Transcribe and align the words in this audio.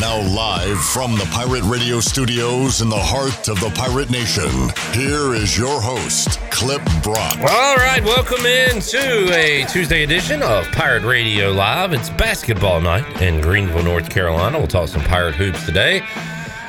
Now, 0.00 0.20
live 0.20 0.78
from 0.78 1.12
the 1.12 1.26
Pirate 1.32 1.62
Radio 1.62 2.00
studios 2.00 2.82
in 2.82 2.90
the 2.90 2.98
heart 2.98 3.48
of 3.48 3.58
the 3.60 3.70
pirate 3.70 4.10
nation, 4.10 4.50
here 4.92 5.34
is 5.34 5.56
your 5.56 5.80
host, 5.80 6.38
Clip 6.50 6.82
Brock. 7.02 7.38
All 7.38 7.76
right, 7.76 8.02
welcome 8.04 8.44
in 8.44 8.80
to 8.80 9.34
a 9.34 9.64
Tuesday 9.64 10.02
edition 10.02 10.42
of 10.42 10.66
Pirate 10.72 11.04
Radio 11.04 11.50
Live. 11.50 11.94
It's 11.94 12.10
basketball 12.10 12.82
night 12.82 13.22
in 13.22 13.40
Greenville, 13.40 13.84
North 13.84 14.10
Carolina. 14.10 14.58
We'll 14.58 14.66
talk 14.66 14.88
some 14.88 15.00
Pirate 15.00 15.34
hoops 15.34 15.64
today 15.64 16.02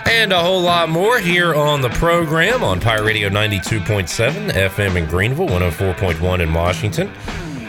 and 0.06 0.32
a 0.32 0.40
whole 0.40 0.62
lot 0.62 0.88
more 0.88 1.20
here 1.20 1.54
on 1.54 1.82
the 1.82 1.90
program 1.90 2.64
on 2.64 2.80
Pirate 2.80 3.04
Radio 3.04 3.28
92.7 3.28 4.52
FM 4.52 4.96
in 4.96 5.06
Greenville, 5.06 5.50
104.1 5.50 6.40
in 6.40 6.54
Washington. 6.54 7.12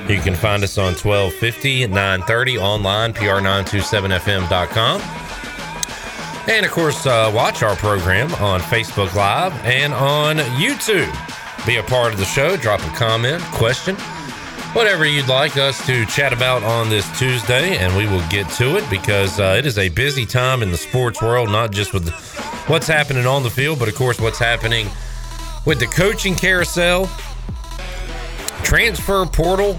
You 0.09 0.20
can 0.20 0.37
find 0.37 0.62
us 0.62 0.79
on 0.79 0.95
1250, 0.95 1.88
930 1.88 2.59
online, 2.59 3.12
pr927fm.com. 3.12 5.27
And 6.48 6.65
of 6.65 6.73
course, 6.73 7.05
uh, 7.05 7.30
watch 7.34 7.62
our 7.62 7.77
program 7.77 8.33
on 8.37 8.61
Facebook 8.61 9.15
Live 9.15 9.52
and 9.66 9.93
on 9.93 10.38
YouTube. 10.57 11.15
Be 11.66 11.77
a 11.77 11.83
part 11.83 12.15
of 12.15 12.19
the 12.19 12.24
show, 12.24 12.57
drop 12.57 12.80
a 12.80 12.97
comment, 12.97 13.43
question, 13.52 13.95
whatever 14.73 15.05
you'd 15.05 15.29
like 15.29 15.59
us 15.59 15.84
to 15.87 16.07
chat 16.07 16.33
about 16.33 16.62
on 16.62 16.88
this 16.88 17.07
Tuesday, 17.19 17.77
and 17.77 17.95
we 17.95 18.07
will 18.07 18.27
get 18.30 18.48
to 18.52 18.79
it 18.79 18.88
because 18.88 19.38
uh, 19.38 19.57
it 19.59 19.66
is 19.66 19.77
a 19.77 19.91
busy 19.91 20.24
time 20.24 20.63
in 20.63 20.71
the 20.71 20.79
sports 20.79 21.21
world, 21.21 21.51
not 21.51 21.71
just 21.71 21.93
with 21.93 22.09
what's 22.66 22.87
happening 22.87 23.27
on 23.27 23.43
the 23.43 23.51
field, 23.51 23.79
but 23.79 23.87
of 23.87 23.95
course, 23.95 24.18
what's 24.18 24.38
happening 24.38 24.88
with 25.66 25.79
the 25.80 25.87
coaching 25.87 26.35
carousel, 26.35 27.10
transfer 28.62 29.27
portal, 29.27 29.79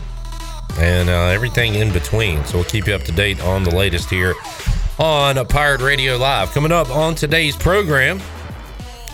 and 0.78 1.09
uh, 1.09 1.30
everything 1.30 1.73
in 1.73 1.92
between. 1.92 2.45
So 2.45 2.59
we'll 2.59 2.66
keep 2.66 2.86
you 2.86 2.94
up 2.94 3.02
to 3.04 3.11
date 3.11 3.42
on 3.42 3.64
the 3.64 3.76
latest 3.76 4.08
here 4.11 4.36
on 5.00 5.44
Pirate 5.47 5.80
Radio 5.80 6.17
Live. 6.17 6.52
Coming 6.52 6.73
up 6.73 6.89
on 6.89 7.16
today's 7.16 7.55
program, 7.55 8.19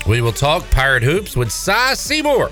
we 0.08 0.20
will 0.20 0.32
talk 0.32 0.68
Pirate 0.72 1.04
Hoops 1.04 1.38
with 1.38 1.52
Cy 1.52 1.94
Seymour, 1.94 2.50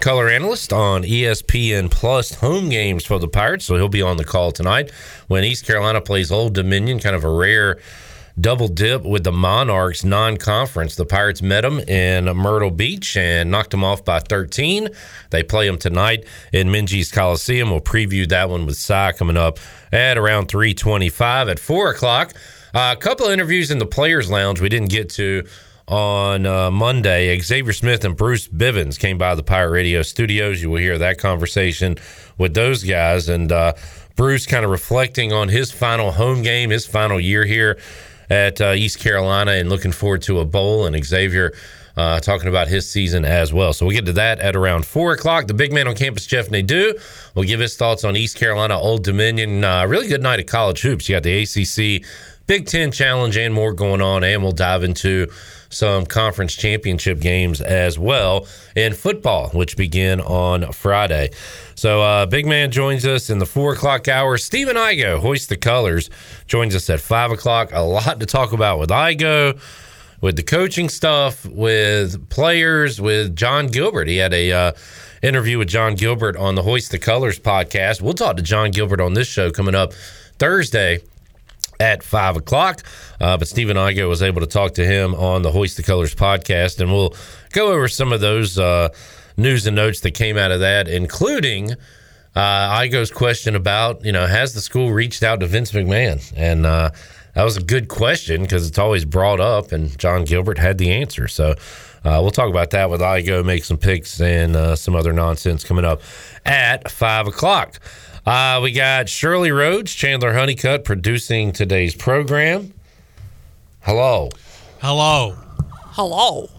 color 0.00 0.28
analyst 0.28 0.70
on 0.74 1.02
ESPN 1.02 1.90
Plus 1.90 2.34
home 2.34 2.68
games 2.68 3.06
for 3.06 3.18
the 3.18 3.26
Pirates. 3.26 3.64
So 3.64 3.76
he'll 3.76 3.88
be 3.88 4.02
on 4.02 4.18
the 4.18 4.24
call 4.24 4.52
tonight 4.52 4.90
when 5.28 5.44
East 5.44 5.64
Carolina 5.64 6.02
plays 6.02 6.30
Old 6.30 6.52
Dominion, 6.52 7.00
kind 7.00 7.16
of 7.16 7.24
a 7.24 7.30
rare 7.30 7.78
double 8.38 8.68
dip 8.68 9.02
with 9.02 9.24
the 9.24 9.32
Monarchs 9.32 10.04
non 10.04 10.36
conference. 10.36 10.94
The 10.94 11.06
Pirates 11.06 11.40
met 11.40 11.62
them 11.62 11.80
in 11.80 12.26
Myrtle 12.36 12.70
Beach 12.70 13.16
and 13.16 13.50
knocked 13.50 13.70
them 13.70 13.82
off 13.82 14.04
by 14.04 14.18
13. 14.18 14.90
They 15.30 15.42
play 15.42 15.66
them 15.66 15.78
tonight 15.78 16.26
in 16.52 16.68
Minges 16.68 17.10
Coliseum. 17.10 17.70
We'll 17.70 17.80
preview 17.80 18.28
that 18.28 18.50
one 18.50 18.66
with 18.66 18.76
Cy 18.76 19.12
coming 19.12 19.38
up 19.38 19.58
at 19.90 20.18
around 20.18 20.48
325 20.48 21.48
at 21.48 21.58
4 21.58 21.90
o'clock. 21.92 22.34
Uh, 22.74 22.94
a 22.96 23.00
couple 23.00 23.26
of 23.26 23.32
interviews 23.32 23.70
in 23.70 23.78
the 23.78 23.86
Players 23.86 24.30
Lounge 24.30 24.60
we 24.60 24.68
didn't 24.68 24.90
get 24.90 25.08
to 25.10 25.46
on 25.86 26.44
uh, 26.44 26.70
Monday. 26.70 27.38
Xavier 27.38 27.72
Smith 27.72 28.04
and 28.04 28.14
Bruce 28.16 28.46
Bivens 28.46 28.98
came 28.98 29.16
by 29.16 29.34
the 29.34 29.42
Pirate 29.42 29.70
Radio 29.70 30.02
studios. 30.02 30.60
You 30.60 30.70
will 30.70 30.80
hear 30.80 30.98
that 30.98 31.18
conversation 31.18 31.96
with 32.36 32.52
those 32.54 32.84
guys. 32.84 33.28
And 33.28 33.50
uh, 33.50 33.72
Bruce 34.16 34.44
kind 34.44 34.64
of 34.64 34.70
reflecting 34.70 35.32
on 35.32 35.48
his 35.48 35.72
final 35.72 36.12
home 36.12 36.42
game, 36.42 36.70
his 36.70 36.86
final 36.86 37.18
year 37.18 37.44
here 37.44 37.78
at 38.28 38.60
uh, 38.60 38.72
East 38.72 38.98
Carolina, 38.98 39.52
and 39.52 39.70
looking 39.70 39.92
forward 39.92 40.20
to 40.22 40.40
a 40.40 40.44
bowl. 40.44 40.86
And 40.86 41.04
Xavier. 41.04 41.54
Uh, 41.96 42.20
talking 42.20 42.48
about 42.48 42.68
his 42.68 42.88
season 42.88 43.24
as 43.24 43.52
well. 43.52 43.72
So 43.72 43.84
we'll 43.84 43.96
get 43.96 44.06
to 44.06 44.12
that 44.12 44.38
at 44.38 44.54
around 44.54 44.86
four 44.86 45.10
o'clock. 45.10 45.48
The 45.48 45.54
big 45.54 45.72
man 45.72 45.88
on 45.88 45.96
campus, 45.96 46.26
Jeff 46.26 46.48
Nadeau, 46.48 46.92
will 47.34 47.42
give 47.42 47.58
his 47.58 47.76
thoughts 47.76 48.04
on 48.04 48.14
East 48.14 48.36
Carolina 48.36 48.78
Old 48.78 49.02
Dominion. 49.02 49.64
Uh, 49.64 49.84
really 49.84 50.06
good 50.06 50.22
night 50.22 50.38
of 50.38 50.46
college 50.46 50.80
hoops. 50.80 51.08
You 51.08 51.16
got 51.16 51.24
the 51.24 51.42
ACC 51.42 52.06
Big 52.48 52.64
Ten 52.64 52.90
Challenge 52.90 53.36
and 53.36 53.52
more 53.52 53.74
going 53.74 54.00
on, 54.00 54.24
and 54.24 54.42
we'll 54.42 54.52
dive 54.52 54.82
into 54.82 55.26
some 55.68 56.06
conference 56.06 56.54
championship 56.54 57.20
games 57.20 57.60
as 57.60 57.98
well 57.98 58.46
in 58.74 58.94
football, 58.94 59.50
which 59.50 59.76
begin 59.76 60.18
on 60.22 60.72
Friday. 60.72 61.28
So, 61.74 62.00
uh, 62.00 62.24
Big 62.24 62.46
Man 62.46 62.70
joins 62.70 63.04
us 63.04 63.28
in 63.28 63.38
the 63.38 63.44
four 63.44 63.74
o'clock 63.74 64.08
hour. 64.08 64.38
Stephen 64.38 64.76
Igo, 64.76 65.18
Hoist 65.18 65.50
the 65.50 65.58
Colors, 65.58 66.08
joins 66.46 66.74
us 66.74 66.88
at 66.88 67.00
five 67.00 67.30
o'clock. 67.30 67.68
A 67.74 67.82
lot 67.82 68.18
to 68.18 68.24
talk 68.24 68.52
about 68.52 68.78
with 68.78 68.88
Igo, 68.88 69.60
with 70.22 70.36
the 70.36 70.42
coaching 70.42 70.88
stuff, 70.88 71.44
with 71.44 72.30
players, 72.30 72.98
with 72.98 73.36
John 73.36 73.66
Gilbert. 73.66 74.08
He 74.08 74.16
had 74.16 74.32
a 74.32 74.52
uh, 74.52 74.72
interview 75.22 75.58
with 75.58 75.68
John 75.68 75.96
Gilbert 75.96 76.34
on 76.38 76.54
the 76.54 76.62
Hoist 76.62 76.92
the 76.92 76.98
Colors 76.98 77.38
podcast. 77.38 78.00
We'll 78.00 78.14
talk 78.14 78.38
to 78.38 78.42
John 78.42 78.70
Gilbert 78.70 79.02
on 79.02 79.12
this 79.12 79.28
show 79.28 79.50
coming 79.50 79.74
up 79.74 79.92
Thursday 80.38 81.00
at 81.80 82.02
five 82.02 82.36
o'clock. 82.36 82.82
Uh, 83.20 83.36
but 83.36 83.48
Stephen 83.48 83.76
Igo 83.76 84.08
was 84.08 84.22
able 84.22 84.40
to 84.40 84.46
talk 84.46 84.74
to 84.74 84.84
him 84.84 85.14
on 85.14 85.42
the 85.42 85.50
Hoist 85.50 85.76
the 85.76 85.82
Colors 85.82 86.14
podcast, 86.14 86.80
and 86.80 86.92
we'll 86.92 87.14
go 87.52 87.72
over 87.72 87.88
some 87.88 88.12
of 88.12 88.20
those 88.20 88.58
uh, 88.58 88.88
news 89.36 89.66
and 89.66 89.76
notes 89.76 90.00
that 90.00 90.12
came 90.12 90.36
out 90.36 90.50
of 90.50 90.60
that, 90.60 90.88
including 90.88 91.72
uh, 92.34 92.80
Igo's 92.80 93.10
question 93.10 93.54
about, 93.56 94.04
you 94.04 94.12
know, 94.12 94.26
has 94.26 94.54
the 94.54 94.60
school 94.60 94.92
reached 94.92 95.22
out 95.22 95.40
to 95.40 95.46
Vince 95.46 95.72
McMahon? 95.72 96.32
And 96.36 96.66
uh, 96.66 96.90
that 97.34 97.44
was 97.44 97.56
a 97.56 97.62
good 97.62 97.88
question 97.88 98.42
because 98.42 98.68
it's 98.68 98.78
always 98.78 99.04
brought 99.04 99.40
up, 99.40 99.72
and 99.72 99.96
John 99.98 100.24
Gilbert 100.24 100.58
had 100.58 100.78
the 100.78 100.90
answer. 100.92 101.28
So 101.28 101.54
uh, 102.04 102.18
we'll 102.22 102.30
talk 102.30 102.50
about 102.50 102.70
that 102.70 102.90
with 102.90 103.00
Igo, 103.00 103.44
make 103.44 103.64
some 103.64 103.76
picks, 103.76 104.20
and 104.20 104.56
uh, 104.56 104.76
some 104.76 104.94
other 104.94 105.12
nonsense 105.12 105.64
coming 105.64 105.84
up 105.84 106.00
at 106.44 106.90
five 106.90 107.26
o'clock. 107.26 107.80
Uh, 108.28 108.60
we 108.62 108.72
got 108.72 109.08
Shirley 109.08 109.50
Rhodes, 109.50 109.94
Chandler 109.94 110.34
Honeycutt 110.34 110.84
producing 110.84 111.50
today's 111.50 111.94
program. 111.94 112.74
Hello. 113.80 114.28
Hello. 114.82 115.34
Hello. 115.92 116.50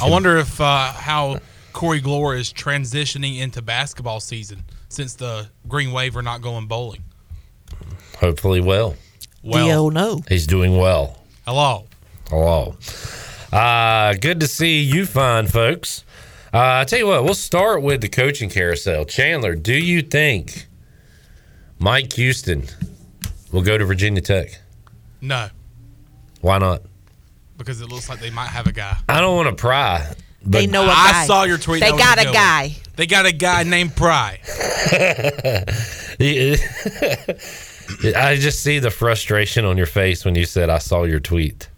I 0.00 0.08
wonder 0.08 0.36
if 0.36 0.60
uh, 0.60 0.92
how 0.92 1.40
Corey 1.72 2.00
Glore 2.00 2.38
is 2.38 2.52
transitioning 2.52 3.40
into 3.40 3.60
basketball 3.60 4.20
season 4.20 4.62
since 4.88 5.14
the 5.14 5.48
Green 5.66 5.90
Wave 5.90 6.16
are 6.16 6.22
not 6.22 6.42
going 6.42 6.68
bowling. 6.68 7.02
Hopefully, 8.20 8.60
well. 8.60 8.94
Well, 9.42 9.66
Dio 9.66 9.88
no. 9.88 10.22
He's 10.28 10.46
doing 10.46 10.76
well. 10.76 11.18
hello. 11.44 11.88
Hello. 12.30 12.76
Uh, 13.52 14.14
good 14.20 14.38
to 14.38 14.46
see 14.46 14.82
you 14.82 15.06
fine 15.06 15.48
folks. 15.48 16.04
Uh, 16.52 16.82
I 16.82 16.84
tell 16.84 17.00
you 17.00 17.08
what, 17.08 17.24
we'll 17.24 17.34
start 17.34 17.82
with 17.82 18.00
the 18.00 18.08
coaching 18.08 18.48
carousel. 18.48 19.04
Chandler, 19.06 19.56
do 19.56 19.74
you 19.74 20.00
think 20.00 20.68
Mike 21.84 22.14
Houston 22.14 22.64
will 23.52 23.60
go 23.60 23.76
to 23.76 23.84
Virginia 23.84 24.22
Tech? 24.22 24.58
No, 25.20 25.48
Why 26.40 26.56
not? 26.56 26.80
because 27.58 27.82
it 27.82 27.90
looks 27.90 28.08
like 28.08 28.20
they 28.20 28.30
might 28.30 28.48
have 28.48 28.66
a 28.66 28.72
guy. 28.72 28.96
I 29.06 29.20
don't 29.20 29.36
want 29.36 29.48
to 29.50 29.54
pry, 29.60 30.14
but 30.42 30.50
They 30.58 30.66
know 30.66 30.84
a 30.84 30.88
I 30.88 31.12
guy. 31.12 31.22
I 31.22 31.26
saw 31.26 31.42
your 31.44 31.58
tweet. 31.58 31.82
They 31.82 31.90
got 31.90 32.16
a 32.16 32.22
a 32.22 32.24
good 32.24 32.30
one. 32.30 32.34
guy. 32.34 32.76
They 32.96 33.06
got 33.06 33.26
a 33.26 33.32
guy 33.32 33.64
named 33.64 33.94
Pry. 33.94 34.40
I 38.16 38.36
just 38.40 38.62
see 38.62 38.78
the 38.78 38.90
frustration 38.90 39.66
on 39.66 39.76
your 39.76 39.86
face 39.86 40.24
when 40.24 40.34
you 40.36 40.46
said 40.46 40.70
I 40.70 40.78
saw 40.78 41.02
your 41.04 41.20
tweet. 41.20 41.68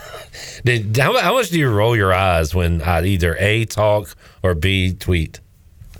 Did, 0.64 0.96
how, 0.96 1.16
how 1.18 1.34
much 1.34 1.50
do 1.50 1.58
you 1.60 1.70
roll 1.70 1.94
your 1.96 2.12
eyes 2.12 2.54
when 2.56 2.82
I 2.82 3.04
either 3.04 3.36
A 3.38 3.66
talk 3.66 4.16
or 4.42 4.54
B 4.54 4.94
tweet? 4.94 5.38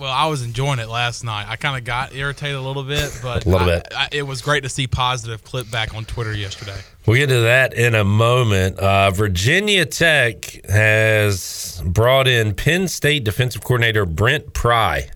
Well, 0.04 0.12
I 0.12 0.26
was 0.26 0.42
enjoying 0.42 0.80
it 0.80 0.88
last 0.90 1.24
night. 1.24 1.46
I 1.48 1.56
kind 1.56 1.78
of 1.78 1.84
got 1.84 2.14
irritated 2.14 2.56
a 2.56 2.60
little 2.60 2.82
bit, 2.82 3.18
but 3.22 3.46
A 3.46 3.48
little 3.48 3.66
I- 3.70 3.76
bit. 3.76 3.88
I, 3.96 4.08
it 4.12 4.22
was 4.24 4.42
great 4.42 4.62
to 4.64 4.68
see 4.68 4.86
positive 4.86 5.42
clip 5.44 5.70
back 5.70 5.94
on 5.94 6.04
Twitter 6.04 6.34
yesterday. 6.34 6.76
We'll 7.06 7.16
get 7.16 7.30
to 7.30 7.40
that 7.40 7.72
in 7.72 7.94
a 7.94 8.04
moment. 8.04 8.78
Uh, 8.78 9.10
Virginia 9.12 9.86
Tech 9.86 10.44
has 10.68 11.82
brought 11.86 12.28
in 12.28 12.54
Penn 12.54 12.86
State 12.86 13.24
defensive 13.24 13.64
coordinator 13.64 14.04
Brent 14.04 14.52
Pry. 14.52 15.08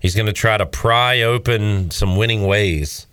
He's 0.00 0.14
going 0.14 0.26
to 0.26 0.34
try 0.34 0.58
to 0.58 0.66
pry 0.66 1.22
open 1.22 1.90
some 1.90 2.16
winning 2.18 2.46
ways 2.46 3.06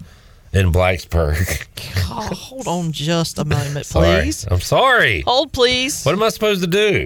in 0.51 0.73
Blacksburg. 0.73 1.67
Oh, 2.13 2.27
hold 2.35 2.67
on 2.67 2.91
just 2.91 3.39
a 3.39 3.45
moment, 3.45 3.85
Sorry. 3.85 4.23
please. 4.23 4.45
I'm 4.51 4.59
sorry. 4.59 5.21
Hold, 5.21 5.53
please. 5.53 6.03
What 6.03 6.13
am 6.13 6.21
I 6.21 6.27
supposed 6.27 6.59
to 6.61 6.67
do? 6.67 7.05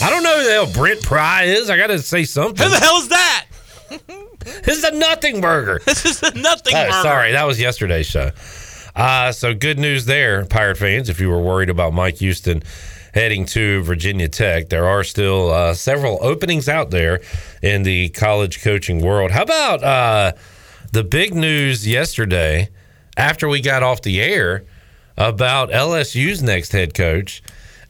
I 0.00 0.10
don't 0.10 0.22
know 0.22 0.38
who 0.38 0.44
the 0.44 0.52
hell 0.52 0.72
Brent 0.72 1.02
Pry 1.02 1.44
is. 1.44 1.70
I 1.70 1.76
got 1.76 1.88
to 1.88 1.98
say 1.98 2.24
something. 2.24 2.64
Who 2.64 2.70
the 2.72 2.78
hell 2.78 2.96
is 2.98 3.08
that? 3.08 3.46
This 4.64 4.78
is 4.78 4.84
a 4.84 4.92
nothing 4.92 5.40
burger. 5.40 5.80
This 5.84 6.04
is 6.04 6.22
a 6.22 6.34
nothing. 6.38 6.74
Oh, 6.74 6.84
burger. 6.84 7.02
sorry, 7.02 7.32
that 7.32 7.44
was 7.46 7.60
yesterday's 7.60 8.06
show. 8.06 8.30
Uh, 8.94 9.32
so 9.32 9.54
good 9.54 9.78
news 9.78 10.04
there, 10.06 10.44
Pirate 10.46 10.78
fans. 10.78 11.08
If 11.08 11.20
you 11.20 11.28
were 11.28 11.40
worried 11.40 11.70
about 11.70 11.92
Mike 11.92 12.16
Houston 12.18 12.62
heading 13.14 13.44
to 13.46 13.82
Virginia 13.82 14.28
Tech, 14.28 14.68
there 14.68 14.86
are 14.86 15.04
still 15.04 15.50
uh, 15.50 15.74
several 15.74 16.18
openings 16.22 16.68
out 16.68 16.90
there 16.90 17.20
in 17.62 17.82
the 17.82 18.08
college 18.10 18.62
coaching 18.62 19.02
world. 19.02 19.30
How 19.30 19.42
about 19.42 19.82
uh, 19.82 20.32
the 20.92 21.04
big 21.04 21.34
news 21.34 21.86
yesterday 21.86 22.68
after 23.16 23.48
we 23.48 23.60
got 23.60 23.82
off 23.82 24.02
the 24.02 24.20
air? 24.20 24.64
about 25.18 25.70
LSU's 25.70 26.42
next 26.42 26.70
head 26.70 26.94
coach. 26.94 27.42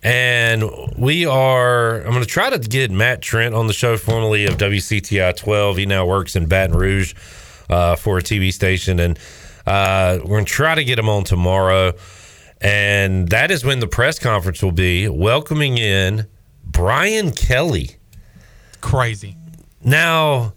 And 0.03 0.65
we 0.97 1.27
are, 1.27 1.97
I'm 2.03 2.11
going 2.11 2.21
to 2.21 2.27
try 2.27 2.51
to 2.51 2.59
get 2.59 2.91
Matt 2.91 3.21
Trent 3.21 3.55
on 3.55 3.67
the 3.67 3.73
show, 3.73 3.97
formerly 3.97 4.47
of 4.47 4.57
WCTI 4.57 5.37
12. 5.37 5.77
He 5.77 5.87
now 5.87 6.07
works 6.07 6.37
in 6.37 6.47
Baton 6.47 6.77
Rouge 6.77 7.15
uh, 7.69 7.97
for 7.97 8.19
a 8.19 8.23
TV 8.23 8.53
station. 8.53 9.01
And 9.01 9.19
uh, 9.67 10.19
we're 10.23 10.29
going 10.29 10.45
to 10.45 10.53
try 10.53 10.75
to 10.75 10.85
get 10.85 10.99
him 10.99 11.09
on 11.09 11.25
tomorrow. 11.25 11.95
And 12.61 13.29
that 13.29 13.51
is 13.51 13.65
when 13.65 13.81
the 13.81 13.89
press 13.89 14.19
conference 14.19 14.63
will 14.63 14.73
be 14.73 15.09
welcoming 15.09 15.79
in 15.79 16.27
Brian 16.65 17.33
Kelly. 17.33 17.97
Crazy. 18.81 19.37
Now, 19.83 20.53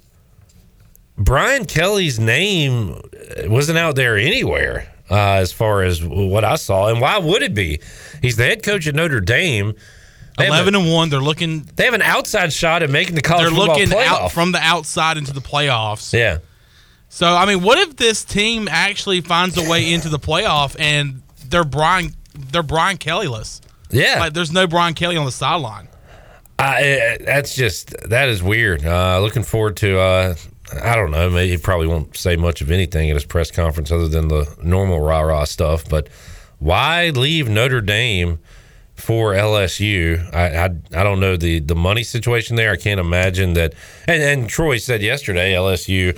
Brian 1.18 1.66
Kelly's 1.66 2.20
name 2.20 3.02
wasn't 3.46 3.78
out 3.80 3.96
there 3.96 4.18
anywhere 4.18 4.91
uh, 5.12 5.34
as 5.40 5.52
far 5.52 5.84
as 5.84 6.04
what 6.04 6.44
I 6.46 6.56
saw. 6.56 6.88
And 6.88 7.00
why 7.02 7.18
would 7.20 7.44
it 7.44 7.54
be? 7.54 7.80
He's 8.22 8.38
the 8.38 8.46
head 8.46 8.64
coach 8.64 8.88
at 8.88 8.96
Notre 8.96 9.20
Dame. 9.22 9.74
They 10.38 10.48
Eleven 10.48 10.74
a- 10.76 10.80
and 10.80 10.92
one. 10.92 11.10
They're 11.10 11.20
looking. 11.20 11.70
They 11.76 11.86
have 11.86 11.94
an 11.94 12.02
outside 12.02 12.54
shot 12.54 12.82
at 12.84 12.90
making 12.90 13.16
the 13.16 13.22
college 13.22 13.44
They're 13.44 13.50
football 13.56 13.78
looking 13.78 13.90
playoff. 13.90 14.06
out 14.24 14.32
from 14.32 14.54
the 14.54 14.60
outside 14.60 15.18
into 15.18 15.34
the 15.34 15.42
playoffs. 15.42 16.14
yeah, 16.14 16.38
So 17.10 17.28
I 17.28 17.46
mean, 17.46 17.62
what 17.62 17.78
if 17.78 17.98
this 17.98 18.24
team 18.24 18.68
actually 18.72 19.20
finds 19.22 19.58
a 19.58 19.70
way 19.70 19.92
into 19.94 20.08
the 20.10 20.20
playoff 20.20 20.76
and 20.80 21.22
they're 21.50 21.66
Brian 21.66 22.14
they're 22.52 22.64
Brian 22.64 22.98
Kellyless? 22.98 23.60
yeah. 23.90 24.20
Like 24.22 24.32
there's 24.34 24.54
no 24.54 24.68
Brian 24.68 24.94
Kelly 24.94 25.18
on 25.18 25.26
the 25.26 25.32
sideline. 25.34 25.90
I, 26.58 27.00
uh, 27.20 27.26
that's 27.26 27.54
just 27.56 27.90
that 28.10 28.30
is 28.30 28.42
weird. 28.42 28.86
Uh, 28.86 29.20
looking 29.20 29.44
forward 29.44 29.76
to. 29.78 30.00
Uh, 30.00 30.36
I 30.84 30.96
don't 30.96 31.12
know. 31.12 31.30
Maybe 31.30 31.52
he 31.52 31.58
probably 31.58 31.88
won't 31.88 32.16
say 32.16 32.36
much 32.36 32.62
of 32.62 32.72
anything 32.72 33.10
at 33.10 33.16
his 33.16 33.26
press 33.26 33.52
conference 33.52 33.92
other 33.92 34.08
than 34.08 34.28
the 34.28 34.54
normal 34.64 35.00
rah 35.00 35.22
rah 35.22 35.44
stuff. 35.44 35.88
But 35.90 36.08
why 36.60 37.10
leave 37.10 37.50
Notre 37.50 37.82
Dame 37.82 38.40
for 38.96 39.34
LSU? 39.34 40.34
I, 40.34 40.66
I 40.66 40.66
I 40.66 41.04
don't 41.04 41.20
know 41.20 41.36
the 41.38 41.60
the 41.60 41.76
money 41.76 42.04
situation 42.04 42.56
there. 42.56 42.72
I 42.72 42.78
can't 42.78 43.00
imagine 43.00 43.54
that. 43.54 43.74
And, 44.08 44.22
and 44.24 44.50
Troy 44.50 44.78
said 44.78 45.02
yesterday 45.02 45.54
LSU 45.54 46.18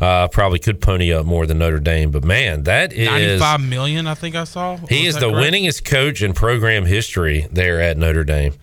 uh, 0.00 0.28
probably 0.28 0.58
could 0.58 0.80
pony 0.80 1.12
up 1.12 1.24
more 1.24 1.46
than 1.46 1.58
Notre 1.58 1.78
Dame. 1.78 2.10
But 2.10 2.24
man, 2.24 2.64
that 2.64 2.92
is 2.92 3.08
Ninety-five 3.08 3.60
million, 3.62 4.06
I 4.06 4.14
think 4.14 4.34
I 4.34 4.44
saw. 4.44 4.76
he 4.88 5.06
is 5.06 5.14
the 5.14 5.30
correct? 5.30 5.52
winningest 5.54 5.84
coach 5.84 6.20
in 6.22 6.32
program 6.34 6.84
history 6.84 7.46
there 7.50 7.80
at 7.80 7.96
Notre 7.96 8.24
Dame, 8.24 8.54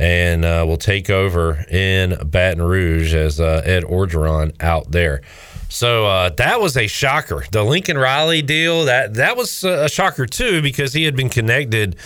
and 0.00 0.46
uh, 0.46 0.64
will 0.66 0.78
take 0.78 1.10
over 1.10 1.62
in 1.70 2.16
Baton 2.24 2.62
Rouge 2.62 3.14
as 3.14 3.38
uh, 3.38 3.60
Ed 3.66 3.84
Orgeron 3.84 4.56
out 4.58 4.90
there. 4.90 5.20
So 5.68 6.06
uh, 6.06 6.30
that 6.30 6.58
was 6.58 6.74
a 6.78 6.86
shocker. 6.86 7.44
The 7.52 7.62
Lincoln 7.62 7.98
Riley 7.98 8.40
deal 8.40 8.86
that 8.86 9.14
that 9.14 9.36
was 9.36 9.62
a 9.62 9.90
shocker 9.90 10.24
too 10.24 10.62
because 10.62 10.94
he 10.94 11.04
had 11.04 11.14
been 11.14 11.28
connected 11.28 11.96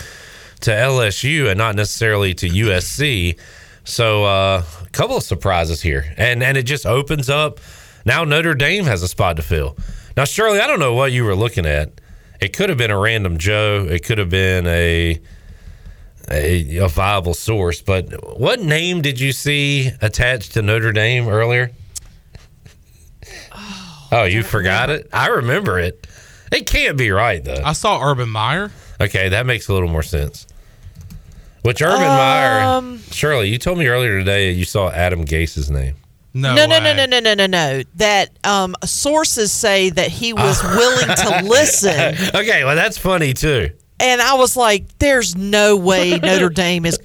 to 0.62 0.72
LSU 0.72 1.48
and 1.48 1.56
not 1.56 1.76
necessarily 1.76 2.34
to 2.34 2.48
USC. 2.48 3.38
So 3.84 4.24
uh, 4.24 4.64
a 4.82 4.90
couple 4.90 5.16
of 5.16 5.22
surprises 5.22 5.80
here, 5.80 6.12
and 6.16 6.42
and 6.42 6.56
it 6.56 6.64
just 6.64 6.86
opens 6.86 7.30
up. 7.30 7.60
Now 8.04 8.24
Notre 8.24 8.54
Dame 8.54 8.84
has 8.84 9.04
a 9.04 9.08
spot 9.08 9.36
to 9.36 9.42
fill. 9.42 9.76
Now 10.16 10.24
Shirley, 10.24 10.58
I 10.58 10.66
don't 10.66 10.80
know 10.80 10.94
what 10.94 11.12
you 11.12 11.24
were 11.24 11.36
looking 11.36 11.64
at. 11.64 11.92
It 12.40 12.56
could 12.56 12.70
have 12.70 12.78
been 12.78 12.90
a 12.90 12.98
random 12.98 13.38
Joe. 13.38 13.86
It 13.88 14.04
could 14.04 14.18
have 14.18 14.30
been 14.30 14.66
a 14.66 15.20
a, 16.30 16.76
a 16.78 16.88
viable 16.88 17.34
source. 17.34 17.80
But 17.82 18.38
what 18.38 18.60
name 18.60 19.02
did 19.02 19.20
you 19.20 19.32
see 19.32 19.90
attached 20.00 20.52
to 20.54 20.62
Notre 20.62 20.92
Dame 20.92 21.28
earlier? 21.28 21.70
Oh, 24.12 24.24
you 24.24 24.42
forgot 24.42 24.90
it? 24.90 25.08
I 25.12 25.28
remember 25.28 25.78
it. 25.78 26.06
It 26.52 26.66
can't 26.66 26.96
be 26.96 27.10
right 27.10 27.42
though. 27.42 27.62
I 27.64 27.72
saw 27.72 28.00
Urban 28.02 28.28
Meyer. 28.28 28.70
Okay, 29.00 29.30
that 29.30 29.44
makes 29.46 29.68
a 29.68 29.72
little 29.72 29.88
more 29.88 30.02
sense. 30.04 30.46
Which 31.62 31.82
Urban 31.82 32.02
Um, 32.02 32.06
Meyer, 32.92 32.98
Shirley, 33.10 33.48
you 33.48 33.58
told 33.58 33.78
me 33.78 33.86
earlier 33.88 34.18
today 34.18 34.52
you 34.52 34.64
saw 34.64 34.90
Adam 34.90 35.24
Gase's 35.24 35.70
name. 35.70 35.96
No, 36.32 36.54
No, 36.54 36.66
no, 36.66 36.78
no, 36.78 36.92
no, 36.94 37.06
no, 37.06 37.20
no, 37.20 37.34
no, 37.34 37.46
no. 37.46 37.82
That 37.96 38.30
um, 38.44 38.76
sources 38.84 39.50
say 39.50 39.90
that 39.90 40.08
he 40.08 40.32
was 40.32 40.62
willing 40.76 41.06
to 41.16 41.48
listen, 41.48 42.14
Okay, 42.34 42.64
well 42.64 42.76
that's 42.76 42.98
funny 42.98 43.32
too. 43.32 43.70
And 44.04 44.20
I 44.20 44.34
was 44.34 44.56
like, 44.56 44.98
"There's 44.98 45.34
no 45.34 45.76
way 45.76 46.18
Notre 46.18 46.48
Dame 46.62 46.84
is 46.86 46.98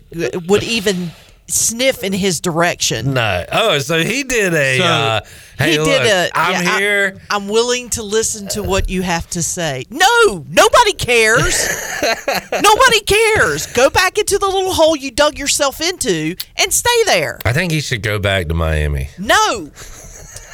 would 0.48 0.64
even 0.64 1.12
sniff 1.48 2.04
in 2.04 2.14
his 2.14 2.40
direction." 2.42 3.14
No. 3.14 3.46
Oh, 3.52 3.80
so 3.80 4.04
he 4.04 4.24
did 4.24 4.54
a. 4.54 4.78
So, 4.78 4.84
uh, 4.84 5.22
hey, 5.58 5.72
he 5.72 5.78
look, 5.78 5.88
did 5.88 6.02
a. 6.06 6.30
I'm 6.36 6.64
yeah, 6.64 6.72
I- 6.74 6.80
here. 6.80 7.22
I'm 7.30 7.48
willing 7.48 7.90
to 7.92 8.04
listen 8.04 8.48
to 8.50 8.64
what 8.64 8.90
you 8.90 9.02
have 9.02 9.30
to 9.32 9.42
say. 9.42 9.86
No, 9.90 10.46
nobody 10.50 10.94
cares. 10.94 11.68
nobody 12.52 13.00
cares. 13.02 13.68
Go 13.68 13.90
back 13.90 14.18
into 14.18 14.38
the 14.38 14.48
little 14.48 14.74
hole 14.74 14.96
you 14.96 15.12
dug 15.12 15.38
yourself 15.38 15.82
into 15.82 16.36
and 16.58 16.74
stay 16.74 17.04
there. 17.06 17.40
I 17.46 17.54
think 17.54 17.72
he 17.72 17.82
should 17.82 18.04
go 18.04 18.20
back 18.20 18.48
to 18.50 18.54
Miami. 18.54 19.10
No. 19.18 19.72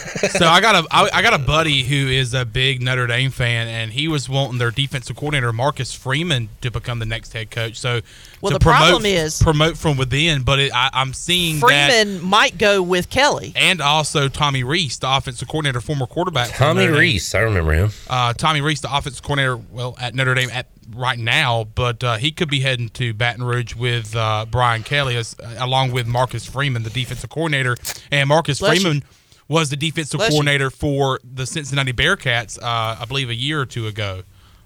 so 0.32 0.48
I 0.48 0.62
got 0.62 0.76
a 0.76 0.88
I, 0.92 1.10
I 1.14 1.22
got 1.22 1.34
a 1.34 1.40
buddy 1.40 1.84
who 1.84 2.08
is 2.08 2.34
a 2.34 2.46
big 2.46 2.82
Notre 2.82 3.08
Dame 3.08 3.32
fan, 3.32 3.68
and 3.68 3.92
he 3.92 4.08
was 4.08 4.30
wanting 4.30 4.58
their 4.60 4.72
defensive 4.72 5.16
coordinator 5.16 5.52
Marcus 5.54 5.94
Freeman 5.94 6.50
to 6.62 6.70
become 6.72 7.00
the 7.00 7.06
next 7.06 7.34
head 7.34 7.50
coach. 7.52 7.78
So, 7.78 8.02
Well, 8.42 8.52
to 8.52 8.56
the 8.56 8.60
problem 8.64 9.06
is- 9.06 9.42
promote 9.42 9.78
from 9.78 9.98
within. 9.98 10.44
But 10.44 10.60
it, 10.60 10.72
I, 10.74 10.90
I'm 10.94 11.14
seeing 11.14 11.60
that, 11.62 11.92
Freeman 11.92 12.22
might 12.24 12.58
go 12.58 12.82
with 12.82 13.10
Kelly. 13.10 13.54
and 13.56 13.82
also 13.82 14.28
Tommy 14.30 14.64
Rees, 14.64 15.00
the 15.00 15.10
offensive 15.16 15.48
coordinator, 15.48 15.82
former 15.82 16.06
quarterback. 16.06 16.52
Tommy 16.56 16.88
Rees, 16.88 17.34
I 17.34 17.40
remember 17.40 17.74
him. 17.74 17.90
uh, 18.10 18.34
Tommy 18.34 18.62
Rees, 18.62 18.82
the 18.82 18.96
offensive 18.96 19.24
coordinator, 19.24 19.58
well 19.72 19.96
at 20.00 20.14
Notre 20.16 20.34
Dame 20.36 20.50
at 20.52 20.68
right 20.96 21.18
now, 21.18 21.64
but 21.74 22.04
uh, 22.04 22.18
he 22.18 22.32
could 22.32 22.48
be 22.50 22.60
heading 22.60 22.90
to 22.90 23.12
Baton 23.14 23.44
Rouge 23.44 23.74
with 23.74 24.16
uh, 24.16 24.46
Brian 24.52 24.84
Kelly, 24.84 25.16
as, 25.16 25.36
along 25.58 25.92
with 25.92 26.06
Marcus 26.06 26.46
Freeman, 26.46 26.84
the 26.84 26.92
defensive 26.92 27.30
coordinator, 27.32 27.76
and 28.12 28.30
Marcus 28.30 28.60
Bless 28.60 28.84
you. 28.84 29.02
Freeman 29.48 29.60
was 29.62 29.70
the 29.70 29.76
defensive 29.76 30.18
Bless 30.18 30.30
you. 30.32 30.34
coordinator 30.36 30.70
for 30.70 31.20
the 31.24 31.46
Cincinnati 31.46 31.94
Bearcats, 31.94 32.58
uh, 32.62 32.98
I 33.00 33.06
believe, 33.08 33.30
a 33.30 33.36
year 33.36 33.62
or 33.62 33.66
two 33.66 33.88
ago. 33.88 34.24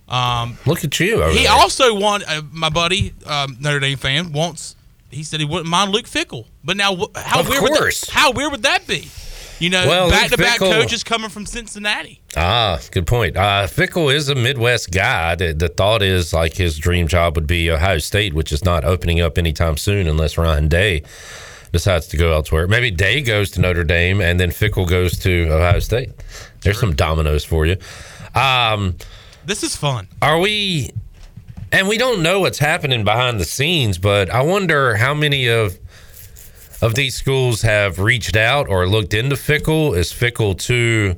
Um, 0.07 0.57
Look 0.65 0.83
at 0.83 0.99
you. 0.99 1.21
Over 1.21 1.31
he 1.31 1.43
there. 1.43 1.51
also 1.51 1.93
won. 1.95 2.23
uh, 2.27 2.41
my 2.51 2.69
buddy 2.69 3.13
um, 3.25 3.57
Notre 3.59 3.79
Dame 3.79 3.97
fan 3.97 4.31
wants. 4.31 4.75
He 5.11 5.23
said 5.23 5.39
he 5.39 5.45
wouldn't 5.45 5.67
mind 5.69 5.91
Luke 5.91 6.05
Fickell, 6.05 6.45
but 6.63 6.77
now 6.77 6.95
wh- 6.95 7.15
how 7.15 7.39
Of 7.41 7.49
weird 7.49 7.61
would 7.63 7.73
that, 7.73 8.09
how 8.11 8.31
weird 8.31 8.51
would 8.51 8.63
that 8.63 8.85
be? 8.87 9.09
You 9.59 9.69
know, 9.69 9.87
Well, 9.87 10.09
back 10.09 10.29
to 10.31 10.37
back 10.37 10.59
coaches 10.59 11.03
coming 11.03 11.29
from 11.29 11.45
Cincinnati. 11.45 12.21
Ah, 12.37 12.79
good 12.91 13.05
point. 13.05 13.35
Uh, 13.35 13.67
Fickell 13.67 14.13
is 14.13 14.29
a 14.29 14.35
Midwest 14.35 14.89
guy. 14.91 15.35
The, 15.35 15.51
the 15.53 15.67
thought 15.67 16.01
is 16.01 16.31
like 16.31 16.53
his 16.55 16.77
dream 16.77 17.07
job 17.07 17.35
would 17.35 17.47
be 17.47 17.69
Ohio 17.69 17.97
State, 17.97 18.33
which 18.33 18.51
is 18.53 18.63
not 18.63 18.85
opening 18.85 19.19
up 19.19 19.37
anytime 19.37 19.75
soon 19.77 20.07
unless 20.07 20.37
Ryan 20.37 20.69
Day 20.69 21.03
decides 21.71 22.07
to 22.07 22.17
go 22.17 22.33
elsewhere. 22.33 22.67
Maybe 22.67 22.91
Day 22.91 23.21
goes 23.21 23.51
to 23.51 23.61
Notre 23.61 23.83
Dame 23.83 24.21
and 24.21 24.39
then 24.39 24.49
Fickell 24.49 24.87
goes 24.87 25.19
to 25.19 25.47
Ohio 25.51 25.79
State. 25.79 26.09
There's 26.61 26.79
some 26.79 26.95
dominoes 26.95 27.45
for 27.45 27.65
you. 27.65 27.77
Um, 28.35 28.95
This 29.45 29.63
is 29.63 29.75
fun. 29.75 30.07
are 30.21 30.39
we 30.39 30.91
and 31.71 31.87
we 31.87 31.97
don't 31.97 32.21
know 32.23 32.39
what's 32.39 32.59
happening 32.59 33.03
behind 33.03 33.39
the 33.39 33.45
scenes 33.45 33.97
but 33.99 34.29
i 34.31 34.41
wonder 34.41 34.95
how 34.95 35.13
many 35.13 35.47
of 35.47 35.77
of 36.81 36.95
these 36.95 37.15
schools 37.15 37.61
have 37.61 37.99
reached 37.99 38.35
out 38.35 38.67
or 38.69 38.87
looked 38.87 39.13
into 39.13 39.35
fickle 39.35 39.93
is 39.93 40.11
fickle 40.11 40.55
too 40.55 41.15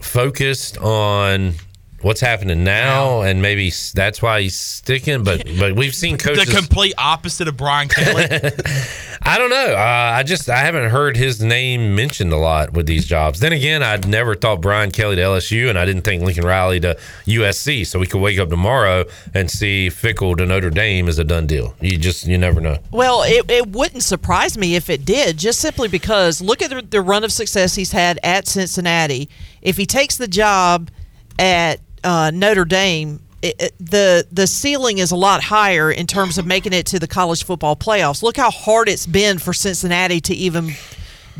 focused 0.00 0.78
on 0.78 1.54
what's 2.02 2.20
happening 2.20 2.62
now 2.62 3.22
and 3.22 3.40
maybe 3.40 3.72
that's 3.94 4.20
why 4.20 4.42
he's 4.42 4.58
sticking 4.58 5.24
but 5.24 5.44
but 5.58 5.74
we've 5.74 5.94
seen 5.94 6.18
coaches 6.18 6.46
the 6.46 6.52
complete 6.52 6.94
opposite 6.98 7.48
of 7.48 7.56
Brian 7.56 7.88
Kelly. 7.88 8.24
I 9.22 9.38
don't 9.38 9.50
know. 9.50 9.74
Uh, 9.74 10.12
I 10.14 10.22
just 10.22 10.48
I 10.48 10.58
haven't 10.58 10.90
heard 10.90 11.16
his 11.16 11.42
name 11.42 11.94
mentioned 11.94 12.32
a 12.32 12.36
lot 12.36 12.72
with 12.72 12.86
these 12.86 13.06
jobs. 13.06 13.40
Then 13.40 13.52
again, 13.52 13.82
I'd 13.82 14.06
never 14.06 14.34
thought 14.34 14.60
Brian 14.60 14.90
Kelly 14.90 15.16
to 15.16 15.22
LSU, 15.22 15.68
and 15.68 15.78
I 15.78 15.84
didn't 15.84 16.02
think 16.02 16.22
Lincoln 16.22 16.44
Riley 16.44 16.78
to 16.80 16.96
USC. 17.26 17.86
So 17.86 17.98
we 17.98 18.06
could 18.06 18.20
wake 18.20 18.38
up 18.38 18.50
tomorrow 18.50 19.04
and 19.34 19.50
see 19.50 19.88
Fickell 19.88 20.36
to 20.36 20.46
Notre 20.46 20.70
Dame 20.70 21.08
is 21.08 21.18
a 21.18 21.24
done 21.24 21.46
deal. 21.46 21.74
You 21.80 21.98
just 21.98 22.26
you 22.26 22.38
never 22.38 22.60
know. 22.60 22.78
Well, 22.90 23.22
it, 23.24 23.50
it 23.50 23.68
wouldn't 23.68 24.02
surprise 24.02 24.56
me 24.56 24.76
if 24.76 24.90
it 24.90 25.04
did, 25.04 25.38
just 25.38 25.60
simply 25.60 25.88
because 25.88 26.40
look 26.40 26.62
at 26.62 26.70
the, 26.70 26.82
the 26.82 27.00
run 27.00 27.24
of 27.24 27.32
success 27.32 27.74
he's 27.74 27.92
had 27.92 28.20
at 28.22 28.46
Cincinnati. 28.46 29.28
If 29.62 29.76
he 29.76 29.86
takes 29.86 30.16
the 30.16 30.28
job 30.28 30.90
at 31.38 31.80
uh, 32.06 32.30
Notre 32.32 32.64
Dame, 32.64 33.20
it, 33.42 33.54
it- 33.58 33.74
the 33.78 34.26
the 34.32 34.46
ceiling 34.46 34.98
is 34.98 35.10
a 35.10 35.16
lot 35.16 35.42
higher 35.42 35.90
in 35.90 36.06
terms 36.06 36.38
of 36.38 36.46
making 36.46 36.72
it 36.72 36.86
to 36.86 36.98
the 36.98 37.06
college 37.08 37.44
football 37.44 37.76
playoffs. 37.76 38.22
Look 38.22 38.36
how 38.38 38.50
hard 38.50 38.88
it's 38.88 39.06
been 39.06 39.38
for 39.38 39.52
Cincinnati 39.52 40.20
to 40.22 40.34
even 40.34 40.70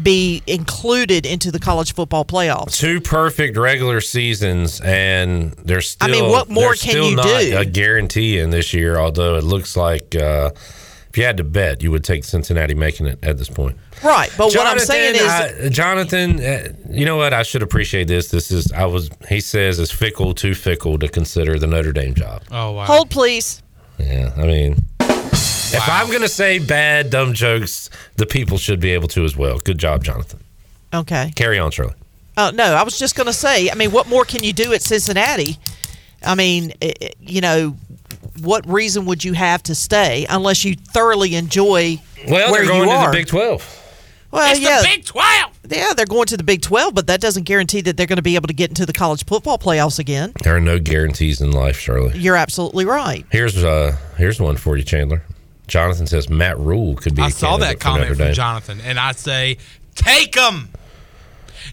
be 0.03 0.43
included 0.47 1.25
into 1.25 1.51
the 1.51 1.59
college 1.59 1.95
football 1.95 2.23
playoffs. 2.25 2.79
Two 2.79 3.01
perfect 3.01 3.57
regular 3.57 4.03
seasons, 4.03 4.79
and 4.83 5.53
there's 5.53 5.89
still 5.89 6.09
I 6.09 6.13
mean, 6.13 6.31
what 6.31 6.51
more 6.51 6.75
can 6.75 6.91
still 6.91 7.11
you 7.11 7.17
not 7.17 7.25
do? 7.41 7.57
A 7.57 7.65
guarantee 7.65 8.39
in 8.39 8.51
this 8.51 8.75
year, 8.75 8.99
although 8.99 9.37
it 9.37 9.45
looks 9.45 9.75
like. 9.77 10.15
Uh, 10.15 10.51
if 11.17 11.19
If 11.19 11.23
you 11.23 11.25
had 11.27 11.37
to 11.39 11.45
bet, 11.45 11.83
you 11.83 11.91
would 11.91 12.05
take 12.05 12.25
Cincinnati 12.25 12.75
making 12.75 13.07
it 13.07 13.19
at 13.25 13.39
this 13.39 13.49
point. 13.49 13.77
Right, 14.05 14.31
but 14.37 14.49
what 14.55 14.67
I'm 14.67 14.79
saying 14.79 15.15
is, 15.15 15.23
I- 15.23 15.69
Jonathan, 15.71 16.39
uh, 16.41 16.69
you 16.91 17.07
know 17.07 17.17
what? 17.17 17.33
I 17.33 17.43
should 17.43 17.63
appreciate 17.63 18.07
this. 18.07 18.29
This 18.29 18.51
is 18.51 18.71
I 18.73 18.85
was. 18.85 19.09
He 19.29 19.41
says 19.41 19.79
it's 19.79 19.91
fickle, 19.91 20.35
too 20.35 20.55
fickle 20.55 20.99
to 20.99 21.09
consider 21.09 21.59
the 21.59 21.67
Notre 21.67 21.93
Dame 21.93 22.15
job. 22.15 22.43
Oh 22.51 22.73
wow. 22.73 22.85
hold 22.85 23.09
please. 23.11 23.63
Yeah, 23.99 24.31
I 24.37 24.43
mean, 24.47 24.77
if 25.01 25.89
I'm 25.89 26.13
gonna 26.13 26.29
say 26.29 26.59
bad, 26.59 27.09
dumb 27.09 27.33
jokes, 27.33 27.89
the 28.17 28.27
people 28.27 28.59
should 28.59 28.81
be 28.81 28.91
able 28.91 29.09
to 29.09 29.25
as 29.25 29.37
well. 29.37 29.59
Good 29.59 29.79
job, 29.79 30.05
Jonathan. 30.05 30.41
Okay. 30.93 31.33
Carry 31.35 31.59
on, 31.59 31.71
Shirley. 31.71 31.95
Oh 32.37 32.51
no, 32.53 32.75
I 32.75 32.83
was 32.83 32.99
just 32.99 33.17
going 33.17 33.27
to 33.29 33.33
say. 33.33 33.71
I 33.71 33.75
mean, 33.75 33.91
what 33.93 34.07
more 34.09 34.27
can 34.27 34.45
you 34.45 34.53
do 34.53 34.75
at 34.75 34.83
Cincinnati? 34.83 35.57
I 36.23 36.35
mean, 36.35 36.75
i- 36.83 36.93
i- 37.01 37.11
you 37.21 37.41
know, 37.41 37.75
what 38.41 38.67
reason 38.71 39.07
would 39.07 39.25
you 39.25 39.33
have 39.35 39.63
to 39.65 39.75
stay 39.75 40.27
unless 40.29 40.65
you 40.65 40.75
thoroughly 40.75 41.35
enjoy 41.35 42.01
Well, 42.29 42.51
where 42.53 42.63
they're 42.65 42.73
going 42.73 42.89
you 42.89 42.95
to 43.01 43.07
the 43.07 43.13
Big 43.13 43.27
Twelve. 43.27 43.83
well, 44.31 44.51
it's 44.51 44.61
yeah, 44.61 44.83
the 44.83 44.89
Big 44.89 45.05
Twelve. 45.05 45.59
yeah, 45.69 45.93
they're 45.95 46.07
going 46.07 46.27
to 46.27 46.37
the 46.37 46.45
Big 46.45 46.63
Twelve, 46.63 46.95
but 46.95 47.07
that 47.09 47.21
doesn't 47.21 47.45
guarantee 47.45 47.81
that 47.83 47.97
they're 47.97 48.07
going 48.07 48.17
to 48.17 48.23
be 48.23 48.35
able 48.37 48.49
to 48.49 48.55
get 48.55 48.71
into 48.71 48.87
the 48.87 48.93
college 48.93 49.25
football 49.25 49.59
playoffs 49.59 49.99
again. 49.99 50.33
There 50.43 50.55
are 50.57 50.61
no 50.61 50.79
guarantees 50.79 51.41
in 51.41 51.53
life, 51.53 51.79
Shirley. 51.79 52.17
You're 52.19 52.37
absolutely 52.37 52.85
right. 52.85 53.25
Here's 53.31 53.63
uh 53.63 53.97
here's 54.17 54.41
one 54.41 54.57
for 54.57 54.77
you, 54.77 54.83
Chandler. 54.85 55.23
Jonathan 55.67 56.07
says 56.07 56.29
Matt 56.31 56.59
Rhule 56.59 56.95
could 56.95 57.15
be. 57.17 57.23
I 57.23 57.29
a 57.29 57.31
saw 57.31 57.57
that 57.57 57.81
candidate 57.81 57.81
for 57.81 57.83
comment 57.85 58.03
Notre 58.03 58.15
from 58.15 58.25
Dame. 58.27 58.35
Jonathan, 58.35 58.81
and 58.83 59.01
I 59.01 59.13
say, 59.13 59.59
take 59.97 60.37
him, 60.37 60.69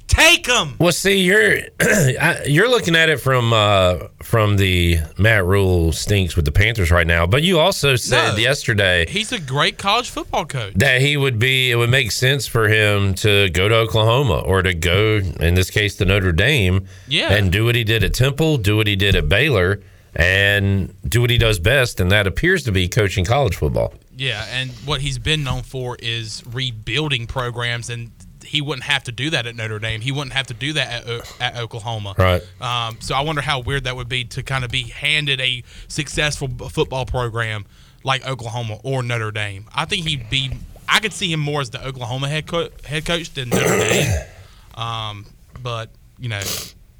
take 0.07 0.47
them. 0.47 0.75
Well, 0.79 0.91
see, 0.91 1.21
you're 1.21 1.59
you're 2.45 2.69
looking 2.69 2.95
at 2.95 3.09
it 3.09 3.19
from 3.19 3.53
uh, 3.53 4.07
from 4.21 4.57
the 4.57 4.97
Matt 5.17 5.45
Rhule 5.45 5.91
stinks 5.91 6.35
with 6.35 6.45
the 6.45 6.51
Panthers 6.51 6.91
right 6.91 7.07
now, 7.07 7.25
but 7.25 7.43
you 7.43 7.59
also 7.59 7.95
said 7.95 8.33
No. 8.33 8.37
yesterday 8.37 9.05
He's 9.07 9.31
a 9.31 9.39
great 9.39 9.77
college 9.77 10.09
football 10.09 10.45
coach. 10.45 10.73
that 10.75 11.01
he 11.01 11.17
would 11.17 11.39
be. 11.39 11.71
It 11.71 11.75
would 11.75 11.89
make 11.89 12.11
sense 12.11 12.47
for 12.47 12.67
him 12.67 13.13
to 13.15 13.49
go 13.49 13.67
to 13.69 13.75
Oklahoma 13.75 14.39
or 14.39 14.61
to 14.61 14.73
go, 14.73 15.21
in 15.39 15.53
this 15.55 15.69
case, 15.69 15.95
to 15.97 16.05
Notre 16.05 16.31
Dame, 16.31 16.87
Yeah. 17.07 17.33
and 17.33 17.51
do 17.51 17.65
what 17.65 17.75
he 17.75 17.83
did 17.83 18.03
at 18.03 18.13
Temple, 18.13 18.57
do 18.57 18.77
what 18.77 18.87
he 18.87 18.95
did 18.95 19.15
at 19.15 19.27
Baylor, 19.29 19.81
and 20.15 20.93
do 21.07 21.21
what 21.21 21.29
he 21.29 21.37
does 21.37 21.59
best, 21.59 21.99
and 21.99 22.11
that 22.11 22.27
appears 22.27 22.63
to 22.63 22.71
be 22.71 22.87
coaching 22.87 23.25
college 23.25 23.55
football. 23.55 23.93
Yeah, 24.15 24.45
and 24.51 24.69
what 24.85 25.01
he's 25.01 25.17
been 25.17 25.43
known 25.43 25.63
for 25.63 25.97
is 25.99 26.43
rebuilding 26.51 27.25
programs, 27.25 27.89
and 27.89 28.11
he 28.53 28.61
wouldn't 28.61 28.83
have 28.83 29.03
to 29.05 29.11
do 29.11 29.31
that 29.31 29.47
at 29.47 29.55
Notre 29.55 29.79
Dame. 29.79 29.99
He 29.99 30.11
wouldn't 30.11 30.33
have 30.33 30.45
to 30.45 30.53
do 30.53 30.73
that 30.73 31.07
at, 31.07 31.41
at 31.41 31.57
Oklahoma. 31.57 32.13
Right. 32.15 32.43
Um, 32.61 32.97
so 32.99 33.15
I 33.15 33.21
wonder 33.21 33.41
how 33.41 33.61
weird 33.61 33.85
that 33.85 33.95
would 33.95 34.07
be 34.07 34.25
to 34.25 34.43
kind 34.43 34.63
of 34.63 34.69
be 34.69 34.83
handed 34.83 35.41
a 35.41 35.63
successful 35.87 36.47
football 36.69 37.07
program 37.07 37.65
like 38.03 38.27
Oklahoma 38.27 38.77
or 38.83 39.01
Notre 39.01 39.31
Dame. 39.31 39.65
I 39.73 39.85
think 39.85 40.07
he'd 40.07 40.29
be. 40.29 40.51
I 40.87 40.99
could 40.99 41.13
see 41.13 41.31
him 41.31 41.39
more 41.39 41.61
as 41.61 41.71
the 41.71 41.83
Oklahoma 41.83 42.29
head 42.29 42.45
co- 42.45 42.69
head 42.85 43.07
coach 43.07 43.33
than 43.33 43.49
Notre 43.49 43.79
Dame. 43.79 44.21
Um, 44.75 45.27
but 45.61 45.91
you 46.17 46.29
know, 46.29 46.41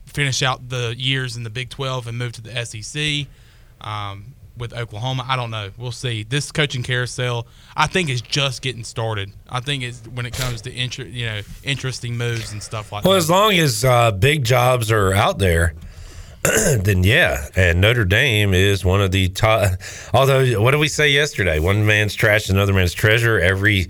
finish 0.05 0.43
out 0.43 0.69
the 0.69 0.93
years 0.95 1.35
in 1.35 1.41
the 1.41 1.49
Big 1.49 1.71
Twelve 1.71 2.05
and 2.05 2.19
move 2.19 2.33
to 2.33 2.41
the 2.41 2.65
SEC. 2.65 3.27
Um, 3.81 4.35
with 4.57 4.73
Oklahoma, 4.73 5.25
I 5.27 5.35
don't 5.35 5.49
know. 5.51 5.71
We'll 5.77 5.91
see. 5.91 6.23
This 6.23 6.51
coaching 6.51 6.83
carousel, 6.83 7.47
I 7.75 7.87
think, 7.87 8.09
is 8.09 8.21
just 8.21 8.61
getting 8.61 8.83
started. 8.83 9.31
I 9.49 9.59
think 9.59 9.83
it's 9.83 9.99
when 10.13 10.25
it 10.25 10.33
comes 10.33 10.61
to 10.63 10.75
inter- 10.75 11.03
you 11.03 11.25
know 11.25 11.41
interesting 11.63 12.17
moves 12.17 12.51
and 12.51 12.61
stuff 12.61 12.91
like 12.91 13.03
Well, 13.03 13.13
that. 13.13 13.17
as 13.19 13.29
long 13.29 13.53
as 13.53 13.83
uh, 13.83 14.11
big 14.11 14.43
jobs 14.43 14.91
are 14.91 15.13
out 15.13 15.39
there, 15.39 15.73
then 16.43 17.03
yeah. 17.03 17.47
And 17.55 17.81
Notre 17.81 18.05
Dame 18.05 18.53
is 18.53 18.83
one 18.85 19.01
of 19.01 19.11
the 19.11 19.29
top. 19.29 19.79
Although, 20.13 20.61
what 20.61 20.71
did 20.71 20.79
we 20.79 20.87
say 20.89 21.09
yesterday? 21.09 21.59
One 21.59 21.85
man's 21.85 22.13
trash, 22.15 22.43
is 22.45 22.49
another 22.49 22.73
man's 22.73 22.93
treasure. 22.93 23.39
Every 23.39 23.87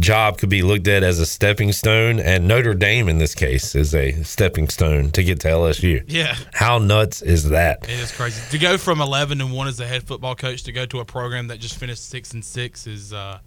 job 0.00 0.38
could 0.38 0.50
be 0.50 0.62
looked 0.62 0.88
at 0.88 1.02
as 1.02 1.18
a 1.18 1.26
stepping 1.26 1.72
stone, 1.72 2.20
and 2.20 2.46
Notre 2.46 2.74
Dame 2.74 3.08
in 3.08 3.18
this 3.18 3.34
case 3.34 3.74
is 3.74 3.94
a 3.94 4.12
stepping 4.22 4.68
stone 4.68 5.10
to 5.12 5.22
get 5.24 5.40
to 5.40 5.48
LSU. 5.48 6.04
yeah. 6.06 6.36
How 6.52 6.78
nuts 6.78 7.22
is 7.22 7.48
that? 7.50 7.84
It 7.84 7.98
is 8.00 8.12
crazy 8.12 8.42
to 8.50 8.58
go 8.58 8.76
from 8.78 9.00
eleven 9.00 9.40
and 9.40 9.52
one 9.52 9.68
as 9.68 9.80
a 9.80 9.86
head 9.86 10.02
football 10.02 10.34
coach 10.34 10.62
to 10.64 10.72
go 10.72 10.84
to 10.86 11.00
a 11.00 11.04
program 11.04 11.48
that 11.48 11.58
just 11.60 11.78
finished 11.78 12.08
six 12.08 12.32
and 12.32 12.44
six 12.44 12.86
is. 12.86 13.12
Uh, 13.12 13.38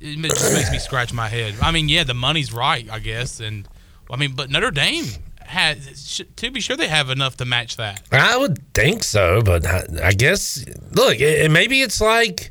it 0.00 0.16
just 0.22 0.54
makes 0.54 0.70
me 0.72 0.78
scratch 0.78 1.12
my 1.12 1.28
head. 1.28 1.54
I 1.60 1.72
mean, 1.72 1.88
yeah, 1.90 2.04
the 2.04 2.14
money's 2.14 2.52
right, 2.54 2.88
I 2.90 3.00
guess, 3.00 3.38
and 3.40 3.68
I 4.10 4.16
mean, 4.16 4.32
but 4.34 4.48
Notre 4.50 4.70
Dame 4.70 5.04
has 5.42 6.22
to 6.36 6.50
be 6.50 6.60
sure 6.60 6.76
they 6.76 6.88
have 6.88 7.10
enough 7.10 7.36
to 7.38 7.44
match 7.44 7.76
that. 7.76 8.02
I 8.10 8.36
would 8.36 8.72
think 8.72 9.02
so, 9.02 9.42
but 9.42 9.66
I, 9.66 9.84
I 10.04 10.12
guess 10.12 10.64
look, 10.92 11.16
it, 11.16 11.42
it- 11.44 11.50
maybe 11.50 11.82
it's 11.82 12.00
like 12.00 12.50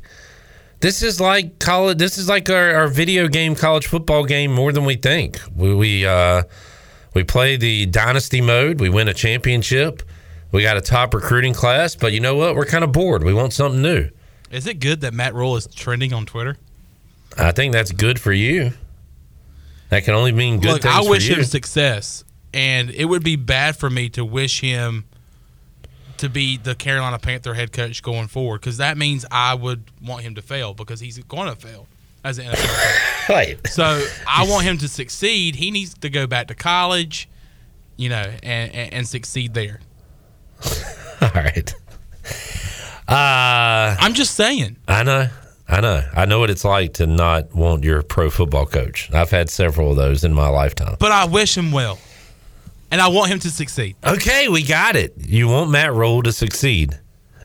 this 0.80 1.02
is 1.02 1.20
like 1.20 1.58
college. 1.58 1.98
This 1.98 2.18
is 2.18 2.28
like 2.28 2.48
our, 2.50 2.74
our 2.74 2.88
video 2.88 3.28
game 3.28 3.54
college 3.54 3.86
football 3.86 4.24
game 4.24 4.52
more 4.52 4.72
than 4.72 4.84
we 4.84 4.96
think. 4.96 5.40
We 5.54 5.74
we 5.74 6.06
uh, 6.06 6.42
we 7.14 7.24
play 7.24 7.56
the 7.56 7.86
dynasty 7.86 8.40
mode. 8.40 8.80
We 8.80 8.88
win 8.88 9.08
a 9.08 9.14
championship. 9.14 10.02
We 10.52 10.62
got 10.62 10.76
a 10.76 10.80
top 10.80 11.14
recruiting 11.14 11.54
class, 11.54 11.94
but 11.94 12.12
you 12.12 12.20
know 12.20 12.34
what? 12.34 12.56
We're 12.56 12.66
kind 12.66 12.82
of 12.82 12.92
bored. 12.92 13.22
We 13.22 13.32
want 13.32 13.52
something 13.52 13.80
new. 13.80 14.10
Is 14.50 14.66
it 14.66 14.80
good 14.80 15.02
that 15.02 15.14
Matt 15.14 15.34
Rhule 15.34 15.56
is 15.56 15.66
trending 15.68 16.12
on 16.12 16.26
Twitter? 16.26 16.56
I 17.38 17.52
think 17.52 17.72
that's 17.72 17.92
good 17.92 18.18
for 18.18 18.32
you. 18.32 18.72
That 19.90 20.04
can 20.04 20.14
only 20.14 20.32
mean 20.32 20.60
good 20.60 20.72
Look, 20.72 20.82
things 20.82 20.94
I 20.94 21.08
wish 21.08 21.28
him 21.28 21.44
success, 21.44 22.24
and 22.52 22.90
it 22.90 23.04
would 23.04 23.22
be 23.22 23.36
bad 23.36 23.76
for 23.76 23.90
me 23.90 24.08
to 24.10 24.24
wish 24.24 24.60
him 24.60 25.04
to 26.20 26.28
be 26.28 26.58
the 26.58 26.74
Carolina 26.74 27.18
Panther 27.18 27.54
head 27.54 27.72
coach 27.72 28.02
going 28.02 28.28
forward 28.28 28.60
because 28.60 28.76
that 28.76 28.96
means 28.96 29.24
I 29.30 29.54
would 29.54 29.84
want 30.02 30.22
him 30.22 30.34
to 30.36 30.42
fail 30.42 30.74
because 30.74 31.00
he's 31.00 31.18
going 31.18 31.48
to 31.48 31.56
fail 31.56 31.86
as 32.22 32.38
an 32.38 32.46
NFL 32.46 32.56
coach. 32.56 33.28
right. 33.28 33.66
So 33.66 34.06
I 34.28 34.46
want 34.48 34.64
him 34.64 34.78
to 34.78 34.88
succeed. 34.88 35.56
He 35.56 35.70
needs 35.70 35.94
to 35.94 36.10
go 36.10 36.26
back 36.26 36.48
to 36.48 36.54
college, 36.54 37.28
you 37.96 38.10
know, 38.10 38.30
and, 38.42 38.74
and, 38.74 38.92
and 38.92 39.08
succeed 39.08 39.54
there. 39.54 39.80
All 41.22 41.30
right. 41.34 41.74
Uh, 43.08 43.96
I'm 43.98 44.14
just 44.14 44.34
saying. 44.34 44.76
I 44.86 45.02
know. 45.02 45.28
I 45.68 45.80
know. 45.80 46.02
I 46.14 46.26
know 46.26 46.38
what 46.38 46.50
it's 46.50 46.64
like 46.64 46.94
to 46.94 47.06
not 47.06 47.54
want 47.54 47.84
your 47.84 48.02
pro 48.02 48.28
football 48.28 48.66
coach. 48.66 49.10
I've 49.12 49.30
had 49.30 49.48
several 49.48 49.90
of 49.90 49.96
those 49.96 50.22
in 50.22 50.34
my 50.34 50.48
lifetime. 50.48 50.96
But 50.98 51.12
I 51.12 51.24
wish 51.24 51.56
him 51.56 51.72
well. 51.72 51.98
And 52.90 53.00
I 53.00 53.08
want 53.08 53.30
him 53.30 53.38
to 53.40 53.50
succeed. 53.50 53.96
Okay, 54.04 54.48
we 54.48 54.62
got 54.64 54.96
it. 54.96 55.14
You 55.18 55.48
want 55.48 55.70
Matt 55.70 55.92
Rhule 55.94 56.22
to 56.24 56.32
succeed. 56.32 56.98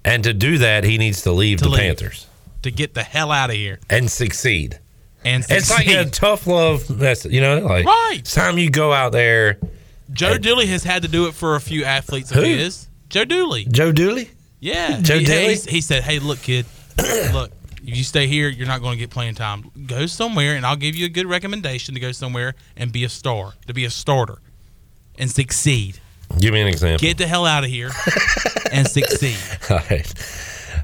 And 0.03 0.23
to 0.23 0.33
do 0.33 0.57
that, 0.59 0.83
he 0.83 0.97
needs 0.97 1.21
to 1.23 1.31
leave 1.31 1.59
To 1.59 1.65
the 1.65 1.69
leave. 1.71 1.79
Panthers 1.81 2.27
To 2.63 2.71
get 2.71 2.93
the 2.93 3.03
hell 3.03 3.31
out 3.31 3.49
of 3.49 3.55
here 3.55 3.79
and 3.89 4.09
succeed. 4.09 4.79
and 5.23 5.43
succeed. 5.43 5.57
It's 5.57 5.69
like 5.71 5.87
a 5.87 6.09
tough 6.09 6.47
love 6.47 6.89
message, 6.89 7.31
you 7.31 7.41
know? 7.41 7.59
Like, 7.59 7.85
Right. 7.85 8.17
it's 8.19 8.33
time 8.33 8.57
you 8.57 8.69
go 8.69 8.91
out 8.93 9.11
there. 9.11 9.59
Joe 10.13 10.37
Dooley 10.37 10.67
has 10.67 10.83
had 10.83 11.01
to 11.03 11.07
do 11.07 11.27
it 11.27 11.33
for 11.33 11.55
a 11.55 11.61
few 11.61 11.83
athletes 11.83 12.29
of 12.31 12.37
Who? 12.37 12.43
his. 12.43 12.87
Joe 13.09 13.25
Dooley. 13.25 13.65
Joe 13.71 13.91
Dooley? 13.91 14.29
Yeah. 14.59 14.99
Joe 15.01 15.19
he, 15.19 15.25
Dooley? 15.25 15.39
he's- 15.47 15.65
he 15.65 15.81
said, 15.81 16.03
hey, 16.03 16.19
look, 16.19 16.41
kid, 16.41 16.65
look, 17.33 17.51
if 17.85 17.95
you 17.97 18.03
stay 18.03 18.25
here, 18.27 18.49
you're 18.49 18.67
not 18.67 18.81
going 18.81 18.93
to 18.93 18.99
get 18.99 19.09
playing 19.11 19.35
time. 19.35 19.69
Go 19.85 20.05
somewhere, 20.07 20.55
and 20.55 20.65
I'll 20.65 20.75
give 20.75 20.95
you 20.95 21.05
a 21.05 21.09
good 21.09 21.27
recommendation 21.27 21.93
to 21.95 21.99
go 21.99 22.11
somewhere 22.11 22.55
and 22.75 22.91
be 22.91 23.03
a 23.03 23.09
star, 23.09 23.53
to 23.67 23.73
be 23.73 23.85
a 23.85 23.89
starter 23.91 24.39
and 25.17 25.29
succeed. 25.29 25.99
Give 26.39 26.53
me 26.53 26.61
an 26.61 26.67
example. 26.67 27.05
Get 27.05 27.17
the 27.17 27.27
hell 27.27 27.45
out 27.45 27.63
of 27.63 27.69
here 27.69 27.91
and 28.71 28.87
succeed. 28.87 29.37
All 29.69 29.79
right. 29.89 30.13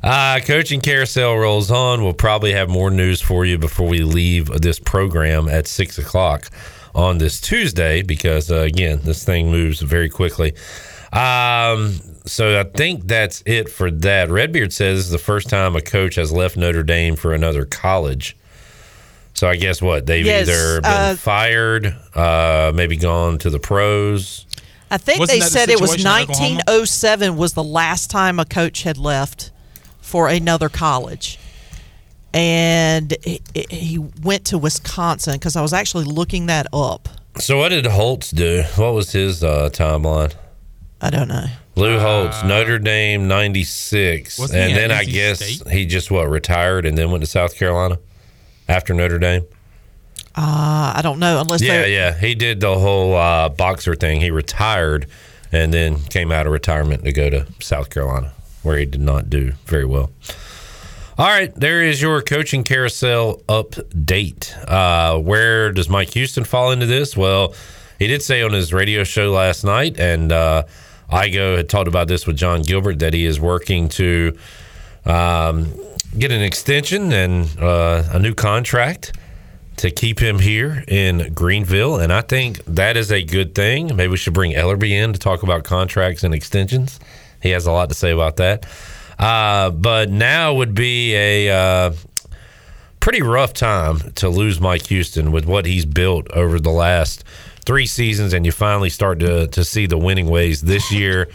Uh, 0.04 0.40
coaching 0.40 0.82
carousel 0.82 1.36
rolls 1.38 1.70
on. 1.70 2.04
We'll 2.04 2.14
probably 2.14 2.54
have 2.54 2.70
more 2.70 2.90
news 2.90 3.22
for 3.22 3.46
you 3.46 3.58
before 3.58 3.88
we 3.88 4.04
leave 4.04 4.48
this 4.48 4.80
program 4.80 5.48
at 5.48 5.68
six 5.68 5.98
o'clock 5.98 6.50
on 6.96 7.18
this 7.18 7.40
Tuesday 7.40 8.02
because, 8.02 8.52
uh, 8.52 8.62
again, 8.62 9.02
this 9.04 9.24
thing 9.24 9.52
moves 9.52 9.82
very 9.82 10.10
quickly. 10.10 10.54
Um, 11.14 12.00
so 12.26 12.60
I 12.60 12.64
think 12.64 13.06
that's 13.08 13.44
it 13.46 13.70
for 13.70 13.92
that. 13.92 14.30
Redbeard 14.30 14.74
says 14.74 14.98
this 15.00 15.06
is 15.06 15.12
the 15.12 15.18
first 15.18 15.50
time 15.50 15.76
a 15.76 15.82
coach 15.82 16.16
has 16.16 16.32
left 16.32 16.56
Notre 16.58 16.84
Dame 16.84 17.16
for 17.16 17.34
another 17.34 17.66
college. 17.66 18.38
So 19.34 19.48
I 19.48 19.56
guess 19.56 19.82
what 19.82 20.06
they've 20.06 20.26
Yes, 20.26 20.48
either 20.48 20.82
been 20.82 20.92
uh, 20.92 21.16
fired, 21.16 21.96
uh, 22.16 22.72
maybe 22.76 22.98
gone 22.98 23.38
to 23.40 23.50
the 23.50 23.60
pros. 23.60 24.46
I 24.92 24.98
think 24.98 25.20
Wasn't 25.20 25.36
they 25.36 25.40
that 25.40 25.46
the 25.46 25.52
said 25.52 25.70
it 25.70 25.80
was 25.80 25.92
situation 25.92 26.08
in 26.08 26.30
Oklahoma? 26.30 26.56
1907 26.56 27.38
was 27.38 27.54
the 27.54 27.64
last 27.64 28.12
time 28.12 28.40
a 28.40 28.46
coach 28.46 28.84
had 28.84 28.98
left 28.98 29.52
for 30.02 30.28
another 30.28 30.68
college. 30.68 31.40
And 32.34 33.16
he, 33.24 33.42
he 33.54 33.98
went 33.98 34.46
to 34.46 34.58
Wisconsin 34.58 35.34
because 35.34 35.56
I 35.56 35.62
was 35.62 35.74
actually 35.74 36.06
looking 36.06 36.48
that 36.48 36.68
up. 36.74 37.08
So 37.38 37.58
what 37.58 37.70
did 37.70 37.86
Holtz 37.86 38.32
do? 38.32 38.64
What 38.76 38.94
was 38.94 39.12
his 39.12 39.44
uh, 39.44 39.70
timeline? 39.72 40.34
I 41.02 41.10
don't 41.10 41.30
know. 41.30 41.46
Lou 41.76 41.98
Holtz, 41.98 42.44
Notre 42.44 42.78
Dame, 42.80 43.28
ninety 43.30 43.64
six, 43.64 44.38
and 44.40 44.52
he 44.52 44.60
at 44.60 44.76
then 44.76 44.92
I 44.92 45.06
guess 45.06 45.40
State? 45.40 45.72
he 45.72 45.86
just 45.86 46.12
what 46.12 46.30
retired 46.30 46.86
and 46.86 46.98
then 46.98 47.12
went 47.12 47.24
to 47.24 47.30
South 47.30 47.56
Carolina 47.56 47.98
after 48.72 48.94
Notre 48.94 49.20
Dame. 49.20 49.46
Uh, 50.34 50.94
I 50.96 51.02
don't 51.04 51.20
know 51.20 51.42
unless 51.42 51.62
Yeah, 51.62 51.86
yeah, 51.86 52.18
he 52.18 52.36
did 52.36 52.62
the 52.62 52.80
whole 52.80 53.16
uh, 53.16 53.50
boxer 53.50 53.96
thing. 53.96 54.22
He 54.22 54.32
retired 54.32 55.08
and 55.52 55.74
then 55.74 56.00
came 56.00 56.32
out 56.32 56.48
of 56.48 56.54
retirement 56.54 57.04
to 57.04 57.12
go 57.12 57.30
to 57.30 57.46
South 57.60 57.90
Carolina, 57.90 58.32
where 58.64 58.78
he 58.78 58.86
did 58.86 59.02
not 59.02 59.30
do 59.30 59.52
very 59.66 59.84
well. 59.86 60.10
All 61.18 61.28
right, 61.28 61.54
there 61.54 61.84
is 61.84 62.02
your 62.02 62.22
coaching 62.22 62.64
carousel 62.64 63.42
update. 63.50 64.56
Uh, 64.68 65.20
where 65.20 65.74
does 65.74 65.90
Mike 65.90 66.12
Houston 66.14 66.46
fall 66.46 66.72
into 66.72 66.86
this? 66.86 67.18
Well, 67.18 67.54
he 68.00 68.08
did 68.08 68.24
say 68.24 68.42
on 68.42 68.54
his 68.54 68.72
radio 68.72 69.04
show 69.04 69.32
last 69.32 69.66
night, 69.66 70.00
and 70.00 70.32
uh, 70.32 70.64
Igo 71.12 71.58
had 71.58 71.68
talked 71.68 71.90
about 71.90 72.08
this 72.08 72.26
with 72.26 72.38
John 72.38 72.62
Gilbert 72.62 73.00
that 73.00 73.14
he 73.14 73.26
is 73.26 73.40
working 73.40 73.90
to 73.90 74.38
um, 75.06 75.74
get 76.18 76.32
an 76.32 76.42
extension 76.42 77.12
and 77.14 77.60
uh, 77.60 78.04
a 78.12 78.20
new 78.20 78.34
contract 78.34 79.14
to 79.78 79.90
keep 79.90 80.20
him 80.20 80.40
here 80.40 80.84
in 80.88 81.34
Greenville. 81.34 81.98
And 81.98 82.12
I 82.12 82.22
think 82.22 82.64
that 82.66 82.98
is 82.98 83.12
a 83.12 83.24
good 83.24 83.56
thing. 83.56 83.96
Maybe 83.96 84.12
we 84.12 84.18
should 84.18 84.34
bring 84.34 84.52
Ellerby 84.52 84.92
in 84.92 85.14
to 85.14 85.20
talk 85.20 85.44
about 85.44 85.64
contracts 85.64 86.24
and 86.24 86.34
extensions. 86.34 87.00
He 87.42 87.50
has 87.50 87.66
a 87.66 87.72
lot 87.72 87.90
to 87.90 87.96
say 87.96 88.12
about 88.12 88.38
that. 88.38 88.66
Uh, 89.18 89.70
but 89.72 90.10
now 90.10 90.54
would 90.54 90.76
be 90.76 91.16
a 91.16 91.50
uh, 91.50 91.94
pretty 93.00 93.22
rough 93.22 93.54
time 93.54 94.00
to 94.14 94.30
lose 94.30 94.60
Mike 94.60 94.88
Houston 94.88 95.32
with 95.32 95.46
what 95.46 95.66
he's 95.66 95.86
built 95.86 96.30
over 96.32 96.60
the 96.60 96.72
last 96.72 97.24
three 97.66 97.86
seasons, 97.86 98.34
and 98.34 98.46
you 98.46 98.52
finally 98.52 98.90
start 98.90 99.20
to 99.20 99.48
to 99.48 99.64
see 99.64 99.86
the 99.86 99.98
winning 99.98 100.28
ways 100.28 100.62
this 100.62 100.92
year. 100.92 101.30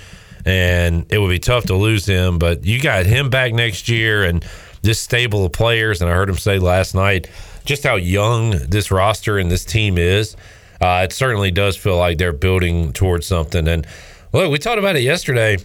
And 0.45 1.07
it 1.13 1.19
would 1.19 1.29
be 1.29 1.41
tough 1.41 1.65
to 1.67 1.75
lose 1.75 2.07
him, 2.07 2.39
but 2.39 2.65
you 2.65 2.81
got 2.81 3.05
him 3.05 3.31
back 3.31 3.53
next 3.53 3.89
year, 3.89 4.23
and 4.23 4.45
this 4.87 5.01
stable 5.01 5.45
of 5.45 5.53
players. 5.53 6.01
And 6.01 6.11
I 6.11 6.15
heard 6.15 6.31
him 6.31 6.37
say 6.37 6.59
last 6.59 6.95
night 6.95 7.29
just 7.65 7.83
how 7.83 7.97
young 7.97 8.51
this 8.51 8.91
roster 8.91 9.39
and 9.39 9.51
this 9.51 9.65
team 9.65 9.99
is. 9.99 10.37
Uh, 10.81 11.03
it 11.05 11.13
certainly 11.13 11.51
does 11.51 11.77
feel 11.77 11.97
like 11.97 12.19
they're 12.19 12.33
building 12.33 12.93
towards 12.93 13.27
something. 13.27 13.67
And 13.67 13.87
look, 14.33 14.51
we 14.51 14.59
talked 14.59 14.79
about 14.79 14.97
it 14.97 15.03
yesterday. 15.03 15.59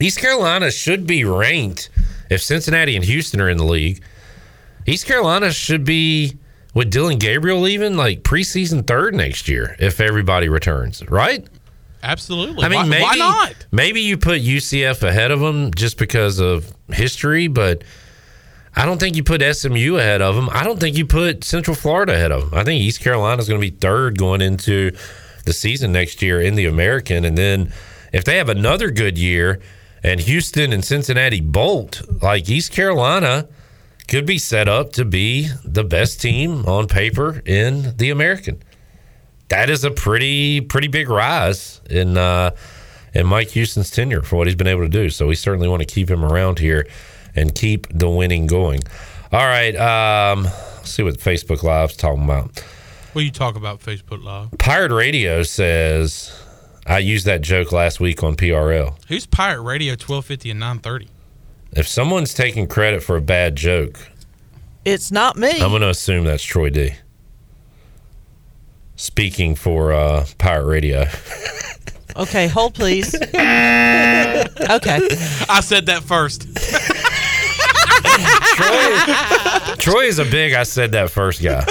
East 0.00 0.18
Carolina 0.18 0.70
should 0.70 1.06
be 1.06 1.24
ranked 1.24 1.88
if 2.30 2.42
Cincinnati 2.42 2.96
and 2.96 3.04
Houston 3.04 3.40
are 3.40 3.48
in 3.48 3.56
the 3.56 3.64
league. 3.64 4.02
East 4.86 5.06
Carolina 5.06 5.52
should 5.52 5.84
be 5.84 6.36
with 6.74 6.90
Dillon 6.90 7.18
Gabriel 7.18 7.66
even 7.66 7.96
like 7.96 8.22
preseason 8.22 8.86
third 8.86 9.14
next 9.14 9.48
year 9.48 9.76
if 9.78 10.00
everybody 10.00 10.48
returns, 10.48 11.02
right? 11.08 11.46
Absolutely. 12.02 12.64
I 12.64 12.68
mean, 12.68 12.80
why, 12.80 12.86
maybe 12.86 13.02
why 13.02 13.14
not? 13.14 13.66
maybe 13.72 14.00
you 14.00 14.16
put 14.16 14.42
UCF 14.42 15.02
ahead 15.02 15.30
of 15.30 15.40
them 15.40 15.72
just 15.74 15.98
because 15.98 16.38
of 16.38 16.72
history, 16.88 17.48
but 17.48 17.82
I 18.76 18.84
don't 18.84 19.00
think 19.00 19.16
you 19.16 19.24
put 19.24 19.42
SMU 19.42 19.96
ahead 19.96 20.20
of 20.20 20.34
them. 20.34 20.50
I 20.52 20.62
don't 20.62 20.78
think 20.78 20.98
you 20.98 21.06
put 21.06 21.44
Central 21.44 21.74
Florida 21.74 22.12
ahead 22.12 22.30
of 22.30 22.50
them. 22.50 22.58
I 22.58 22.62
think 22.62 22.82
East 22.82 23.00
Carolina 23.00 23.40
is 23.40 23.48
going 23.48 23.60
to 23.60 23.70
be 23.70 23.74
third 23.74 24.18
going 24.18 24.42
into 24.42 24.92
the 25.46 25.54
season 25.54 25.92
next 25.92 26.20
year 26.20 26.40
in 26.40 26.56
the 26.56 26.66
American, 26.66 27.24
and 27.24 27.38
then 27.38 27.72
if 28.12 28.24
they 28.24 28.36
have 28.36 28.48
another 28.48 28.90
good 28.90 29.16
year 29.16 29.60
and 30.02 30.20
Houston 30.20 30.72
and 30.72 30.84
Cincinnati 30.84 31.40
bolt, 31.40 32.02
like 32.22 32.48
East 32.50 32.72
Carolina 32.72 33.48
could 34.08 34.26
be 34.26 34.38
set 34.38 34.68
up 34.68 34.92
to 34.92 35.04
be 35.04 35.48
the 35.64 35.84
best 35.84 36.20
team 36.20 36.64
on 36.66 36.86
paper 36.86 37.42
in 37.44 37.96
the 37.96 38.10
American. 38.10 38.62
That 39.48 39.70
is 39.70 39.84
a 39.84 39.90
pretty 39.90 40.60
pretty 40.60 40.88
big 40.88 41.08
rise 41.08 41.80
in 41.88 42.18
uh, 42.18 42.50
in 43.14 43.26
Mike 43.26 43.50
Houston's 43.50 43.90
tenure 43.90 44.22
for 44.22 44.36
what 44.36 44.46
he's 44.46 44.56
been 44.56 44.66
able 44.66 44.82
to 44.82 44.88
do. 44.88 45.08
So 45.08 45.26
we 45.26 45.34
certainly 45.34 45.68
want 45.68 45.80
to 45.80 45.86
keep 45.86 46.10
him 46.10 46.24
around 46.24 46.58
here 46.58 46.86
and 47.36 47.54
keep 47.54 47.86
the 47.90 48.08
winning 48.10 48.46
going. 48.46 48.80
All 49.32 49.46
right, 49.46 49.74
um, 49.76 50.44
let's 50.44 50.90
see 50.90 51.02
what 51.02 51.18
Facebook 51.18 51.62
Live's 51.62 51.96
talking 51.96 52.24
about. 52.24 52.58
What 53.12 53.24
you 53.24 53.30
talk 53.30 53.56
about 53.56 53.80
Facebook 53.80 54.22
Live? 54.22 54.56
Pirate 54.58 54.92
Radio 54.92 55.42
says 55.42 56.38
I 56.86 56.98
used 56.98 57.26
that 57.26 57.40
joke 57.40 57.72
last 57.72 57.98
week 58.00 58.22
on 58.22 58.36
PRL. 58.36 58.96
Who's 59.08 59.26
Pirate 59.26 59.62
Radio 59.62 59.94
twelve 59.94 60.26
fifty 60.26 60.50
and 60.50 60.60
nine 60.60 60.78
thirty? 60.78 61.08
If 61.72 61.88
someone's 61.88 62.34
taking 62.34 62.66
credit 62.66 63.02
for 63.02 63.16
a 63.16 63.20
bad 63.20 63.56
joke, 63.56 63.98
It's 64.84 65.10
not 65.10 65.36
me. 65.36 65.50
I'm 65.50 65.70
going 65.70 65.82
to 65.82 65.90
assume 65.90 66.24
that's 66.24 66.44
Troy 66.44 66.70
D. 66.70 66.92
Speaking 68.96 69.54
for 69.54 69.92
uh, 69.92 70.26
Pirate 70.38 70.66
Radio. 70.66 71.06
Okay, 72.18 72.48
hold 72.48 72.72
please. 72.72 73.14
okay. 73.24 73.30
I 73.36 75.60
said 75.62 75.84
that 75.86 76.02
first. 76.02 76.46
Troy, 78.56 79.74
Troy 79.76 80.04
is 80.04 80.18
a 80.18 80.24
big 80.24 80.54
I 80.54 80.62
said 80.62 80.92
that 80.92 81.10
first 81.10 81.42
guy. 81.42 81.64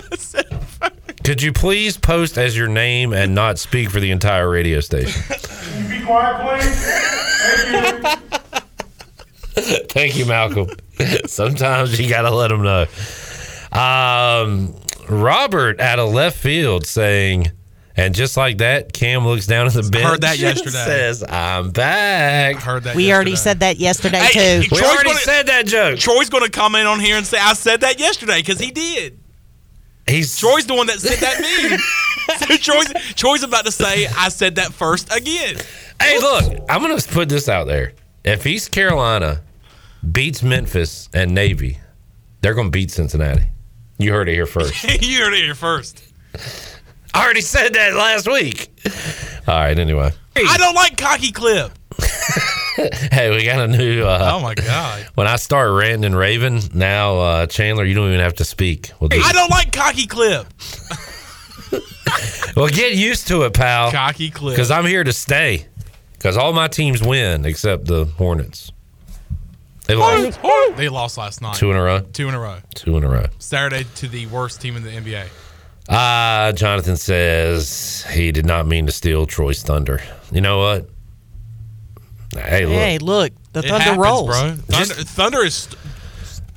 Could 1.24 1.42
you 1.42 1.52
please 1.52 1.98
post 1.98 2.38
as 2.38 2.56
your 2.56 2.68
name 2.68 3.12
and 3.12 3.34
not 3.34 3.58
speak 3.58 3.90
for 3.90 4.00
the 4.00 4.12
entire 4.12 4.48
radio 4.50 4.80
station? 4.80 5.24
You 5.78 6.00
be 6.00 6.06
quiet, 6.06 6.62
please. 6.62 6.86
Thank 7.66 8.04
you. 8.04 9.82
Thank 9.90 10.18
you, 10.18 10.26
Malcolm. 10.26 10.70
Sometimes 11.26 12.00
you 12.00 12.08
got 12.10 12.24
to 12.24 12.32
let 12.32 12.50
them 12.50 12.62
know. 12.62 12.86
Um, 13.72 14.76
Robert 15.10 15.80
out 15.80 15.98
of 15.98 16.12
left 16.14 16.38
field 16.38 16.86
saying, 16.86 17.52
and 17.98 18.14
just 18.14 18.36
like 18.38 18.58
that, 18.58 18.92
Cam 18.94 19.26
looks 19.26 19.48
down 19.48 19.68
at 19.68 19.74
the 19.74 19.84
bench. 19.84 20.04
Heard 20.06 20.22
that 20.22 20.38
yesterday. 20.38 20.72
Says, 20.72 21.24
"I'm 21.28 21.72
back." 21.72 22.58
I 22.58 22.60
heard 22.60 22.84
that. 22.84 22.96
We 22.96 23.14
already 23.14 23.36
said 23.36 23.62
that 23.62 23.78
yesterday 23.78 24.20
Hey, 24.20 24.62
too. 24.62 24.68
We 24.72 24.78
Troy's 24.78 24.84
already 24.84 25.10
gonna- 25.10 25.20
said 25.22 25.48
that 25.48 25.66
joke. 25.66 26.00
Troy's 26.00 26.30
going 26.30 26.44
to 26.44 26.50
come 26.52 26.76
in 26.76 26.86
on 26.86 27.00
here 27.00 27.18
and 27.18 27.26
say 27.26 27.38
I 27.40 27.54
said 27.54 27.82
that 27.82 28.00
yesterday 28.00 28.40
because 28.42 28.60
he 28.60 28.72
did. 28.72 29.20
He's 30.08 30.38
Troy's 30.38 30.66
the 30.68 30.76
one 30.76 30.88
that 30.88 31.00
said 31.00 31.18
that 31.20 31.42
meme. 31.42 31.80
so 32.40 32.58
Troy's, 32.58 32.88
Troy's 33.16 33.44
about 33.44 33.66
to 33.66 33.72
say 33.72 34.08
I 34.08 34.30
said 34.30 34.56
that 34.56 34.72
first 34.74 35.12
again. 35.16 35.58
Hey, 36.02 36.20
look, 36.20 36.54
I'm 36.70 36.82
going 36.82 36.98
to 36.98 37.08
put 37.10 37.30
this 37.30 37.50
out 37.50 37.66
there. 37.68 37.94
If 38.24 38.46
East 38.46 38.72
Carolina 38.72 39.42
beats 40.12 40.44
Memphis 40.44 41.10
and 41.14 41.34
Navy, 41.34 41.80
they're 42.42 42.54
going 42.54 42.68
to 42.68 42.72
beat 42.72 42.92
Cincinnati. 42.92 43.46
You 43.98 44.12
heard 44.12 44.28
it 44.30 44.34
here 44.34 44.46
first. 44.46 44.84
you 45.02 45.20
heard 45.24 45.34
it 45.34 45.44
here 45.44 45.56
first. 45.56 46.04
I 47.16 47.22
already 47.24 47.42
said 47.42 47.74
that 47.74 47.94
last 47.96 48.28
week. 48.28 48.70
All 49.48 49.56
right, 49.56 49.78
anyway. 49.78 50.12
I 50.36 50.58
don't 50.58 50.76
like 50.76 50.98
cocky 50.98 51.32
clip. 51.32 51.72
Hey, 53.10 53.30
we 53.34 53.46
got 53.46 53.62
a 53.62 53.68
new. 53.70 54.04
Uh, 54.04 54.32
Oh 54.34 54.42
my 54.42 54.54
god. 54.54 55.08
When 55.16 55.28
I 55.28 55.38
start 55.38 55.72
ranting 55.72 56.04
and 56.04 56.18
raving, 56.18 56.62
now, 56.74 57.18
uh, 57.20 57.48
Chandler, 57.48 57.86
you 57.86 57.96
don't 57.96 58.10
even 58.10 58.20
have 58.20 58.36
to 58.36 58.44
speak. 58.44 58.92
We'll, 59.00 59.08
do, 59.08 59.22
I 59.24 59.32
don't 59.32 59.50
like 59.50 59.72
cocky 59.72 60.08
clip. 60.08 60.46
well 62.58 62.68
get 62.68 62.96
used 62.96 63.30
to 63.30 63.44
it, 63.44 63.54
pal. 63.54 63.92
Cocky 63.92 64.30
clip. 64.30 64.56
Because 64.56 64.72
I'm 64.72 64.86
here 64.86 65.06
to 65.06 65.14
stay. 65.14 65.68
Because 66.14 66.36
all 66.36 66.52
my 66.52 66.68
teams 66.68 67.02
win 67.02 67.46
except 67.46 67.86
the 67.86 68.04
Hornets. 68.04 68.74
They 69.88 69.96
lost 69.96 70.40
They 70.76 70.90
lost 70.90 71.18
last 71.18 71.42
night. 71.42 71.56
two 71.56 71.72
in 71.72 71.78
a 71.78 71.82
row. 71.82 72.02
Two 72.02 72.28
in 72.28 72.34
a 72.36 72.40
row. 72.40 72.58
Two 72.74 72.98
in 72.98 73.06
a 73.06 73.10
row. 73.10 73.28
Saturday 73.40 73.86
to 73.96 74.10
the 74.10 74.26
worst 74.28 74.60
team 74.60 74.76
in 74.76 74.84
the 74.84 74.90
NBA. 74.90 75.28
Uh, 75.88 76.52
Jonathan 76.54 76.98
says 76.98 78.06
he 78.12 78.32
did 78.32 78.46
not 78.46 78.66
mean 78.68 78.86
to 78.88 78.92
steal 78.92 79.26
Troy's 79.26 79.62
thunder. 79.62 80.02
You 80.32 80.42
know 80.42 80.58
what? 80.60 80.90
Hey, 82.34 82.66
look. 82.66 82.76
Hey, 82.76 82.98
look, 82.98 83.34
the 83.54 83.62
thunder 83.62 83.78
happens, 83.80 83.98
rolls. 84.00 84.28
bro. 84.28 84.36
Thunder, 84.56 84.94
Just- 84.96 85.08
thunder 85.10 85.44
is 85.46 85.56
st- 85.56 85.78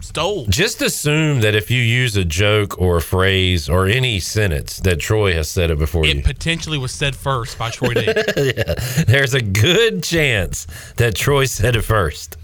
stole. 0.00 0.46
Just 0.46 0.80
assume 0.82 1.40
that 1.42 1.54
if 1.54 1.70
you 1.70 1.80
use 1.80 2.16
a 2.16 2.24
joke 2.24 2.80
or 2.80 2.96
a 2.96 3.02
phrase 3.02 3.68
or 3.68 3.86
any 3.86 4.18
sentence 4.18 4.78
that 4.80 4.98
Troy 4.98 5.34
has 5.34 5.48
said 5.48 5.70
it 5.70 5.78
before 5.78 6.04
It 6.06 6.16
you, 6.16 6.22
potentially 6.22 6.78
was 6.78 6.90
said 6.92 7.14
first 7.14 7.58
by 7.58 7.70
Troy 7.70 7.94
D. 7.94 8.12
there's 9.06 9.34
a 9.34 9.42
good 9.42 10.02
chance 10.02 10.66
that 10.96 11.14
Troy 11.14 11.44
said 11.44 11.76
it 11.76 11.82
first. 11.82 12.36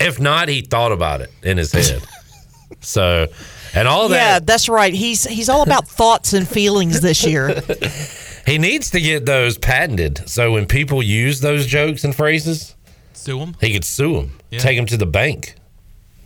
If 0.00 0.18
not, 0.18 0.48
he 0.48 0.62
thought 0.62 0.90
about 0.92 1.20
it 1.20 1.30
in 1.42 1.58
his 1.58 1.70
head. 1.72 2.02
so, 2.80 3.28
and 3.74 3.86
all 3.88 4.08
that. 4.08 4.16
Yeah, 4.16 4.38
that's 4.40 4.68
right. 4.68 4.92
He's 4.94 5.24
he's 5.24 5.48
all 5.48 5.62
about 5.62 5.86
thoughts 6.00 6.32
and 6.32 6.46
feelings 6.48 7.00
this 7.00 7.24
year. 7.24 7.60
he 8.46 8.58
needs 8.58 8.90
to 8.90 9.00
get 9.00 9.26
those 9.26 9.58
patented. 9.58 10.28
So 10.28 10.52
when 10.52 10.66
people 10.66 11.02
use 11.02 11.40
those 11.40 11.66
jokes 11.66 12.04
and 12.04 12.14
phrases, 12.14 12.74
Sue 13.12 13.38
him. 13.38 13.56
he 13.60 13.72
could 13.72 13.84
sue 13.84 14.14
them, 14.16 14.38
Yeah. 14.50 14.58
take 14.60 14.76
them 14.76 14.86
to 14.86 14.96
the 14.96 15.06
bank, 15.06 15.54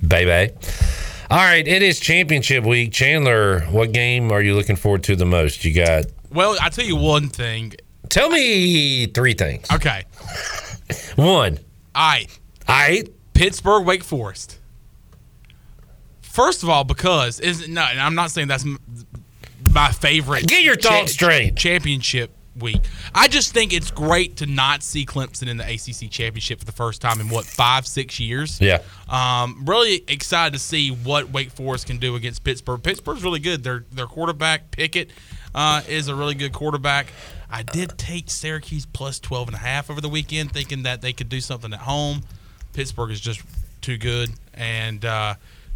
baby. 0.07 0.53
All 1.31 1.39
right, 1.39 1.67
it 1.67 1.83
is 1.83 1.99
championship 2.01 2.65
week. 2.65 2.93
Chandler, 2.93 3.61
what 3.71 3.93
game 3.93 4.31
are 4.31 4.43
you 4.43 4.55
looking 4.55 4.77
forward 4.77 5.03
to 5.05 5.17
the 5.17 5.25
most? 5.25 5.65
You 5.65 5.75
got, 5.75 6.05
Well, 6.31 6.57
I 6.61 6.69
tell 6.69 6.85
you 6.85 6.97
one 6.97 7.29
thing. 7.29 7.73
tell 8.11 8.29
me 8.29 9.07
three 9.07 9.33
things. 9.35 9.67
Okay. 9.73 10.05
One, 11.17 11.59
All 11.95 12.09
right. 12.11 12.27
I 12.69 13.05
Pittsburgh, 13.33 13.85
Wake 13.87 14.05
Forest. 14.05 14.59
First 16.35 16.65
of 16.65 16.69
all, 16.69 16.83
because 16.83 17.39
is 17.39 17.69
no, 17.69 17.83
and 17.83 18.01
I'm 18.01 18.17
not 18.17 18.33
saying 18.33 18.49
that's 18.49 18.67
my 19.71 19.93
favorite. 19.93 20.49
Get 20.49 20.65
your 20.65 20.75
thoughts 20.75 21.13
straight. 21.13 21.55
Championship 21.55 22.33
week. 22.59 22.81
I 23.15 23.29
just 23.29 23.55
think 23.55 23.73
it's 23.73 23.93
great 23.93 24.39
to 24.39 24.47
not 24.47 24.83
see 24.83 25.07
Clemson 25.07 25.47
in 25.47 25.59
the 25.59 25.65
ACC 25.65 26.11
championship 26.11 26.59
for 26.59 26.65
the 26.65 26.73
first 26.73 27.01
time 27.01 27.21
in 27.21 27.29
what 27.29 27.45
five, 27.45 27.87
six 27.87 28.19
years. 28.19 28.61
yeah. 28.61 28.81
Um, 29.09 29.63
really 29.65 30.03
excited 30.09 30.55
to 30.55 30.59
see 30.59 30.91
what 30.91 31.31
Wake 31.31 31.53
Forest 31.53 31.87
can 31.87 31.99
do 31.99 32.17
against 32.17 32.43
Pittsburgh. 32.43 32.83
Pittsburgh's 32.83 33.23
really 33.23 33.39
good. 33.39 33.63
Their 33.63 33.85
their 33.93 34.07
quarterback 34.07 34.73
Pickett 34.73 35.11
uh, 35.55 35.83
is 35.89 36.09
a 36.09 36.17
really 36.17 36.35
good 36.35 36.53
quarterback. 36.53 37.13
I 37.49 37.63
did 37.63 37.97
take 37.97 38.29
Syracuse 38.29 38.87
plus 38.87 39.21
12 39.21 39.51
and 39.51 39.55
a 39.55 39.61
half 39.61 39.89
over 39.89 40.01
the 40.01 40.09
weekend, 40.09 40.51
thinking 40.51 40.83
that 40.83 41.01
they 41.01 41.13
could 41.13 41.29
do 41.29 41.41
something 41.41 41.73
at 41.73 41.79
home. 41.79 42.23
Pittsburgh 42.73 43.13
is 43.13 43.21
just 43.21 43.41
too 43.81 43.99
good, 43.99 44.31
and 44.53 45.05
uh, 45.05 45.35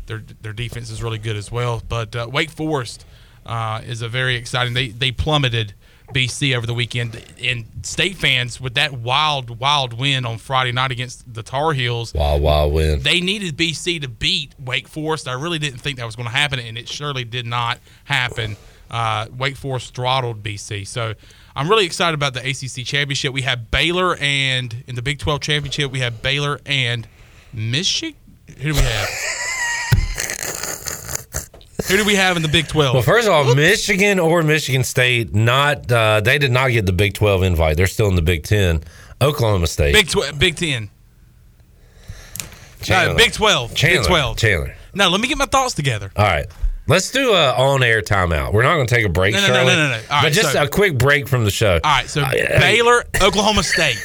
their 0.08 0.22
their 0.40 0.52
defense 0.52 0.90
is 0.90 1.02
really 1.02 1.18
good 1.18 1.36
as 1.36 1.52
well. 1.52 1.82
But 1.88 2.16
uh, 2.16 2.28
Wake 2.30 2.50
Forest 2.50 3.06
uh, 3.46 3.80
is 3.86 4.02
a 4.02 4.08
very 4.08 4.34
exciting. 4.34 4.74
They 4.74 4.88
they 4.88 5.12
plummeted 5.12 5.74
BC 6.12 6.56
over 6.56 6.66
the 6.66 6.74
weekend, 6.74 7.22
and 7.42 7.66
state 7.82 8.16
fans 8.16 8.60
with 8.60 8.74
that 8.74 8.94
wild 8.94 9.60
wild 9.60 9.92
win 9.92 10.24
on 10.24 10.38
Friday 10.38 10.72
night 10.72 10.90
against 10.90 11.32
the 11.32 11.42
Tar 11.42 11.72
Heels. 11.72 12.14
Wild, 12.14 12.42
wild 12.42 12.72
win. 12.72 13.02
They 13.02 13.20
needed 13.20 13.56
BC 13.56 14.00
to 14.02 14.08
beat 14.08 14.54
Wake 14.58 14.88
Forest. 14.88 15.28
I 15.28 15.34
really 15.34 15.58
didn't 15.58 15.80
think 15.80 15.98
that 15.98 16.06
was 16.06 16.16
going 16.16 16.28
to 16.28 16.34
happen, 16.34 16.58
and 16.58 16.78
it 16.78 16.88
surely 16.88 17.24
did 17.24 17.46
not 17.46 17.78
happen. 18.04 18.56
Uh, 18.90 19.26
Wake 19.36 19.56
Forest 19.56 19.94
throttled 19.94 20.42
BC. 20.42 20.86
So 20.86 21.12
I'm 21.54 21.68
really 21.68 21.84
excited 21.84 22.14
about 22.14 22.32
the 22.32 22.40
ACC 22.40 22.86
championship. 22.86 23.34
We 23.34 23.42
have 23.42 23.70
Baylor, 23.70 24.16
and 24.16 24.82
in 24.86 24.94
the 24.94 25.02
Big 25.02 25.18
12 25.18 25.42
championship, 25.42 25.92
we 25.92 26.00
have 26.00 26.22
Baylor 26.22 26.58
and 26.64 27.06
Michigan. 27.52 28.18
Who 28.58 28.72
do 28.72 28.74
we 28.74 28.80
have? 28.80 29.08
Who 31.88 31.96
do 31.96 32.05
we 32.05 32.14
have 32.16 32.37
in 32.37 32.42
the 32.42 32.48
Big 32.48 32.68
12? 32.68 32.94
Well, 32.94 33.03
first 33.03 33.27
of 33.27 33.33
all, 33.33 33.55
Michigan 33.55 34.18
or 34.18 34.42
Michigan 34.42 34.85
State, 34.85 35.35
not 35.35 35.90
uh, 35.90 36.20
they 36.20 36.38
did 36.38 36.53
not 36.53 36.68
get 36.70 36.85
the 36.87 36.92
Big 36.92 37.14
Twelve 37.14 37.42
invite. 37.42 37.77
They're 37.77 37.87
still 37.87 38.09
in 38.09 38.14
the 38.14 38.22
Big 38.22 38.44
Ten. 38.44 38.83
Oklahoma 39.22 39.66
State, 39.66 39.94
Big 39.94 40.09
tw- 40.09 40.38
Big 40.38 40.55
10. 40.57 40.90
Chandler. 42.83 43.12
No, 43.14 43.16
Big 43.18 43.33
12. 43.33 43.74
Chandler. 43.74 43.98
Big 44.01 44.07
12. 44.07 44.37
Chandler. 44.37 44.74
No, 44.94 45.09
let 45.09 45.20
me 45.20 45.29
get 45.29 45.37
my 45.38 45.46
thoughts 45.46 45.74
together. 45.74 46.11
All 46.14 46.24
right. 46.24 46.46
Let's 46.87 47.11
do 47.11 47.33
a 47.33 47.53
on-air 47.53 48.01
timeout. 48.03 48.53
We're 48.53 48.62
not 48.62 48.77
going 48.77 48.87
to 48.87 48.94
take 48.94 49.05
a 49.05 49.09
break, 49.11 49.35
No, 49.35 49.40
no, 49.40 49.48
no, 49.48 49.64
no, 49.64 49.77
no, 49.77 49.88
no. 49.88 49.94
All 49.94 50.01
but 50.09 50.22
right, 50.22 50.33
just 50.33 50.53
so- 50.53 50.62
a 50.62 50.68
quick 50.68 50.96
break 50.96 51.29
from 51.29 51.44
the 51.44 51.51
show. 51.51 51.74
All 51.74 51.81
right, 51.90 52.09
so 52.09 52.22
Uh, 52.22 52.31
Baylor, 52.31 53.05
Oklahoma 53.20 53.62
State. 53.62 53.98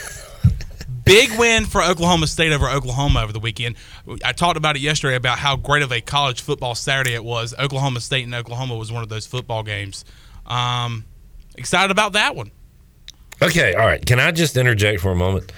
Big 1.05 1.37
win 1.37 1.65
for 1.65 1.81
Oklahoma 1.83 2.27
State 2.27 2.51
over 2.53 2.69
Oklahoma 2.69 3.21
over 3.21 3.33
the 3.33 3.39
weekend. 3.39 3.75
I 4.23 4.31
talked 4.31 4.57
about 4.57 4.75
it 4.75 4.81
yesterday 4.81 5.15
about 5.15 5.37
how 5.37 5.55
great 5.55 5.83
of 5.83 5.91
a 5.91 6.01
college 6.01 6.41
football 6.41 6.75
Saturday 6.75 7.13
it 7.13 7.23
was. 7.23 7.53
Oklahoma 7.59 7.99
State 7.99 8.23
and 8.23 8.33
Oklahoma 8.33 8.75
was 8.75 8.91
one 8.91 9.03
of 9.03 9.09
those 9.09 9.25
football 9.25 9.63
games. 9.63 10.05
Um, 10.45 11.05
excited 11.55 11.91
about 11.91 12.13
that 12.13 12.35
one. 12.35 12.51
Okay, 13.41 13.73
all 13.73 13.85
right. 13.85 14.05
Can 14.05 14.19
I 14.19 14.31
just 14.31 14.55
interject 14.55 15.01
for 15.01 15.11
a 15.11 15.15
moment? 15.15 15.51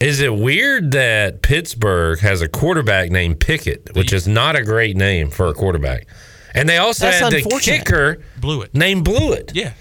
Is 0.00 0.20
it 0.20 0.32
weird 0.32 0.92
that 0.92 1.42
Pittsburgh 1.42 2.20
has 2.20 2.40
a 2.40 2.48
quarterback 2.48 3.10
named 3.10 3.40
Pickett, 3.40 3.96
which 3.96 4.12
is 4.12 4.28
not 4.28 4.54
a 4.54 4.62
great 4.62 4.96
name 4.96 5.30
for 5.30 5.48
a 5.48 5.54
quarterback? 5.54 6.06
And 6.54 6.68
they 6.68 6.76
also 6.78 7.06
That's 7.06 7.18
had 7.18 7.32
the 7.32 7.42
kicker 7.60 8.22
Blew 8.36 8.62
it. 8.62 8.74
named 8.74 9.04
Blewett. 9.04 9.52
Yeah. 9.54 9.72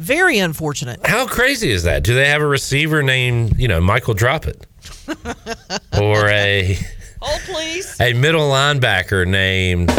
Very 0.00 0.38
unfortunate. 0.38 1.06
How 1.06 1.26
crazy 1.26 1.70
is 1.70 1.82
that? 1.84 2.02
Do 2.02 2.14
they 2.14 2.28
have 2.28 2.40
a 2.40 2.46
receiver 2.46 3.02
named, 3.02 3.58
you 3.58 3.68
know, 3.68 3.80
Michael 3.80 4.14
Droppett? 4.14 4.62
or 6.00 6.26
a 6.28 6.78
Oh, 7.22 7.38
please. 7.44 8.00
a 8.00 8.14
middle 8.14 8.48
linebacker 8.50 9.26
named 9.26 9.90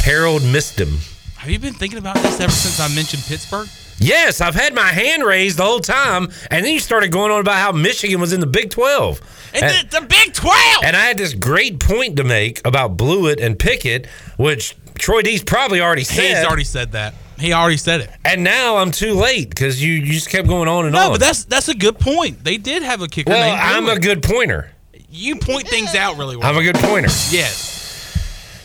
Harold 0.00 0.42
Mistum? 0.42 0.98
Have 1.36 1.50
you 1.50 1.58
been 1.60 1.72
thinking 1.74 1.98
about 1.98 2.16
this 2.16 2.40
ever 2.40 2.50
since 2.50 2.80
I 2.80 2.92
mentioned 2.94 3.22
Pittsburgh? 3.26 3.68
Yes, 4.00 4.40
I've 4.40 4.54
had 4.56 4.74
my 4.74 4.88
hand 4.88 5.22
raised 5.24 5.58
the 5.58 5.64
whole 5.64 5.80
time, 5.80 6.24
and 6.50 6.64
then 6.64 6.72
you 6.72 6.80
started 6.80 7.12
going 7.12 7.30
on 7.32 7.40
about 7.40 7.56
how 7.58 7.70
Michigan 7.72 8.20
was 8.20 8.32
in 8.32 8.40
the 8.40 8.46
Big 8.46 8.70
12. 8.70 9.20
And 9.54 9.64
And- 9.64 9.88
the, 9.90 10.00
the 10.00 10.06
Big 10.06 10.34
12! 10.34 10.56
And 10.84 10.96
I 10.96 11.00
had 11.04 11.16
this 11.16 11.34
great 11.34 11.78
point 11.78 12.16
to 12.16 12.24
make 12.24 12.60
about 12.66 12.96
Blewett 12.96 13.38
and 13.40 13.56
Pickett, 13.58 14.06
which 14.36 14.76
Troy 14.98 15.22
D's 15.22 15.44
probably 15.44 15.80
already 15.80 16.04
said. 16.04 16.36
He's 16.38 16.44
already 16.46 16.64
said 16.64 16.90
that. 16.92 17.14
He 17.38 17.52
already 17.52 17.76
said 17.76 18.00
it. 18.02 18.10
and 18.24 18.42
now 18.44 18.76
I'm 18.78 18.90
too 18.90 19.14
late 19.14 19.48
because 19.50 19.82
you, 19.82 19.92
you 19.92 20.12
just 20.12 20.28
kept 20.30 20.48
going 20.48 20.68
on 20.68 20.84
and 20.86 20.92
No, 20.92 20.98
on. 21.00 21.04
No, 21.06 21.10
but 21.12 21.20
that's 21.20 21.44
that's 21.44 21.68
a 21.68 21.74
good 21.74 21.98
point. 21.98 22.42
They 22.44 22.56
did 22.56 22.82
have 22.82 23.00
a 23.02 23.08
kicker 23.08 23.30
well, 23.30 23.56
I'm 23.60 23.88
a 23.88 23.98
good 23.98 24.22
pointer. 24.22 24.70
You 25.10 25.36
point 25.36 25.66
things 25.68 25.94
out 25.94 26.18
really 26.18 26.36
well. 26.36 26.48
I'm 26.48 26.56
a 26.58 26.62
good 26.62 26.76
pointer. 26.76 27.08
yes. 27.30 27.76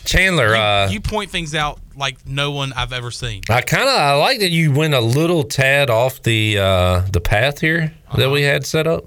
Chandler, 0.05 0.53
uh, 0.55 0.89
you 0.89 0.99
point 0.99 1.29
things 1.31 1.55
out 1.55 1.79
like 1.95 2.27
no 2.27 2.51
one 2.51 2.73
I've 2.73 2.91
ever 2.91 3.09
seen. 3.09 3.41
I 3.49 3.61
kind 3.61 3.83
of 3.83 3.95
I 3.95 4.15
like 4.15 4.39
that 4.39 4.49
you 4.49 4.73
went 4.73 4.93
a 4.93 4.99
little 4.99 5.43
tad 5.43 5.89
off 5.89 6.21
the 6.21 6.57
uh, 6.57 6.99
the 7.11 7.21
path 7.21 7.59
here 7.61 7.93
that 8.17 8.29
we 8.29 8.41
had 8.41 8.65
set 8.65 8.85
up, 8.85 9.05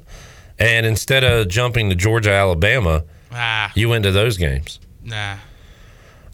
and 0.58 0.86
instead 0.86 1.22
of 1.22 1.48
jumping 1.48 1.90
to 1.90 1.94
Georgia, 1.94 2.30
Alabama, 2.30 3.04
Ah, 3.30 3.70
you 3.74 3.90
went 3.90 4.04
to 4.04 4.10
those 4.12 4.38
games. 4.38 4.78
nah. 5.04 5.36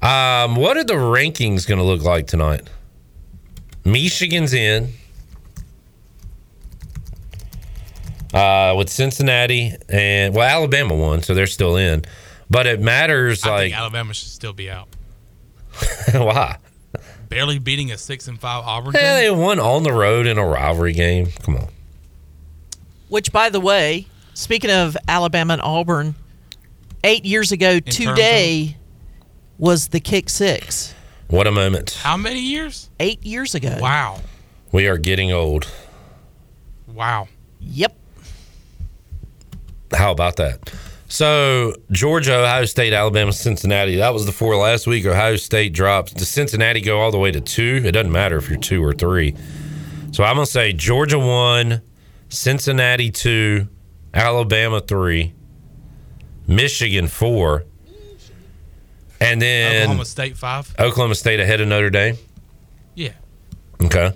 Um, 0.01 0.57
what 0.57 0.77
are 0.77 0.85
the 0.85 0.95
rankings 0.95 1.67
going 1.67 1.79
to 1.79 1.85
look 1.85 2.03
like 2.03 2.27
tonight? 2.29 2.69
Michigan's 3.85 4.55
in 4.55 4.89
uh, 8.33 8.75
with 8.77 8.89
Cincinnati, 8.89 9.75
and 9.89 10.35
well, 10.35 10.49
Alabama 10.49 10.95
won, 10.95 11.23
so 11.23 11.35
they're 11.35 11.47
still 11.47 11.77
in. 11.77 12.05
But 12.51 12.67
it 12.67 12.81
matters 12.81 13.45
I 13.45 13.51
like 13.51 13.61
think 13.61 13.79
Alabama 13.79 14.15
should 14.15 14.29
still 14.29 14.53
be 14.53 14.71
out. 14.71 14.89
why? 16.13 16.59
Barely 17.29 17.59
beating 17.59 17.91
a 17.93 17.99
six 17.99 18.29
and 18.29 18.39
five 18.39 18.65
Auburn. 18.65 18.93
Yeah, 18.95 19.17
they 19.17 19.31
won 19.31 19.59
on 19.59 19.83
the 19.85 19.93
road 19.93 20.27
in 20.27 20.39
a 20.39 20.47
rivalry 20.47 20.93
game. 20.93 21.29
Come 21.43 21.57
on. 21.57 21.69
Which, 23.09 23.33
by 23.33 23.49
the 23.49 23.61
way, 23.61 24.07
speaking 24.35 24.71
of 24.71 24.97
Alabama 25.09 25.55
and 25.55 25.63
Auburn, 25.63 26.15
eight 27.05 27.25
years 27.25 27.53
ago 27.53 27.81
terms 27.81 27.97
today 27.97 28.77
was 29.59 29.89
the 29.89 30.01
kick 30.01 30.29
six. 30.29 30.95
What 31.33 31.47
a 31.47 31.51
moment. 31.51 31.93
How 32.03 32.19
many 32.19 32.41
years? 32.41 32.91
Eight 33.01 33.25
years 33.25 33.55
ago. 33.55 33.79
Wow. 33.81 34.21
We 34.71 34.87
are 34.87 34.99
getting 34.99 35.33
old. 35.33 35.67
Wow. 36.87 37.27
Yep. 37.59 37.97
How 39.95 40.13
about 40.13 40.37
that? 40.37 40.71
So 41.09 41.75
Georgia, 41.91 42.35
Ohio 42.35 42.67
State, 42.67 42.93
Alabama, 42.93 43.33
Cincinnati. 43.33 43.97
That 43.97 44.13
was 44.13 44.27
the 44.27 44.33
four 44.33 44.57
last 44.57 44.87
week. 44.87 45.07
Ohio 45.07 45.37
State 45.37 45.73
drops. 45.73 46.13
Does 46.13 46.29
Cincinnati 46.29 46.83
go 46.83 47.01
all 47.01 47.11
the 47.11 47.19
way 47.19 47.31
to 47.31 47.41
two? 47.41 47.81
It 47.83 47.93
doesn't 47.93 48.13
matter 48.13 48.37
if 48.37 48.51
you're 48.51 48.59
two 48.59 48.85
or 48.85 48.93
three. 48.93 49.35
So 50.11 50.25
I'm 50.25 50.37
gonna 50.37 50.45
say 50.45 50.75
Georgia 50.75 51.19
one, 51.19 51.81
Cincinnati 52.29 53.11
two, 53.11 53.69
Alabama 54.13 54.83
three, 54.83 55.33
Michigan 56.47 57.09
four, 57.09 57.65
and 59.23 59.41
then 59.41 59.83
Oklahoma 59.83 60.05
State 60.05 60.37
five. 60.37 60.75
Oklahoma 60.79 61.15
State 61.15 61.41
ahead 61.41 61.61
of 61.61 61.69
Notre 61.69 61.91
Dame. 61.91 62.17
Yeah. 62.95 63.13
Okay. 63.83 64.13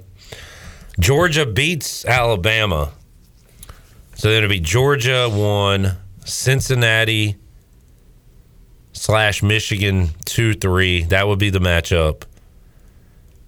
Georgia 0.98 1.46
beats 1.46 2.04
Alabama. 2.04 2.92
So 4.14 4.28
then 4.28 4.38
it'll 4.38 4.50
be 4.50 4.60
Georgia 4.60 5.28
one, 5.28 5.96
Cincinnati 6.24 7.36
slash 8.92 9.42
Michigan 9.42 10.08
two, 10.24 10.54
three. 10.54 11.02
That 11.04 11.28
would 11.28 11.38
be 11.38 11.50
the 11.50 11.58
matchup. 11.58 12.22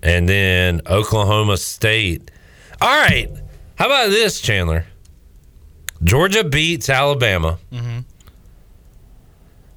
And 0.03 0.29
then 0.29 0.83
Oklahoma 0.87 1.57
State. 1.57 2.31
All 2.81 2.89
right. 2.89 3.29
How 3.77 3.87
about 3.87 4.11
this, 4.11 4.41
Chandler? 4.41 4.85
Georgia 6.05 6.45
beats 6.45 6.89
Alabama. 6.89 7.59
Mm-hmm. 7.73 8.01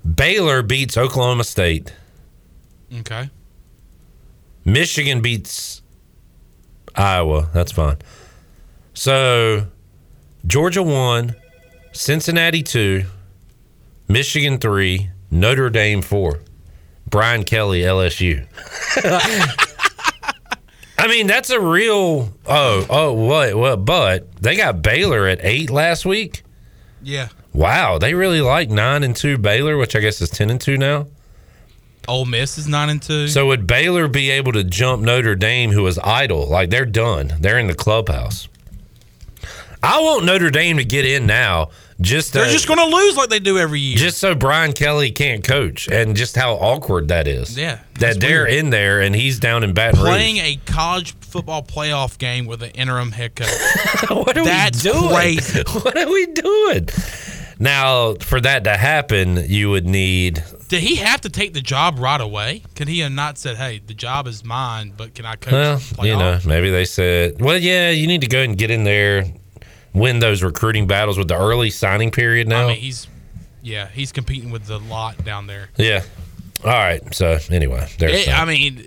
Baylor 0.04 0.62
beats 0.62 0.98
Oklahoma 0.98 1.44
State. 1.44 1.94
Okay. 3.00 3.30
Michigan 4.66 5.22
beats 5.22 5.82
Iowa. 6.96 7.50
That's 7.54 7.72
fine. 7.72 7.98
So 8.94 9.68
Georgia 10.46 10.84
one, 10.84 11.36
Cincinnati 11.92 12.64
two, 12.64 13.06
Michigan 14.08 14.58
three, 14.58 15.10
Notre 15.30 15.70
Dame 15.70 16.02
four. 16.02 16.42
Brian 17.08 17.44
Kelly, 17.44 17.82
LSU. 17.82 18.46
I 20.98 21.08
mean, 21.08 21.28
that's 21.28 21.50
a 21.50 21.60
real. 21.60 22.32
Oh, 22.46 22.86
oh, 22.90 23.14
what, 23.14 23.56
what? 23.56 23.86
But 23.86 24.32
they 24.36 24.56
got 24.56 24.82
Baylor 24.82 25.28
at 25.28 25.40
eight 25.42 25.70
last 25.70 26.06
week. 26.06 26.44
Yeah. 27.02 27.30
Wow, 27.54 27.98
they 27.98 28.14
really 28.14 28.42
like 28.42 28.70
nine 28.70 29.04
and 29.04 29.16
two 29.16 29.38
Baylor, 29.38 29.78
which 29.78 29.96
I 29.96 30.00
guess 30.00 30.22
is 30.22 30.30
ten 30.30 30.50
and 30.50 30.60
two 30.62 30.78
now. 30.78 31.08
Ole 32.08 32.26
Miss 32.26 32.58
is 32.58 32.68
nine 32.68 32.90
and 32.90 33.02
two. 33.02 33.28
So 33.28 33.48
would 33.48 33.68
Baylor 33.68 34.08
be 34.08 34.30
able 34.32 34.54
to 34.54 34.64
jump 34.64 35.04
Notre 35.04 35.36
Dame, 35.36 35.72
who 35.72 35.86
is 35.88 36.00
idle? 36.00 36.48
Like 36.48 36.70
they're 36.70 36.86
done. 36.86 37.34
They're 37.40 37.60
in 37.60 37.68
the 37.68 37.76
clubhouse. 37.76 38.48
I 39.84 40.00
want 40.02 40.26
Notre 40.26 40.52
Dame 40.52 40.78
to 40.78 40.86
get 40.86 41.06
in 41.06 41.26
now, 41.26 41.72
just 42.00 42.34
They're 42.34 42.46
to- 42.46 42.52
just 42.52 42.68
going 42.68 42.78
to 42.80 42.96
lose 42.96 43.18
like 43.18 43.30
they 43.30 43.40
do 43.40 43.58
every 43.58 43.80
year. 43.80 43.98
just 43.98 44.20
so 44.20 44.36
Brian 44.36 44.74
Kelly 44.74 45.10
can't 45.12 45.44
coach, 45.44 45.88
and 45.88 46.16
just 46.16 46.36
how 46.36 46.54
awkward 46.54 47.08
that 47.08 47.28
is. 47.28 47.58
Yeah, 47.58 47.80
that 48.00 48.20
they're 48.20 48.44
weird. 48.46 48.54
in 48.54 48.70
there 48.70 49.02
and 49.02 49.16
he's 49.16 49.40
down 49.40 49.64
in 49.64 49.74
Baton 49.74 50.00
playing 50.00 50.36
Rouge. 50.36 50.58
a 50.68 50.72
college 50.72 51.14
football 51.22 51.64
playoff 51.64 52.18
game 52.20 52.46
with 52.46 52.62
an 52.62 52.70
interim 52.72 53.12
head 53.12 53.36
coach. 53.36 53.50
what 54.10 54.38
are 54.38 54.44
That's 54.46 54.84
we 54.84 54.92
doing? 54.92 55.10
crazy. 55.10 55.64
What 55.74 55.98
are 55.98 56.08
we 56.12 56.26
doing? 56.28 56.88
Now, 57.62 58.15
for 58.15 58.41
that 58.41 58.63
to 58.63 58.76
happen, 58.76 59.38
you 59.47 59.69
would 59.69 59.86
need 59.86 60.43
Did 60.67 60.82
he 60.82 60.95
have 60.95 61.21
to 61.21 61.30
take 61.30 61.54
the 61.54 61.62
job 61.62 62.00
right 62.00 62.19
away? 62.19 62.63
Could 62.76 62.88
he 62.88 63.00
have 63.00 63.12
not 63.12 63.38
said, 63.38 63.58
"Hey, 63.58 63.80
the 63.86 63.93
job 63.93 64.26
is 64.26 64.43
mine, 64.43 64.93
but 64.97 65.13
can 65.13 65.28
I 65.28 65.36
coach?" 65.36 65.52
Well, 65.54 65.78
playoffs?" 65.78 66.06
you 66.06 66.17
know, 66.17 66.39
maybe 66.45 66.71
they 66.71 66.86
said, 66.86 67.39
well, 67.39 67.58
yeah, 67.58 67.91
you 67.91 68.08
need 68.08 68.21
to 68.21 68.28
go 68.28 68.39
and 68.39 68.58
get 68.58 68.71
in 68.71 68.84
there, 68.84 69.26
win 69.93 70.17
those 70.17 70.41
recruiting 70.41 70.88
battles 70.88 71.19
with 71.19 71.28
the 71.28 71.38
early 71.38 71.69
signing 71.69 72.10
period 72.10 72.47
now. 72.47 72.63
I 72.63 72.67
mean, 72.74 72.78
he's 72.78 73.08
yeah, 73.62 73.88
he's 73.89 74.12
competing 74.12 74.50
with 74.50 74.65
the 74.65 74.80
lot 74.80 75.24
down 75.24 75.45
there. 75.45 75.69
yeah. 75.78 76.02
All 76.63 76.71
right. 76.71 77.02
So 77.13 77.38
anyway, 77.50 77.88
there's. 78.00 78.28
It. 78.28 78.30
I 78.30 78.45
mean, 78.45 78.78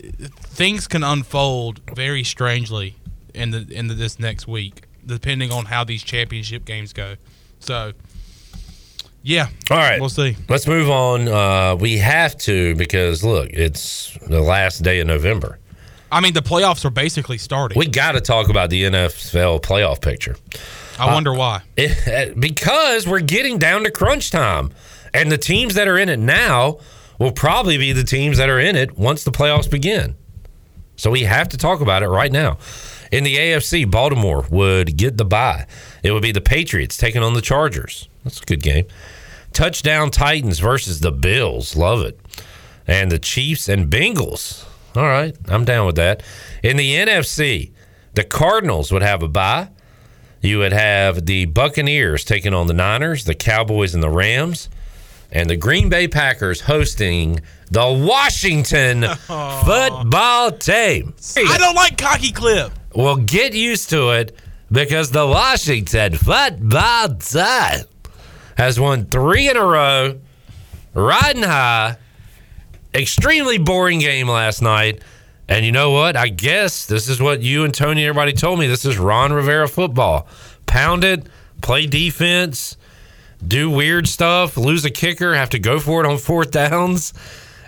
things 0.40 0.86
can 0.88 1.02
unfold 1.04 1.80
very 1.94 2.24
strangely 2.24 2.96
in 3.34 3.50
the 3.50 3.66
in 3.70 3.88
the, 3.88 3.94
this 3.94 4.18
next 4.18 4.48
week, 4.48 4.82
depending 5.04 5.52
on 5.52 5.66
how 5.66 5.84
these 5.84 6.02
championship 6.02 6.64
games 6.64 6.92
go. 6.92 7.16
So, 7.58 7.92
yeah. 9.24 9.48
All 9.70 9.78
right. 9.78 9.98
We'll 9.98 10.10
see. 10.10 10.36
Let's 10.48 10.66
move 10.66 10.90
on. 10.90 11.26
Uh, 11.26 11.76
we 11.76 11.96
have 11.98 12.36
to 12.38 12.74
because 12.76 13.24
look, 13.24 13.48
it's 13.50 14.16
the 14.28 14.40
last 14.40 14.82
day 14.82 15.00
of 15.00 15.06
November. 15.06 15.58
I 16.12 16.20
mean, 16.20 16.34
the 16.34 16.42
playoffs 16.42 16.84
are 16.84 16.90
basically 16.90 17.38
starting. 17.38 17.78
We 17.78 17.86
got 17.86 18.12
to 18.12 18.20
talk 18.20 18.50
about 18.50 18.70
the 18.70 18.84
NFL 18.84 19.62
playoff 19.62 20.00
picture. 20.00 20.36
I 20.98 21.12
wonder 21.12 21.32
why. 21.32 21.62
It, 21.76 22.38
because 22.38 23.08
we're 23.08 23.20
getting 23.20 23.58
down 23.58 23.82
to 23.84 23.90
crunch 23.90 24.30
time, 24.30 24.70
and 25.12 25.32
the 25.32 25.38
teams 25.38 25.74
that 25.74 25.88
are 25.88 25.98
in 25.98 26.08
it 26.08 26.18
now 26.18 26.78
will 27.18 27.32
probably 27.32 27.78
be 27.78 27.92
the 27.92 28.04
teams 28.04 28.36
that 28.36 28.48
are 28.48 28.60
in 28.60 28.76
it 28.76 28.96
once 28.96 29.24
the 29.24 29.32
playoffs 29.32 29.68
begin. 29.68 30.14
So 30.96 31.10
we 31.10 31.22
have 31.22 31.48
to 31.48 31.56
talk 31.56 31.80
about 31.80 32.02
it 32.02 32.08
right 32.08 32.30
now. 32.30 32.58
In 33.10 33.24
the 33.24 33.36
AFC, 33.36 33.90
Baltimore 33.90 34.46
would 34.50 34.96
get 34.96 35.16
the 35.16 35.24
bye. 35.24 35.66
It 36.02 36.12
would 36.12 36.22
be 36.22 36.32
the 36.32 36.40
Patriots 36.40 36.96
taking 36.96 37.22
on 37.22 37.34
the 37.34 37.40
Chargers. 37.40 38.08
That's 38.22 38.40
a 38.40 38.44
good 38.44 38.62
game. 38.62 38.86
Touchdown 39.54 40.10
Titans 40.10 40.58
versus 40.58 41.00
the 41.00 41.12
Bills. 41.12 41.76
Love 41.76 42.02
it. 42.02 42.20
And 42.86 43.10
the 43.10 43.18
Chiefs 43.18 43.68
and 43.68 43.90
Bengals. 43.90 44.64
All 44.96 45.04
right, 45.04 45.34
I'm 45.48 45.64
down 45.64 45.86
with 45.86 45.96
that. 45.96 46.22
In 46.62 46.76
the 46.76 46.94
NFC, 46.94 47.72
the 48.14 48.24
Cardinals 48.24 48.92
would 48.92 49.02
have 49.02 49.22
a 49.22 49.28
bye. 49.28 49.68
You 50.40 50.58
would 50.58 50.72
have 50.72 51.24
the 51.26 51.46
Buccaneers 51.46 52.24
taking 52.24 52.52
on 52.52 52.66
the 52.66 52.74
Niners, 52.74 53.24
the 53.24 53.34
Cowboys 53.34 53.94
and 53.94 54.02
the 54.02 54.10
Rams, 54.10 54.68
and 55.32 55.48
the 55.48 55.56
Green 55.56 55.88
Bay 55.88 56.06
Packers 56.06 56.60
hosting 56.60 57.40
the 57.70 57.86
Washington 58.06 59.02
football 59.26 60.52
team. 60.52 61.14
I 61.36 61.56
don't 61.58 61.74
like 61.74 61.96
cocky 61.96 62.30
clip. 62.30 62.72
Well, 62.94 63.16
get 63.16 63.54
used 63.54 63.90
to 63.90 64.10
it 64.10 64.36
because 64.70 65.10
the 65.10 65.26
Washington 65.26 66.14
football 66.16 67.08
team 67.16 67.84
has 68.56 68.78
won 68.78 69.06
three 69.06 69.48
in 69.48 69.56
a 69.56 69.64
row, 69.64 70.20
riding 70.94 71.42
high. 71.42 71.96
Extremely 72.94 73.58
boring 73.58 73.98
game 73.98 74.28
last 74.28 74.62
night. 74.62 75.02
And 75.48 75.66
you 75.66 75.72
know 75.72 75.90
what? 75.90 76.16
I 76.16 76.28
guess 76.28 76.86
this 76.86 77.08
is 77.08 77.20
what 77.20 77.42
you 77.42 77.64
and 77.64 77.74
Tony, 77.74 78.04
everybody 78.04 78.32
told 78.32 78.58
me. 78.58 78.66
This 78.66 78.84
is 78.84 78.96
Ron 78.98 79.32
Rivera 79.32 79.68
football. 79.68 80.28
Pound 80.66 81.04
it, 81.04 81.26
play 81.60 81.86
defense, 81.86 82.76
do 83.46 83.68
weird 83.68 84.08
stuff, 84.08 84.56
lose 84.56 84.84
a 84.84 84.90
kicker, 84.90 85.34
have 85.34 85.50
to 85.50 85.58
go 85.58 85.80
for 85.80 86.04
it 86.04 86.08
on 86.08 86.18
fourth 86.18 86.52
downs, 86.52 87.12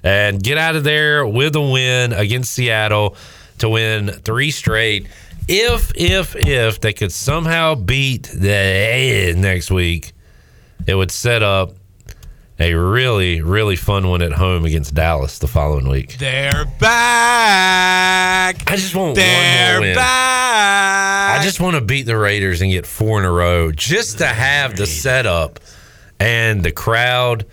and 0.03 0.43
get 0.43 0.59
out 0.59 0.77
of 0.77 0.85
there 0.85 1.27
with 1.27 1.57
a 1.57 1.61
win 1.61 2.13
against 2.13 2.53
Seattle 2.53 3.17
to 3.59 3.69
win 3.69 4.09
three 4.09 4.51
straight. 4.51 5.09
If, 5.49 5.93
if, 5.97 6.35
if 6.37 6.81
they 6.81 6.93
could 6.93 7.13
somehow 7.13 7.75
beat 7.75 8.25
the 8.25 9.35
next 9.37 9.71
week, 9.71 10.13
it 10.87 10.95
would 10.95 11.11
set 11.11 11.43
up 11.43 11.73
a 12.59 12.73
really, 12.75 13.43
really 13.43 13.77
fun 13.77 14.09
one 14.09 14.23
at 14.23 14.33
home 14.33 14.65
against 14.65 14.95
Dallas 14.95 15.39
the 15.39 15.47
following 15.49 15.89
week. 15.89 16.17
They're 16.19 16.65
back. 16.81 18.63
I 18.71 18.77
just 18.77 18.95
want 18.95 19.09
one 19.09 19.15
They're 19.17 19.73
more 19.75 19.81
win. 19.89 19.95
back. 19.95 21.41
I 21.41 21.45
just 21.45 21.61
want 21.61 21.75
to 21.77 21.83
beat 21.83 22.05
the 22.05 22.17
Raiders 22.17 22.63
and 22.63 22.71
get 22.71 22.87
four 22.87 23.19
in 23.19 23.25
a 23.27 23.31
row 23.31 23.73
just 23.73 24.19
to 24.19 24.27
have 24.27 24.77
the 24.77 24.87
setup 24.87 25.61
and 26.19 26.63
the 26.63 26.73
crowd 26.73 27.45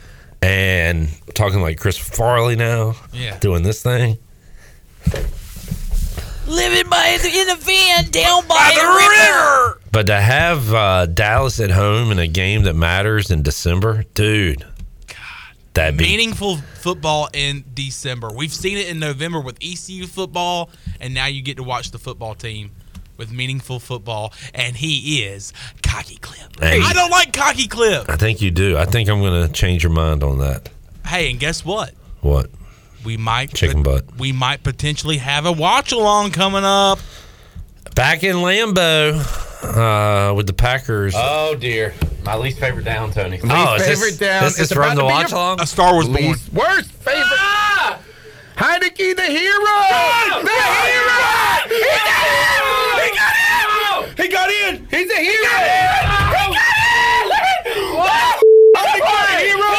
and 0.42 1.10
talking 1.36 1.62
like 1.62 1.80
Chris 1.80 1.98
Farley 1.98 2.56
now, 2.56 2.96
Yeah. 3.12 3.38
doing 3.40 3.64
this 3.64 3.82
thing. 3.84 4.18
Living 6.48 6.90
by 6.90 7.18
the, 7.22 7.30
in 7.30 7.50
a 7.50 7.56
van 7.56 8.10
down 8.10 8.46
by, 8.48 8.72
the 8.76 8.86
river. 8.86 9.80
But 9.94 10.08
to 10.08 10.20
have 10.20 10.74
uh, 10.74 11.06
Dallas 11.06 11.60
at 11.60 11.70
home 11.70 12.12
in 12.12 12.18
a 12.18 12.26
game 12.28 12.64
that 12.64 12.74
matters 12.74 13.30
in 13.30 13.44
December, 13.44 14.06
dude, 14.16 14.66
God 15.06 15.18
that'd 15.76 16.00
meaningful 16.00 16.58
football 16.58 17.30
in 17.32 17.64
December. 17.76 18.32
We've 18.32 18.52
seen 18.52 18.80
it 18.80 18.90
in 18.90 18.98
November 18.98 19.40
with 19.40 19.60
ECU 19.62 20.08
football, 20.08 20.72
and 21.00 21.14
now 21.14 21.28
you 21.28 21.44
get 21.44 21.58
to 21.58 21.64
watch 21.64 21.92
the 21.92 22.00
football 22.00 22.34
team 22.34 22.72
with 23.18 23.32
meaningful 23.32 23.80
football. 23.80 24.34
And 24.56 24.76
he 24.76 25.26
is 25.26 25.54
cocky 25.84 26.16
clip. 26.16 26.60
Hey. 26.60 26.82
I 26.84 26.92
don't 26.94 27.12
like 27.12 27.32
cocky 27.32 27.68
clip. 27.68 28.10
I 28.10 28.16
think 28.16 28.42
you 28.42 28.50
do. 28.50 28.76
I 28.76 28.86
think 28.86 29.08
I'm 29.10 29.20
going 29.20 29.48
to 29.48 29.54
change 29.54 29.84
your 29.84 29.94
mind 29.94 30.24
on 30.24 30.40
that. 30.40 30.72
Hey, 31.06 31.30
and 31.30 31.40
guess 31.40 31.64
what? 31.64 31.94
What? 32.22 32.50
We 33.06 33.16
might 33.16 33.54
Chicken 33.54 33.84
butt. 33.84 34.18
We 34.18 34.32
might 34.32 34.64
potentially 34.64 35.18
have 35.18 35.46
a 35.46 35.52
watch 35.52 35.92
along 35.92 36.32
coming 36.32 36.64
up. 36.64 36.98
Back 37.94 38.24
in 38.24 38.38
Lambeau 38.38 39.52
uh, 39.64 40.34
with 40.36 40.48
the 40.48 40.54
Packers. 40.54 41.14
Oh 41.18 41.56
dear, 41.56 41.94
my 42.24 42.36
least 42.36 42.60
favorite 42.60 42.86
down, 42.86 43.12
Tony. 43.12 43.40
oh, 43.44 43.76
is 43.76 43.84
favorite 43.86 44.00
this, 44.12 44.18
down. 44.18 44.44
this 44.44 44.60
is 44.60 44.72
from 44.72 44.96
the 44.96 45.02
to 45.02 45.08
be 45.08 45.14
watch 45.14 45.32
a- 45.32 45.36
along? 45.36 45.62
A 45.62 45.66
Star 45.68 45.94
Wars 45.94 46.08
born. 46.08 46.36
Worst 46.54 46.92
favorite. 46.92 48.00
Heinicke, 48.56 49.16
the 49.16 49.24
hero. 49.24 49.76
The 50.44 50.52
hero. 50.84 51.20
He 51.74 51.80
got 51.90 52.10
in. 52.30 52.94
He 53.02 53.10
got 53.18 53.36
in. 53.36 54.16
He 54.16 54.28
got 54.30 54.50
in. 54.52 54.88
He's 54.92 55.10
a 55.10 55.16
hero. 55.16 55.34
He 55.34 55.50
got 55.50 55.66
in. 55.66 56.14
Heinicke, 58.76 59.40
hero. 59.40 59.70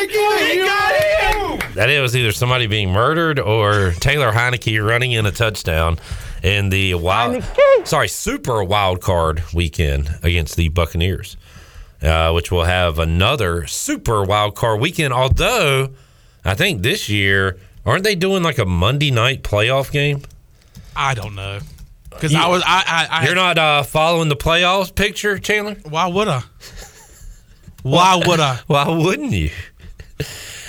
He 0.00 0.06
got 0.06 0.32
in. 0.32 0.48
He 0.48 0.56
got 0.64 0.92
in. 0.94 1.74
That 1.74 1.90
it 1.90 2.00
was 2.00 2.14
either 2.16 2.32
somebody 2.32 2.66
being 2.66 2.90
murdered 2.90 3.38
or 3.38 3.92
Taylor 4.00 4.32
Heinicke 4.32 4.84
running 4.84 5.12
in 5.12 5.26
a 5.26 5.32
touchdown 5.32 5.98
in 6.42 6.70
the 6.70 6.94
wild, 6.94 7.42
sorry, 7.84 8.08
super 8.08 8.64
wild 8.64 9.00
card 9.00 9.42
weekend 9.54 10.10
against 10.22 10.56
the 10.56 10.68
Buccaneers, 10.68 11.36
uh, 12.02 12.32
which 12.32 12.50
will 12.50 12.64
have 12.64 12.98
another 12.98 13.66
super 13.66 14.24
wild 14.24 14.54
card 14.54 14.80
weekend. 14.80 15.14
Although 15.14 15.90
I 16.44 16.54
think 16.54 16.82
this 16.82 17.08
year 17.08 17.58
aren't 17.86 18.04
they 18.04 18.14
doing 18.14 18.42
like 18.42 18.58
a 18.58 18.66
Monday 18.66 19.10
night 19.10 19.42
playoff 19.42 19.90
game? 19.92 20.22
I 20.96 21.14
don't 21.14 21.34
know. 21.34 21.60
Because 22.10 22.34
I 22.34 22.48
was 22.48 22.62
I 22.66 22.82
I, 22.86 23.20
I 23.20 23.24
You're 23.26 23.34
not 23.34 23.58
uh, 23.58 23.82
following 23.84 24.28
the 24.28 24.36
playoffs 24.36 24.94
picture, 24.94 25.38
Chandler. 25.38 25.76
Why 25.88 26.06
would 26.06 26.28
I? 26.28 26.42
Why 27.82 28.20
would 28.26 28.40
I? 28.40 28.60
Why 28.66 28.88
wouldn't 28.88 29.32
you? 29.32 29.50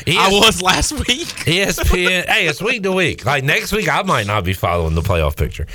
I 0.08 0.29
was 0.32 0.62
last 0.62 0.91
week. 0.91 1.08
ESPN. 1.45 2.27
hey, 2.27 2.47
it's 2.47 2.62
week 2.62 2.84
to 2.84 2.91
week. 2.91 3.25
Like 3.25 3.43
next 3.43 3.71
week, 3.71 3.88
I 3.89 4.01
might 4.03 4.27
not 4.27 4.43
be 4.43 4.53
following 4.53 4.95
the 4.95 5.01
playoff 5.01 5.38
picture. 5.38 5.65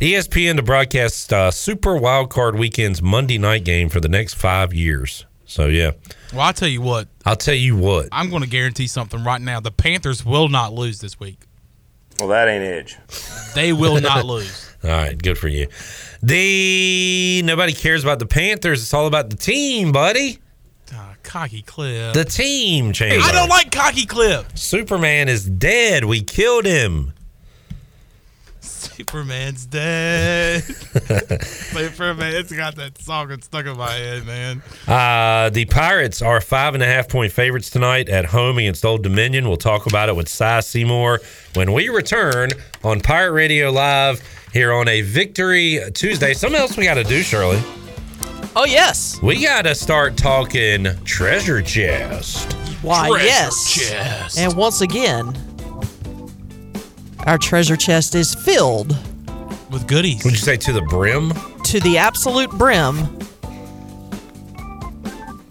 ESPN 0.00 0.56
to 0.56 0.62
broadcast 0.62 1.32
uh, 1.32 1.50
Super 1.50 1.96
Wild 1.96 2.30
Card 2.30 2.56
Weekend's 2.56 3.00
Monday 3.00 3.38
night 3.38 3.64
game 3.64 3.88
for 3.88 4.00
the 4.00 4.08
next 4.08 4.34
five 4.34 4.74
years. 4.74 5.24
So 5.48 5.66
yeah, 5.66 5.92
Well, 6.32 6.42
I'll 6.42 6.52
tell 6.52 6.68
you 6.68 6.82
what. 6.82 7.06
I'll 7.24 7.36
tell 7.36 7.54
you 7.54 7.76
what. 7.76 8.08
I'm 8.10 8.30
going 8.30 8.42
to 8.42 8.48
guarantee 8.48 8.88
something 8.88 9.22
right 9.22 9.40
now. 9.40 9.60
The 9.60 9.70
Panthers 9.70 10.24
will 10.24 10.48
not 10.48 10.72
lose 10.72 11.00
this 11.00 11.20
week. 11.20 11.38
Well, 12.18 12.28
that 12.28 12.48
ain't 12.48 12.64
edge. 12.64 12.96
They 13.54 13.72
will 13.72 14.00
not 14.00 14.24
lose. 14.26 14.74
All 14.82 14.90
right, 14.90 15.16
good 15.20 15.38
for 15.38 15.48
you. 15.48 15.68
The 16.22 17.42
nobody 17.44 17.72
cares 17.72 18.02
about 18.02 18.18
the 18.18 18.26
Panthers. 18.26 18.82
It's 18.82 18.92
all 18.92 19.06
about 19.06 19.30
the 19.30 19.36
team, 19.36 19.92
buddy. 19.92 20.38
Cocky 21.26 21.62
clip. 21.62 22.14
The 22.14 22.24
team, 22.24 22.92
changed. 22.92 23.26
I 23.26 23.32
don't 23.32 23.48
like 23.48 23.72
cocky 23.72 24.06
clip. 24.06 24.56
Superman 24.56 25.28
is 25.28 25.44
dead. 25.44 26.04
We 26.04 26.22
killed 26.22 26.64
him. 26.64 27.12
Superman's 28.60 29.66
dead. 29.66 30.62
Superman. 31.42 32.34
It's 32.34 32.52
got 32.52 32.76
that 32.76 32.96
song 32.98 33.28
that's 33.28 33.46
stuck 33.46 33.66
in 33.66 33.76
my 33.76 33.92
head, 33.92 34.24
man. 34.24 34.62
Uh, 34.86 35.50
the 35.50 35.64
Pirates 35.66 36.22
are 36.22 36.40
five 36.40 36.74
and 36.74 36.82
a 36.82 36.86
half 36.86 37.08
point 37.08 37.32
favorites 37.32 37.70
tonight 37.70 38.08
at 38.08 38.26
home 38.26 38.58
against 38.58 38.84
Old 38.84 39.02
Dominion. 39.02 39.48
We'll 39.48 39.56
talk 39.56 39.86
about 39.86 40.08
it 40.08 40.16
with 40.16 40.28
Cy 40.28 40.60
Seymour 40.60 41.20
when 41.54 41.72
we 41.72 41.88
return 41.88 42.50
on 42.84 43.00
Pirate 43.00 43.32
Radio 43.32 43.70
Live 43.70 44.22
here 44.52 44.72
on 44.72 44.88
a 44.88 45.02
Victory 45.02 45.80
Tuesday. 45.92 46.32
Something 46.34 46.60
else 46.60 46.76
we 46.76 46.84
got 46.84 46.94
to 46.94 47.04
do, 47.04 47.22
Shirley. 47.22 47.60
Oh 48.58 48.64
yes. 48.64 49.20
We 49.22 49.42
got 49.44 49.62
to 49.66 49.74
start 49.74 50.16
talking 50.16 50.86
treasure 51.04 51.60
chest. 51.60 52.54
Why 52.80 53.08
Treasure 53.10 53.26
yes. 53.26 53.70
chest. 53.70 54.38
And 54.38 54.54
once 54.56 54.80
again, 54.80 55.36
our 57.26 57.36
treasure 57.36 57.76
chest 57.76 58.14
is 58.14 58.34
filled 58.34 58.96
With 59.70 59.86
goodies. 59.86 60.24
Would 60.24 60.32
you 60.32 60.38
say 60.38 60.56
to 60.56 60.72
the 60.72 60.80
brim? 60.82 61.32
to 61.64 61.80
the 61.80 61.98
absolute 61.98 62.50
brim 62.52 63.18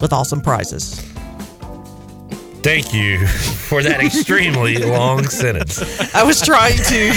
with 0.00 0.12
awesome 0.12 0.40
prizes. 0.40 1.00
Thank 2.66 2.92
you 2.92 3.24
for 3.28 3.80
that 3.80 4.00
extremely 4.00 4.76
long 4.78 5.28
sentence. 5.28 5.80
I 6.12 6.24
was 6.24 6.40
trying 6.40 6.76
to, 6.76 7.10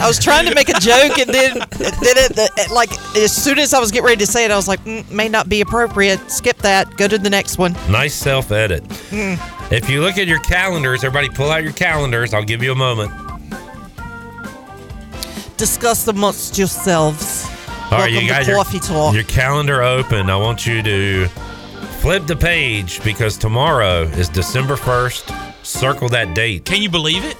I 0.00 0.06
was 0.06 0.18
trying 0.18 0.46
to 0.46 0.54
make 0.54 0.70
a 0.70 0.80
joke, 0.80 1.18
and 1.18 1.28
then, 1.28 1.58
then 1.58 2.16
it, 2.16 2.70
like 2.70 2.90
as 3.14 3.30
soon 3.30 3.58
as 3.58 3.74
I 3.74 3.78
was 3.78 3.90
getting 3.90 4.06
ready 4.06 4.24
to 4.24 4.26
say 4.26 4.46
it, 4.46 4.50
I 4.50 4.56
was 4.56 4.66
like, 4.66 4.82
mm, 4.84 5.08
may 5.10 5.28
not 5.28 5.50
be 5.50 5.60
appropriate. 5.60 6.30
Skip 6.30 6.56
that. 6.62 6.96
Go 6.96 7.06
to 7.06 7.18
the 7.18 7.28
next 7.28 7.58
one. 7.58 7.74
Nice 7.90 8.14
self 8.14 8.50
edit. 8.50 8.84
If 9.70 9.90
you 9.90 10.00
look 10.00 10.16
at 10.16 10.26
your 10.26 10.40
calendars, 10.40 11.04
everybody 11.04 11.28
pull 11.28 11.50
out 11.50 11.62
your 11.62 11.74
calendars. 11.74 12.32
I'll 12.32 12.42
give 12.42 12.62
you 12.62 12.72
a 12.72 12.74
moment. 12.74 13.12
Discuss 15.58 16.08
amongst 16.08 16.56
yourselves. 16.56 17.44
All 17.90 17.98
right, 17.98 18.10
Welcome 18.10 18.28
you 18.28 18.44
to 18.44 18.50
your, 18.50 18.80
Talk. 18.80 19.14
your 19.14 19.24
calendar 19.24 19.82
open. 19.82 20.30
I 20.30 20.36
want 20.36 20.66
you 20.66 20.82
to 20.82 21.28
flip 21.98 22.26
the 22.26 22.36
page 22.36 23.02
because 23.02 23.36
tomorrow 23.36 24.02
is 24.02 24.28
December 24.28 24.76
1st. 24.76 25.64
Circle 25.64 26.08
that 26.10 26.34
date. 26.34 26.64
Can 26.64 26.80
you 26.80 26.88
believe 26.88 27.24
it? 27.24 27.36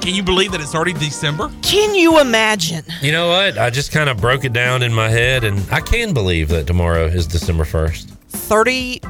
Can 0.00 0.14
you 0.14 0.22
believe 0.22 0.52
that 0.52 0.60
it's 0.60 0.74
already 0.74 0.92
December? 0.94 1.50
Can 1.62 1.94
you 1.94 2.20
imagine? 2.20 2.84
You 3.00 3.12
know 3.12 3.28
what? 3.28 3.56
I 3.56 3.70
just 3.70 3.92
kind 3.92 4.10
of 4.10 4.20
broke 4.20 4.44
it 4.44 4.52
down 4.52 4.82
in 4.82 4.92
my 4.92 5.08
head, 5.08 5.44
and 5.44 5.60
I 5.70 5.80
can 5.80 6.12
believe 6.12 6.48
that 6.48 6.66
tomorrow 6.66 7.06
is 7.06 7.26
December 7.26 7.64
1st. 7.64 8.10
30, 8.28 9.00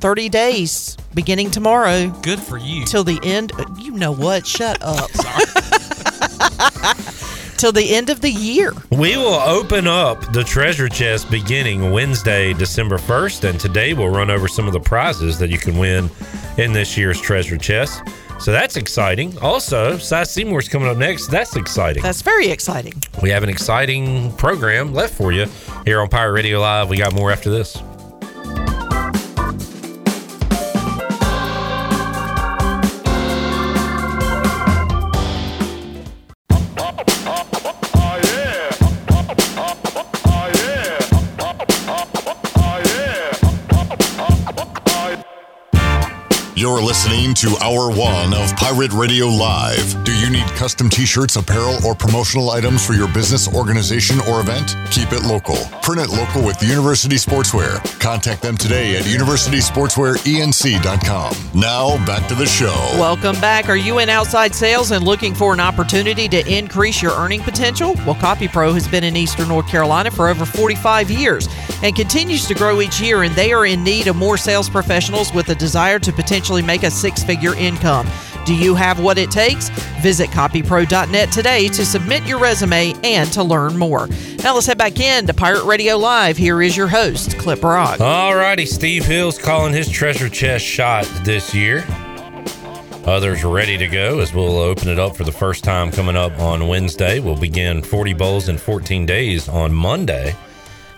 30 0.00 0.28
days 0.28 0.96
beginning 1.14 1.50
tomorrow 1.50 2.08
Good 2.22 2.38
for 2.38 2.58
you. 2.58 2.84
till 2.84 3.04
the 3.04 3.18
end. 3.22 3.52
You 3.78 3.92
know 3.92 4.12
what? 4.12 4.46
Shut 4.46 4.78
up. 4.82 5.10
till 7.66 7.72
the 7.72 7.96
end 7.96 8.10
of 8.10 8.20
the 8.20 8.30
year. 8.30 8.72
We 8.90 9.16
will 9.16 9.40
open 9.40 9.88
up 9.88 10.32
the 10.32 10.44
treasure 10.44 10.88
chest 10.88 11.28
beginning 11.32 11.90
Wednesday, 11.90 12.52
December 12.52 12.96
1st, 12.96 13.50
and 13.50 13.58
today 13.58 13.92
we'll 13.92 14.08
run 14.08 14.30
over 14.30 14.46
some 14.46 14.68
of 14.68 14.72
the 14.72 14.78
prizes 14.78 15.36
that 15.40 15.50
you 15.50 15.58
can 15.58 15.76
win 15.76 16.08
in 16.58 16.72
this 16.72 16.96
year's 16.96 17.20
treasure 17.20 17.58
chest. 17.58 18.02
So 18.38 18.52
that's 18.52 18.76
exciting. 18.76 19.36
Also, 19.38 19.98
Cy 19.98 20.22
Seymour's 20.22 20.68
coming 20.68 20.86
up 20.88 20.96
next. 20.96 21.26
That's 21.26 21.56
exciting. 21.56 22.04
That's 22.04 22.22
very 22.22 22.50
exciting. 22.50 23.02
we 23.20 23.30
have 23.30 23.42
an 23.42 23.48
exciting 23.48 24.30
program 24.36 24.94
left 24.94 25.14
for 25.14 25.32
you 25.32 25.46
here 25.84 26.00
on 26.00 26.08
Pirate 26.08 26.34
Radio 26.34 26.60
Live. 26.60 26.88
We 26.88 26.98
got 26.98 27.14
more 27.14 27.32
after 27.32 27.50
this. 27.50 27.76
You're 46.66 46.82
listening 46.82 47.30
to 47.34 47.56
Hour 47.62 47.92
One 47.92 48.34
of 48.34 48.56
Pirate 48.56 48.92
Radio 48.92 49.26
Live. 49.26 50.02
Do 50.02 50.12
you 50.12 50.28
need 50.28 50.46
custom 50.56 50.90
t 50.90 51.06
shirts, 51.06 51.36
apparel, 51.36 51.78
or 51.86 51.94
promotional 51.94 52.50
items 52.50 52.84
for 52.84 52.94
your 52.94 53.06
business, 53.06 53.46
organization, 53.46 54.18
or 54.28 54.40
event? 54.40 54.76
Keep 54.90 55.12
it 55.12 55.22
local. 55.22 55.54
Print 55.80 56.00
it 56.00 56.08
local 56.08 56.42
with 56.42 56.60
University 56.60 57.14
Sportswear. 57.14 57.78
Contact 58.00 58.42
them 58.42 58.56
today 58.56 58.96
at 58.96 59.04
universitysportswearenc.com. 59.04 61.36
Now, 61.54 62.04
back 62.04 62.26
to 62.26 62.34
the 62.34 62.46
show. 62.46 62.74
Welcome 62.98 63.40
back. 63.40 63.68
Are 63.68 63.76
you 63.76 64.00
in 64.00 64.08
outside 64.08 64.52
sales 64.52 64.90
and 64.90 65.04
looking 65.04 65.36
for 65.36 65.52
an 65.52 65.60
opportunity 65.60 66.26
to 66.26 66.44
increase 66.52 67.00
your 67.00 67.12
earning 67.12 67.42
potential? 67.42 67.94
Well, 68.04 68.16
Copy 68.16 68.48
Pro 68.48 68.72
has 68.72 68.88
been 68.88 69.04
in 69.04 69.16
Eastern 69.16 69.46
North 69.46 69.68
Carolina 69.68 70.10
for 70.10 70.28
over 70.28 70.44
45 70.44 71.12
years 71.12 71.46
and 71.84 71.94
continues 71.94 72.44
to 72.46 72.54
grow 72.54 72.80
each 72.80 73.00
year, 73.00 73.22
and 73.22 73.32
they 73.36 73.52
are 73.52 73.66
in 73.66 73.84
need 73.84 74.08
of 74.08 74.16
more 74.16 74.36
sales 74.36 74.68
professionals 74.68 75.32
with 75.32 75.48
a 75.50 75.54
desire 75.54 76.00
to 76.00 76.12
potentially 76.12 76.55
make 76.62 76.82
a 76.82 76.90
six 76.90 77.22
figure 77.22 77.54
income. 77.54 78.08
Do 78.46 78.54
you 78.54 78.76
have 78.76 79.00
what 79.00 79.18
it 79.18 79.30
takes? 79.30 79.70
Visit 80.00 80.30
copypro.net 80.30 81.32
today 81.32 81.66
to 81.68 81.84
submit 81.84 82.24
your 82.26 82.38
resume 82.38 82.94
and 83.02 83.30
to 83.32 83.42
learn 83.42 83.76
more. 83.76 84.08
Now 84.44 84.54
let's 84.54 84.66
head 84.66 84.78
back 84.78 85.00
in 85.00 85.26
to 85.26 85.34
Pirate 85.34 85.64
Radio 85.64 85.96
Live. 85.96 86.36
Here 86.36 86.62
is 86.62 86.76
your 86.76 86.86
host, 86.86 87.36
Clip 87.38 87.62
Rock. 87.64 87.98
Alrighty, 87.98 88.68
Steve 88.68 89.04
Hill's 89.04 89.36
calling 89.36 89.72
his 89.72 89.90
treasure 89.90 90.28
chest 90.28 90.64
shot 90.64 91.04
this 91.24 91.52
year. 91.52 91.84
Others 93.04 93.44
ready 93.44 93.76
to 93.78 93.88
go 93.88 94.20
as 94.20 94.32
we'll 94.32 94.58
open 94.58 94.88
it 94.88 94.98
up 94.98 95.16
for 95.16 95.24
the 95.24 95.32
first 95.32 95.64
time 95.64 95.90
coming 95.90 96.16
up 96.16 96.38
on 96.38 96.68
Wednesday. 96.68 97.18
We'll 97.18 97.36
begin 97.36 97.82
40 97.82 98.14
bowls 98.14 98.48
in 98.48 98.58
14 98.58 99.06
days 99.06 99.48
on 99.48 99.72
Monday. 99.72 100.34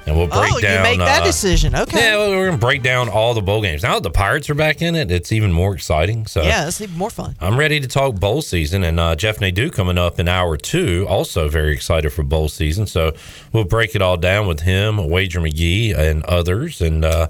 And 0.08 0.16
we'll 0.16 0.26
break 0.26 0.54
oh, 0.54 0.60
down. 0.60 0.76
you 0.76 0.82
make 0.82 0.98
that 1.00 1.22
uh, 1.22 1.26
decision. 1.26 1.74
Okay. 1.74 1.98
Yeah, 1.98 2.16
we're 2.16 2.46
going 2.46 2.58
to 2.58 2.66
break 2.66 2.82
down 2.82 3.10
all 3.10 3.34
the 3.34 3.42
bowl 3.42 3.60
games. 3.60 3.82
Now 3.82 3.94
that 3.94 4.02
the 4.02 4.10
Pirates 4.10 4.48
are 4.48 4.54
back 4.54 4.80
in 4.80 4.94
it, 4.94 5.10
it's 5.10 5.32
even 5.32 5.52
more 5.52 5.74
exciting. 5.74 6.26
So 6.26 6.42
yeah, 6.42 6.66
it's 6.66 6.80
even 6.80 6.96
more 6.96 7.10
fun. 7.10 7.36
I'm 7.40 7.58
ready 7.58 7.78
to 7.78 7.86
talk 7.86 8.14
bowl 8.14 8.40
season, 8.40 8.84
and 8.84 8.98
uh, 8.98 9.16
Jeff 9.16 9.38
Nadeau 9.38 9.68
coming 9.68 9.98
up 9.98 10.18
in 10.18 10.26
hour 10.26 10.56
two. 10.56 11.04
Also 11.06 11.50
very 11.50 11.74
excited 11.74 12.08
for 12.10 12.22
bowl 12.22 12.48
season, 12.48 12.86
so 12.86 13.12
we'll 13.52 13.64
break 13.64 13.94
it 13.94 14.00
all 14.00 14.16
down 14.16 14.46
with 14.46 14.60
him, 14.60 15.10
Wager 15.10 15.40
McGee, 15.40 15.94
and 15.94 16.24
others, 16.24 16.80
and 16.80 17.04
uh, 17.04 17.28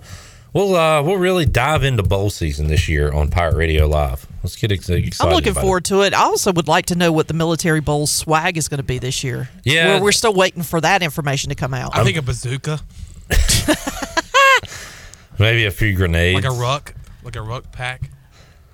we'll 0.52 0.76
uh, 0.76 1.02
we'll 1.02 1.16
really 1.16 1.46
dive 1.46 1.82
into 1.82 2.04
bowl 2.04 2.30
season 2.30 2.68
this 2.68 2.88
year 2.88 3.10
on 3.12 3.28
Pirate 3.28 3.56
Radio 3.56 3.88
Live. 3.88 4.27
Let's 4.48 4.56
get 4.56 4.72
excited. 4.72 5.14
I'm 5.20 5.28
looking 5.28 5.52
about 5.52 5.60
forward 5.60 5.84
to 5.86 6.00
it. 6.00 6.14
I 6.14 6.22
also 6.22 6.54
would 6.54 6.68
like 6.68 6.86
to 6.86 6.94
know 6.94 7.12
what 7.12 7.28
the 7.28 7.34
Military 7.34 7.80
Bowl 7.80 8.06
swag 8.06 8.56
is 8.56 8.66
going 8.66 8.78
to 8.78 8.82
be 8.82 8.98
this 8.98 9.22
year. 9.22 9.50
Yeah. 9.62 9.98
we're, 9.98 10.04
we're 10.04 10.12
still 10.12 10.32
waiting 10.32 10.62
for 10.62 10.80
that 10.80 11.02
information 11.02 11.50
to 11.50 11.54
come 11.54 11.74
out. 11.74 11.94
I 11.94 12.02
think 12.02 12.16
a 12.16 12.22
bazooka. 12.22 12.80
Maybe 15.38 15.66
a 15.66 15.70
few 15.70 15.94
grenades. 15.94 16.42
like 16.42 16.50
a 16.50 16.56
ruck, 16.56 16.94
like 17.22 17.36
a 17.36 17.42
ruck 17.42 17.70
pack. 17.72 18.10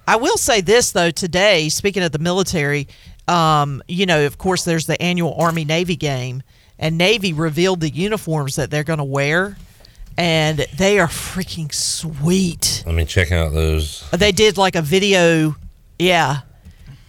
I 0.06 0.14
will 0.14 0.36
say 0.36 0.60
this 0.60 0.92
though 0.92 1.10
today. 1.10 1.68
Speaking 1.70 2.04
of 2.04 2.12
the 2.12 2.20
military, 2.20 2.86
um, 3.26 3.82
you 3.88 4.06
know, 4.06 4.26
of 4.26 4.38
course, 4.38 4.64
there's 4.64 4.86
the 4.86 5.02
annual 5.02 5.34
Army 5.36 5.64
Navy 5.64 5.96
game, 5.96 6.44
and 6.78 6.96
Navy 6.96 7.32
revealed 7.32 7.80
the 7.80 7.90
uniforms 7.90 8.54
that 8.54 8.70
they're 8.70 8.84
going 8.84 9.00
to 9.00 9.04
wear, 9.04 9.56
and 10.16 10.58
they 10.76 11.00
are 11.00 11.08
freaking 11.08 11.74
sweet. 11.74 12.84
Let 12.86 12.94
me 12.94 13.04
check 13.04 13.32
out 13.32 13.52
those. 13.52 14.08
They 14.12 14.30
did 14.30 14.56
like 14.56 14.76
a 14.76 14.82
video, 14.82 15.56
yeah. 15.98 16.40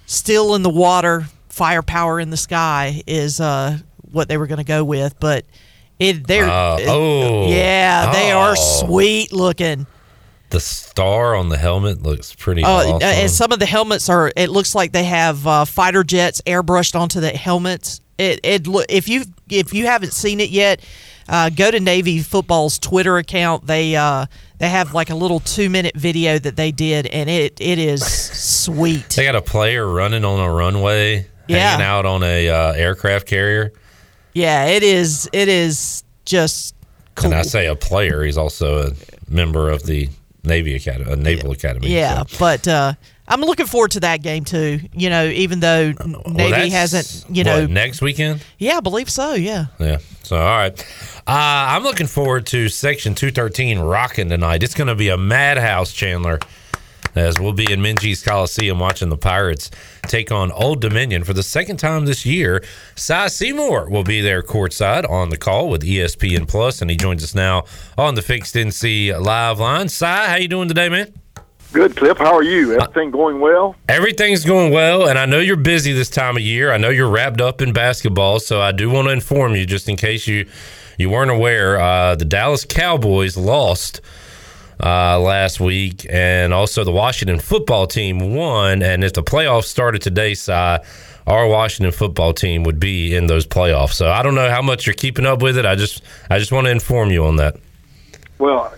Still 0.06 0.54
in 0.56 0.62
the 0.62 0.70
water, 0.70 1.26
firepower 1.50 2.20
in 2.20 2.30
the 2.30 2.38
sky 2.38 3.02
is 3.08 3.40
uh, 3.40 3.78
what 4.12 4.28
they 4.28 4.38
were 4.38 4.48
going 4.48 4.60
to 4.60 4.64
go 4.64 4.84
with, 4.84 5.20
but 5.20 5.46
it 6.00 6.28
they're 6.28 6.46
Uh, 6.50 6.78
oh. 6.82 7.48
yeah, 7.50 8.12
they 8.12 8.32
are 8.32 8.54
Oh. 8.58 8.86
sweet 8.86 9.34
looking. 9.34 9.88
The 10.52 10.60
star 10.60 11.36
on 11.36 11.50
the 11.50 11.58
helmet 11.58 12.04
looks 12.04 12.36
pretty 12.36 12.64
Oh, 12.64 12.68
awesome. 12.68 12.96
uh, 12.98 13.00
and 13.06 13.32
some 13.32 13.52
of 13.52 13.58
the 13.60 13.66
helmets 13.66 14.08
are. 14.10 14.32
It 14.36 14.50
looks 14.52 14.76
like 14.76 14.92
they 14.92 15.04
have 15.06 15.46
uh, 15.48 15.66
fighter 15.66 16.04
jets 16.04 16.42
airbrushed 16.46 16.98
onto 16.98 17.20
the 17.20 17.32
helmets. 17.32 18.00
It 18.20 18.40
it 18.44 18.68
if 18.90 19.10
you 19.10 19.26
if 19.50 19.74
you 19.74 19.88
haven't 19.88 20.14
seen 20.14 20.40
it 20.40 20.52
yet, 20.52 20.82
uh, 21.28 21.50
go 21.50 21.72
to 21.72 21.80
Navy 21.80 22.20
Football's 22.22 22.78
Twitter 22.80 23.18
account. 23.18 23.66
They 23.68 23.96
uh, 23.96 24.26
they 24.60 24.70
have 24.70 24.94
like 24.94 25.10
a 25.10 25.16
little 25.16 25.40
two 25.40 25.70
minute 25.70 25.96
video 25.96 26.38
that 26.40 26.56
they 26.56 26.72
did, 26.72 27.08
and 27.08 27.30
it 27.30 27.60
it 27.60 27.80
is 27.80 28.06
sweet. 28.06 29.10
they 29.10 29.26
got 29.26 29.36
a 29.36 29.42
player 29.42 29.88
running 29.88 30.24
on 30.26 30.40
a 30.40 30.52
runway, 30.52 31.28
Yeah. 31.48 31.72
hanging 31.72 31.86
out 31.86 32.06
on 32.06 32.24
a 32.24 32.50
uh, 32.50 32.72
aircraft 32.74 33.28
carrier. 33.28 33.74
Yeah, 34.34 34.66
it 34.66 34.84
is. 34.84 35.30
It 35.34 35.48
is 35.48 36.04
just 36.26 36.76
cool. 37.16 37.32
And 37.32 37.36
I 37.40 37.44
say 37.44 37.68
a 37.68 37.76
player, 37.76 38.24
he's 38.24 38.38
also 38.38 38.88
a 38.88 38.92
member 39.30 39.70
of 39.70 39.84
the 39.84 40.10
Navy 40.44 40.76
Academy, 40.76 41.12
a 41.12 41.16
Naval 41.16 41.52
Academy. 41.52 41.92
yeah, 41.94 42.24
so. 42.28 42.38
but 42.38 42.68
uh, 42.68 42.94
I'm 43.28 43.42
looking 43.42 43.66
forward 43.66 43.92
to 43.92 44.00
that 44.02 44.22
game 44.22 44.44
too. 44.44 44.80
You 44.94 45.10
know, 45.10 45.26
even 45.26 45.60
though 45.60 45.94
N- 46.00 46.16
Well, 46.26 46.34
Navy 46.34 46.70
hasn't, 46.70 47.26
you 47.36 47.44
know, 47.44 47.62
what, 47.62 47.70
next 47.72 48.02
weekend. 48.02 48.44
yeah, 48.60 48.78
I 48.78 48.80
believe 48.82 49.10
so. 49.10 49.34
Yeah. 49.34 49.66
Yeah. 49.80 49.98
So 50.24 50.38
all 50.38 50.44
right, 50.44 50.80
uh, 51.28 51.32
I'm 51.76 51.84
looking 51.84 52.08
forward 52.08 52.46
to 52.48 52.68
Section 52.70 53.14
213 53.16 53.80
rocking 53.80 54.30
tonight. 54.30 54.64
It's 54.64 54.74
going 54.76 54.88
to 54.88 54.96
be 54.96 55.10
a 55.10 55.18
madhouse, 55.18 55.92
Chandler. 55.94 56.40
As 57.14 57.40
we'll 57.40 57.54
be 57.54 57.72
in 57.72 57.80
Minges 57.80 58.26
Coliseum 58.26 58.78
watching 58.78 59.08
the 59.08 59.16
Pirates 59.16 59.72
take 60.04 60.34
on 60.34 60.52
Old 60.52 60.82
Dominion 60.82 61.24
for 61.24 61.32
the 61.32 61.44
second 61.44 61.78
time 61.78 62.04
this 62.06 62.26
year. 62.26 62.62
Cy 62.96 63.28
Seymour 63.28 63.90
will 63.90 64.04
be 64.04 64.20
there 64.20 64.42
courtside 64.42 65.10
on 65.10 65.30
the 65.30 65.38
call 65.38 65.70
with 65.70 65.84
ESPN 65.84 66.46
Plus, 66.46 66.82
and 66.82 66.92
he 66.92 66.98
joins 66.98 67.24
us 67.24 67.34
now 67.34 67.64
on 67.98 68.16
the 68.16 68.22
Fixed 68.22 68.56
NC 68.56 69.18
live 69.18 69.60
line. 69.60 69.88
Cy, 69.88 70.28
how 70.28 70.36
you 70.36 70.50
doing 70.50 70.68
today, 70.68 70.90
man? 70.90 71.14
Good, 71.76 71.98
Cliff. 71.98 72.18
How 72.18 72.34
are 72.34 72.42
you? 72.42 72.80
Everything 72.80 73.12
going 73.12 73.42
well? 73.42 73.76
Everything's 73.90 74.46
going 74.46 74.72
well, 74.72 75.10
and 75.10 75.20
I 75.20 75.26
know 75.26 75.40
you're 75.40 75.58
busy 75.58 75.92
this 75.92 76.10
time 76.10 76.38
of 76.38 76.42
year. 76.42 76.72
I 76.72 76.78
know 76.78 76.88
you're 76.88 77.10
wrapped 77.10 77.42
up 77.42 77.62
in 77.62 77.74
basketball, 77.74 78.40
so 78.40 78.62
I 78.62 78.72
do 78.72 78.90
want 78.90 79.10
to 79.10 79.12
inform 79.12 79.58
you, 79.58 79.66
just 79.66 79.90
in 79.90 79.98
case 79.98 80.26
you 80.26 80.48
you 80.98 81.10
weren't 81.10 81.32
aware, 81.32 81.78
uh, 81.78 82.16
the 82.16 82.24
Dallas 82.24 82.64
Cowboys 82.64 83.36
lost 83.36 84.00
uh, 84.82 85.20
last 85.20 85.60
week, 85.60 86.08
and 86.10 86.54
also 86.54 86.86
the 86.86 86.94
Washington 86.94 87.40
football 87.40 87.88
team 87.88 88.34
won. 88.34 88.82
And 88.82 89.04
if 89.04 89.12
the 89.12 89.22
playoffs 89.22 89.66
started 89.66 90.02
today, 90.02 90.34
Si, 90.34 90.54
our 90.54 91.46
Washington 91.46 91.92
football 91.92 92.32
team 92.32 92.64
would 92.64 92.80
be 92.80 93.14
in 93.14 93.28
those 93.28 93.46
playoffs. 93.46 93.96
So 93.96 94.10
I 94.10 94.24
don't 94.24 94.36
know 94.36 94.50
how 94.50 94.62
much 94.62 94.88
you're 94.88 94.94
keeping 94.94 95.26
up 95.26 95.42
with 95.42 95.58
it. 95.58 95.66
I 95.66 95.76
just 95.76 96.02
I 96.30 96.40
just 96.40 96.54
want 96.54 96.68
to 96.68 96.72
inform 96.72 97.12
you 97.12 97.26
on 97.26 97.36
that. 97.36 97.58
Well, 98.40 98.74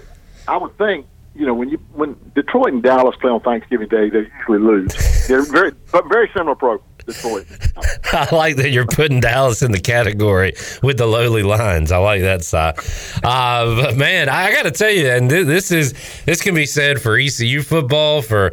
I 0.48 0.58
would 0.58 0.76
think 0.80 1.06
you 1.38 1.46
know 1.46 1.54
when 1.54 1.70
you 1.70 1.78
when 1.94 2.16
Detroit 2.36 2.74
and 2.74 2.84
Dallas 2.84 3.16
play 3.22 3.32
on 3.32 3.42
Thanksgiving 3.42 3.88
Day, 3.88 4.10
they 4.10 4.30
usually 4.40 4.60
lose. 4.60 5.28
They're 5.28 5.44
very 5.44 5.72
but 5.92 6.08
very 6.10 6.30
similar 6.36 6.56
program. 6.56 6.84
Detroit. 7.08 7.48
I 8.14 8.36
like 8.36 8.58
that 8.58 8.72
you're 8.72 8.86
putting 8.86 9.22
Dallas 9.22 9.62
in 9.62 9.72
the 9.72 9.80
category 9.80 10.54
with 10.84 10.98
the 10.98 11.08
lowly 11.08 11.42
Lions. 11.42 11.92
I 11.92 11.98
like 11.98 12.22
that 12.22 12.44
side. 12.44 12.78
Uh, 13.24 13.82
but 13.82 13.96
man, 13.96 14.30
I 14.30 14.52
got 14.52 14.64
to 14.64 14.72
tell 14.72 14.92
you, 14.92 15.08
and 15.08 15.30
th- 15.30 15.48
this 15.48 15.72
is 15.72 15.94
this 16.26 16.42
can 16.42 16.54
be 16.54 16.66
said 16.66 17.02
for 17.02 17.18
ECU 17.18 17.62
football 17.64 18.22
for 18.22 18.52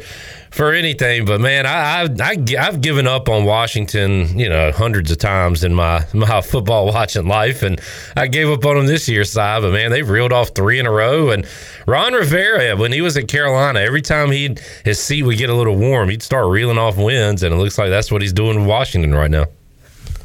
for 0.55 0.71
anything. 0.71 1.25
But 1.25 1.41
man, 1.41 1.65
I, 1.65 2.03
I, 2.03 2.37
I 2.57 2.63
have 2.63 2.79
given 2.79 3.07
up 3.07 3.27
on 3.27 3.43
Washington, 3.43 4.39
you 4.39 4.47
know, 4.47 4.71
hundreds 4.71 5.11
of 5.11 5.17
times 5.17 5.63
in 5.63 5.73
my 5.73 6.05
my 6.13 6.41
football 6.41 6.87
watching 6.87 7.27
life, 7.27 7.61
and 7.61 7.79
I 8.15 8.27
gave 8.27 8.49
up 8.49 8.65
on 8.65 8.77
them 8.77 8.85
this 8.85 9.07
year, 9.09 9.25
side. 9.25 9.61
But 9.61 9.73
man, 9.73 9.91
they've 9.91 10.09
reeled 10.09 10.31
off 10.31 10.51
three 10.55 10.79
in 10.79 10.85
a 10.85 10.91
row. 10.91 11.31
And 11.31 11.45
Ron 11.85 12.13
Rivera, 12.13 12.75
when 12.77 12.93
he 12.93 13.01
was 13.01 13.17
at 13.17 13.27
Carolina, 13.27 13.81
every 13.81 14.01
time 14.01 14.31
he 14.31 14.55
his 14.85 14.99
seat 14.99 15.23
would 15.23 15.37
get 15.37 15.49
a 15.49 15.55
little 15.55 15.75
warm, 15.75 16.09
he'd 16.09 16.23
start 16.23 16.47
reeling 16.47 16.77
off 16.77 16.97
wins, 16.97 17.43
and 17.43 17.53
it 17.53 17.57
looks 17.57 17.77
like 17.77 17.89
that's 17.89 18.11
what 18.11 18.21
he's 18.21 18.33
doing 18.33 18.59
with 18.59 18.67
Washington 18.67 19.13
right 19.13 19.31
now. 19.31 19.45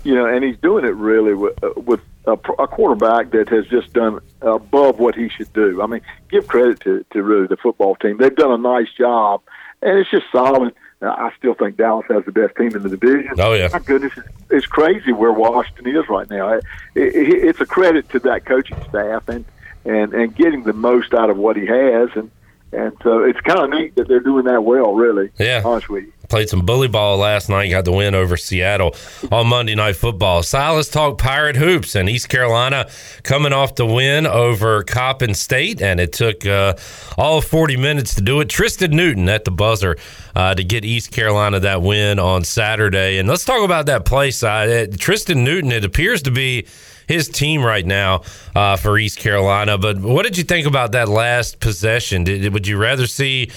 You 0.05 0.14
know, 0.14 0.26
and 0.26 0.43
he's 0.43 0.57
doing 0.59 0.87
it 0.87 0.95
really 0.95 1.35
with, 1.35 1.62
uh, 1.62 1.72
with 1.76 2.01
a, 2.26 2.33
a 2.33 2.66
quarterback 2.68 3.33
that 3.33 3.51
has 3.51 3.66
just 3.66 3.93
done 3.93 4.20
above 4.41 4.99
what 4.99 5.14
he 5.14 5.28
should 5.28 5.53
do. 5.53 5.83
I 5.83 5.87
mean, 5.87 6.01
give 6.31 6.47
credit 6.47 6.81
to, 6.81 7.05
to 7.12 7.22
really 7.22 7.47
the 7.47 7.59
football 7.59 7.97
team. 7.97 8.16
They've 8.16 8.35
done 8.35 8.53
a 8.53 8.57
nice 8.57 8.91
job 8.97 9.43
and 9.83 9.99
it's 9.99 10.11
just 10.11 10.26
solid. 10.33 10.74
I 11.03 11.33
still 11.39 11.55
think 11.55 11.78
Dallas 11.78 12.05
has 12.11 12.24
the 12.26 12.33
best 12.33 12.57
team 12.57 12.76
in 12.76 12.83
the 12.83 12.91
division. 12.91 13.33
Oh 13.39 13.55
yeah, 13.55 13.68
my 13.72 13.78
goodness, 13.78 14.12
it's 14.51 14.66
crazy 14.66 15.12
where 15.12 15.33
Washington 15.33 15.97
is 15.97 16.07
right 16.11 16.28
now. 16.28 16.53
It, 16.53 16.64
it, 16.95 17.45
it's 17.45 17.61
a 17.61 17.66
credit 17.66 18.09
to 18.11 18.18
that 18.20 18.45
coaching 18.45 18.76
staff 18.89 19.28
and 19.28 19.47
and 19.87 20.12
and 20.12 20.37
getting 20.37 20.64
the 20.64 20.74
most 20.74 21.14
out 21.14 21.31
of 21.31 21.39
what 21.39 21.57
he 21.57 21.64
has, 21.66 22.11
and 22.14 22.31
and 22.73 22.93
so 23.03 23.23
it's 23.23 23.41
kind 23.41 23.61
of 23.61 23.71
neat 23.71 23.95
that 23.97 24.09
they're 24.09 24.21
doing 24.21 24.45
that 24.47 24.62
well. 24.62 24.95
Really, 24.95 25.31
yeah, 25.39 25.62
honest 25.64 25.89
with 25.89 26.05
you 26.05 26.12
played 26.31 26.49
some 26.49 26.64
bully 26.64 26.89
ball 26.89 27.18
last 27.18 27.49
night. 27.49 27.68
Got 27.68 27.85
the 27.85 27.93
win 27.93 28.14
over 28.14 28.37
Seattle 28.37 28.95
on 29.31 29.49
Monday 29.49 29.75
Night 29.75 29.97
Football. 29.97 30.43
Silas 30.43 30.89
talk 30.89 31.18
Pirate 31.18 31.57
hoops 31.57 31.95
and 31.95 32.09
East 32.09 32.29
Carolina 32.29 32.89
coming 33.25 33.53
off 33.53 33.75
the 33.75 33.85
win 33.85 34.27
over 34.27 34.83
Coppin 34.85 35.35
State, 35.35 35.83
and 35.83 36.01
it 36.01 36.12
took 36.12 36.47
uh, 36.47 36.75
all 37.18 37.41
40 37.43 37.77
minutes 37.77 38.14
to 38.14 38.23
do 38.23 38.41
it. 38.41 38.49
Tristan 38.49 38.93
Newton 38.93 39.29
at 39.29 39.45
the 39.45 39.51
buzzer 39.51 39.97
uh, 40.35 40.55
to 40.55 40.64
get 40.64 40.85
East 40.85 41.11
Carolina 41.11 41.61
that 41.61 41.83
win 41.83 42.18
on 42.18 42.45
Saturday. 42.45 43.18
And 43.18 43.29
let's 43.29 43.45
talk 43.45 43.62
about 43.64 43.87
that 43.87 44.05
play 44.05 44.31
side. 44.31 44.71
Uh, 44.71 44.97
Tristan 44.97 45.45
Newton, 45.45 45.73
it 45.73 45.85
appears 45.85 46.23
to 46.23 46.31
be 46.31 46.66
his 47.11 47.29
team 47.29 47.65
right 47.65 47.85
now 47.85 48.23
uh, 48.55 48.77
for 48.77 48.97
East 48.97 49.19
Carolina. 49.19 49.77
But 49.77 49.99
what 49.99 50.23
did 50.23 50.39
you 50.39 50.45
think 50.45 50.67
about 50.67 50.93
that 50.93 51.09
last 51.09 51.59
possession? 51.59 52.23
Did, 52.23 52.53
would 52.53 52.69
you 52.69 52.77
rather 52.77 53.09
see 53.09 53.51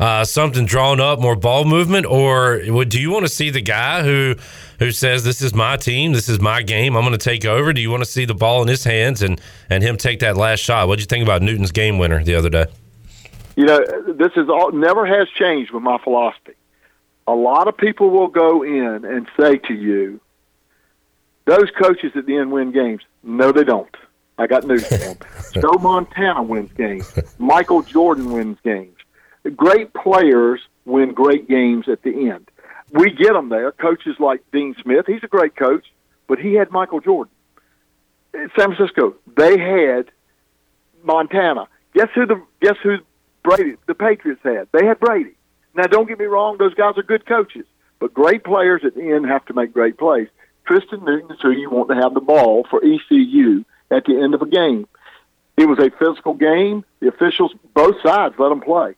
uh, 0.00 0.24
something 0.24 0.64
drawn 0.64 1.00
up, 1.00 1.20
more 1.20 1.36
ball 1.36 1.66
movement, 1.66 2.06
or 2.06 2.62
would, 2.66 2.88
do 2.88 2.98
you 2.98 3.10
want 3.10 3.26
to 3.26 3.32
see 3.32 3.50
the 3.50 3.60
guy 3.60 4.02
who 4.02 4.36
who 4.80 4.90
says 4.90 5.22
this 5.22 5.40
is 5.40 5.54
my 5.54 5.76
team, 5.76 6.12
this 6.12 6.28
is 6.28 6.40
my 6.40 6.60
game, 6.62 6.96
I'm 6.96 7.04
going 7.04 7.12
to 7.12 7.18
take 7.18 7.44
over? 7.44 7.72
Do 7.72 7.80
you 7.80 7.90
want 7.90 8.02
to 8.02 8.10
see 8.10 8.24
the 8.24 8.34
ball 8.34 8.62
in 8.62 8.68
his 8.68 8.84
hands 8.84 9.22
and 9.22 9.40
and 9.68 9.84
him 9.84 9.96
take 9.98 10.20
that 10.20 10.36
last 10.36 10.60
shot? 10.60 10.88
What 10.88 10.96
did 10.96 11.02
you 11.02 11.06
think 11.06 11.22
about 11.22 11.42
Newton's 11.42 11.72
game 11.72 11.98
winner 11.98 12.24
the 12.24 12.34
other 12.34 12.48
day? 12.48 12.66
You 13.54 13.66
know, 13.66 13.80
this 14.08 14.32
is 14.34 14.48
all 14.48 14.72
never 14.72 15.06
has 15.06 15.28
changed 15.28 15.72
with 15.72 15.82
my 15.82 15.98
philosophy. 15.98 16.54
A 17.26 17.34
lot 17.34 17.68
of 17.68 17.76
people 17.76 18.10
will 18.10 18.28
go 18.28 18.62
in 18.62 19.04
and 19.04 19.28
say 19.38 19.58
to 19.58 19.74
you, 19.74 20.20
"Those 21.46 21.70
coaches 21.80 22.12
at 22.14 22.26
the 22.26 22.36
end 22.36 22.52
win 22.52 22.72
games." 22.72 23.02
No, 23.22 23.52
they 23.52 23.64
don't. 23.64 23.94
I 24.38 24.46
got 24.46 24.64
news 24.64 24.86
for 24.86 24.96
them. 24.96 25.16
Joe 25.54 25.78
Montana 25.80 26.42
wins 26.42 26.72
games. 26.72 27.12
Michael 27.38 27.82
Jordan 27.82 28.32
wins 28.32 28.58
games 28.64 28.94
great 29.50 29.92
players 29.92 30.60
win 30.84 31.12
great 31.12 31.48
games 31.48 31.88
at 31.88 32.02
the 32.02 32.30
end. 32.30 32.50
We 32.92 33.10
get 33.10 33.32
them 33.32 33.48
there. 33.48 33.72
Coaches 33.72 34.16
like 34.18 34.42
Dean 34.52 34.74
Smith, 34.82 35.06
he's 35.06 35.22
a 35.22 35.28
great 35.28 35.56
coach, 35.56 35.86
but 36.26 36.38
he 36.38 36.54
had 36.54 36.70
Michael 36.70 37.00
Jordan. 37.00 37.32
In 38.32 38.50
San 38.58 38.74
Francisco, 38.74 39.14
they 39.36 39.58
had 39.58 40.10
Montana. 41.02 41.68
Guess 41.94 42.08
who 42.14 42.26
the 42.26 42.42
guess 42.60 42.76
who 42.82 42.98
Brady 43.42 43.76
the 43.86 43.94
Patriots 43.94 44.40
had? 44.42 44.68
They 44.72 44.84
had 44.84 44.98
Brady. 44.98 45.34
Now, 45.74 45.84
don't 45.84 46.08
get 46.08 46.18
me 46.18 46.24
wrong; 46.24 46.56
those 46.58 46.74
guys 46.74 46.98
are 46.98 47.02
good 47.02 47.26
coaches, 47.26 47.66
but 48.00 48.12
great 48.12 48.44
players 48.44 48.82
at 48.84 48.94
the 48.94 49.12
end 49.12 49.26
have 49.26 49.44
to 49.46 49.54
make 49.54 49.72
great 49.72 49.96
plays. 49.96 50.28
Tristan 50.66 51.04
Newton 51.04 51.30
is 51.30 51.40
who 51.40 51.50
you 51.50 51.70
want 51.70 51.88
to 51.90 51.96
have 51.96 52.14
the 52.14 52.20
ball 52.20 52.66
for 52.70 52.82
ECU 52.84 53.64
at 53.90 54.04
the 54.06 54.20
end 54.20 54.34
of 54.34 54.42
a 54.42 54.46
game. 54.46 54.86
It 55.56 55.66
was 55.66 55.78
a 55.78 55.90
physical 55.98 56.34
game. 56.34 56.84
The 57.00 57.08
officials, 57.08 57.52
both 57.74 57.96
sides, 58.02 58.34
let 58.38 58.48
them 58.48 58.60
play. 58.60 58.94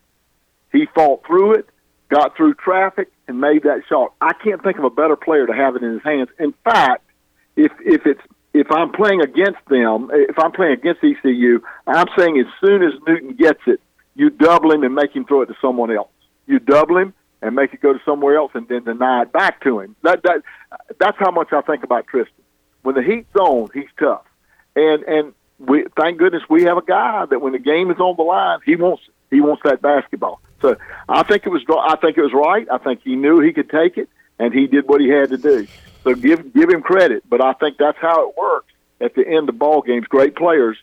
He 0.73 0.87
fought 0.95 1.27
through 1.27 1.55
it, 1.55 1.69
got 2.09 2.37
through 2.37 2.55
traffic, 2.55 3.09
and 3.29 3.41
made 3.41 3.65
that 3.65 3.83
shot. 3.89 4.15
I 4.21 4.33
can't 4.33 4.63
think 4.63 4.79
of 4.79 4.85
a 4.85 4.91
better 4.91 5.17
player 5.17 5.47
to 5.47 5.53
have 5.53 5.77
it 5.77 5.83
in 5.83 5.93
his 5.93 6.03
hands. 6.03 6.29
In 6.39 6.55
fact, 6.65 7.05
if 7.57 7.73
if 7.85 8.07
it's 8.07 8.21
if 8.55 8.71
I'm 8.71 8.93
playing 8.93 9.21
against 9.21 9.65
them, 9.69 10.11
if 10.13 10.39
I'm 10.39 10.53
playing 10.53 10.75
against 10.75 11.05
ECU, 11.05 11.61
I'm 11.87 12.07
saying 12.17 12.39
as 12.39 12.47
soon 12.65 12.83
as 12.83 12.93
Newton 13.07 13.35
gets 13.35 13.61
it, 13.67 13.81
you 14.15 14.31
double 14.31 14.73
him 14.73 14.83
and 14.83 14.95
make 14.95 15.15
him 15.15 15.25
throw 15.27 15.43
it 15.43 15.47
to 15.47 15.57
someone 15.61 15.91
else. 15.91 16.11
You 16.47 16.59
double 16.59 16.97
him 16.97 17.13
and 17.43 17.55
make 17.55 17.75
it 17.75 17.81
go 17.81 17.93
to 17.93 18.01
somewhere 18.05 18.37
else, 18.37 18.53
and 18.55 18.67
then 18.69 18.85
deny 18.85 19.23
it 19.23 19.33
back 19.33 19.63
to 19.63 19.81
him. 19.81 19.97
That 20.03 20.23
that 20.23 20.43
that's 20.99 21.19
how 21.19 21.31
much 21.31 21.53
I 21.53 21.61
think 21.63 21.85
about 21.85 22.07
Tristan. 22.07 22.45
When 22.83 22.95
the 22.95 23.03
heat's 23.03 23.35
on, 23.37 23.69
he's 23.75 23.89
tough, 23.99 24.25
and 24.75 25.03
and 25.05 25.35
we 25.59 25.87
thank 25.97 26.19
goodness 26.19 26.43
we 26.49 26.65
have 26.65 26.77
a 26.77 26.83
guy 26.83 27.27
that 27.27 27.41
when 27.41 27.53
the 27.53 27.59
game 27.59 27.91
is 27.91 27.99
on 27.99 28.17
the 28.17 28.23
line, 28.23 28.59
he 28.65 28.77
wants 28.77 29.03
he 29.31 29.41
wants 29.41 29.63
that 29.65 29.83
basketball. 29.83 30.41
So 30.63 30.77
I 31.09 31.23
think 31.23 31.47
it 31.47 31.51
was 31.51 31.63
I 31.69 31.97
think 31.97 32.17
it 32.17 32.23
was 32.23 32.33
right. 32.33 32.67
I 32.71 32.79
think 32.79 33.01
he 33.03 33.17
knew 33.17 33.41
he 33.41 33.53
could 33.53 33.71
take 33.71 33.99
it, 33.99 34.09
and 34.39 34.53
he 34.53 34.67
did 34.67 34.89
what 34.89 35.01
he 35.01 35.09
had 35.09 35.31
to 35.31 35.39
do. 35.39 35.67
So 36.05 36.15
give 36.15 36.53
give 36.53 36.71
him 36.71 36.83
credit. 36.83 37.25
But 37.29 37.41
I 37.41 37.53
think 37.55 37.79
that's 37.79 37.99
how 37.99 38.29
it 38.29 38.37
works 38.37 38.73
at 39.01 39.15
the 39.15 39.27
end 39.27 39.49
of 39.49 39.59
ball 39.59 39.83
games. 39.83 40.07
Great 40.07 40.37
players 40.37 40.77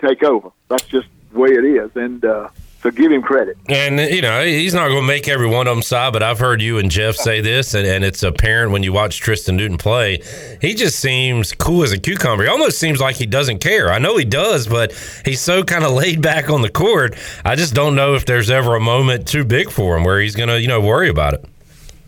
take 0.00 0.22
over. 0.22 0.50
That's 0.68 0.84
just 0.86 1.08
the 1.32 1.38
way 1.38 1.50
it 1.50 1.64
is, 1.64 1.90
and 1.94 2.24
uh, 2.24 2.48
so 2.84 2.90
give 2.90 3.10
him 3.10 3.22
credit. 3.22 3.56
And 3.66 3.98
you 3.98 4.20
know 4.20 4.44
he's 4.44 4.74
not 4.74 4.88
going 4.88 5.00
to 5.00 5.06
make 5.06 5.26
every 5.26 5.48
one 5.48 5.66
of 5.66 5.74
them 5.74 5.82
side, 5.82 6.12
but 6.12 6.22
I've 6.22 6.38
heard 6.38 6.60
you 6.60 6.76
and 6.76 6.90
Jeff 6.90 7.16
say 7.16 7.40
this, 7.40 7.72
and, 7.72 7.86
and 7.86 8.04
it's 8.04 8.22
apparent 8.22 8.72
when 8.72 8.82
you 8.82 8.92
watch 8.92 9.20
Tristan 9.20 9.56
Newton 9.56 9.78
play. 9.78 10.22
He 10.60 10.74
just 10.74 11.00
seems 11.00 11.54
cool 11.54 11.82
as 11.82 11.92
a 11.92 11.98
cucumber. 11.98 12.44
He 12.44 12.50
almost 12.50 12.78
seems 12.78 13.00
like 13.00 13.16
he 13.16 13.24
doesn't 13.24 13.60
care. 13.60 13.90
I 13.90 13.98
know 13.98 14.18
he 14.18 14.26
does, 14.26 14.66
but 14.66 14.92
he's 15.24 15.40
so 15.40 15.64
kind 15.64 15.82
of 15.82 15.92
laid 15.92 16.20
back 16.20 16.50
on 16.50 16.60
the 16.60 16.68
court. 16.68 17.16
I 17.42 17.56
just 17.56 17.72
don't 17.72 17.94
know 17.94 18.16
if 18.16 18.26
there's 18.26 18.50
ever 18.50 18.76
a 18.76 18.80
moment 18.80 19.26
too 19.26 19.44
big 19.44 19.70
for 19.70 19.96
him 19.96 20.04
where 20.04 20.20
he's 20.20 20.36
going 20.36 20.50
to 20.50 20.60
you 20.60 20.68
know 20.68 20.82
worry 20.82 21.08
about 21.08 21.32
it. 21.32 21.46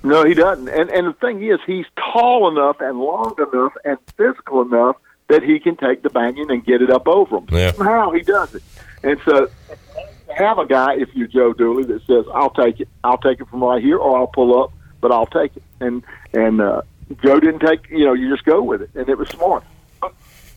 No, 0.02 0.26
he 0.26 0.34
doesn't. 0.34 0.68
And 0.68 0.90
and 0.90 1.06
the 1.06 1.14
thing 1.14 1.42
is, 1.42 1.58
he's 1.66 1.86
tall 1.96 2.50
enough 2.50 2.82
and 2.82 3.00
long 3.00 3.34
enough 3.38 3.72
and 3.86 3.96
physical 4.18 4.60
enough 4.60 4.96
that 5.28 5.42
he 5.42 5.58
can 5.58 5.74
take 5.76 6.02
the 6.02 6.10
banging 6.10 6.50
and 6.50 6.62
get 6.66 6.82
it 6.82 6.90
up 6.90 7.08
over 7.08 7.38
him. 7.38 7.46
Yeah. 7.50 7.72
Somehow 7.72 8.10
he 8.10 8.20
does 8.20 8.54
it. 8.54 8.62
And 9.02 9.18
so 9.24 9.48
have 10.36 10.58
a 10.58 10.66
guy, 10.66 10.94
if 10.96 11.08
you're 11.14 11.26
Joe 11.26 11.52
Dooley, 11.52 11.84
that 11.84 12.04
says, 12.06 12.24
"I'll 12.32 12.50
take 12.50 12.80
it. 12.80 12.88
I'll 13.02 13.18
take 13.18 13.40
it 13.40 13.48
from 13.48 13.64
right 13.64 13.82
here, 13.82 13.96
or 13.96 14.18
I'll 14.18 14.26
pull 14.26 14.62
up, 14.62 14.72
but 15.00 15.10
I'll 15.10 15.26
take 15.26 15.56
it." 15.56 15.62
And 15.80 16.02
and 16.32 16.60
uh, 16.60 16.82
Joe 17.22 17.40
didn't 17.40 17.60
take. 17.60 17.88
You 17.90 18.04
know, 18.04 18.12
you 18.12 18.30
just 18.30 18.44
go 18.44 18.62
with 18.62 18.82
it, 18.82 18.90
and 18.94 19.08
it 19.08 19.16
was 19.18 19.28
smart. 19.28 19.64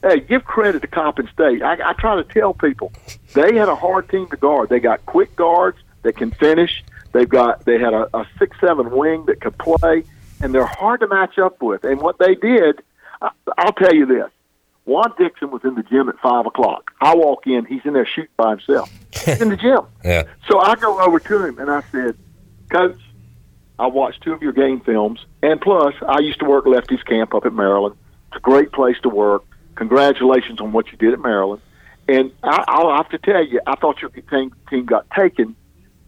Hey, 0.01 0.21
give 0.21 0.45
credit 0.45 0.82
to 0.82 0.88
Coppin 0.88 1.27
State. 1.34 1.61
I, 1.61 1.89
I 1.89 1.93
try 1.93 2.15
to 2.15 2.23
tell 2.23 2.53
people 2.53 2.93
they 3.34 3.55
had 3.55 3.67
a 3.67 3.75
hard 3.75 4.07
team 4.09 4.27
to 4.27 4.38
guard. 4.38 4.69
They 4.69 4.80
got 4.80 5.05
quick 5.05 5.36
guards 5.36 5.77
that 6.03 6.15
can 6.15 6.32
finish. 6.32 6.84
They've 7.11 7.27
got 7.27 7.65
they 7.65 7.80
had 7.80 7.93
a, 7.93 8.09
a 8.15 8.25
six 8.38 8.57
seven 8.61 8.91
wing 8.91 9.25
that 9.25 9.41
could 9.41 9.57
play, 9.57 10.03
and 10.41 10.53
they're 10.53 10.65
hard 10.65 11.01
to 11.01 11.07
match 11.07 11.38
up 11.38 11.61
with. 11.61 11.84
And 11.84 11.99
what 12.01 12.17
they 12.17 12.36
did, 12.36 12.82
I, 13.21 13.32
I'll 13.57 13.73
tell 13.73 13.93
you 13.93 14.05
this: 14.05 14.30
Juan 14.89 15.13
Dixon 15.19 15.51
was 15.51 15.61
in 15.63 15.75
the 15.75 15.83
gym 15.83 16.09
at 16.09 16.17
five 16.19 16.47
o'clock. 16.47 16.91
I 16.99 17.15
walk 17.15 17.45
in, 17.45 17.65
he's 17.65 17.81
in 17.85 17.93
there 17.93 18.07
shooting 18.07 18.31
by 18.37 18.49
himself. 18.49 18.91
He's 19.13 19.39
in 19.39 19.49
the 19.49 19.55
gym. 19.55 19.81
yeah. 20.03 20.23
So 20.49 20.59
I 20.59 20.75
go 20.75 20.99
over 20.99 21.19
to 21.19 21.45
him 21.45 21.59
and 21.59 21.69
I 21.69 21.83
said, 21.91 22.17
Coach, 22.71 22.97
I 23.77 23.85
watched 23.85 24.23
two 24.23 24.33
of 24.33 24.41
your 24.41 24.51
game 24.51 24.81
films, 24.81 25.23
and 25.43 25.61
plus, 25.61 25.93
I 26.07 26.19
used 26.19 26.39
to 26.39 26.45
work 26.45 26.65
Lefty's 26.65 27.03
camp 27.03 27.35
up 27.35 27.45
at 27.45 27.53
Maryland. 27.53 27.95
It's 28.29 28.37
a 28.37 28.41
great 28.41 28.71
place 28.71 28.97
to 29.03 29.09
work. 29.09 29.43
Congratulations 29.75 30.59
on 30.59 30.71
what 30.71 30.91
you 30.91 30.97
did 30.97 31.13
at 31.13 31.19
Maryland. 31.19 31.61
And 32.07 32.31
I, 32.43 32.65
I'll 32.67 32.97
have 32.97 33.09
to 33.09 33.19
tell 33.19 33.45
you, 33.45 33.61
I 33.67 33.75
thought 33.75 34.01
your 34.01 34.09
team, 34.09 34.51
team 34.71 34.85
got 34.85 35.07
taken 35.11 35.55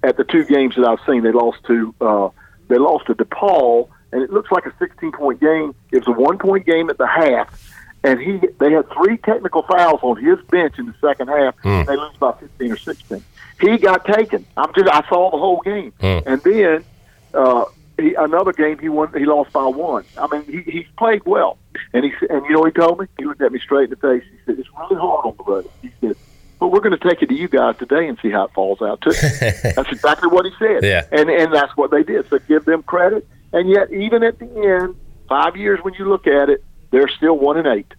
at 0.01 0.17
the 0.17 0.23
two 0.23 0.43
games 0.43 0.75
that 0.75 0.86
I've 0.86 0.99
seen. 1.05 1.21
They 1.21 1.32
lost 1.32 1.59
to 1.67 1.95
uh, 2.01 2.29
they 2.67 2.79
lost 2.79 3.05
to 3.07 3.13
DePaul, 3.13 3.89
and 4.11 4.23
it 4.23 4.32
looks 4.32 4.51
like 4.51 4.65
a 4.65 4.73
16 4.79 5.11
point 5.11 5.39
game. 5.39 5.75
It 5.91 5.99
was 5.99 6.07
a 6.07 6.19
one 6.19 6.39
point 6.39 6.65
game 6.65 6.89
at 6.89 6.97
the 6.97 7.07
half 7.07 7.47
and 8.04 8.20
he 8.20 8.39
they 8.60 8.72
had 8.72 8.89
three 8.91 9.18
technical 9.18 9.64
fouls 9.64 9.99
on 10.04 10.18
his 10.24 10.39
bench 10.49 10.78
in 10.80 10.86
the 10.88 10.95
second 11.02 11.28
half. 11.28 11.56
Mm. 11.64 11.86
They 11.86 11.95
lose 11.95 12.16
by 12.20 12.34
fifteen 12.34 12.72
or 12.72 12.78
sixteen. 12.78 13.24
He 13.60 13.78
got 13.78 14.06
taken. 14.06 14.45
I'm 14.58 14.74
just 14.74 14.89
I 14.89 15.08
saw 15.08 15.30
the 15.32 15.38
whole 15.38 15.62
game, 15.64 15.93
Mm. 16.02 16.24
and 16.26 16.41
then 16.41 16.86
uh, 17.34 17.66
he, 17.97 18.14
another 18.16 18.54
game 18.54 18.80
he 18.80 18.89
won. 18.89 19.14
He 19.14 19.26
lost 19.26 19.54
by 19.54 19.66
one. 19.66 20.04
I 20.18 20.28
mean, 20.28 20.43
he 20.66 20.70
he 20.72 20.88
played 20.97 21.24
well, 21.26 21.58
and 21.93 22.04
he 22.04 22.12
and 22.30 22.43
you 22.45 22.54
know 22.54 22.60
what 22.62 22.74
he 22.76 22.80
told 22.80 22.99
me. 22.99 23.06
He 23.20 23.26
looked 23.26 23.41
at 23.41 23.52
me 23.52 23.60
straight 23.60 23.86
in 23.86 23.89
the 23.91 23.95
face. 23.97 24.24
He 24.32 24.38
said, 24.45 24.58
"It's 24.60 24.70
really 24.78 24.99
hard 24.99 25.26
on 25.26 25.36
the 25.38 25.43
road." 25.43 25.70
He 25.82 25.91
said. 26.02 26.16
But 26.60 26.68
we're 26.68 26.82
going 26.82 26.95
to 26.95 27.10
take 27.10 27.24
it 27.24 27.30
to 27.30 27.34
you 27.34 27.47
guys 27.47 27.76
today 27.78 28.08
and 28.08 28.20
see 28.22 28.30
how 28.30 28.43
it 28.45 28.52
falls 28.54 28.84
out 28.84 29.02
too. 29.02 29.10
that's 29.39 29.91
exactly 29.91 30.30
what 30.30 30.45
he 30.45 30.52
said. 30.60 30.84
Yeah. 30.84 31.06
And 31.12 31.28
and 31.28 31.52
that's 31.52 31.76
what 31.76 31.89
they 31.89 32.04
did. 32.04 32.30
So 32.30 32.38
give 32.38 32.66
them 32.66 32.84
credit. 32.84 33.28
And 33.52 33.68
yet, 33.68 33.91
even 33.91 34.22
at 34.22 34.38
the 34.38 34.45
end, 34.45 34.95
five 35.28 35.58
years 35.58 35.80
when 35.82 35.95
you 35.95 36.06
look 36.08 36.28
at 36.28 36.49
it, 36.49 36.64
they're 36.91 37.09
still 37.09 37.37
one 37.37 37.57
and 37.57 37.67
eight, 37.67 37.93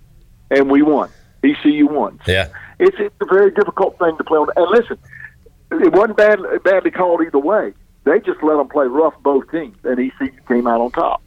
and 0.51 0.71
we 0.71 0.83
won. 0.83 1.11
ECU 1.43 1.87
won. 1.87 2.21
Yeah. 2.27 2.49
It's, 2.79 2.97
it's 2.99 3.15
a 3.21 3.27
very 3.27 3.51
difficult 3.51 3.99
thing 3.99 4.17
to 4.17 4.25
play 4.25 4.39
on. 4.39 4.49
And 4.57 4.71
listen, 4.71 4.99
it 5.73 5.93
wasn't 5.93 6.17
bad, 6.17 6.39
badly 6.63 6.91
called 6.91 7.23
either 7.23 7.39
way. 7.39 7.73
They 8.05 8.19
just 8.21 8.43
let 8.43 8.57
them 8.57 8.69
play 8.69 8.87
rough 8.87 9.15
both 9.23 9.51
teams, 9.51 9.77
and 9.85 9.99
ECU 9.99 10.33
came 10.49 10.67
out 10.67 10.81
on 10.81 10.91
top. 10.91 11.23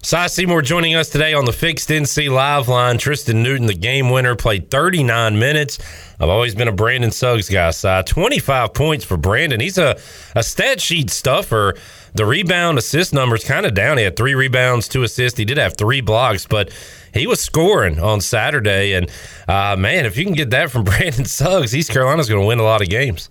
Cy 0.00 0.28
Seymour 0.28 0.62
joining 0.62 0.94
us 0.94 1.10
today 1.10 1.34
on 1.34 1.44
the 1.44 1.52
Fixed 1.52 1.88
NC 1.88 2.30
Live 2.30 2.68
line. 2.68 2.98
Tristan 2.98 3.42
Newton, 3.42 3.66
the 3.66 3.74
game 3.74 4.10
winner, 4.10 4.36
played 4.36 4.70
39 4.70 5.38
minutes. 5.38 5.78
I've 6.20 6.28
always 6.28 6.54
been 6.54 6.68
a 6.68 6.72
Brandon 6.72 7.10
Suggs 7.10 7.48
guy, 7.48 7.70
Cy. 7.70 8.02
25 8.02 8.74
points 8.74 9.04
for 9.04 9.16
Brandon. 9.16 9.58
He's 9.58 9.76
a, 9.76 9.98
a 10.36 10.42
stat 10.42 10.80
sheet 10.80 11.10
stuffer. 11.10 11.74
The 12.14 12.24
rebound 12.26 12.78
assist 12.78 13.12
numbers 13.12 13.44
kind 13.44 13.66
of 13.66 13.74
down. 13.74 13.98
He 13.98 14.04
had 14.04 14.16
three 14.16 14.34
rebounds, 14.34 14.88
two 14.88 15.02
assists. 15.02 15.38
He 15.38 15.44
did 15.44 15.58
have 15.58 15.76
three 15.76 16.00
blocks, 16.00 16.46
but 16.46 16.70
he 17.14 17.26
was 17.26 17.40
scoring 17.40 17.98
on 18.00 18.20
Saturday. 18.20 18.94
And 18.94 19.10
uh, 19.46 19.76
man, 19.78 20.06
if 20.06 20.16
you 20.16 20.24
can 20.24 20.34
get 20.34 20.50
that 20.50 20.70
from 20.70 20.84
Brandon 20.84 21.24
Suggs, 21.24 21.74
East 21.74 21.90
Carolina's 21.90 22.28
going 22.28 22.40
to 22.40 22.46
win 22.46 22.58
a 22.58 22.64
lot 22.64 22.82
of 22.82 22.88
games. 22.88 23.30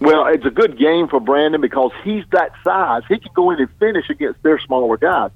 Well, 0.00 0.26
it's 0.26 0.46
a 0.46 0.50
good 0.50 0.78
game 0.78 1.08
for 1.08 1.20
Brandon 1.20 1.60
because 1.60 1.92
he's 2.02 2.24
that 2.32 2.52
size. 2.64 3.02
He 3.08 3.18
can 3.18 3.32
go 3.34 3.50
in 3.50 3.60
and 3.60 3.68
finish 3.78 4.08
against 4.08 4.42
their 4.42 4.58
smaller 4.58 4.96
guys. 4.96 5.30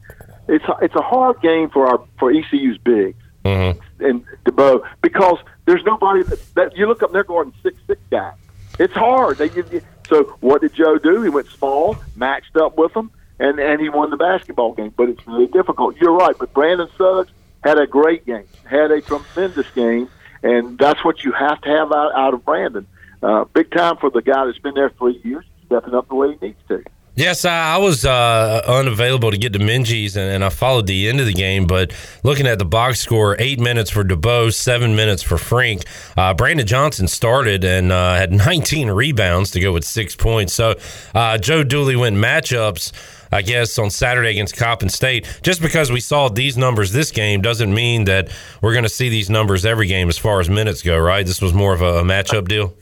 It's 0.49 0.65
a, 0.65 0.77
it's 0.81 0.95
a 0.95 1.03
hard 1.03 1.41
game 1.43 1.69
for 1.71 1.87
our 1.87 2.03
for 2.19 2.31
ECU's 2.31 2.79
bigs 2.79 3.19
mm-hmm. 3.45 4.05
and 4.05 4.25
DeBow 4.45 4.87
because 5.03 5.39
there's 5.67 5.85
nobody 5.85 6.23
that, 6.25 6.55
that 6.55 6.77
you 6.77 6.87
look 6.87 7.03
up 7.03 7.13
there 7.13 7.25
guarding 7.25 7.55
six 7.63 7.77
six 7.87 8.01
guys. 8.11 8.35
It's 8.79 8.95
hard. 8.95 9.39
They 9.39 9.49
give 9.49 9.73
you, 9.73 9.83
so 10.09 10.25
what 10.41 10.61
did 10.61 10.75
Joe 10.75 10.99
do? 10.99 11.23
He 11.23 11.29
went 11.29 11.49
small, 11.49 11.97
matched 12.17 12.57
up 12.57 12.77
with 12.77 12.93
them, 12.95 13.11
and 13.39 13.59
and 13.59 13.81
he 13.81 13.89
won 13.89 14.11
the 14.11 14.17
basketball 14.17 14.73
game. 14.73 14.93
But 14.97 15.09
it's 15.09 15.27
really 15.27 15.47
difficult. 15.47 15.97
You're 15.97 16.17
right. 16.17 16.37
But 16.39 16.53
Brandon 16.53 16.89
Suggs 16.97 17.31
had 17.63 17.79
a 17.79 17.87
great 17.87 18.27
game, 18.27 18.47
had 18.65 18.91
a 18.91 19.01
tremendous 19.01 19.71
game, 19.75 20.09
and 20.43 20.79
that's 20.79 21.05
what 21.05 21.25
you 21.25 21.33
have 21.33 21.61
to 21.63 21.69
have 21.71 21.93
out, 21.93 22.13
out 22.15 22.35
of 22.35 22.45
Brandon. 22.45 22.87
Uh, 23.23 23.45
big 23.45 23.71
time 23.71 23.97
for 23.97 24.11
the 24.11 24.21
guy 24.21 24.45
that's 24.45 24.59
been 24.59 24.75
there 24.75 24.91
three 24.91 25.19
years, 25.25 25.45
stepping 25.67 25.95
up 25.95 26.09
the 26.09 26.15
way 26.15 26.37
he 26.39 26.47
needs 26.47 26.61
to. 26.69 26.85
Yes, 27.17 27.45
I, 27.45 27.77
was 27.77 28.05
uh, 28.05 28.63
unavailable 28.67 29.31
to 29.31 29.39
get 29.39 29.53
to 29.53 29.61
Minges, 29.61 30.17
and, 30.17 30.35
and, 30.35 30.45
I 30.45 30.49
followed 30.49 30.89
the 30.89 31.09
end 31.09 31.21
of 31.21 31.27
the 31.27 31.33
game. 31.33 31.65
But 31.65 31.93
looking 32.25 32.49
at 32.49 32.59
the 32.59 32.65
box 32.65 32.99
score, 32.99 33.37
eight 33.39 33.61
minutes 33.61 33.89
for 33.89 34.03
DeBow, 34.03 34.53
seven 34.53 34.97
minutes 34.97 35.23
for 35.23 35.39
Frank. 35.39 35.85
Uh, 36.17 36.35
Brandon 36.35 36.67
Johnson 36.67 37.07
started 37.07 37.63
and 37.63 37.93
uh, 37.93 38.17
had 38.17 38.33
19 38.33 38.91
rebounds 38.91 39.53
to 39.53 39.61
go 39.61 39.73
with 39.73 39.85
six 39.85 40.17
points. 40.17 40.53
So 40.55 40.75
uh, 41.15 41.39
Joe 41.39 41.63
Dooley 41.63 41.95
went 41.95 42.17
matchups. 42.17 42.93
I 43.31 43.43
guess 43.43 43.81
on 43.81 43.91
Saturday 43.91 44.31
against 44.31 44.57
Coppin 44.57 44.89
State. 44.89 45.41
Just 45.43 45.61
because 45.61 45.91
we 45.91 45.99
saw 45.99 46.29
these 46.29 46.57
numbers 46.57 46.93
this 46.93 47.11
game 47.11 47.43
doesn't 47.43 47.75
mean 47.75 48.05
that 48.05 48.29
we're 48.63 48.75
going 48.75 48.85
to 48.85 48.89
see 48.89 49.09
these 49.09 49.29
numbers 49.29 49.67
every 49.67 49.89
game 49.89 50.09
as 50.09 50.17
far 50.17 50.39
as 50.39 50.49
minutes 50.49 50.83
go, 50.83 50.97
right? 50.97 51.27
This 51.27 51.43
was 51.43 51.53
more 51.53 51.75
of 51.75 51.83
a, 51.83 51.99
a 51.99 52.03
matchup 52.05 52.47
deal. 52.47 52.75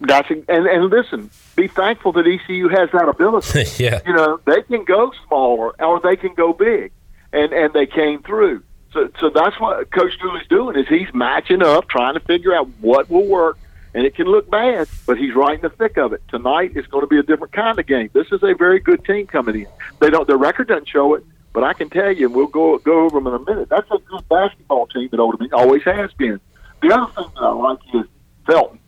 That's 0.00 0.28
and 0.30 0.48
and 0.48 0.90
listen, 0.90 1.30
be 1.56 1.68
thankful 1.68 2.12
that 2.12 2.26
ECU 2.26 2.68
has 2.68 2.90
that 2.92 3.08
ability. 3.08 3.64
yeah, 3.82 4.00
you 4.06 4.12
know 4.12 4.38
they 4.44 4.62
can 4.62 4.84
go 4.84 5.12
smaller 5.26 5.72
or 5.82 6.00
they 6.00 6.16
can 6.16 6.34
go 6.34 6.52
big, 6.52 6.92
and 7.32 7.52
and 7.52 7.72
they 7.72 7.86
came 7.86 8.22
through. 8.22 8.62
So 8.92 9.10
so 9.18 9.30
that's 9.30 9.58
what 9.58 9.90
Coach 9.90 10.12
Dooley's 10.20 10.46
doing 10.48 10.76
is 10.76 10.86
he's 10.86 11.12
matching 11.12 11.62
up, 11.62 11.88
trying 11.88 12.14
to 12.14 12.20
figure 12.20 12.54
out 12.54 12.68
what 12.80 13.10
will 13.10 13.26
work. 13.26 13.58
And 13.94 14.04
it 14.04 14.14
can 14.14 14.26
look 14.26 14.50
bad, 14.50 14.88
but 15.06 15.16
he's 15.16 15.34
right 15.34 15.54
in 15.54 15.62
the 15.62 15.70
thick 15.70 15.96
of 15.96 16.12
it. 16.12 16.22
Tonight 16.28 16.76
is 16.76 16.86
going 16.86 17.00
to 17.00 17.06
be 17.06 17.16
a 17.16 17.22
different 17.22 17.54
kind 17.54 17.78
of 17.78 17.86
game. 17.86 18.10
This 18.12 18.26
is 18.30 18.42
a 18.42 18.52
very 18.52 18.78
good 18.78 19.02
team 19.06 19.26
coming 19.26 19.54
in. 19.54 19.66
They 20.00 20.10
don't 20.10 20.28
their 20.28 20.36
record 20.36 20.68
doesn't 20.68 20.86
show 20.86 21.14
it, 21.14 21.24
but 21.54 21.64
I 21.64 21.72
can 21.72 21.88
tell 21.88 22.12
you, 22.12 22.26
and 22.26 22.34
we'll 22.34 22.46
go 22.46 22.76
go 22.76 23.06
over 23.06 23.18
them 23.18 23.26
in 23.28 23.32
a 23.32 23.38
minute. 23.38 23.70
That's 23.70 23.90
a 23.90 23.96
good 23.96 24.28
basketball 24.28 24.86
team 24.88 25.08
that 25.10 25.18
Old 25.18 25.38
Dominion 25.38 25.58
always 25.58 25.82
has 25.84 26.12
been. 26.12 26.38
The 26.82 26.94
other 26.94 27.10
thing 27.12 27.30
that 27.34 27.42
I 27.42 27.52
like 27.52 27.78
is 27.94 28.04
Felton. 28.44 28.78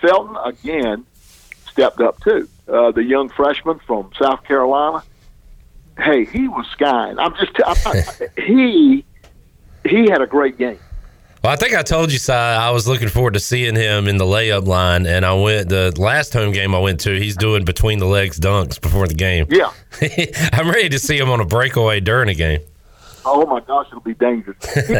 Felton 0.00 0.36
again 0.42 1.04
stepped 1.74 2.00
up 2.00 2.20
too. 2.22 2.48
Uh, 2.68 2.92
the 2.92 3.02
young 3.02 3.28
freshman 3.28 3.80
from 3.80 4.10
South 4.18 4.44
Carolina. 4.44 5.02
Hey, 5.98 6.24
he 6.24 6.48
was 6.48 6.66
skying. 6.72 7.18
I'm 7.18 7.34
just 7.36 7.54
t- 7.54 7.62
I'm, 7.66 8.28
he 8.44 9.04
he 9.84 10.08
had 10.08 10.22
a 10.22 10.26
great 10.26 10.56
game. 10.56 10.78
Well, 11.42 11.52
I 11.52 11.56
think 11.56 11.74
I 11.74 11.82
told 11.82 12.10
you, 12.10 12.18
Si, 12.18 12.32
I 12.32 12.70
was 12.70 12.88
looking 12.88 13.08
forward 13.08 13.34
to 13.34 13.40
seeing 13.40 13.74
him 13.74 14.08
in 14.08 14.16
the 14.16 14.24
layup 14.24 14.66
line, 14.66 15.04
and 15.06 15.26
I 15.26 15.34
went 15.34 15.68
the 15.68 15.92
last 15.98 16.32
home 16.32 16.52
game 16.52 16.74
I 16.74 16.78
went 16.78 17.00
to. 17.00 17.20
He's 17.20 17.36
doing 17.36 17.66
between 17.66 17.98
the 17.98 18.06
legs 18.06 18.40
dunks 18.40 18.80
before 18.80 19.06
the 19.06 19.14
game. 19.14 19.46
Yeah, 19.50 19.70
I'm 20.52 20.70
ready 20.70 20.88
to 20.88 20.98
see 20.98 21.18
him 21.18 21.28
on 21.28 21.40
a 21.40 21.44
breakaway 21.44 22.00
during 22.00 22.30
a 22.30 22.34
game. 22.34 22.60
Oh 23.26 23.44
my 23.46 23.60
gosh, 23.60 23.88
it'll 23.88 24.00
be 24.00 24.14
dangerous. 24.14 24.56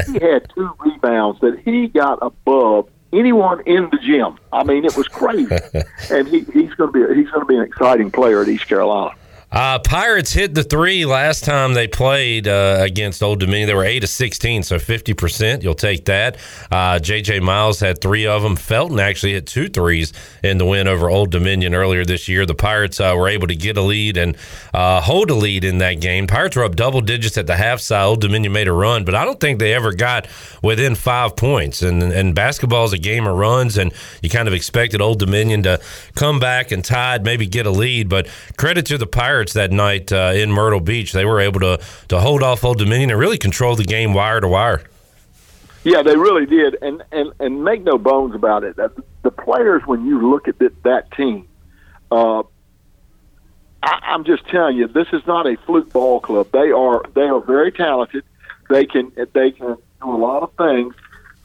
he 0.06 0.18
had 0.20 0.50
two 0.54 0.70
rebounds 0.80 1.40
that 1.40 1.60
he 1.64 1.88
got 1.88 2.18
above 2.20 2.88
anyone 3.18 3.60
in 3.66 3.88
the 3.90 3.98
gym. 3.98 4.38
I 4.52 4.64
mean, 4.64 4.84
it 4.84 4.96
was 4.96 5.08
crazy. 5.08 5.54
and 6.10 6.28
he, 6.28 6.40
he's 6.40 6.74
going 6.74 6.92
to 6.92 7.06
be 7.06 7.14
he's 7.14 7.30
going 7.30 7.40
to 7.40 7.46
be 7.46 7.56
an 7.56 7.62
exciting 7.62 8.10
player 8.10 8.42
at 8.42 8.48
East 8.48 8.66
Carolina. 8.66 9.14
Uh, 9.54 9.78
Pirates 9.78 10.32
hit 10.32 10.52
the 10.52 10.64
three 10.64 11.06
last 11.06 11.44
time 11.44 11.74
they 11.74 11.86
played 11.86 12.48
uh, 12.48 12.78
against 12.80 13.22
Old 13.22 13.38
Dominion. 13.38 13.68
They 13.68 13.74
were 13.74 13.84
eight 13.84 14.00
to 14.00 14.08
sixteen, 14.08 14.64
so 14.64 14.80
fifty 14.80 15.14
percent. 15.14 15.62
You'll 15.62 15.74
take 15.74 16.06
that. 16.06 16.38
Uh, 16.72 16.98
J.J. 16.98 17.38
Miles 17.38 17.78
had 17.78 18.00
three 18.00 18.26
of 18.26 18.42
them. 18.42 18.56
Felton 18.56 18.98
actually 18.98 19.34
hit 19.34 19.46
two 19.46 19.68
threes 19.68 20.12
in 20.42 20.58
the 20.58 20.66
win 20.66 20.88
over 20.88 21.08
Old 21.08 21.30
Dominion 21.30 21.72
earlier 21.72 22.04
this 22.04 22.26
year. 22.26 22.46
The 22.46 22.54
Pirates 22.56 22.98
uh, 22.98 23.14
were 23.16 23.28
able 23.28 23.46
to 23.46 23.54
get 23.54 23.76
a 23.76 23.80
lead 23.80 24.16
and 24.16 24.36
uh, 24.74 25.00
hold 25.00 25.30
a 25.30 25.34
lead 25.34 25.62
in 25.62 25.78
that 25.78 26.00
game. 26.00 26.26
Pirates 26.26 26.56
were 26.56 26.64
up 26.64 26.74
double 26.74 27.00
digits 27.00 27.38
at 27.38 27.46
the 27.46 27.54
half 27.54 27.78
side. 27.78 28.02
Old 28.02 28.22
Dominion 28.22 28.52
made 28.52 28.66
a 28.66 28.72
run, 28.72 29.04
but 29.04 29.14
I 29.14 29.24
don't 29.24 29.38
think 29.38 29.60
they 29.60 29.72
ever 29.72 29.92
got 29.92 30.26
within 30.62 30.96
five 30.96 31.36
points. 31.36 31.80
And 31.80 32.02
and 32.02 32.34
basketball 32.34 32.86
is 32.86 32.92
a 32.92 32.98
game 32.98 33.24
of 33.24 33.36
runs, 33.36 33.78
and 33.78 33.92
you 34.20 34.30
kind 34.30 34.48
of 34.48 34.54
expected 34.54 35.00
Old 35.00 35.20
Dominion 35.20 35.62
to 35.62 35.80
come 36.16 36.40
back 36.40 36.72
and 36.72 36.84
tied, 36.84 37.24
maybe 37.24 37.46
get 37.46 37.66
a 37.66 37.70
lead. 37.70 38.08
But 38.08 38.28
credit 38.56 38.86
to 38.86 38.98
the 38.98 39.06
Pirates 39.06 39.43
that 39.52 39.70
night 39.70 40.12
uh, 40.12 40.32
in 40.34 40.50
Myrtle 40.50 40.80
Beach. 40.80 41.12
They 41.12 41.24
were 41.24 41.40
able 41.40 41.60
to 41.60 41.80
to 42.08 42.20
hold 42.20 42.42
off 42.42 42.64
Old 42.64 42.78
Dominion 42.78 43.10
and 43.10 43.20
really 43.20 43.38
control 43.38 43.76
the 43.76 43.84
game 43.84 44.14
wire 44.14 44.40
to 44.40 44.48
wire. 44.48 44.82
Yeah, 45.84 46.02
they 46.02 46.16
really 46.16 46.46
did, 46.46 46.78
and 46.80 47.04
and 47.12 47.32
and 47.38 47.62
make 47.62 47.82
no 47.82 47.98
bones 47.98 48.34
about 48.34 48.64
it. 48.64 48.76
The 48.76 49.30
players, 49.30 49.82
when 49.86 50.06
you 50.06 50.30
look 50.30 50.48
at 50.48 50.58
that, 50.58 50.82
that 50.82 51.12
team, 51.12 51.46
uh, 52.10 52.42
I, 53.82 53.98
I'm 54.02 54.24
just 54.24 54.46
telling 54.48 54.76
you, 54.76 54.88
this 54.88 55.08
is 55.12 55.26
not 55.26 55.46
a 55.46 55.56
fluke 55.66 55.92
ball 55.92 56.20
club. 56.20 56.48
They 56.52 56.70
are 56.70 57.02
they 57.14 57.28
are 57.28 57.40
very 57.40 57.70
talented. 57.70 58.24
They 58.70 58.86
can 58.86 59.12
they 59.34 59.50
can 59.50 59.76
do 59.76 60.10
a 60.10 60.16
lot 60.16 60.42
of 60.42 60.52
things. 60.54 60.94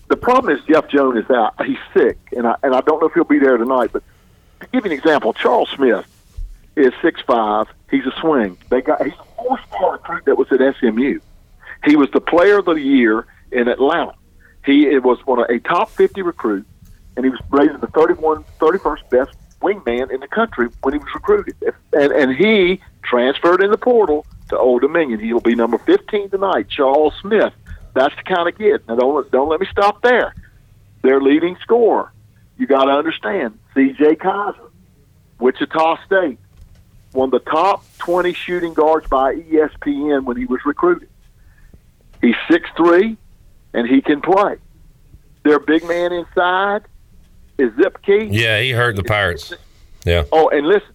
The 0.07 0.15
problem 0.15 0.55
is 0.55 0.63
Jeff 0.65 0.87
Jones 0.87 1.23
is 1.23 1.29
out. 1.29 1.53
He's 1.65 1.77
sick, 1.93 2.17
and 2.31 2.47
I 2.47 2.55
and 2.63 2.73
I 2.73 2.79
don't 2.81 3.01
know 3.01 3.07
if 3.07 3.13
he'll 3.13 3.25
be 3.25 3.39
there 3.39 3.57
tonight. 3.57 3.89
But 3.91 4.03
to 4.61 4.67
give 4.67 4.85
you 4.85 4.91
an 4.91 4.97
example, 4.97 5.33
Charles 5.33 5.69
Smith 5.69 6.05
is 6.79 6.93
six 7.01 7.21
five. 7.21 7.67
He's 7.91 8.05
a 8.05 8.13
swing. 8.21 8.57
They 8.69 8.81
got 8.81 9.03
he's 9.03 9.13
a 9.13 9.23
four 9.35 9.59
star 9.67 9.93
recruit 9.93 10.25
that 10.25 10.37
was 10.37 10.47
at 10.51 10.59
SMU. 10.77 11.19
He 11.85 11.95
was 11.95 12.09
the 12.11 12.21
player 12.21 12.59
of 12.59 12.65
the 12.65 12.73
year 12.73 13.27
in 13.51 13.67
Atlanta. 13.67 14.13
He 14.65 14.97
was 14.99 15.19
one 15.25 15.39
of 15.39 15.49
a 15.49 15.59
top 15.59 15.89
fifty 15.89 16.21
recruit, 16.21 16.65
and 17.15 17.25
he 17.25 17.29
was 17.29 17.39
rated 17.49 17.81
the 17.81 17.87
31, 17.87 18.43
31st 18.59 19.09
best 19.09 19.37
wingman 19.61 20.11
in 20.11 20.21
the 20.21 20.27
country 20.27 20.69
when 20.81 20.93
he 20.93 20.99
was 20.99 21.13
recruited. 21.13 21.55
And 21.93 22.11
and 22.11 22.35
he 22.35 22.81
transferred 23.03 23.61
in 23.61 23.71
the 23.71 23.77
portal 23.77 24.25
to 24.49 24.57
Old 24.57 24.81
Dominion. 24.81 25.19
He'll 25.19 25.39
be 25.39 25.55
number 25.55 25.77
fifteen 25.79 26.29
tonight. 26.29 26.69
Charles 26.69 27.13
Smith. 27.21 27.53
That's 27.93 28.15
the 28.15 28.23
kind 28.23 28.47
of 28.47 28.57
kid. 28.57 28.83
Now 28.87 28.95
don't 28.95 29.31
don't 29.31 29.49
let 29.49 29.59
me 29.59 29.67
stop 29.71 30.01
there. 30.01 30.33
Their 31.01 31.21
leading 31.21 31.57
scorer. 31.61 32.11
You 32.57 32.67
got 32.67 32.85
to 32.85 32.91
understand. 32.91 33.57
C.J. 33.73 34.17
Kaiser, 34.17 34.69
Wichita 35.39 35.97
State 36.05 36.37
one 37.11 37.33
of 37.33 37.43
the 37.43 37.51
top 37.51 37.83
20 37.99 38.33
shooting 38.33 38.73
guards 38.73 39.07
by 39.07 39.35
ESPN 39.35 40.25
when 40.25 40.37
he 40.37 40.45
was 40.45 40.59
recruited. 40.65 41.09
He's 42.21 42.35
six 42.49 42.69
three, 42.75 43.17
and 43.73 43.87
he 43.87 44.01
can 44.01 44.21
play. 44.21 44.57
Their 45.43 45.59
big 45.59 45.87
man 45.87 46.11
inside 46.11 46.83
is 47.57 47.71
Ezikpe. 47.71 48.29
Yeah, 48.31 48.59
he 48.59 48.71
hurt 48.71 48.95
the 48.95 49.03
Pirates. 49.03 49.53
Yeah. 50.05 50.25
Oh, 50.31 50.49
and 50.49 50.67
listen, 50.67 50.93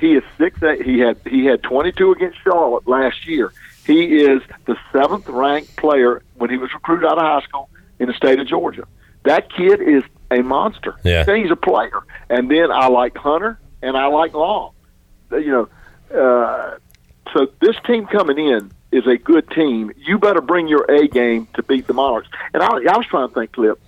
he 0.00 0.14
is 0.14 0.24
six 0.38 0.62
eight. 0.62 0.84
He 0.84 0.98
had 0.98 1.18
he 1.26 1.44
had 1.44 1.62
22 1.62 2.12
against 2.12 2.38
Charlotte 2.42 2.88
last 2.88 3.26
year. 3.26 3.52
He 3.86 4.22
is 4.22 4.40
the 4.66 4.76
seventh 4.92 5.28
ranked 5.28 5.76
player 5.76 6.22
when 6.36 6.50
he 6.50 6.56
was 6.56 6.72
recruited 6.72 7.04
out 7.04 7.18
of 7.18 7.24
high 7.24 7.42
school 7.42 7.68
in 7.98 8.06
the 8.08 8.14
state 8.14 8.38
of 8.38 8.46
Georgia. 8.46 8.86
That 9.24 9.52
kid 9.52 9.80
is 9.80 10.02
a 10.30 10.42
monster. 10.42 10.96
Yeah. 11.04 11.24
He's 11.24 11.50
a 11.50 11.56
player. 11.56 12.00
And 12.30 12.50
then 12.50 12.70
I 12.70 12.88
like 12.88 13.16
Hunter 13.16 13.58
and 13.82 13.96
I 13.96 14.06
like 14.06 14.34
Long 14.34 14.72
you 15.38 15.50
know, 15.50 15.68
uh, 16.16 16.78
so 17.32 17.48
this 17.60 17.76
team 17.86 18.06
coming 18.06 18.38
in 18.38 18.70
is 18.90 19.06
a 19.06 19.16
good 19.16 19.50
team. 19.50 19.92
You 19.96 20.18
better 20.18 20.40
bring 20.40 20.68
your 20.68 20.84
A 20.84 21.08
game 21.08 21.48
to 21.54 21.62
beat 21.62 21.86
the 21.86 21.94
Monarchs. 21.94 22.28
And 22.52 22.62
I, 22.62 22.66
I 22.66 22.96
was 22.96 23.06
trying 23.06 23.28
to 23.28 23.34
think, 23.34 23.52
Clip, 23.52 23.80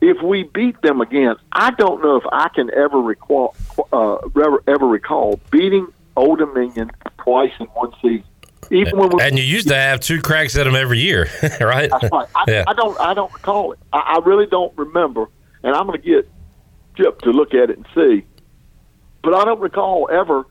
if 0.00 0.22
we 0.22 0.44
beat 0.44 0.80
them 0.82 1.00
again, 1.00 1.36
I 1.52 1.70
don't 1.72 2.02
know 2.02 2.16
if 2.16 2.24
I 2.30 2.48
can 2.48 2.70
ever 2.74 3.00
recall, 3.00 3.56
uh, 3.92 4.16
ever, 4.36 4.62
ever 4.66 4.86
recall 4.86 5.40
beating 5.50 5.88
Old 6.16 6.38
Dominion 6.38 6.90
twice 7.18 7.52
in 7.58 7.66
one 7.66 7.92
season. 8.02 8.24
Even 8.70 8.98
when 8.98 9.10
we, 9.10 9.22
and 9.22 9.38
you 9.38 9.44
used 9.44 9.68
to 9.68 9.74
have 9.74 10.00
two 10.00 10.22
cracks 10.22 10.56
at 10.56 10.64
them 10.64 10.74
every 10.74 10.98
year, 10.98 11.28
right? 11.60 11.90
That's 11.90 12.10
right. 12.10 12.28
I, 12.34 12.44
yeah. 12.48 12.64
I 12.66 12.72
don't. 12.72 12.98
I 12.98 13.12
don't 13.12 13.32
recall 13.32 13.72
it. 13.72 13.78
I, 13.92 13.98
I 13.98 14.18
really 14.24 14.46
don't 14.46 14.72
remember, 14.78 15.28
and 15.62 15.74
I'm 15.74 15.86
going 15.86 16.00
to 16.00 16.06
get 16.06 16.30
Chip 16.96 17.20
to 17.22 17.30
look 17.30 17.52
at 17.52 17.68
it 17.68 17.76
and 17.76 17.86
see. 17.94 18.24
But 19.22 19.34
I 19.34 19.44
don't 19.44 19.60
recall 19.60 20.08
ever 20.10 20.46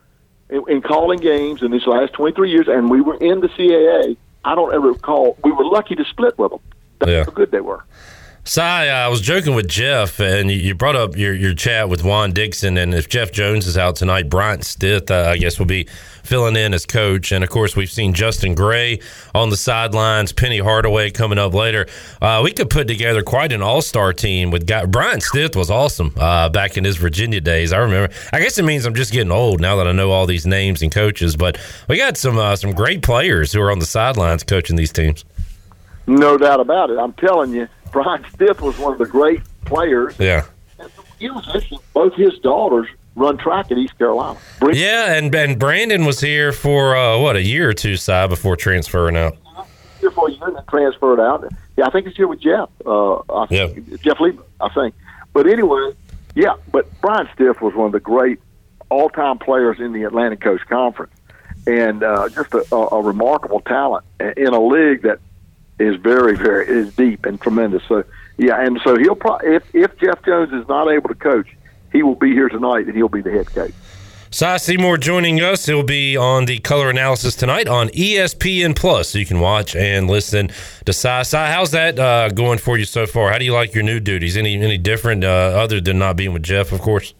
in, 0.49 0.63
in 0.67 0.81
calling 0.81 1.19
games 1.19 1.61
in 1.61 1.71
these 1.71 1.85
last 1.87 2.13
23 2.13 2.49
years, 2.51 2.67
and 2.67 2.89
we 2.89 3.01
were 3.01 3.15
in 3.15 3.39
the 3.39 3.47
CAA. 3.49 4.17
I 4.45 4.55
don't 4.55 4.73
ever 4.73 4.89
recall. 4.89 5.37
We 5.43 5.51
were 5.51 5.65
lucky 5.65 5.95
to 5.95 6.03
split 6.05 6.37
with 6.37 6.51
them. 6.51 6.59
That's 6.99 7.11
Yeah. 7.11 7.23
how 7.25 7.31
good 7.31 7.51
they 7.51 7.61
were. 7.61 7.83
Si, 8.45 8.59
I 8.61 9.07
was 9.07 9.21
joking 9.21 9.55
with 9.55 9.69
Jeff, 9.69 10.19
and 10.19 10.51
you- 10.51 10.57
you 10.57 10.75
brought 10.75 10.97
up 10.97 11.15
your, 11.15 11.33
your 11.33 11.53
chat 11.53 11.87
with 11.87 12.03
Juan 12.03 12.33
Dixon. 12.33 12.77
And 12.77 12.93
if 12.93 13.07
Jeff 13.07 13.31
Jones 13.31 13.65
is 13.67 13.77
out 13.77 13.95
tonight, 13.95 14.27
Bryant 14.29 14.65
Stith, 14.65 15.09
uh, 15.09 15.29
I 15.29 15.37
guess, 15.37 15.57
will 15.59 15.65
be 15.65 15.87
filling 16.23 16.57
in 16.57 16.73
as 16.73 16.85
coach. 16.85 17.31
And 17.31 17.41
of 17.41 17.49
course, 17.49 17.77
we've 17.77 17.89
seen 17.89 18.13
Justin 18.13 18.53
Gray 18.53 18.99
on 19.33 19.49
the 19.49 19.55
sidelines, 19.55 20.33
Penny 20.33 20.57
Hardaway 20.59 21.09
coming 21.09 21.39
up 21.39 21.53
later. 21.53 21.87
Uh, 22.21 22.41
we 22.43 22.51
could 22.51 22.69
put 22.69 22.85
together 22.89 23.23
quite 23.23 23.53
an 23.53 23.61
all 23.61 23.81
star 23.81 24.11
team 24.11 24.51
with 24.51 24.67
guy. 24.67 24.85
Bryant 24.87 25.23
Stith 25.23 25.55
was 25.55 25.71
awesome 25.71 26.13
uh, 26.17 26.49
back 26.49 26.75
in 26.75 26.83
his 26.83 26.97
Virginia 26.97 27.39
days. 27.39 27.71
I 27.71 27.77
remember. 27.77 28.13
I 28.33 28.41
guess 28.41 28.57
it 28.57 28.63
means 28.65 28.85
I'm 28.85 28.93
just 28.95 29.13
getting 29.13 29.31
old 29.31 29.61
now 29.61 29.77
that 29.77 29.87
I 29.87 29.93
know 29.93 30.11
all 30.11 30.25
these 30.25 30.45
names 30.45 30.81
and 30.81 30.91
coaches. 30.91 31.37
But 31.37 31.57
we 31.87 31.95
got 31.97 32.17
some 32.17 32.37
uh, 32.37 32.57
some 32.57 32.73
great 32.73 33.03
players 33.03 33.53
who 33.53 33.61
are 33.61 33.71
on 33.71 33.79
the 33.79 33.85
sidelines 33.85 34.43
coaching 34.43 34.75
these 34.75 34.91
teams. 34.91 35.23
No 36.07 36.37
doubt 36.37 36.59
about 36.59 36.89
it. 36.89 36.97
I'm 36.99 37.13
telling 37.13 37.53
you, 37.53 37.69
Bryant 37.93 38.25
Stith 38.33 38.59
was 38.59 38.77
one 38.79 38.91
of 38.93 38.99
the 38.99 39.05
great 39.05 39.41
players. 39.65 40.15
Yeah. 40.19 40.45
Know, 41.21 41.39
both 41.93 42.13
his 42.15 42.37
daughters 42.39 42.87
run 43.15 43.37
track 43.37 43.71
at 43.71 43.77
East 43.77 43.97
Carolina. 43.97 44.37
Yeah, 44.73 45.13
and 45.13 45.33
and 45.33 45.57
Brandon 45.57 46.03
was 46.03 46.19
here 46.19 46.51
for 46.51 46.97
uh, 46.97 47.17
what 47.19 47.37
a 47.37 47.41
year 47.41 47.69
or 47.69 47.73
two, 47.73 47.95
side 47.95 48.29
before 48.29 48.57
transferring 48.57 49.15
out. 49.15 49.37
here 50.01 50.11
for 50.11 50.27
a 50.27 50.31
year 50.31 50.47
and 50.47 50.57
then 50.57 50.65
transferred 50.67 51.21
out. 51.21 51.49
Yeah, 51.77 51.85
I 51.85 51.91
think 51.91 52.07
it's 52.07 52.17
here 52.17 52.27
with 52.27 52.41
Jeff. 52.41 52.69
Uh, 52.85 53.19
I 53.33 53.45
think, 53.45 54.01
Jeff 54.01 54.19
Lee, 54.19 54.37
I 54.59 54.69
think. 54.73 54.95
But 55.31 55.47
anyway, 55.47 55.93
yeah. 56.35 56.55
But 56.71 56.89
Bryant 56.99 57.29
Stith 57.35 57.61
was 57.61 57.73
one 57.73 57.85
of 57.85 57.91
the 57.93 58.01
great 58.01 58.39
all-time 58.89 59.39
players 59.39 59.79
in 59.79 59.93
the 59.93 60.03
Atlantic 60.03 60.41
Coast 60.41 60.65
Conference, 60.67 61.13
and 61.65 62.03
uh, 62.03 62.27
just 62.29 62.53
a, 62.53 62.65
a, 62.75 62.87
a 62.87 63.01
remarkable 63.01 63.61
talent 63.61 64.03
in 64.19 64.47
a 64.47 64.61
league 64.61 65.03
that 65.03 65.19
is 65.83 65.95
very, 65.97 66.35
very 66.35 66.67
is 66.67 66.95
deep 66.95 67.25
and 67.25 67.39
tremendous. 67.39 67.83
So 67.87 68.03
yeah, 68.37 68.61
and 68.61 68.79
so 68.83 68.97
he'll 68.97 69.15
probably 69.15 69.55
if 69.55 69.63
if 69.75 69.97
Jeff 69.99 70.23
Jones 70.23 70.51
is 70.53 70.67
not 70.67 70.89
able 70.89 71.09
to 71.09 71.15
coach, 71.15 71.47
he 71.91 72.03
will 72.03 72.15
be 72.15 72.31
here 72.31 72.49
tonight 72.49 72.87
and 72.87 72.95
he'll 72.95 73.09
be 73.09 73.21
the 73.21 73.31
head 73.31 73.47
coach. 73.47 73.73
Cy 74.33 74.57
Seymour 74.57 74.97
joining 74.97 75.41
us. 75.41 75.67
He'll 75.67 75.83
be 75.83 76.17
on 76.17 76.45
the 76.45 76.57
color 76.57 76.89
analysis 76.89 77.35
tonight 77.35 77.67
on 77.67 77.89
ESPN 77.89 78.75
Plus, 78.75 79.09
so 79.09 79.19
you 79.19 79.27
can 79.27 79.39
watch 79.39 79.75
and 79.75 80.09
listen 80.09 80.49
to 80.85 80.91
Cy. 80.91 81.21
Cy, 81.21 81.51
how's 81.51 81.69
that 81.69 81.99
uh, 81.99 82.29
going 82.29 82.57
for 82.57 82.75
you 82.75 82.85
so 82.85 83.05
far? 83.05 83.31
How 83.31 83.37
do 83.37 83.45
you 83.45 83.53
like 83.53 83.75
your 83.75 83.83
new 83.83 83.99
duties? 83.99 84.35
Any 84.35 84.55
any 84.55 84.79
different 84.79 85.23
uh, 85.23 85.27
other 85.27 85.79
than 85.79 85.99
not 85.99 86.15
being 86.15 86.33
with 86.33 86.41
Jeff, 86.41 86.71
of 86.71 86.81
course? 86.81 87.13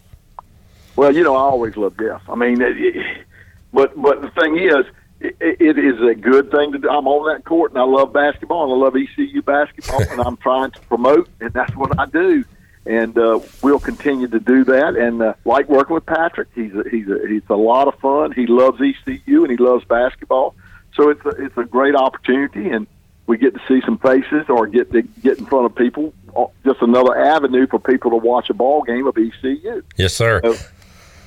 Well, 0.96 1.14
you 1.14 1.22
know, 1.22 1.36
I 1.36 1.42
always 1.42 1.76
love 1.76 1.96
Jeff. 1.98 2.22
I 2.28 2.34
mean, 2.34 2.60
it, 2.60 2.76
it, 2.80 3.24
but 3.72 4.00
but 4.00 4.20
the 4.20 4.30
thing 4.30 4.58
is, 4.58 4.84
it, 5.24 5.60
it 5.60 5.78
is 5.78 6.00
a 6.02 6.14
good 6.14 6.50
thing 6.50 6.72
to 6.72 6.78
do. 6.78 6.88
I'm 6.88 7.06
on 7.08 7.34
that 7.34 7.44
court, 7.44 7.72
and 7.72 7.80
I 7.80 7.84
love 7.84 8.12
basketball, 8.12 8.64
and 8.64 8.72
I 8.72 8.84
love 8.84 8.96
ECU 8.96 9.42
basketball, 9.42 10.02
and 10.10 10.20
I'm 10.20 10.36
trying 10.36 10.70
to 10.72 10.80
promote, 10.82 11.28
and 11.40 11.52
that's 11.52 11.74
what 11.76 11.98
I 11.98 12.06
do. 12.06 12.44
And 12.86 13.16
uh, 13.16 13.40
we'll 13.62 13.80
continue 13.80 14.28
to 14.28 14.38
do 14.38 14.64
that. 14.64 14.96
And 14.96 15.22
uh, 15.22 15.34
like 15.46 15.68
working 15.70 15.94
with 15.94 16.04
Patrick, 16.04 16.48
he's 16.54 16.74
a, 16.74 16.84
he's 16.90 17.08
a, 17.08 17.18
he's 17.26 17.42
a 17.48 17.56
lot 17.56 17.88
of 17.88 17.98
fun. 17.98 18.32
He 18.32 18.46
loves 18.46 18.78
ECU, 18.80 19.42
and 19.42 19.50
he 19.50 19.56
loves 19.56 19.84
basketball. 19.86 20.54
So 20.94 21.08
it's 21.08 21.24
a, 21.24 21.30
it's 21.30 21.56
a 21.56 21.64
great 21.64 21.94
opportunity, 21.94 22.68
and 22.68 22.86
we 23.26 23.38
get 23.38 23.54
to 23.54 23.60
see 23.66 23.80
some 23.86 23.96
faces 23.98 24.44
or 24.50 24.66
get 24.66 24.92
to 24.92 25.00
get 25.00 25.38
in 25.38 25.46
front 25.46 25.64
of 25.64 25.74
people. 25.74 26.12
uh, 26.36 26.44
Just 26.64 26.82
another 26.82 27.16
avenue 27.18 27.66
for 27.66 27.78
people 27.78 28.10
to 28.10 28.18
watch 28.18 28.50
a 28.50 28.54
ball 28.54 28.82
game 28.82 29.06
of 29.06 29.16
ECU. 29.16 29.82
Yes, 29.96 30.14
sir. 30.14 30.42
So, 30.42 30.56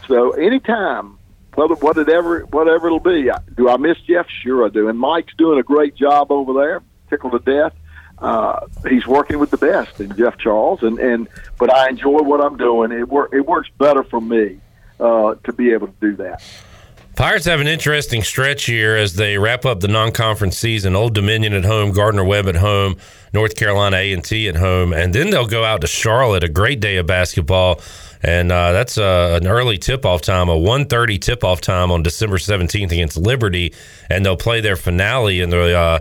so 0.07 0.31
anytime, 0.33 1.16
whether 1.57 1.73
whatever 1.73 2.41
whatever 2.41 2.85
it'll 2.85 2.99
be, 2.99 3.31
do 3.55 3.67
I 3.67 3.77
miss 3.77 3.97
Jeff? 4.01 4.27
Sure 4.29 4.63
I 4.65 4.69
do. 4.69 4.89
And 4.89 4.99
Mike's 4.99 5.33
doing 5.37 5.57
a 5.57 5.63
great 5.63 5.95
job 5.95 6.31
over 6.31 6.53
there, 6.53 6.83
tickled 7.09 7.33
to 7.33 7.39
death. 7.39 7.73
Uh, 8.19 8.67
he's 8.87 9.07
working 9.07 9.39
with 9.39 9.49
the 9.49 9.57
best 9.57 9.99
in 9.99 10.15
Jeff 10.15 10.37
Charles, 10.37 10.83
and 10.83 10.99
and 10.99 11.27
but 11.57 11.73
I 11.73 11.89
enjoy 11.89 12.19
what 12.19 12.41
I'm 12.41 12.57
doing. 12.57 12.91
It 12.91 13.09
work 13.09 13.33
it 13.33 13.45
works 13.45 13.69
better 13.79 14.03
for 14.03 14.21
me 14.21 14.59
uh, 14.99 15.33
to 15.45 15.53
be 15.53 15.71
able 15.71 15.87
to 15.87 15.93
do 15.99 16.15
that. 16.17 16.43
Pirates 17.15 17.45
have 17.45 17.59
an 17.59 17.67
interesting 17.67 18.21
stretch 18.21 18.65
here 18.65 18.95
as 18.95 19.15
they 19.15 19.39
wrap 19.39 19.65
up 19.65 19.79
the 19.79 19.87
non-conference 19.87 20.55
season. 20.55 20.95
Old 20.95 21.15
Dominion 21.15 21.53
at 21.53 21.65
home, 21.65 21.91
Gardner 21.91 22.23
Webb 22.23 22.47
at 22.47 22.57
home, 22.57 22.97
North 23.33 23.55
Carolina 23.55 23.97
A 23.97 24.13
and 24.13 24.23
T 24.23 24.47
at 24.47 24.55
home, 24.55 24.93
and 24.93 25.15
then 25.15 25.31
they'll 25.31 25.47
go 25.47 25.63
out 25.63 25.81
to 25.81 25.87
Charlotte. 25.87 26.43
A 26.43 26.49
great 26.49 26.79
day 26.79 26.97
of 26.97 27.07
basketball, 27.07 27.81
and 28.23 28.51
uh, 28.51 28.71
that's 28.71 28.97
uh, 28.97 29.37
an 29.41 29.47
early 29.47 29.77
tip-off 29.77 30.21
time, 30.21 30.49
a 30.49 30.55
1.30 30.55 31.19
tip-off 31.21 31.61
time 31.61 31.91
on 31.91 32.03
December 32.03 32.37
seventeenth 32.37 32.91
against 32.91 33.17
Liberty, 33.17 33.73
and 34.09 34.25
they'll 34.25 34.37
play 34.37 34.61
their 34.61 34.75
finale 34.75 35.41
in 35.41 35.49
the. 35.49 35.77
Uh, 35.77 35.99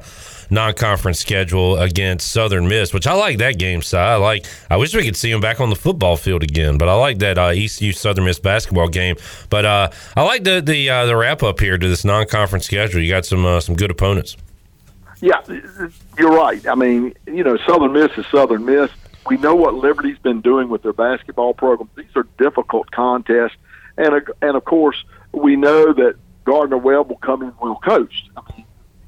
non-conference 0.51 1.19
schedule 1.19 1.77
against 1.79 2.31
Southern 2.31 2.69
Miss, 2.69 2.95
which 2.95 3.07
I 3.07 3.15
like 3.15 3.39
that 3.39 3.59
game. 3.59 3.83
So 3.83 3.99
I 3.99 4.15
like. 4.17 4.47
I 4.71 4.77
wish 4.77 4.95
we 4.95 5.05
could 5.05 5.17
see 5.17 5.31
them 5.33 5.41
back 5.41 5.61
on 5.61 5.71
the 5.71 5.77
football 5.77 6.17
field 6.17 6.43
again, 6.43 6.79
but 6.79 6.89
I 6.89 6.95
like 6.95 7.19
that 7.19 7.39
uh, 7.39 7.49
ECU 7.49 7.93
Southern 7.93 8.25
Miss 8.25 8.39
basketball 8.39 8.89
game. 8.89 9.17
But 9.51 9.65
uh, 9.65 9.91
I 10.17 10.23
like 10.23 10.45
the 10.45 10.61
the 10.61 10.89
uh, 10.89 11.07
the 11.07 11.17
wrap 11.17 11.43
up 11.43 11.61
here 11.61 11.77
to 11.77 11.89
this 11.89 12.05
non-conference 12.05 12.65
schedule. 12.65 13.01
You 13.01 13.09
got 13.09 13.25
some 13.25 13.61
some 13.61 13.75
good 13.75 13.91
opponents. 13.91 14.37
Yeah, 15.21 15.41
you're 16.19 16.31
right. 16.31 16.67
I 16.69 16.75
mean, 16.75 17.15
you 17.27 17.43
know, 17.43 17.57
Southern 17.67 17.93
Miss 17.93 18.11
is 18.19 18.27
Southern 18.27 18.65
Miss. 18.65 18.91
We 19.29 19.37
know 19.39 19.55
what 19.55 19.75
Liberty's 19.75 20.19
been 20.19 20.41
doing 20.41 20.69
with 20.69 20.83
their 20.83 20.93
basketball 20.93 21.55
program. 21.55 21.89
These 21.97 22.15
are 22.17 22.27
difficult 22.39 22.91
contests, 22.91 23.57
and 23.97 24.15
uh, 24.15 24.21
and 24.43 24.57
of 24.57 24.65
course, 24.65 24.97
we 25.33 25.57
know 25.57 25.93
that 25.93 26.15
Gardner 26.45 26.79
Webb 26.79 27.09
will 27.09 27.17
come 27.17 27.43
in 27.43 27.53
well 27.61 27.81
coached. 27.85 28.31
I 28.37 28.43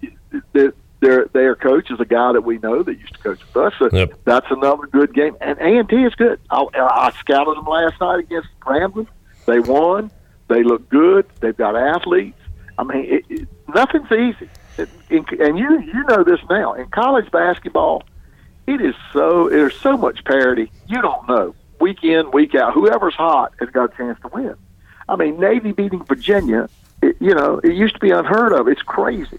mean, 0.02 0.42
their 0.52 0.72
their 1.00 1.26
their 1.26 1.54
coach 1.54 1.90
is 1.90 2.00
a 2.00 2.04
guy 2.04 2.32
that 2.32 2.42
we 2.42 2.58
know 2.58 2.82
that 2.82 2.98
used 2.98 3.12
to 3.14 3.18
coach 3.20 3.38
with 3.46 3.56
us. 3.56 3.72
So 3.78 3.88
Yep. 3.92 4.14
that's 4.24 4.50
another 4.50 4.86
good 4.88 5.14
game. 5.14 5.36
And 5.40 5.58
A 5.58 5.78
and 5.78 5.88
T 5.88 5.96
is 5.96 6.14
good. 6.14 6.40
I, 6.50 6.64
I 6.74 7.12
scouted 7.20 7.56
them 7.56 7.66
last 7.66 8.00
night 8.00 8.18
against 8.20 8.48
Grambling. 8.60 9.06
They 9.46 9.60
won. 9.60 10.10
They 10.48 10.62
look 10.64 10.88
good. 10.88 11.26
They've 11.40 11.56
got 11.56 11.76
athletes. 11.76 12.38
I 12.78 12.82
mean, 12.84 13.04
it, 13.04 13.24
it, 13.28 13.48
nothing's 13.68 14.10
easy. 14.10 14.48
It, 14.78 14.88
in, 15.10 15.24
and 15.40 15.58
you 15.58 15.80
you 15.80 16.04
know 16.04 16.24
this 16.24 16.40
now 16.50 16.74
in 16.74 16.86
college 16.88 17.30
basketball, 17.30 18.02
it 18.68 18.82
is 18.82 18.94
so 19.12 19.48
there's 19.48 19.74
so 19.80 19.96
much 19.96 20.24
parity. 20.24 20.70
You 20.86 21.00
don't 21.00 21.26
know 21.26 21.54
week 21.80 22.04
in 22.04 22.30
week 22.32 22.54
out. 22.54 22.74
Whoever's 22.74 23.14
hot 23.14 23.54
has 23.60 23.70
got 23.70 23.94
a 23.94 23.96
chance 23.96 24.20
to 24.20 24.28
win. 24.28 24.54
I 25.08 25.16
mean, 25.16 25.40
Navy 25.40 25.72
beating 25.72 26.04
Virginia. 26.04 26.68
It, 27.02 27.16
you 27.18 27.34
know, 27.34 27.58
it 27.64 27.72
used 27.72 27.94
to 27.94 28.00
be 28.00 28.10
unheard 28.10 28.52
of. 28.52 28.68
It's 28.68 28.82
crazy. 28.82 29.38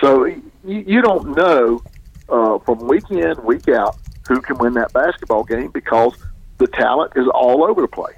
So 0.00 0.26
you, 0.26 0.44
you 0.64 1.00
don't 1.00 1.34
know 1.34 1.82
uh, 2.28 2.58
from 2.58 2.86
week 2.86 3.10
in 3.10 3.42
week 3.42 3.68
out 3.68 3.96
who 4.28 4.40
can 4.42 4.58
win 4.58 4.74
that 4.74 4.92
basketball 4.92 5.44
game 5.44 5.70
because 5.70 6.12
the 6.58 6.66
talent 6.66 7.12
is 7.16 7.26
all 7.28 7.64
over 7.64 7.80
the 7.80 7.88
place. 7.88 8.14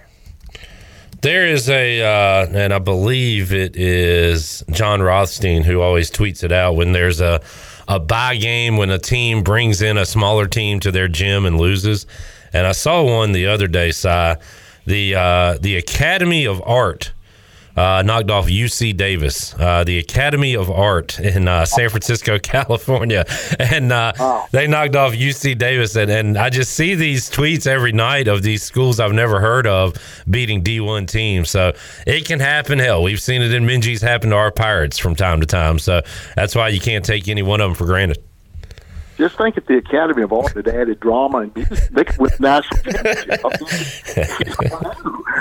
There 1.22 1.46
is 1.46 1.68
a, 1.68 2.01
uh, 2.01 2.46
and 2.51 2.72
I 2.72 2.78
believe 2.78 3.53
it 3.53 3.76
is 3.76 4.64
Jon 4.70 5.03
Rothstein 5.03 5.62
who 5.62 5.80
always 5.82 6.11
tweets 6.11 6.42
it 6.42 6.51
out 6.51 6.76
when 6.76 6.92
there's 6.92 7.20
a 7.20 7.42
a 7.91 7.99
buy 7.99 8.36
game 8.36 8.76
when 8.76 8.88
a 8.88 8.99
team 8.99 9.43
brings 9.43 9.82
in 9.82 9.99
a 9.99 10.07
smaller 10.07 10.47
team 10.47 10.78
to 10.78 10.93
their 10.93 11.09
gym 11.09 11.45
and 11.45 11.59
loses. 11.59 12.07
And 12.53 12.64
I 12.64 12.70
saw 12.70 13.03
one 13.03 13.32
the 13.32 13.49
other 13.49 13.66
day, 13.66 13.91
Si, 13.91 14.34
the 14.86 15.14
uh, 15.16 15.59
the 15.61 15.76
Academy 15.76 16.47
of 16.47 16.62
Art. 16.64 17.12
Uh, 17.77 18.03
knocked 18.05 18.31
off 18.31 18.47
UC 18.47 18.97
Davis, 18.97 19.55
uh, 19.59 19.85
the 19.85 19.99
Academy 19.99 20.57
of 20.57 20.71
Art 20.71 21.18
in 21.21 21.49
uh, 21.49 21.64
San 21.64 21.89
Francisco, 21.89 22.39
California, 22.43 23.25
and 23.59 23.93
uh, 23.93 24.12
they 24.51 24.66
knocked 24.66 24.97
off 24.97 25.12
UC 25.12 25.57
Davis. 25.59 25.97
And, 25.97 26.11
and 26.11 26.37
I 26.37 26.51
just 26.51 26.73
see 26.73 26.95
these 26.95 27.31
tweets 27.31 27.66
every 27.66 27.93
night 27.93 28.29
of 28.29 28.43
these 28.43 28.62
schools 28.62 29.01
I've 29.01 29.12
never 29.12 29.41
heard 29.41 29.66
of 29.66 29.95
beating 30.29 30.62
D1 30.62 31.07
teams. 31.09 31.51
So 31.51 31.73
it 32.07 32.27
can 32.27 32.41
happen. 32.41 32.79
Hell, 32.79 33.03
we've 33.03 33.21
seen 33.21 33.43
it 33.43 33.53
in 33.55 33.64
Minges 33.64 34.03
happen 34.03 34.31
to 34.31 34.37
our 34.37 34.51
Pirates 34.51 34.99
from 34.99 35.14
time 35.14 35.41
to 35.41 35.47
time. 35.47 35.79
So 35.79 36.03
that's 36.37 36.55
why 36.55 36.68
you 36.68 36.81
can't 36.81 37.05
take 37.05 37.29
any 37.29 37.43
one 37.43 37.61
of 37.61 37.71
them 37.71 37.75
for 37.77 37.87
granted. 37.87 38.30
Just 39.21 39.37
think 39.37 39.59
if 39.59 39.66
the 39.66 39.77
Academy 39.77 40.23
of 40.23 40.33
Art 40.33 40.53
had 40.55 40.66
added 40.66 40.99
drama 40.99 41.41
and 41.41 41.55
music, 41.55 42.14
win 42.18 42.31
national 42.41 42.81
championship. 42.81 43.41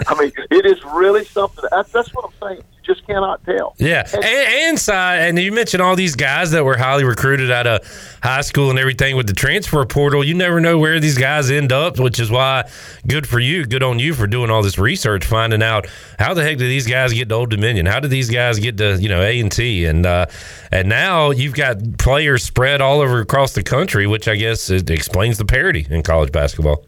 I 0.05 0.15
mean, 0.19 0.33
it 0.51 0.65
is 0.65 0.83
really 0.83 1.23
something. 1.23 1.63
That's, 1.71 1.89
that's 1.93 2.13
what 2.13 2.25
I'm 2.25 2.49
saying. 2.49 2.63
Just 2.89 3.05
cannot 3.05 3.45
tell. 3.45 3.75
Yeah, 3.77 4.03
and, 4.11 4.23
and 4.23 4.79
side, 4.79 5.19
and 5.19 5.37
you 5.37 5.51
mentioned 5.51 5.79
all 5.79 5.95
these 5.95 6.15
guys 6.15 6.49
that 6.51 6.65
were 6.65 6.75
highly 6.75 7.03
recruited 7.03 7.51
out 7.51 7.67
of 7.67 8.17
high 8.23 8.41
school 8.41 8.71
and 8.71 8.79
everything 8.79 9.15
with 9.15 9.27
the 9.27 9.33
transfer 9.33 9.85
portal. 9.85 10.23
You 10.23 10.33
never 10.33 10.59
know 10.59 10.79
where 10.79 10.99
these 10.99 11.15
guys 11.15 11.51
end 11.51 11.71
up, 11.71 11.99
which 11.99 12.19
is 12.19 12.31
why 12.31 12.67
good 13.07 13.27
for 13.27 13.39
you, 13.39 13.67
good 13.67 13.83
on 13.83 13.99
you 13.99 14.15
for 14.15 14.25
doing 14.25 14.49
all 14.49 14.63
this 14.63 14.79
research, 14.79 15.23
finding 15.23 15.61
out 15.61 15.85
how 16.17 16.33
the 16.33 16.41
heck 16.41 16.57
did 16.57 16.67
these 16.67 16.87
guys 16.87 17.13
get 17.13 17.29
to 17.29 17.35
Old 17.35 17.51
Dominion? 17.51 17.85
How 17.85 17.99
did 17.99 18.09
these 18.09 18.31
guys 18.31 18.57
get 18.57 18.77
to 18.77 18.97
you 18.99 19.07
know 19.07 19.21
A 19.21 19.39
and 19.39 19.51
T? 19.51 19.85
And 19.85 20.07
uh, 20.07 20.25
and 20.71 20.89
now 20.89 21.29
you've 21.29 21.53
got 21.53 21.99
players 21.99 22.43
spread 22.43 22.81
all 22.81 23.01
over 23.01 23.19
across 23.19 23.53
the 23.53 23.61
country, 23.61 24.07
which 24.07 24.27
I 24.27 24.35
guess 24.35 24.71
it 24.71 24.89
explains 24.89 25.37
the 25.37 25.45
parity 25.45 25.85
in 25.91 26.01
college 26.01 26.31
basketball. 26.31 26.87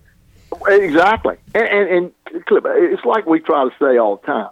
Exactly, 0.68 1.38
and, 1.54 1.68
and, 1.68 2.12
and 2.34 2.46
Clip, 2.48 2.64
it's 2.66 3.06
like 3.06 3.28
we 3.28 3.40
try 3.40 3.66
to 3.66 3.72
say 3.80 4.00
all 4.00 4.16
the 4.16 4.26
time. 4.26 4.50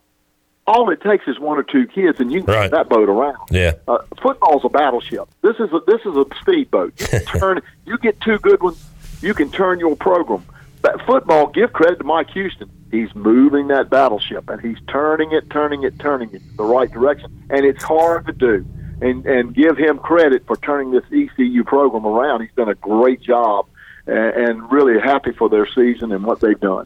All 0.70 0.90
it 0.92 1.02
takes 1.02 1.28
is 1.28 1.40
one 1.40 1.58
or 1.58 1.64
two 1.64 1.88
kids, 1.88 2.20
and 2.20 2.32
you 2.32 2.44
can 2.44 2.54
Right. 2.54 2.62
turn 2.70 2.72
that 2.72 2.90
boat 2.90 3.10
around. 3.10 3.38
Yeah. 3.50 3.74
Uh, 3.88 3.98
football's 4.22 4.64
a 4.64 4.70
battleship. 4.70 5.28
This 5.42 5.56
is 5.56 5.72
a, 5.74 5.80
this 5.88 6.02
is 6.06 6.16
a 6.16 6.26
speedboat. 6.42 6.94
You 7.12 7.20
turn. 7.40 7.62
you 7.86 7.98
get 7.98 8.22
two 8.22 8.38
good 8.38 8.62
ones, 8.62 8.86
you 9.22 9.34
can 9.34 9.50
turn 9.52 9.80
your 9.80 9.96
program. 9.96 10.44
But 10.84 11.02
football, 11.08 11.48
give 11.48 11.74
credit 11.74 11.98
to 12.00 12.04
Mike 12.06 12.30
Houston. 12.32 12.70
He's 12.92 13.14
moving 13.16 13.68
that 13.70 13.90
battleship, 13.90 14.48
and 14.50 14.62
he's 14.62 14.78
turning 14.88 15.32
it, 15.32 15.50
turning 15.50 15.84
it, 15.84 15.98
turning 16.00 16.34
it 16.34 16.42
the 16.56 16.64
right 16.64 16.92
direction. 16.92 17.32
And 17.50 17.66
it's 17.66 17.84
hard 17.84 18.26
to 18.28 18.34
do. 18.34 18.66
And 19.02 19.26
and 19.26 19.54
give 19.56 19.78
him 19.78 19.98
credit 19.98 20.46
for 20.46 20.56
turning 20.58 20.92
this 20.92 21.04
ECU 21.12 21.64
program 21.64 22.06
around. 22.06 22.42
He's 22.42 22.52
done 22.56 22.70
a 22.70 22.76
great 22.76 23.22
job, 23.22 23.66
and, 24.08 24.72
really 24.72 25.00
happy 25.00 25.32
for 25.32 25.50
their 25.50 25.68
season 25.68 26.12
and 26.12 26.24
what 26.24 26.40
they've 26.40 26.60
done. 26.60 26.86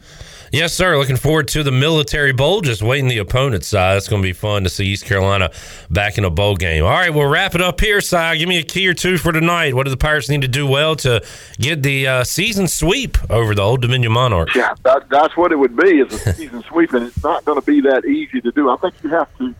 Yes, 0.52 0.72
sir. 0.72 0.96
Looking 0.96 1.16
forward 1.16 1.48
to 1.48 1.62
the 1.62 1.72
Military 1.72 2.32
Bowl. 2.32 2.60
Just 2.60 2.82
waiting 2.82 3.08
the 3.08 3.18
opponent's 3.18 3.66
side. 3.66 3.96
It's 3.96 4.08
going 4.08 4.22
to 4.22 4.26
be 4.26 4.32
fun 4.32 4.62
to 4.64 4.70
see 4.70 4.86
East 4.86 5.04
Carolina 5.04 5.50
back 5.90 6.16
in 6.16 6.24
a 6.24 6.30
bowl 6.30 6.56
game. 6.56 6.84
All 6.84 6.90
right, 6.90 7.12
we'll 7.12 7.28
wrap 7.28 7.54
it 7.54 7.60
up 7.60 7.80
here, 7.80 8.00
Si. 8.00 8.38
Give 8.38 8.48
me 8.48 8.58
a 8.58 8.62
key 8.62 8.86
or 8.86 8.94
two 8.94 9.18
for 9.18 9.32
tonight. 9.32 9.74
What 9.74 9.84
do 9.84 9.90
the 9.90 9.96
Pirates 9.96 10.28
need 10.28 10.42
to 10.42 10.48
do 10.48 10.66
well 10.66 10.94
to 10.96 11.24
get 11.58 11.82
the 11.82 12.06
uh, 12.06 12.24
season 12.24 12.68
sweep 12.68 13.18
over 13.30 13.54
the 13.54 13.62
Old 13.62 13.82
Dominion 13.82 14.12
Monarchs? 14.12 14.54
Yeah, 14.54 14.74
that, 14.84 15.08
that's 15.08 15.36
what 15.36 15.50
it 15.50 15.56
would 15.56 15.76
be 15.76 16.00
is 16.00 16.12
a 16.12 16.32
season 16.34 16.62
sweep, 16.68 16.92
and 16.92 17.06
it's 17.06 17.22
not 17.22 17.44
going 17.44 17.60
to 17.60 17.66
be 17.66 17.80
that 17.82 18.04
easy 18.04 18.40
to 18.40 18.52
do. 18.52 18.70
I 18.70 18.76
think 18.76 18.94
you 19.02 19.10
have 19.10 19.36
to 19.38 19.54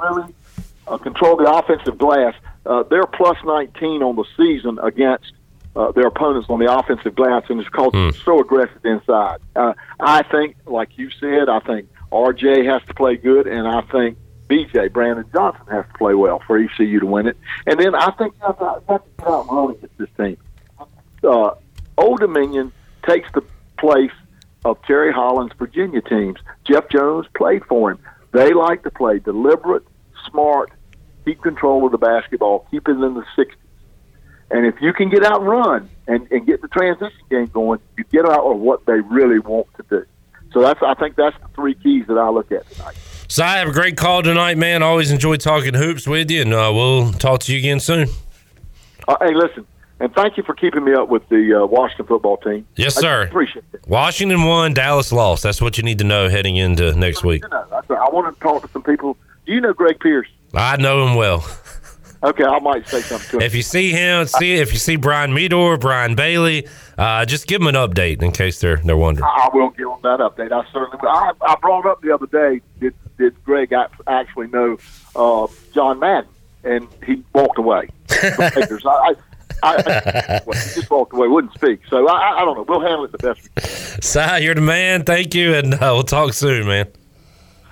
really 0.00 0.34
uh, 0.88 0.98
control 0.98 1.36
the 1.36 1.50
offensive 1.52 1.98
glass. 1.98 2.34
Uh, 2.66 2.82
they're 2.84 3.06
plus 3.06 3.36
19 3.44 4.02
on 4.02 4.16
the 4.16 4.24
season 4.36 4.78
against 4.82 5.32
uh, 5.74 5.92
their 5.92 6.06
opponents 6.06 6.48
on 6.50 6.58
the 6.58 6.72
offensive 6.72 7.14
glass, 7.14 7.44
and 7.48 7.60
it's 7.60 7.68
called 7.68 7.94
so 8.24 8.40
aggressive 8.40 8.84
inside. 8.84 9.40
Uh, 9.56 9.72
I 10.00 10.22
think, 10.22 10.56
like 10.66 10.98
you 10.98 11.10
said, 11.10 11.48
I 11.48 11.60
think 11.60 11.88
RJ 12.10 12.66
has 12.66 12.86
to 12.88 12.94
play 12.94 13.16
good, 13.16 13.46
and 13.46 13.66
I 13.66 13.80
think 13.82 14.18
BJ 14.48 14.92
Brandon 14.92 15.24
Johnson 15.32 15.66
has 15.70 15.84
to 15.86 15.98
play 15.98 16.14
well 16.14 16.42
for 16.46 16.58
ECU 16.58 17.00
to 17.00 17.06
win 17.06 17.26
it. 17.26 17.38
And 17.66 17.80
then 17.80 17.94
I 17.94 18.10
think 18.12 18.34
you 18.38 18.46
have 18.46 18.58
to, 18.58 18.64
you 18.64 18.92
have 18.92 19.02
to 19.04 19.10
get 19.18 19.26
out 19.26 19.48
and 19.48 19.56
run 19.56 19.70
against 19.70 19.98
this 19.98 20.08
team 20.16 20.36
uh, 21.24 21.54
Old 21.96 22.20
Dominion 22.20 22.72
takes 23.06 23.30
the 23.32 23.42
place 23.78 24.12
of 24.64 24.80
Terry 24.82 25.12
Holland's 25.12 25.54
Virginia 25.58 26.00
teams. 26.00 26.38
Jeff 26.64 26.88
Jones 26.88 27.26
played 27.34 27.64
for 27.64 27.90
him. 27.90 27.98
They 28.32 28.52
like 28.52 28.82
to 28.84 28.90
play 28.90 29.18
deliberate, 29.18 29.84
smart, 30.30 30.70
keep 31.24 31.42
control 31.42 31.84
of 31.84 31.92
the 31.92 31.98
basketball, 31.98 32.66
keep 32.70 32.88
it 32.88 32.92
in 32.92 33.00
the 33.00 33.24
60s. 33.36 33.54
And 34.52 34.66
if 34.66 34.80
you 34.80 34.92
can 34.92 35.08
get 35.08 35.24
out 35.24 35.40
and 35.40 35.48
run 35.48 35.90
and, 36.06 36.30
and 36.30 36.46
get 36.46 36.60
the 36.60 36.68
transition 36.68 37.18
game 37.30 37.46
going, 37.46 37.80
you 37.96 38.04
get 38.12 38.26
out 38.26 38.44
of 38.44 38.58
what 38.58 38.84
they 38.84 39.00
really 39.00 39.38
want 39.38 39.66
to 39.78 39.84
do. 39.88 40.06
So 40.52 40.60
that's 40.60 40.80
I 40.82 40.94
think 40.94 41.16
that's 41.16 41.36
the 41.40 41.48
three 41.54 41.74
keys 41.74 42.06
that 42.08 42.18
I 42.18 42.28
look 42.28 42.52
at 42.52 42.70
tonight. 42.70 42.96
So 43.28 43.42
I 43.42 43.56
have 43.56 43.68
a 43.68 43.72
great 43.72 43.96
call 43.96 44.22
tonight, 44.22 44.58
man. 44.58 44.82
Always 44.82 45.10
enjoy 45.10 45.36
talking 45.36 45.72
hoops 45.72 46.06
with 46.06 46.30
you, 46.30 46.42
and 46.42 46.52
uh, 46.52 46.70
we'll 46.74 47.12
talk 47.12 47.40
to 47.40 47.52
you 47.52 47.58
again 47.58 47.80
soon. 47.80 48.08
Uh, 49.08 49.16
hey, 49.22 49.34
listen, 49.34 49.66
and 50.00 50.12
thank 50.14 50.36
you 50.36 50.42
for 50.42 50.54
keeping 50.54 50.84
me 50.84 50.92
up 50.92 51.08
with 51.08 51.26
the 51.30 51.62
uh, 51.62 51.66
Washington 51.66 52.04
football 52.06 52.36
team. 52.36 52.66
Yes, 52.76 52.98
I 52.98 53.00
sir. 53.00 53.22
appreciate 53.22 53.64
it. 53.72 53.88
Washington 53.88 54.44
won, 54.44 54.74
Dallas 54.74 55.12
lost. 55.12 55.44
That's 55.44 55.62
what 55.62 55.78
you 55.78 55.82
need 55.82 55.98
to 55.98 56.04
know 56.04 56.28
heading 56.28 56.56
into 56.56 56.92
next 56.94 57.24
week. 57.24 57.42
I, 57.50 57.80
I 57.88 58.10
want 58.10 58.34
to 58.34 58.38
talk 58.38 58.62
to 58.62 58.68
some 58.68 58.82
people. 58.82 59.16
Do 59.46 59.52
you 59.52 59.62
know 59.62 59.72
Greg 59.72 59.98
Pierce? 59.98 60.28
I 60.52 60.76
know 60.76 61.06
him 61.06 61.14
well. 61.14 61.46
Okay, 62.24 62.44
I 62.44 62.58
might 62.60 62.86
say 62.86 63.00
something 63.00 63.30
to 63.30 63.36
him. 63.38 63.42
If 63.42 63.54
you 63.54 63.62
see 63.62 63.90
him, 63.90 64.26
see 64.26 64.54
if 64.54 64.72
you 64.72 64.78
see 64.78 64.94
Brian 64.96 65.32
Meador, 65.34 65.76
Brian 65.76 66.14
Bailey, 66.14 66.68
uh, 66.96 67.24
just 67.24 67.48
give 67.48 67.60
them 67.60 67.66
an 67.66 67.74
update 67.74 68.22
in 68.22 68.30
case 68.30 68.60
they're 68.60 68.76
they're 68.76 68.96
wondering. 68.96 69.24
I 69.24 69.48
I 69.52 69.56
will 69.56 69.70
give 69.70 69.88
them 69.88 69.98
that 70.04 70.20
update. 70.20 70.52
I 70.52 70.64
certainly 70.72 70.98
will. 71.02 71.08
I, 71.08 71.32
I 71.42 71.56
brought 71.56 71.84
up 71.86 72.00
the 72.00 72.14
other 72.14 72.26
day, 72.26 72.60
did, 72.80 72.94
did 73.18 73.42
Greg 73.44 73.72
actually 74.06 74.46
know 74.48 74.78
uh, 75.16 75.46
John 75.74 75.98
Madden? 75.98 76.30
And 76.64 76.86
he 77.04 77.24
walked 77.34 77.58
away. 77.58 77.88
I, 78.12 79.14
I, 79.64 79.74
I, 79.74 80.40
well, 80.46 80.56
he 80.60 80.74
just 80.80 80.88
walked 80.90 81.12
away, 81.12 81.26
wouldn't 81.26 81.54
speak. 81.54 81.80
So 81.88 82.06
I, 82.08 82.12
I- 82.12 82.42
I 82.42 82.44
don't 82.44 82.56
know. 82.56 82.64
We'll 82.68 82.80
handle 82.80 83.04
it 83.04 83.10
the 83.10 83.18
best 83.18 83.42
we 83.42 83.48
can. 83.60 84.00
Si, 84.02 84.44
you're 84.44 84.54
the 84.54 84.60
man. 84.60 85.02
Thank 85.02 85.34
you, 85.34 85.54
and 85.54 85.74
uh, 85.74 85.78
we'll 85.92 86.04
talk 86.04 86.34
soon, 86.34 86.68
man. 86.68 86.86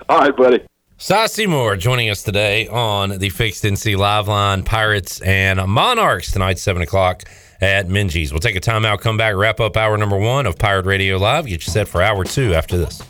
All 0.09 0.19
right, 0.19 0.37
buddy. 0.37 0.61
Cy 1.03 1.29
Seymour 1.29 1.77
joining 1.77 2.11
us 2.11 2.23
today 2.23 2.69
on 2.69 3.19
the 3.19 3.31
Fixed 3.31 3.65
NC 3.65 3.97
Live 3.97 4.29
Line, 4.29 4.63
Pirates 4.63 5.19
and 5.23 5.59
Monarchs 5.67 6.31
tonight, 6.31 6.59
7 6.59 6.83
o'clock 6.83 7.23
at 7.63 7.89
Minges. 7.89 8.33
We'll 8.33 8.41
take 8.41 8.55
a 8.55 8.61
timeout, 8.61 9.01
come 9.01 9.17
back, 9.17 9.35
wrap 9.35 9.61
up 9.61 9.79
hour 9.79 9.97
number 9.97 10.19
one 10.19 10.45
of 10.45 10.59
Pirate 10.59 10.85
Radio 10.85 11.17
Live, 11.17 11.47
get 11.47 11.67
you 11.67 11.73
set 11.73 11.89
for 11.89 12.03
hour 12.03 12.23
two 12.25 12.53
after 12.53 12.77
this. 12.77 13.03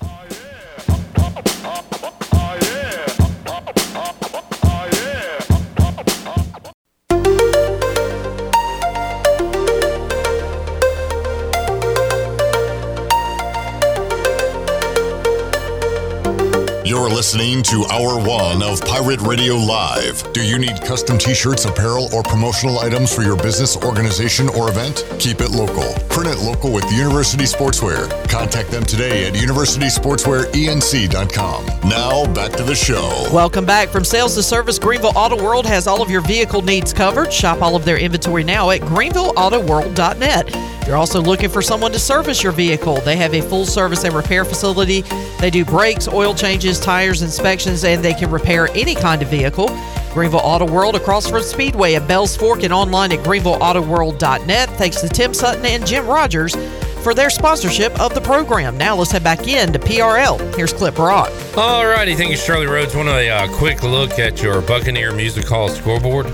You're 16.91 17.09
listening 17.09 17.63
to 17.63 17.87
Hour 17.89 18.19
One 18.19 18.61
of 18.65 18.85
Pirate 18.85 19.21
Radio 19.21 19.55
Live. 19.55 20.33
Do 20.33 20.45
you 20.45 20.59
need 20.59 20.83
custom 20.83 21.19
t 21.19 21.35
shirts, 21.35 21.65
apparel, 21.65 22.13
or 22.13 22.25
promotional 22.25 22.81
items 22.81 23.15
for 23.15 23.23
your 23.23 23.37
business, 23.37 23.77
organization, 23.77 24.49
or 24.49 24.71
event? 24.71 25.07
Keep 25.21 25.41
it 25.41 25.53
local. 25.53 25.85
Print 26.09 26.37
it 26.37 26.43
local 26.43 26.73
with 26.73 26.93
University 26.93 27.45
Sportswear. 27.45 28.11
Contact 28.29 28.73
them 28.73 28.83
today 28.83 29.29
at 29.29 29.35
universitysportswearenc.com. 29.35 31.67
Now, 31.89 32.27
back 32.35 32.51
to 32.55 32.65
the 32.65 32.75
show. 32.75 33.29
Welcome 33.33 33.65
back 33.65 33.91
from 33.91 34.03
Sales 34.03 34.35
to 34.35 34.43
Service. 34.43 34.81
Greenville 34.81 35.13
Auto 35.15 35.41
World 35.41 35.67
has 35.67 35.87
all 35.87 36.03
of 36.03 36.11
your 36.11 36.23
vehicle 36.23 36.63
needs 36.63 36.93
covered. 36.93 37.33
Shop 37.33 37.63
all 37.63 37.77
of 37.77 37.85
their 37.85 37.99
inventory 37.99 38.43
now 38.43 38.71
at 38.71 38.81
greenvilleautoworld.net. 38.81 40.71
You're 40.91 40.97
also 40.97 41.23
looking 41.23 41.51
for 41.51 41.63
someone 41.63 41.93
to 41.93 42.01
service 42.01 42.43
your 42.43 42.51
vehicle, 42.51 42.97
they 43.03 43.15
have 43.15 43.33
a 43.33 43.43
full 43.43 43.65
service 43.65 44.03
and 44.03 44.13
repair 44.13 44.45
facility. 44.45 45.03
They 45.39 45.49
do 45.49 45.65
brakes, 45.65 46.09
oil 46.09 46.35
changes, 46.35 46.80
tires, 46.81 47.23
inspections, 47.23 47.85
and 47.85 48.05
they 48.05 48.15
can 48.15 48.31
repair 48.31 48.69
any 48.75 48.95
kind 48.95 49.23
of 49.23 49.29
vehicle. 49.29 49.69
Greenville 50.13 50.41
Auto 50.41 50.71
World 50.71 50.97
across 50.97 51.31
from 51.31 51.43
Speedway 51.43 51.95
at 51.95 52.09
Bells 52.09 52.37
Fork 52.37 52.65
and 52.65 52.73
online 52.73 53.13
at 53.13 53.21
greenvilleautoworld.net. 53.21 54.71
Thanks 54.71 55.01
to 55.01 55.09
Tim 55.09 55.33
Sutton 55.33 55.65
and 55.65 55.87
Jim 55.87 56.07
Rogers 56.07 56.57
for 57.03 57.15
their 57.15 57.31
sponsorship 57.31 57.99
of 58.01 58.15
the 58.15 58.21
program. 58.21 58.77
Now 58.77 58.97
let's 58.97 59.11
head 59.11 59.25
back 59.25 59.47
in 59.47 59.73
to 59.73 59.79
PRL. 59.79 60.55
Here's 60.57 60.73
Clip 60.73 60.99
Rock. 60.99 61.31
All 61.57 61.87
righty, 61.87 62.15
thank 62.15 62.31
you, 62.31 62.37
Shirley 62.37 62.67
Rhodes. 62.67 62.95
Want 62.95 63.09
a 63.09 63.31
uh, 63.31 63.57
quick 63.57 63.83
look 63.83 64.19
at 64.19 64.43
your 64.43 64.61
Buccaneer 64.63 65.13
Music 65.13 65.47
Hall 65.47 65.69
scoreboard? 65.69 66.27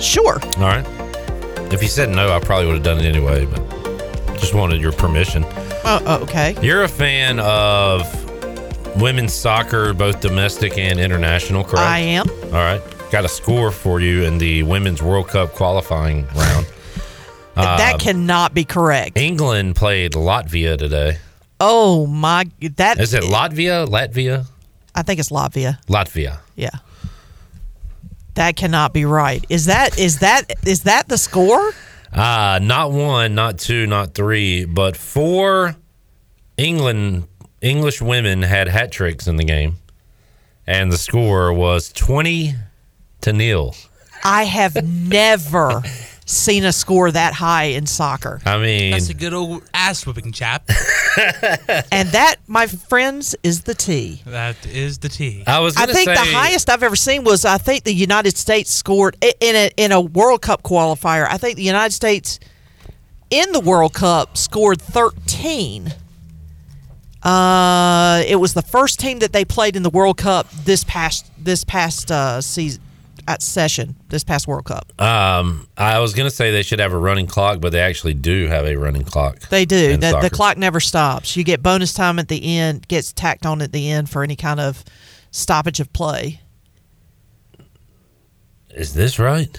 Sure. 0.00 0.40
All 0.42 0.62
right. 0.62 0.86
If 1.72 1.82
you 1.82 1.88
said 1.88 2.10
no, 2.10 2.34
I 2.34 2.38
probably 2.40 2.66
would 2.66 2.74
have 2.76 2.84
done 2.84 2.98
it 2.98 3.04
anyway, 3.04 3.44
but 3.46 3.60
just 4.38 4.54
wanted 4.54 4.80
your 4.80 4.92
permission. 4.92 5.44
Uh, 5.84 6.18
okay. 6.22 6.56
You're 6.62 6.84
a 6.84 6.88
fan 6.88 7.38
of 7.40 8.25
women's 8.98 9.32
soccer, 9.34 9.92
both 9.92 10.20
domestic 10.20 10.78
and 10.78 10.98
international, 10.98 11.62
correct? 11.64 11.86
I 11.86 11.98
am. 12.00 12.28
All 12.46 12.50
right. 12.52 12.80
Got 13.10 13.24
a 13.24 13.28
score 13.28 13.70
for 13.70 14.00
you 14.00 14.24
in 14.24 14.38
the 14.38 14.62
Women's 14.64 15.02
World 15.02 15.28
Cup 15.28 15.52
qualifying 15.52 16.26
round. 16.34 16.66
that 17.54 17.94
Uh, 17.94 17.98
cannot 17.98 18.52
be 18.54 18.64
correct. 18.64 19.16
England 19.16 19.76
played 19.76 20.12
Latvia 20.12 20.76
today. 20.76 21.18
Oh 21.58 22.06
my! 22.06 22.44
That 22.76 23.00
Is 23.00 23.14
it 23.14 23.22
Latvia? 23.22 23.86
Latvia? 23.86 24.44
I 24.94 25.02
think 25.02 25.20
it's 25.20 25.30
Latvia. 25.30 25.78
Latvia. 25.86 26.40
Yeah. 26.54 26.68
That 28.34 28.56
cannot 28.56 28.92
be 28.92 29.06
right. 29.06 29.42
Is 29.48 29.64
that 29.66 29.98
is 29.98 30.18
that 30.18 30.52
is 30.66 30.82
that 30.82 31.08
the 31.08 31.16
score? 31.16 31.72
Uh, 32.12 32.58
not 32.62 32.92
one, 32.92 33.34
not 33.34 33.58
two, 33.58 33.86
not 33.86 34.14
three, 34.14 34.66
but 34.66 34.96
four 34.96 35.76
England 36.58 37.26
English 37.60 38.02
women 38.02 38.42
had 38.42 38.68
hat 38.68 38.92
tricks 38.92 39.26
in 39.26 39.36
the 39.36 39.44
game. 39.44 39.76
And 40.66 40.90
the 40.90 40.98
score 40.98 41.52
was 41.52 41.92
20 41.92 42.54
to 43.20 43.32
nil. 43.32 43.74
I 44.24 44.44
have 44.44 44.84
never, 44.84 45.82
seen 46.26 46.64
a 46.64 46.72
score 46.72 47.10
that 47.10 47.32
high 47.32 47.64
in 47.64 47.86
soccer. 47.86 48.40
I 48.44 48.58
mean, 48.58 48.90
That's 48.90 49.08
a 49.08 49.14
good 49.14 49.32
old 49.32 49.62
ass 49.72 50.04
whipping, 50.04 50.32
chap. 50.32 50.68
And 51.90 52.10
that, 52.10 52.36
my 52.46 52.66
friends, 52.66 53.34
is 53.42 53.62
the 53.62 53.72
T. 53.72 54.20
that 54.26 54.66
is 54.66 54.98
the 54.98 55.08
T. 55.08 55.44
I 55.46 55.60
was. 55.60 55.74
I 55.74 55.86
think 55.86 56.10
say, 56.10 56.14
the 56.14 56.36
highest 56.36 56.68
I've 56.68 56.82
ever 56.82 56.96
seen 56.96 57.24
was 57.24 57.46
I 57.46 57.56
think 57.56 57.84
the 57.84 57.94
United 57.94 58.36
States 58.36 58.70
scored 58.70 59.16
in 59.22 59.56
a 59.56 59.70
in 59.78 59.92
a 59.92 60.00
World 60.00 60.42
Cup 60.42 60.62
qualifier. 60.62 61.26
I 61.26 61.38
think 61.38 61.56
the 61.56 61.62
United 61.62 61.94
States 61.94 62.38
in 63.30 63.50
the 63.52 63.60
World 63.60 63.94
Cup 63.94 64.36
scored 64.36 64.82
13. 64.82 65.94
Uh, 67.22 68.22
it 68.26 68.36
was 68.36 68.54
the 68.54 68.62
first 68.62 69.00
team 69.00 69.18
that 69.20 69.32
they 69.32 69.44
played 69.44 69.76
in 69.76 69.82
the 69.82 69.90
World 69.90 70.16
Cup 70.18 70.48
this 70.50 70.84
past 70.84 71.30
this 71.38 71.64
past 71.64 72.10
uh, 72.12 72.40
season 72.40 72.82
at 73.28 73.42
session 73.42 73.96
this 74.08 74.22
past 74.22 74.46
World 74.46 74.64
Cup. 74.66 74.92
Um, 75.02 75.66
I 75.76 75.98
was 75.98 76.14
gonna 76.14 76.30
say 76.30 76.50
they 76.52 76.62
should 76.62 76.78
have 76.78 76.92
a 76.92 76.98
running 76.98 77.26
clock, 77.26 77.60
but 77.60 77.72
they 77.72 77.80
actually 77.80 78.14
do 78.14 78.46
have 78.46 78.64
a 78.66 78.76
running 78.76 79.04
clock. 79.04 79.40
They 79.48 79.64
do. 79.64 79.96
The, 79.96 80.18
the 80.22 80.30
clock 80.30 80.56
never 80.56 80.78
stops. 80.78 81.36
You 81.36 81.42
get 81.42 81.62
bonus 81.62 81.92
time 81.92 82.18
at 82.18 82.28
the 82.28 82.58
end, 82.58 82.86
gets 82.86 83.12
tacked 83.12 83.44
on 83.46 83.60
at 83.62 83.72
the 83.72 83.90
end 83.90 84.08
for 84.08 84.22
any 84.22 84.36
kind 84.36 84.60
of 84.60 84.84
stoppage 85.32 85.80
of 85.80 85.92
play. 85.92 86.40
Is 88.70 88.94
this 88.94 89.18
right? 89.18 89.58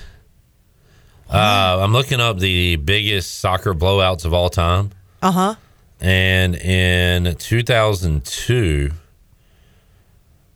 Uh, 1.29 1.79
I'm 1.81 1.91
looking 1.91 2.21
up 2.21 2.39
the 2.39 2.77
biggest 2.77 3.39
soccer 3.39 3.73
blowouts 3.73 4.23
of 4.23 4.33
all 4.33 4.49
time, 4.49 4.91
Uh 5.21 5.31
huh. 5.31 5.55
And 5.99 6.55
in 6.55 7.35
2002, 7.35 8.91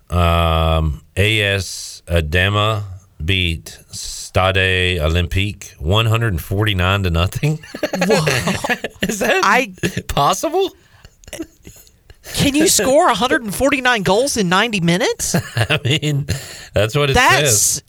um, 0.10 1.04
AS 1.16 2.04
Adema 2.08 2.84
beat 3.24 3.80
Stade 3.92 5.00
Olympique 5.00 5.72
149 5.80 7.04
to 7.04 7.10
nothing. 7.10 7.54
Is 9.02 9.20
that 9.20 9.42
I 9.44 9.74
possible? 10.08 10.70
can 12.34 12.56
you 12.56 12.68
score 12.68 13.06
149 13.08 14.04
goals 14.04 14.38
in 14.38 14.50
90 14.50 14.82
minutes? 14.82 15.36
I 15.56 15.80
mean, 15.84 16.28
that's 16.74 16.96
what 16.96 17.10
it 17.10 17.16
says. 17.16 17.84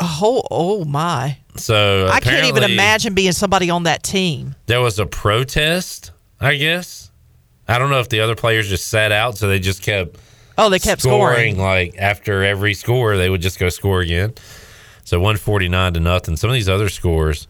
Oh 0.00 0.42
oh 0.50 0.84
my! 0.84 1.38
So 1.56 2.08
I 2.10 2.20
can't 2.20 2.46
even 2.46 2.62
imagine 2.64 3.14
being 3.14 3.32
somebody 3.32 3.70
on 3.70 3.84
that 3.84 4.02
team. 4.02 4.54
There 4.66 4.80
was 4.80 4.98
a 4.98 5.06
protest, 5.06 6.10
I 6.40 6.56
guess. 6.56 7.10
I 7.66 7.78
don't 7.78 7.90
know 7.90 8.00
if 8.00 8.08
the 8.08 8.20
other 8.20 8.34
players 8.34 8.68
just 8.68 8.88
sat 8.88 9.12
out, 9.12 9.38
so 9.38 9.48
they 9.48 9.58
just 9.58 9.82
kept 9.82 10.18
Oh, 10.56 10.68
they 10.68 10.78
kept 10.78 11.02
scoring. 11.02 11.58
Like 11.58 11.96
after 11.98 12.44
every 12.44 12.74
score, 12.74 13.16
they 13.16 13.28
would 13.28 13.40
just 13.40 13.58
go 13.58 13.68
score 13.68 14.00
again. 14.00 14.34
So 15.04 15.20
one 15.20 15.36
forty 15.36 15.68
nine 15.68 15.94
to 15.94 16.00
nothing. 16.00 16.36
Some 16.36 16.50
of 16.50 16.54
these 16.54 16.68
other 16.68 16.88
scores, 16.88 17.48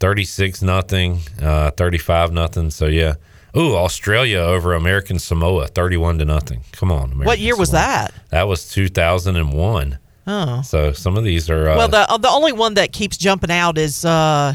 thirty 0.00 0.24
six 0.24 0.62
nothing, 0.62 1.20
uh, 1.40 1.70
thirty 1.72 1.98
five 1.98 2.32
nothing. 2.32 2.70
So 2.70 2.86
yeah. 2.86 3.14
Ooh, 3.56 3.74
Australia 3.74 4.40
over 4.40 4.74
American 4.74 5.18
Samoa, 5.18 5.68
thirty 5.68 5.96
one 5.96 6.18
to 6.18 6.26
nothing. 6.26 6.62
Come 6.72 6.92
on, 6.92 7.04
American 7.04 7.24
What 7.24 7.38
year 7.38 7.56
was 7.56 7.70
that? 7.70 8.12
That 8.28 8.48
was 8.48 8.70
two 8.70 8.88
thousand 8.88 9.36
and 9.36 9.54
one. 9.54 9.98
Oh. 10.26 10.62
So 10.62 10.92
some 10.92 11.16
of 11.16 11.24
these 11.24 11.48
are 11.50 11.68
uh, 11.70 11.76
Well, 11.76 11.88
the 11.88 12.10
uh, 12.10 12.16
the 12.18 12.28
only 12.30 12.52
one 12.52 12.74
that 12.74 12.92
keeps 12.92 13.16
jumping 13.16 13.50
out 13.50 13.78
is 13.78 14.04
uh, 14.04 14.54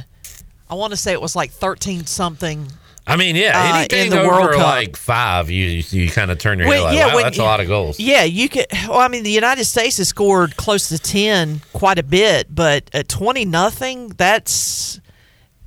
I 0.69 0.73
want 0.75 0.91
to 0.91 0.97
say 0.97 1.13
it 1.13 1.21
was 1.21 1.35
like 1.35 1.51
13 1.51 2.05
something. 2.05 2.67
I 3.07 3.15
mean, 3.15 3.35
yeah, 3.35 3.59
uh, 3.59 3.77
anything 3.77 4.05
in 4.05 4.09
the 4.11 4.19
over 4.21 4.29
World 4.29 4.51
Cup. 4.51 4.61
like 4.61 4.95
five, 4.95 5.49
you 5.49 5.83
you 5.89 6.09
kind 6.09 6.29
of 6.29 6.37
turn 6.37 6.59
your 6.59 6.67
Well, 6.67 6.85
head 6.85 6.89
like, 6.91 6.95
yeah, 6.97 7.07
wow, 7.07 7.15
when 7.15 7.23
that's 7.23 7.39
a 7.39 7.43
lot 7.43 7.59
of 7.59 7.67
goals. 7.67 7.99
Yeah, 7.99 8.23
you 8.23 8.47
could. 8.47 8.67
Well, 8.87 8.99
I 8.99 9.07
mean, 9.07 9.23
the 9.23 9.31
United 9.31 9.65
States 9.65 9.97
has 9.97 10.07
scored 10.09 10.55
close 10.55 10.87
to 10.89 10.99
10 10.99 11.61
quite 11.73 11.97
a 11.97 12.03
bit, 12.03 12.53
but 12.53 12.89
at 12.93 13.07
20 13.09 13.43
nothing, 13.45 14.09
that's 14.09 15.01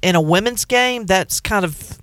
in 0.00 0.14
a 0.14 0.20
women's 0.20 0.64
game. 0.64 1.06
That's 1.06 1.40
kind 1.40 1.64
of 1.64 1.98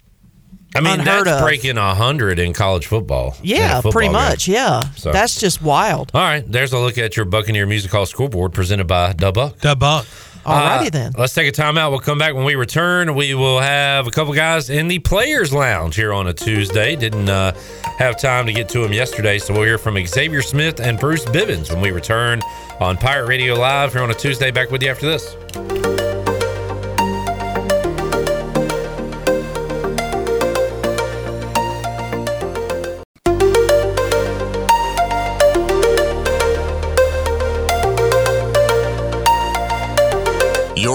I 0.76 0.80
mean, 0.82 1.00
unheard 1.02 1.28
that's 1.28 1.42
of. 1.42 1.46
breaking 1.46 1.78
a 1.78 1.94
hundred 1.96 2.40
in 2.40 2.54
college 2.54 2.88
football. 2.88 3.36
yeah, 3.44 3.76
football 3.76 3.92
pretty 3.92 4.08
game. 4.08 4.14
much. 4.14 4.48
Yeah, 4.48 4.84
So- 4.96 5.12
that's 5.12 5.40
just 5.40 5.62
wild. 5.62 6.12
All 6.14 6.22
right, 6.22 6.44
there's 6.50 6.74
a 6.74 6.80
look 6.80 6.98
at 6.98 7.16
your 7.18 7.26
Buccaneer 7.26 7.66
Music 7.66 7.92
Hall 7.92 8.06
scoreboard 8.06 8.54
presented 8.54 8.88
by 8.88 9.14
Dub 9.14 9.34
Buck. 9.36 9.58
The 9.60 9.76
buck. 9.76 10.06
Alrighty 10.46 10.88
Uh, 10.88 10.90
then. 10.90 11.12
Let's 11.16 11.36
take 11.36 11.48
a 11.48 11.52
timeout. 11.52 11.92
We'll 11.92 12.00
come 12.00 12.18
back 12.18 12.34
when 12.34 12.46
we 12.46 12.56
return. 12.56 13.14
We 13.14 13.36
will 13.36 13.60
have 13.60 14.08
a 14.08 14.10
couple 14.10 14.34
guys 14.34 14.72
in 14.72 14.88
the 14.88 14.98
Players 14.98 15.54
Lounge 15.54 15.96
here 15.96 16.12
on 16.12 16.26
a 16.26 16.34
Tuesday. 16.34 16.96
Didn't 16.96 17.30
uh, 17.30 17.52
have 18.00 18.20
time 18.20 18.48
to 18.48 18.54
get 18.54 18.68
to 18.70 18.80
them 18.80 18.92
yesterday, 18.92 19.38
so 19.38 19.54
we'll 19.54 19.64
hear 19.66 19.78
from 19.78 20.04
Xavier 20.04 20.42
Smith 20.42 20.80
and 20.80 21.00
Bruce 21.00 21.26
Bivens 21.26 21.70
when 21.72 21.80
we 21.80 21.92
return 21.92 22.42
on 22.80 22.98
Pirate 22.98 23.28
Radio 23.28 23.54
Live 23.54 23.94
here 23.94 24.02
on 24.02 24.10
a 24.10 24.16
Tuesday. 24.16 24.50
Back 24.50 24.72
with 24.72 24.82
you 24.82 24.90
after 24.90 25.06
this. 25.06 26.11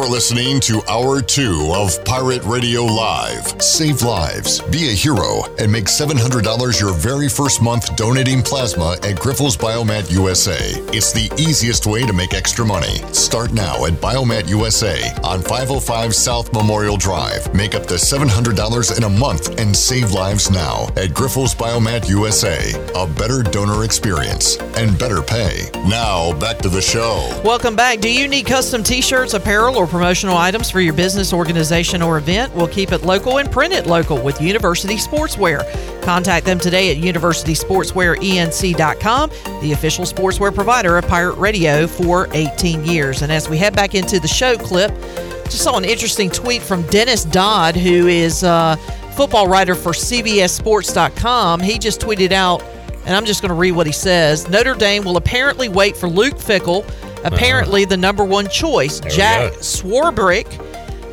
You're 0.07 0.15
listening 0.15 0.61
to 0.61 0.81
Hour 0.89 1.21
2 1.21 1.73
of 1.75 2.05
Pirate 2.05 2.45
Radio 2.45 2.85
Live. 2.85 3.61
Save 3.61 4.03
lives, 4.03 4.61
be 4.61 4.91
a 4.91 4.93
hero, 4.93 5.53
and 5.59 5.71
make 5.71 5.87
$700 5.87 6.81
your 6.81 6.95
very 6.95 7.29
first 7.29 7.61
month 7.61 7.97
donating 7.97 8.41
plasma 8.41 8.93
at 9.03 9.17
Grifols 9.17 9.59
Biomat 9.59 10.09
USA. 10.13 10.61
It's 10.93 11.11
the 11.11 11.29
easiest 11.37 11.87
way 11.87 12.07
to 12.07 12.13
make 12.13 12.35
extra 12.35 12.65
money. 12.65 12.99
Start 13.13 13.53
now 13.53 13.85
at 13.85 13.95
Biomat 13.95 14.49
USA 14.49 15.13
on 15.25 15.43
505 15.43 16.15
South 16.15 16.53
Memorial 16.53 16.97
Drive. 16.97 17.53
Make 17.53 17.75
up 17.75 17.87
to 17.87 17.95
$700 17.95 18.97
in 18.97 19.03
a 19.03 19.09
month 19.11 19.59
and 19.59 19.75
save 19.75 20.13
lives 20.13 20.53
now 20.53 20.85
at 20.91 21.11
Grifols 21.11 21.57
Biomat 21.57 22.09
USA. 22.09 22.73
A 22.95 23.09
better 23.09 23.43
donor 23.43 23.83
experience 23.83 24.57
and 24.77 24.97
better 25.01 25.21
pay. 25.21 25.69
Now, 25.89 26.33
back 26.39 26.59
to 26.59 26.69
the 26.69 26.81
show. 26.81 27.29
Welcome 27.45 27.75
back. 27.75 27.99
Do 27.99 28.09
you 28.09 28.29
need 28.29 28.47
custom 28.47 28.85
t 28.85 29.01
shirts, 29.01 29.35
apparel, 29.35 29.75
or 29.77 29.89
promotional 29.97 30.37
items 30.37 30.71
for 30.71 30.83
your 30.83 30.93
business, 30.93 31.33
organization, 31.33 32.03
or 32.03 32.19
event? 32.19 32.55
We'll 32.55 32.69
keep 32.69 32.93
it 32.93 33.03
local 33.03 33.39
and 33.39 33.51
print 33.51 33.73
it 33.73 33.87
local 33.87 34.23
with 34.23 34.43
University 34.43 34.97
Sportswear. 34.97 35.63
Contact 36.03 36.45
them 36.45 36.59
today 36.59 36.95
at 36.95 37.03
universitysportswearenc.com, 37.03 39.31
the 39.63 39.73
official 39.73 40.05
sportswear 40.05 40.55
provider 40.55 40.99
of 40.99 41.09
Pirate 41.09 41.37
Radio 41.37 41.87
for 41.87 42.29
18 42.33 42.85
years. 42.85 43.23
And 43.23 43.33
as 43.33 43.49
we 43.49 43.57
head 43.57 43.75
back 43.75 43.95
into 43.95 44.21
the 44.21 44.29
show 44.29 44.59
clip, 44.59 44.91
just 45.45 45.65
saw 45.65 45.79
an 45.79 45.87
interesting 45.87 46.29
tweet 46.29 46.61
from 46.61 46.83
Dennis 46.89 47.25
Dodd, 47.25 47.75
who 47.75 48.07
is 48.07 48.43
a 48.43 48.77
football 49.17 49.49
writer 49.49 49.75
for 49.75 49.93
CBSSports.com. 49.93 51.61
He 51.61 51.79
just 51.79 52.03
tweeted 52.03 52.33
out, 52.33 52.63
and 53.07 53.17
I'm 53.17 53.25
just 53.25 53.41
going 53.41 53.49
to 53.49 53.55
read 53.55 53.73
what 53.73 53.87
he 53.87 53.95
says 53.95 54.47
Notre 54.51 54.75
Dame 54.75 55.05
will 55.05 55.17
apparently 55.17 55.71
wait 55.71 55.97
for 55.97 56.07
Luke 56.07 56.39
Fickle, 56.39 56.85
apparently 57.25 57.85
the 57.85 57.97
number 57.97 58.25
one 58.25 58.49
choice. 58.49 59.01
There 59.01 59.11
Jack. 59.11 59.53
Swarbrick 59.55 60.47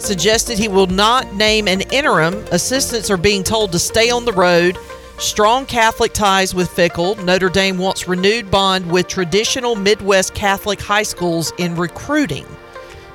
suggested 0.01 0.59
he 0.59 0.67
will 0.67 0.87
not 0.87 1.33
name 1.35 1.67
an 1.67 1.81
interim. 1.91 2.35
Assistants 2.51 3.09
are 3.09 3.17
being 3.17 3.43
told 3.43 3.71
to 3.71 3.79
stay 3.79 4.09
on 4.09 4.25
the 4.25 4.33
road. 4.33 4.77
Strong 5.19 5.67
Catholic 5.67 6.11
ties 6.13 6.53
with 6.53 6.69
Fickell. 6.69 7.23
Notre 7.23 7.49
Dame 7.49 7.77
wants 7.77 8.07
renewed 8.07 8.51
bond 8.51 8.91
with 8.91 9.07
traditional 9.07 9.75
Midwest 9.75 10.33
Catholic 10.33 10.81
high 10.81 11.03
schools 11.03 11.53
in 11.57 11.75
recruiting. 11.75 12.45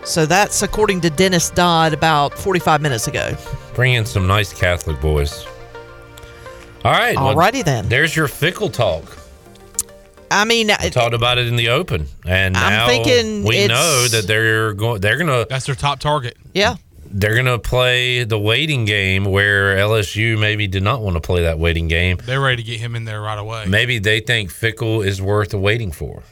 So 0.04 0.24
that's 0.24 0.62
according 0.62 1.02
to 1.02 1.10
Dennis 1.10 1.50
Dodd 1.50 1.92
about 1.92 2.38
45 2.38 2.80
minutes 2.80 3.08
ago. 3.08 3.36
Bring 3.74 3.94
in 3.94 4.06
some 4.06 4.26
nice 4.26 4.52
Catholic 4.52 5.00
boys. 5.00 5.46
All 6.84 6.92
right. 6.92 7.16
well, 7.16 7.34
Alrighty 7.34 7.64
then. 7.64 7.88
There's 7.88 8.16
your 8.16 8.28
Fickell 8.28 8.72
talk. 8.72 9.17
I 10.30 10.44
mean, 10.44 10.70
uh, 10.70 10.76
We 10.82 10.90
talked 10.90 11.14
about 11.14 11.38
it 11.38 11.46
in 11.46 11.56
the 11.56 11.70
open, 11.70 12.06
and 12.26 12.56
I'm 12.56 12.70
now 12.70 12.86
thinking 12.86 13.44
we 13.44 13.66
know 13.66 14.06
that 14.08 14.26
they're 14.26 14.72
going. 14.74 15.00
They're 15.00 15.16
gonna. 15.18 15.46
That's 15.48 15.66
their 15.66 15.74
top 15.74 16.00
target. 16.00 16.36
yeah. 16.54 16.76
They're 17.10 17.34
gonna 17.34 17.58
play 17.58 18.24
the 18.24 18.38
waiting 18.38 18.84
game 18.84 19.24
where 19.24 19.78
LSU 19.78 20.38
maybe 20.38 20.66
did 20.66 20.82
not 20.82 21.00
want 21.00 21.16
to 21.16 21.20
play 21.22 21.44
that 21.44 21.58
waiting 21.58 21.88
game. 21.88 22.18
They're 22.22 22.38
ready 22.40 22.62
to 22.62 22.66
get 22.70 22.80
him 22.80 22.94
in 22.94 23.04
there 23.06 23.22
right 23.22 23.38
away. 23.38 23.64
Maybe 23.66 23.98
they 23.98 24.20
think 24.20 24.50
Fickell 24.50 25.02
is 25.06 25.22
worth 25.22 25.54
waiting 25.54 25.90
for. 25.90 26.22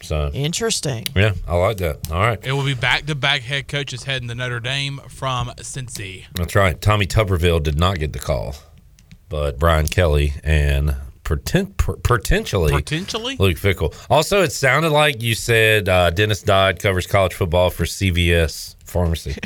So 0.00 0.30
Interesting. 0.32 1.06
yeah, 1.16 1.32
I 1.48 1.56
like 1.56 1.78
that. 1.78 2.08
All 2.10 2.20
right, 2.20 2.38
It 2.44 2.52
will 2.52 2.64
be 2.64 2.74
back 2.74 3.06
to 3.06 3.16
back 3.16 3.42
head 3.42 3.66
coaches 3.66 4.04
heading 4.04 4.28
to 4.28 4.34
Notre 4.36 4.60
Dame 4.60 5.00
from 5.08 5.48
Cincy. 5.58 6.26
that's 6.34 6.54
right. 6.54 6.80
Tommy 6.80 7.06
Tuberville 7.06 7.60
did 7.62 7.76
not 7.78 7.98
get 7.98 8.12
the 8.12 8.18
call, 8.20 8.54
but 9.28 9.58
Brian 9.58 9.88
Kelly 9.88 10.34
and 10.44 10.94
poten- 11.24 11.76
per- 11.76 11.96
potentially 11.96 12.72
Potentially? 12.72 13.36
Luke 13.38 13.56
Fickell. 13.58 13.94
Also, 14.10 14.42
it 14.42 14.52
sounded 14.52 14.90
like 14.90 15.22
you 15.22 15.34
said 15.34 15.88
uh, 15.88 16.10
Dennis 16.10 16.42
Dodd 16.42 16.78
covers 16.78 17.06
college 17.06 17.34
football 17.34 17.70
for 17.70 17.84
CVS 17.84 18.76
Pharmacy. 18.84 19.32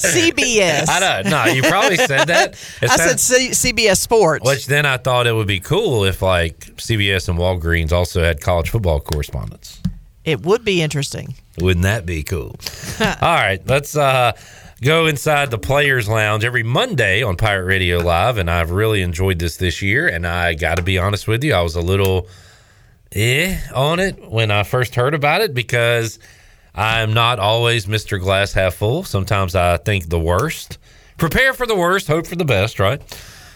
CBS. 0.00 0.88
I 0.88 1.00
don't 1.22 1.30
know. 1.30 1.44
You 1.46 1.62
probably 1.62 1.96
said 1.96 2.26
that. 2.28 2.54
It 2.82 2.90
I 2.90 2.96
sound- 2.96 3.20
said 3.20 3.52
C- 3.54 3.72
CBS 3.72 3.98
Sports. 3.98 4.44
Which 4.46 4.66
then 4.66 4.86
I 4.86 4.96
thought 4.96 5.26
it 5.26 5.32
would 5.32 5.46
be 5.46 5.60
cool 5.60 6.04
if 6.04 6.22
like 6.22 6.58
CBS 6.76 7.28
and 7.28 7.38
Walgreens 7.38 7.92
also 7.92 8.22
had 8.22 8.40
college 8.40 8.70
football 8.70 9.00
correspondents. 9.00 9.80
It 10.24 10.42
would 10.42 10.64
be 10.64 10.82
interesting. 10.82 11.34
Wouldn't 11.58 11.82
that 11.84 12.06
be 12.06 12.22
cool? 12.22 12.56
All 13.00 13.06
right, 13.34 13.60
let's 13.66 13.96
uh, 13.96 14.32
go 14.82 15.06
inside 15.06 15.50
the 15.50 15.58
Players 15.58 16.08
Lounge 16.08 16.44
every 16.44 16.62
Monday 16.62 17.22
on 17.22 17.36
Pirate 17.36 17.66
Radio 17.66 17.98
Live, 17.98 18.38
and 18.38 18.50
I've 18.50 18.70
really 18.70 19.02
enjoyed 19.02 19.38
this 19.38 19.56
this 19.56 19.82
year. 19.82 20.08
And 20.08 20.26
I 20.26 20.54
got 20.54 20.76
to 20.76 20.82
be 20.82 20.98
honest 20.98 21.28
with 21.28 21.44
you, 21.44 21.54
I 21.54 21.60
was 21.60 21.74
a 21.74 21.80
little 21.80 22.28
eh 23.12 23.58
on 23.74 24.00
it 24.00 24.30
when 24.30 24.50
I 24.50 24.62
first 24.62 24.94
heard 24.94 25.14
about 25.14 25.42
it 25.42 25.52
because 25.52 26.18
I'm 26.74 27.12
not 27.12 27.38
always 27.38 27.86
Mr. 27.86 28.18
Glass 28.18 28.52
half 28.52 28.74
full. 28.74 29.02
Sometimes 29.04 29.54
I 29.54 29.76
think 29.76 30.08
the 30.08 30.20
worst. 30.20 30.78
Prepare 31.18 31.52
for 31.52 31.66
the 31.66 31.76
worst, 31.76 32.06
hope 32.06 32.26
for 32.26 32.36
the 32.36 32.46
best, 32.46 32.80
right? 32.80 33.02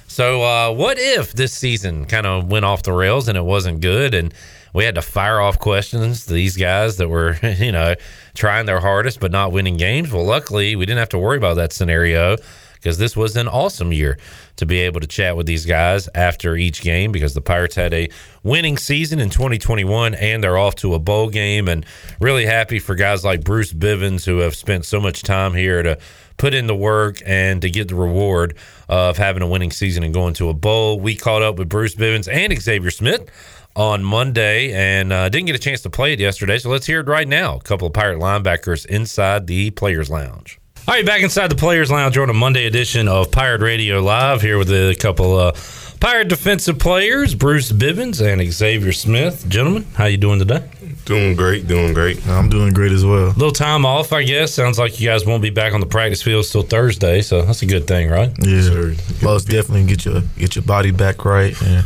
So, 0.07 0.43
uh, 0.43 0.71
what 0.73 0.99
if 0.99 1.33
this 1.33 1.55
season 1.55 2.05
kind 2.05 2.27
of 2.27 2.51
went 2.51 2.67
off 2.67 2.83
the 2.83 2.93
rails 2.93 3.27
and 3.27 3.39
it 3.39 3.45
wasn't 3.45 3.81
good, 3.81 4.13
and 4.13 4.35
we 4.75 4.85
had 4.85 4.97
to 4.97 5.03
fire 5.03 5.41
off 5.41 5.59
questions 5.59 6.27
to 6.27 6.35
these 6.35 6.57
guys 6.57 6.99
that 6.99 7.09
were, 7.09 7.39
you 7.43 7.73
know, 7.73 7.95
trying 8.35 8.67
their 8.67 8.81
hardest 8.81 9.21
but 9.21 9.31
not 9.33 9.53
winning 9.53 9.79
games? 9.79 10.13
Well, 10.13 10.27
luckily, 10.27 10.77
we 10.77 10.85
didn't 10.85 10.99
have 10.99 11.09
to 11.11 11.19
worry 11.19 11.39
about 11.39 11.55
that 11.55 11.73
scenario 11.73 12.37
because 12.75 12.99
this 12.99 13.17
was 13.17 13.35
an 13.35 13.49
awesome 13.49 13.95
year 13.95 14.19
to 14.57 14.67
be 14.67 14.81
able 14.81 15.01
to 15.01 15.07
chat 15.07 15.39
with 15.39 15.47
these 15.47 15.65
guys 15.65 16.07
after 16.15 16.55
each 16.55 16.83
game 16.83 17.13
because 17.13 17.33
the 17.33 17.41
Pirates 17.41 17.75
had 17.75 17.95
a 17.95 18.11
winning 18.43 18.77
season 18.77 19.21
in 19.21 19.31
2021 19.31 20.15
and 20.15 20.45
they're 20.45 20.59
off 20.59 20.75
to 20.75 20.93
a 20.93 20.99
bowl 20.99 21.31
game 21.31 21.67
and 21.67 21.87
really 22.21 22.45
happy 22.45 22.79
for 22.79 22.95
guys 22.95 23.25
like 23.25 23.43
Bruce 23.43 23.73
Bivens 23.73 24.27
who 24.27 24.39
have 24.39 24.55
spent 24.55 24.85
so 24.85 25.01
much 25.01 25.23
time 25.23 25.55
here 25.55 25.83
to 25.83 25.99
put 26.37 26.53
in 26.53 26.67
the 26.67 26.77
work 26.77 27.23
and 27.25 27.63
to 27.63 27.71
get 27.71 27.89
the 27.89 27.95
reward 27.95 28.55
of 28.89 29.17
having 29.17 29.43
a 29.43 29.47
winning 29.47 29.71
season 29.71 30.03
and 30.03 30.13
going 30.13 30.35
to 30.35 30.51
a 30.51 30.55
bowl. 30.55 31.01
We 31.01 31.15
caught 31.15 31.41
up 31.41 31.57
with 31.57 31.71
Bruce 31.71 31.95
Bivens 31.95 32.31
and 32.31 32.61
Xavier 32.61 32.91
Smith 32.91 33.31
on 33.77 34.05
Monday 34.05 34.73
and 34.73 35.13
uh, 35.13 35.29
didn't 35.29 35.47
get 35.47 35.57
a 35.57 35.61
chance 35.61 35.83
to 35.83 35.91
play 35.91 36.13
it 36.13 36.21
yesterday. 36.21 36.59
So 36.59 36.71
let's 36.71 36.87
hear 36.87 37.01
it 37.01 37.09
right 37.09 37.27
now. 37.27 37.57
A 37.57 37.61
couple 37.61 37.87
of 37.87 37.93
Pirate 37.93 38.19
linebackers 38.19 38.87
inside 38.87 39.47
the 39.47 39.71
Players 39.71 40.11
Lounge. 40.11 40.59
All 40.87 40.95
right, 40.95 41.07
back 41.07 41.23
inside 41.23 41.51
the 41.51 41.57
Players 41.57 41.91
Lounge 41.91 42.19
on 42.19 42.29
a 42.29 42.35
Monday 42.35 42.67
edition 42.67 43.09
of 43.09 43.31
Pirate 43.33 43.63
Radio 43.63 44.01
Live 44.01 44.43
here 44.43 44.59
with 44.59 44.71
a 44.71 44.95
couple 45.01 45.39
of 45.39 45.97
Pirate 45.99 46.29
defensive 46.29 46.79
players, 46.79 47.35
Bruce 47.35 47.73
Bivens 47.73 48.21
and 48.21 48.53
Xavier 48.53 48.93
Smith. 48.93 49.49
Gentlemen, 49.49 49.87
how 49.95 50.05
you 50.05 50.19
doing 50.19 50.39
today? 50.39 50.69
Doing 51.07 51.37
great, 51.37 51.67
doing 51.67 51.95
great. 51.95 52.27
I'm 52.29 52.51
doing 52.51 52.75
great 52.75 52.93
as 52.93 53.05
well. 53.05 53.29
little 53.29 53.51
time 53.53 53.87
off, 53.87 54.13
I 54.13 54.25
guess. 54.25 54.53
Sounds 54.53 54.79
like 54.79 55.01
you 55.01 55.09
guys 55.09 55.25
won't 55.25 55.43
be 55.43 55.49
back 55.49 55.73
on 55.73 55.81
the 55.81 55.87
practice 55.87 56.21
field 56.23 56.45
till 56.45 56.63
Thursday, 56.63 57.23
so 57.23 57.41
that's 57.41 57.63
a 57.63 57.67
good 57.67 57.87
thing, 57.87 58.11
right? 58.11 58.31
Yeah, 58.41 58.61
sure. 58.61 58.93
most 59.23 59.49
definitely 59.49 59.87
get 59.87 60.05
your 60.05 60.21
get 60.37 60.55
your 60.57 60.65
body 60.65 60.91
back 60.91 61.25
right 61.25 61.59
and 61.63 61.71
yeah, 61.71 61.83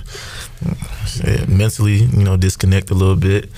mentally, 1.48 1.96
you 1.96 2.24
know, 2.24 2.36
disconnect 2.36 2.90
a 2.90 2.94
little 2.94 3.16
bit 3.16 3.50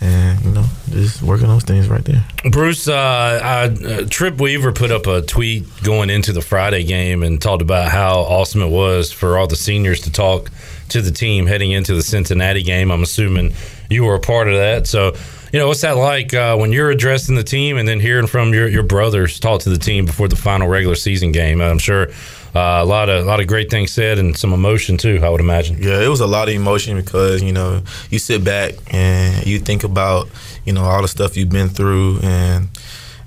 and 0.00 0.44
you 0.44 0.50
know 0.50 0.64
just 0.90 1.22
working 1.22 1.46
those 1.46 1.62
things 1.62 1.88
right 1.88 2.04
there. 2.04 2.24
Bruce, 2.50 2.86
uh, 2.88 2.94
uh, 2.94 4.06
Trip 4.08 4.38
Weaver 4.40 4.72
put 4.72 4.90
up 4.90 5.06
a 5.06 5.22
tweet 5.22 5.64
going 5.82 6.10
into 6.10 6.32
the 6.32 6.42
Friday 6.42 6.84
game 6.84 7.22
and 7.22 7.40
talked 7.40 7.62
about 7.62 7.90
how 7.90 8.20
awesome 8.20 8.60
it 8.60 8.68
was 8.68 9.10
for 9.10 9.38
all 9.38 9.46
the 9.46 9.56
seniors 9.56 10.02
to 10.02 10.12
talk 10.12 10.50
to 10.90 11.00
the 11.00 11.10
team 11.10 11.46
heading 11.46 11.70
into 11.70 11.94
the 11.94 12.02
Cincinnati 12.02 12.62
game. 12.62 12.90
I'm 12.90 13.02
assuming 13.02 13.54
you 13.88 14.04
were 14.04 14.14
a 14.14 14.20
part 14.20 14.48
of 14.48 14.54
that, 14.54 14.86
so. 14.86 15.14
You 15.52 15.60
know, 15.60 15.68
what's 15.68 15.82
that 15.82 15.96
like 15.96 16.34
uh, 16.34 16.56
when 16.56 16.72
you're 16.72 16.90
addressing 16.90 17.36
the 17.36 17.44
team 17.44 17.78
and 17.78 17.88
then 17.88 18.00
hearing 18.00 18.26
from 18.26 18.52
your, 18.52 18.68
your 18.68 18.82
brothers 18.82 19.38
talk 19.38 19.60
to 19.60 19.70
the 19.70 19.78
team 19.78 20.04
before 20.04 20.26
the 20.26 20.36
final 20.36 20.66
regular 20.66 20.96
season 20.96 21.30
game? 21.30 21.62
I'm 21.62 21.78
sure 21.78 22.08
Uh, 22.56 22.82
a 22.82 22.86
lot 22.86 23.10
of 23.10 23.22
a 23.22 23.26
lot 23.26 23.38
of 23.38 23.46
great 23.46 23.70
things 23.70 23.92
said 23.92 24.18
and 24.18 24.34
some 24.34 24.54
emotion 24.54 24.96
too. 24.96 25.20
I 25.22 25.28
would 25.28 25.42
imagine. 25.42 25.76
Yeah, 25.78 26.00
it 26.00 26.08
was 26.08 26.20
a 26.20 26.26
lot 26.26 26.48
of 26.48 26.54
emotion 26.54 26.96
because 26.96 27.42
you 27.42 27.52
know 27.52 27.82
you 28.08 28.18
sit 28.18 28.42
back 28.44 28.72
and 28.94 29.46
you 29.46 29.58
think 29.58 29.84
about 29.84 30.28
you 30.64 30.72
know 30.72 30.82
all 30.82 31.02
the 31.02 31.08
stuff 31.08 31.36
you've 31.36 31.50
been 31.50 31.68
through 31.68 32.20
and 32.22 32.68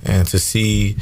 and 0.03 0.27
to 0.29 0.39
see 0.39 0.97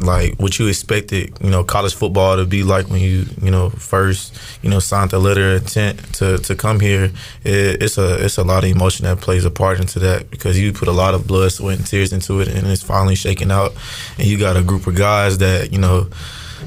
like 0.00 0.34
what 0.40 0.58
you 0.58 0.66
expected, 0.66 1.32
you 1.40 1.50
know, 1.50 1.62
college 1.62 1.94
football 1.94 2.36
to 2.36 2.44
be 2.44 2.64
like 2.64 2.88
when 2.88 3.00
you, 3.00 3.26
you 3.40 3.50
know, 3.50 3.70
first, 3.70 4.36
you 4.62 4.68
know, 4.68 4.80
signed 4.80 5.10
the 5.10 5.18
letter 5.20 5.54
of 5.54 5.62
intent 5.62 6.14
to, 6.14 6.38
to 6.38 6.56
come 6.56 6.80
here. 6.80 7.12
It, 7.44 7.82
it's 7.82 7.98
a 7.98 8.24
it's 8.24 8.38
a 8.38 8.44
lot 8.44 8.64
of 8.64 8.70
emotion 8.70 9.04
that 9.04 9.20
plays 9.20 9.44
a 9.44 9.50
part 9.50 9.78
into 9.78 10.00
that 10.00 10.30
because 10.30 10.58
you 10.58 10.72
put 10.72 10.88
a 10.88 10.92
lot 10.92 11.14
of 11.14 11.28
blood, 11.28 11.52
sweat, 11.52 11.78
and 11.78 11.86
tears 11.86 12.12
into 12.12 12.40
it, 12.40 12.48
and 12.48 12.66
it's 12.66 12.82
finally 12.82 13.14
shaking 13.14 13.52
out. 13.52 13.72
And 14.18 14.26
you 14.26 14.36
got 14.38 14.56
a 14.56 14.62
group 14.62 14.88
of 14.88 14.96
guys 14.96 15.38
that 15.38 15.72
you 15.72 15.78
know 15.78 16.08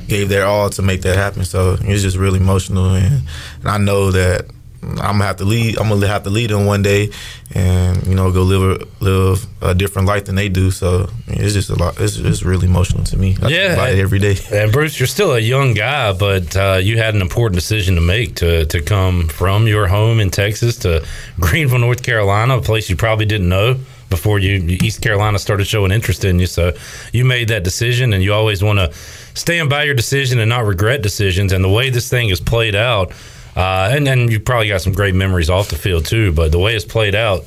gave 0.07 0.29
their 0.29 0.45
all 0.45 0.69
to 0.71 0.81
make 0.81 1.01
that 1.03 1.15
happen. 1.15 1.45
So 1.45 1.77
it's 1.79 2.01
just 2.01 2.17
really 2.17 2.39
emotional, 2.39 2.95
and, 2.95 3.21
and 3.59 3.69
I 3.69 3.77
know 3.77 4.11
that 4.11 4.45
I'm 4.85 4.97
gonna 4.97 5.25
have 5.25 5.37
to 5.37 5.45
lead. 5.45 5.77
I'm 5.77 5.89
gonna 5.89 6.07
have 6.07 6.23
to 6.23 6.29
lead 6.29 6.49
them 6.49 6.65
one 6.65 6.81
day, 6.81 7.09
and 7.53 8.05
you 8.05 8.15
know, 8.15 8.31
go 8.31 8.43
live 8.43 8.81
a, 8.81 9.03
live 9.03 9.45
a 9.61 9.73
different 9.73 10.07
life 10.07 10.25
than 10.25 10.35
they 10.35 10.49
do. 10.49 10.71
So 10.71 11.09
it's 11.27 11.53
just 11.53 11.69
a 11.69 11.75
lot. 11.75 11.99
It's, 11.99 12.17
it's 12.17 12.43
really 12.43 12.67
emotional 12.67 13.03
to 13.05 13.17
me. 13.17 13.35
I 13.41 13.47
yeah, 13.47 13.73
about 13.73 13.89
it 13.89 13.99
every 13.99 14.19
day. 14.19 14.35
And 14.51 14.71
Bruce, 14.71 14.99
you're 14.99 15.07
still 15.07 15.33
a 15.33 15.39
young 15.39 15.73
guy, 15.73 16.13
but 16.13 16.55
uh, 16.55 16.79
you 16.81 16.97
had 16.97 17.15
an 17.15 17.21
important 17.21 17.55
decision 17.55 17.95
to 17.95 18.01
make 18.01 18.35
to 18.35 18.65
to 18.65 18.81
come 18.81 19.27
from 19.27 19.67
your 19.67 19.87
home 19.87 20.19
in 20.19 20.29
Texas 20.29 20.77
to 20.79 21.05
Greenville, 21.39 21.79
North 21.79 22.03
Carolina, 22.03 22.57
a 22.57 22.61
place 22.61 22.89
you 22.89 22.95
probably 22.95 23.25
didn't 23.25 23.49
know 23.49 23.79
before 24.09 24.37
you 24.39 24.77
East 24.81 25.01
Carolina 25.01 25.39
started 25.39 25.65
showing 25.65 25.91
interest 25.91 26.23
in 26.25 26.39
you. 26.39 26.47
So 26.47 26.73
you 27.11 27.25
made 27.25 27.47
that 27.47 27.63
decision, 27.63 28.13
and 28.13 28.23
you 28.23 28.33
always 28.33 28.63
want 28.63 28.79
to 28.79 28.93
stand 29.35 29.69
by 29.69 29.83
your 29.83 29.93
decision 29.93 30.39
and 30.39 30.49
not 30.49 30.65
regret 30.65 31.01
decisions. 31.01 31.53
And 31.53 31.63
the 31.63 31.69
way 31.69 31.89
this 31.91 32.09
thing 32.09 32.29
is 32.29 32.41
played 32.41 32.75
out 32.75 33.13
uh, 33.55 33.89
and 33.91 34.05
then 34.05 34.29
you 34.29 34.39
probably 34.39 34.67
got 34.67 34.81
some 34.81 34.93
great 34.93 35.15
memories 35.15 35.49
off 35.49 35.69
the 35.69 35.77
field 35.77 36.05
too. 36.05 36.31
But 36.33 36.51
the 36.51 36.59
way 36.59 36.75
it's 36.75 36.85
played 36.85 37.15
out, 37.15 37.45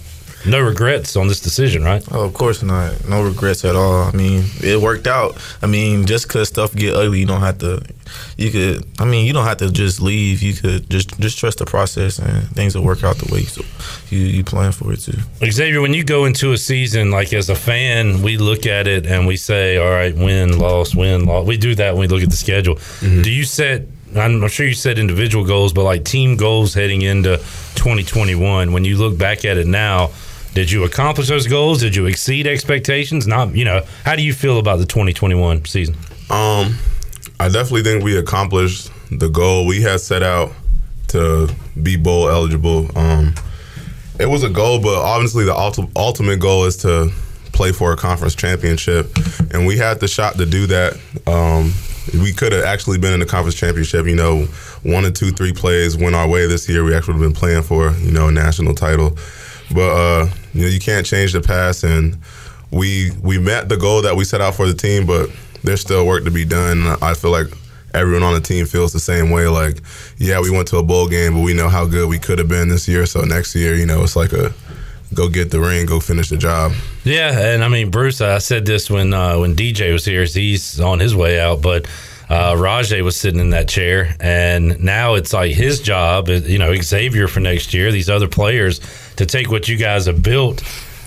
no 0.48 0.60
regrets 0.60 1.16
on 1.16 1.28
this 1.28 1.40
decision, 1.40 1.84
right? 1.84 2.02
Oh, 2.10 2.24
of 2.24 2.34
course 2.34 2.62
not. 2.62 3.08
No 3.08 3.22
regrets 3.22 3.64
at 3.64 3.76
all. 3.76 4.02
I 4.02 4.12
mean, 4.12 4.44
it 4.60 4.80
worked 4.80 5.06
out. 5.06 5.36
I 5.62 5.66
mean, 5.66 6.06
just 6.06 6.28
because 6.28 6.48
stuff 6.48 6.74
get 6.74 6.94
ugly, 6.94 7.20
you 7.20 7.26
don't 7.26 7.40
have 7.40 7.58
to. 7.58 7.82
You 8.36 8.50
could. 8.50 8.86
I 8.98 9.04
mean, 9.04 9.26
you 9.26 9.32
don't 9.32 9.44
have 9.44 9.58
to 9.58 9.70
just 9.70 10.00
leave. 10.00 10.42
You 10.42 10.54
could 10.54 10.88
just 10.90 11.18
just 11.20 11.38
trust 11.38 11.58
the 11.58 11.66
process, 11.66 12.18
and 12.18 12.48
things 12.50 12.74
will 12.74 12.84
work 12.84 13.04
out 13.04 13.16
the 13.16 13.32
way 13.32 13.44
you 14.10 14.18
you 14.18 14.44
plan 14.44 14.72
for 14.72 14.92
it 14.92 15.00
too. 15.00 15.18
Xavier, 15.44 15.80
when 15.80 15.94
you 15.94 16.04
go 16.04 16.24
into 16.24 16.52
a 16.52 16.58
season, 16.58 17.10
like 17.10 17.32
as 17.32 17.50
a 17.50 17.54
fan, 17.54 18.22
we 18.22 18.38
look 18.38 18.66
at 18.66 18.86
it 18.86 19.06
and 19.06 19.26
we 19.26 19.36
say, 19.36 19.76
"All 19.76 19.90
right, 19.90 20.14
win, 20.16 20.58
loss, 20.58 20.94
win, 20.94 21.26
loss." 21.26 21.46
We 21.46 21.56
do 21.56 21.74
that 21.74 21.94
when 21.94 22.02
we 22.02 22.08
look 22.08 22.22
at 22.22 22.30
the 22.30 22.36
schedule. 22.36 22.76
Mm-hmm. 22.76 23.22
Do 23.22 23.30
you 23.30 23.44
set 23.44 23.82
I'm 24.16 24.46
sure 24.48 24.66
you 24.66 24.74
said 24.74 24.98
individual 24.98 25.44
goals, 25.44 25.72
but 25.72 25.84
like 25.84 26.04
team 26.04 26.36
goals 26.36 26.74
heading 26.74 27.02
into 27.02 27.36
2021. 27.74 28.72
When 28.72 28.84
you 28.84 28.96
look 28.96 29.18
back 29.18 29.44
at 29.44 29.58
it 29.58 29.66
now, 29.66 30.10
did 30.58 30.72
you 30.72 30.82
accomplish 30.82 31.28
those 31.28 31.46
goals? 31.46 31.78
Did 31.78 31.94
you 31.94 32.06
exceed 32.06 32.48
expectations? 32.48 33.28
Not, 33.28 33.54
you 33.54 33.64
know, 33.64 33.84
how 34.04 34.16
do 34.16 34.22
you 34.24 34.32
feel 34.32 34.58
about 34.58 34.80
the 34.80 34.86
2021 34.86 35.66
season? 35.66 35.94
Um, 36.30 36.74
I 37.38 37.46
definitely 37.46 37.84
think 37.84 38.02
we 38.02 38.18
accomplished 38.18 38.90
the 39.12 39.28
goal 39.28 39.68
we 39.68 39.82
had 39.82 40.00
set 40.00 40.24
out 40.24 40.50
to 41.08 41.48
be 41.80 41.96
bowl 41.96 42.28
eligible. 42.28 42.90
Um, 42.98 43.36
it 44.18 44.26
was 44.26 44.42
a 44.42 44.50
goal, 44.50 44.80
but 44.80 44.96
obviously 45.00 45.44
the 45.44 45.54
ulti- 45.54 45.92
ultimate 45.94 46.40
goal 46.40 46.64
is 46.64 46.76
to 46.78 47.12
play 47.52 47.70
for 47.70 47.92
a 47.92 47.96
conference 47.96 48.34
championship, 48.34 49.16
and 49.54 49.64
we 49.64 49.78
had 49.78 50.00
the 50.00 50.08
shot 50.08 50.38
to 50.38 50.46
do 50.46 50.66
that. 50.66 50.98
Um, 51.28 51.72
we 52.14 52.32
could 52.32 52.50
have 52.50 52.64
actually 52.64 52.98
been 52.98 53.12
in 53.12 53.20
the 53.20 53.26
conference 53.26 53.54
championship. 53.54 54.06
You 54.06 54.16
know, 54.16 54.42
one 54.82 55.04
or 55.04 55.12
two, 55.12 55.30
three 55.30 55.52
plays 55.52 55.96
went 55.96 56.16
our 56.16 56.28
way 56.28 56.46
this 56.46 56.68
year. 56.68 56.82
We 56.82 56.96
actually 56.96 57.14
would 57.14 57.22
have 57.22 57.32
been 57.32 57.38
playing 57.38 57.62
for 57.62 57.92
you 57.92 58.10
know 58.10 58.26
a 58.28 58.32
national 58.32 58.74
title, 58.74 59.16
but 59.72 59.90
uh, 59.90 60.28
you 60.54 60.62
know 60.62 60.68
you 60.68 60.80
can't 60.80 61.06
change 61.06 61.32
the 61.32 61.40
past, 61.40 61.84
and 61.84 62.18
we 62.70 63.10
we 63.22 63.38
met 63.38 63.68
the 63.68 63.76
goal 63.76 64.02
that 64.02 64.16
we 64.16 64.24
set 64.24 64.40
out 64.40 64.54
for 64.54 64.66
the 64.66 64.74
team, 64.74 65.06
but 65.06 65.30
there's 65.64 65.80
still 65.80 66.06
work 66.06 66.24
to 66.24 66.30
be 66.30 66.44
done. 66.44 66.86
I 67.02 67.14
feel 67.14 67.30
like 67.30 67.46
everyone 67.94 68.22
on 68.22 68.34
the 68.34 68.40
team 68.40 68.66
feels 68.66 68.92
the 68.92 69.00
same 69.00 69.30
way. 69.30 69.48
Like, 69.48 69.78
yeah, 70.18 70.40
we 70.40 70.50
went 70.50 70.68
to 70.68 70.78
a 70.78 70.82
bowl 70.82 71.08
game, 71.08 71.34
but 71.34 71.40
we 71.40 71.54
know 71.54 71.68
how 71.68 71.86
good 71.86 72.08
we 72.08 72.18
could 72.18 72.38
have 72.38 72.48
been 72.48 72.68
this 72.68 72.86
year. 72.88 73.06
So 73.06 73.22
next 73.22 73.54
year, 73.54 73.74
you 73.74 73.86
know, 73.86 74.02
it's 74.02 74.16
like 74.16 74.32
a 74.32 74.52
go 75.14 75.28
get 75.28 75.50
the 75.50 75.60
ring, 75.60 75.86
go 75.86 76.00
finish 76.00 76.28
the 76.28 76.36
job. 76.36 76.72
Yeah, 77.04 77.54
and 77.54 77.64
I 77.64 77.68
mean, 77.68 77.90
Bruce, 77.90 78.20
I 78.20 78.38
said 78.38 78.66
this 78.66 78.90
when 78.90 79.12
uh, 79.14 79.38
when 79.38 79.56
DJ 79.56 79.92
was 79.92 80.04
here. 80.04 80.24
He's 80.24 80.80
on 80.80 81.00
his 81.00 81.14
way 81.14 81.40
out, 81.40 81.62
but 81.62 81.86
uh, 82.28 82.54
Rahjai 82.54 83.02
was 83.02 83.16
sitting 83.16 83.40
in 83.40 83.50
that 83.50 83.68
chair, 83.68 84.14
and 84.20 84.82
now 84.82 85.14
it's 85.14 85.32
like 85.32 85.54
his 85.54 85.80
job. 85.80 86.28
You 86.28 86.58
know, 86.58 86.74
Xavier 86.74 87.28
for 87.28 87.40
next 87.40 87.72
year. 87.72 87.90
These 87.90 88.10
other 88.10 88.28
players 88.28 88.80
to 89.16 89.26
take 89.26 89.50
what 89.50 89.68
you 89.68 89.76
guys 89.76 90.06
have 90.06 90.22
built 90.22 90.62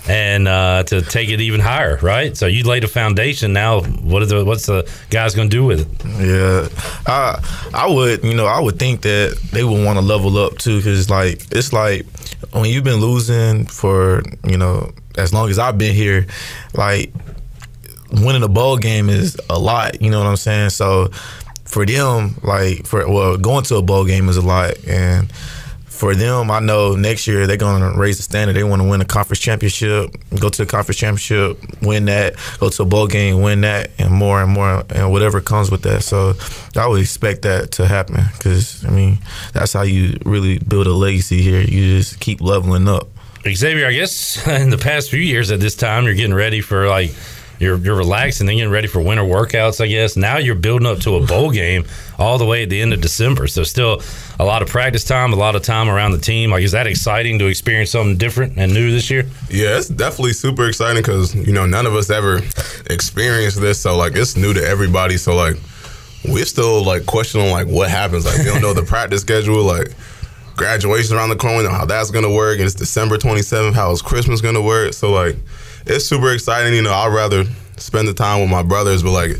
and 0.08 0.48
uh, 0.48 0.82
to 0.84 1.00
take 1.02 1.28
it 1.28 1.40
even 1.40 1.60
higher, 1.60 1.96
right? 2.02 2.36
So 2.36 2.46
you 2.46 2.64
laid 2.64 2.84
a 2.84 2.88
foundation. 2.88 3.52
Now, 3.52 3.82
what 3.82 4.22
are 4.22 4.26
the 4.26 4.44
what's 4.44 4.66
the 4.66 4.90
guys 5.10 5.34
going 5.34 5.48
to 5.48 5.56
do 5.56 5.64
with 5.64 5.80
it? 5.80 6.04
Yeah, 6.26 6.68
I 7.06 7.70
I 7.72 7.90
would 7.90 8.24
you 8.24 8.34
know 8.34 8.46
I 8.46 8.60
would 8.60 8.78
think 8.78 9.02
that 9.02 9.38
they 9.52 9.64
would 9.64 9.84
want 9.84 9.98
to 9.98 10.04
level 10.04 10.36
up 10.38 10.58
too 10.58 10.78
because 10.78 11.08
like 11.08 11.46
it's 11.52 11.72
like 11.72 12.06
when 12.52 12.66
you've 12.66 12.84
been 12.84 13.00
losing 13.00 13.66
for 13.66 14.22
you 14.44 14.58
know 14.58 14.92
as 15.16 15.32
long 15.32 15.50
as 15.50 15.58
I've 15.58 15.78
been 15.78 15.94
here, 15.94 16.26
like 16.74 17.12
winning 18.12 18.42
a 18.42 18.48
bowl 18.48 18.76
game 18.76 19.08
is 19.08 19.38
a 19.48 19.58
lot. 19.58 20.00
You 20.02 20.10
know 20.10 20.18
what 20.18 20.26
I'm 20.26 20.36
saying? 20.36 20.70
So 20.70 21.08
for 21.64 21.86
them, 21.86 22.36
like 22.42 22.86
for 22.86 23.08
well, 23.10 23.36
going 23.36 23.64
to 23.64 23.76
a 23.76 23.82
bowl 23.82 24.04
game 24.04 24.28
is 24.28 24.36
a 24.36 24.42
lot, 24.42 24.74
and 24.86 25.32
for 26.02 26.16
them, 26.16 26.50
I 26.50 26.58
know 26.58 26.96
next 26.96 27.28
year 27.28 27.46
they're 27.46 27.56
going 27.56 27.80
to 27.80 27.96
raise 27.96 28.16
the 28.16 28.24
standard. 28.24 28.54
They 28.54 28.64
want 28.64 28.82
to 28.82 28.88
win 28.88 29.00
a 29.00 29.04
conference 29.04 29.38
championship, 29.38 30.10
go 30.40 30.48
to 30.48 30.64
a 30.64 30.66
conference 30.66 30.98
championship, 30.98 31.58
win 31.80 32.06
that, 32.06 32.34
go 32.58 32.70
to 32.70 32.82
a 32.82 32.84
bowl 32.84 33.06
game, 33.06 33.40
win 33.40 33.60
that, 33.60 33.92
and 33.98 34.10
more 34.10 34.42
and 34.42 34.50
more, 34.50 34.84
and 34.90 35.12
whatever 35.12 35.40
comes 35.40 35.70
with 35.70 35.82
that. 35.82 36.02
So 36.02 36.34
I 36.74 36.88
would 36.88 37.00
expect 37.00 37.42
that 37.42 37.70
to 37.72 37.86
happen 37.86 38.24
because 38.32 38.84
I 38.84 38.90
mean 38.90 39.18
that's 39.52 39.72
how 39.72 39.82
you 39.82 40.18
really 40.24 40.58
build 40.58 40.88
a 40.88 40.92
legacy 40.92 41.40
here. 41.40 41.60
You 41.60 41.98
just 41.98 42.18
keep 42.18 42.40
leveling 42.40 42.88
up. 42.88 43.06
Xavier, 43.48 43.86
I 43.86 43.92
guess 43.92 44.44
in 44.46 44.70
the 44.70 44.78
past 44.78 45.08
few 45.08 45.20
years 45.20 45.52
at 45.52 45.60
this 45.60 45.76
time, 45.76 46.04
you're 46.04 46.14
getting 46.14 46.34
ready 46.34 46.60
for 46.62 46.88
like 46.88 47.14
you're 47.62 47.78
you're 47.78 47.96
relaxing, 47.96 48.46
then 48.46 48.56
getting 48.56 48.72
ready 48.72 48.88
for 48.88 49.00
winter 49.00 49.22
workouts. 49.22 49.82
I 49.82 49.86
guess 49.86 50.16
now 50.16 50.38
you're 50.38 50.54
building 50.54 50.86
up 50.86 50.98
to 51.00 51.16
a 51.16 51.26
bowl 51.26 51.50
game 51.50 51.84
all 52.18 52.38
the 52.38 52.44
way 52.44 52.64
at 52.64 52.70
the 52.70 52.80
end 52.80 52.92
of 52.92 53.00
December. 53.00 53.46
So 53.46 53.62
still 53.62 54.02
a 54.38 54.44
lot 54.44 54.62
of 54.62 54.68
practice 54.68 55.04
time, 55.04 55.32
a 55.32 55.36
lot 55.36 55.56
of 55.56 55.62
time 55.62 55.88
around 55.88 56.12
the 56.12 56.18
team. 56.18 56.50
Like, 56.50 56.62
is 56.62 56.72
that 56.72 56.86
exciting 56.86 57.38
to 57.38 57.46
experience 57.46 57.90
something 57.90 58.16
different 58.16 58.58
and 58.58 58.74
new 58.74 58.90
this 58.90 59.10
year? 59.10 59.24
Yeah, 59.48 59.78
it's 59.78 59.88
definitely 59.88 60.34
super 60.34 60.68
exciting 60.68 61.02
because 61.02 61.34
you 61.34 61.52
know 61.52 61.66
none 61.66 61.86
of 61.86 61.94
us 61.94 62.10
ever 62.10 62.40
experienced 62.90 63.60
this, 63.60 63.80
so 63.80 63.96
like 63.96 64.14
it's 64.16 64.36
new 64.36 64.52
to 64.52 64.62
everybody. 64.62 65.16
So 65.16 65.34
like 65.34 65.56
we're 66.24 66.44
still 66.44 66.84
like 66.84 67.06
questioning 67.06 67.50
like 67.50 67.68
what 67.68 67.88
happens. 67.90 68.24
Like 68.24 68.38
we 68.38 68.44
don't 68.44 68.62
know 68.62 68.74
the 68.74 68.82
practice 68.86 69.20
schedule. 69.22 69.62
Like 69.64 69.94
graduation 70.56 71.16
around 71.16 71.30
the 71.30 71.36
corner, 71.36 71.68
how 71.68 71.84
that's 71.84 72.10
gonna 72.10 72.32
work. 72.32 72.58
And 72.58 72.66
it's 72.66 72.74
December 72.74 73.18
27th. 73.18 73.74
How 73.74 73.90
is 73.92 74.02
Christmas 74.02 74.40
gonna 74.40 74.62
work? 74.62 74.92
So 74.94 75.10
like 75.10 75.36
it's 75.86 76.04
super 76.06 76.32
exciting. 76.32 76.74
You 76.74 76.82
know, 76.82 76.92
I'd 76.92 77.12
rather 77.12 77.44
spend 77.76 78.08
the 78.08 78.14
time 78.14 78.40
with 78.40 78.50
my 78.50 78.62
brothers, 78.62 79.02
but 79.02 79.12
like 79.12 79.36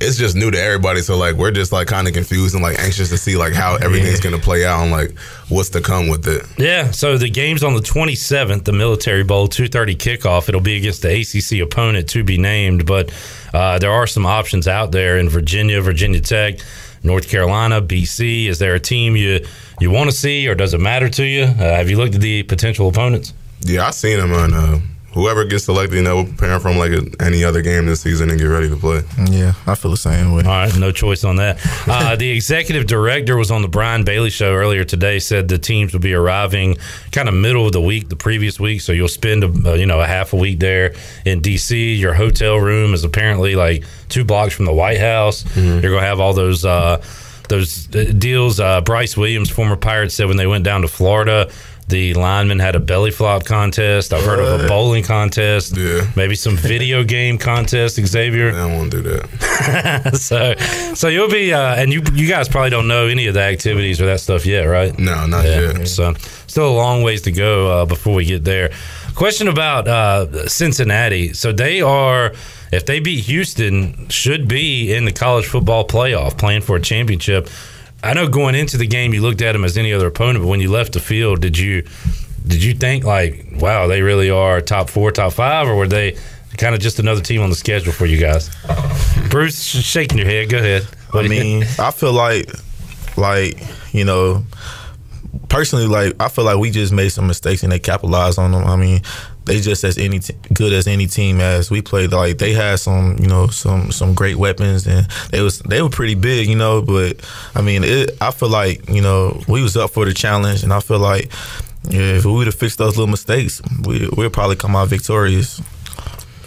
it's 0.00 0.16
just 0.16 0.36
new 0.36 0.50
to 0.50 0.60
everybody. 0.60 1.00
So 1.00 1.16
like 1.16 1.34
we're 1.34 1.50
just 1.50 1.72
like 1.72 1.88
kind 1.88 2.06
of 2.06 2.14
confused 2.14 2.54
and 2.54 2.62
like 2.62 2.78
anxious 2.78 3.08
to 3.10 3.18
see 3.18 3.36
like 3.36 3.52
how 3.52 3.76
everything's 3.76 4.20
gonna 4.20 4.38
play 4.38 4.64
out 4.64 4.82
and 4.82 4.90
like 4.90 5.16
what's 5.48 5.70
to 5.70 5.80
come 5.80 6.08
with 6.08 6.26
it. 6.28 6.44
Yeah. 6.56 6.90
So 6.90 7.18
the 7.18 7.30
game's 7.30 7.64
on 7.64 7.74
the 7.74 7.80
27th, 7.80 8.64
the 8.64 8.72
Military 8.72 9.24
Bowl, 9.24 9.48
2:30 9.48 9.96
kickoff. 9.96 10.48
It'll 10.48 10.60
be 10.60 10.76
against 10.76 11.02
the 11.02 11.20
ACC 11.20 11.60
opponent 11.60 12.08
to 12.10 12.22
be 12.22 12.38
named, 12.38 12.86
but 12.86 13.12
uh, 13.52 13.78
there 13.78 13.92
are 13.92 14.06
some 14.06 14.26
options 14.26 14.68
out 14.68 14.92
there 14.92 15.18
in 15.18 15.28
Virginia, 15.28 15.80
Virginia 15.80 16.20
Tech, 16.20 16.58
North 17.02 17.28
Carolina, 17.28 17.80
BC. 17.80 18.46
Is 18.46 18.58
there 18.58 18.74
a 18.74 18.80
team 18.80 19.16
you 19.16 19.44
you 19.80 19.90
want 19.90 20.10
to 20.10 20.16
see, 20.16 20.46
or 20.48 20.54
does 20.54 20.74
it 20.74 20.80
matter 20.80 21.08
to 21.08 21.24
you? 21.24 21.44
Uh, 21.44 21.56
have 21.56 21.90
you 21.90 21.96
looked 21.96 22.14
at 22.14 22.20
the 22.20 22.42
potential 22.44 22.88
opponents? 22.88 23.32
Yeah, 23.60 23.86
I 23.86 23.90
seen 23.90 24.18
them 24.18 24.32
on. 24.32 24.54
Uh, 24.54 24.80
whoever 25.18 25.44
gets 25.44 25.64
selected, 25.64 25.96
you 25.96 26.02
know, 26.02 26.18
we're 26.18 26.28
preparing 26.28 26.60
from 26.60 26.78
like 26.78 26.92
a, 26.92 27.04
any 27.20 27.42
other 27.42 27.60
game 27.60 27.86
this 27.86 28.02
season 28.02 28.30
and 28.30 28.38
get 28.38 28.46
ready 28.46 28.68
to 28.68 28.76
play. 28.76 29.02
Yeah, 29.28 29.54
I 29.66 29.74
feel 29.74 29.90
the 29.90 29.96
same 29.96 30.32
way. 30.32 30.44
All 30.44 30.50
right, 30.50 30.76
no 30.78 30.92
choice 30.92 31.24
on 31.24 31.36
that. 31.36 31.58
Uh, 31.88 32.14
the 32.16 32.30
executive 32.30 32.86
director 32.86 33.36
was 33.36 33.50
on 33.50 33.62
the 33.62 33.68
Brian 33.68 34.04
Bailey 34.04 34.30
show 34.30 34.52
earlier 34.52 34.84
today. 34.84 35.18
Said 35.18 35.48
the 35.48 35.58
teams 35.58 35.92
will 35.92 36.00
be 36.00 36.12
arriving 36.12 36.76
kind 37.12 37.28
of 37.28 37.34
middle 37.34 37.66
of 37.66 37.72
the 37.72 37.80
week, 37.80 38.08
the 38.08 38.16
previous 38.16 38.60
week. 38.60 38.82
So 38.82 38.92
you'll 38.92 39.08
spend 39.08 39.42
a, 39.42 39.70
uh, 39.70 39.74
you 39.74 39.86
know 39.86 40.00
a 40.00 40.06
half 40.06 40.32
a 40.32 40.36
week 40.36 40.60
there 40.60 40.94
in 41.24 41.40
DC. 41.40 41.98
Your 41.98 42.12
hotel 42.12 42.56
room 42.56 42.94
is 42.94 43.04
apparently 43.04 43.56
like 43.56 43.84
two 44.08 44.24
blocks 44.24 44.54
from 44.54 44.66
the 44.66 44.72
White 44.72 45.00
House. 45.00 45.42
Mm-hmm. 45.44 45.80
You're 45.82 45.94
gonna 45.94 46.06
have 46.06 46.20
all 46.20 46.34
those. 46.34 46.64
Uh, 46.64 47.02
those 47.48 47.94
uh, 47.94 48.12
deals. 48.16 48.60
Uh, 48.60 48.80
Bryce 48.80 49.16
Williams, 49.16 49.50
former 49.50 49.76
Pirate, 49.76 50.12
said 50.12 50.26
when 50.28 50.36
they 50.36 50.46
went 50.46 50.64
down 50.64 50.82
to 50.82 50.88
Florida, 50.88 51.50
the 51.88 52.14
linemen 52.14 52.58
had 52.58 52.76
a 52.76 52.80
belly 52.80 53.10
flop 53.10 53.44
contest. 53.44 54.12
I've 54.12 54.24
heard 54.24 54.38
of 54.40 54.60
a 54.60 54.68
bowling 54.68 55.04
contest. 55.04 55.76
Yeah. 55.76 56.06
Maybe 56.16 56.34
some 56.34 56.56
video 56.56 57.02
game 57.02 57.38
contest, 57.38 57.96
Xavier. 57.96 58.54
I 58.54 58.66
won't 58.66 58.90
do 58.90 59.00
that. 59.02 60.16
so, 60.20 60.54
so 60.94 61.08
you'll 61.08 61.30
be, 61.30 61.52
uh, 61.52 61.74
and 61.76 61.92
you 61.92 62.02
you 62.12 62.28
guys 62.28 62.48
probably 62.48 62.70
don't 62.70 62.88
know 62.88 63.06
any 63.06 63.26
of 63.26 63.34
the 63.34 63.40
activities 63.40 64.00
or 64.00 64.06
that 64.06 64.20
stuff 64.20 64.44
yet, 64.44 64.64
right? 64.64 64.96
No, 64.98 65.26
not 65.26 65.44
yet. 65.44 65.88
So, 65.88 66.12
still 66.46 66.68
a 66.68 66.76
long 66.76 67.02
ways 67.02 67.22
to 67.22 67.32
go 67.32 67.70
uh, 67.70 67.86
before 67.86 68.14
we 68.14 68.24
get 68.24 68.44
there. 68.44 68.70
Question 69.14 69.48
about 69.48 69.88
uh, 69.88 70.46
Cincinnati. 70.46 71.32
So 71.32 71.52
they 71.52 71.80
are, 71.80 72.32
if 72.70 72.86
they 72.86 73.00
beat 73.00 73.24
Houston, 73.24 74.08
should 74.10 74.46
be 74.46 74.94
in 74.94 75.06
the 75.06 75.12
college 75.12 75.46
football 75.46 75.86
playoff, 75.86 76.38
playing 76.38 76.62
for 76.62 76.76
a 76.76 76.80
championship. 76.80 77.48
I 78.02 78.14
know 78.14 78.28
going 78.28 78.54
into 78.54 78.76
the 78.76 78.86
game 78.86 79.12
you 79.12 79.20
looked 79.20 79.42
at 79.42 79.52
them 79.52 79.64
as 79.64 79.76
any 79.76 79.92
other 79.92 80.06
opponent, 80.06 80.40
but 80.40 80.48
when 80.48 80.60
you 80.60 80.70
left 80.70 80.92
the 80.92 81.00
field, 81.00 81.40
did 81.40 81.58
you 81.58 81.82
did 82.46 82.62
you 82.62 82.74
think 82.74 83.04
like, 83.04 83.46
wow, 83.56 83.86
they 83.86 84.02
really 84.02 84.30
are 84.30 84.60
top 84.60 84.88
four, 84.88 85.10
top 85.10 85.32
five, 85.32 85.68
or 85.68 85.76
were 85.76 85.88
they 85.88 86.16
kind 86.56 86.74
of 86.74 86.80
just 86.80 86.98
another 86.98 87.20
team 87.20 87.42
on 87.42 87.50
the 87.50 87.56
schedule 87.56 87.92
for 87.92 88.06
you 88.06 88.18
guys? 88.18 88.50
Bruce, 89.30 89.62
shaking 89.62 90.18
your 90.18 90.26
head. 90.26 90.48
Go 90.48 90.58
ahead. 90.58 90.84
What 91.10 91.24
I 91.24 91.28
mean, 91.28 91.64
I 91.78 91.90
feel 91.90 92.12
like, 92.12 92.50
like 93.16 93.60
you 93.92 94.04
know, 94.04 94.44
personally, 95.48 95.86
like 95.86 96.14
I 96.20 96.28
feel 96.28 96.44
like 96.44 96.58
we 96.58 96.70
just 96.70 96.92
made 96.92 97.10
some 97.10 97.26
mistakes 97.26 97.62
and 97.62 97.72
they 97.72 97.78
capitalized 97.78 98.38
on 98.38 98.52
them. 98.52 98.64
I 98.64 98.76
mean, 98.76 99.02
they 99.48 99.60
just 99.60 99.82
as 99.84 99.98
any 99.98 100.20
t- 100.20 100.34
good 100.54 100.72
as 100.72 100.86
any 100.86 101.06
team 101.06 101.40
as 101.40 101.70
we 101.70 101.82
played. 101.82 102.12
Like 102.12 102.38
they 102.38 102.52
had 102.52 102.78
some, 102.78 103.16
you 103.18 103.26
know, 103.26 103.48
some 103.48 103.90
some 103.90 104.14
great 104.14 104.36
weapons 104.36 104.86
and 104.86 105.06
they 105.30 105.40
was 105.42 105.58
they 105.60 105.82
were 105.82 105.90
pretty 105.90 106.14
big, 106.14 106.48
you 106.48 106.56
know. 106.56 106.80
But 106.82 107.20
I 107.54 107.62
mean, 107.62 107.82
it, 107.84 108.16
I 108.20 108.30
feel 108.30 108.48
like 108.50 108.88
you 108.88 109.02
know 109.02 109.42
we 109.48 109.62
was 109.62 109.76
up 109.76 109.90
for 109.90 110.04
the 110.04 110.14
challenge, 110.14 110.62
and 110.62 110.72
I 110.72 110.80
feel 110.80 110.98
like. 111.00 111.32
Yeah, 111.90 112.16
if 112.18 112.24
we 112.26 112.32
would 112.32 112.46
have 112.48 112.56
fixed 112.56 112.76
those 112.76 112.96
little 112.98 113.06
mistakes, 113.10 113.62
we 113.86 114.08
we'll 114.14 114.28
probably 114.30 114.56
come 114.56 114.76
out 114.76 114.88
victorious. 114.88 115.58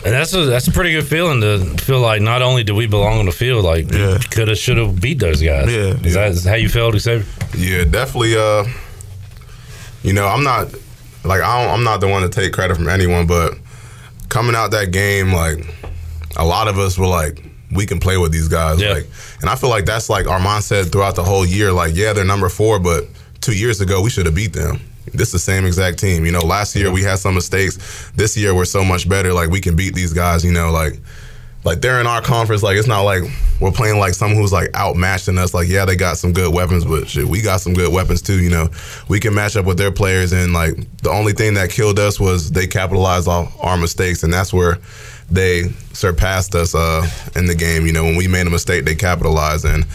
And 0.06 0.14
that's 0.14 0.34
a 0.36 0.46
that's 0.46 0.68
a 0.68 0.72
pretty 0.72 0.92
good 0.92 1.06
feeling 1.08 1.42
to 1.42 1.60
feel 1.84 2.00
like 2.00 2.22
not 2.22 2.42
only 2.44 2.64
do 2.64 2.76
we 2.76 2.86
belong 2.86 3.18
on 3.20 3.26
the 3.26 3.32
field, 3.32 3.64
like 3.66 3.92
Yeah. 3.92 4.20
could 4.30 4.50
have 4.50 4.58
should 4.58 4.78
have 4.78 5.00
beat 5.02 5.18
those 5.20 5.42
guys. 5.42 5.72
Yeah. 5.72 5.96
is 6.04 6.14
that 6.44 6.50
how 6.50 6.56
you 6.56 6.70
felt, 6.70 6.96
Xavier? 7.00 7.26
Yeah, 7.58 7.86
definitely. 7.86 8.36
Uh, 8.36 8.66
you 10.04 10.14
know, 10.14 10.28
I'm 10.28 10.44
not 10.44 10.68
like 11.24 11.42
I 11.42 11.64
don't, 11.64 11.74
I'm 11.74 11.84
not 11.84 12.02
the 12.02 12.08
one 12.08 12.22
to 12.24 12.30
take 12.30 12.54
credit 12.54 12.76
from 12.76 12.90
anyone, 12.90 13.28
but 13.28 13.54
coming 14.30 14.56
out 14.56 14.72
that 14.72 14.92
game, 14.92 15.34
like 15.34 15.60
a 16.38 16.46
lot 16.46 16.68
of 16.68 16.78
us 16.78 16.98
were 16.98 17.08
like, 17.08 17.44
we 17.74 17.86
can 17.86 18.00
play 18.00 18.18
with 18.18 18.32
these 18.32 18.48
guys. 18.48 18.82
Yeah. 18.82 18.94
Like, 18.94 19.08
and 19.42 19.50
I 19.50 19.56
feel 19.56 19.70
like 19.70 19.86
that's 19.86 20.10
like 20.10 20.28
our 20.28 20.40
mindset 20.40 20.92
throughout 20.92 21.16
the 21.16 21.24
whole 21.24 21.46
year. 21.46 21.72
Like, 21.72 21.96
yeah, 21.96 22.14
they're 22.14 22.26
number 22.26 22.50
four, 22.50 22.80
but 22.80 23.06
two 23.40 23.56
years 23.56 23.82
ago 23.82 24.02
we 24.02 24.10
should 24.10 24.26
have 24.26 24.36
beat 24.36 24.54
them. 24.54 24.80
This 25.14 25.30
is 25.30 25.34
the 25.34 25.40
same 25.40 25.66
exact 25.66 26.00
team. 26.00 26.26
You 26.26 26.32
know, 26.32 26.46
last 26.46 26.76
year 26.76 26.92
we 26.92 27.02
had 27.02 27.20
some 27.20 27.36
mistakes. 27.36 28.12
This 28.16 28.38
year 28.38 28.54
we're 28.54 28.66
so 28.66 28.84
much 28.84 29.10
better. 29.10 29.34
Like 29.34 29.50
we 29.50 29.60
can 29.60 29.76
beat 29.76 29.94
these 29.96 30.14
guys. 30.14 30.46
You 30.46 30.52
know, 30.52 30.72
like 30.72 31.00
like 31.64 31.82
they're 31.82 32.00
in 32.00 32.08
our 32.08 32.22
conference. 32.22 32.64
Like 32.64 32.78
it's 32.78 32.88
not 32.88 33.02
like 33.02 33.24
we're 33.60 33.72
playing 33.72 34.00
like 34.00 34.14
someone 34.14 34.40
who's 34.40 34.52
like 34.52 34.74
outmatched 34.76 35.28
in 35.28 35.38
us. 35.38 35.54
Like 35.54 35.68
yeah, 35.68 35.86
they 35.86 35.96
got 35.96 36.18
some 36.18 36.34
good 36.34 36.54
weapons, 36.54 36.86
but 36.86 37.08
shit, 37.08 37.26
we 37.26 37.42
got 37.42 37.62
some 37.62 37.74
good 37.74 37.94
weapons 37.94 38.22
too. 38.22 38.42
You 38.42 38.50
know, 38.50 38.70
we 39.08 39.20
can 39.20 39.34
match 39.34 39.56
up 39.56 39.66
with 39.66 39.78
their 39.78 39.92
players. 39.92 40.32
And 40.34 40.54
like 40.54 40.76
the 40.98 41.12
only 41.12 41.34
thing 41.34 41.54
that 41.56 41.70
killed 41.70 42.00
us 42.00 42.20
was 42.20 42.52
they 42.52 42.68
capitalized 42.68 43.28
off 43.28 43.56
our 43.64 43.78
mistakes, 43.78 44.24
and 44.24 44.34
that's 44.34 44.52
where 44.52 44.80
they 45.30 45.70
surpassed 45.94 46.56
us 46.56 46.76
uh, 46.76 47.08
in 47.36 47.46
the 47.46 47.56
game. 47.56 47.86
You 47.86 47.94
know, 47.94 48.04
when 48.04 48.16
we 48.16 48.28
made 48.28 48.48
a 48.48 48.52
mistake, 48.52 48.86
they 48.86 48.96
capitalized. 48.96 49.66
And 49.66 49.86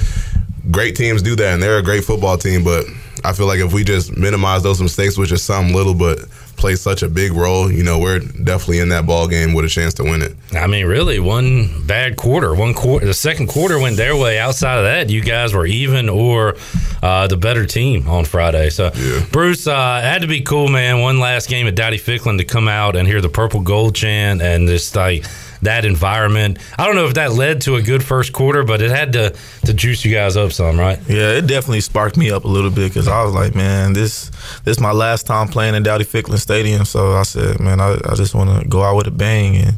great 0.71 0.97
teams 0.97 1.23
do 1.23 1.37
that, 1.37 1.55
and 1.55 1.63
they're 1.63 1.79
a 1.79 1.83
great 1.83 2.05
football 2.05 2.39
team. 2.39 2.63
But 2.63 2.87
I 3.25 3.33
feel 3.33 3.47
like 3.47 3.59
if 3.59 3.73
we 3.73 3.83
just 3.83 4.17
minimize 4.17 4.63
those 4.63 4.81
mistakes, 4.81 5.19
which 5.19 5.33
is 5.33 5.43
some 5.43 5.73
little, 5.73 5.95
but 5.95 6.21
play 6.57 6.75
such 6.75 7.03
a 7.03 7.09
big 7.09 7.33
role, 7.33 7.71
you 7.71 7.83
know, 7.83 7.99
we're 7.99 8.19
definitely 8.19 8.81
in 8.81 8.89
that 8.89 9.07
ball 9.07 9.29
game 9.29 9.53
with 9.55 9.65
a 9.65 9.69
chance 9.69 9.95
to 9.95 10.03
win 10.03 10.23
it. 10.23 10.35
I 10.53 10.67
mean, 10.67 10.87
really, 10.87 11.21
one 11.21 11.87
bad 11.87 12.17
quarter, 12.17 12.55
one 12.55 12.75
quarter, 12.75 13.07
the 13.07 13.15
second 13.15 13.49
quarter 13.49 13.79
went 13.79 13.97
their 13.97 14.17
way. 14.17 14.39
Outside 14.39 14.79
of 14.79 14.85
that, 14.85 15.11
you 15.11 15.23
guys 15.23 15.55
were 15.55 15.67
even 15.67 16.09
or 16.09 16.57
uh, 17.03 17.27
the 17.27 17.37
better 17.37 17.67
team 17.67 18.09
on 18.09 18.25
Friday. 18.25 18.71
So, 18.71 18.91
Bruce, 19.33 19.67
uh, 19.67 20.01
had 20.01 20.23
to 20.23 20.29
be 20.29 20.41
cool, 20.41 20.69
man. 20.69 21.01
One 21.01 21.19
last 21.21 21.49
game 21.49 21.67
at 21.67 21.75
Dowdy 21.75 21.99
Ficklen 21.99 22.39
to 22.39 22.45
come 22.45 22.69
out 22.69 22.97
and 22.97 23.07
hear 23.07 23.21
the 23.21 23.29
purple 23.29 23.61
gold 23.61 23.95
chant 23.95 24.41
and 24.43 24.69
just 24.69 24.97
like 24.97 25.25
that 25.63 25.85
environment. 25.85 26.59
I 26.79 26.87
don't 26.87 26.95
know 26.95 27.07
if 27.07 27.15
that 27.15 27.33
led 27.33 27.63
to 27.63 27.77
a 27.77 27.83
good 27.83 28.05
first 28.05 28.33
quarter, 28.33 28.63
but 28.65 28.83
it 28.83 28.91
had 28.91 29.13
to 29.15 29.35
to 29.65 29.75
juice 29.75 30.05
you 30.05 30.15
guys 30.15 30.37
up 30.37 30.53
some, 30.53 30.79
right? 30.79 30.99
Yeah, 31.09 31.33
it 31.33 31.47
definitely 31.47 31.81
sparked 31.81 32.17
me 32.17 32.31
up 32.31 32.45
a 32.45 32.49
little 32.49 32.71
bit 32.71 32.89
because 32.89 33.09
I 33.09 33.23
was 33.25 33.35
like, 33.35 33.55
man, 33.55 33.93
this 33.93 34.31
this 34.65 34.81
my 34.81 34.93
last 34.93 35.27
time 35.27 35.49
playing 35.49 35.75
in 35.75 35.83
Dowdy 35.83 36.05
Ficklen 36.05 36.39
Stadium. 36.39 36.85
So 36.85 37.13
I 37.13 37.23
said, 37.23 37.61
man, 37.61 37.81
I, 37.81 37.95
I 38.05 38.15
just 38.15 38.35
want 38.35 38.63
to 38.63 38.69
go 38.69 38.83
out 38.83 38.97
with 38.97 39.07
a 39.07 39.11
bang, 39.11 39.57
and, 39.57 39.77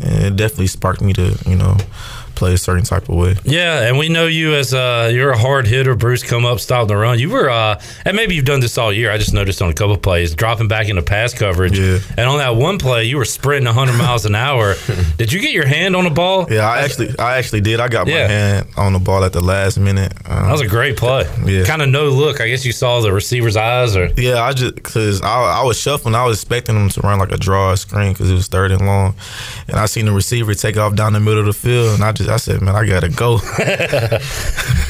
and 0.00 0.24
it 0.24 0.36
definitely 0.36 0.68
sparked 0.68 1.00
me 1.00 1.12
to 1.14 1.38
you 1.46 1.56
know 1.56 1.76
play 2.38 2.54
a 2.54 2.58
certain 2.58 2.84
type 2.84 3.08
of 3.08 3.16
way. 3.16 3.36
Yeah, 3.44 3.82
and 3.88 3.98
we 3.98 4.08
know 4.08 4.26
you 4.26 4.54
as 4.54 4.72
uh, 4.72 5.10
you're 5.12 5.30
a 5.30 5.38
hard 5.38 5.66
hitter. 5.66 5.94
Bruce, 5.94 6.22
come 6.22 6.46
up, 6.46 6.60
stop 6.60 6.88
the 6.88 6.96
run. 6.96 7.18
You 7.18 7.30
were, 7.30 7.50
uh, 7.50 7.80
and 8.04 8.16
maybe 8.16 8.34
you've 8.34 8.44
done 8.44 8.60
this 8.60 8.78
all 8.78 8.92
year. 8.92 9.10
I 9.10 9.18
just 9.18 9.34
noticed 9.34 9.60
on 9.60 9.68
a 9.70 9.74
couple 9.74 9.96
plays, 9.98 10.34
dropping 10.34 10.68
back 10.68 10.88
into 10.88 11.02
pass 11.02 11.34
coverage. 11.34 11.78
Yeah. 11.78 11.98
And 12.16 12.28
on 12.30 12.38
that 12.38 12.54
one 12.56 12.78
play, 12.78 13.04
you 13.04 13.16
were 13.16 13.24
sprinting 13.24 13.66
100 13.66 13.98
miles 13.98 14.24
an 14.24 14.34
hour. 14.34 14.74
Did 15.18 15.32
you 15.32 15.40
get 15.40 15.52
your 15.52 15.66
hand 15.66 15.96
on 15.96 16.04
the 16.04 16.10
ball? 16.10 16.46
Yeah, 16.50 16.68
I 16.68 16.78
actually 16.82 17.18
I 17.18 17.38
actually 17.38 17.60
did. 17.60 17.80
I 17.80 17.88
got 17.88 18.06
my 18.06 18.12
hand 18.12 18.68
on 18.76 18.92
the 18.92 18.98
ball 19.00 19.24
at 19.24 19.32
the 19.32 19.40
last 19.40 19.78
minute. 19.78 20.12
Um, 20.24 20.44
That 20.46 20.52
was 20.52 20.60
a 20.60 20.68
great 20.68 20.96
play. 20.96 21.26
Yeah. 21.44 21.64
Kind 21.64 21.82
of 21.82 21.88
no 21.88 22.08
look. 22.08 22.40
I 22.40 22.48
guess 22.48 22.64
you 22.64 22.72
saw 22.72 23.00
the 23.00 23.12
receiver's 23.12 23.56
eyes, 23.56 23.96
or 23.96 24.06
Yeah, 24.16 24.42
I 24.42 24.52
just 24.52 24.76
because 24.76 25.20
I, 25.22 25.60
I 25.60 25.64
was 25.64 25.78
shuffling, 25.78 26.14
I 26.14 26.24
was 26.24 26.38
expecting 26.38 26.76
them 26.76 26.88
to 26.90 27.00
run 27.00 27.18
like 27.18 27.32
a 27.32 27.36
draw 27.36 27.74
screen 27.74 28.12
because 28.12 28.30
it 28.30 28.34
was 28.34 28.46
third 28.46 28.70
and 28.70 28.86
long, 28.86 29.14
and 29.66 29.76
I 29.76 29.86
seen 29.86 30.06
the 30.06 30.12
receiver 30.12 30.54
take 30.54 30.76
off 30.76 30.94
down 30.94 31.12
the 31.12 31.20
middle 31.20 31.40
of 31.40 31.46
the 31.46 31.52
field, 31.52 31.94
and 31.94 32.04
I 32.04 32.12
just. 32.12 32.27
I 32.28 32.36
said, 32.36 32.60
man, 32.62 32.74
I 32.74 32.86
gotta 32.86 33.08
go. 33.08 33.38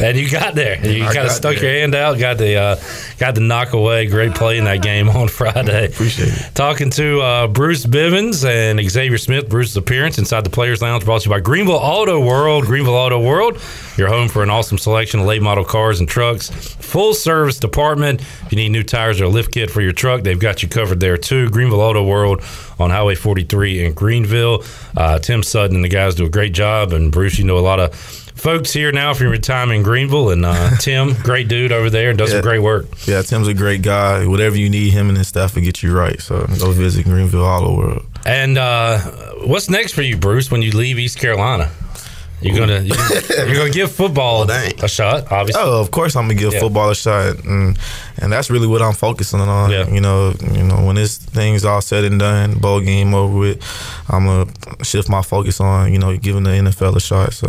and 0.05 0.17
you 0.17 0.31
got 0.31 0.55
there. 0.55 0.85
You 0.85 1.05
kind 1.05 1.19
of 1.19 1.31
stuck 1.31 1.57
there. 1.57 1.65
your 1.65 1.81
hand 1.81 1.95
out. 1.95 2.19
Got 2.19 2.39
the 2.39 2.57
uh, 2.57 2.77
got 3.19 3.35
the 3.35 3.41
knock 3.41 3.73
away. 3.73 4.07
Great 4.07 4.35
play 4.35 4.59
in 4.59 4.65
that 4.65 4.83
game 4.83 5.09
on 5.09 5.29
Friday. 5.39 5.87
Appreciate 5.87 6.29
it. 6.29 6.55
Talking 6.55 6.91
to 6.91 7.21
uh, 7.21 7.47
Bruce 7.49 7.87
Bivens 7.87 8.45
and 8.49 8.81
Xavier 8.89 9.19
Smith. 9.19 9.49
Bruce's 9.49 9.77
appearance 9.77 10.19
inside 10.19 10.45
the 10.45 10.51
Players 10.51 10.83
Lounge 10.83 11.05
brought 11.05 11.23
to 11.23 11.29
you 11.29 11.35
by 11.35 11.41
Greenville 11.41 11.75
Auto 11.75 12.25
World. 12.25 12.65
Greenville 12.65 12.95
Auto 12.95 13.21
World, 13.21 13.61
your 13.97 14.09
home 14.09 14.29
for 14.29 14.43
an 14.43 14.51
awesome 14.51 14.79
selection 14.79 15.21
of 15.21 15.27
late 15.27 15.43
model 15.43 15.65
cars 15.65 16.01
and 16.01 16.09
trucks. 16.09 16.51
Full 16.51 17.15
service 17.15 17.59
department. 17.59 18.21
If 18.21 18.53
you 18.53 18.57
need 18.57 18.71
new 18.71 18.83
tires 18.83 19.21
or 19.21 19.25
a 19.25 19.29
lift 19.29 19.53
kit 19.53 19.71
for 19.71 19.81
your 19.81 19.93
truck, 19.93 20.23
they've 20.23 20.39
got 20.39 20.63
you 20.63 20.69
covered 20.69 21.01
there 21.01 21.17
too. 21.17 21.51
Greenville 21.51 21.81
Auto 21.81 22.05
World 22.05 22.43
on 22.79 22.91
Highway 22.91 23.15
43 23.15 23.87
in 23.87 23.93
Greenville. 23.93 24.65
Uh, 24.97 25.19
Tim 25.19 25.43
Sutton 25.43 25.77
and 25.77 25.85
the 25.85 25.89
guys 25.89 26.15
do 26.15 26.25
a 26.25 26.31
great 26.31 26.53
job. 26.53 26.93
And 26.93 27.11
Bruce, 27.13 27.39
you 27.39 27.45
know 27.45 27.59
a 27.59 27.61
lot 27.61 27.81
of 27.81 27.95
folks 27.95 28.73
here 28.73 28.93
now 28.93 29.15
from 29.15 29.29
your 29.29 29.39
time 29.39 29.71
in 29.71 29.83
Greenville. 29.83 30.31
And 30.31 30.45
uh, 30.45 30.71
Tim, 30.81 31.15
great 31.23 31.49
dude 31.49 31.73
over 31.73 31.91
there, 31.91 32.11
and 32.11 32.19
does 32.19 32.31
some 32.31 32.41
great 32.41 32.61
work. 32.61 32.87
Yeah, 33.07 33.23
Tim's 33.23 33.49
a 33.49 33.55
great 33.55 33.83
guy. 33.83 34.27
Whatever 34.27 34.57
you 34.57 34.69
need, 34.71 34.93
him 34.93 35.09
and 35.09 35.19
his 35.19 35.29
staff 35.29 35.55
will 35.55 35.63
get 35.63 35.83
you 35.83 35.97
right. 35.97 36.21
So 36.21 36.47
go 36.59 36.71
visit 36.73 37.05
Greenville 37.05 37.45
Auto 37.45 37.77
World. 37.77 38.07
And 38.25 38.59
uh, 38.59 38.99
what's 39.45 39.71
next 39.71 39.93
for 39.93 40.03
you, 40.03 40.17
Bruce, 40.17 40.51
when 40.51 40.63
you 40.63 40.73
leave 40.73 40.99
East 40.99 41.19
Carolina? 41.19 41.71
You're 42.41 42.57
gonna 42.57 42.81
you, 42.81 42.95
you're 43.47 43.57
gonna 43.57 43.71
give 43.71 43.91
football 43.91 44.49
a 44.49 44.89
shot, 44.89 45.31
obviously. 45.33 45.61
Oh, 45.65 45.81
of 45.81 45.91
course 45.91 46.15
I'm 46.15 46.25
gonna 46.29 46.35
give 46.39 46.53
Yeah. 46.53 46.61
football 46.61 46.91
a 46.91 46.95
shot, 46.95 47.45
and 47.45 47.77
and 48.19 48.33
that's 48.33 48.49
really 48.51 48.67
what 48.69 48.81
I'm 48.81 48.93
focusing 48.95 49.41
on. 49.41 49.71
Yeah. 49.71 49.89
You 49.89 50.01
know, 50.01 50.35
you 50.53 50.63
know, 50.63 50.85
when 50.87 50.95
this 50.97 51.17
thing's 51.19 51.65
all 51.65 51.81
said 51.81 52.05
and 52.05 52.21
done, 52.21 52.55
bowl 52.59 52.81
game 52.81 53.13
over 53.15 53.37
with, 53.37 53.63
I'm 54.09 54.27
gonna 54.27 54.85
shift 54.85 55.09
my 55.09 55.23
focus 55.23 55.61
on 55.61 55.93
you 55.93 55.99
know 55.99 56.17
giving 56.17 56.45
the 56.45 56.51
NFL 56.51 56.95
a 56.97 57.01
shot. 57.01 57.33
So 57.33 57.49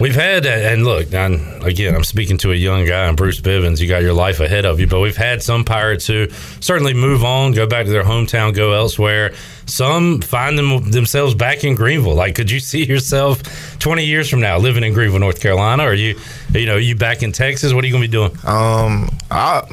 We've 0.00 0.14
had, 0.14 0.46
and 0.46 0.82
look, 0.82 1.08
again, 1.08 1.94
I'm 1.94 2.04
speaking 2.04 2.38
to 2.38 2.52
a 2.52 2.54
young 2.54 2.86
guy, 2.86 3.06
and 3.06 3.18
Bruce 3.18 3.38
Bivens. 3.38 3.80
You 3.80 3.86
got 3.86 4.00
your 4.00 4.14
life 4.14 4.40
ahead 4.40 4.64
of 4.64 4.80
you, 4.80 4.86
but 4.86 5.00
we've 5.00 5.14
had 5.14 5.42
some 5.42 5.62
Pirates 5.62 6.06
who 6.06 6.30
certainly 6.60 6.94
move 6.94 7.22
on, 7.22 7.52
go 7.52 7.66
back 7.66 7.84
to 7.84 7.92
their 7.92 8.02
hometown, 8.02 8.54
go 8.54 8.72
elsewhere. 8.72 9.34
Some 9.66 10.22
find 10.22 10.58
them 10.58 10.90
themselves 10.90 11.34
back 11.34 11.64
in 11.64 11.74
Greenville. 11.74 12.14
Like, 12.14 12.34
could 12.34 12.50
you 12.50 12.60
see 12.60 12.82
yourself 12.86 13.42
20 13.78 14.06
years 14.06 14.30
from 14.30 14.40
now 14.40 14.56
living 14.56 14.84
in 14.84 14.94
Greenville, 14.94 15.20
North 15.20 15.38
Carolina? 15.42 15.82
Or 15.82 15.88
are 15.88 15.94
you, 15.94 16.18
you 16.54 16.64
know, 16.64 16.78
you 16.78 16.96
back 16.96 17.22
in 17.22 17.30
Texas? 17.30 17.74
What 17.74 17.84
are 17.84 17.86
you 17.86 17.92
going 17.92 18.02
to 18.02 18.08
be 18.08 18.12
doing? 18.12 18.32
Um, 18.46 19.10
I 19.30 19.66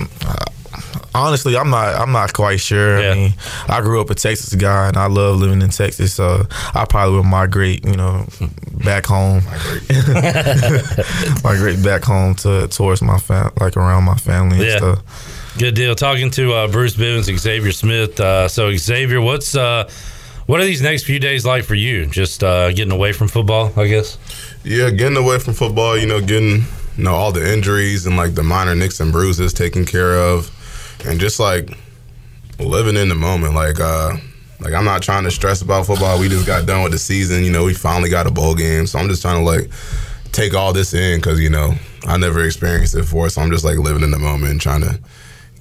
honestly, 1.16 1.56
I'm 1.58 1.70
not. 1.70 1.96
I'm 1.96 2.12
not 2.12 2.34
quite 2.34 2.60
sure. 2.60 3.00
I 3.00 3.14
mean, 3.16 3.34
I 3.68 3.82
grew 3.82 4.00
up 4.02 4.10
a 4.10 4.16
Texas 4.16 4.54
guy, 4.56 4.88
and 4.88 4.98
I 4.98 5.08
love 5.08 5.38
living 5.38 5.62
in 5.62 5.70
Texas. 5.70 6.14
So 6.14 6.46
I 6.74 6.86
probably 6.86 7.16
will 7.18 7.24
migrate. 7.24 7.86
You 7.86 7.96
know, 7.98 8.26
back 8.84 9.06
home. 9.06 9.42
migrate 11.44 11.84
back 11.84 12.04
home 12.04 12.36
to 12.36 12.68
towards 12.68 13.02
my 13.02 13.18
fam, 13.18 13.52
like 13.60 13.78
around 13.78 14.04
my 14.04 14.16
family 14.16 14.58
and 14.58 14.66
Yeah. 14.66 14.78
stuff. 14.78 15.54
Good 15.58 15.74
deal. 15.76 15.96
Talking 15.96 16.30
to 16.32 16.54
uh, 16.54 16.68
Bruce 16.68 16.96
Bivens, 16.96 17.36
Xavier 17.36 17.72
Smith. 17.72 18.20
Uh, 18.20 18.48
so, 18.48 18.76
Xavier, 18.76 19.20
what's 19.22 19.56
uh, 19.56 19.90
what 20.46 20.60
are 20.62 20.66
these 20.66 20.82
next 20.84 21.04
few 21.04 21.20
days 21.20 21.46
like 21.46 21.64
for 21.64 21.74
you? 21.76 22.06
Just 22.06 22.44
uh, 22.44 22.72
getting 22.74 22.92
away 22.92 23.12
from 23.12 23.28
football, 23.28 23.72
I 23.76 23.88
guess. 23.88 24.18
Yeah, 24.64 24.92
getting 24.92 25.18
away 25.18 25.40
from 25.40 25.54
football, 25.56 25.98
you 25.98 26.06
know, 26.06 26.22
getting 26.22 26.66
you 26.98 27.04
know 27.04 27.14
all 27.16 27.32
the 27.32 27.52
injuries 27.54 28.06
and 28.06 28.18
like 28.18 28.36
the 28.36 28.44
minor 28.44 28.76
nicks 28.76 29.00
and 29.00 29.12
bruises 29.12 29.52
taken 29.54 29.84
care 29.86 30.16
of, 30.16 30.52
and 31.06 31.20
just 31.20 31.40
like 31.40 31.70
living 32.60 32.96
in 32.96 33.10
the 33.10 33.16
moment. 33.16 33.54
Like, 33.54 33.80
uh, 33.80 34.18
like 34.60 34.74
I'm 34.74 34.86
not 34.86 35.02
trying 35.02 35.24
to 35.24 35.32
stress 35.32 35.62
about 35.62 35.86
football. 35.86 36.20
We 36.20 36.30
just 36.30 36.48
got 36.48 36.66
done 36.66 36.84
with 36.84 36.92
the 36.92 37.00
season. 37.00 37.44
You 37.44 37.52
know, 37.52 37.66
we 37.66 37.74
finally 37.74 38.10
got 38.10 38.28
a 38.28 38.32
bowl 38.32 38.56
game, 38.56 38.88
so 38.88 39.00
I'm 39.00 39.08
just 39.08 39.22
trying 39.22 39.44
to 39.44 39.50
like 39.50 39.70
take 40.32 40.54
all 40.54 40.74
this 40.74 40.94
in 40.94 41.20
because 41.20 41.40
you 41.40 41.50
know 41.50 41.74
I 42.06 42.18
never 42.18 42.44
experienced 42.44 42.96
it 42.96 43.00
before, 43.00 43.30
so 43.30 43.42
I'm 43.42 43.52
just 43.52 43.64
like 43.64 43.78
living 43.78 44.04
in 44.04 44.12
the 44.12 44.20
moment 44.20 44.62
trying 44.62 44.82
to 44.82 45.00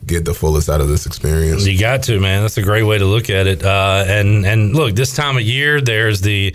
get 0.06 0.24
the 0.24 0.34
fullest 0.34 0.68
out 0.68 0.80
of 0.80 0.88
this 0.88 1.04
experience. 1.04 1.66
You 1.66 1.78
got 1.78 2.02
to, 2.04 2.20
man. 2.20 2.42
That's 2.42 2.58
a 2.58 2.62
great 2.62 2.84
way 2.84 2.96
to 2.98 3.04
look 3.04 3.28
at 3.28 3.46
it. 3.46 3.64
Uh, 3.64 4.04
and 4.06 4.46
and 4.46 4.74
look, 4.74 4.94
this 4.94 5.14
time 5.14 5.36
of 5.36 5.42
year, 5.42 5.80
there's 5.80 6.20
the 6.20 6.54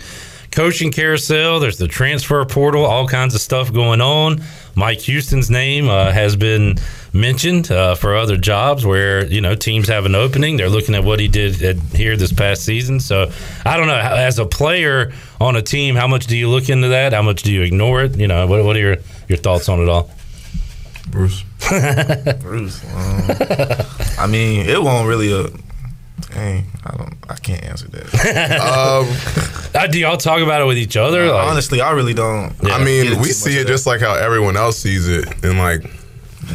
coaching 0.52 0.92
carousel, 0.92 1.58
there's 1.58 1.78
the 1.78 1.88
transfer 1.88 2.44
portal, 2.44 2.84
all 2.84 3.08
kinds 3.08 3.34
of 3.34 3.40
stuff 3.40 3.72
going 3.72 4.00
on. 4.00 4.42
Mike 4.74 5.00
Houston's 5.00 5.50
name 5.50 5.88
uh, 5.88 6.12
has 6.12 6.36
been 6.36 6.76
mentioned 7.12 7.70
uh, 7.70 7.94
for 7.94 8.16
other 8.16 8.36
jobs 8.36 8.86
where 8.86 9.26
you 9.26 9.40
know 9.40 9.54
teams 9.54 9.88
have 9.88 10.06
an 10.06 10.14
opening. 10.14 10.56
They're 10.56 10.68
looking 10.68 10.94
at 10.94 11.04
what 11.04 11.20
he 11.20 11.28
did 11.28 11.62
at, 11.62 11.76
here 11.94 12.16
this 12.16 12.32
past 12.32 12.64
season. 12.64 13.00
So 13.00 13.30
I 13.66 13.76
don't 13.76 13.86
know. 13.86 13.98
As 13.98 14.38
a 14.38 14.46
player 14.46 15.12
on 15.40 15.56
a 15.56 15.62
team, 15.62 15.96
how 15.96 16.06
much 16.06 16.26
do 16.26 16.36
you 16.36 16.48
look 16.48 16.68
into 16.68 16.88
that? 16.88 17.12
How 17.12 17.22
much 17.22 17.42
do 17.42 17.52
you 17.52 17.62
ignore 17.62 18.04
it? 18.04 18.16
You 18.16 18.28
know, 18.28 18.46
what, 18.46 18.64
what 18.64 18.76
are 18.76 18.80
your 18.80 18.96
your 19.28 19.38
thoughts 19.38 19.68
on 19.68 19.80
it 19.80 19.88
all? 19.88 20.10
Bruce. 21.10 21.42
Bruce. 22.40 22.82
Um, 22.94 23.30
I 24.18 24.26
mean, 24.28 24.66
it 24.66 24.82
won't 24.82 25.08
really. 25.08 25.32
Uh, 25.32 25.48
dang, 26.30 26.66
I 26.84 26.96
don't. 26.96 27.14
I 27.28 27.34
can't 27.36 27.62
answer 27.64 27.88
that. 27.88 28.60
um, 28.60 29.58
Uh, 29.74 29.86
do 29.86 29.98
y'all 29.98 30.18
talk 30.18 30.42
about 30.42 30.60
it 30.60 30.66
with 30.66 30.76
each 30.76 30.98
other? 30.98 31.32
Like- 31.32 31.48
honestly, 31.48 31.80
I 31.80 31.92
really 31.92 32.12
don't. 32.12 32.52
I 32.62 32.84
mean, 32.84 33.18
we 33.22 33.28
see 33.28 33.56
it 33.56 33.66
just 33.66 33.86
like 33.86 34.02
how 34.02 34.14
everyone 34.14 34.54
else 34.54 34.76
sees 34.78 35.08
it, 35.08 35.42
and 35.42 35.58
like 35.58 35.82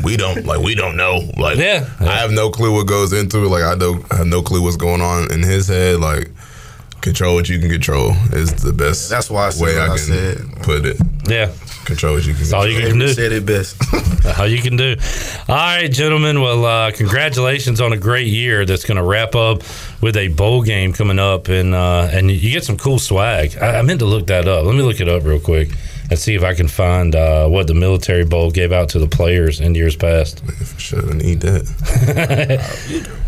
we 0.03 0.18
don't 0.18 0.45
like 0.45 0.60
we 0.60 0.76
don't 0.76 0.95
know. 0.95 1.27
Like, 1.35 1.57
Yeah. 1.57 1.89
I 1.99 2.18
have 2.18 2.30
no 2.31 2.52
clue 2.52 2.73
what 2.76 2.85
goes 2.85 3.14
into 3.14 3.39
it. 3.44 3.49
Like, 3.49 3.64
I 3.64 3.73
don't 3.76 4.06
I 4.14 4.18
have 4.18 4.27
no 4.27 4.44
clue 4.44 4.61
what's 4.61 4.77
going 4.77 5.02
on 5.02 5.31
in 5.31 5.41
his 5.41 5.68
head. 5.68 5.99
Like, 5.99 6.30
control 7.08 7.36
what 7.36 7.48
you 7.50 7.60
can 7.60 7.70
control 7.70 8.12
is 8.34 8.54
the 8.54 8.74
best. 8.74 9.10
That's 9.10 9.30
why 9.30 9.48
I 9.48 9.50
said 9.52 9.64
way 9.64 9.80
I 9.80 9.88
what 9.88 10.00
can 10.00 10.14
I 10.14 10.16
said. 10.16 10.64
put 10.64 10.86
it. 10.86 10.98
Yeah. 11.28 11.52
Control 11.86 12.16
what 12.16 12.26
you 12.26 12.34
can. 12.34 12.42
That's 12.42 12.54
all 12.54 12.68
you 12.68 12.80
can 12.80 13.00
do. 13.00 13.08
said 13.08 13.32
it 13.32 13.46
best. 13.46 13.82
All 14.38 14.46
you 14.48 14.62
can 14.62 14.76
do. 14.76 14.96
All 15.48 15.56
right, 15.56 15.88
gentlemen. 15.90 16.42
Well, 16.42 16.66
uh, 16.66 16.92
congratulations 16.92 17.80
on 17.80 17.94
a 17.94 17.98
great 17.98 18.28
year 18.28 18.66
that's 18.66 18.84
going 18.84 18.98
to 18.98 19.04
wrap 19.04 19.36
up 19.36 19.64
with 20.02 20.18
a 20.18 20.28
bowl 20.28 20.64
game 20.64 20.92
coming 20.92 21.18
up, 21.18 21.48
and 21.48 21.74
uh, 21.74 22.10
and 22.12 22.30
you 22.30 22.52
get 22.52 22.66
some 22.66 22.78
cool 22.78 23.00
swag. 23.00 23.58
I, 23.58 23.80
I 23.80 23.82
meant 23.84 24.00
to 24.00 24.06
look 24.06 24.28
that 24.28 24.48
up. 24.48 24.66
Let 24.66 24.76
me 24.76 24.82
look 24.82 25.00
it 25.00 25.08
up 25.08 25.24
real 25.24 25.40
quick 25.40 25.70
and 26.10 26.18
see 26.18 26.36
if 26.36 26.44
I 26.44 26.54
can 26.54 26.68
find 26.68 27.16
uh, 27.16 27.48
what 27.48 27.68
the 27.68 27.74
military 27.74 28.24
bowl 28.24 28.52
gave 28.52 28.72
out 28.72 28.90
to 28.90 29.00
the 29.00 29.08
players 29.08 29.60
in 29.60 29.76
years 29.76 29.96
past. 29.96 30.42
Sure, 30.80 31.14
need 31.14 31.42
that. 31.42 31.66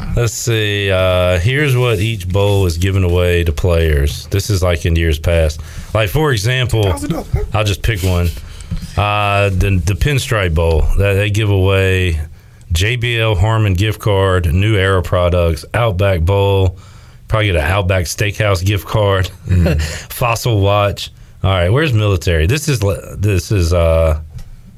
Let's 0.15 0.33
see. 0.33 0.89
Uh, 0.89 1.39
here's 1.39 1.75
what 1.75 1.99
each 1.99 2.27
bowl 2.27 2.65
is 2.65 2.77
giving 2.77 3.03
away 3.03 3.43
to 3.43 3.51
players. 3.51 4.27
This 4.27 4.49
is 4.49 4.63
like 4.63 4.85
in 4.85 4.95
years 4.95 5.19
past. 5.19 5.61
Like 5.93 6.09
for 6.09 6.31
example, 6.31 6.87
I'll 7.53 7.63
just 7.63 7.83
pick 7.83 8.01
one. 8.01 8.27
Uh, 8.97 9.49
the 9.49 9.81
the 9.85 9.93
Pinstripe 9.93 10.53
Bowl 10.55 10.81
that 10.97 11.13
they 11.13 11.29
give 11.29 11.49
away 11.49 12.19
JBL 12.73 13.37
Harmon 13.37 13.73
gift 13.73 13.99
card, 13.99 14.53
New 14.53 14.75
Era 14.75 15.01
products, 15.01 15.65
Outback 15.73 16.21
Bowl. 16.21 16.77
Probably 17.27 17.47
get 17.47 17.55
an 17.55 17.61
Outback 17.61 18.05
Steakhouse 18.05 18.65
gift 18.65 18.87
card, 18.87 19.27
Fossil 20.09 20.59
watch. 20.61 21.11
All 21.41 21.51
right, 21.51 21.69
where's 21.69 21.93
military? 21.93 22.47
This 22.47 22.67
is 22.67 22.79
this 23.17 23.51
is 23.53 23.71
uh 23.71 24.21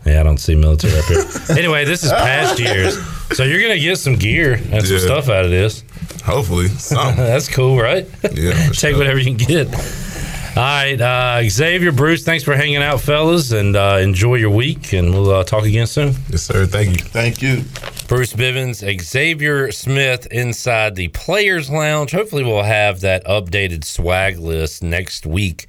yeah, 0.06 0.20
I 0.20 0.24
don't 0.24 0.38
see 0.38 0.56
military 0.56 0.98
up 0.98 1.06
here. 1.06 1.24
anyway, 1.58 1.86
this 1.86 2.04
is 2.04 2.12
past 2.12 2.60
years. 2.60 2.98
So 3.36 3.44
you're 3.44 3.62
gonna 3.62 3.80
get 3.80 3.98
some 3.98 4.16
gear 4.16 4.54
and 4.72 4.86
some 4.86 5.00
stuff 5.00 5.28
out 5.28 5.46
of 5.46 5.50
this. 5.50 5.84
Hopefully. 6.24 6.68
That's 6.90 7.48
cool, 7.48 7.80
right? 7.80 8.08
Yeah. 8.32 8.70
Take 8.74 8.96
whatever 8.96 9.18
you 9.18 9.36
can 9.36 9.48
get. 9.48 9.68
All 10.56 10.64
right, 10.64 11.00
uh, 11.00 11.50
Xavier, 11.50 11.94
Bruce, 11.94 12.26
thanks 12.26 12.44
for 12.44 12.54
hanging 12.56 12.84
out, 12.84 13.00
fellas, 13.00 13.54
and 13.54 13.76
uh, 13.76 14.00
enjoy 14.02 14.36
your 14.36 14.50
week, 14.50 14.92
and 14.92 15.12
we'll 15.14 15.30
uh, 15.30 15.44
talk 15.46 15.64
again 15.64 15.88
soon. 15.88 16.14
Yes, 16.30 16.44
sir. 16.44 16.66
Thank 16.66 16.90
you. 16.90 17.06
Thank 17.06 17.42
you. 17.42 17.64
Bruce 18.10 18.34
Bivens, 18.34 18.84
Xavier 19.02 19.72
Smith 19.72 20.26
inside 20.28 20.96
the 20.96 21.08
Players 21.08 21.70
Lounge. 21.70 22.12
Hopefully, 22.12 22.44
we'll 22.44 22.64
have 22.64 23.00
that 23.00 23.24
updated 23.26 23.86
swag 23.86 24.40
list 24.40 24.84
next 24.84 25.26
week 25.26 25.68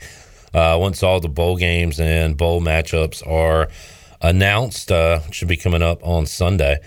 uh, 0.54 0.76
once 0.80 1.02
all 1.02 1.20
the 1.20 1.28
bowl 1.28 1.56
games 1.56 1.98
and 2.00 2.36
bowl 2.36 2.60
matchups 2.60 3.26
are 3.26 3.68
announced. 4.20 4.90
Uh, 4.90 5.20
should 5.30 5.48
be 5.48 5.56
coming 5.56 5.82
up 5.82 6.04
on 6.06 6.26
Sunday. 6.26 6.80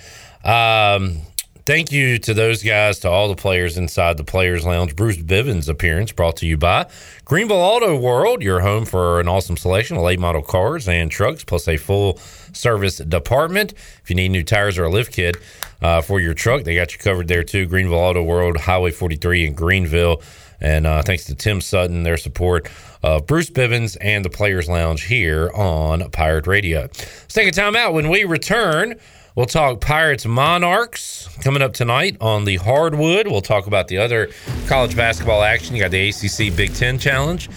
Um, 0.44 1.22
thank 1.66 1.92
you 1.92 2.20
to 2.20 2.34
those 2.34 2.64
guys, 2.64 3.00
to 3.00 3.10
all 3.10 3.28
the 3.28 3.36
players 3.36 3.78
inside 3.78 4.18
the 4.18 4.24
Players 4.24 4.66
Lounge. 4.66 4.96
Bruce 4.96 5.18
Bivens' 5.18 5.68
appearance 5.68 6.12
brought 6.12 6.38
to 6.38 6.46
you 6.46 6.58
by 6.58 6.88
Greenville 7.26 7.58
Auto 7.58 7.98
World, 7.98 8.42
your 8.42 8.60
home 8.60 8.86
for 8.86 9.20
an 9.20 9.28
awesome 9.28 9.58
selection 9.58 9.98
of 9.98 10.04
late 10.04 10.20
model 10.20 10.44
cars 10.44 10.88
and 10.88 11.10
trucks, 11.10 11.44
plus 11.44 11.68
a 11.68 11.78
full 11.78 12.18
service 12.54 12.98
department. 12.98 13.74
If 13.74 14.10
you 14.10 14.16
need 14.16 14.30
new 14.30 14.44
tires 14.44 14.78
or 14.78 14.86
a 14.86 14.90
lift 14.90 15.12
kit 15.12 15.38
uh, 15.82 16.02
for 16.02 16.20
your 16.20 16.34
truck, 16.34 16.64
they 16.64 16.76
got 16.76 16.94
you 16.94 17.00
covered 17.00 17.28
there 17.28 17.44
too. 17.44 17.66
Greenville 17.66 17.98
Auto 17.98 18.24
World, 18.24 18.58
Highway 18.58 18.92
43 18.92 19.48
in 19.48 19.54
Greenville. 19.54 20.22
And 20.66 20.88
uh, 20.88 21.04
thanks 21.04 21.26
to 21.26 21.36
Tim 21.36 21.62
Sutton, 21.62 22.02
their 22.02 22.18
support 22.18 22.68
of 23.04 23.28
Bruce 23.28 23.52
Bivens 23.52 23.98
and 24.02 24.26
the 24.26 24.32
Players 24.32 24.68
Lounge 24.68 25.04
here 25.04 25.52
on 25.54 26.10
Pirate 26.10 26.48
Radio. 26.48 26.82
Let's 26.82 27.34
take 27.36 27.48
a 27.48 27.52
time 27.52 27.76
out. 27.76 27.94
When 27.94 28.10
we 28.10 28.24
return, 28.24 28.96
we'll 29.36 29.46
talk 29.46 29.80
Pirates 29.80 30.26
Monarchs 30.26 31.30
coming 31.44 31.62
up 31.62 31.74
tonight 31.74 32.18
on 32.20 32.46
the 32.46 32.56
hardwood. 32.56 33.28
We'll 33.28 33.42
talk 33.42 33.68
about 33.68 33.90
the 33.90 34.00
other 34.00 34.30
college 34.66 34.96
basketball 34.96 35.44
action. 35.44 35.76
You 35.76 35.84
got 35.84 35.92
the 35.92 36.10
ACC 36.10 36.56
Big 36.58 36.74
Ten 36.74 36.98
Challenge. 36.98 37.48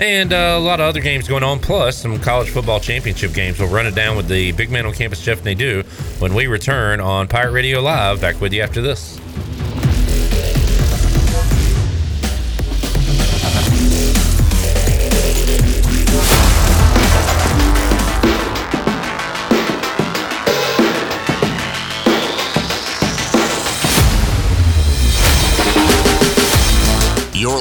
and 0.00 0.32
uh, 0.32 0.54
a 0.56 0.58
lot 0.58 0.80
of 0.80 0.86
other 0.86 1.00
games 1.00 1.28
going 1.28 1.42
on, 1.42 1.58
plus 1.60 1.98
some 1.98 2.18
college 2.20 2.48
football 2.48 2.80
championship 2.80 3.34
games. 3.34 3.58
We'll 3.58 3.68
run 3.68 3.86
it 3.86 3.94
down 3.94 4.16
with 4.16 4.28
the 4.28 4.52
big 4.52 4.70
man 4.70 4.86
on 4.86 4.94
campus, 4.94 5.22
Jeff 5.22 5.44
Nadeau, 5.44 5.82
when 6.20 6.32
we 6.32 6.46
return 6.46 7.00
on 7.00 7.28
Pirate 7.28 7.52
Radio 7.52 7.82
Live. 7.82 8.18
Back 8.18 8.40
with 8.40 8.54
you 8.54 8.62
after 8.62 8.80
this. 8.80 9.20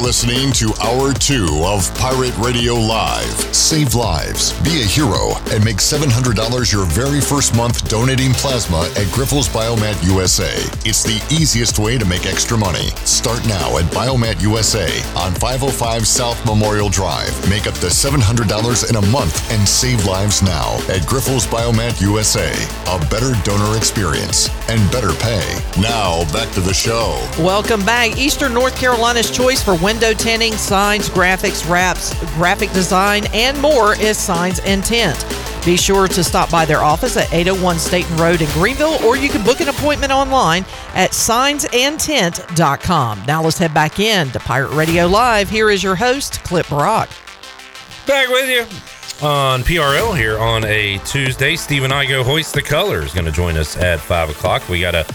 Listening 0.05 0.51
to 0.51 0.71
Hour 0.83 1.13
2 1.13 1.63
of 1.65 1.91
Pirate 1.97 2.37
Radio 2.37 2.75
Live. 2.75 3.25
Save 3.55 3.95
lives, 3.95 4.53
be 4.61 4.81
a 4.81 4.85
hero, 4.85 5.33
and 5.49 5.65
make 5.65 5.77
$700 5.77 6.71
your 6.71 6.85
very 6.85 7.19
first 7.19 7.55
month 7.55 7.89
donating 7.89 8.31
plasma 8.33 8.81
at 9.01 9.09
Grifols 9.09 9.49
Biomat 9.49 10.05
USA. 10.05 10.53
It's 10.87 11.01
the 11.01 11.17
easiest 11.33 11.79
way 11.79 11.97
to 11.97 12.05
make 12.05 12.27
extra 12.27 12.55
money. 12.55 12.89
Start 13.01 13.47
now 13.47 13.79
at 13.79 13.85
Biomat 13.85 14.39
USA 14.43 14.85
on 15.17 15.33
505 15.33 16.05
South 16.05 16.45
Memorial 16.45 16.89
Drive. 16.89 17.33
Make 17.49 17.65
up 17.65 17.73
to 17.81 17.87
$700 17.87 18.87
in 18.87 18.97
a 18.97 19.05
month 19.07 19.51
and 19.51 19.67
save 19.67 20.05
lives 20.05 20.43
now 20.43 20.75
at 20.85 21.01
Grifols 21.09 21.47
Biomat 21.47 21.99
USA. 22.01 22.53
A 22.93 22.99
better 23.09 23.33
donor 23.43 23.75
experience 23.75 24.49
and 24.69 24.79
better 24.91 25.13
pay. 25.13 25.57
Now, 25.81 26.31
back 26.31 26.53
to 26.53 26.61
the 26.61 26.75
show. 26.75 27.17
Welcome 27.39 27.83
back. 27.83 28.19
Eastern 28.19 28.53
North 28.53 28.77
Carolina's 28.77 29.31
choice 29.31 29.63
for 29.63 29.75
window 29.95 30.13
tinting, 30.13 30.53
signs, 30.57 31.07
graphics, 31.07 31.65
wraps, 31.69 32.13
graphic 32.33 32.69
design, 32.73 33.23
and 33.33 33.57
more 33.61 33.95
is 33.95 34.17
Signs 34.17 34.59
and 34.65 34.83
Tint. 34.83 35.25
Be 35.63 35.77
sure 35.77 36.09
to 36.09 36.21
stop 36.21 36.51
by 36.51 36.65
their 36.65 36.83
office 36.83 37.15
at 37.15 37.31
801 37.31 37.79
Staten 37.79 38.17
Road 38.17 38.41
in 38.41 38.49
Greenville, 38.49 39.01
or 39.05 39.15
you 39.15 39.29
can 39.29 39.41
book 39.45 39.61
an 39.61 39.69
appointment 39.69 40.11
online 40.11 40.65
at 40.95 41.11
signsandtint.com. 41.11 43.23
Now 43.25 43.41
let's 43.41 43.57
head 43.57 43.73
back 43.73 44.01
in 44.01 44.31
to 44.31 44.39
Pirate 44.39 44.75
Radio 44.75 45.07
Live. 45.07 45.49
Here 45.49 45.69
is 45.69 45.81
your 45.81 45.95
host, 45.95 46.43
Clip 46.43 46.67
Brock. 46.67 47.07
Back 48.05 48.27
with 48.27 48.49
you 48.49 48.65
on 49.25 49.63
PRL 49.63 50.17
here 50.17 50.37
on 50.37 50.65
a 50.65 50.97
Tuesday. 51.05 51.55
Steve 51.55 51.85
and 51.85 51.93
I 51.93 52.05
go 52.05 52.21
Hoist 52.21 52.53
the 52.53 52.61
Colors 52.61 53.13
going 53.13 53.27
to 53.27 53.31
join 53.31 53.55
us 53.55 53.77
at 53.77 54.01
5 54.01 54.31
o'clock. 54.31 54.67
We 54.67 54.81
got 54.81 54.91
to 54.91 55.05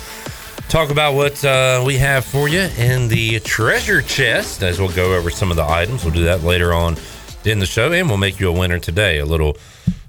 talk 0.70 0.90
about 0.90 1.14
what 1.14 1.44
uh, 1.44 1.82
we 1.84 1.98
have 1.98 2.24
for 2.24 2.48
you 2.48 2.60
in 2.78 3.08
the 3.08 3.40
treasure 3.40 4.00
chest 4.00 4.62
as 4.62 4.78
we'll 4.78 4.92
go 4.92 5.16
over 5.16 5.28
some 5.28 5.50
of 5.50 5.56
the 5.56 5.64
items. 5.64 6.04
We'll 6.04 6.14
do 6.14 6.24
that 6.24 6.44
later 6.44 6.72
on 6.72 6.96
in 7.44 7.58
the 7.58 7.66
show, 7.66 7.92
and 7.92 8.08
we'll 8.08 8.18
make 8.18 8.38
you 8.38 8.48
a 8.48 8.52
winner 8.52 8.78
today. 8.78 9.18
A 9.18 9.24
little 9.24 9.56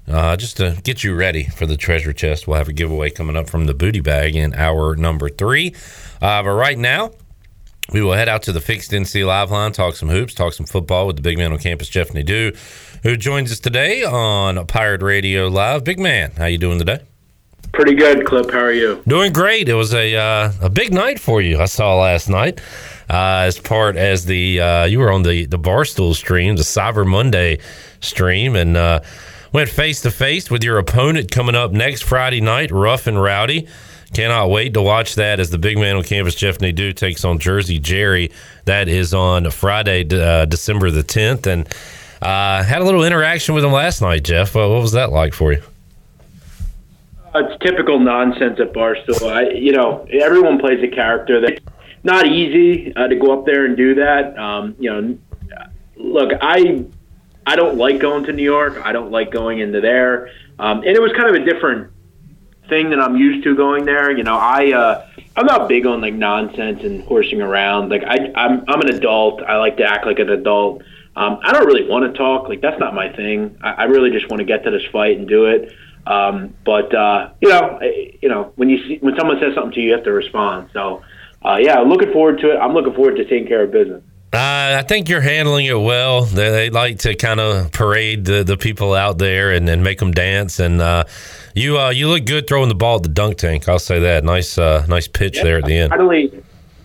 uh, 0.06 0.36
just 0.36 0.58
to 0.58 0.78
get 0.84 1.02
you 1.02 1.16
ready 1.16 1.48
for 1.48 1.66
the 1.66 1.76
treasure 1.76 2.12
chest. 2.12 2.46
We'll 2.46 2.58
have 2.58 2.68
a 2.68 2.72
giveaway 2.72 3.10
coming 3.10 3.36
up 3.36 3.50
from 3.50 3.66
the 3.66 3.74
booty 3.74 3.98
bag 3.98 4.36
in 4.36 4.54
hour 4.54 4.94
number 4.94 5.28
three. 5.28 5.74
Uh, 6.20 6.44
but 6.44 6.52
right 6.52 6.78
now, 6.78 7.10
we 7.92 8.00
will 8.00 8.12
head 8.12 8.28
out 8.28 8.42
to 8.44 8.52
the 8.52 8.60
fixed 8.60 8.92
NC 8.92 9.26
live 9.26 9.50
line, 9.50 9.72
talk 9.72 9.96
some 9.96 10.10
hoops, 10.10 10.32
talk 10.32 10.52
some 10.52 10.66
football 10.66 11.08
with 11.08 11.16
the 11.16 11.22
big 11.22 11.38
man 11.38 11.50
on 11.52 11.58
campus, 11.58 11.88
Jeff 11.88 12.14
Nadeau, 12.14 12.52
who 13.02 13.16
joins 13.16 13.50
us 13.50 13.58
today 13.58 14.04
on 14.04 14.64
Pirate 14.68 15.02
Radio 15.02 15.48
Live. 15.48 15.82
Big 15.82 15.98
man, 15.98 16.30
how 16.36 16.46
you 16.46 16.58
doing 16.58 16.78
today? 16.78 17.00
Pretty 17.72 17.94
good, 17.94 18.26
Clip. 18.26 18.50
How 18.50 18.58
are 18.58 18.72
you? 18.72 19.02
Doing 19.06 19.32
great. 19.32 19.68
It 19.68 19.74
was 19.74 19.94
a 19.94 20.14
uh, 20.14 20.52
a 20.60 20.68
big 20.68 20.92
night 20.92 21.18
for 21.18 21.40
you. 21.40 21.58
I 21.58 21.64
saw 21.64 21.98
last 21.98 22.28
night 22.28 22.60
uh, 23.08 23.44
as 23.46 23.58
part 23.58 23.96
as 23.96 24.26
the 24.26 24.60
uh, 24.60 24.84
you 24.84 24.98
were 24.98 25.10
on 25.10 25.22
the 25.22 25.46
the 25.46 25.58
Barstool 25.58 26.14
stream, 26.14 26.56
the 26.56 26.62
Cyber 26.62 27.06
Monday 27.06 27.60
stream, 28.00 28.56
and 28.56 28.76
uh, 28.76 29.00
went 29.52 29.70
face 29.70 30.02
to 30.02 30.10
face 30.10 30.50
with 30.50 30.62
your 30.62 30.76
opponent 30.78 31.30
coming 31.30 31.54
up 31.54 31.72
next 31.72 32.02
Friday 32.02 32.42
night, 32.42 32.70
rough 32.70 33.06
and 33.06 33.20
rowdy. 33.20 33.66
Cannot 34.12 34.50
wait 34.50 34.74
to 34.74 34.82
watch 34.82 35.14
that 35.14 35.40
as 35.40 35.48
the 35.48 35.56
big 35.56 35.78
man 35.78 35.96
on 35.96 36.02
campus, 36.02 36.34
Jeff 36.34 36.60
Nadeau, 36.60 36.92
takes 36.92 37.24
on 37.24 37.38
Jersey 37.38 37.78
Jerry. 37.78 38.30
That 38.66 38.86
is 38.86 39.14
on 39.14 39.50
Friday, 39.50 40.06
uh, 40.12 40.44
December 40.44 40.90
the 40.90 41.02
10th. 41.02 41.46
And 41.46 41.66
uh, 42.20 42.62
had 42.62 42.82
a 42.82 42.84
little 42.84 43.04
interaction 43.04 43.54
with 43.54 43.64
him 43.64 43.72
last 43.72 44.02
night, 44.02 44.22
Jeff. 44.24 44.54
what 44.54 44.68
was 44.68 44.92
that 44.92 45.12
like 45.12 45.32
for 45.32 45.54
you? 45.54 45.62
It's 47.34 47.62
typical 47.62 47.98
nonsense 47.98 48.60
at 48.60 48.72
Barstool. 48.72 49.30
I, 49.30 49.50
you 49.50 49.72
know, 49.72 50.06
everyone 50.10 50.58
plays 50.58 50.82
a 50.82 50.88
character. 50.88 51.40
That 51.40 51.60
not 52.02 52.26
easy 52.26 52.94
uh, 52.94 53.08
to 53.08 53.16
go 53.16 53.38
up 53.38 53.46
there 53.46 53.64
and 53.64 53.76
do 53.76 53.94
that. 53.94 54.38
Um, 54.38 54.76
you 54.78 54.90
know, 54.90 55.18
look, 55.96 56.32
I 56.40 56.84
I 57.46 57.56
don't 57.56 57.76
like 57.76 58.00
going 58.00 58.24
to 58.24 58.32
New 58.32 58.42
York. 58.42 58.80
I 58.84 58.92
don't 58.92 59.10
like 59.10 59.30
going 59.30 59.60
into 59.60 59.80
there. 59.80 60.30
Um, 60.58 60.78
and 60.78 60.88
it 60.88 61.00
was 61.00 61.12
kind 61.12 61.34
of 61.34 61.42
a 61.42 61.44
different 61.44 61.90
thing 62.68 62.90
that 62.90 63.00
I'm 63.00 63.16
used 63.16 63.44
to 63.44 63.56
going 63.56 63.84
there. 63.84 64.10
You 64.10 64.24
know, 64.24 64.36
I 64.36 64.72
uh, 64.72 65.06
I'm 65.36 65.46
not 65.46 65.68
big 65.68 65.86
on 65.86 66.00
like 66.00 66.14
nonsense 66.14 66.82
and 66.82 67.02
horsing 67.04 67.40
around. 67.40 67.88
Like 67.88 68.04
I 68.04 68.32
I'm 68.34 68.64
I'm 68.68 68.80
an 68.80 68.94
adult. 68.94 69.42
I 69.42 69.56
like 69.56 69.76
to 69.78 69.84
act 69.84 70.06
like 70.06 70.18
an 70.18 70.30
adult. 70.30 70.82
Um, 71.14 71.40
I 71.42 71.52
don't 71.52 71.66
really 71.66 71.88
want 71.88 72.10
to 72.10 72.16
talk. 72.16 72.48
Like 72.48 72.60
that's 72.60 72.78
not 72.78 72.94
my 72.94 73.08
thing. 73.14 73.58
I, 73.62 73.72
I 73.72 73.84
really 73.84 74.10
just 74.10 74.28
want 74.28 74.38
to 74.38 74.44
get 74.44 74.64
to 74.64 74.70
this 74.70 74.84
fight 74.92 75.18
and 75.18 75.28
do 75.28 75.46
it. 75.46 75.72
Um, 76.06 76.54
but 76.64 76.94
uh, 76.94 77.30
you 77.40 77.48
know, 77.48 77.80
you 78.20 78.28
know, 78.28 78.52
when 78.56 78.68
you 78.68 78.78
see 78.86 78.98
when 79.00 79.16
someone 79.16 79.38
says 79.40 79.54
something 79.54 79.72
to 79.72 79.80
you, 79.80 79.88
you 79.88 79.94
have 79.94 80.04
to 80.04 80.12
respond. 80.12 80.70
So, 80.72 81.02
uh, 81.44 81.58
yeah, 81.60 81.80
looking 81.80 82.12
forward 82.12 82.38
to 82.40 82.52
it. 82.52 82.56
I'm 82.56 82.72
looking 82.72 82.94
forward 82.94 83.16
to 83.16 83.24
taking 83.24 83.46
care 83.46 83.62
of 83.62 83.70
business. 83.70 84.02
Uh, 84.34 84.76
I 84.78 84.82
think 84.82 85.10
you're 85.10 85.20
handling 85.20 85.66
it 85.66 85.78
well. 85.78 86.22
They, 86.22 86.50
they 86.50 86.70
like 86.70 87.00
to 87.00 87.14
kind 87.14 87.38
of 87.38 87.70
parade 87.70 88.24
the, 88.24 88.42
the 88.42 88.56
people 88.56 88.94
out 88.94 89.18
there 89.18 89.52
and, 89.52 89.68
and 89.68 89.84
make 89.84 89.98
them 89.98 90.10
dance. 90.10 90.58
And 90.58 90.80
uh, 90.80 91.04
you 91.54 91.78
uh, 91.78 91.90
you 91.90 92.08
look 92.08 92.24
good 92.24 92.48
throwing 92.48 92.70
the 92.70 92.74
ball 92.74 92.96
at 92.96 93.02
the 93.02 93.10
dunk 93.10 93.36
tank. 93.36 93.68
I'll 93.68 93.78
say 93.78 94.00
that. 94.00 94.24
Nice 94.24 94.56
uh, 94.56 94.86
nice 94.88 95.06
pitch 95.06 95.42
there 95.42 95.58
at 95.58 95.66
the 95.66 95.76
end. 95.76 95.90
Finally, 95.90 96.41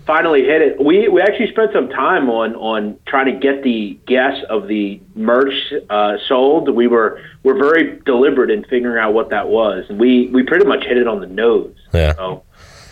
finally 0.08 0.44
hit 0.44 0.62
it. 0.62 0.84
We 0.84 1.10
we 1.10 1.22
actually 1.22 1.52
spent 1.52 1.72
some 1.74 1.90
time 1.90 2.30
on 2.30 2.56
on 2.56 2.98
trying 3.06 3.26
to 3.26 3.40
get 3.40 3.62
the 3.62 4.00
guess 4.08 4.44
of 4.50 4.68
the 4.68 5.00
merch 5.14 5.54
uh, 5.90 6.18
sold. 6.28 6.74
We 6.74 6.88
were 6.88 7.22
we're 7.44 7.58
very 7.58 8.00
deliberate 8.06 8.50
in 8.50 8.64
figuring 8.64 8.98
out 8.98 9.14
what 9.14 9.30
that 9.30 9.50
was, 9.50 9.86
and 9.90 10.00
we 10.00 10.28
we 10.30 10.44
pretty 10.44 10.66
much 10.66 10.86
hit 10.86 10.98
it 10.98 11.08
on 11.08 11.20
the 11.20 11.28
nose. 11.28 11.76
Yeah. 11.94 12.14
So 12.16 12.44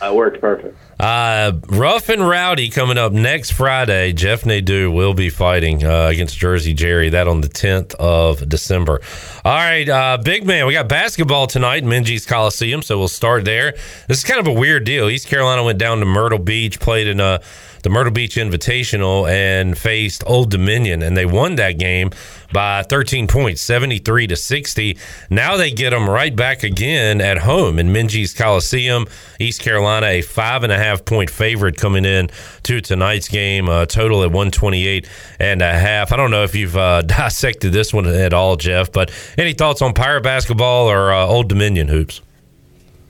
uh, 0.09 0.13
worked 0.13 0.41
perfect. 0.41 0.77
Uh, 0.99 1.51
rough 1.67 2.07
and 2.09 2.27
rowdy 2.27 2.69
coming 2.69 2.97
up 2.97 3.11
next 3.11 3.51
Friday. 3.51 4.13
Jeff 4.13 4.45
Nadeau 4.45 4.89
will 4.89 5.13
be 5.13 5.29
fighting 5.29 5.83
uh, 5.83 6.07
against 6.07 6.37
Jersey 6.37 6.73
Jerry. 6.73 7.09
That 7.09 7.27
on 7.27 7.41
the 7.41 7.49
10th 7.49 7.95
of 7.95 8.47
December. 8.47 9.01
All 9.43 9.53
right, 9.53 9.87
uh, 9.87 10.17
big 10.23 10.45
man. 10.45 10.67
We 10.67 10.73
got 10.73 10.87
basketball 10.87 11.47
tonight 11.47 11.83
in 11.83 11.89
Minges 11.89 12.25
Coliseum, 12.25 12.81
so 12.81 12.97
we'll 12.97 13.07
start 13.07 13.43
there. 13.43 13.73
This 14.07 14.19
is 14.19 14.23
kind 14.23 14.39
of 14.39 14.47
a 14.47 14.53
weird 14.53 14.85
deal. 14.85 15.09
East 15.09 15.27
Carolina 15.27 15.63
went 15.63 15.79
down 15.79 15.99
to 15.99 16.05
Myrtle 16.05 16.39
Beach, 16.39 16.79
played 16.79 17.07
in 17.07 17.19
a 17.19 17.41
the 17.85 17.89
Myrtle 17.91 18.11
Beach 18.11 18.35
Invitational 18.35 19.29
and 19.29 19.77
faced 19.77 20.23
Old 20.25 20.49
Dominion, 20.49 21.03
and 21.03 21.15
they 21.15 21.27
won 21.27 21.53
that 21.57 21.73
game 21.73 22.09
by 22.51 22.81
13 22.81 23.27
points, 23.27 23.61
73 23.61 24.25
to 24.25 24.35
60. 24.35 24.97
Now 25.29 25.55
they 25.55 25.69
get 25.69 25.91
them 25.91 26.09
right 26.09 26.35
back 26.35 26.63
again 26.63 27.21
at 27.21 27.37
home 27.37 27.77
in 27.77 27.89
Minges 27.89 28.35
Coliseum. 28.35 29.05
East 29.39 29.61
Carolina, 29.61 30.07
a 30.07 30.23
five 30.23 30.63
and 30.63 30.71
a 30.71 30.77
half 30.79 31.05
point 31.05 31.29
favorite 31.29 31.77
coming 31.77 32.05
in 32.05 32.31
to 32.63 32.81
tonight's 32.81 33.27
game, 33.27 33.67
total 33.85 34.23
at 34.23 34.31
128 34.31 35.07
and 35.39 35.61
a 35.61 35.71
half. 35.71 36.11
I 36.11 36.17
don't 36.17 36.31
know 36.31 36.43
if 36.43 36.55
you've 36.55 36.75
uh, 36.75 37.01
dissected 37.03 37.71
this 37.71 37.93
one 37.93 38.07
at 38.07 38.33
all, 38.33 38.55
Jeff, 38.55 38.91
but 38.91 39.11
any 39.37 39.53
thoughts 39.53 39.83
on 39.83 39.93
Pirate 39.93 40.23
basketball 40.23 40.89
or 40.89 41.13
uh, 41.13 41.27
Old 41.27 41.49
Dominion 41.49 41.87
hoops? 41.87 42.21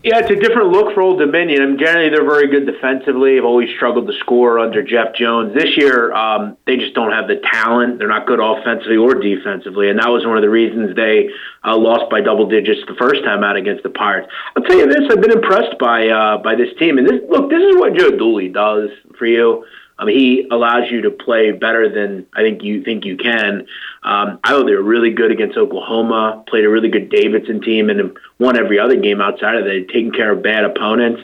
Yeah, 0.05 0.19
it's 0.19 0.29
a 0.29 0.35
different 0.35 0.69
look 0.69 0.93
for 0.93 1.01
Old 1.01 1.17
Dominion. 1.17 1.63
I 1.63 1.65
mean, 1.65 1.79
generally, 1.79 2.09
they're 2.09 2.23
very 2.23 2.45
good 2.45 2.67
defensively. 2.67 3.37
Have 3.37 3.43
always 3.43 3.73
struggled 3.75 4.05
to 4.05 4.13
score 4.13 4.59
under 4.59 4.83
Jeff 4.83 5.15
Jones. 5.15 5.55
This 5.55 5.75
year, 5.75 6.13
um, 6.13 6.57
they 6.67 6.77
just 6.77 6.93
don't 6.93 7.11
have 7.11 7.27
the 7.27 7.41
talent. 7.51 7.97
They're 7.97 8.07
not 8.07 8.27
good 8.27 8.39
offensively 8.39 8.97
or 8.97 9.15
defensively, 9.15 9.89
and 9.89 9.97
that 9.97 10.09
was 10.09 10.23
one 10.23 10.37
of 10.37 10.43
the 10.43 10.49
reasons 10.51 10.95
they 10.95 11.31
uh, 11.63 11.75
lost 11.75 12.11
by 12.11 12.21
double 12.21 12.47
digits 12.47 12.81
the 12.87 12.93
first 12.93 13.23
time 13.23 13.43
out 13.43 13.55
against 13.55 13.81
the 13.81 13.89
Pirates. 13.89 14.31
I'll 14.55 14.61
tell 14.61 14.77
you 14.77 14.85
this: 14.85 15.09
I've 15.09 15.21
been 15.21 15.31
impressed 15.31 15.79
by 15.79 16.07
uh, 16.07 16.37
by 16.37 16.53
this 16.53 16.69
team. 16.77 16.99
And 16.99 17.07
this, 17.07 17.21
look, 17.27 17.49
this 17.49 17.63
is 17.63 17.75
what 17.75 17.95
Joe 17.95 18.11
Dooley 18.11 18.49
does 18.49 18.91
for 19.17 19.25
you. 19.25 19.65
I 19.97 20.05
mean, 20.05 20.17
he 20.17 20.47
allows 20.51 20.91
you 20.91 21.01
to 21.01 21.11
play 21.11 21.51
better 21.51 21.87
than 21.89 22.27
I 22.33 22.41
think 22.41 22.63
you 22.63 22.83
think 22.83 23.05
you 23.05 23.15
can. 23.15 23.67
Um, 24.03 24.39
I 24.43 24.49
thought 24.49 24.65
they 24.65 24.75
were 24.75 24.83
really 24.83 25.11
good 25.11 25.31
against 25.31 25.57
Oklahoma. 25.57 26.43
Played 26.47 26.65
a 26.65 26.69
really 26.69 26.89
good 26.89 27.09
Davidson 27.09 27.61
team 27.61 27.89
and 27.89 28.17
won 28.37 28.57
every 28.57 28.77
other 28.77 28.97
game 28.97 29.21
outside 29.21 29.55
of 29.55 29.63
that. 29.65 29.87
Taking 29.87 30.11
care 30.11 30.33
of 30.33 30.43
bad 30.43 30.65
opponents. 30.65 31.21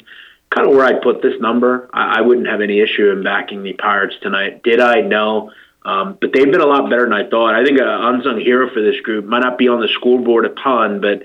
Kind 0.51 0.67
of 0.67 0.75
where 0.75 0.85
I 0.85 0.93
put 0.93 1.21
this 1.21 1.39
number. 1.41 1.89
I, 1.93 2.19
I 2.19 2.21
wouldn't 2.21 2.47
have 2.47 2.61
any 2.61 2.79
issue 2.79 3.09
in 3.11 3.23
backing 3.23 3.63
the 3.63 3.73
Pirates 3.73 4.15
tonight. 4.21 4.63
Did 4.63 4.79
I? 4.79 5.01
No. 5.01 5.51
Um, 5.83 6.17
but 6.21 6.31
they've 6.31 6.49
been 6.49 6.61
a 6.61 6.65
lot 6.65 6.89
better 6.89 7.03
than 7.03 7.13
I 7.13 7.27
thought. 7.29 7.55
I 7.55 7.65
think 7.65 7.79
an 7.79 7.87
unsung 7.87 8.39
hero 8.39 8.69
for 8.69 8.81
this 8.81 9.01
group 9.01 9.25
might 9.25 9.39
not 9.39 9.57
be 9.57 9.67
on 9.67 9.81
the 9.81 9.87
scoreboard 9.87 10.45
a 10.45 10.49
ton, 10.49 11.01
but 11.01 11.23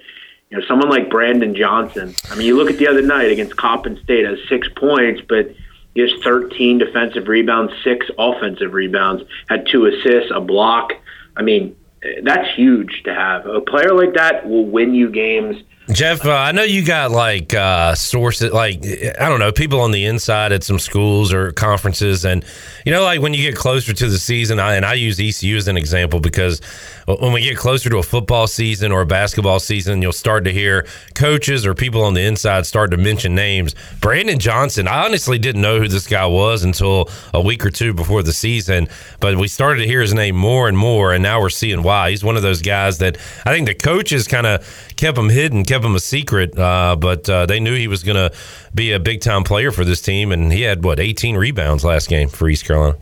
you 0.50 0.58
know, 0.58 0.64
someone 0.66 0.88
like 0.88 1.10
Brandon 1.10 1.54
Johnson. 1.54 2.14
I 2.30 2.36
mean, 2.36 2.46
you 2.46 2.56
look 2.56 2.70
at 2.70 2.78
the 2.78 2.88
other 2.88 3.02
night 3.02 3.30
against 3.30 3.56
Coppin 3.56 3.98
State, 4.02 4.24
has 4.24 4.38
six 4.48 4.68
points, 4.74 5.20
but 5.28 5.54
he 5.96 6.02
has 6.02 6.12
13 6.22 6.76
defensive 6.76 7.26
rebounds, 7.26 7.72
six 7.82 8.04
offensive 8.18 8.74
rebounds, 8.74 9.22
had 9.48 9.66
two 9.66 9.86
assists, 9.86 10.30
a 10.30 10.42
block. 10.42 10.92
I 11.38 11.40
mean, 11.40 11.74
that's 12.22 12.54
huge 12.54 13.02
to 13.04 13.14
have. 13.14 13.46
A 13.46 13.62
player 13.62 13.94
like 13.94 14.12
that 14.12 14.46
will 14.46 14.66
win 14.66 14.92
you 14.92 15.10
games. 15.10 15.56
Jeff, 15.92 16.26
uh, 16.26 16.32
I 16.32 16.50
know 16.50 16.64
you 16.64 16.84
got 16.84 17.12
like 17.12 17.54
uh, 17.54 17.94
sources, 17.94 18.52
like 18.52 18.84
I 19.20 19.28
don't 19.28 19.38
know, 19.38 19.52
people 19.52 19.80
on 19.80 19.92
the 19.92 20.04
inside 20.04 20.50
at 20.50 20.64
some 20.64 20.80
schools 20.80 21.32
or 21.32 21.52
conferences, 21.52 22.24
and 22.24 22.44
you 22.84 22.90
know, 22.90 23.04
like 23.04 23.20
when 23.20 23.34
you 23.34 23.42
get 23.42 23.56
closer 23.56 23.92
to 23.92 24.08
the 24.08 24.18
season, 24.18 24.58
I, 24.58 24.74
and 24.74 24.84
I 24.84 24.94
use 24.94 25.20
ECU 25.20 25.56
as 25.56 25.68
an 25.68 25.76
example 25.76 26.18
because 26.18 26.60
when 27.06 27.32
we 27.32 27.40
get 27.40 27.56
closer 27.56 27.88
to 27.88 27.98
a 27.98 28.02
football 28.02 28.48
season 28.48 28.90
or 28.90 29.02
a 29.02 29.06
basketball 29.06 29.60
season, 29.60 30.02
you'll 30.02 30.12
start 30.12 30.42
to 30.44 30.52
hear 30.52 30.88
coaches 31.14 31.64
or 31.64 31.72
people 31.72 32.02
on 32.02 32.14
the 32.14 32.22
inside 32.22 32.66
start 32.66 32.90
to 32.90 32.96
mention 32.96 33.36
names. 33.36 33.76
Brandon 34.00 34.40
Johnson, 34.40 34.88
I 34.88 35.04
honestly 35.04 35.38
didn't 35.38 35.62
know 35.62 35.78
who 35.78 35.86
this 35.86 36.08
guy 36.08 36.26
was 36.26 36.64
until 36.64 37.08
a 37.32 37.40
week 37.40 37.64
or 37.64 37.70
two 37.70 37.94
before 37.94 38.24
the 38.24 38.32
season, 38.32 38.88
but 39.20 39.36
we 39.36 39.46
started 39.46 39.82
to 39.82 39.86
hear 39.86 40.00
his 40.00 40.14
name 40.14 40.34
more 40.34 40.66
and 40.66 40.76
more, 40.76 41.12
and 41.12 41.22
now 41.22 41.40
we're 41.40 41.48
seeing 41.48 41.84
why. 41.84 42.10
He's 42.10 42.24
one 42.24 42.36
of 42.36 42.42
those 42.42 42.60
guys 42.60 42.98
that 42.98 43.18
I 43.44 43.52
think 43.52 43.68
the 43.68 43.74
coaches 43.74 44.26
kind 44.26 44.48
of 44.48 44.85
kept 44.96 45.18
him 45.18 45.28
hidden, 45.28 45.64
kept 45.64 45.84
him 45.84 45.94
a 45.94 46.00
secret, 46.00 46.58
uh, 46.58 46.96
but 46.98 47.28
uh, 47.28 47.46
they 47.46 47.60
knew 47.60 47.74
he 47.74 47.88
was 47.88 48.02
going 48.02 48.16
to 48.16 48.36
be 48.74 48.92
a 48.92 49.00
big 49.00 49.20
time 49.20 49.44
player 49.44 49.70
for 49.70 49.84
this 49.84 50.00
team, 50.00 50.32
and 50.32 50.52
he 50.52 50.62
had 50.62 50.84
what 50.84 50.98
18 50.98 51.36
rebounds 51.36 51.84
last 51.84 52.08
game 52.08 52.28
for 52.28 52.48
East 52.48 52.64
Carolina. 52.64 52.96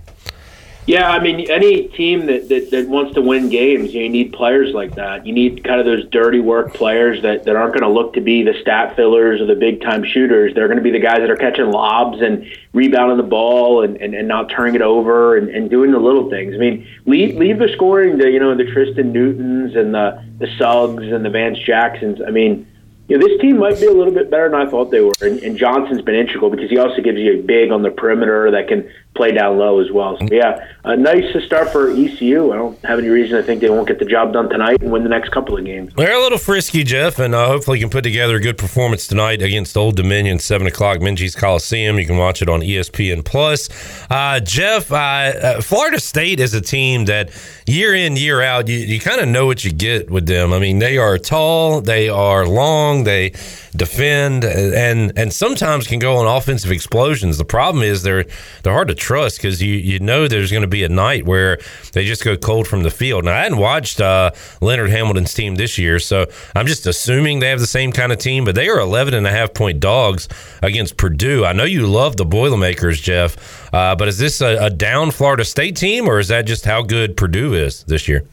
Yeah, 0.86 1.08
I 1.08 1.18
mean, 1.18 1.50
any 1.50 1.88
team 1.88 2.26
that, 2.26 2.50
that, 2.50 2.70
that 2.70 2.88
wants 2.88 3.14
to 3.14 3.22
win 3.22 3.48
games, 3.48 3.94
you 3.94 4.06
need 4.06 4.34
players 4.34 4.74
like 4.74 4.94
that. 4.96 5.26
You 5.26 5.32
need 5.32 5.64
kind 5.64 5.80
of 5.80 5.86
those 5.86 6.04
dirty 6.10 6.40
work 6.40 6.74
players 6.74 7.22
that, 7.22 7.44
that 7.44 7.56
aren't 7.56 7.72
going 7.72 7.84
to 7.84 7.88
look 7.88 8.12
to 8.14 8.20
be 8.20 8.42
the 8.42 8.52
stat 8.60 8.94
fillers 8.94 9.40
or 9.40 9.46
the 9.46 9.54
big 9.54 9.80
time 9.80 10.04
shooters. 10.04 10.54
They're 10.54 10.68
going 10.68 10.76
to 10.76 10.84
be 10.84 10.90
the 10.90 10.98
guys 10.98 11.18
that 11.18 11.30
are 11.30 11.36
catching 11.36 11.70
lobs 11.70 12.20
and 12.20 12.46
rebounding 12.74 13.16
the 13.16 13.22
ball 13.22 13.82
and, 13.82 13.96
and, 13.96 14.14
and 14.14 14.28
not 14.28 14.50
turning 14.50 14.74
it 14.74 14.82
over 14.82 15.38
and, 15.38 15.48
and 15.48 15.70
doing 15.70 15.90
the 15.90 15.98
little 15.98 16.28
things. 16.28 16.54
I 16.54 16.58
mean, 16.58 16.86
leave, 17.06 17.34
leave 17.36 17.58
the 17.58 17.68
scoring 17.72 18.18
to, 18.18 18.30
you 18.30 18.38
know, 18.38 18.54
the 18.54 18.70
Tristen 18.70 19.10
Newtons 19.10 19.76
and 19.76 19.94
the, 19.94 20.22
the 20.38 20.48
Suggs 20.58 21.04
and 21.04 21.24
the 21.24 21.30
Vance 21.30 21.58
Jacksons. 21.60 22.20
I 22.26 22.30
mean, 22.30 22.66
you 23.08 23.18
know, 23.18 23.26
this 23.26 23.40
team 23.40 23.58
might 23.58 23.78
be 23.80 23.86
a 23.86 23.92
little 23.92 24.12
bit 24.12 24.30
better 24.30 24.48
than 24.48 24.60
I 24.60 24.70
thought 24.70 24.90
they 24.90 25.00
were. 25.00 25.12
And, 25.20 25.38
and 25.40 25.56
Johnson's 25.56 26.02
been 26.02 26.14
integral 26.14 26.50
because 26.50 26.70
he 26.70 26.78
also 26.78 27.02
gives 27.02 27.18
you 27.18 27.38
a 27.38 27.42
big 27.42 27.70
on 27.70 27.82
the 27.82 27.90
perimeter 27.90 28.50
that 28.50 28.68
can 28.68 28.90
play 29.14 29.32
down 29.32 29.58
low 29.58 29.80
as 29.80 29.90
well. 29.90 30.18
So, 30.18 30.28
yeah, 30.30 30.66
uh, 30.84 30.96
nice 30.96 31.32
to 31.32 31.40
start 31.40 31.70
for 31.70 31.90
ECU. 31.90 32.52
I 32.52 32.56
don't 32.56 32.78
have 32.84 32.98
any 32.98 33.08
reason 33.08 33.36
to 33.36 33.42
think 33.42 33.60
they 33.60 33.70
won't 33.70 33.88
get 33.88 33.98
the 33.98 34.04
job 34.04 34.32
done 34.32 34.48
tonight 34.48 34.82
and 34.82 34.90
win 34.90 35.02
the 35.02 35.08
next 35.08 35.30
couple 35.30 35.56
of 35.56 35.64
games. 35.64 35.92
They're 35.96 36.18
a 36.18 36.20
little 36.20 36.38
frisky, 36.38 36.84
Jeff, 36.84 37.18
and 37.18 37.34
uh, 37.34 37.46
hopefully 37.46 37.78
can 37.78 37.90
put 37.90 38.02
together 38.02 38.36
a 38.36 38.40
good 38.40 38.58
performance 38.58 39.06
tonight 39.06 39.40
against 39.40 39.76
Old 39.76 39.96
Dominion, 39.96 40.38
7 40.38 40.66
o'clock, 40.66 40.98
Minges 40.98 41.36
Coliseum. 41.36 41.98
You 41.98 42.06
can 42.06 42.16
watch 42.16 42.42
it 42.42 42.48
on 42.48 42.60
ESPN+. 42.60 43.24
Plus. 43.24 43.68
Uh, 44.10 44.40
Jeff, 44.40 44.90
uh, 44.92 44.96
uh, 44.96 45.60
Florida 45.60 46.00
State 46.00 46.40
is 46.40 46.54
a 46.54 46.60
team 46.60 47.06
that 47.06 47.30
year 47.66 47.94
in, 47.94 48.16
year 48.16 48.42
out, 48.42 48.68
you, 48.68 48.78
you 48.78 49.00
kind 49.00 49.20
of 49.20 49.28
know 49.28 49.46
what 49.46 49.64
you 49.64 49.72
get 49.72 50.10
with 50.10 50.26
them. 50.26 50.52
I 50.52 50.58
mean, 50.58 50.78
they 50.78 50.98
are 50.98 51.18
tall, 51.18 51.80
they 51.80 52.08
are 52.08 52.46
long, 52.46 53.04
they 53.04 53.32
defend, 53.76 54.44
and 54.44 55.12
and 55.16 55.32
sometimes 55.32 55.86
can 55.86 55.98
go 55.98 56.16
on 56.16 56.26
offensive 56.26 56.70
explosions. 56.70 57.38
The 57.38 57.44
problem 57.44 57.82
is 57.82 58.02
they're 58.02 58.24
they're 58.62 58.72
hard 58.72 58.88
to 58.88 58.94
trust 59.04 59.36
because 59.36 59.62
you 59.62 59.74
you 59.74 59.98
know 60.00 60.26
there's 60.26 60.50
going 60.50 60.62
to 60.62 60.68
be 60.68 60.82
a 60.82 60.88
night 60.88 61.26
where 61.26 61.58
they 61.92 62.04
just 62.04 62.24
go 62.24 62.36
cold 62.36 62.66
from 62.66 62.82
the 62.82 62.90
field. 62.90 63.24
Now 63.24 63.32
I 63.32 63.42
hadn't 63.42 63.58
watched 63.58 64.00
uh, 64.00 64.30
Leonard 64.60 64.90
Hamilton's 64.90 65.34
team 65.34 65.56
this 65.56 65.76
year, 65.76 65.98
so 65.98 66.26
I'm 66.54 66.66
just 66.66 66.86
assuming 66.86 67.40
they 67.40 67.50
have 67.50 67.60
the 67.60 67.66
same 67.66 67.92
kind 67.92 68.12
of 68.12 68.18
team. 68.18 68.44
But 68.44 68.54
they 68.54 68.68
are 68.68 68.80
11 68.80 69.12
and 69.12 69.26
a 69.26 69.30
half 69.30 69.52
point 69.52 69.80
dogs 69.80 70.28
against 70.62 70.96
Purdue. 70.96 71.44
I 71.44 71.52
know 71.52 71.64
you 71.64 71.86
love 71.86 72.16
the 72.16 72.24
Boilermakers, 72.24 73.00
Jeff, 73.00 73.36
uh, 73.74 73.94
but 73.94 74.08
is 74.08 74.18
this 74.18 74.40
a, 74.40 74.66
a 74.66 74.70
down 74.70 75.10
Florida 75.10 75.44
State 75.44 75.76
team, 75.76 76.08
or 76.08 76.18
is 76.18 76.28
that 76.28 76.46
just 76.46 76.64
how 76.64 76.82
good 76.82 77.16
Purdue 77.16 77.54
is 77.54 77.84
this 77.84 78.08
year? 78.08 78.24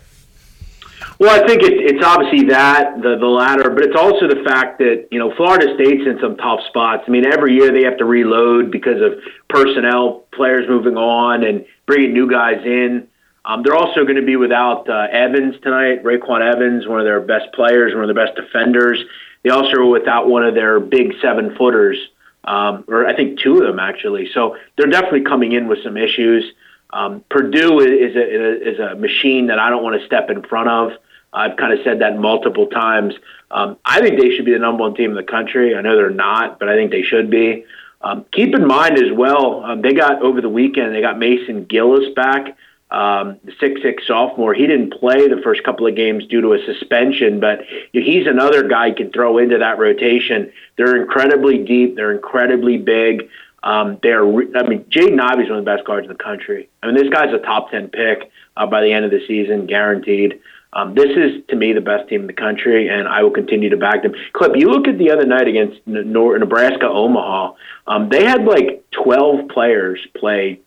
Well, 1.21 1.29
I 1.29 1.45
think 1.45 1.61
it, 1.61 1.73
it's 1.73 2.03
obviously 2.03 2.47
that 2.49 2.99
the 3.03 3.15
the 3.15 3.27
latter, 3.27 3.69
but 3.69 3.83
it's 3.83 3.95
also 3.95 4.27
the 4.27 4.41
fact 4.43 4.79
that 4.79 5.05
you 5.11 5.19
know 5.19 5.31
Florida 5.35 5.75
State's 5.75 6.01
in 6.07 6.17
some 6.19 6.35
tough 6.35 6.61
spots. 6.67 7.03
I 7.05 7.11
mean, 7.11 7.31
every 7.31 7.53
year 7.53 7.71
they 7.71 7.83
have 7.83 7.97
to 7.97 8.05
reload 8.05 8.71
because 8.71 8.99
of 9.03 9.19
personnel, 9.47 10.25
players 10.33 10.67
moving 10.67 10.97
on, 10.97 11.43
and 11.43 11.63
bringing 11.85 12.13
new 12.13 12.27
guys 12.27 12.65
in. 12.65 13.07
Um, 13.45 13.61
they're 13.61 13.75
also 13.75 14.01
going 14.01 14.15
to 14.15 14.25
be 14.25 14.35
without 14.35 14.89
uh, 14.89 15.09
Evans 15.11 15.57
tonight, 15.61 16.03
RayQuan 16.03 16.41
Evans, 16.41 16.87
one 16.87 16.99
of 16.99 17.05
their 17.05 17.21
best 17.21 17.53
players, 17.53 17.93
one 17.93 18.09
of 18.09 18.15
their 18.15 18.25
best 18.25 18.35
defenders. 18.35 18.97
They 19.43 19.51
also 19.51 19.77
are 19.77 19.85
without 19.85 20.27
one 20.27 20.43
of 20.43 20.55
their 20.55 20.79
big 20.79 21.13
seven 21.21 21.55
footers, 21.55 21.99
um, 22.45 22.83
or 22.87 23.05
I 23.05 23.15
think 23.15 23.39
two 23.39 23.59
of 23.59 23.67
them 23.67 23.77
actually. 23.77 24.31
So 24.33 24.57
they're 24.75 24.89
definitely 24.89 25.25
coming 25.25 25.51
in 25.51 25.67
with 25.67 25.83
some 25.83 25.97
issues. 25.97 26.51
Um, 26.89 27.23
Purdue 27.29 27.79
is 27.79 28.15
a, 28.15 28.69
is 28.71 28.79
a 28.79 28.95
machine 28.95 29.47
that 29.47 29.59
I 29.59 29.69
don't 29.69 29.83
want 29.83 30.01
to 30.01 30.07
step 30.07 30.31
in 30.31 30.41
front 30.41 30.67
of. 30.67 30.93
I've 31.33 31.57
kind 31.57 31.73
of 31.73 31.79
said 31.83 31.99
that 31.99 32.17
multiple 32.19 32.67
times. 32.67 33.13
Um, 33.49 33.77
I 33.85 33.99
think 34.01 34.19
they 34.19 34.35
should 34.35 34.45
be 34.45 34.53
the 34.53 34.59
number 34.59 34.83
one 34.83 34.95
team 34.95 35.11
in 35.11 35.15
the 35.15 35.23
country. 35.23 35.75
I 35.75 35.81
know 35.81 35.95
they're 35.95 36.09
not, 36.09 36.59
but 36.59 36.69
I 36.69 36.75
think 36.75 36.91
they 36.91 37.03
should 37.03 37.29
be. 37.29 37.65
Um, 38.01 38.25
keep 38.31 38.55
in 38.55 38.65
mind 38.65 38.97
as 38.97 39.11
well, 39.11 39.63
um, 39.63 39.81
they 39.81 39.93
got 39.93 40.21
over 40.21 40.41
the 40.41 40.49
weekend, 40.49 40.95
they 40.95 41.01
got 41.01 41.19
Mason 41.19 41.65
Gillis 41.65 42.13
back, 42.15 42.57
um, 42.89 43.37
the 43.43 43.53
six 43.59 43.81
six 43.81 44.07
sophomore. 44.07 44.53
He 44.53 44.65
didn't 44.65 44.91
play 44.93 45.27
the 45.27 45.39
first 45.43 45.63
couple 45.63 45.85
of 45.85 45.95
games 45.95 46.25
due 46.25 46.41
to 46.41 46.53
a 46.53 46.65
suspension, 46.65 47.39
but 47.39 47.59
he's 47.93 48.25
another 48.25 48.67
guy 48.67 48.87
you 48.87 48.95
can 48.95 49.11
throw 49.11 49.37
into 49.37 49.59
that 49.59 49.77
rotation. 49.77 50.51
They're 50.77 50.99
incredibly 50.99 51.59
deep. 51.59 51.95
They're 51.95 52.11
incredibly 52.11 52.77
big. 52.77 53.29
Um, 53.63 53.99
they're, 54.01 54.25
I 54.25 54.67
mean, 54.67 54.85
Jaden 54.89 55.21
Ivey's 55.21 55.49
one 55.49 55.59
of 55.59 55.65
the 55.65 55.71
best 55.71 55.85
guards 55.85 56.05
in 56.05 56.11
the 56.11 56.21
country. 56.21 56.69
I 56.81 56.87
mean, 56.87 56.95
this 56.95 57.09
guy's 57.09 57.33
a 57.33 57.37
top 57.37 57.69
ten 57.69 57.87
pick 57.89 58.31
uh, 58.57 58.65
by 58.65 58.81
the 58.81 58.91
end 58.91 59.05
of 59.05 59.11
the 59.11 59.25
season, 59.27 59.67
guaranteed. 59.67 60.39
Um, 60.73 60.93
this 60.95 61.09
is, 61.17 61.43
to 61.49 61.55
me, 61.55 61.73
the 61.73 61.81
best 61.81 62.07
team 62.07 62.21
in 62.21 62.27
the 62.27 62.33
country, 62.33 62.87
and 62.87 63.07
I 63.07 63.23
will 63.23 63.31
continue 63.31 63.69
to 63.69 63.77
back 63.77 64.03
them. 64.03 64.13
Clip, 64.33 64.55
you 64.55 64.69
look 64.69 64.87
at 64.87 64.97
the 64.97 65.11
other 65.11 65.25
night 65.25 65.47
against 65.47 65.85
Nebraska 65.85 66.87
Omaha. 66.87 67.53
Um, 67.87 68.09
they 68.09 68.23
had 68.23 68.45
like 68.45 68.83
12 68.91 69.49
players 69.49 69.99
play 70.15 70.61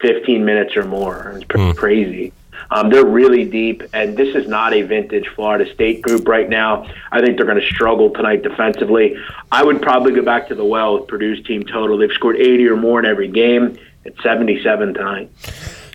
15 0.00 0.44
minutes 0.44 0.76
or 0.76 0.84
more. 0.84 1.32
It's 1.34 1.44
pretty 1.44 1.72
mm. 1.72 1.76
crazy. 1.76 2.32
Um, 2.70 2.90
they're 2.90 3.06
really 3.06 3.44
deep, 3.44 3.82
and 3.92 4.16
this 4.16 4.36
is 4.36 4.46
not 4.46 4.72
a 4.72 4.82
vintage 4.82 5.26
Florida 5.34 5.72
State 5.74 6.02
group 6.02 6.28
right 6.28 6.48
now. 6.48 6.86
I 7.10 7.20
think 7.20 7.36
they're 7.36 7.46
going 7.46 7.60
to 7.60 7.66
struggle 7.66 8.10
tonight 8.10 8.42
defensively. 8.42 9.16
I 9.50 9.64
would 9.64 9.82
probably 9.82 10.12
go 10.12 10.22
back 10.22 10.46
to 10.48 10.54
the 10.54 10.64
well 10.64 10.98
with 10.98 11.08
Purdue's 11.08 11.44
team 11.44 11.64
total. 11.64 11.98
They've 11.98 12.12
scored 12.12 12.36
80 12.36 12.68
or 12.68 12.76
more 12.76 13.00
in 13.00 13.06
every 13.06 13.28
game. 13.28 13.76
It's 14.04 14.22
77 14.22 14.94
tonight. 14.94 15.30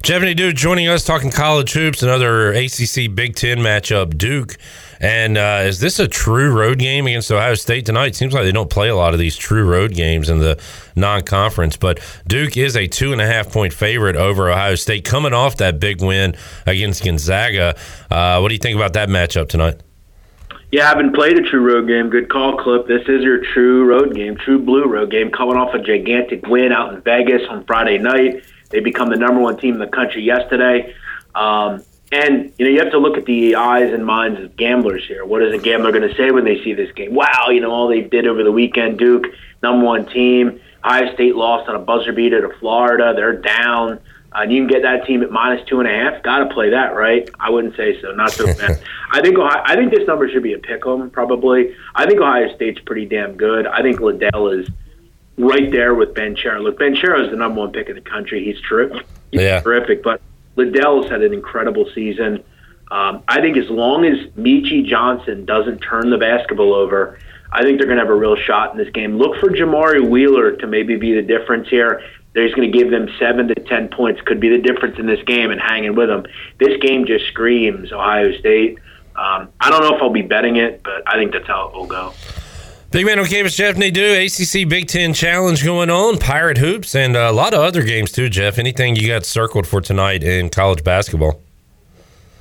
Jeffany 0.06 0.36
Duke 0.36 0.54
joining 0.56 0.88
us 0.88 1.04
talking 1.04 1.32
college 1.32 1.74
hoops, 1.74 2.04
another 2.04 2.52
ACC 2.52 3.16
Big 3.16 3.36
Ten 3.36 3.58
matchup, 3.58 4.20
Duke. 4.20 4.56
And 5.00 5.36
uh, 5.36 5.64
is 5.66 5.80
this 5.80 5.98
a 5.98 6.08
true 6.08 6.52
road 6.52 6.78
game 6.78 7.08
against 7.08 7.32
Ohio 7.32 7.56
State 7.56 7.88
tonight? 7.88 8.16
Seems 8.16 8.32
like 8.32 8.44
they 8.44 8.52
don't 8.52 8.70
play 8.70 8.88
a 8.90 8.96
lot 8.96 9.14
of 9.14 9.20
these 9.20 9.36
true 9.36 9.66
road 9.66 9.96
games 9.96 10.30
in 10.30 10.38
the 10.38 10.62
non-conference, 10.96 11.78
but 11.78 12.00
Duke 12.28 12.56
is 12.56 12.76
a 12.76 12.86
two 12.86 13.14
and 13.14 13.20
a 13.20 13.26
half 13.26 13.52
point 13.52 13.74
favorite 13.74 14.16
over 14.16 14.48
Ohio 14.52 14.76
State, 14.76 15.06
coming 15.06 15.34
off 15.34 15.58
that 15.58 15.80
big 15.80 16.04
win 16.04 16.36
against 16.68 17.04
Gonzaga. 17.04 17.76
Uh, 18.12 18.38
what 18.42 18.50
do 18.50 18.54
you 18.54 18.60
think 18.60 18.76
about 18.76 18.94
that 18.94 19.10
matchup 19.10 19.50
tonight? 19.50 19.82
Yeah, 20.72 20.86
I 20.86 20.90
haven't 20.90 21.16
played 21.16 21.40
a 21.40 21.50
true 21.50 21.62
road 21.62 21.88
game. 21.88 22.12
Good 22.12 22.30
call, 22.30 22.58
Clip. 22.58 22.86
This 22.86 23.02
is 23.08 23.24
your 23.24 23.44
true 23.56 23.86
road 23.86 24.14
game, 24.14 24.36
true 24.36 24.60
blue 24.60 24.86
road 24.86 25.10
game, 25.10 25.32
coming 25.32 25.58
off 25.58 25.74
a 25.74 25.80
gigantic 25.80 26.46
win 26.46 26.72
out 26.72 26.94
in 26.94 27.02
Vegas 27.02 27.42
on 27.50 27.66
Friday 27.66 27.98
night. 27.98 28.44
They 28.76 28.82
become 28.82 29.10
the 29.10 29.16
number 29.16 29.40
one 29.40 29.58
team 29.58 29.76
in 29.76 29.80
the 29.80 29.88
country 29.88 30.22
yesterday. 30.22 30.94
Um, 31.34 31.82
and 32.12 32.52
you 32.58 32.66
know 32.66 32.72
you 32.72 32.80
have 32.80 32.92
to 32.92 32.98
look 32.98 33.18
at 33.18 33.26
the 33.26 33.56
eyes 33.56 33.94
and 33.94 34.06
minds 34.06 34.42
of 34.42 34.58
gamblers 34.58 35.06
here. 35.08 35.24
What 35.24 35.42
is 35.42 35.54
a 35.54 35.58
gambler 35.58 35.94
going 35.94 36.08
to 36.08 36.14
say 36.16 36.30
when 36.30 36.44
they 36.44 36.62
see 36.62 36.74
this 36.74 36.92
game? 36.92 37.16
Wow, 37.16 37.48
you 37.52 37.62
know 37.62 37.72
all 37.72 37.88
they 37.88 38.02
did 38.02 38.28
over 38.28 38.44
the 38.44 38.52
weekend. 38.52 39.00
Duke, 39.00 39.28
number 39.64 39.86
one 39.86 40.06
team. 40.08 40.60
Ohio 40.84 41.14
State 41.14 41.38
lost 41.38 41.70
on 41.70 41.76
a 41.76 41.80
buzzer 41.80 42.12
beater 42.12 42.46
to 42.46 42.60
Florida. 42.60 43.14
They're 43.16 43.42
down. 43.42 44.00
Uh, 44.34 44.42
and 44.42 44.52
you 44.52 44.60
can 44.60 44.68
get 44.68 44.82
that 44.82 45.06
team 45.06 45.24
at 45.24 45.32
minus 45.32 45.66
two 45.66 45.80
and 45.80 45.88
a 45.88 45.92
half. 45.92 46.22
Got 46.22 46.40
to 46.40 46.54
play 46.54 46.72
that, 46.72 46.94
right? 46.94 47.30
I 47.40 47.50
wouldn't 47.50 47.78
say 47.78 48.00
so. 48.02 48.12
Not 48.12 48.32
so 48.32 48.46
bad. 48.46 48.84
I 49.12 49.22
think 49.22 49.38
Ohio, 49.40 49.64
I 49.66 49.76
think 49.78 49.92
this 49.94 50.06
number 50.06 50.30
should 50.30 50.44
be 50.44 50.52
a 50.52 50.60
pick 50.60 50.86
'em 50.86 51.10
probably. 51.10 51.74
I 51.96 52.06
think 52.06 52.20
Ohio 52.20 52.54
State's 52.54 52.82
pretty 52.82 53.06
damn 53.06 53.38
good. 53.38 53.66
I 53.66 53.82
think 53.82 54.02
Liddell 54.02 54.50
is 54.50 54.68
right 55.38 55.72
there 55.72 55.96
with 55.96 56.14
Banchero. 56.14 56.62
Look, 56.62 56.80
Banchero 56.80 57.24
is 57.24 57.32
the 57.32 57.38
number 57.38 57.60
one 57.60 57.72
pick 57.72 57.90
in 57.90 57.96
the 57.96 58.02
country. 58.02 58.44
He's 58.44 58.62
terrific. 58.62 59.06
He's 59.32 59.42
yeah. 59.42 59.62
terrific. 59.62 60.04
But 60.04 60.22
Liddell's 60.56 61.10
had 61.10 61.22
an 61.22 61.34
incredible 61.34 61.90
season. 61.94 62.44
Um, 62.92 63.24
I 63.28 63.42
think 63.42 63.58
as 63.58 63.70
long 63.70 64.06
as 64.06 64.28
Meechie 64.38 64.86
Johnson 64.86 65.46
doesn't 65.46 65.80
turn 65.80 66.10
the 66.10 66.18
basketball 66.18 66.74
over, 66.74 67.20
I 67.52 67.64
think 67.64 67.80
they're 67.80 67.88
going 67.88 67.98
to 67.98 68.04
have 68.04 68.12
a 68.12 68.16
real 68.16 68.36
shot 68.36 68.72
in 68.72 68.78
this 68.78 68.90
game. 68.92 69.18
Look 69.18 69.40
for 69.40 69.50
Jamari 69.50 70.08
Wheeler 70.08 70.56
to 70.58 70.68
maybe 70.68 70.96
be 70.96 71.14
the 71.14 71.22
difference 71.22 71.68
here. 71.70 72.02
He's 72.34 72.54
going 72.54 72.70
to 72.70 72.78
give 72.78 72.92
them 72.92 73.08
seven 73.18 73.48
to 73.48 73.56
ten 73.56 73.88
points. 73.88 74.22
Could 74.22 74.42
be 74.42 74.50
the 74.50 74.58
difference 74.58 75.00
in 75.00 75.06
this 75.06 75.24
game 75.24 75.52
and 75.52 75.62
hanging 75.62 75.96
with 75.96 76.10
them. 76.10 76.26
This 76.60 76.78
game 76.82 77.06
just 77.06 77.26
screams 77.28 77.94
Ohio 77.94 78.38
State. 78.38 78.78
Um, 79.16 79.50
I 79.62 79.70
don't 79.70 79.82
know 79.82 79.96
if 79.96 80.02
I'll 80.02 80.10
be 80.10 80.22
betting 80.22 80.58
it, 80.58 80.84
but 80.84 81.08
I 81.08 81.16
think 81.16 81.32
that's 81.32 81.48
how 81.48 81.70
it 81.70 81.74
will 81.74 81.88
go. 81.88 82.14
Big 82.96 83.06
Man 83.06 83.20
on 83.20 83.26
campus, 83.26 83.58
Jeff 83.58 83.76
Nadeau, 83.76 84.24
ACC 84.24 84.70
Big 84.70 84.88
Ten 84.88 85.14
Challenge 85.14 85.62
going 85.66 85.90
on, 85.90 86.18
Pirate 86.18 86.60
Hoops, 86.60 86.96
and 86.96 87.18
a 87.18 87.34
lot 87.34 87.54
of 87.54 87.60
other 87.60 87.84
games 87.84 88.10
too, 88.10 88.30
Jeff. 88.30 88.58
Anything 88.58 88.96
you 88.96 89.06
got 89.06 89.26
circled 89.26 89.68
for 89.68 89.82
tonight 89.82 90.24
in 90.24 90.50
college 90.50 90.82
basketball? 90.82 91.42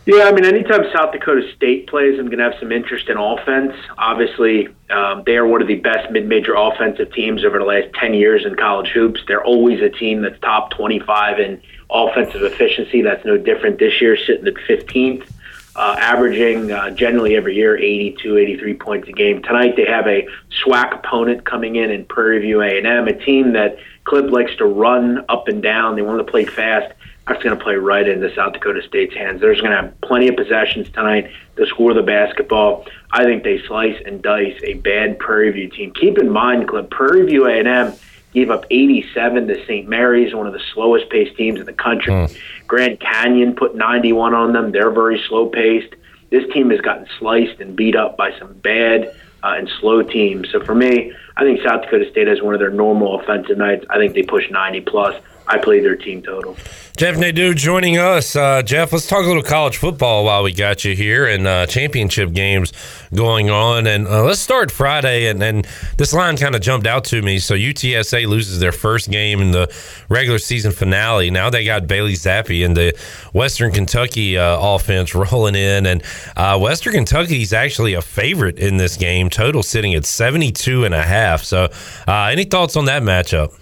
Yeah, 0.07 0.27
I 0.27 0.31
mean, 0.31 0.45
anytime 0.45 0.85
South 0.93 1.11
Dakota 1.11 1.43
State 1.57 1.89
plays, 1.89 2.21
I'm 2.21 2.27
going 2.27 2.39
to 2.39 2.45
have 2.45 2.55
some 2.61 2.71
interest 2.71 3.09
in 3.09 3.17
offense. 3.17 3.75
Obviously, 3.99 4.69
um, 4.91 5.25
they 5.27 5.37
are 5.37 5.45
one 5.45 5.61
of 5.61 5.67
the 5.67 5.75
best 5.75 6.13
mid-major 6.13 6.55
offensive 6.55 7.13
teams 7.13 7.45
over 7.45 7.59
the 7.59 7.65
last 7.65 7.93
10 7.95 8.15
years 8.15 8.47
in 8.47 8.55
college 8.55 8.91
hoops. 8.91 9.23
They're 9.27 9.43
always 9.43 9.83
a 9.83 9.91
team 9.91 10.23
that's 10.23 10.39
top 10.39 10.71
25 10.71 11.41
in 11.41 11.61
offensive 11.91 12.45
efficiency. 12.45 13.03
That's 13.03 13.25
no 13.25 13.37
different 13.37 13.81
this 13.81 14.01
year, 14.01 14.17
sitting 14.17 14.47
at 14.47 14.55
15th, 14.55 15.29
uh, 15.77 15.97
averaging 15.99 16.71
uh, 16.71 16.91
generally 16.91 17.37
every 17.37 17.57
year 17.57 17.77
82, 17.77 18.37
83 18.37 18.75
points 18.75 19.09
a 19.09 19.13
game. 19.13 19.43
Tonight 19.43 19.77
they 19.77 19.87
have 19.87 20.07
a 20.07 20.27
SWAC 20.65 20.99
opponent 20.99 21.45
coming 21.45 21.77
in 21.77 21.91
in 21.91 22.05
Prairie 22.05 22.41
View 22.41 22.63
A&M, 22.63 23.09
a 23.09 23.25
team 23.25 23.53
that 23.55 23.79
Clip 24.05 24.31
likes 24.31 24.55
to 24.57 24.67
run 24.67 25.25
up 25.29 25.49
and 25.49 25.63
down. 25.63 25.97
They 25.97 26.03
want 26.03 26.25
to 26.25 26.31
play 26.31 26.45
fast 26.45 26.95
that's 27.27 27.43
going 27.43 27.57
to 27.57 27.63
play 27.63 27.77
right 27.77 28.07
into 28.07 28.35
South 28.35 28.53
Dakota 28.53 28.83
State's 28.87 29.15
hands. 29.15 29.41
They're 29.41 29.55
going 29.55 29.71
to 29.71 29.77
have 29.77 30.01
plenty 30.03 30.29
of 30.29 30.37
possessions 30.37 30.91
tonight 30.91 31.31
to 31.57 31.67
score 31.67 31.95
the 31.95 32.03
basketball. 32.03 32.87
I 33.11 33.25
think 33.25 33.45
they 33.45 33.63
slice 33.67 34.01
and 34.05 34.21
dice 34.21 34.59
a 34.63 34.75
bad 34.75 35.19
Prairie 35.19 35.51
View 35.53 35.71
team. 35.71 35.93
Keep 35.93 36.19
in 36.19 36.31
mind, 36.31 36.69
Clip, 36.69 36.91
Prairie 36.91 37.25
View 37.27 37.47
A&M 37.47 37.95
gave 38.35 38.51
up 38.51 38.67
87 38.71 39.47
to 39.47 39.65
St. 39.65 39.89
Mary's, 39.89 40.35
one 40.35 40.47
of 40.47 40.53
the 40.53 40.63
slowest 40.75 41.09
paced 41.09 41.37
teams 41.37 41.61
in 41.61 41.67
the 41.67 41.73
country. 41.73 42.13
Mm. 42.13 42.39
Grand 42.67 43.01
Canyon 43.01 43.55
put 43.55 43.75
91 43.75 44.35
on 44.35 44.53
them. 44.53 44.73
They're 44.73 44.91
very 44.91 45.23
slow 45.29 45.49
paced. 45.49 45.95
This 46.31 46.45
team 46.53 46.71
has 46.71 46.81
gotten 46.81 47.07
sliced 47.19 47.61
and 47.61 47.77
beat 47.77 47.95
up 47.95 48.17
by 48.17 48.37
some 48.39 48.55
bad 48.55 49.15
uh, 49.45 49.55
and 49.57 49.71
slow 49.81 50.03
teams. 50.03 50.51
So 50.51 50.65
for 50.65 50.75
me, 50.75 51.13
I 51.37 51.45
think 51.45 51.61
South 51.63 51.83
Dakota 51.83 52.11
State 52.11 52.27
has 52.27 52.43
one 52.43 52.55
of 52.55 52.61
their 52.61 52.71
normal 52.71 53.21
offensive 53.21 53.57
nights. 53.57 53.85
I 53.89 53.99
think 53.99 54.15
they 54.15 54.23
push 54.23 54.51
90 54.51 54.81
plus. 54.81 55.23
I 55.47 55.59
play 55.59 55.81
their 55.81 55.97
team 55.97 56.23
total. 56.23 56.57
Jeff 56.97 57.19
Nadeau 57.19 57.53
joining 57.53 57.99
us. 57.99 58.37
Uh, 58.37 58.63
Jeff, 58.63 58.93
let's 58.93 59.09
talk 59.09 59.25
a 59.25 59.27
little 59.27 59.43
college 59.43 59.77
football 59.77 60.25
while 60.25 60.45
we 60.45 60.53
got 60.53 60.85
you 60.85 60.95
here 60.95 61.27
and 61.27 61.45
uh, 61.45 61.67
championship 61.67 62.33
games 62.33 62.73
going 63.13 63.51
on. 63.51 63.89
And 63.89 64.07
uh, 64.07 64.23
let's 64.23 64.39
start 64.39 64.71
Friday. 64.71 65.27
And, 65.27 65.43
and 65.43 65.67
this 65.99 66.13
line 66.13 66.37
kind 66.37 66.55
of 66.55 66.61
jumped 66.61 66.87
out 66.87 67.05
to 67.07 67.21
me. 67.21 67.41
So 67.41 67.55
UTSA 67.57 68.29
loses 68.29 68.61
their 68.61 68.71
first 68.71 69.11
game 69.11 69.41
in 69.43 69.51
the 69.51 69.75
regular 70.09 70.39
season 70.39 70.71
finale. 70.71 71.31
Now 71.31 71.51
they 71.51 71.65
got 71.65 71.89
Bailey 71.89 72.13
Zappe 72.13 72.65
and 72.65 72.77
the 72.77 72.97
Western 73.33 73.73
Kentucky 73.73 74.39
uh, 74.39 74.57
offense 74.61 75.17
rolling 75.17 75.57
in. 75.57 75.85
And 75.85 76.03
uh, 76.37 76.59
Western 76.61 76.93
Kentucky 76.93 77.43
is 77.43 77.53
actually 77.53 77.95
a 77.95 78.03
favorite 78.03 78.59
in 78.61 78.77
this 78.77 78.97
game, 78.97 79.29
total 79.31 79.65
sitting 79.65 79.95
at 79.95 80.05
72 80.05 80.85
and 80.85 80.95
a 80.95 81.03
half. 81.03 81.43
So 81.43 81.65
uh, 82.07 82.29
any 82.31 82.45
thoughts 82.45 82.77
on 82.77 82.85
that 82.85 83.03
matchup? 83.03 83.59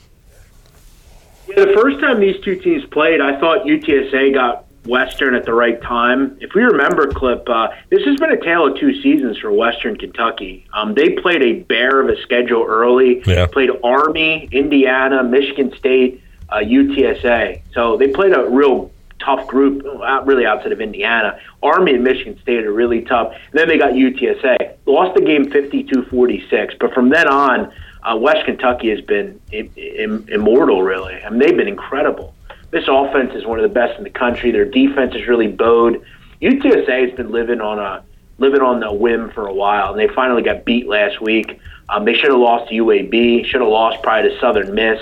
Yeah, 1.57 1.67
the 1.67 1.73
first 1.75 2.01
time 2.01 2.21
these 2.21 2.41
two 2.43 2.57
teams 2.57 2.85
played, 2.87 3.21
I 3.21 3.39
thought 3.39 3.67
UTSA 3.67 4.33
got 4.33 4.67
Western 4.87 5.35
at 5.35 5.45
the 5.45 5.55
right 5.55 5.81
time. 5.83 6.37
If 6.41 6.55
we 6.55 6.63
remember, 6.63 7.07
Clip, 7.09 7.47
uh, 7.49 7.69
this 7.91 8.05
has 8.05 8.19
been 8.19 8.31
a 8.31 8.41
tale 8.41 8.67
of 8.67 8.79
two 8.79 9.01
seasons 9.03 9.39
for 9.39 9.53
Western 9.53 9.97
Kentucky. 9.97 10.67
Um, 10.73 10.95
they 10.95 11.11
played 11.11 11.43
a 11.43 11.61
bear 11.61 12.01
of 12.01 12.09
a 12.09 12.21
schedule 12.23 12.65
early. 12.67 13.23
Yeah. 13.27 13.47
Played 13.47 13.71
Army, 13.85 14.49
Indiana, 14.51 15.23
Michigan 15.23 15.75
State, 15.77 16.23
uh, 16.49 16.57
UTSA. 16.57 17.63
So 17.75 17.97
they 17.97 18.09
played 18.09 18.35
a 18.35 18.49
real 18.49 18.91
tough 19.21 19.47
group, 19.47 19.85
uh, 19.85 20.23
really 20.25 20.47
outside 20.47 20.73
of 20.73 20.81
Indiana. 20.81 21.39
Army 21.63 21.95
and 21.95 22.03
Michigan 22.03 22.39
State 22.41 22.65
are 22.65 22.73
really 22.73 23.03
tough. 23.03 23.33
And 23.33 23.61
then 23.61 23.69
they 23.69 23.79
got 23.79 23.93
UTSA. 23.93 24.75
Lost 24.87 25.15
the 25.15 25.21
game 25.21 25.45
52-46, 25.47 26.79
but 26.81 26.93
from 26.93 27.09
then 27.09 27.29
on, 27.29 27.73
uh, 28.03 28.17
West 28.17 28.45
Kentucky 28.45 28.91
has 28.91 29.01
been 29.01 29.41
Im- 29.51 29.73
Im- 29.77 30.27
immortal, 30.29 30.83
really. 30.83 31.15
I 31.15 31.31
mean, 31.31 31.39
they've 31.39 31.57
been 31.57 31.69
incredible. 31.69 32.35
This 32.71 32.85
offense 32.89 33.35
is 33.35 33.45
one 33.45 33.59
of 33.59 33.63
the 33.63 33.75
best 33.75 33.99
in 33.99 34.05
the 34.05 34.11
country. 34.11 34.51
Their 34.51 34.65
defense 34.65 35.15
is 35.15 35.27
really 35.29 35.49
bowed. 35.49 36.03
UTSA 36.41 37.09
has 37.09 37.17
been 37.17 37.31
living 37.31 37.61
on 37.61 37.79
a 37.79 38.03
living 38.39 38.63
on 38.63 38.81
the 38.81 38.93
whim 38.93 39.31
for 39.31 39.47
a 39.47 39.53
while, 39.53 39.91
and 39.91 39.99
they 40.01 40.13
finally 40.15 40.43
got 40.43 40.65
beat 40.65 40.89
last 40.89 41.21
week. 41.21 41.61
Um, 41.89 42.05
they 42.05 42.15
should 42.15 42.31
have 42.31 42.41
lost 42.41 42.71
to 42.71 42.75
UAB. 42.75 43.47
Should 43.47 43.61
have 43.61 43.71
lost 43.71 44.03
probably 44.03 44.31
to 44.31 44.41
Southern 44.41 44.75
Miss. 44.75 44.99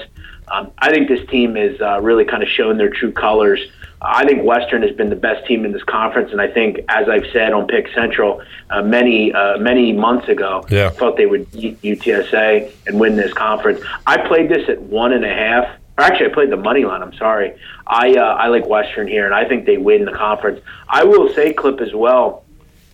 Um, 0.51 0.73
I 0.79 0.91
think 0.91 1.09
this 1.09 1.27
team 1.29 1.57
is 1.57 1.81
uh, 1.81 2.01
really 2.01 2.25
kind 2.25 2.43
of 2.43 2.49
shown 2.49 2.77
their 2.77 2.91
true 2.91 3.13
colors. 3.13 3.61
I 4.03 4.25
think 4.25 4.45
Western 4.45 4.83
has 4.83 4.97
been 4.97 5.11
the 5.11 5.17
best 5.17 5.47
team 5.47 5.65
in 5.65 5.73
this 5.73 5.83
conference, 5.83 6.33
and 6.33 6.41
I 6.41 6.49
think, 6.49 6.81
as 6.89 7.09
I've 7.09 7.27
said 7.33 7.53
on 7.53 7.67
Pick 7.67 7.89
Central 7.95 8.43
uh, 8.71 8.83
many 8.83 9.33
uh, 9.33 9.59
many 9.59 9.93
months 9.93 10.29
ago, 10.29 10.65
yeah. 10.71 10.89
thought 10.91 11.17
they 11.17 11.27
would 11.27 11.51
beat 11.53 11.81
UTSA 11.83 12.73
and 12.87 12.99
win 12.99 13.17
this 13.17 13.33
conference. 13.35 13.81
I 14.07 14.27
played 14.27 14.49
this 14.49 14.69
at 14.69 14.81
one 14.81 15.13
and 15.13 15.25
a 15.25 15.33
half. 15.33 15.77
Or 15.99 16.05
actually, 16.05 16.31
I 16.31 16.33
played 16.33 16.51
the 16.51 16.57
money 16.57 16.85
line. 16.85 17.03
I'm 17.03 17.13
sorry. 17.15 17.55
I 17.87 18.15
uh, 18.15 18.23
I 18.23 18.47
like 18.47 18.67
Western 18.67 19.07
here, 19.07 19.27
and 19.27 19.35
I 19.35 19.47
think 19.47 19.67
they 19.67 19.77
win 19.77 20.07
the 20.07 20.13
conference. 20.13 20.61
I 20.89 21.05
will 21.05 21.33
say, 21.35 21.53
Clip 21.53 21.81
as 21.81 21.93
well 21.93 22.45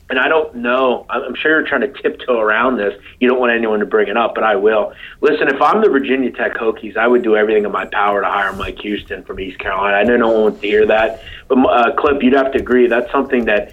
and 0.09 0.19
I 0.19 0.28
don't 0.28 0.55
know. 0.57 1.05
I'm 1.11 1.35
sure 1.35 1.59
you're 1.59 1.69
trying 1.69 1.81
to 1.81 2.03
tiptoe 2.03 2.39
around 2.39 2.77
this. 2.77 2.95
You 3.19 3.28
don't 3.28 3.41
want 3.41 3.53
anyone 3.53 3.81
to 3.81 3.87
bring 3.87 4.09
it 4.09 4.16
up, 4.16 4.35
but 4.35 4.45
I 4.45 4.55
will. 4.55 4.93
Listen, 5.20 5.49
if 5.49 5.61
I'm 5.61 5.83
the 5.83 5.89
Virginia 5.89 6.31
Tech 6.31 6.55
Hokies, 6.55 6.97
I 6.97 7.09
would 7.09 7.23
do 7.23 7.37
everything 7.37 7.65
in 7.65 7.73
my 7.73 7.87
power 7.87 8.20
to 8.20 8.28
hire 8.28 8.53
Mike 8.53 8.78
Houston 8.81 9.24
from 9.24 9.41
East 9.41 9.59
Carolina. 9.59 9.97
I 9.97 10.05
know 10.05 10.16
no 10.16 10.28
one 10.28 10.43
wants 10.43 10.61
to 10.61 10.66
hear 10.66 10.87
that, 10.87 11.23
but 11.49 11.59
uh, 11.59 11.95
Clip, 11.97 12.23
you'd 12.23 12.35
have 12.35 12.53
to 12.53 12.59
agree 12.59 12.87
that's 12.87 13.11
something 13.11 13.47
that 13.47 13.73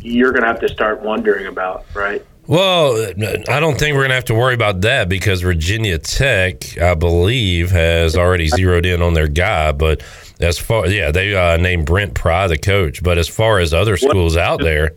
you're 0.00 0.30
going 0.30 0.42
to 0.42 0.48
have 0.48 0.60
to 0.60 0.68
start 0.68 1.02
wondering 1.02 1.46
about, 1.46 1.84
right? 1.94 2.24
Well, 2.46 3.12
I 3.48 3.60
don't 3.60 3.78
think 3.78 3.94
we're 3.94 4.00
going 4.00 4.08
to 4.08 4.16
have 4.16 4.24
to 4.26 4.34
worry 4.34 4.54
about 4.54 4.80
that 4.80 5.08
because 5.08 5.42
Virginia 5.42 5.98
Tech, 5.98 6.76
I 6.78 6.94
believe, 6.94 7.70
has 7.70 8.16
already 8.16 8.48
zeroed 8.48 8.84
in 8.84 9.00
on 9.00 9.14
their 9.14 9.28
guy. 9.28 9.70
But 9.70 10.02
as 10.40 10.58
far, 10.58 10.88
yeah, 10.88 11.12
they 11.12 11.36
uh, 11.36 11.56
named 11.56 11.86
Brent 11.86 12.14
Pry 12.14 12.48
the 12.48 12.58
coach. 12.58 13.00
But 13.02 13.16
as 13.16 13.28
far 13.28 13.60
as 13.60 13.72
other 13.72 13.96
schools 13.96 14.36
out 14.36 14.60
there, 14.60 14.96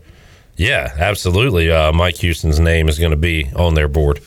yeah, 0.56 0.92
absolutely. 0.96 1.70
Uh, 1.70 1.92
Mike 1.92 2.16
Houston's 2.16 2.60
name 2.60 2.88
is 2.88 2.98
going 2.98 3.10
to 3.10 3.16
be 3.16 3.50
on 3.54 3.74
their 3.74 3.88
board. 3.88 4.20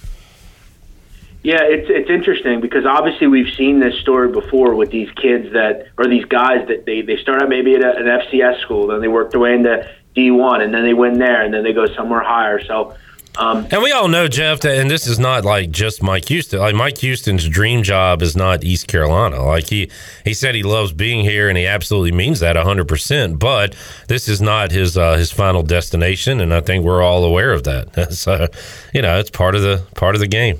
Yeah, 1.41 1.63
it's 1.63 1.89
it's 1.89 2.09
interesting 2.09 2.59
because 2.59 2.85
obviously 2.85 3.27
we've 3.27 3.53
seen 3.55 3.79
this 3.79 3.97
story 3.99 4.29
before 4.29 4.75
with 4.75 4.91
these 4.91 5.09
kids 5.11 5.53
that 5.53 5.87
or 5.97 6.05
these 6.05 6.25
guys 6.25 6.67
that 6.67 6.85
they 6.85 7.01
they 7.01 7.15
start 7.17 7.41
out 7.41 7.47
maybe 7.47 7.75
at 7.75 7.81
a, 7.81 7.95
an 7.95 8.05
FCS 8.05 8.61
school, 8.61 8.87
then 8.87 8.99
they 8.99 9.07
work 9.07 9.31
their 9.31 9.39
way 9.39 9.53
into 9.53 9.89
D 10.15 10.31
one, 10.31 10.61
and 10.61 10.73
then 10.73 10.83
they 10.83 10.93
win 10.93 11.17
there, 11.17 11.41
and 11.41 11.53
then 11.53 11.63
they 11.63 11.71
go 11.71 11.85
somewhere 11.95 12.21
higher. 12.21 12.61
So 12.65 12.95
um, 13.39 13.65
and 13.71 13.81
we 13.81 13.93
all 13.93 14.09
know 14.09 14.27
Jeff, 14.27 14.59
that, 14.59 14.77
and 14.77 14.91
this 14.91 15.07
is 15.07 15.17
not 15.17 15.45
like 15.45 15.71
just 15.71 16.03
Mike 16.03 16.27
Houston. 16.27 16.59
Like 16.59 16.75
Mike 16.75 16.97
Houston's 16.97 17.47
dream 17.47 17.83
job 17.83 18.21
is 18.21 18.35
not 18.35 18.65
East 18.65 18.89
Carolina. 18.89 19.41
Like 19.41 19.69
he 19.69 19.89
he 20.25 20.33
said 20.33 20.55
he 20.55 20.63
loves 20.63 20.91
being 20.91 21.23
here, 21.23 21.47
and 21.47 21.57
he 21.57 21.65
absolutely 21.65 22.11
means 22.11 22.41
that 22.41 22.57
hundred 22.57 22.89
percent. 22.89 23.39
But 23.39 23.77
this 24.09 24.27
is 24.27 24.41
not 24.41 24.71
his 24.71 24.97
uh, 24.97 25.15
his 25.15 25.31
final 25.31 25.63
destination, 25.63 26.41
and 26.41 26.53
I 26.53 26.59
think 26.59 26.83
we're 26.83 27.01
all 27.01 27.23
aware 27.23 27.53
of 27.53 27.63
that. 27.63 28.11
so, 28.13 28.47
you 28.93 29.01
know, 29.01 29.17
it's 29.17 29.29
part 29.29 29.55
of 29.55 29.61
the 29.61 29.85
part 29.95 30.15
of 30.15 30.19
the 30.19 30.27
game. 30.27 30.59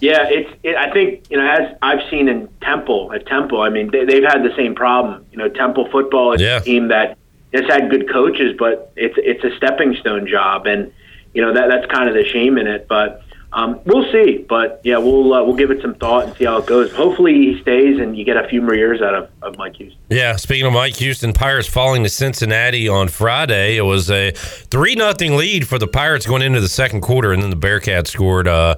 Yeah, 0.00 0.26
it's. 0.30 0.50
It, 0.62 0.76
I 0.76 0.90
think 0.92 1.30
you 1.30 1.36
know, 1.36 1.46
as 1.46 1.76
I've 1.82 2.08
seen 2.08 2.26
in 2.30 2.48
Temple 2.62 3.12
at 3.12 3.26
Temple. 3.26 3.60
I 3.60 3.68
mean, 3.68 3.90
they, 3.90 4.22
have 4.22 4.32
had 4.32 4.42
the 4.42 4.54
same 4.56 4.74
problem. 4.74 5.26
You 5.30 5.36
know, 5.36 5.50
Temple 5.50 5.90
football 5.92 6.32
is 6.32 6.40
yeah. 6.40 6.56
a 6.56 6.60
team 6.62 6.88
that 6.88 7.18
has 7.52 7.66
had 7.66 7.90
good 7.90 8.10
coaches, 8.10 8.56
but 8.58 8.94
it's 8.96 9.14
it's 9.18 9.44
a 9.44 9.54
stepping 9.58 9.94
stone 9.96 10.26
job, 10.26 10.66
and 10.66 10.90
you 11.34 11.42
know 11.42 11.52
that 11.54 11.68
that's 11.68 11.86
kind 11.86 12.08
of 12.08 12.14
the 12.14 12.24
shame 12.24 12.58
in 12.58 12.66
it. 12.66 12.86
But 12.88 13.22
um, 13.52 13.80
we'll 13.84 14.10
see. 14.10 14.44
But 14.48 14.80
yeah, 14.82 14.98
we'll 14.98 15.32
uh, 15.32 15.44
we'll 15.44 15.56
give 15.56 15.70
it 15.70 15.82
some 15.82 15.94
thought 15.94 16.26
and 16.26 16.36
see 16.36 16.44
how 16.44 16.58
it 16.58 16.66
goes. 16.66 16.92
Hopefully 16.92 17.34
he 17.34 17.60
stays 17.60 17.98
and 17.98 18.16
you 18.16 18.24
get 18.24 18.36
a 18.36 18.48
few 18.48 18.62
more 18.62 18.74
years 18.74 19.02
out 19.02 19.14
of, 19.14 19.28
of 19.42 19.58
Mike 19.58 19.76
Houston. 19.76 20.00
Yeah, 20.08 20.36
speaking 20.36 20.66
of 20.66 20.72
Mike 20.72 20.96
Houston, 20.96 21.32
Pirates 21.32 21.68
falling 21.68 22.02
to 22.02 22.08
Cincinnati 22.08 22.88
on 22.88 23.08
Friday. 23.08 23.76
It 23.76 23.82
was 23.82 24.10
a 24.10 24.32
three 24.32 24.94
nothing 24.94 25.36
lead 25.36 25.68
for 25.68 25.78
the 25.78 25.86
Pirates 25.86 26.26
going 26.26 26.42
into 26.42 26.60
the 26.60 26.68
second 26.68 27.02
quarter, 27.02 27.32
and 27.32 27.42
then 27.42 27.50
the 27.50 27.56
Bearcats 27.56 28.08
scored. 28.08 28.48
Uh, 28.48 28.76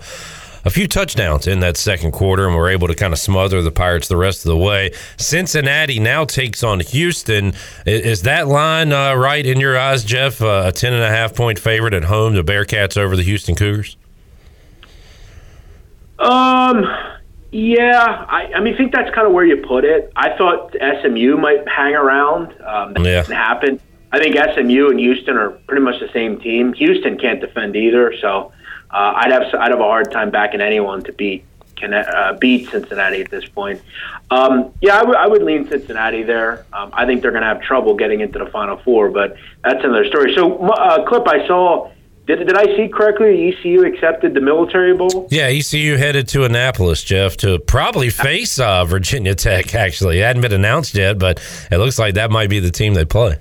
a 0.65 0.71
few 0.71 0.89
touchdowns 0.89 1.47
in 1.47 1.61
that 1.61 1.77
second 1.77 2.13
quarter 2.13 2.47
and 2.47 2.57
were 2.57 2.69
able 2.69 2.89
to 2.89 2.95
kind 2.95 3.13
of 3.13 3.19
smother 3.19 3.63
the 3.63 3.71
Pirates 3.71 4.09
the 4.09 4.17
rest 4.17 4.45
of 4.45 4.49
the 4.49 4.57
way. 4.57 4.93
Cincinnati 5.17 5.99
now 5.99 6.25
takes 6.25 6.63
on 6.63 6.81
Houston. 6.81 7.53
Is 7.87 8.23
that 8.23 8.49
line 8.49 8.93
uh, 8.93 9.15
right 9.15 9.45
in 9.45 9.61
your 9.61 9.79
eyes, 9.79 10.05
Jeff? 10.05 10.41
Uh, 10.41 10.65
a 10.67 10.73
10.5 10.73 11.37
point 11.37 11.59
favorite 11.59 11.95
at 11.95 12.05
home, 12.05 12.35
the 12.35 12.45
Bearcats 12.45 12.97
over 12.97 13.17
the 13.17 13.23
Houston 13.23 13.55
Cougars? 13.55 13.97
Um, 16.19 16.85
yeah, 17.51 18.25
I, 18.29 18.53
I 18.55 18.61
mean, 18.61 18.75
I 18.75 18.77
think 18.77 18.93
that's 18.93 19.15
kind 19.15 19.27
of 19.27 19.33
where 19.33 19.45
you 19.45 19.59
put 19.59 19.85
it. 19.85 20.13
I 20.17 20.37
thought 20.37 20.75
SMU 21.03 21.37
might 21.37 21.69
hang 21.69 21.95
around. 21.95 22.53
Um, 22.63 22.95
that 22.95 23.05
yeah. 23.05 23.23
didn't 23.23 23.37
happen. 23.37 23.81
I 24.13 24.19
think 24.19 24.37
SMU 24.37 24.91
and 24.91 24.99
Houston 24.99 25.37
are 25.37 25.51
pretty 25.51 25.83
much 25.83 26.01
the 26.01 26.09
same 26.13 26.41
team. 26.41 26.73
Houston 26.75 27.19
can't 27.19 27.41
defend 27.41 27.75
either, 27.75 28.15
so 28.21 28.53
uh, 28.91 29.13
I'd 29.17 29.33
have 29.33 29.55
I'd 29.55 29.71
have 29.71 29.81
a 29.81 29.85
hard 29.85 30.11
time 30.13 30.31
backing 30.31 30.61
anyone 30.61 31.03
to 31.05 31.13
beat 31.13 31.45
uh, 31.83 32.33
beat 32.35 32.71
Cincinnati 32.71 33.21
at 33.21 33.31
this 33.31 33.45
point. 33.47 33.83
Um, 34.31 34.73
yeah, 34.81 34.97
I, 34.97 35.01
w- 35.01 35.19
I 35.19 35.27
would 35.27 35.43
lean 35.43 35.69
Cincinnati 35.69 36.23
there. 36.23 36.65
Um, 36.73 36.91
I 36.93 37.05
think 37.05 37.21
they're 37.21 37.31
going 37.31 37.43
to 37.43 37.49
have 37.49 37.61
trouble 37.61 37.95
getting 37.95 38.21
into 38.21 38.39
the 38.39 38.47
Final 38.47 38.79
Four, 38.79 39.11
but 39.11 39.37
that's 39.63 39.85
another 39.85 40.07
story. 40.07 40.35
So, 40.35 40.69
uh, 40.69 41.07
clip 41.07 41.27
I 41.29 41.47
saw. 41.47 41.91
Did, 42.27 42.39
did 42.47 42.57
I 42.57 42.65
see 42.75 42.89
correctly? 42.89 43.53
ECU 43.53 43.85
accepted 43.85 44.33
the 44.33 44.41
Military 44.41 44.97
Bowl. 44.97 45.29
Yeah, 45.31 45.49
ECU 45.49 45.97
headed 45.99 46.27
to 46.29 46.45
Annapolis, 46.45 47.05
Jeff, 47.05 47.37
to 47.39 47.59
probably 47.59 48.09
face 48.09 48.59
uh, 48.59 48.87
Virginia 48.87 49.35
Tech. 49.35 49.75
Actually, 49.75 50.21
it 50.21 50.23
hadn't 50.23 50.41
been 50.41 50.55
announced 50.55 50.95
yet, 50.95 51.19
but 51.19 51.39
it 51.71 51.77
looks 51.77 51.99
like 51.99 52.15
that 52.15 52.31
might 52.31 52.49
be 52.49 52.61
the 52.61 52.71
team 52.71 52.95
they 52.95 53.05
play. 53.05 53.37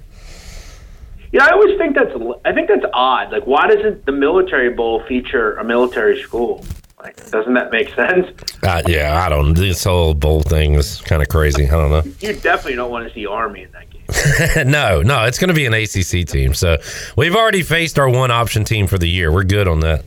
You 1.34 1.40
know, 1.40 1.46
I 1.46 1.50
always 1.50 1.78
think 1.80 1.96
that's 1.96 2.12
I 2.46 2.54
think 2.54 2.68
that's 2.68 2.86
odd. 2.94 3.32
Like, 3.32 3.48
why 3.48 3.68
doesn't 3.68 4.06
the 4.06 4.12
military 4.12 4.70
bowl 4.70 5.04
feature 5.08 5.56
a 5.56 5.64
military 5.64 6.22
school? 6.22 6.64
Like, 7.02 7.18
doesn't 7.32 7.56
that 7.56 7.72
make 7.72 7.90
sense? 7.96 8.28
Uh, 8.62 8.82
yeah, 8.88 9.26
I 9.26 9.30
don't. 9.30 9.56
This 9.56 9.84
whole 9.84 10.14
bowl 10.14 10.42
thing 10.42 10.76
is 10.76 11.02
kind 11.02 11.22
of 11.22 11.28
crazy. 11.28 11.66
I 11.66 11.72
don't 11.72 11.90
know. 11.90 12.04
You 12.20 12.34
definitely 12.34 12.76
don't 12.76 12.92
want 12.92 13.08
to 13.08 13.14
see 13.14 13.26
Army 13.26 13.64
in 13.64 13.72
that 13.72 13.90
game. 13.90 14.70
no, 14.72 15.02
no, 15.02 15.26
it's 15.26 15.40
going 15.40 15.50
to 15.50 15.54
be 15.56 15.66
an 15.66 15.74
ACC 15.74 16.26
team. 16.28 16.54
So 16.54 16.78
we've 17.18 17.36
already 17.36 17.64
faced 17.64 17.98
our 17.98 18.08
one 18.08 18.32
option 18.32 18.64
team 18.64 18.86
for 18.86 19.00
the 19.00 19.10
year. 19.10 19.32
We're 19.32 19.44
good 19.44 19.68
on 19.68 19.80
that. 19.82 20.06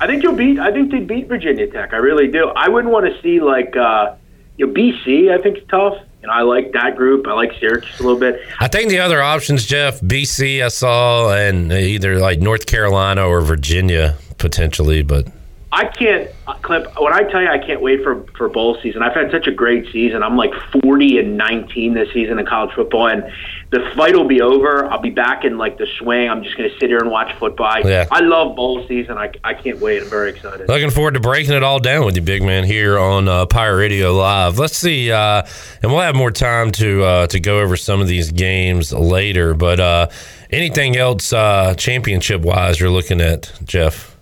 I 0.00 0.06
think 0.06 0.22
you'll 0.22 0.36
beat. 0.36 0.58
I 0.60 0.72
think 0.72 0.92
they 0.92 1.00
beat 1.00 1.26
Virginia 1.26 1.66
Tech. 1.66 1.92
I 1.92 1.96
really 1.96 2.28
do. 2.28 2.48
I 2.48 2.68
wouldn't 2.68 2.92
want 2.92 3.12
to 3.12 3.20
see 3.22 3.40
like 3.40 3.76
uh, 3.76 4.14
you 4.56 4.68
know 4.68 4.72
BC. 4.72 5.36
I 5.36 5.42
think 5.42 5.58
is 5.58 5.64
tough. 5.68 5.98
You 6.24 6.28
know, 6.28 6.36
I 6.36 6.40
like 6.40 6.72
that 6.72 6.96
group. 6.96 7.26
I 7.28 7.34
like 7.34 7.52
Syracuse 7.60 8.00
a 8.00 8.02
little 8.02 8.18
bit. 8.18 8.40
I 8.58 8.66
think 8.66 8.88
the 8.88 9.00
other 9.00 9.20
options, 9.20 9.66
Jeff, 9.66 10.00
BC, 10.00 10.64
I 10.64 10.68
saw, 10.68 11.34
and 11.34 11.70
either 11.70 12.18
like 12.18 12.40
North 12.40 12.64
Carolina 12.64 13.26
or 13.28 13.42
Virginia 13.42 14.16
potentially, 14.38 15.02
but 15.02 15.28
I 15.74 15.86
can't, 15.86 16.30
Clip. 16.62 16.86
When 17.00 17.12
I 17.12 17.24
tell 17.24 17.42
you, 17.42 17.48
I 17.48 17.58
can't 17.58 17.80
wait 17.80 18.04
for 18.04 18.22
for 18.36 18.48
bowl 18.48 18.78
season. 18.80 19.02
I've 19.02 19.12
had 19.12 19.32
such 19.32 19.48
a 19.48 19.50
great 19.50 19.90
season. 19.90 20.22
I'm 20.22 20.36
like 20.36 20.52
40 20.82 21.18
and 21.18 21.36
19 21.36 21.94
this 21.94 22.12
season 22.12 22.38
in 22.38 22.46
college 22.46 22.72
football, 22.76 23.08
and 23.08 23.24
the 23.70 23.80
fight 23.96 24.14
will 24.14 24.28
be 24.28 24.40
over. 24.40 24.86
I'll 24.86 25.00
be 25.00 25.10
back 25.10 25.44
in 25.44 25.58
like 25.58 25.76
the 25.78 25.88
swing. 25.98 26.30
I'm 26.30 26.44
just 26.44 26.56
going 26.56 26.70
to 26.70 26.78
sit 26.78 26.90
here 26.90 26.98
and 26.98 27.10
watch 27.10 27.36
football. 27.40 27.80
Yeah. 27.80 28.06
I 28.12 28.20
love 28.20 28.54
bowl 28.54 28.86
season. 28.86 29.18
I, 29.18 29.32
I 29.42 29.54
can't 29.54 29.80
wait. 29.80 30.00
I'm 30.00 30.08
very 30.08 30.30
excited. 30.30 30.68
Looking 30.68 30.90
forward 30.90 31.14
to 31.14 31.20
breaking 31.20 31.54
it 31.54 31.64
all 31.64 31.80
down 31.80 32.06
with 32.06 32.14
you, 32.14 32.22
big 32.22 32.44
man, 32.44 32.62
here 32.62 32.96
on 32.96 33.28
uh, 33.28 33.46
Pirate 33.46 33.78
Radio 33.78 34.12
Live. 34.14 34.60
Let's 34.60 34.76
see, 34.76 35.10
uh, 35.10 35.42
and 35.82 35.90
we'll 35.90 36.02
have 36.02 36.14
more 36.14 36.30
time 36.30 36.70
to 36.72 37.02
uh, 37.02 37.26
to 37.26 37.40
go 37.40 37.60
over 37.60 37.76
some 37.76 38.00
of 38.00 38.06
these 38.06 38.30
games 38.30 38.92
later. 38.92 39.54
But 39.54 39.80
uh, 39.80 40.06
anything 40.50 40.96
else 40.96 41.32
uh, 41.32 41.74
championship 41.74 42.42
wise 42.42 42.78
you're 42.78 42.90
looking 42.90 43.20
at, 43.20 43.52
Jeff? 43.64 44.13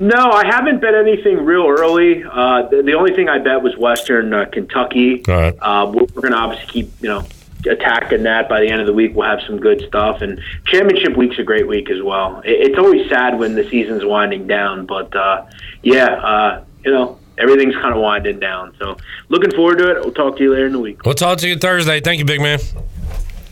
No, 0.00 0.30
I 0.30 0.46
haven't 0.46 0.80
bet 0.80 0.94
anything 0.94 1.44
real 1.44 1.68
early. 1.68 2.24
Uh, 2.24 2.62
the, 2.68 2.82
the 2.82 2.94
only 2.94 3.14
thing 3.14 3.28
I 3.28 3.38
bet 3.38 3.62
was 3.62 3.76
Western 3.76 4.32
uh, 4.32 4.46
Kentucky. 4.46 5.22
Right. 5.28 5.54
Uh, 5.60 5.92
we're 5.94 6.06
we're 6.14 6.22
going 6.22 6.32
to 6.32 6.38
obviously 6.38 6.66
keep, 6.68 6.90
you 7.02 7.08
know, 7.10 7.26
attacking 7.68 8.22
that. 8.22 8.48
By 8.48 8.60
the 8.60 8.68
end 8.68 8.80
of 8.80 8.86
the 8.86 8.94
week, 8.94 9.14
we'll 9.14 9.28
have 9.28 9.42
some 9.46 9.60
good 9.60 9.84
stuff. 9.86 10.22
And 10.22 10.40
championship 10.64 11.18
week's 11.18 11.38
a 11.38 11.42
great 11.42 11.68
week 11.68 11.90
as 11.90 12.02
well. 12.02 12.40
It, 12.46 12.70
it's 12.70 12.78
always 12.78 13.10
sad 13.10 13.38
when 13.38 13.54
the 13.54 13.68
season's 13.68 14.02
winding 14.02 14.46
down, 14.46 14.86
but 14.86 15.14
uh, 15.14 15.44
yeah, 15.82 16.06
uh, 16.06 16.64
you 16.82 16.92
know, 16.92 17.18
everything's 17.36 17.74
kind 17.74 17.94
of 17.94 18.00
winding 18.00 18.40
down. 18.40 18.74
So 18.78 18.96
looking 19.28 19.50
forward 19.50 19.76
to 19.78 19.90
it. 19.90 20.00
We'll 20.00 20.14
talk 20.14 20.38
to 20.38 20.42
you 20.42 20.54
later 20.54 20.66
in 20.66 20.72
the 20.72 20.78
week. 20.78 21.04
We'll 21.04 21.14
talk 21.14 21.36
to 21.40 21.48
you 21.48 21.58
Thursday. 21.58 22.00
Thank 22.00 22.20
you, 22.20 22.24
big 22.24 22.40
man. 22.40 22.58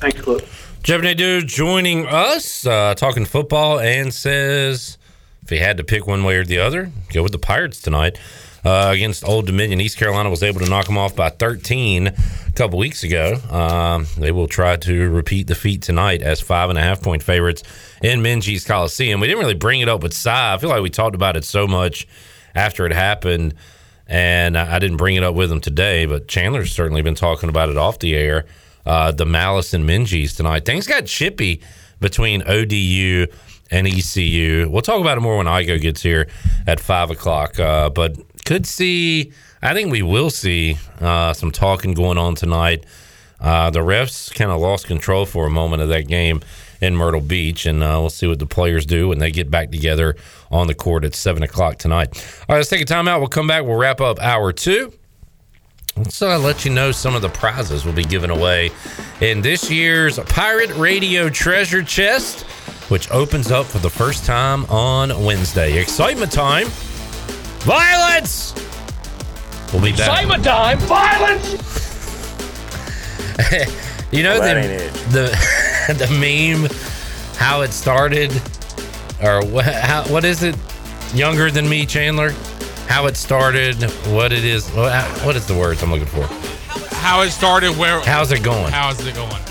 Thanks, 0.01 0.19
Clip. 0.23 0.49
Jeff 0.83 1.03
Nadeau 1.03 1.43
joining 1.43 2.07
us, 2.07 2.65
uh, 2.65 2.95
talking 2.95 3.27
football, 3.27 3.79
and 3.81 4.15
says 4.15 4.97
if 5.49 5.51
he 5.51 5.57
had 5.65 5.79
to 5.79 5.85
pick 5.85 6.07
one 6.07 6.25
way 6.25 6.37
or 6.37 6.45
the 6.45 6.59
other, 6.59 6.93
go 7.11 7.23
with 7.23 7.33
the 7.33 7.39
Pirates 7.39 7.81
tonight 7.81 8.19
uh, 8.67 8.91
against 8.93 9.27
Old 9.27 9.47
Dominion. 9.47 9.81
East 9.81 9.97
Carolina 9.97 10.29
was 10.29 10.43
able 10.43 10.61
to 10.61 10.69
knock 10.69 10.85
them 10.85 10.99
off 10.99 11.17
by 11.17 11.31
13 11.31 12.09
a 12.09 12.13
couple 12.55 12.79
weeks 12.79 13.03
ago. 13.03 13.37
Um, 13.49 14.07
they 14.19 14.31
will 14.31 14.47
try 14.47 14.77
to 14.77 15.09
repeat 15.09 15.47
the 15.47 15.55
feat 15.55 15.81
tonight 15.81 16.21
as 16.21 16.43
five 16.43 16.69
and 16.69 16.79
a 16.79 16.83
half 16.83 17.01
point 17.01 17.23
favorites 17.23 17.63
in 18.03 18.21
Minges 18.21 18.67
Coliseum. 18.67 19.21
We 19.21 19.27
didn't 19.27 19.41
really 19.41 19.55
bring 19.55 19.81
it 19.81 19.89
up 19.89 20.03
with 20.03 20.13
Cy. 20.13 20.53
I 20.53 20.59
feel 20.59 20.69
like 20.69 20.83
we 20.83 20.91
talked 20.91 21.15
about 21.15 21.35
it 21.35 21.47
so 21.47 21.67
much 21.67 22.07
after 22.55 22.85
it 22.85 22.93
happened, 22.93 23.55
and 24.07 24.55
I 24.55 24.79
didn't 24.79 24.99
bring 24.99 25.17
it 25.17 25.25
up 25.25 25.35
with 25.35 25.51
him 25.51 25.63
today. 25.63 26.05
But 26.05 26.29
Chandler's 26.29 26.73
certainly 26.73 27.01
been 27.01 27.15
talking 27.15 27.49
about 27.49 27.71
it 27.71 27.79
off 27.79 28.01
the 28.01 28.15
air. 28.15 28.45
Uh, 28.85 29.13
the 29.13 29.25
Malice 29.25 29.73
and 29.73 29.89
Minges 29.89 30.37
tonight. 30.37 30.67
Things 30.67 30.87
got 30.87 31.07
chippy 31.07 31.63
between 32.01 32.43
ODU 32.47 33.29
and 33.71 33.87
ECU. 33.87 34.69
We'll 34.71 34.83
talk 34.83 35.01
about 35.01 35.19
it 35.19 35.21
more 35.21 35.37
when 35.37 35.47
Igo 35.47 35.81
gets 35.81 36.03
here 36.03 36.29
at 36.67 36.81
five 36.81 37.11
o'clock. 37.11 37.59
Uh, 37.59 37.91
but 37.91 38.17
could 38.45 38.67
see, 38.67 39.33
I 39.63 39.75
think 39.75 39.91
we 39.91 40.03
will 40.03 40.31
see 40.31 40.79
uh, 41.01 41.33
some 41.33 41.51
talking 41.51 41.95
going 41.95 42.19
on 42.19 42.35
tonight. 42.35 42.85
Uh, 43.41 43.71
the 43.71 43.81
refs 43.81 44.35
kind 44.35 44.51
of 44.51 44.61
lost 44.61 44.87
control 44.87 45.25
for 45.25 45.47
a 45.47 45.51
moment 45.51 45.83
of 45.83 45.89
that 45.91 46.09
game 46.09 46.41
in 46.81 46.97
Myrtle 46.97 47.21
Beach, 47.21 47.67
and 47.67 47.83
uh, 47.83 47.99
we'll 48.01 48.11
see 48.11 48.27
what 48.27 48.39
the 48.39 48.47
players 48.47 48.87
do 48.87 49.09
when 49.09 49.19
they 49.19 49.31
get 49.31 49.51
back 49.51 49.71
together 49.71 50.17
on 50.51 50.67
the 50.67 50.75
court 50.75 51.05
at 51.05 51.15
seven 51.15 51.43
o'clock 51.43 51.79
tonight. 51.79 52.09
All 52.49 52.55
right, 52.55 52.57
let's 52.57 52.69
take 52.69 52.83
a 52.83 52.85
timeout. 52.85 53.19
We'll 53.19 53.29
come 53.29 53.47
back. 53.47 53.65
We'll 53.65 53.77
wrap 53.77 54.01
up 54.01 54.21
hour 54.21 54.53
two. 54.53 54.93
Let's 55.97 56.21
let 56.21 56.65
you 56.65 56.71
know 56.71 56.93
some 56.93 57.17
of 57.17 57.23
the 57.23 57.29
prizes 57.29 57.85
we'll 57.85 57.95
be 57.95 58.05
giving 58.05 58.31
away 58.31 58.71
in 59.21 59.41
this 59.41 59.69
year's 59.69 60.21
Pirate 60.21 60.71
Radio 60.77 61.29
Treasure 61.29 61.83
Chest, 61.83 62.47
which 62.89 63.11
opens 63.11 63.51
up 63.51 63.67
for 63.67 63.79
the 63.79 63.91
first 63.91 64.25
time 64.25 64.65
on 64.67 65.25
Wednesday. 65.25 65.79
Excitement 65.79 66.33
time! 66.33 66.67
Violence! 67.61 68.55
We'll 69.73 69.83
be 69.83 69.91
back. 69.91 70.01
Excitement 70.01 70.45
time! 70.45 70.79
Violence! 70.79 71.53
you 74.11 74.23
know 74.23 74.39
Well, 74.41 74.55
the, 74.63 75.29
the 75.89 75.95
the 76.07 76.09
meme, 76.19 76.71
how 77.37 77.61
it 77.63 77.73
started, 77.73 78.33
or 79.23 79.45
what? 79.45 79.65
How, 79.67 80.05
what 80.05 80.25
is 80.25 80.43
it? 80.43 80.57
Younger 81.15 81.51
than 81.51 81.69
me, 81.69 81.87
Chandler. 81.87 82.31
How 82.87 83.07
it 83.07 83.17
started, 83.17 83.83
what 84.09 84.33
it 84.33 84.45
is, 84.45 84.69
what 84.71 84.93
what 85.25 85.37
is 85.37 85.47
the 85.47 85.55
words 85.55 85.83
I'm 85.83 85.91
looking 85.91 86.07
for? 86.07 86.25
How 86.97 87.23
it 87.23 87.31
started, 87.31 87.77
where? 87.77 88.01
How's 88.01 88.33
it 88.33 88.43
going? 88.43 88.73
How's 88.73 89.07
it 89.07 89.15
going? 89.15 89.43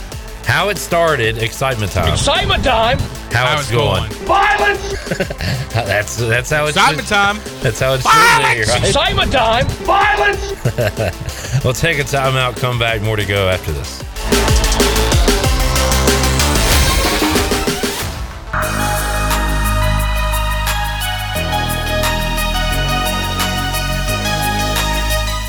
How 0.48 0.70
it 0.70 0.78
started, 0.78 1.44
excitement 1.44 1.92
time. 1.92 2.14
Excitement 2.14 2.64
time! 2.64 3.00
How, 3.34 3.60
it's 3.60 3.70
going. 3.70 4.10
Violence! 4.24 5.10
that's 5.74 6.16
that's 6.16 6.50
how 6.50 6.68
it's 6.68 6.78
Excitement 6.78 7.08
time. 7.10 7.40
That's 7.62 7.82
how 7.82 7.96
it 7.96 7.98
should 7.98 8.06
be, 8.06 8.64
Violence! 8.64 8.70
right? 8.70 8.84
Excitement 8.86 9.32
time! 9.34 9.68
Violence! 9.84 11.64
we'll 11.66 11.74
take 11.74 12.00
a 12.00 12.04
timeout, 12.04 12.56
come 12.56 12.80
back, 12.80 13.02
more 13.02 13.18
to 13.18 13.26
go 13.26 13.50
after 13.50 13.74
this. 13.74 14.02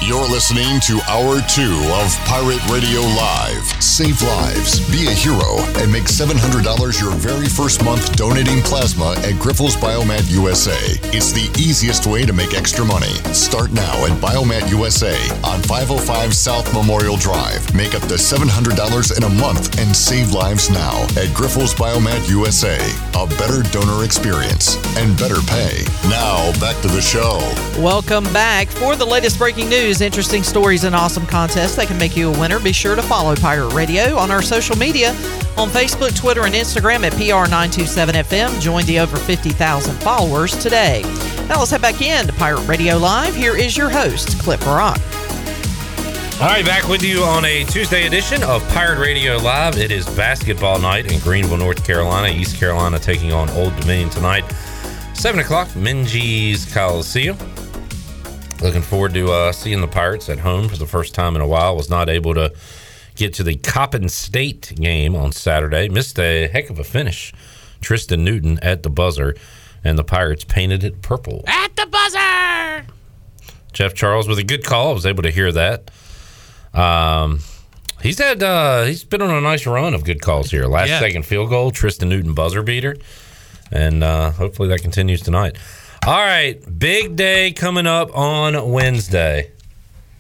You're 0.09 0.26
listening 0.26 0.80
to 0.89 1.02
Hour 1.06 1.43
2 1.43 1.93
of 2.01 2.16
Pirate 2.24 2.64
Radio 2.72 3.01
Live. 3.12 3.62
Save 3.82 4.22
lives, 4.22 4.80
be 4.90 5.06
a 5.06 5.10
hero, 5.10 5.60
and 5.76 5.93
make 5.93 6.05
$700 6.05 6.64
your 6.98 7.10
very 7.10 7.47
first 7.47 7.85
month 7.85 8.16
donating 8.16 8.62
plasma 8.62 9.12
at 9.18 9.35
Grifols 9.35 9.76
Biomat 9.76 10.30
USA. 10.30 10.78
It's 11.12 11.32
the 11.32 11.52
easiest 11.60 12.06
way 12.06 12.24
to 12.24 12.32
make 12.32 12.55
extra 12.55 12.86
money. 12.86 13.12
Start 13.36 13.70
now 13.72 14.06
at 14.06 14.12
Biomat 14.12 14.70
USA 14.70 15.12
on 15.44 15.60
505 15.60 16.32
South 16.32 16.72
Memorial 16.72 17.18
Drive. 17.18 17.60
Make 17.74 17.94
up 17.94 18.02
to 18.09 18.14
$700 18.14 19.14
in 19.14 19.24
a 19.24 19.28
month 19.28 19.78
and 19.78 19.94
save 19.94 20.32
lives 20.32 20.70
now 20.70 21.02
at 21.20 21.28
Grifols 21.36 21.74
Biomat 21.74 22.30
USA. 22.30 22.78
A 23.12 23.26
better 23.36 23.62
donor 23.72 24.06
experience 24.06 24.76
and 24.97 25.18
better 25.18 25.43
pay. 25.44 25.85
Now, 26.09 26.51
back 26.60 26.80
to 26.80 26.89
the 26.89 27.02
show. 27.02 27.44
Welcome 27.82 28.24
back. 28.32 28.68
For 28.68 28.97
the 28.97 29.05
latest 29.05 29.36
breaking 29.36 29.68
news, 29.68 29.97
interesting 30.00 30.42
stories, 30.42 30.84
and 30.84 30.94
awesome 30.94 31.26
contests 31.26 31.76
that 31.76 31.86
can 31.86 31.98
make 31.98 32.16
you 32.16 32.32
a 32.32 32.38
winner, 32.38 32.60
be 32.60 32.72
sure 32.72 32.94
to 32.94 33.02
follow 33.02 33.34
Pirate 33.34 33.72
Radio 33.74 34.16
on 34.16 34.30
our 34.30 34.42
social 34.42 34.76
media 34.76 35.10
on 35.56 35.68
Facebook, 35.68 36.16
Twitter, 36.16 36.44
and 36.44 36.54
Instagram 36.54 37.04
at 37.04 37.12
PR927FM. 37.14 38.60
Join 38.60 38.84
the 38.86 38.98
over 39.00 39.16
50,000 39.16 39.94
followers 39.96 40.56
today. 40.62 41.02
Now 41.48 41.58
let's 41.58 41.70
head 41.70 41.82
back 41.82 42.00
in 42.02 42.26
to 42.26 42.32
Pirate 42.34 42.66
Radio 42.66 42.96
Live. 42.96 43.34
Here 43.34 43.56
is 43.56 43.76
your 43.76 43.90
host, 43.90 44.38
Clip 44.40 44.64
Rock. 44.66 45.00
All 46.40 46.46
right, 46.46 46.64
back 46.64 46.86
with 46.88 47.02
you 47.02 47.24
on 47.24 47.44
a 47.44 47.64
Tuesday 47.64 48.06
edition 48.06 48.44
of 48.44 48.62
Pirate 48.68 49.00
Radio 49.00 49.38
Live. 49.38 49.76
It 49.76 49.90
is 49.90 50.06
basketball 50.10 50.78
night 50.78 51.10
in 51.10 51.18
Greenville, 51.18 51.56
North 51.56 51.84
Carolina. 51.84 52.28
East 52.28 52.56
Carolina 52.58 52.98
taking 53.00 53.32
on 53.32 53.50
Old 53.50 53.74
Dominion 53.80 54.08
tonight. 54.10 54.44
7 55.14 55.40
o'clock, 55.40 55.66
Minges 55.70 56.72
Coliseum. 56.72 57.36
Looking 58.60 58.82
forward 58.82 59.14
to 59.14 59.30
uh, 59.30 59.52
seeing 59.52 59.80
the 59.80 59.86
Pirates 59.89 60.28
at 60.28 60.40
home 60.40 60.68
for 60.68 60.76
the 60.76 60.86
first 60.86 61.14
time 61.14 61.36
in 61.36 61.40
a 61.43 61.47
while. 61.47 61.76
Was 61.76 61.89
not 61.89 62.09
able 62.09 62.35
to 62.35 62.52
get 63.14 63.32
to 63.35 63.44
the 63.44 63.55
Coppin 63.55 64.09
State 64.09 64.72
game 64.74 65.14
on 65.14 65.30
Saturday. 65.32 65.89
Missed 65.89 66.18
a 66.18 66.48
heck 66.48 66.68
of 66.68 66.78
a 66.80 66.85
finish. 66.85 67.32
Tristen 67.80 68.24
Newton 68.24 68.59
at 68.60 68.82
the 68.82 68.90
buzzer, 68.90 69.36
and 69.85 69.97
the 69.97 70.02
Pirates 70.02 70.43
painted 70.44 70.82
it 70.82 71.02
purple. 71.02 71.44
At 71.47 71.76
the 71.76 71.86
buzzer! 71.86 72.86
Jeff 73.72 73.94
Charles 73.94 74.26
with 74.26 74.39
a 74.40 74.44
good 74.44 74.64
call. 74.64 74.90
I 74.90 74.93
was 74.93 75.06
able 75.06 75.22
to 75.22 75.30
hear 75.30 75.52
that. 75.52 75.90
Um, 76.74 77.39
he's 78.02 78.18
had 78.18 78.43
uh, 78.43 78.82
he's 78.85 79.05
been 79.05 79.22
on 79.22 79.30
a 79.30 79.40
nice 79.40 79.66
run 79.66 79.94
of 79.94 80.02
good 80.05 80.20
calls 80.20 80.51
here. 80.51 80.66
Last 80.66 80.89
Yeah. 80.89 80.98
second 80.98 81.24
field 81.24 81.48
goal, 81.51 81.70
Tristen 81.70 82.09
Newton 82.09 82.35
buzzer 82.35 82.62
beater, 82.62 82.97
and 83.70 84.02
uh, 84.02 84.32
hopefully 84.32 84.68
that 84.70 84.82
continues 84.82 85.22
tonight. 85.22 85.56
All 86.06 86.14
right, 86.14 86.58
big 86.78 87.16
day 87.16 87.52
coming 87.52 87.86
up 87.86 88.16
on 88.16 88.70
Wednesday. 88.70 89.50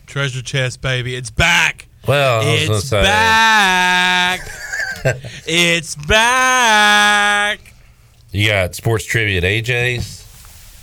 Treasure 0.06 0.42
chest, 0.42 0.80
baby. 0.82 1.14
It's 1.14 1.30
back. 1.30 1.86
Well, 2.06 2.42
I 2.42 2.66
was 2.68 2.78
It's 2.80 2.88
say 2.88 3.02
back. 3.02 4.40
it's 5.46 5.94
back. 5.96 7.72
You 8.32 8.48
got 8.48 8.74
sports 8.74 9.04
trivia 9.06 9.38
at 9.38 9.44
AJ's. 9.44 10.26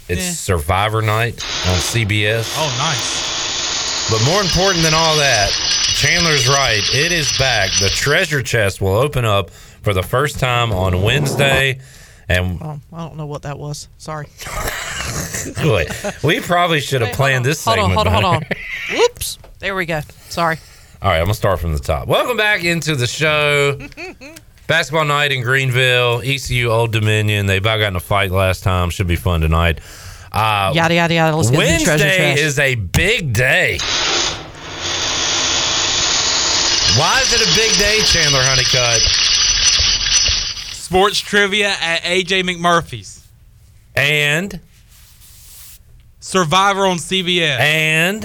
It's 0.07 0.22
Yeah. 0.26 0.31
Survivor 0.31 1.01
Night 1.01 1.34
on 1.67 1.77
CBS. 1.80 2.53
Oh, 2.57 2.76
nice. 2.77 4.09
But 4.09 4.23
more 4.26 4.41
important 4.41 4.84
than 4.84 4.93
all 4.93 5.17
that, 5.17 5.49
Chandler's 5.51 6.47
right. 6.47 6.81
It 6.93 7.11
is 7.11 7.35
back. 7.38 7.72
The 7.80 7.89
treasure 7.89 8.41
chest 8.41 8.81
will 8.81 8.95
open 8.95 9.26
up 9.26 9.49
for 9.49 9.93
the 9.93 10.03
first 10.03 10.39
time 10.39 10.72
on 10.72 11.01
Wednesday. 11.03 11.80
And 12.27 12.59
Oh, 12.61 12.80
I 12.93 12.97
don't 13.07 13.17
know 13.17 13.26
what 13.27 13.43
that 13.43 13.59
was. 13.59 13.88
Sorry. 13.97 14.27
wait, 15.63 15.89
we 16.23 16.39
probably 16.39 16.79
should 16.79 17.01
have 17.01 17.15
planned 17.15 17.45
this 17.45 17.63
Hold 17.65 17.79
on, 17.79 17.89
segment. 17.89 18.07
hold 18.07 18.07
on, 18.07 18.23
hold 18.33 18.43
better. 18.49 18.55
on. 18.91 18.97
Whoops. 18.99 19.37
There 19.59 19.75
we 19.75 19.85
go. 19.85 20.01
Sorry. 20.29 20.57
All 21.01 21.09
right, 21.09 21.17
I'm 21.19 21.25
gonna 21.25 21.33
start 21.33 21.59
from 21.59 21.73
the 21.73 21.79
top. 21.79 22.07
Welcome 22.07 22.37
back 22.37 22.63
into 22.63 22.95
the 22.95 23.07
show. 23.07 23.79
Basketball 24.67 25.05
night 25.05 25.31
in 25.31 25.41
Greenville, 25.43 26.21
ECU 26.23 26.69
Old 26.69 26.91
Dominion. 26.91 27.45
They 27.45 27.57
about 27.57 27.77
got 27.77 27.89
in 27.89 27.95
a 27.95 27.99
fight 27.99 28.31
last 28.31 28.63
time. 28.63 28.89
Should 28.89 29.07
be 29.07 29.15
fun 29.15 29.41
tonight. 29.41 29.79
Uh, 30.31 30.71
Yada, 30.73 30.95
yada, 30.95 31.13
yada. 31.13 31.35
Let's 31.37 31.49
get 31.51 31.57
to 31.57 31.61
the 31.79 31.83
treasure 31.85 32.03
Wednesday 32.05 32.33
chest. 32.33 32.41
is 32.41 32.59
a 32.59 32.75
big 32.75 33.31
day. 33.33 33.77
Why 36.97 37.19
is 37.21 37.33
it 37.33 37.41
a 37.41 37.55
big 37.55 37.77
day, 37.77 37.99
Chandler 38.05 38.39
Honeycutt? 38.41 39.01
Sports 40.73 41.19
trivia 41.19 41.69
at 41.81 42.03
AJ 42.03 42.43
McMurphy's. 42.43 43.27
And 43.95 44.59
Survivor 46.26 46.88
on 46.88 46.97
CBS. 46.97 47.60
And 47.60 48.23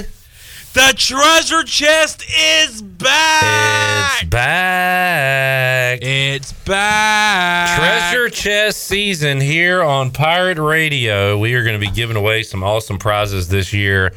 the 0.72 0.94
treasure 0.96 1.62
chest 1.64 2.24
is 2.34 2.80
back. 2.80 4.22
It's 4.22 4.30
back. 4.30 5.98
It's 6.00 6.52
back. 6.64 7.78
Treasure 7.78 8.30
chest 8.30 8.84
season 8.84 9.38
here 9.38 9.82
on 9.82 10.12
Pirate 10.12 10.58
Radio. 10.58 11.36
We 11.36 11.52
are 11.52 11.62
going 11.62 11.78
to 11.78 11.86
be 11.86 11.92
giving 11.92 12.16
away 12.16 12.42
some 12.42 12.64
awesome 12.64 12.96
prizes 12.96 13.48
this 13.48 13.74
year. 13.74 14.14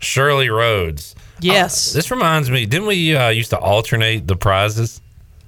Shirley 0.00 0.48
Rhodes. 0.48 1.14
Yes. 1.38 1.92
This 1.92 2.10
reminds 2.10 2.50
me, 2.50 2.64
didn't 2.64 2.88
we 2.88 3.14
uh, 3.14 3.28
used 3.28 3.50
to 3.50 3.58
alternate 3.58 4.26
the 4.26 4.36
prizes? 4.36 5.02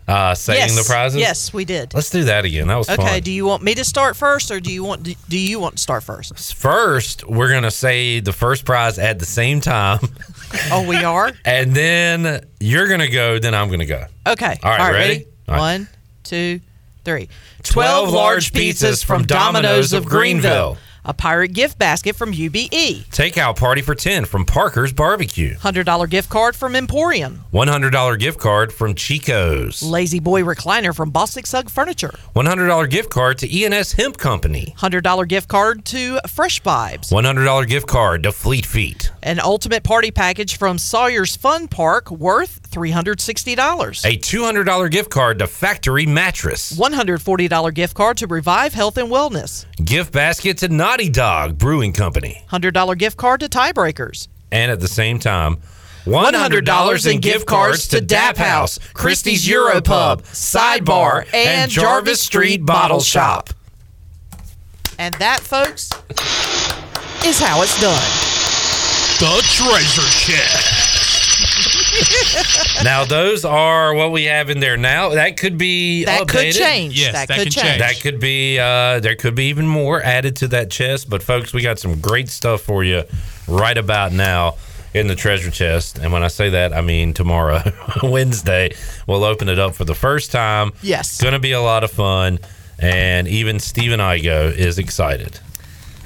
Uh, 0.09 0.35
saying 0.35 0.61
yes. 0.61 0.75
the 0.77 0.91
prizes? 0.91 1.21
Yes, 1.21 1.53
we 1.53 1.67
did. 1.67 1.93
Let's 1.93 2.09
do 2.09 2.25
that 2.25 2.47
again. 2.47 2.67
That 2.69 2.77
was 2.77 2.89
Okay. 2.89 3.07
fun. 3.07 3.21
Do 3.21 3.31
you 3.31 3.45
want 3.45 3.63
me 3.63 3.75
to 3.75 3.85
start 3.85 4.17
first, 4.17 4.51
or 4.51 4.59
do 4.59 4.73
you 4.73 4.83
want 4.83 5.03
do 5.29 5.39
you 5.39 5.61
want 5.61 5.77
to 5.77 5.83
start 5.83 6.03
first? 6.03 6.55
First, 6.57 7.29
we're 7.29 7.51
going 7.51 7.65
to 7.65 7.71
say 7.71 8.21
the 8.21 8.33
first 8.33 8.65
prize 8.65 8.99
at 8.99 9.19
the 9.19 9.27
same 9.27 9.61
time. 9.61 10.01
Oh, 10.73 10.89
we 10.89 10.97
are. 10.97 11.31
and 11.45 11.75
then 11.75 12.47
you're 12.59 12.89
going 12.89 13.01
to 13.01 13.11
go, 13.11 13.39
then 13.39 13.55
I'm 13.55 13.69
going 13.69 13.81
to 13.81 13.87
go. 13.87 14.07
Okay. 14.27 14.57
All 14.63 14.71
right, 14.71 14.93
ready? 14.93 15.27
All 15.47 15.55
right. 15.55 15.61
One, 15.61 15.89
two, 16.25 16.61
three. 17.05 17.29
12 17.65 18.11
large 18.11 18.53
pizzas 18.53 19.05
from 19.05 19.25
Domino's 19.25 19.93
of 19.93 20.07
Greenville. 20.07 20.79
A 21.05 21.15
pirate 21.15 21.53
gift 21.53 21.79
basket 21.79 22.17
from 22.17 22.33
UBE. 22.33 23.07
Takeout 23.11 23.57
party 23.57 23.83
for 23.83 23.95
10 23.95 24.25
from 24.25 24.45
Parker's 24.45 24.93
Barbecue. 24.93 25.55
$100 25.57 26.11
gift 26.11 26.29
card 26.29 26.57
from 26.57 26.75
Emporium. 26.75 27.45
$100 27.53 28.19
gift 28.19 28.39
card 28.41 28.73
from 28.73 28.95
Chico's. 28.95 29.83
La-Z-Boy 29.83 30.43
recliner 30.43 30.95
from 30.95 31.13
Bostic 31.13 31.47
Sugg 31.47 31.71
Furniture. 31.71 32.15
$100 32.35 32.91
gift 32.91 33.11
card 33.11 33.39
to 33.39 33.65
ENS 33.65 33.93
Hemp 33.93 34.19
Company. 34.19 34.75
$100 34.79 35.29
gift 35.29 35.49
card 35.49 35.85
to 35.87 36.19
Fresh 36.29 36.63
Vibes. 36.63 37.13
$100 37.13 37.67
gift 37.67 37.87
card 37.87 38.23
to 38.25 38.33
Fleet 38.33 38.67
Feet. 38.67 39.11
An 39.29 39.41
ultimate 39.41 39.83
party 39.83 40.11
package 40.11 40.57
from 40.57 40.79
Sawyer's 40.79 41.37
Fun 41.37 41.69
Park 41.69 42.11
worth 42.11 42.71
$360. 42.71 44.07
A 44.07 44.17
$200 44.17 44.91
gift 44.91 45.11
card 45.11 45.41
to 45.41 45.47
Factory 45.47 46.07
Mattress. 46.07 46.73
$140 46.79 47.75
gift 47.75 47.95
card 47.95 48.17
to 48.17 48.27
Revive 48.27 48.73
Health 48.73 48.97
and 48.97 49.11
Wellness. 49.11 49.67
Gift 49.85 50.15
basket 50.15 50.57
to 50.57 50.69
Naughty 50.69 51.11
Dog 51.11 51.59
Brewing 51.59 51.93
Company. 51.93 52.43
$100 52.51 52.97
gift 52.97 53.19
card 53.19 53.41
to 53.41 53.51
Tiebreakers. 53.51 54.29
And 54.51 54.73
at 54.73 54.81
the 54.81 54.89
same 54.89 55.19
time, 55.19 55.59
$100 56.07 57.13
in 57.13 57.21
gift 57.21 57.47
cards 57.47 57.89
to 57.89 58.01
Dap 58.01 58.39
House, 58.39 58.79
Christie's 58.95 59.47
Europub, 59.47 60.23
Sidebar, 60.23 61.29
and 61.35 61.71
Jarvis 61.71 62.23
Street 62.23 62.65
Bottle 62.65 63.01
Shop. 63.01 63.51
And 64.99 65.15
that, 65.17 65.41
folks, 65.41 65.91
is 67.27 67.39
how 67.39 67.61
it's 67.61 67.79
done. 67.79 68.38
The 69.21 69.43
treasure 69.51 70.09
chest. 70.11 70.85
now 72.85 73.05
those 73.05 73.45
are 73.45 73.93
what 73.95 74.13
we 74.13 74.25
have 74.25 74.49
in 74.49 74.61
there 74.61 74.77
now. 74.77 75.09
That 75.11 75.37
could 75.37 75.59
be 75.59 76.05
That 76.05 76.29
could 76.29 76.53
change. 76.53 76.99
Yes, 76.99 77.13
That 77.15 77.27
that 77.29 77.35
could 77.39 77.45
can 77.45 77.53
change. 77.53 77.67
change. 77.67 77.79
That 77.81 78.01
could 78.01 78.21
be. 78.21 78.59
Uh, 78.61 79.01
there 79.01 79.17
could 79.17 79.35
be 79.35 79.47
even 79.49 79.67
more 79.67 80.01
added 80.03 80.37
to 80.37 80.49
that 80.49 80.71
chest. 80.71 81.11
But 81.11 81.23
folks, 81.25 81.53
we 81.53 81.63
got 81.63 81.81
some 81.81 82.01
great 82.01 82.29
stuff 82.29 82.61
for 82.61 82.85
you 82.85 83.03
right 83.49 83.77
about 83.77 84.13
now 84.13 84.55
in 84.95 85.09
the 85.09 85.17
treasure 85.17 85.51
chest. 85.51 85.99
And 85.99 86.13
when 86.13 86.23
I 86.23 86.29
say 86.29 86.51
that, 86.51 86.73
I 86.73 86.81
mean 86.81 87.13
tomorrow, 87.13 87.61
Wednesday, 88.05 88.71
we'll 89.09 89.25
open 89.25 89.49
it 89.49 89.59
up 89.59 89.75
for 89.75 89.85
the 89.85 89.95
first 89.97 90.31
time. 90.31 90.73
Yes. 90.81 91.11
It's 91.15 91.21
going 91.23 91.35
to 91.35 91.41
be 91.41 91.53
a 91.53 91.61
lot 91.61 91.83
of 91.83 91.91
fun, 91.91 92.39
and 92.79 93.27
even 93.27 93.59
Steven 93.59 93.99
Igo 93.99 94.55
is 94.55 94.79
excited. 94.79 95.41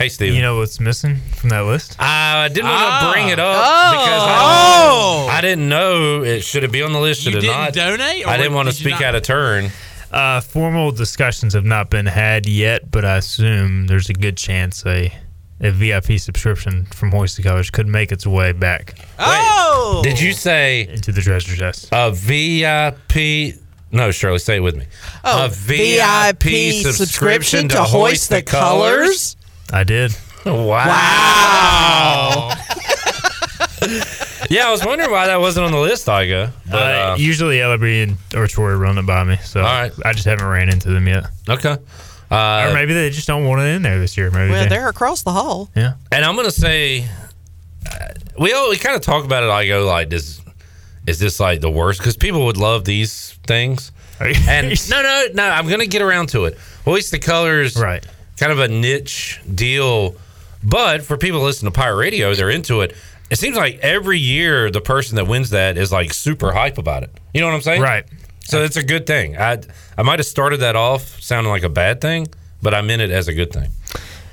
Hey, 0.03 0.09
Steven. 0.09 0.35
You 0.35 0.43
know 0.43 0.57
what's 0.59 0.81
missing 0.81 1.19
from 1.37 1.51
that 1.51 1.61
list? 1.61 1.95
I 2.01 2.49
didn't 2.49 2.69
want 2.69 2.81
to 2.81 2.85
Ah. 3.07 3.13
bring 3.13 3.29
it 3.29 3.39
up 3.39 3.65
Oh. 3.65 3.91
because 3.93 4.23
I, 4.25 4.81
Oh. 4.83 5.29
I 5.31 5.41
didn't 5.41 5.69
know 5.69 6.25
it 6.25 6.43
should 6.43 6.65
it 6.65 6.73
be 6.73 6.83
on 6.83 6.93
the 6.93 6.99
list. 6.99 7.23
Should 7.23 7.35
You 7.35 7.39
it 7.39 7.43
didn't 7.43 7.57
not? 7.57 7.73
donate, 7.73 8.25
or 8.27 8.31
I 8.31 8.37
didn't 8.37 8.55
want 8.55 8.69
to 8.69 8.75
did 8.75 8.81
you 8.81 8.91
speak 8.91 9.01
not? 9.01 9.11
out 9.11 9.15
of 9.15 9.23
turn. 9.23 9.71
Uh, 10.11 10.41
formal 10.41 10.91
discussions 10.91 11.55
have 11.55 11.65
not 11.65 11.89
been 11.89 12.07
had 12.07 12.49
yet, 12.49 12.91
but 12.91 13.05
I 13.05 13.19
assume 13.19 13.87
there's 13.87 14.09
a 14.09 14.13
good 14.13 14.37
chance 14.37 14.85
a 14.85 15.13
a 15.61 15.71
VIP 15.71 16.19
subscription 16.19 16.87
from 16.93 17.13
Hoist 17.13 17.37
the 17.37 17.45
Colors 17.45 17.71
could 17.71 17.87
make 17.87 18.11
its 18.11 18.27
way 18.27 18.51
back 18.51 18.99
Oh! 19.21 20.01
Did 20.03 20.21
you 20.21 20.33
say 20.33 20.89
into 20.93 21.13
the 21.13 21.23
treasure 21.23 21.55
chest? 21.55 21.89
a 21.93 22.11
VIP? 22.11 23.55
No, 23.93 24.11
Shirley, 24.11 24.41
say 24.41 24.57
it 24.57 24.61
with 24.65 24.75
me. 24.75 24.87
Oh, 25.23 25.45
a 25.45 25.49
VIP, 25.49 26.83
subscription 26.93 27.69
to 27.69 27.85
Hoist 27.85 28.31
the 28.31 28.43
Colors. 28.43 29.37
I 29.73 29.85
did. 29.85 30.15
Wow. 30.45 32.51
yeah, 34.51 34.67
I 34.67 34.71
was 34.71 34.85
wondering 34.85 35.11
why 35.11 35.27
that 35.27 35.41
wasn't 35.41 35.67
on 35.67 35.73
the 35.73 35.79
list, 35.79 36.07
Igo. 36.07 36.51
But 36.71 36.95
uh, 36.95 37.13
uh, 37.13 37.17
usually 37.19 37.59
Ellerby 37.59 38.03
and 38.03 38.17
or 38.35 38.47
Troy 38.47 38.75
run 38.75 38.99
it 38.99 39.07
by 39.07 39.25
me, 39.25 39.37
so 39.43 39.61
all 39.61 39.67
right. 39.67 39.93
I 40.05 40.13
just 40.13 40.25
haven't 40.27 40.47
ran 40.47 40.69
into 40.69 40.91
them 40.91 41.07
yet. 41.07 41.25
Okay. 41.49 41.77
Uh, 42.31 42.69
or 42.71 42.75
maybe 42.75 42.95
they 42.95 43.11
just 43.11 43.27
don't 43.27 43.47
want 43.47 43.61
it 43.61 43.67
in 43.75 43.83
there 43.83 43.99
this 43.99 44.17
year. 44.17 44.31
Maybe 44.31 44.51
Well, 44.53 44.63
they, 44.65 44.69
they're 44.69 44.89
across 44.89 45.23
the 45.23 45.33
hall. 45.33 45.71
yeah. 45.77 45.95
And 46.11 46.25
I'm 46.25 46.37
gonna 46.37 46.51
say, 46.51 47.07
uh, 47.91 48.09
we 48.39 48.53
all, 48.53 48.71
we 48.71 48.77
kind 48.79 48.97
of 48.97 49.03
talk 49.03 49.25
about 49.25 49.43
it. 49.43 49.51
I 49.51 49.67
go 49.67 49.87
like, 49.87 50.11
this 50.11 50.41
is 51.07 51.19
this 51.19 51.41
like 51.41 51.61
the 51.61 51.71
worst? 51.71 52.01
Because 52.01 52.17
people 52.17 52.47
would 52.47 52.57
love 52.57 52.85
these 52.85 53.33
things. 53.47 53.93
And 54.21 54.91
no, 54.91 55.03
no, 55.03 55.27
no. 55.35 55.49
I'm 55.49 55.69
gonna 55.69 55.87
get 55.87 56.03
around 56.03 56.29
to 56.31 56.45
it. 56.45 56.57
Hoist 56.85 57.11
the 57.11 57.19
colors, 57.19 57.77
right? 57.77 58.07
Kind 58.43 58.51
of 58.51 58.59
a 58.59 58.67
niche 58.67 59.41
deal, 59.55 60.17
but 60.65 61.03
for 61.03 61.17
people 61.17 61.43
listening 61.43 61.71
to 61.71 61.79
Pirate 61.79 61.95
Radio, 61.95 62.35
they're 62.35 62.51
into 62.51 62.81
it. 62.81 62.93
It 63.31 63.39
seems 63.39 63.57
like 63.57 63.79
every 63.79 64.19
year 64.19 64.69
the 64.69 64.81
person 64.81 65.15
that 65.15 65.29
wins 65.29 65.51
that 65.51 65.79
is 65.79 65.93
like 65.93 66.13
super 66.13 66.51
hype 66.51 66.77
about 66.77 67.05
it. 67.05 67.17
You 67.33 67.41
know 67.41 67.47
what 67.47 67.55
I'm 67.55 67.61
saying? 67.61 67.83
Right. 67.83 68.05
So 68.41 68.65
it's 68.65 68.77
a 68.77 68.83
good 68.83 69.07
thing. 69.07 69.39
I 69.39 69.63
I 69.97 70.03
might 70.03 70.19
have 70.19 70.27
started 70.27 70.57
that 70.57 70.75
off 70.75 71.23
sounding 71.23 71.53
like 71.53 71.63
a 71.63 71.69
bad 71.69 72.01
thing, 72.01 72.27
but 72.61 72.75
I 72.75 72.81
meant 72.83 73.01
it 73.01 73.13
as 73.13 73.29
a 73.29 73.33
good 73.33 73.53
thing. 73.53 73.71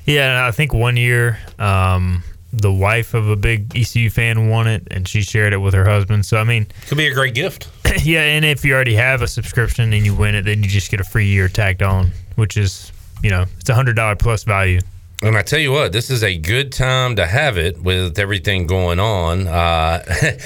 Yeah, 0.05 0.37
and 0.37 0.39
I 0.39 0.49
think 0.49 0.73
one 0.73 0.97
year 0.97 1.37
um, 1.59 2.23
the 2.51 2.73
wife 2.73 3.13
of 3.13 3.29
a 3.29 3.35
big 3.35 3.77
ECU 3.77 4.09
fan 4.09 4.49
won 4.49 4.65
it, 4.65 4.87
and 4.89 5.07
she 5.07 5.21
shared 5.21 5.53
it 5.53 5.57
with 5.57 5.75
her 5.75 5.85
husband. 5.85 6.25
So 6.25 6.37
I 6.37 6.45
mean, 6.45 6.65
could 6.87 6.97
be 6.97 7.05
a 7.05 7.13
great 7.13 7.35
gift. 7.35 7.69
yeah, 8.01 8.21
and 8.21 8.43
if 8.43 8.65
you 8.65 8.73
already 8.73 8.95
have 8.95 9.21
a 9.21 9.27
subscription 9.27 9.93
and 9.93 10.03
you 10.03 10.15
win 10.15 10.33
it, 10.33 10.45
then 10.45 10.63
you 10.63 10.67
just 10.67 10.89
get 10.89 10.99
a 10.99 11.03
free 11.03 11.27
year 11.27 11.47
tacked 11.47 11.83
on, 11.83 12.09
which 12.37 12.57
is 12.57 12.91
you 13.23 13.29
know 13.29 13.45
it's 13.59 13.69
a 13.69 13.75
hundred 13.75 13.95
dollar 13.95 14.15
plus 14.15 14.43
value. 14.43 14.79
And 15.21 15.37
I 15.37 15.41
tell 15.41 15.59
you 15.59 15.73
what, 15.73 15.91
this 15.91 16.09
is 16.09 16.23
a 16.23 16.37
good 16.37 16.71
time 16.71 17.17
to 17.17 17.25
have 17.25 17.57
it 17.57 17.81
with 17.81 18.17
everything 18.17 18.67
going 18.67 19.01
on. 19.01 19.47
Uh, 19.47 20.01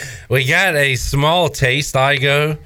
we 0.30 0.46
got 0.46 0.76
a 0.76 0.96
small 0.96 1.48
taste, 1.50 1.94
Igo, 1.94 2.58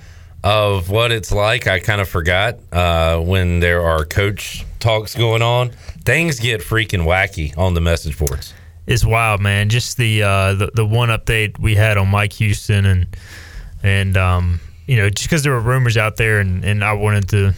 of 0.41 0.89
what 0.89 1.11
it's 1.11 1.33
like. 1.33 1.67
I 1.67 1.79
kind 1.79 1.99
of 1.99 2.07
forgot 2.07 2.59
uh, 2.71 3.19
when 3.19 3.59
there 3.59 3.81
are 3.81 4.05
coach 4.05 4.65
talks 4.79 5.15
going 5.15 5.41
on. 5.41 5.71
Things 6.05 6.39
get 6.39 6.61
freaking 6.61 7.03
wacky 7.03 7.57
on 7.57 7.73
the 7.73 7.81
message 7.81 8.17
boards. 8.17 8.53
It's 8.85 9.03
wild, 9.03 9.41
man. 9.41 9.67
Just 9.67 9.97
the 9.97 10.23
uh, 10.23 10.53
the 10.53 10.71
the 10.73 10.85
one 10.85 11.09
update 11.09 11.59
we 11.59 11.75
had 11.75 11.97
on 11.97 12.07
Mike 12.07 12.31
Houston 12.33 12.85
and 12.85 13.07
and 13.83 14.15
um, 14.15 14.61
you 14.85 14.95
know 14.95 15.09
just 15.09 15.27
because 15.27 15.43
there 15.43 15.51
were 15.51 15.59
rumors 15.59 15.97
out 15.97 16.15
there 16.15 16.39
and, 16.39 16.63
and 16.63 16.85
I 16.85 16.93
wanted 16.93 17.27
to 17.29 17.53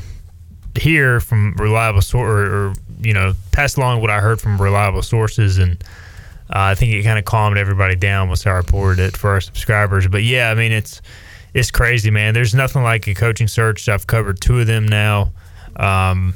hear 0.79 1.19
from 1.19 1.53
reliable 1.57 2.01
source 2.01 2.29
or, 2.29 2.67
or 2.69 2.73
you 3.01 3.13
know 3.13 3.33
pass 3.51 3.77
along 3.77 4.01
what 4.01 4.09
I 4.09 4.19
heard 4.19 4.41
from 4.41 4.61
reliable 4.61 5.01
sources 5.01 5.57
and 5.57 5.83
uh, 6.49 6.73
I 6.73 6.75
think 6.75 6.93
it 6.93 7.03
kind 7.03 7.19
of 7.19 7.25
calmed 7.25 7.57
everybody 7.57 7.95
down 7.95 8.27
once 8.27 8.47
I 8.47 8.51
reported 8.51 8.99
it 8.99 9.15
for 9.15 9.29
our 9.29 9.41
subscribers. 9.41 10.07
But 10.07 10.23
yeah, 10.23 10.49
I 10.49 10.55
mean 10.55 10.71
it's 10.71 11.01
it's 11.53 11.71
crazy, 11.71 12.11
man. 12.11 12.33
There's 12.33 12.53
nothing 12.55 12.83
like 12.83 13.07
a 13.07 13.13
coaching 13.13 13.47
search. 13.47 13.89
I've 13.89 14.07
covered 14.07 14.39
two 14.41 14.59
of 14.59 14.67
them 14.67 14.87
now. 14.87 15.31
Um, 15.75 16.33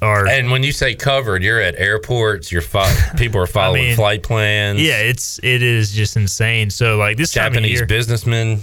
or 0.00 0.28
And 0.28 0.50
when 0.50 0.62
you 0.62 0.72
say 0.72 0.94
covered, 0.94 1.42
you're 1.42 1.60
at 1.60 1.74
airports. 1.76 2.52
You're 2.52 2.62
fo- 2.62 2.92
people 3.16 3.40
are 3.40 3.46
following 3.46 3.84
mean, 3.84 3.96
flight 3.96 4.22
plans. 4.22 4.80
yeah, 4.80 4.98
it's 4.98 5.38
it 5.42 5.62
is 5.62 5.92
just 5.92 6.16
insane. 6.16 6.70
So 6.70 6.96
like 6.96 7.16
this 7.16 7.32
time 7.32 7.48
of 7.48 7.52
Japanese 7.54 7.78
year, 7.78 7.86
businessmen. 7.86 8.60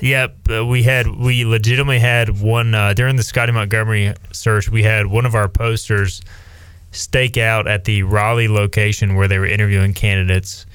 Yep, 0.00 0.36
uh, 0.50 0.64
we 0.66 0.82
had 0.84 1.08
we 1.08 1.44
legitimately 1.44 1.98
had 1.98 2.40
one 2.40 2.74
uh, 2.74 2.94
during 2.94 3.16
the 3.16 3.22
Scotty 3.22 3.52
Montgomery 3.52 4.14
search. 4.32 4.68
We 4.70 4.82
had 4.82 5.06
one 5.06 5.26
of 5.26 5.34
our 5.34 5.48
posters 5.48 6.20
stake 6.92 7.36
out 7.36 7.66
at 7.66 7.84
the 7.84 8.02
Raleigh 8.04 8.48
location 8.48 9.16
where 9.16 9.26
they 9.28 9.38
were 9.38 9.46
interviewing 9.46 9.92
candidates, 9.92 10.66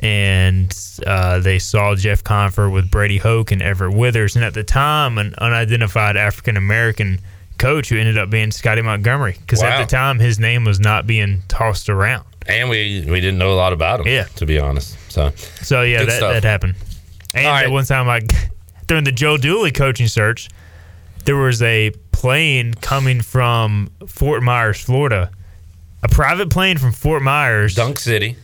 and 0.00 0.74
uh, 1.06 1.40
they 1.40 1.58
saw 1.58 1.94
Jeff 1.94 2.24
Compher 2.24 2.72
with 2.72 2.90
Brady 2.90 3.18
Hoke 3.18 3.52
and 3.52 3.60
Everett 3.60 3.94
Withers, 3.94 4.34
and 4.34 4.44
at 4.44 4.54
the 4.54 4.64
time, 4.64 5.18
an 5.18 5.34
unidentified 5.38 6.16
African 6.16 6.56
American 6.56 7.20
coach 7.58 7.88
who 7.90 7.98
ended 7.98 8.16
up 8.16 8.30
being 8.30 8.50
Scotty 8.50 8.82
Montgomery 8.82 9.36
because 9.40 9.60
Wow. 9.60 9.70
at 9.70 9.78
the 9.80 9.90
time 9.90 10.20
his 10.20 10.38
name 10.38 10.64
was 10.64 10.78
not 10.80 11.06
being 11.06 11.42
tossed 11.48 11.88
around. 11.88 12.24
And 12.46 12.70
we 12.70 13.04
we 13.06 13.20
didn't 13.20 13.38
know 13.38 13.52
a 13.52 13.56
lot 13.58 13.72
about 13.72 14.00
him. 14.00 14.06
Yeah. 14.06 14.24
to 14.36 14.46
be 14.46 14.58
honest. 14.58 14.96
So 15.10 15.32
So 15.62 15.82
yeah, 15.82 15.98
Good 15.98 16.08
that, 16.08 16.16
stuff. 16.16 16.32
that 16.34 16.44
happened. 16.44 16.76
And 17.34 17.72
one 17.72 17.84
time, 17.84 18.06
like 18.06 18.30
during 18.86 19.04
the 19.04 19.12
Joe 19.12 19.36
Dooley 19.36 19.70
coaching 19.70 20.08
search, 20.08 20.48
there 21.24 21.36
was 21.36 21.62
a 21.62 21.90
plane 22.12 22.74
coming 22.74 23.20
from 23.20 23.90
Fort 24.06 24.42
Myers, 24.42 24.80
Florida, 24.80 25.30
a 26.02 26.08
private 26.08 26.50
plane 26.50 26.78
from 26.78 26.92
Fort 26.92 27.22
Myers, 27.22 27.74
Dunk 27.74 27.98
City, 27.98 28.36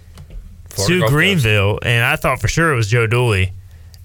Florida 0.69 0.95
to 0.95 1.01
Gulf 1.01 1.11
Coast. 1.11 1.13
Greenville, 1.13 1.79
and 1.83 2.05
I 2.05 2.17
thought 2.17 2.41
for 2.41 2.49
sure 2.49 2.73
it 2.73 2.77
was 2.77 2.89
Joe 2.89 3.07
Dooley. 3.07 3.53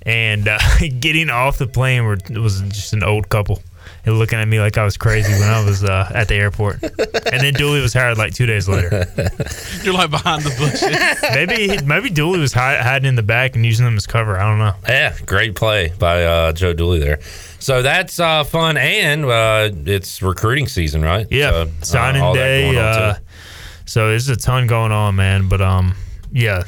And 0.03 0.47
uh, 0.47 0.60
getting 0.99 1.30
off 1.30 1.57
the 1.57 1.68
plane 1.68 2.06
were, 2.06 2.18
was 2.30 2.61
just 2.61 2.93
an 2.93 3.03
old 3.03 3.30
couple. 3.30 3.61
And 4.06 4.18
looking 4.18 4.40
at 4.40 4.48
me 4.48 4.60
like 4.60 4.78
I 4.78 4.86
was 4.86 4.95
crazy 4.98 5.32
when 5.34 5.49
I 5.49 5.64
was 5.64 5.84
uh, 5.84 6.10
at 6.14 6.30
the 6.30 6.36
airport, 6.36 6.82
and 6.82 7.41
then 7.41 7.53
Dooley 7.53 7.82
was 7.82 7.94
hired 7.94 8.18
like 8.18 8.34
two 8.34 8.45
days 8.45 8.68
later. 8.70 9.06
You're 9.84 9.94
like 9.94 10.10
behind 10.10 10.44
the 10.44 10.49
bushes. 10.57 11.36
maybe 11.36 11.86
maybe 11.86 12.10
Dooley 12.10 12.40
was 12.40 12.53
hi- 12.53 12.82
hiding 12.82 13.07
in 13.10 13.16
the 13.16 13.24
back 13.24 13.56
and 13.56 13.66
using 13.66 13.86
them 13.86 13.98
as 13.98 14.07
cover. 14.07 14.38
I 14.40 14.49
don't 14.49 14.60
know. 14.60 14.74
Yeah, 14.88 15.16
great 15.26 15.56
play 15.56 15.94
by 15.99 16.24
uh, 16.24 16.53
Joe 16.53 16.74
Dooley 16.74 16.99
there. 16.99 17.20
So 17.60 17.82
that's 17.82 18.20
uh, 18.20 18.45
fun, 18.45 18.78
and 18.78 19.26
uh, 19.26 19.70
it's 19.86 20.22
recruiting 20.22 20.68
season, 20.68 21.02
right? 21.02 21.28
Yeah, 21.30 21.52
So, 21.52 21.61
uh, 21.61 21.68
signing 21.82 22.22
all 22.22 22.34
day. 22.34 22.78
Uh, 22.78 23.16
so 23.86 24.07
there's 24.10 24.30
a 24.30 24.38
ton 24.38 24.66
going 24.68 24.91
on, 24.94 25.18
man. 25.18 25.49
But 25.49 25.61
um, 25.61 25.94
yeah, 26.32 26.64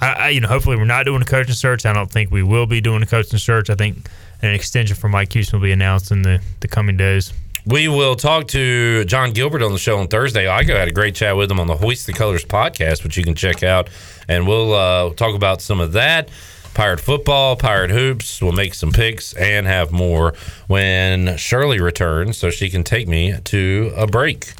I, 0.00 0.12
I 0.12 0.28
you 0.30 0.40
know 0.40 0.48
hopefully 0.48 0.76
we're 0.76 0.84
not 0.86 1.04
doing 1.04 1.20
a 1.20 1.26
coaching 1.26 1.54
search. 1.54 1.84
I 1.84 1.92
don't 1.92 2.10
think 2.10 2.30
we 2.30 2.42
will 2.42 2.66
be 2.66 2.80
doing 2.80 3.02
a 3.02 3.06
coaching 3.06 3.38
search. 3.38 3.68
I 3.68 3.74
think 3.74 4.08
an 4.42 4.54
extension 4.54 4.96
for 4.96 5.08
Mike 5.08 5.32
Houston 5.32 5.58
will 5.58 5.64
be 5.64 5.72
announced 5.72 6.10
in 6.10 6.22
the 6.22 6.40
the 6.60 6.68
coming 6.68 6.96
days. 6.96 7.32
We 7.64 7.86
will 7.86 8.16
talk 8.16 8.48
to 8.48 9.04
Jon 9.04 9.30
Gilbert 9.30 9.62
on 9.62 9.72
the 9.72 9.78
show 9.78 9.98
on 9.98 10.08
Thursday. 10.08 10.48
I 10.48 10.64
had 10.64 10.88
a 10.88 10.92
great 10.92 11.14
chat 11.14 11.36
with 11.36 11.48
him 11.48 11.60
on 11.60 11.68
the 11.68 11.76
Hoist 11.76 12.06
the 12.06 12.12
Colors 12.12 12.44
podcast, 12.44 13.04
which 13.04 13.16
you 13.16 13.22
can 13.22 13.36
check 13.36 13.62
out, 13.62 13.88
and 14.28 14.48
we'll 14.48 14.74
uh, 14.74 15.14
talk 15.14 15.36
about 15.36 15.62
some 15.62 15.78
of 15.78 15.92
that. 15.92 16.28
Pirate 16.74 16.98
football, 17.00 17.54
pirate 17.54 17.90
hoops. 17.90 18.42
We'll 18.42 18.52
make 18.52 18.74
some 18.74 18.90
picks 18.90 19.32
and 19.34 19.66
have 19.66 19.92
more 19.92 20.34
when 20.66 21.36
Shirley 21.36 21.80
returns, 21.80 22.36
so 22.36 22.50
she 22.50 22.68
can 22.68 22.82
take 22.82 23.06
me 23.06 23.34
to 23.44 23.92
a 23.96 24.06
break. 24.08 24.54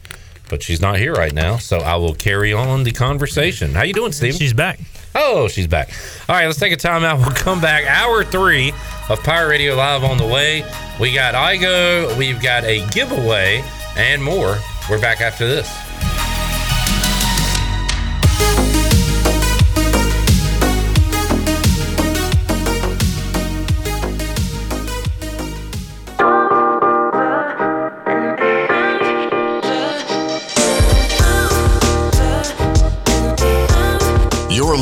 But 0.48 0.62
she's 0.62 0.80
not 0.80 0.98
here 0.98 1.14
right 1.14 1.32
now, 1.32 1.56
so 1.56 1.78
I 1.78 1.96
will 1.96 2.14
carry 2.14 2.52
on 2.52 2.84
the 2.84 2.92
conversation. 2.92 3.72
How 3.72 3.82
you 3.82 3.94
doing, 3.94 4.12
Steve? 4.12 4.34
She's 4.34 4.52
back. 4.52 4.78
Oh, 5.14 5.48
she's 5.48 5.66
back. 5.66 5.90
All 6.28 6.34
right, 6.36 6.47
let's 6.47 6.59
take 6.59 6.72
a 6.72 6.76
time 6.76 7.05
out. 7.05 7.18
We'll 7.22 7.30
come 7.30 7.60
back. 7.60 7.86
Hour 7.86 8.24
three 8.24 8.72
of 9.09 9.22
Pirate 9.22 9.48
Radio 9.48 9.74
Live 9.74 10.05
on 10.05 10.18
the 10.18 10.26
way. 10.26 10.64
We 11.01 11.12
got 11.14 11.34
IGO, 11.34 12.16
we've 12.16 12.40
got 12.40 12.64
a 12.64 12.86
giveaway, 12.90 13.62
and 13.97 14.22
more. 14.22 14.59
We're 14.90 15.01
back 15.01 15.20
after 15.20 15.47
this. 15.47 15.91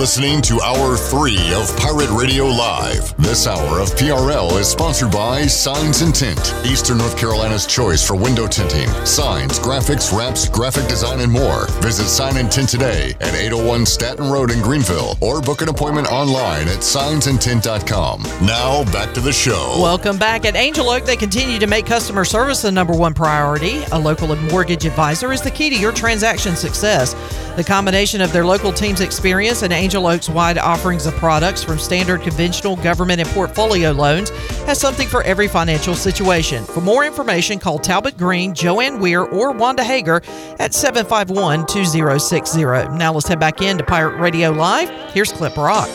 Listening 0.00 0.40
to 0.40 0.62
Hour 0.62 0.96
3 0.96 1.36
of 1.52 1.76
Pirate 1.76 2.08
Radio 2.08 2.46
Live. 2.46 3.14
This 3.18 3.46
hour 3.46 3.80
of 3.80 3.90
PRL 3.90 4.58
is 4.58 4.66
sponsored 4.66 5.12
by 5.12 5.42
Signs 5.42 6.00
and 6.00 6.14
Tint, 6.14 6.54
Eastern 6.64 6.96
North 6.96 7.18
Carolina's 7.18 7.66
choice 7.66 8.02
for 8.02 8.16
window 8.16 8.46
tinting, 8.46 8.88
signs, 9.04 9.58
graphics, 9.58 10.10
wraps, 10.16 10.48
graphic 10.48 10.88
design, 10.88 11.20
and 11.20 11.30
more. 11.30 11.66
Visit 11.82 12.06
Sign 12.06 12.38
and 12.38 12.50
Tint 12.50 12.70
today 12.70 13.14
at 13.20 13.34
801 13.34 13.84
Staton 13.84 14.30
Road 14.30 14.50
in 14.50 14.62
Greenville 14.62 15.18
or 15.20 15.42
book 15.42 15.60
an 15.60 15.68
appointment 15.68 16.10
online 16.10 16.66
at 16.68 16.78
signsandtint.com. 16.78 18.22
Now, 18.46 18.84
back 18.92 19.12
to 19.12 19.20
the 19.20 19.34
show. 19.34 19.76
Welcome 19.82 20.16
back. 20.16 20.46
At 20.46 20.56
Angel 20.56 20.88
Oak, 20.88 21.04
they 21.04 21.16
continue 21.16 21.58
to 21.58 21.66
make 21.66 21.84
customer 21.84 22.24
service 22.24 22.62
the 22.62 22.72
number 22.72 22.94
one 22.94 23.12
priority. 23.12 23.82
A 23.92 23.98
local 23.98 24.34
mortgage 24.34 24.86
advisor 24.86 25.30
is 25.30 25.42
the 25.42 25.50
key 25.50 25.68
to 25.68 25.76
your 25.76 25.92
transaction 25.92 26.56
success. 26.56 27.14
The 27.56 27.64
combination 27.64 28.22
of 28.22 28.32
their 28.32 28.46
local 28.46 28.72
team's 28.72 29.02
experience 29.02 29.60
and 29.60 29.72
Angel 29.74 29.89
Oak's 29.94 30.28
wide 30.28 30.56
offerings 30.58 31.06
of 31.06 31.14
products 31.14 31.62
from 31.62 31.78
standard, 31.78 32.22
conventional, 32.22 32.76
government, 32.76 33.20
and 33.20 33.28
portfolio 33.30 33.90
loans 33.92 34.30
has 34.66 34.80
something 34.80 35.08
for 35.08 35.22
every 35.24 35.48
financial 35.48 35.94
situation. 35.94 36.64
For 36.64 36.80
more 36.80 37.04
information, 37.04 37.58
call 37.58 37.78
Talbot 37.78 38.16
Green, 38.16 38.54
Joanne 38.54 39.00
Weir, 39.00 39.22
or 39.24 39.52
Wanda 39.52 39.82
Hager 39.84 40.22
at 40.58 40.72
751 40.72 41.66
2060. 41.66 42.62
Now 42.96 43.12
let's 43.12 43.26
head 43.28 43.40
back 43.40 43.60
into 43.60 43.84
Pirate 43.84 44.18
Radio 44.20 44.50
Live. 44.50 44.88
Here's 45.12 45.32
Clip 45.32 45.56
Rock. 45.56 45.88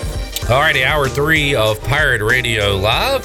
All 0.50 0.60
righty, 0.60 0.84
hour 0.84 1.08
three 1.08 1.56
of 1.56 1.82
Pirate 1.84 2.22
Radio 2.22 2.76
Live. 2.76 3.24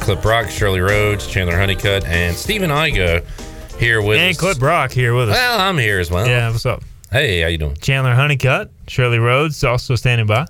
Clip 0.00 0.22
Rock, 0.24 0.50
Shirley 0.50 0.80
Rhodes, 0.80 1.26
Chandler 1.26 1.56
Honeycutt, 1.56 2.04
and 2.04 2.36
Stephen 2.36 2.68
Igo 2.70 3.24
here 3.78 4.02
with 4.02 4.18
And 4.18 4.30
us. 4.32 4.36
Clip 4.38 4.58
Brock 4.58 4.92
here 4.92 5.14
with 5.14 5.30
us. 5.30 5.34
Well, 5.36 5.60
I'm 5.60 5.78
here 5.78 5.98
as 5.98 6.10
well. 6.10 6.26
Yeah, 6.26 6.50
what's 6.50 6.66
up? 6.66 6.82
Hey, 7.10 7.40
how 7.40 7.48
you 7.48 7.58
doing? 7.58 7.76
Chandler 7.76 8.12
Honeycutt, 8.14 8.70
Shirley 8.88 9.18
Rhodes 9.18 9.62
also 9.64 9.94
standing 9.94 10.26
by. 10.26 10.46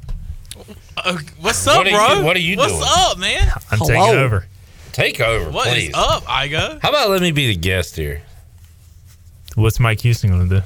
Uh, 0.97 1.19
what's 1.41 1.67
up, 1.67 1.79
What 1.79 1.87
are 1.87 1.91
you- 1.91 1.97
bro? 1.97 2.23
what 2.25 2.37
are 2.37 2.41
you 2.41 2.57
what's 2.57 2.73
doing? 2.73 2.81
What's 2.81 3.11
up, 3.13 3.19
man? 3.19 3.51
I'm 3.71 3.79
taking 3.81 3.97
over. 3.97 4.47
Take 4.93 5.21
over, 5.21 5.51
What 5.51 5.67
is 5.69 5.73
please. 5.87 5.95
up, 5.95 6.25
Igo? 6.25 6.81
How 6.81 6.89
about 6.91 7.11
let 7.11 7.21
me 7.21 7.33
be 7.33 7.49
the 7.49 7.57
guest 7.57 7.97
here? 7.97 8.23
What's 9.57 9.81
Mike 9.81 10.01
Houston 10.03 10.31
going 10.31 10.49
to 10.49 10.61
do? 10.61 10.63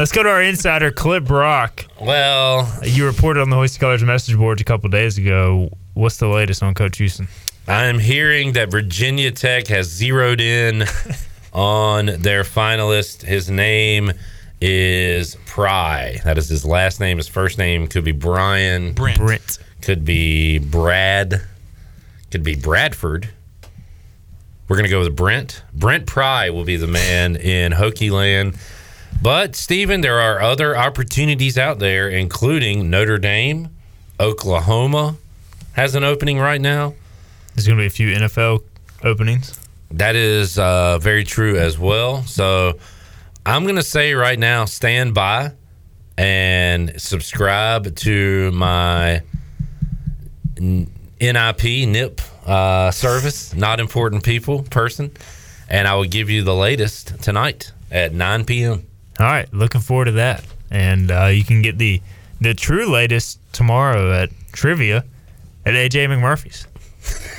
Let's 0.00 0.10
go 0.10 0.22
to 0.24 0.28
our 0.28 0.42
insider, 0.42 0.90
Clip 0.92 1.24
Brock. 1.24 1.84
Well, 2.00 2.68
you 2.82 3.06
reported 3.06 3.40
on 3.40 3.50
the 3.50 3.56
Hoist 3.56 3.78
Colors 3.78 4.02
message 4.02 4.36
boards 4.36 4.60
a 4.60 4.64
couple 4.64 4.88
days 4.90 5.16
ago. 5.16 5.70
What's 5.94 6.16
the 6.16 6.26
latest 6.28 6.62
on 6.62 6.74
Coach 6.74 6.98
Houston? 6.98 7.28
I'm 7.68 7.98
hearing 8.00 8.52
that 8.52 8.70
Virginia 8.70 9.30
Tech 9.30 9.68
has 9.68 9.86
zeroed 9.86 10.40
in 10.40 10.84
on 11.52 12.06
their 12.06 12.42
finalist. 12.42 13.22
His 13.22 13.48
name 13.48 14.12
is 14.60 15.36
Pry. 15.46 16.20
That 16.24 16.38
is 16.38 16.48
his 16.48 16.64
last 16.64 17.00
name. 17.00 17.16
His 17.18 17.28
first 17.28 17.58
name 17.58 17.86
could 17.86 18.04
be 18.04 18.12
Brian. 18.12 18.92
Brent. 18.92 19.18
Brent. 19.18 19.58
Could 19.82 20.04
be 20.04 20.58
Brad. 20.58 21.42
Could 22.30 22.42
be 22.42 22.56
Bradford. 22.56 23.28
We're 24.68 24.76
going 24.76 24.84
to 24.84 24.90
go 24.90 25.00
with 25.00 25.14
Brent. 25.14 25.62
Brent 25.72 26.06
Pry 26.06 26.50
will 26.50 26.64
be 26.64 26.76
the 26.76 26.88
man 26.88 27.36
in 27.36 27.72
Hokie 27.72 28.10
Land. 28.10 28.56
But, 29.22 29.54
Stephen, 29.54 30.00
there 30.00 30.20
are 30.20 30.40
other 30.40 30.76
opportunities 30.76 31.56
out 31.56 31.78
there, 31.78 32.08
including 32.08 32.90
Notre 32.90 33.18
Dame, 33.18 33.70
Oklahoma 34.18 35.16
has 35.72 35.94
an 35.94 36.04
opening 36.04 36.38
right 36.38 36.60
now. 36.60 36.94
There's 37.54 37.66
going 37.66 37.78
to 37.78 37.82
be 37.82 37.86
a 37.86 37.90
few 37.90 38.08
NFL 38.08 38.62
openings. 39.04 39.58
That 39.90 40.16
is 40.16 40.58
uh, 40.58 40.98
very 40.98 41.22
true 41.22 41.58
as 41.58 41.78
well. 41.78 42.22
So 42.22 42.78
I'm 43.46 43.62
going 43.62 43.76
to 43.76 43.82
say 43.84 44.12
right 44.14 44.36
now, 44.36 44.64
stand 44.64 45.14
by 45.14 45.52
and 46.18 47.00
subscribe 47.00 47.94
to 47.94 48.50
my 48.50 49.22
NIP, 50.58 51.62
NIP 51.62 52.20
uh, 52.44 52.90
service, 52.90 53.54
not 53.54 53.78
important 53.78 54.24
people 54.24 54.64
person. 54.64 55.12
And 55.68 55.86
I 55.86 55.94
will 55.94 56.06
give 56.06 56.28
you 56.28 56.42
the 56.42 56.56
latest 56.56 57.22
tonight 57.22 57.70
at 57.88 58.12
9 58.12 58.46
p.m. 58.46 58.84
All 59.20 59.26
right, 59.26 59.52
looking 59.54 59.80
forward 59.80 60.06
to 60.06 60.12
that. 60.12 60.44
And 60.72 61.12
uh, 61.12 61.26
you 61.26 61.44
can 61.44 61.62
get 61.62 61.78
the 61.78 62.02
the 62.40 62.52
true 62.52 62.90
latest 62.90 63.38
tomorrow 63.52 64.12
at 64.12 64.30
trivia 64.50 65.04
at 65.64 65.74
AJ 65.74 66.08
McMurphy's. 66.08 66.66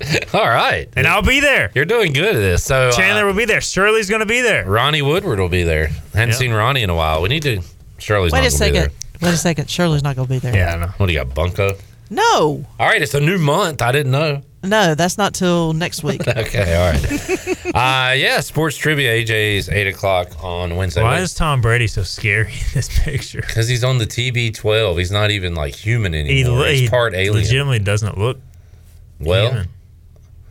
All 0.34 0.40
right. 0.48 0.88
And 0.96 1.06
I'll 1.06 1.22
be 1.22 1.40
there. 1.40 1.70
You're 1.74 1.84
doing 1.84 2.12
good 2.12 2.36
at 2.36 2.38
this. 2.40 2.64
So 2.64 2.90
Chandler 2.92 3.24
uh, 3.24 3.26
will 3.26 3.34
be 3.34 3.44
there. 3.44 3.60
Shirley's 3.60 4.08
going 4.08 4.20
to 4.20 4.26
be 4.26 4.40
there. 4.40 4.64
Ronnie 4.68 5.02
Woodward 5.02 5.40
will 5.40 5.48
be 5.48 5.62
there. 5.64 5.88
Hadn't 6.14 6.30
Yep. 6.30 6.38
seen 6.38 6.52
Ronnie 6.52 6.82
in 6.82 6.90
a 6.90 6.94
while. 6.94 7.20
We 7.22 7.28
need 7.28 7.42
to. 7.42 7.62
Shirley's 7.98 8.32
Wait 8.32 8.40
not 8.42 8.46
a 8.48 8.50
gonna 8.58 8.64
be 8.66 8.78
there. 8.78 8.82
second. 8.90 9.22
Wait 9.22 9.34
a 9.34 9.36
second. 9.36 9.70
Shirley's 9.70 10.02
not 10.04 10.14
going 10.16 10.28
to 10.28 10.32
be 10.34 10.38
there. 10.38 10.54
Yeah, 10.54 10.74
I 10.74 10.76
know. 10.78 10.86
What 10.98 11.06
do 11.06 11.12
you 11.12 11.18
got, 11.18 11.34
Bunko? 11.34 11.76
No, 12.10 12.64
All 12.80 12.86
right, 12.88 13.02
it's 13.02 13.12
a 13.14 13.20
new 13.20 13.36
month. 13.38 13.82
I 13.82 13.92
didn't 13.92 14.12
know. 14.12 14.40
no, 14.62 14.94
that's 14.94 15.18
not 15.18 15.34
till 15.34 15.74
next 15.74 16.02
week. 16.02 16.22
Okay, 16.26 16.74
all 16.74 16.90
right. 16.92 17.66
uh, 18.10 18.14
yeah, 18.14 18.40
sports 18.40 18.78
trivia. 18.78 19.12
AJ's 19.12 19.68
eight 19.68 19.86
o'clock 19.88 20.28
on 20.42 20.76
Wednesday. 20.76 21.02
Why 21.02 21.18
is 21.18 21.34
Tom 21.34 21.60
Brady 21.60 21.86
so 21.86 22.02
scary 22.04 22.52
in 22.52 22.66
this 22.72 22.88
picture? 23.02 23.42
Because 23.42 23.68
he's 23.68 23.84
on 23.84 23.98
the 23.98 24.06
TB12. 24.06 24.98
He's 24.98 25.10
not 25.10 25.30
even 25.30 25.54
like 25.54 25.74
human 25.74 26.14
anymore. 26.14 26.64
he 26.66 26.80
he's 26.80 26.90
part 26.90 27.12
alien. 27.14 27.34
legitimately 27.34 27.80
doesn't 27.80 28.16
look 28.16 28.38
well, 29.20 29.50
human. 29.50 29.68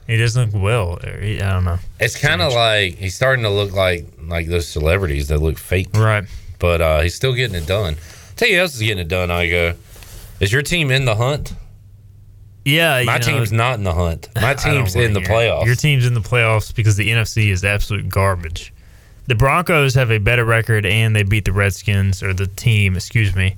He 0.07 0.17
doesn't 0.17 0.53
look 0.53 0.63
well. 0.63 0.99
he- 1.21 1.41
I 1.41 1.51
don't 1.53 1.65
know. 1.65 1.79
it's 1.99 2.17
kind 2.17 2.41
of 2.41 2.53
like 2.53 2.95
he's 2.95 3.15
starting 3.15 3.43
to 3.43 3.49
look 3.49 3.73
like 3.73 4.07
like 4.23 4.47
those 4.47 4.67
celebrities 4.67 5.27
that 5.27 5.39
look 5.39 5.57
fake. 5.57 5.89
Right. 5.93 6.23
But 6.59 6.81
uh, 6.81 7.01
he's 7.01 7.13
still 7.15 7.33
getting 7.33 7.55
it 7.55 7.67
done. 7.67 7.97
tell 8.35 8.47
you 8.47 8.55
who 8.55 8.61
else 8.61 8.73
is 8.75 8.81
getting 8.81 8.99
it 8.99 9.07
done, 9.07 9.29
Igo. 9.29 9.75
Is 10.39 10.51
your 10.51 10.61
team 10.61 10.91
in 10.91 11.05
the 11.05 11.15
hunt? 11.15 11.53
Yeah, 12.65 13.03
My 13.05 13.13
you 13.13 13.19
know, 13.19 13.19
team's 13.19 13.51
not 13.53 13.75
in 13.75 13.83
the 13.83 13.93
hunt. 13.93 14.27
My 14.35 14.53
team's 14.53 14.93
in 14.95 15.13
the 15.13 15.21
playoffs. 15.21 15.65
Your 15.65 15.75
team's 15.75 16.05
in 16.05 16.13
the 16.13 16.19
playoffs 16.19 16.75
because 16.75 16.97
the 16.97 17.09
NFC 17.09 17.49
is 17.49 17.63
absolute 17.63 18.09
garbage. 18.09 18.73
The 19.27 19.35
Broncos 19.35 19.93
have 19.95 20.11
a 20.11 20.17
better 20.17 20.43
record 20.43 20.85
and 20.85 21.15
they 21.15 21.23
beat 21.23 21.45
the 21.45 21.53
Redskins 21.53 22.21
or 22.21 22.33
the 22.33 22.47
team, 22.47 22.95
excuse 22.95 23.35
me. 23.35 23.55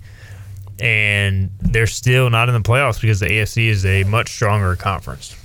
And 0.79 1.49
they're 1.59 1.87
still 1.87 2.29
not 2.29 2.49
in 2.49 2.53
the 2.55 2.61
playoffs 2.61 3.01
because 3.01 3.19
the 3.19 3.27
AFC 3.27 3.67
is 3.67 3.85
a 3.85 4.03
much 4.03 4.29
stronger 4.29 4.75
conference. 4.75 5.35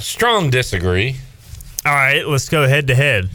Strong 0.00 0.50
disagree. 0.50 1.16
All 1.84 1.94
right, 1.94 2.26
let's 2.26 2.48
go 2.48 2.66
head 2.66 2.86
to 2.88 2.94
head. 2.94 3.30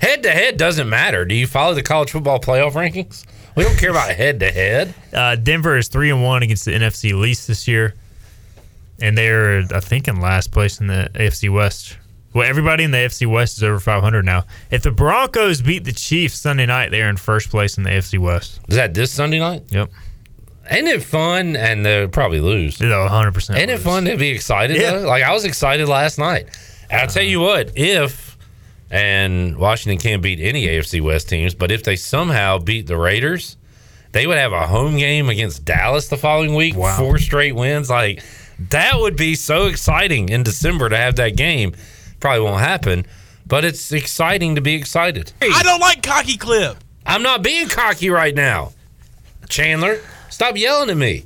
Head 0.00 0.22
to 0.24 0.30
head 0.30 0.56
doesn't 0.56 0.88
matter. 0.88 1.24
Do 1.24 1.34
you 1.34 1.46
follow 1.46 1.74
the 1.74 1.82
college 1.82 2.10
football 2.10 2.38
playoff 2.40 2.72
rankings? 2.72 3.24
We 3.56 3.62
don't 3.64 3.78
care 3.78 3.90
about 3.90 4.10
head 4.10 4.40
to 4.40 4.50
head. 4.50 4.94
Uh, 5.14 5.36
Denver 5.36 5.76
is 5.76 5.86
three 5.86 6.10
and 6.10 6.24
one 6.24 6.42
against 6.42 6.64
the 6.64 6.72
NFC 6.72 7.16
least 7.16 7.46
this 7.46 7.68
year, 7.68 7.94
and 9.00 9.16
they're 9.16 9.62
I 9.72 9.78
think 9.78 10.08
in 10.08 10.20
last 10.20 10.50
place 10.50 10.80
in 10.80 10.88
the 10.88 11.08
AFC 11.14 11.54
West. 11.54 11.96
Well, 12.32 12.48
everybody 12.48 12.82
in 12.82 12.90
the 12.90 12.98
AFC 12.98 13.30
West 13.30 13.58
is 13.58 13.62
over 13.62 13.78
500 13.78 14.24
now. 14.24 14.44
If 14.72 14.82
the 14.82 14.90
Broncos 14.90 15.62
beat 15.62 15.84
the 15.84 15.92
Chiefs 15.92 16.36
Sunday 16.40 16.66
night, 16.66 16.90
they're 16.90 17.08
in 17.08 17.16
first 17.16 17.48
place 17.48 17.78
in 17.78 17.84
the 17.84 17.90
AFC 17.90 18.18
West. 18.18 18.58
Is 18.68 18.74
that 18.74 18.92
this 18.92 19.12
Sunday 19.12 19.38
night? 19.38 19.62
Yep. 19.70 19.88
Ain't 20.70 20.88
it 20.88 21.02
fun? 21.02 21.56
And 21.56 21.84
they'll 21.84 22.08
probably 22.08 22.40
lose. 22.40 22.80
No, 22.80 23.00
100. 23.00 23.32
percent 23.32 23.58
Ain't 23.58 23.70
it 23.70 23.78
fun 23.78 24.04
to 24.06 24.16
be 24.16 24.28
excited? 24.28 24.76
Yeah. 24.76 24.98
Though? 24.98 25.08
Like 25.08 25.22
I 25.22 25.32
was 25.32 25.44
excited 25.44 25.88
last 25.88 26.18
night. 26.18 26.46
And 26.90 27.02
I'll 27.02 27.08
tell 27.08 27.22
you 27.22 27.44
uh-huh. 27.44 27.64
what, 27.64 27.78
if 27.78 28.36
and 28.90 29.56
Washington 29.56 29.98
can't 29.98 30.22
beat 30.22 30.40
any 30.40 30.66
AFC 30.66 31.00
West 31.00 31.28
teams, 31.28 31.54
but 31.54 31.70
if 31.70 31.82
they 31.82 31.96
somehow 31.96 32.58
beat 32.58 32.86
the 32.86 32.96
Raiders, 32.96 33.56
they 34.12 34.26
would 34.26 34.38
have 34.38 34.52
a 34.52 34.66
home 34.66 34.96
game 34.96 35.28
against 35.28 35.64
Dallas 35.64 36.08
the 36.08 36.16
following 36.16 36.54
week. 36.54 36.76
Wow. 36.76 36.96
Four 36.96 37.18
straight 37.18 37.54
wins. 37.54 37.90
Like 37.90 38.22
that 38.70 38.98
would 38.98 39.16
be 39.16 39.34
so 39.34 39.66
exciting 39.66 40.28
in 40.28 40.44
December 40.44 40.88
to 40.88 40.96
have 40.96 41.16
that 41.16 41.36
game. 41.36 41.74
Probably 42.20 42.40
won't 42.40 42.60
happen, 42.60 43.06
but 43.46 43.64
it's 43.64 43.90
exciting 43.92 44.54
to 44.54 44.60
be 44.60 44.74
excited. 44.74 45.32
I 45.42 45.62
don't 45.62 45.80
like 45.80 46.02
cocky 46.02 46.36
clip. 46.36 46.76
I'm 47.04 47.22
not 47.22 47.42
being 47.42 47.68
cocky 47.68 48.08
right 48.08 48.34
now. 48.34 48.72
Chandler, 49.48 50.00
stop 50.34 50.56
yelling 50.56 50.90
at 50.90 50.96
me. 50.96 51.24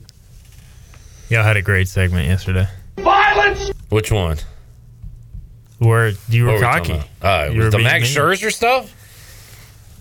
Y'all 1.30 1.42
had 1.42 1.56
a 1.56 1.62
great 1.62 1.88
segment 1.88 2.26
yesterday. 2.28 2.66
Violence! 2.98 3.70
Which 3.88 4.12
one? 4.12 4.38
Where 5.78 6.12
you 6.28 6.44
were 6.44 6.52
What 6.52 6.54
are 6.54 6.58
we 6.58 6.62
talking 6.86 6.96
cocky. 7.00 7.10
Uh, 7.22 7.50
You 7.52 7.58
were 7.62 7.70
the 7.70 7.78
being 7.78 7.88
Max 7.88 8.04
mean. 8.14 8.16
Scherzer 8.24 8.52
stuff. 8.52 8.94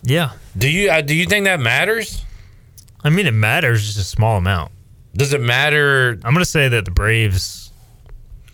Yeah. 0.04 0.32
Do 0.58 0.70
you 0.70 0.90
uh, 0.90 1.02
do 1.02 1.14
you 1.16 1.26
think 1.26 1.46
that 1.46 1.60
matters? 1.60 2.24
I 3.04 3.10
mean, 3.10 3.28
it 3.28 3.34
matters 3.34 3.86
just 3.86 3.98
a 3.98 4.04
small 4.04 4.38
amount. 4.38 4.72
Does 5.16 5.34
it 5.34 5.42
matter? 5.42 6.12
I'm 6.24 6.34
going 6.34 6.38
to 6.38 6.46
say 6.46 6.68
that 6.70 6.86
the 6.86 6.92
Braves 6.92 7.72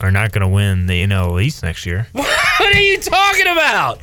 are 0.01 0.11
not 0.11 0.31
going 0.31 0.41
to 0.41 0.47
win 0.47 0.85
the 0.85 1.03
NL 1.05 1.41
East 1.41 1.63
next 1.63 1.85
year. 1.85 2.07
What 2.59 2.75
are 2.75 2.81
you 2.81 2.99
talking 2.99 3.47
about, 3.47 3.99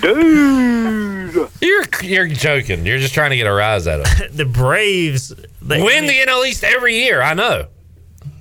dude? 0.00 1.50
You're 1.60 1.84
you're 2.02 2.26
joking. 2.28 2.86
You're 2.86 2.98
just 2.98 3.14
trying 3.14 3.30
to 3.30 3.36
get 3.36 3.46
a 3.46 3.52
rise 3.52 3.86
out 3.86 4.00
of 4.00 4.06
it. 4.20 4.32
the 4.36 4.44
Braves 4.44 5.34
they, 5.62 5.82
win 5.82 6.06
the 6.06 6.12
NL 6.12 6.46
East 6.46 6.64
every 6.64 6.96
year. 6.96 7.22
I 7.22 7.34
know. 7.34 7.66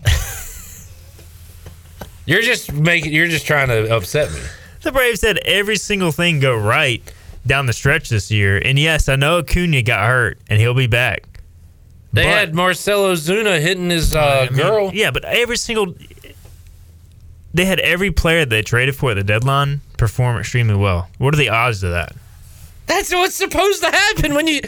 you're 2.26 2.42
just 2.42 2.72
making. 2.74 3.14
You're 3.14 3.28
just 3.28 3.46
trying 3.46 3.68
to 3.70 3.96
upset 3.96 4.32
me. 4.32 4.40
The 4.82 4.92
Braves 4.92 5.22
had 5.22 5.40
every 5.40 5.78
single 5.78 6.12
thing 6.12 6.40
go 6.40 6.56
right 6.56 7.02
down 7.46 7.66
the 7.66 7.74
stretch 7.74 8.10
this 8.10 8.32
year. 8.32 8.58
And 8.58 8.78
yes, 8.78 9.10
I 9.10 9.16
know 9.16 9.40
Acuna 9.40 9.82
got 9.82 10.08
hurt 10.08 10.40
and 10.48 10.60
he'll 10.60 10.74
be 10.74 10.88
back. 10.88 11.42
They 12.14 12.24
But- 12.24 12.30
had 12.30 12.56
Marcell 12.56 13.04
Ozuna 13.06 13.60
hitting 13.60 13.90
his 13.90 14.16
uh, 14.16 14.48
I 14.50 14.54
mean, 14.54 14.62
girl. 14.62 14.92
Yeah, 14.94 15.12
but 15.12 15.26
every 15.26 15.58
single 15.58 15.96
they 17.56 17.66
had 17.66 17.80
every 17.80 18.12
player 18.12 18.46
they 18.46 18.62
traded 18.62 18.96
for 18.96 19.12
at 19.12 19.14
the 19.16 19.24
deadline 19.24 19.82
perform 19.98 20.38
extremely 20.38 20.76
well. 20.76 21.10
What 21.18 21.34
are 21.34 21.38
the 21.38 21.50
odds 21.50 21.82
of 21.84 21.92
that? 21.92 22.14
That's 22.86 23.12
what's 23.14 23.36
supposed 23.36 23.82
to 23.84 23.90
happen 23.90 24.34
when 24.36 24.48
you. 24.48 24.62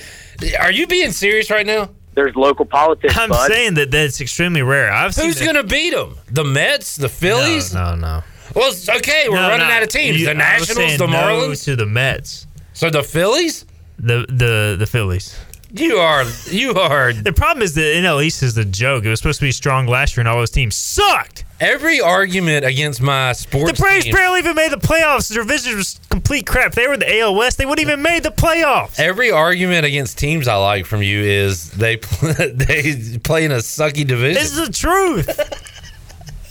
Are 0.59 0.71
you 0.71 0.87
being 0.87 1.11
serious 1.11 1.51
right 1.51 1.65
now? 1.65 1.89
There's 2.15 2.35
local 2.35 2.65
politics, 2.65 3.15
I'm 3.15 3.29
bud. 3.29 3.47
saying 3.51 3.75
that 3.75 3.91
that's 3.91 4.19
extremely 4.21 4.63
rare. 4.63 4.91
I've 4.91 5.13
seen 5.13 5.25
Who's 5.25 5.37
that- 5.37 5.43
going 5.45 5.55
to 5.55 5.63
beat 5.63 5.91
them? 5.91 6.17
The 6.31 6.43
Mets, 6.43 6.95
the 6.95 7.09
Phillies. 7.09 7.73
No, 7.75 7.93
no, 7.93 8.01
no. 8.01 8.23
Well, 8.55 8.73
okay, 8.97 9.25
we're 9.29 9.35
No, 9.35 9.49
running 9.49 9.67
no. 9.67 9.73
out 9.73 9.83
of 9.83 9.89
teams. 9.89 10.19
You- 10.19 10.25
the 10.25 10.31
I 10.31 10.57
was 10.59 10.67
Nationals, 10.69 10.77
saying 10.77 10.97
the 10.97 11.05
no 11.05 11.13
Marlins. 11.13 11.63
to 11.65 11.75
the 11.75 11.85
Mets. 11.85 12.47
So 12.73 12.89
the 12.89 13.03
Phillies. 13.03 13.65
The 13.99 14.25
the 14.29 14.75
the 14.79 14.85
Phillies. 14.87 15.35
You 15.71 15.97
are 15.97 16.23
you 16.49 16.73
are. 16.75 17.11
The 17.11 17.33
problem 17.33 17.61
is 17.61 17.73
the 17.75 17.81
NL 17.81 18.23
East 18.23 18.41
is 18.41 18.57
a 18.57 18.63
joke. 18.63 19.03
It 19.03 19.09
was 19.09 19.19
supposed 19.19 19.39
to 19.39 19.45
be 19.45 19.51
strong 19.51 19.85
last 19.85 20.15
year, 20.15 20.21
and 20.21 20.27
all 20.29 20.37
those 20.37 20.49
teams 20.49 20.75
sucked. 20.75 21.43
Every 21.59 21.99
argument 21.99 22.65
against 22.65 23.01
my 23.01 23.33
sports. 23.33 23.73
The 23.73 23.81
Braves 23.81 24.05
team- 24.05 24.13
barely 24.13 24.39
even 24.39 24.55
made 24.55 24.71
the 24.71 24.77
playoffs. 24.77 25.27
Their 25.27 25.43
division 25.43 25.75
was 25.75 25.99
complete 26.09 26.45
crap. 26.47 26.73
They 26.73 26.87
were 26.87 26.93
in 26.93 26.99
the 27.01 27.19
AL 27.19 27.35
West. 27.35 27.57
They 27.57 27.65
wouldn't 27.65 27.85
even 27.85 28.01
made 28.01 28.23
the 28.23 28.29
playoffs. 28.29 28.99
Every 28.99 29.31
argument 29.31 29.85
against 29.85 30.17
teams 30.17 30.47
I 30.47 30.55
like 30.55 30.85
from 30.85 31.01
you 31.01 31.19
is 31.21 31.71
they 31.71 31.97
pl- 31.97 32.33
they 32.53 33.17
play 33.23 33.43
in 33.43 33.51
a 33.51 33.55
sucky 33.57 34.07
division. 34.07 34.35
This 34.41 34.55
is 34.55 34.67
the 34.67 34.73
truth. 34.73 35.27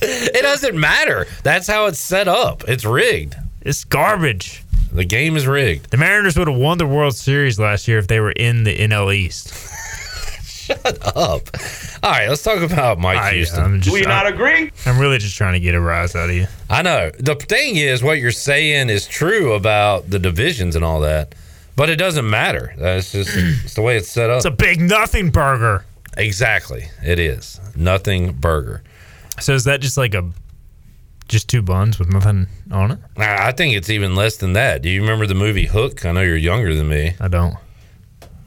it 0.01 0.41
doesn't 0.43 0.79
matter. 0.79 1.25
That's 1.43 1.67
how 1.67 1.87
it's 1.87 1.99
set 1.99 2.27
up. 2.27 2.63
It's 2.67 2.85
rigged. 2.85 3.35
It's 3.61 3.83
garbage. 3.83 4.63
The 4.97 5.05
game 5.05 5.37
is 5.37 5.45
rigged. 5.45 5.91
The 5.91 5.97
Mariners 5.97 6.37
would 6.37 6.47
have 6.47 6.57
won 6.57 6.79
the 6.79 6.87
World 6.87 7.15
Series 7.15 7.59
last 7.59 7.87
year 7.87 7.99
if 7.99 8.07
they 8.07 8.19
were 8.19 8.31
in 8.31 8.63
the 8.63 8.75
NL 8.75 9.13
East. 9.15 9.53
Shut 10.43 10.85
up. 11.15 11.47
All 12.03 12.11
right, 12.11 12.27
let's 12.27 12.43
talk 12.43 12.61
about 12.61 12.97
Mike 12.99 13.17
I- 13.19 13.33
Houston. 13.35 13.79
Just- 13.79 13.87
Do 13.87 13.93
we 13.93 14.01
not 14.01 14.27
agree? 14.27 14.71
I'm 14.85 14.97
really 14.99 15.17
just 15.19 15.37
trying 15.37 15.53
to 15.53 15.59
get 15.59 15.75
a 15.75 15.79
rise 15.79 16.15
out 16.15 16.29
of 16.29 16.35
you. 16.35 16.47
I 16.69 16.81
know. 16.81 17.11
The 17.19 17.35
thing 17.35 17.75
is, 17.77 18.01
what 18.03 18.19
you're 18.19 18.31
saying 18.31 18.89
is 18.89 19.07
true 19.07 19.53
about 19.53 20.09
the 20.09 20.19
divisions 20.19 20.75
and 20.75 20.83
all 20.83 20.99
that, 21.01 21.35
but 21.75 21.89
it 21.89 21.95
doesn't 21.97 22.29
matter. 22.29 22.73
That's 22.77 23.11
just 23.11 23.29
it's 23.35 23.75
the 23.75 23.81
way 23.83 23.97
it's 23.97 24.09
set 24.09 24.29
up. 24.29 24.37
It's 24.37 24.45
a 24.45 24.51
big 24.51 24.81
nothing 24.81 25.29
burger. 25.29 25.85
exactly. 26.17 26.87
It 27.05 27.19
is 27.19 27.61
nothing 27.75 28.33
burger. 28.33 28.81
So 29.39 29.53
is 29.53 29.65
that 29.65 29.79
just 29.81 29.97
like 29.97 30.15
a 30.15 30.29
just 31.27 31.49
two 31.49 31.61
buns 31.61 31.99
with 31.99 32.11
nothing 32.11 32.47
on 32.71 32.91
it? 32.91 32.99
I 33.17 33.51
think 33.51 33.75
it's 33.75 33.89
even 33.89 34.15
less 34.15 34.37
than 34.37 34.53
that. 34.53 34.81
Do 34.81 34.89
you 34.89 35.01
remember 35.01 35.25
the 35.25 35.35
movie 35.35 35.65
Hook? 35.65 36.05
I 36.05 36.11
know 36.11 36.21
you're 36.21 36.37
younger 36.37 36.73
than 36.73 36.87
me. 36.87 37.15
I 37.19 37.27
don't. 37.27 37.55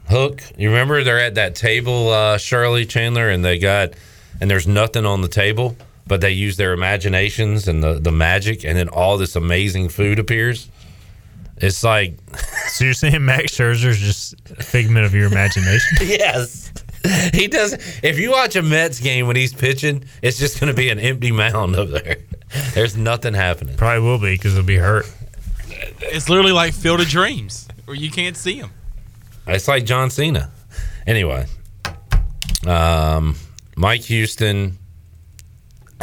Hook. 0.07 0.41
You 0.57 0.69
remember 0.69 1.03
they're 1.03 1.19
at 1.19 1.35
that 1.35 1.55
table, 1.55 2.09
uh, 2.09 2.37
Shirley 2.37 2.85
Chandler, 2.85 3.29
and 3.29 3.45
they 3.45 3.57
got 3.57 3.93
and 4.41 4.49
there's 4.49 4.67
nothing 4.67 5.05
on 5.05 5.21
the 5.21 5.27
table, 5.27 5.77
but 6.07 6.19
they 6.21 6.31
use 6.31 6.57
their 6.57 6.73
imaginations 6.73 7.67
and 7.67 7.83
the 7.83 7.93
the 7.99 8.11
magic, 8.11 8.65
and 8.65 8.77
then 8.77 8.89
all 8.89 9.17
this 9.17 9.35
amazing 9.35 9.89
food 9.89 10.19
appears. 10.19 10.69
It's 11.57 11.83
like 11.83 12.17
So 12.71 12.85
you're 12.85 12.93
saying 12.93 13.23
Max 13.23 13.53
Scherzer's 13.53 13.99
just 13.99 14.33
a 14.49 14.63
figment 14.63 15.05
of 15.05 15.13
your 15.13 15.27
imagination? 15.27 15.97
yes. 16.01 16.71
He 17.33 17.47
does. 17.47 17.73
If 18.03 18.19
you 18.19 18.31
watch 18.31 18.55
a 18.55 18.61
Mets 18.61 18.99
game 18.99 19.27
when 19.27 19.35
he's 19.35 19.53
pitching, 19.53 20.05
it's 20.21 20.37
just 20.37 20.59
going 20.59 20.67
to 20.67 20.73
be 20.73 20.89
an 20.89 20.99
empty 20.99 21.31
mound 21.31 21.75
up 21.77 21.89
there. 21.89 22.17
There's 22.73 22.97
nothing 22.97 23.33
happening. 23.33 23.77
Probably 23.77 24.01
will 24.05 24.17
be 24.17 24.35
because 24.35 24.53
he'll 24.53 24.63
be 24.63 24.77
hurt. 24.77 25.05
It's 26.01 26.29
literally 26.29 26.51
like 26.51 26.73
Field 26.73 26.99
of 27.01 27.07
Dreams, 27.07 27.67
where 27.85 27.95
you 27.95 28.11
can't 28.11 28.35
see 28.35 28.55
him. 28.55 28.71
It's 29.47 29.67
like 29.67 29.85
John 29.85 30.09
Cena. 30.09 30.51
Anyway, 31.07 31.45
um, 32.67 33.35
Mike 33.75 34.01
Houston 34.01 34.77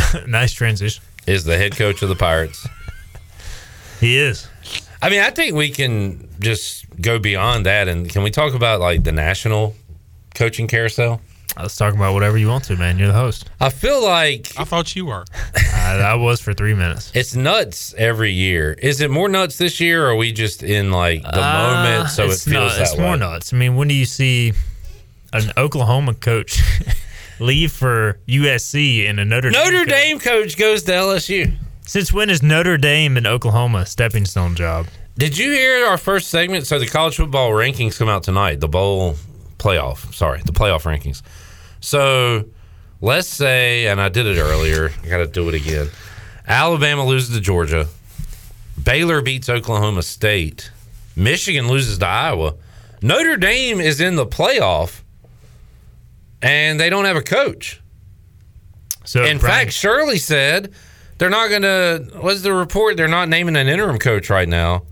nice 0.26 0.52
transition. 0.52 1.02
is 1.26 1.44
the 1.44 1.56
head 1.56 1.76
coach 1.76 2.02
of 2.02 2.08
the 2.08 2.16
Pirates. 2.16 2.66
He 4.00 4.16
is. 4.18 4.48
I 5.02 5.10
mean, 5.10 5.20
I 5.20 5.30
think 5.30 5.54
we 5.54 5.70
can 5.70 6.28
just 6.40 6.86
go 7.00 7.18
beyond 7.18 7.66
that, 7.66 7.88
and 7.88 8.08
can 8.08 8.22
we 8.22 8.30
talk 8.30 8.54
about 8.54 8.80
like 8.80 9.04
the 9.04 9.12
national 9.12 9.74
coaching 10.34 10.66
carousel? 10.66 11.20
Let's 11.60 11.76
talk 11.76 11.94
about 11.94 12.14
whatever 12.14 12.38
you 12.38 12.48
want 12.48 12.64
to, 12.64 12.76
man. 12.76 12.98
You're 12.98 13.08
the 13.08 13.12
host. 13.14 13.50
I 13.60 13.70
feel 13.70 14.02
like 14.02 14.52
I 14.58 14.64
thought 14.64 14.94
you 14.94 15.06
were. 15.06 15.24
I, 15.74 15.98
I 16.00 16.14
was 16.14 16.40
for 16.40 16.52
three 16.54 16.74
minutes. 16.74 17.10
it's 17.14 17.34
nuts 17.34 17.94
every 17.98 18.32
year. 18.32 18.72
Is 18.74 19.00
it 19.00 19.10
more 19.10 19.28
nuts 19.28 19.58
this 19.58 19.80
year, 19.80 20.04
or 20.06 20.10
are 20.10 20.16
we 20.16 20.32
just 20.32 20.62
in 20.62 20.90
like 20.92 21.22
the 21.22 21.40
moment, 21.40 22.10
so 22.10 22.24
it 22.24 22.28
Uh, 22.28 22.32
it's 22.32 22.44
feels 22.44 22.54
not- 22.54 22.72
that 22.76 22.80
It's 22.82 22.96
way? 22.96 23.04
more 23.04 23.16
nuts. 23.16 23.52
I 23.52 23.56
mean, 23.56 23.76
when 23.76 23.88
do 23.88 23.94
you 23.94 24.04
see 24.06 24.52
an 25.32 25.52
Oklahoma 25.56 26.14
coach 26.14 26.60
leave 27.40 27.70
for 27.72 28.18
USC 28.28 29.08
and 29.08 29.20
a 29.20 29.24
Notre 29.24 29.50
Dame. 29.50 29.62
Notre 29.64 29.84
Dame 29.84 30.18
coach 30.18 30.56
goes 30.56 30.82
to 30.84 30.92
LSU. 30.92 31.54
Since 31.86 32.12
when 32.12 32.30
is 32.30 32.42
Notre 32.42 32.76
Dame 32.78 33.16
and 33.16 33.26
Oklahoma 33.26 33.78
a 33.78 33.86
stepping 33.86 34.24
stone 34.26 34.54
job? 34.54 34.86
Did 35.16 35.36
you 35.36 35.50
hear 35.52 35.86
our 35.86 35.98
first 35.98 36.28
segment? 36.28 36.66
So 36.66 36.78
the 36.78 36.86
college 36.86 37.16
football 37.16 37.50
rankings 37.50 37.98
come 37.98 38.08
out 38.08 38.22
tonight. 38.22 38.60
The 38.60 38.68
bowl 38.68 39.16
playoff. 39.58 40.14
Sorry, 40.14 40.40
the 40.44 40.52
playoff 40.52 40.82
rankings. 40.82 41.22
So 41.80 42.44
let's 43.00 43.28
say, 43.28 43.86
and 43.86 44.00
I 44.00 44.08
did 44.08 44.26
it 44.26 44.38
earlier. 44.38 44.90
I 45.04 45.08
got 45.08 45.18
to 45.18 45.26
do 45.26 45.48
it 45.48 45.54
again. 45.54 45.88
Alabama 46.46 47.04
loses 47.04 47.34
to 47.36 47.40
Georgia. 47.40 47.88
Baylor 48.82 49.20
beats 49.22 49.48
Oklahoma 49.48 50.02
State. 50.02 50.70
Michigan 51.16 51.68
loses 51.68 51.98
to 51.98 52.06
Iowa. 52.06 52.54
Notre 53.02 53.36
Dame 53.36 53.80
is 53.80 54.00
in 54.00 54.16
the 54.16 54.26
playoff, 54.26 55.02
and 56.42 56.78
they 56.78 56.90
don't 56.90 57.04
have 57.04 57.16
a 57.16 57.22
coach. 57.22 57.80
So 59.04 59.24
in 59.24 59.38
Brian- 59.38 59.66
fact, 59.66 59.72
Shirley 59.72 60.18
said 60.18 60.72
they're 61.18 61.30
not 61.30 61.48
going 61.48 61.62
to. 61.62 62.08
What's 62.20 62.42
the 62.42 62.52
report? 62.52 62.96
They're 62.96 63.08
not 63.08 63.28
naming 63.28 63.56
an 63.56 63.68
interim 63.68 63.98
coach 63.98 64.30
right 64.30 64.48
now. 64.48 64.84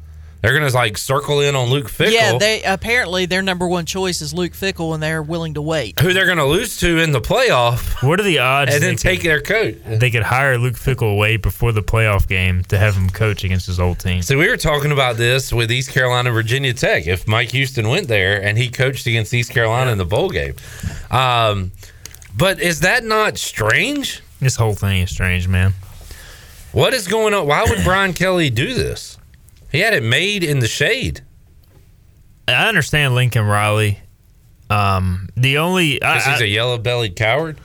They're 0.47 0.57
going 0.59 0.71
to 0.71 0.77
like 0.77 0.97
circle 0.97 1.41
in 1.41 1.57
on 1.57 1.71
Luke 1.71 1.89
Fickell. 1.91 2.13
Yeah, 2.13 2.39
they 2.39 2.63
apparently 2.63 3.27
their 3.27 3.43
number 3.43 3.67
one 3.67 3.85
choice 3.85 4.21
is 4.23 4.33
Luke 4.33 4.53
Fickell, 4.53 4.95
and 4.95 5.03
they're 5.03 5.23
willing 5.23 5.55
to 5.55 5.63
wait. 5.63 5.99
who 5.99 6.13
they're 6.13 6.25
going 6.27 6.39
to 6.39 6.45
lose 6.45 6.77
to 6.79 6.99
in 6.99 7.11
the 7.11 7.21
playoff, 7.21 8.01
What 8.07 8.21
are 8.21 8.23
the 8.23 8.39
odds? 8.39 8.73
and 8.73 8.83
then 8.83 8.95
take 8.97 9.23
could, 9.23 9.29
their 9.31 9.41
coach. 9.41 9.77
they 9.87 10.11
could 10.11 10.23
hire 10.23 10.57
Luke 10.57 10.75
Fickell 10.77 11.13
away 11.13 11.37
before 11.37 11.73
the 11.73 11.83
playoff 11.83 12.29
game 12.29 12.63
to 12.65 12.79
have 12.79 12.95
him 12.95 13.11
coach 13.11 13.43
against 13.43 13.67
his 13.67 13.81
old 13.81 13.99
team. 13.99 14.23
So 14.23 14.39
we 14.39 14.49
were 14.49 14.57
talking 14.57 14.93
about 14.93 15.17
this 15.17 15.53
with 15.53 15.73
East 15.73 15.91
Carolina, 15.91 16.31
Virginia 16.31 16.73
Tech. 16.73 17.07
If 17.09 17.27
Mike 17.27 17.51
Houston 17.51 17.89
went 17.89 18.07
there 18.07 18.41
and 18.41 18.57
he 18.57 18.69
coached 18.69 19.07
against 19.07 19.35
East 19.35 19.51
Carolina 19.51 19.91
in 19.91 19.99
the 19.99 20.05
bowl 20.07 20.31
game, 20.31 20.55
um, 21.11 21.73
but 22.37 22.61
is 22.61 22.81
that 22.81 23.03
not 23.05 23.39
strange? 23.39 24.23
This 24.41 24.57
whole 24.57 24.75
thing 24.75 25.03
is 25.03 25.11
strange, 25.11 25.49
man. 25.49 25.73
What 26.73 26.93
is 26.95 27.09
going 27.09 27.33
on? 27.35 27.47
Why 27.47 27.65
would 27.65 27.83
Brian 27.85 28.13
Kelly 28.13 28.51
do 28.51 28.75
this? 28.75 29.16
He 29.77 29.83
had 29.83 29.93
it 29.93 30.03
made 30.03 30.43
in 30.43 30.61
the 30.61 30.69
shade. 30.69 31.21
I 32.49 32.67
understand 32.67 33.15
Lincoln 33.15 33.45
Riley. 33.45 34.01
Um, 34.71 35.29
the 35.37 35.59
only 35.59 36.03
I, 36.03 36.15
Because 36.15 36.33
he's 36.33 36.41
I, 36.41 36.45
a 36.47 36.49
yellow 36.49 36.79
bellied 36.79 37.15
coward. 37.15 37.59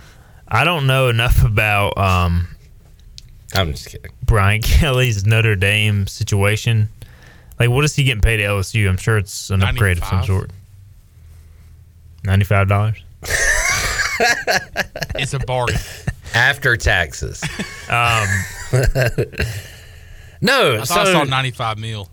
I 0.45 0.65
don't 0.65 0.88
know 0.88 1.07
enough 1.07 1.41
about 1.41 1.97
um, 1.97 2.49
I'm 3.55 3.71
just 3.71 3.88
kidding. 3.91 4.11
Brian 4.25 4.61
Kelly's 4.61 5.25
Notre 5.25 5.55
Dame 5.55 6.05
situation. 6.05 6.89
Like, 7.57 7.69
what 7.69 7.85
is 7.85 7.95
he 7.95 8.03
getting 8.03 8.19
paid 8.21 8.41
at 8.41 8.49
LSU? 8.49 8.89
I'm 8.89 8.97
sure 8.97 9.17
it's 9.17 9.49
an 9.49 9.63
upgrade 9.63 9.97
of 9.97 10.03
some 10.03 10.17
95. 10.17 10.25
sort. 10.25 10.51
Ninety-five 12.25 12.67
dollars. 12.67 13.01
It's 15.15 15.33
a 15.33 15.39
bargain. 15.39 15.79
After 16.35 16.75
taxes. 16.75 17.41
Um, 17.89 18.27
no, 20.41 20.76
I 20.76 20.77
thought 20.80 20.88
so 20.88 21.01
I 21.01 21.13
saw 21.13 21.23
95 21.23 21.77
mil. 21.77 22.09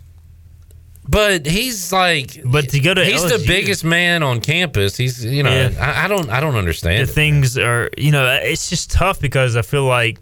but 1.09 1.47
he's 1.47 1.91
like, 1.93 2.41
but 2.45 2.69
to 2.71 2.81
go 2.81 2.93
to 2.95 3.05
he's 3.05 3.23
the 3.23 3.43
biggest 3.47 3.85
man 3.85 4.23
on 4.23 4.41
campus. 4.41 4.97
He's 4.97 5.25
you 5.25 5.43
know 5.43 5.51
Yeah. 5.51 5.71
I, 5.81 6.05
I 6.05 6.09
don't 6.09 6.29
I 6.31 6.41
don't 6.41 6.53
the 6.53 6.59
understand. 6.59 7.03
it. 7.03 7.07
things 7.07 7.57
are 7.57 7.91
you 7.97 8.13
know 8.13 8.27
it's 8.43 8.69
just 8.69 8.91
tough 8.91 9.21
because 9.21 9.57
I 9.57 9.63
feel 9.63 9.85
like 9.85 10.19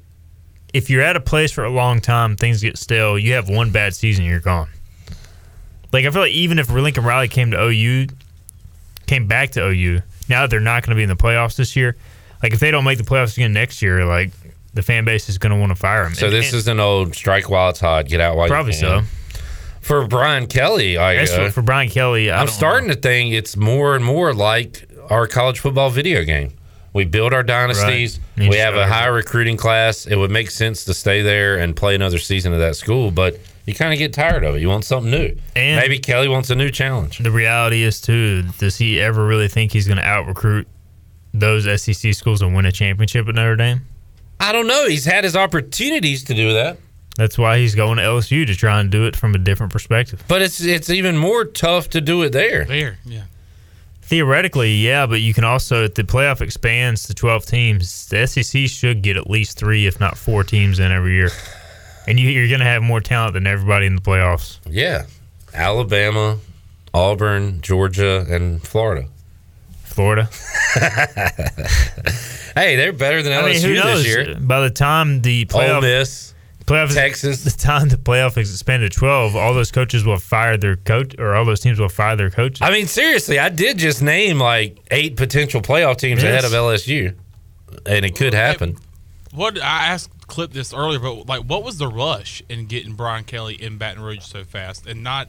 if 0.72 0.90
you're 0.90 1.02
at 1.02 1.16
a 1.16 1.20
place 1.20 1.52
for 1.52 1.64
a 1.64 1.70
long 1.70 2.00
time, 2.00 2.36
things 2.36 2.60
get 2.62 2.76
stale. 2.78 3.18
You 3.18 3.32
have 3.34 3.48
one 3.48 3.70
bad 3.70 3.94
season, 3.94 4.24
you're 4.24 4.40
gone. 4.40 4.68
Like 5.92 6.04
I 6.04 6.10
feel 6.10 6.22
like 6.22 6.32
even 6.32 6.58
if 6.58 6.70
Lincoln 6.70 7.04
Riley 7.04 7.28
came 7.28 7.50
to 7.52 7.60
OU, 7.60 8.08
came 9.06 9.26
back 9.26 9.50
to 9.52 9.64
OU, 9.66 10.02
now 10.28 10.42
that 10.42 10.50
they're 10.50 10.60
not 10.60 10.82
going 10.82 10.90
to 10.90 10.96
be 10.96 11.02
in 11.02 11.08
the 11.08 11.16
playoffs 11.16 11.56
this 11.56 11.74
year, 11.76 11.96
like 12.42 12.52
if 12.52 12.60
they 12.60 12.70
don't 12.70 12.84
make 12.84 12.98
the 12.98 13.04
playoffs 13.04 13.36
again 13.36 13.52
next 13.52 13.80
year, 13.80 14.04
like 14.04 14.30
the 14.76 14.82
fan 14.82 15.04
base 15.04 15.28
is 15.28 15.38
going 15.38 15.52
to 15.52 15.58
want 15.58 15.70
to 15.70 15.76
fire 15.76 16.04
him. 16.06 16.14
So 16.14 16.26
And- 16.26 16.34
this 16.34 16.52
and 16.52 16.58
is 16.58 16.68
an 16.68 16.78
old 16.78 17.14
strike 17.14 17.50
while 17.50 17.70
it's 17.70 17.80
hot, 17.80 18.06
get 18.06 18.20
out 18.20 18.36
while 18.36 18.48
probably 18.48 18.74
you 18.74 18.80
can. 18.80 19.04
so. 19.04 19.38
For 19.80 20.06
Brian 20.06 20.46
Kelly, 20.46 20.96
I 20.98 21.16
uh, 21.18 21.26
for, 21.26 21.50
for 21.50 21.62
Brian 21.62 21.88
Kelly, 21.88 22.30
I 22.30 22.40
I'm 22.40 22.46
don't 22.46 22.54
starting 22.54 22.88
to 22.90 22.96
think 22.96 23.32
it's 23.34 23.56
more 23.56 23.94
and 23.94 24.04
more 24.04 24.34
like 24.34 24.88
our 25.10 25.26
college 25.26 25.60
football 25.60 25.90
video 25.90 26.24
game. 26.24 26.52
We 26.92 27.04
build 27.04 27.32
our 27.34 27.42
dynasties. 27.42 28.18
Right. 28.36 28.48
We 28.48 28.56
have 28.56 28.74
a 28.74 28.86
high 28.86 29.06
recruiting 29.06 29.56
class. 29.56 30.06
It 30.06 30.16
would 30.16 30.30
make 30.30 30.50
sense 30.50 30.84
to 30.86 30.94
stay 30.94 31.22
there 31.22 31.58
and 31.58 31.76
play 31.76 31.94
another 31.94 32.18
season 32.18 32.52
of 32.52 32.58
that 32.60 32.74
school, 32.74 33.10
but 33.10 33.38
you 33.66 33.74
kind 33.74 33.92
of 33.92 33.98
get 33.98 34.12
tired 34.12 34.44
of 34.44 34.56
it. 34.56 34.60
You 34.60 34.68
want 34.68 34.84
something 34.84 35.10
new. 35.10 35.36
And- 35.54 35.80
Maybe 35.80 35.98
Kelly 35.98 36.26
wants 36.28 36.50
a 36.50 36.54
new 36.54 36.70
challenge. 36.70 37.18
The 37.18 37.30
reality 37.30 37.82
is 37.82 38.00
too, 38.00 38.44
does 38.58 38.76
he 38.78 39.00
ever 39.00 39.24
really 39.26 39.48
think 39.48 39.72
he's 39.72 39.86
going 39.86 39.98
to 39.98 40.04
out 40.06 40.26
recruit 40.26 40.66
those 41.34 41.64
SEC 41.82 42.14
schools 42.14 42.40
and 42.42 42.56
win 42.56 42.64
a 42.66 42.72
championship 42.72 43.28
at 43.28 43.34
Notre 43.34 43.56
Dame? 43.56 43.82
I 44.40 44.52
don't 44.52 44.66
know. 44.66 44.86
He's 44.88 45.04
had 45.04 45.24
his 45.24 45.34
opportunities 45.36 46.24
to 46.24 46.34
do 46.34 46.52
that, 46.54 46.78
That's 47.16 47.38
why 47.38 47.58
he's 47.58 47.74
going 47.74 47.96
to 47.98 48.02
LSU 48.02 48.46
to 48.46 48.54
try 48.54 48.80
and 48.80 48.90
do 48.90 49.06
it 49.06 49.16
from 49.16 49.34
a 49.34 49.38
different 49.38 49.72
perspective. 49.72 50.22
but 50.28 50.42
it's 50.42 50.60
it's 50.60 50.90
even 50.90 51.16
more 51.16 51.44
tough 51.44 51.88
to 51.90 52.00
do 52.00 52.22
it 52.22 52.30
there. 52.32 52.64
There, 52.64 52.98
yeah. 53.04 53.22
Theoretically, 54.02 54.72
yeah, 54.74 55.06
but 55.06 55.20
you 55.20 55.34
can 55.34 55.42
also, 55.42 55.84
if 55.84 55.94
the 55.94 56.04
playoff 56.04 56.40
expands 56.40 57.08
to 57.08 57.14
12 57.14 57.44
teams, 57.46 58.06
the 58.06 58.24
SEC 58.26 58.68
should 58.68 59.02
get 59.02 59.16
at 59.16 59.28
least 59.28 59.58
three, 59.58 59.86
if 59.88 59.98
not 59.98 60.16
four 60.16 60.44
teams 60.44 60.78
in 60.78 60.92
every 60.92 61.14
year. 61.14 61.30
And 62.06 62.20
you, 62.20 62.28
you're 62.28 62.46
going 62.46 62.60
to 62.60 62.66
have 62.66 62.82
more 62.84 63.00
talent 63.00 63.34
than 63.34 63.48
everybody 63.48 63.86
in 63.86 63.96
the 63.96 64.00
playoffs. 64.02 64.58
Yeah, 64.70 65.06
Alabama, 65.52 66.38
Auburn, 66.94 67.60
Georgia, 67.62 68.24
and 68.30 68.62
Florida. 68.62 69.08
Florida. 69.96 70.28
Hey, 72.54 72.76
they're 72.76 72.92
better 72.94 73.22
than 73.22 73.32
LSU 73.34 73.44
I 73.44 73.48
mean, 73.52 73.60
who 73.62 73.74
knows? 73.74 74.02
this 74.02 74.06
year. 74.06 74.34
By 74.40 74.60
the 74.60 74.70
time 74.70 75.20
the 75.20 75.46
Ole 75.52 75.60
playoff, 75.60 75.82
Miss, 75.82 76.34
playoff 76.64 76.94
Texas. 76.94 77.44
the 77.44 77.50
time 77.50 77.90
the 77.90 77.98
playoff 77.98 78.38
is 78.38 78.50
expanded 78.50 78.92
to 78.92 78.98
12, 78.98 79.36
all 79.36 79.52
those 79.52 79.70
coaches 79.70 80.06
will 80.06 80.16
fire 80.18 80.56
their 80.56 80.76
coach, 80.76 81.14
or 81.18 81.34
all 81.34 81.44
those 81.44 81.60
teams 81.60 81.78
will 81.78 81.90
fire 81.90 82.16
their 82.16 82.30
coaches. 82.30 82.62
I 82.62 82.70
mean, 82.70 82.86
seriously, 82.86 83.38
I 83.38 83.50
did 83.50 83.76
just 83.76 84.00
name 84.00 84.38
like 84.38 84.78
eight 84.90 85.16
potential 85.16 85.60
playoff 85.60 85.98
teams 85.98 86.22
Yes. 86.22 86.30
ahead 86.32 86.44
of 86.46 86.52
LSU, 86.52 87.14
and 87.84 88.06
it 88.06 88.16
could 88.16 88.32
happen. 88.32 88.78
What 89.34 89.58
I 89.62 89.88
asked 89.88 90.10
Clip 90.26 90.50
this 90.52 90.72
earlier, 90.72 90.98
but 90.98 91.26
like, 91.26 91.42
what 91.42 91.62
was 91.62 91.76
the 91.76 91.88
rush 91.88 92.42
in 92.48 92.66
getting 92.66 92.94
Brian 92.94 93.24
Kelly 93.24 93.54
in 93.62 93.76
Baton 93.76 94.02
Rouge 94.02 94.22
so 94.22 94.44
fast, 94.44 94.86
and 94.86 95.02
not, 95.02 95.28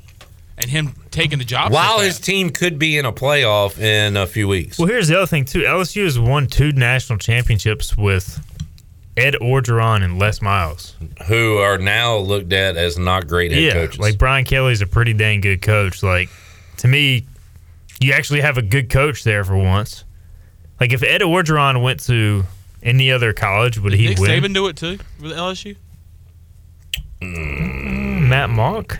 and 0.57 0.69
him 0.69 0.93
taking 1.11 1.39
the 1.39 1.45
job 1.45 1.71
While 1.71 1.97
fast? 1.97 2.05
his 2.05 2.19
team 2.19 2.49
could 2.49 2.79
be 2.79 2.97
in 2.97 3.05
a 3.05 3.11
playoff 3.11 3.79
in 3.79 4.17
a 4.17 4.25
few 4.25 4.47
weeks. 4.47 4.77
Well, 4.79 4.87
here's 4.87 5.07
the 5.07 5.17
other 5.17 5.27
thing 5.27 5.45
too. 5.45 5.61
LSU 5.61 6.03
has 6.03 6.19
won 6.19 6.47
two 6.47 6.71
national 6.71 7.19
championships 7.19 7.95
with 7.97 8.43
Ed 9.15 9.35
Orgeron 9.41 10.03
and 10.03 10.19
Les 10.19 10.41
Miles. 10.41 10.95
who 11.27 11.57
are 11.57 11.77
now 11.77 12.17
looked 12.17 12.53
at 12.53 12.77
as 12.77 12.97
not 12.97 13.27
great 13.27 13.51
head 13.51 13.61
yeah, 13.63 13.73
coaches. 13.73 13.99
like 13.99 14.17
Brian 14.17 14.45
Kelly's 14.45 14.81
a 14.81 14.87
pretty 14.87 15.13
dang 15.13 15.41
good 15.41 15.61
coach. 15.61 16.01
Like 16.03 16.29
to 16.77 16.87
me, 16.87 17.25
you 17.99 18.13
actually 18.13 18.41
have 18.41 18.57
a 18.57 18.61
good 18.61 18.89
coach 18.89 19.23
there 19.23 19.43
for 19.43 19.57
once. 19.57 20.03
Like 20.79 20.93
if 20.93 21.01
Ed 21.01 21.21
Orgeron 21.21 21.81
went 21.81 22.01
to 22.05 22.43
any 22.83 23.11
other 23.11 23.33
college, 23.33 23.79
would 23.79 23.93
he 23.93 24.09
Nick 24.09 24.19
win? 24.19 24.29
Saban 24.29 24.53
do 24.53 24.67
it 24.67 24.75
too 24.77 24.99
with 25.19 25.31
LSU. 25.31 25.75
Matt 27.19 28.49
Mauck, 28.49 28.99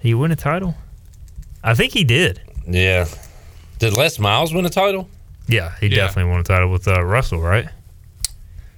he 0.00 0.14
win 0.14 0.30
a 0.30 0.36
title? 0.36 0.74
I 1.62 1.74
think 1.74 1.92
he 1.92 2.04
did. 2.04 2.40
yeah. 2.66 3.06
Did 3.78 3.94
Les 3.94 4.18
Miles 4.18 4.52
win 4.52 4.66
a 4.66 4.70
title? 4.70 5.08
Yeah, 5.48 5.74
he 5.80 5.86
Yeah. 5.86 5.96
definitely 6.06 6.30
won 6.30 6.40
a 6.40 6.44
title 6.44 6.70
with 6.70 6.86
uh, 6.86 7.02
Russell, 7.02 7.40
right? 7.40 7.66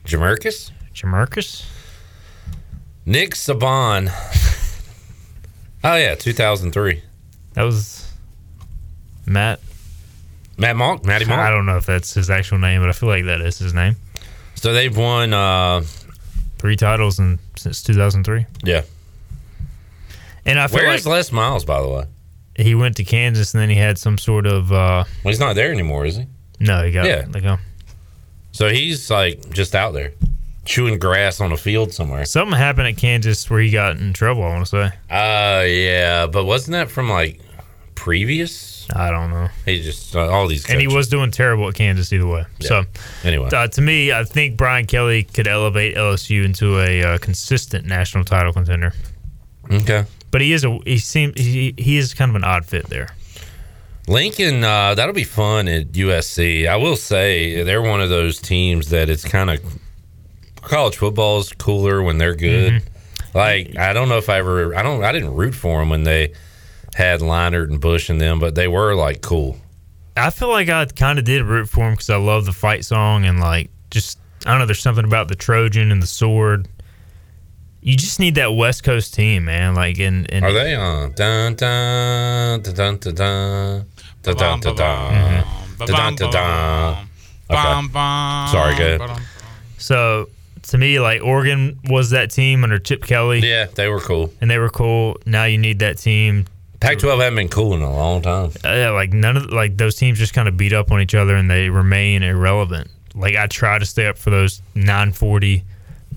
Jamarcus? 0.04 0.70
Jamarcus. 0.94 1.64
Nick 3.04 3.30
Saban. 3.34 4.10
oh 5.84 5.96
yeah, 5.96 6.14
2003. 6.14 7.02
That 7.54 7.62
was 7.64 8.08
Matt. 9.26 9.60
Matt 10.56 10.76
Monk, 10.76 11.04
Matty 11.04 11.24
Monk. 11.24 11.40
I 11.40 11.50
don't 11.50 11.66
know 11.66 11.76
if 11.78 11.86
that's 11.86 12.14
his 12.14 12.30
actual 12.30 12.58
name, 12.58 12.80
but 12.80 12.88
I 12.88 12.92
feel 12.92 13.08
like 13.08 13.24
that 13.24 13.40
is 13.40 13.58
his 13.58 13.74
name. 13.74 13.96
So 14.54 14.72
they've 14.72 14.96
won. 14.96 15.32
uh 15.34 15.82
Three 16.58 16.76
titles 16.76 17.18
in 17.18 17.40
since 17.56 17.82
2003. 17.82 18.46
Yeah. 18.62 18.82
And 20.46 20.58
I 20.58 20.66
feel 20.66 20.78
Where 20.80 20.88
like 20.88 20.98
is 21.00 21.06
Les 21.06 21.30
Miles, 21.32 21.64
by 21.64 21.80
the 21.80 21.88
way? 21.88 22.04
he 22.56 22.74
went 22.74 22.96
to 22.96 23.04
Kansas 23.04 23.54
and 23.54 23.62
then 23.62 23.70
he 23.70 23.76
had 23.76 23.96
some 23.98 24.18
sort 24.18 24.46
of 24.46 24.72
uh 24.72 25.04
Well, 25.24 25.30
he's 25.32 25.40
not 25.40 25.54
there 25.54 25.72
anymore, 25.72 26.04
is 26.06 26.16
he? 26.16 26.26
no, 26.60 26.84
he 26.84 26.92
got 26.92 27.06
Yeah. 27.06 27.24
like 27.32 27.44
uh, 27.44 27.56
So 28.52 28.68
he's 28.68 29.10
like 29.10 29.50
just 29.50 29.74
out 29.74 29.92
there 29.94 30.12
chewing 30.64 30.98
grass 30.98 31.40
on 31.40 31.50
a 31.52 31.56
field 31.56 31.92
somewhere. 31.92 32.24
something 32.24 32.56
happened 32.56 32.86
at 32.88 32.96
Kansas 32.96 33.48
where 33.50 33.60
he 33.60 33.70
got 33.70 33.96
in 33.96 34.12
trouble. 34.12 34.42
I 34.44 34.48
want 34.50 34.66
to 34.66 34.70
say 34.70 34.84
Uh, 35.10 35.64
yeah, 35.64 36.26
but 36.26 36.44
wasn't 36.44 36.72
that 36.72 36.90
from 36.90 37.08
like 37.08 37.40
previous? 37.94 38.86
I 38.94 39.10
don't 39.10 39.30
know. 39.30 39.48
He 39.64 39.80
just 39.80 40.14
uh, 40.14 40.28
all 40.28 40.46
these. 40.48 40.68
And 40.68 40.80
he 40.80 40.88
was 40.88 41.08
doing 41.08 41.30
terrible 41.30 41.68
at 41.68 41.74
Kansas 41.74 42.12
either 42.12 42.26
way. 42.26 42.44
So 42.60 42.84
anyway. 43.24 43.48
uh, 43.52 43.68
to 43.68 43.80
me, 43.80 44.12
I 44.12 44.24
think 44.24 44.56
Brian 44.56 44.86
Kelly 44.86 45.22
could 45.22 45.46
elevate 45.46 45.96
LSU 45.96 46.44
into 46.44 46.80
a 46.80 47.02
uh, 47.14 47.18
consistent 47.18 47.86
national 47.86 48.24
title 48.24 48.52
contender. 48.52 48.92
Okay. 49.70 50.04
But 50.32 50.40
he 50.40 50.52
is 50.52 50.64
a 50.64 50.78
he 50.84 50.98
seems 50.98 51.38
he, 51.38 51.74
he 51.78 51.98
is 51.98 52.14
kind 52.14 52.30
of 52.30 52.34
an 52.34 52.42
odd 52.42 52.66
fit 52.66 52.88
there. 52.88 53.14
Lincoln, 54.08 54.64
uh, 54.64 54.96
that'll 54.96 55.14
be 55.14 55.22
fun 55.22 55.68
at 55.68 55.92
USC. 55.92 56.66
I 56.66 56.74
will 56.74 56.96
say 56.96 57.62
they're 57.62 57.82
one 57.82 58.00
of 58.00 58.08
those 58.08 58.40
teams 58.40 58.88
that 58.88 59.08
it's 59.08 59.24
kind 59.24 59.48
of 59.48 59.60
college 60.56 60.96
football 60.96 61.38
is 61.38 61.52
cooler 61.52 62.02
when 62.02 62.18
they're 62.18 62.34
good. 62.34 62.72
Mm-hmm. 62.72 63.38
Like 63.38 63.78
I 63.78 63.92
don't 63.92 64.08
know 64.08 64.18
if 64.18 64.28
I 64.28 64.38
ever, 64.38 64.74
I 64.74 64.82
don't, 64.82 65.04
I 65.04 65.12
didn't 65.12 65.34
root 65.34 65.54
for 65.54 65.78
them 65.78 65.90
when 65.90 66.02
they 66.02 66.32
had 66.94 67.20
Leinart 67.20 67.70
and 67.70 67.80
Bush 67.80 68.10
in 68.10 68.18
them, 68.18 68.40
but 68.40 68.54
they 68.54 68.68
were 68.68 68.94
like 68.94 69.20
cool. 69.20 69.56
I 70.16 70.30
feel 70.30 70.48
like 70.48 70.68
I 70.68 70.84
kind 70.86 71.18
of 71.18 71.24
did 71.24 71.42
root 71.42 71.68
for 71.68 71.80
them 71.80 71.92
because 71.92 72.10
I 72.10 72.16
love 72.16 72.44
the 72.44 72.52
fight 72.52 72.84
song 72.84 73.24
and 73.24 73.38
like 73.38 73.70
just 73.90 74.18
I 74.44 74.50
don't 74.50 74.60
know. 74.60 74.66
There's 74.66 74.80
something 74.80 75.04
about 75.04 75.28
the 75.28 75.36
Trojan 75.36 75.92
and 75.92 76.02
the 76.02 76.06
sword. 76.06 76.68
You 77.84 77.96
just 77.96 78.20
need 78.20 78.36
that 78.36 78.54
West 78.54 78.84
Coast 78.84 79.12
team, 79.12 79.46
man. 79.46 79.74
Like, 79.74 79.98
in, 79.98 80.26
and 80.26 80.44
Are 80.44 80.52
they 80.52 80.74
on? 80.76 81.12
Dun 81.12 81.54
dun 81.56 82.62
dun 82.62 82.74
dun 82.74 82.98
dun 82.98 83.14
dun 84.22 84.34
dun 84.36 84.60
dun 84.60 84.60
dun 84.60 84.76
dun 84.76 85.86
dun 85.86 86.14
dun 86.14 86.30
dun. 86.30 87.08
Okay. 87.50 88.52
Sorry, 88.52 88.76
good. 88.76 89.02
So 89.78 90.28
to 90.62 90.78
me, 90.78 91.00
like 91.00 91.22
Oregon 91.22 91.78
was 91.88 92.10
that 92.10 92.30
team 92.30 92.62
under 92.62 92.78
Chip 92.78 93.02
Kelly. 93.02 93.40
Yeah, 93.40 93.66
they 93.66 93.88
were 93.88 94.00
cool, 94.00 94.32
and 94.40 94.48
they 94.48 94.58
were 94.58 94.70
cool. 94.70 95.18
Now 95.26 95.44
you 95.44 95.58
need 95.58 95.80
that 95.80 95.98
team. 95.98 96.46
Pac-12 96.80 97.18
haven't 97.20 97.36
been 97.36 97.48
cool 97.48 97.74
in 97.74 97.82
a 97.82 97.92
long 97.92 98.22
time. 98.22 98.50
Uh, 98.64 98.68
yeah, 98.68 98.90
like 98.90 99.12
none 99.12 99.36
of 99.36 99.50
like 99.50 99.76
those 99.76 99.96
teams 99.96 100.18
just 100.18 100.34
kind 100.34 100.48
of 100.48 100.56
beat 100.56 100.72
up 100.72 100.90
on 100.90 101.00
each 101.00 101.14
other 101.14 101.36
and 101.36 101.50
they 101.50 101.68
remain 101.68 102.22
irrelevant. 102.22 102.88
Like 103.14 103.36
I 103.36 103.46
try 103.46 103.78
to 103.78 103.84
stay 103.84 104.06
up 104.06 104.18
for 104.18 104.30
those 104.30 104.62
940 104.74 105.62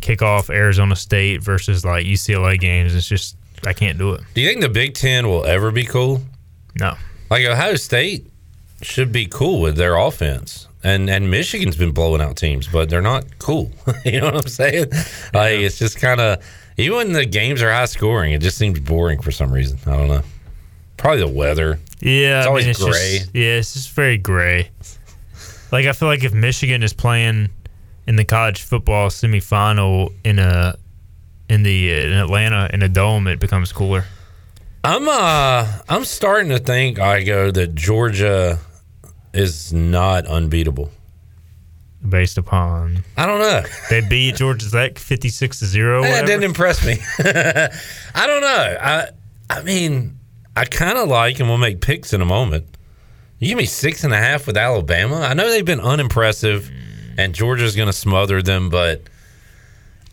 kickoff 0.06 0.54
Arizona 0.54 0.96
State 0.96 1.42
versus 1.42 1.84
like 1.84 2.06
UCLA 2.06 2.60
games. 2.60 2.94
It's 2.94 3.08
just 3.08 3.36
I 3.66 3.74
can't 3.74 3.98
do 3.98 4.14
it. 4.14 4.22
Do 4.34 4.42
you 4.42 4.48
think 4.48 4.62
the 4.62 4.70
Big 4.70 4.94
Ten 4.94 5.28
will 5.28 5.46
ever 5.46 5.72
be 5.72 5.86
cool? 5.86 6.22
No. 6.80 6.96
Like 7.30 7.46
Ohio 7.46 7.76
State 7.76 8.28
should 8.82 9.12
be 9.12 9.26
cool 9.26 9.62
with 9.62 9.76
their 9.78 9.96
offense. 9.96 10.68
And 10.84 11.10
and 11.10 11.32
Michigan's 11.32 11.76
been 11.76 11.92
blowing 11.92 12.22
out 12.22 12.38
teams, 12.38 12.68
but 12.68 12.90
they're 12.90 13.02
not 13.02 13.40
cool. 13.40 13.72
you 14.06 14.20
know 14.20 14.28
what 14.28 14.36
I'm 14.36 14.48
saying? 14.48 14.92
Like 15.34 15.60
it's 15.60 15.80
just 15.80 15.98
kind 15.98 16.22
of 16.22 16.46
even 16.78 16.98
when 16.98 17.12
the 17.14 17.26
games 17.26 17.62
are 17.64 17.72
high 17.72 17.86
scoring, 17.86 18.34
it 18.34 18.42
just 18.42 18.58
seems 18.58 18.80
boring 18.80 19.22
for 19.22 19.32
some 19.32 19.52
reason. 19.52 19.80
I 19.88 19.98
don't 19.98 20.10
know. 20.10 20.22
Probably 20.98 21.22
the 21.22 21.28
weather. 21.28 21.80
Yeah, 22.00 22.40
it's 22.40 22.46
I 22.46 22.50
always 22.50 22.66
mean, 22.66 22.72
it's 22.72 22.84
gray. 22.84 23.18
Just, 23.20 23.36
yeah, 23.36 23.58
it's 23.58 23.74
just 23.74 23.92
very 23.92 24.18
gray. 24.18 24.70
Like 25.72 25.88
I 25.88 25.94
feel 25.94 26.08
like 26.08 26.24
if 26.24 26.34
Michigan 26.34 26.84
is 26.84 26.94
playing 26.94 27.50
in 28.08 28.16
the 28.16 28.26
college 28.26 28.62
football 28.64 29.10
semifinal 29.10 30.14
in 30.24 30.40
a 30.40 30.76
in 31.50 31.64
the 31.64 31.92
in 31.92 32.14
Atlanta 32.14 32.70
in 32.74 32.82
a 32.82 32.90
dome, 32.90 33.28
it 33.28 33.40
becomes 33.40 33.72
cooler. 33.72 34.06
I'm 34.84 35.08
uh 35.08 35.68
I'm 35.90 36.06
starting 36.06 36.50
to 36.50 36.60
think 36.60 36.98
Igo 36.98 37.54
that 37.54 37.76
Georgia 37.76 38.60
is 39.34 39.74
not 39.74 40.26
unbeatable. 40.28 40.92
Based 42.08 42.38
upon 42.38 43.04
I 43.18 43.26
don't 43.26 43.40
know. 43.40 43.64
They 43.90 44.02
beat 44.02 44.36
Georgia 44.36 44.70
Tech 44.70 45.00
fifty 45.00 45.30
six 45.30 45.60
to 45.60 45.66
zero. 45.66 46.04
That 46.04 46.28
didn't 46.28 46.44
impress 46.44 46.86
me. 46.86 46.98
I 47.20 48.28
don't 48.28 48.42
know. 48.42 48.78
I 48.82 49.08
I 49.50 49.64
mean, 49.64 50.18
I 50.56 50.66
kind 50.66 50.98
of 50.98 51.08
like, 51.08 51.40
and 51.40 51.50
we'll 51.50 51.58
make 51.58 51.82
picks 51.82 52.14
in 52.14 52.22
a 52.22 52.26
moment. 52.26 52.66
You 53.40 53.50
give 53.50 53.58
me 53.58 53.66
six 53.66 54.04
and 54.04 54.14
a 54.14 54.18
half 54.18 54.48
with 54.48 54.58
Alabama. 54.58 55.18
I 55.18 55.34
know 55.34 55.50
they've 55.50 55.66
been 55.66 55.82
unimpressive, 55.82 56.72
and 57.18 57.34
Georgia's 57.34 57.76
going 57.76 57.88
to 57.88 57.94
smother 57.94 58.42
them, 58.42 58.70
but 58.70 59.04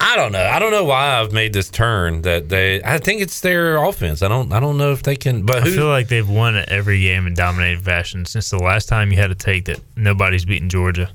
I 0.00 0.16
don't 0.16 0.32
know. 0.32 0.44
I 0.44 0.58
don't 0.58 0.72
know 0.72 0.84
why 0.84 1.20
I've 1.20 1.32
made 1.32 1.52
this 1.52 1.70
turn. 1.70 2.22
That 2.22 2.48
they, 2.48 2.82
I 2.82 2.98
think 2.98 3.22
it's 3.22 3.40
their 3.40 3.76
offense. 3.76 4.20
I 4.22 4.28
don't. 4.28 4.52
I 4.52 4.58
don't 4.58 4.76
know 4.76 4.92
if 4.92 5.02
they 5.04 5.14
can. 5.14 5.44
But 5.46 5.58
I 5.58 5.60
who? 5.60 5.70
feel 5.70 5.86
like 5.86 6.08
they've 6.08 6.28
won 6.28 6.56
every 6.68 7.00
game 7.00 7.26
in 7.26 7.34
dominated 7.34 7.82
fashion 7.84 8.24
since 8.24 8.50
the 8.50 8.58
last 8.58 8.88
time 8.88 9.12
you 9.12 9.16
had 9.16 9.28
to 9.28 9.36
take 9.36 9.66
that 9.66 9.80
nobody's 9.96 10.44
beaten 10.44 10.68
Georgia, 10.68 11.08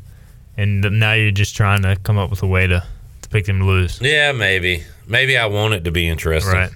and 0.56 0.82
now 1.00 1.14
you're 1.14 1.32
just 1.32 1.56
trying 1.56 1.82
to 1.84 1.98
come 2.04 2.18
up 2.18 2.30
with 2.30 2.44
a 2.44 2.48
way 2.48 2.66
to, 2.66 2.82
to 3.24 3.30
pick 3.30 3.46
them 3.46 3.60
to 3.60 3.66
lose. 3.66 4.00
yeah, 4.02 4.32
maybe. 4.32 4.84
Maybe 5.06 5.38
I 5.38 5.48
want 5.48 5.74
it 5.74 5.84
to 5.84 5.92
be 5.92 6.08
interesting. 6.08 6.54
Right. 6.54 6.72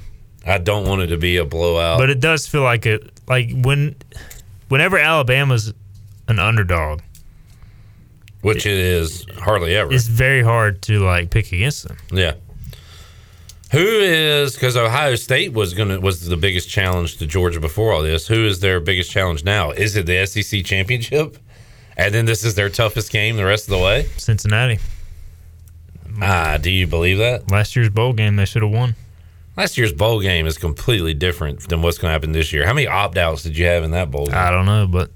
I 0.46 0.58
don't 0.58 0.88
want 0.88 1.02
it 1.02 1.08
to 1.08 1.18
be 1.18 1.38
a 1.38 1.46
blowout. 1.46 2.00
But 2.00 2.10
it 2.10 2.20
does 2.20 2.48
feel 2.48 2.64
like 2.64 2.86
it. 2.86 3.12
Like 3.28 3.52
when, 3.54 3.96
whenever 4.70 4.98
Alabama's 4.98 5.74
an 6.28 6.40
underdog, 6.40 7.02
which 8.42 8.66
it 8.66 8.78
is 8.78 9.26
hardly 9.40 9.76
ever. 9.76 9.94
it's 9.94 10.08
very 10.08 10.42
hard 10.44 10.82
to 10.84 11.00
like 11.00 11.30
pick 11.30 11.52
against 11.52 11.88
them. 11.88 11.98
Yeah. 12.12 12.34
Who 13.72 13.80
is 13.80 14.54
because 14.54 14.76
Ohio 14.76 15.16
State 15.16 15.54
was 15.54 15.74
gonna 15.74 16.00
was 16.00 16.28
the 16.28 16.36
biggest 16.36 16.70
challenge 16.70 17.18
to 17.20 17.26
Georgia 17.26 17.60
before 17.60 17.94
all 17.94 18.02
this? 18.02 18.28
Who 18.28 18.46
is 18.46 18.60
their 18.60 18.80
biggest 18.82 19.10
challenge 19.12 19.46
now? 19.46 19.72
Is 19.72 19.96
it 19.96 20.06
the 20.06 20.26
SEC 20.26 20.66
championship? 20.66 21.38
And 21.96 22.14
then 22.14 22.26
this 22.26 22.44
is 22.44 22.56
their 22.56 22.70
toughest 22.70 23.12
game 23.12 23.38
the 23.38 23.46
rest 23.46 23.66
of 23.66 23.72
the 23.72 23.78
way? 23.78 24.08
Cincinnati. 24.18 24.80
Ah, 26.22 26.58
do 26.60 26.70
you 26.70 26.88
believe 26.88 27.18
that? 27.20 27.50
Last 27.50 27.76
year's 27.76 27.90
bowl 27.90 28.14
game, 28.14 28.36
they 28.36 28.46
should 28.46 28.62
have 28.62 28.72
won. 28.72 28.96
Last 29.56 29.78
year's 29.78 29.94
bowl 29.94 30.20
game 30.22 30.48
is 30.48 30.58
completely 30.58 31.14
different 31.14 31.68
than 31.70 31.82
what's 31.82 31.98
going 31.98 32.10
to 32.10 32.14
happen 32.14 32.32
this 32.32 32.52
year. 32.52 32.66
How 32.66 32.74
many 32.74 32.88
opt 32.88 33.18
outs 33.18 33.44
did 33.44 33.58
you 33.58 33.66
have 33.66 33.84
in 33.84 33.92
that 33.92 34.10
bowl 34.12 34.26
game? 34.26 34.36
I 34.36 34.50
don't 34.52 34.66
know, 34.66 34.88
but 34.88 35.12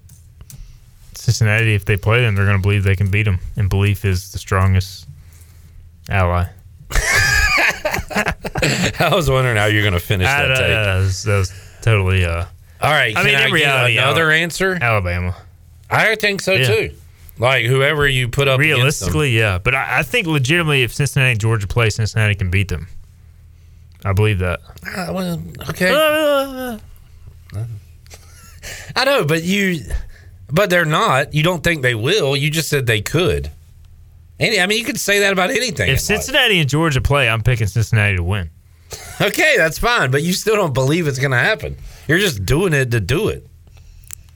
Cincinnati, 1.26 1.74
if 1.76 1.86
they 1.86 1.98
play 1.98 2.22
them, 2.22 2.36
they're 2.36 2.46
going 2.46 2.58
to 2.58 2.62
believe 2.62 2.84
they 2.84 2.96
can 2.96 3.10
beat 3.10 3.24
them, 3.24 3.40
and 3.56 3.70
belief 3.70 4.06
is 4.06 4.32
the 4.32 4.38
strongest 4.38 5.08
ally. 6.10 6.46
I 9.00 9.10
was 9.12 9.30
wondering 9.30 9.58
how 9.58 9.66
you're 9.66 9.82
going 9.82 9.94
to 9.94 10.00
finish 10.00 10.28
I- 10.28 10.48
that 10.48 10.58
take. 10.58 10.68
that, 10.68 10.96
was, 10.98 11.24
that 11.24 11.38
was 11.38 11.54
totally. 11.82 12.26
Uh, 12.26 12.46
All 12.82 12.92
right, 12.92 13.16
I 13.18 13.24
mean, 13.24 13.36
I 13.36 13.48
in 13.48 13.54
reality, 13.54 13.98
another 13.98 14.32
Ala- 14.32 14.42
answer? 14.42 14.78
Alabama. 14.82 15.36
I 15.90 16.16
think 16.16 16.42
so 16.42 16.54
Yeah. 16.54 16.68
too. 16.68 16.92
Like 17.38 17.66
whoever 17.66 18.08
you 18.08 18.30
put 18.30 18.48
up. 18.48 18.60
Realistically, 18.60 19.32
yeah, 19.38 19.58
but 19.58 19.76
I, 19.76 20.00
I 20.00 20.04
think 20.04 20.26
legitimately, 20.28 20.84
if 20.84 20.94
Cincinnati 20.94 21.32
and 21.32 21.40
Georgia 21.40 21.68
play, 21.68 21.90
Cincinnati 21.90 22.34
can 22.36 22.50
beat 22.50 22.70
them. 22.70 22.88
I 24.06 24.14
believe 24.14 24.40
that. 24.40 24.62
Ah, 24.86 25.12
well, 25.12 25.42
okay. 25.70 25.92
I 28.96 29.04
know, 29.06 29.26
but 29.26 29.44
you, 29.44 29.82
but 30.48 30.70
they're 30.70 30.86
not. 30.86 31.34
You 31.34 31.44
don't 31.44 31.64
think 31.64 31.82
they 31.82 31.96
will. 31.96 32.36
You 32.36 32.50
just 32.50 32.70
said 32.70 32.86
they 32.88 33.02
could. 33.02 33.52
Any, 34.40 34.60
I 34.60 34.68
mean, 34.68 34.78
you 34.80 34.84
could 34.86 35.00
say 35.00 35.20
that 35.20 35.32
about 35.34 35.50
anything. 35.50 35.90
If 35.90 36.02
Cincinnati 36.02 36.60
and 36.60 36.70
Georgia 36.70 37.00
play, 37.02 37.30
I'm 37.30 37.42
picking 37.42 37.68
Cincinnati 37.68 38.18
to 38.18 38.24
win. 38.24 38.50
Okay, 39.22 39.56
that's 39.58 39.80
fine, 39.80 40.12
but 40.12 40.24
you 40.24 40.34
still 40.34 40.58
don't 40.58 40.74
believe 40.74 41.08
it's 41.08 41.20
going 41.20 41.32
to 41.32 41.38
happen. 41.38 41.78
You're 42.06 42.20
just 42.20 42.46
doing 42.46 42.74
it 42.74 42.92
to 42.92 43.00
do 43.00 43.30
it. 43.30 43.48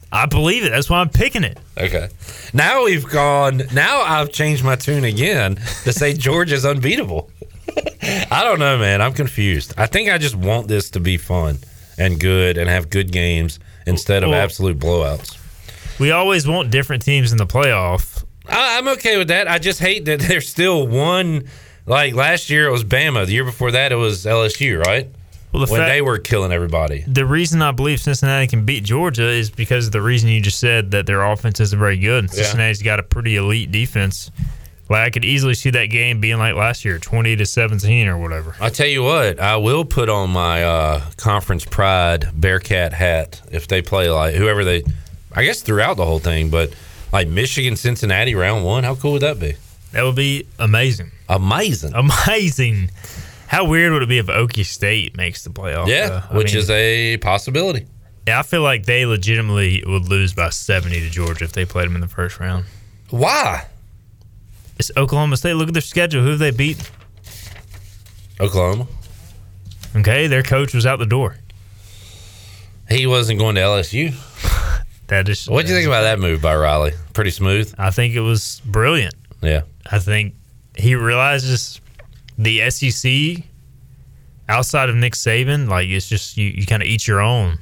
I 0.10 0.26
believe 0.26 0.64
it. 0.64 0.70
That's 0.70 0.90
why 0.90 1.00
I'm 1.02 1.10
picking 1.10 1.44
it. 1.44 1.60
Okay. 1.78 2.08
Now 2.54 2.86
we've 2.86 3.06
gone. 3.06 3.62
Now 3.74 4.02
I've 4.02 4.32
changed 4.32 4.64
my 4.64 4.78
tune 4.78 5.04
again 5.04 5.56
to 5.84 5.92
say 5.92 6.14
Georgia's 6.28 6.66
unbeatable. 6.66 7.30
I 8.32 8.42
don't 8.46 8.60
know, 8.60 8.78
man. 8.78 9.02
I'm 9.02 9.14
confused. 9.14 9.74
I 9.78 9.86
think 9.86 10.10
I 10.10 10.18
just 10.18 10.36
want 10.36 10.70
this 10.70 10.90
to 10.92 11.02
be 11.02 11.18
fun 11.18 11.58
and 11.98 12.18
good 12.20 12.58
and 12.58 12.70
have 12.70 12.90
good 12.90 13.12
games 13.12 13.60
instead 13.86 14.24
of 14.24 14.30
Well- 14.30 14.40
absolute 14.42 14.80
blowouts. 14.80 15.38
We 16.00 16.12
always 16.12 16.48
want 16.48 16.72
different 16.72 17.04
teams 17.04 17.32
in 17.32 17.38
the 17.38 17.46
playoff. 17.48 18.24
I, 18.48 18.78
I'm 18.78 18.88
okay 18.90 19.18
with 19.18 19.28
that. 19.28 19.48
I 19.48 19.60
just 19.60 19.80
hate 19.80 20.06
that 20.06 20.20
there's 20.28 20.48
still 20.50 20.88
one. 20.88 21.46
Like 21.86 22.14
last 22.14 22.50
year, 22.50 22.68
it 22.68 22.72
was 22.72 22.84
Bama. 22.84 23.26
The 23.26 23.34
year 23.34 23.44
before 23.44 23.72
that, 23.72 23.92
it 23.92 23.96
was 23.96 24.26
LSU, 24.26 24.84
right? 24.84 25.08
Well, 25.52 25.66
the 25.66 25.72
when 25.72 25.82
fact- 25.82 25.90
they 25.92 26.02
were 26.02 26.20
killing 26.20 26.52
everybody. 26.52 27.04
The 27.08 27.26
reason 27.26 27.62
I 27.64 27.72
believe 27.72 28.00
Cincinnati 28.00 28.46
can 28.48 28.66
beat 28.66 28.84
Georgia 28.84 29.28
is 29.28 29.50
because 29.50 29.88
of 29.88 29.92
the 29.92 30.02
reason 30.02 30.30
you 30.30 30.42
just 30.42 30.60
said 30.60 30.92
that 30.92 31.08
their 31.08 31.24
offense 31.24 31.60
isn't 31.60 31.80
very 31.80 31.98
good. 31.98 32.26
And 32.26 32.34
Yeah. 32.34 32.44
Cincinnati's 32.44 32.84
got 32.84 33.00
a 33.00 33.04
pretty 33.04 33.36
elite 33.36 33.72
defense. 33.72 34.30
Like 34.90 35.08
I 35.08 35.10
could 35.10 35.26
easily 35.26 35.54
see 35.56 35.70
that 35.72 35.88
game 35.88 36.20
being 36.20 36.38
like 36.38 36.56
last 36.56 36.84
year, 36.86 36.98
twenty 36.98 37.36
to 37.36 37.46
seventeen 37.46 38.08
or 38.08 38.18
whatever. 38.18 38.56
I 38.60 38.70
tell 38.70 38.88
you 38.88 39.04
what, 39.04 39.40
I 39.40 39.58
will 39.58 39.86
put 39.86 40.10
on 40.10 40.32
my 40.32 40.64
uh, 40.64 41.02
conference 41.18 41.64
pride 41.66 42.28
Bearcat 42.34 42.94
hat 42.94 43.40
if 43.52 43.68
they 43.68 43.82
play 43.84 44.10
like 44.10 44.34
whoever 44.36 44.64
they. 44.64 44.84
I 45.34 45.44
guess 45.44 45.62
throughout 45.62 45.98
the 45.98 46.06
whole 46.06 46.20
thing, 46.20 46.50
but 46.50 46.74
like 47.12 47.28
Michigan, 47.28 47.76
Cincinnati, 47.76 48.36
round 48.36 48.64
one. 48.66 48.84
How 48.84 48.96
cool 48.96 49.14
would 49.14 49.22
that 49.22 49.40
be? 49.40 49.56
That 49.92 50.04
would 50.04 50.16
be 50.16 50.48
amazing. 50.60 51.12
Amazing. 51.28 51.94
Amazing. 51.94 52.92
How 53.48 53.66
weird 53.66 53.94
would 53.94 54.04
it 54.04 54.10
be 54.10 54.20
if 54.20 54.28
Okie 54.28 54.66
State 54.66 55.16
makes 55.18 55.44
the 55.44 55.50
playoff? 55.50 55.88
yeah? 55.88 56.24
I 56.30 56.38
which 56.38 56.54
mean, 56.54 56.60
is 56.60 56.70
a 56.70 57.18
possibility. 57.18 57.88
Yeah, 58.28 58.40
I 58.40 58.44
feel 58.44 58.62
like 58.62 58.86
they 58.86 59.08
legitimately 59.08 59.84
would 59.88 60.08
lose 60.08 60.34
by 60.36 60.50
70 60.50 61.00
to 61.00 61.10
Georgia 61.10 61.46
if 61.46 61.54
they 61.54 61.66
played 61.66 61.88
them 61.88 61.96
in 61.96 62.02
the 62.02 62.08
first 62.08 62.40
round. 62.40 62.66
Why? 63.10 63.66
It's 64.78 64.92
Oklahoma 64.96 65.38
State. 65.38 65.54
Look 65.54 65.68
at 65.68 65.74
their 65.74 65.82
schedule. 65.82 66.22
Who 66.22 66.30
have 66.30 66.40
they 66.40 66.52
beat? 66.52 66.78
Oklahoma. 68.40 68.88
Okay, 69.96 70.28
their 70.28 70.44
coach 70.44 70.76
was 70.76 70.86
out 70.86 71.00
the 71.00 71.06
door. 71.08 71.38
He 72.88 73.08
wasn't 73.08 73.40
going 73.40 73.56
to 73.56 73.62
LSU. 73.62 74.14
That 75.10 75.28
is. 75.30 75.50
What 75.50 75.66
do 75.66 75.72
you 75.72 75.78
think 75.78 75.88
about 75.88 76.02
that 76.04 76.20
move 76.20 76.42
by 76.42 76.56
Riley? 76.56 76.94
Pretty 77.14 77.32
smooth. 77.32 77.74
I 77.78 77.92
think 77.92 78.16
it 78.16 78.22
was 78.22 78.62
brilliant. 78.66 79.16
Yeah. 79.42 79.62
I 79.92 80.00
think 80.00 80.36
he 80.78 80.96
realizes 80.96 81.82
the 82.38 82.70
SEC 82.70 83.44
outside 84.48 84.90
of 84.90 84.96
Nick 84.96 85.14
Saban, 85.14 85.68
like 85.68 85.88
it's 85.90 86.08
just 86.08 86.38
you, 86.38 86.50
you 86.50 86.66
kind 86.66 86.82
of 86.82 86.88
eat 86.88 87.08
your 87.08 87.22
own 87.22 87.60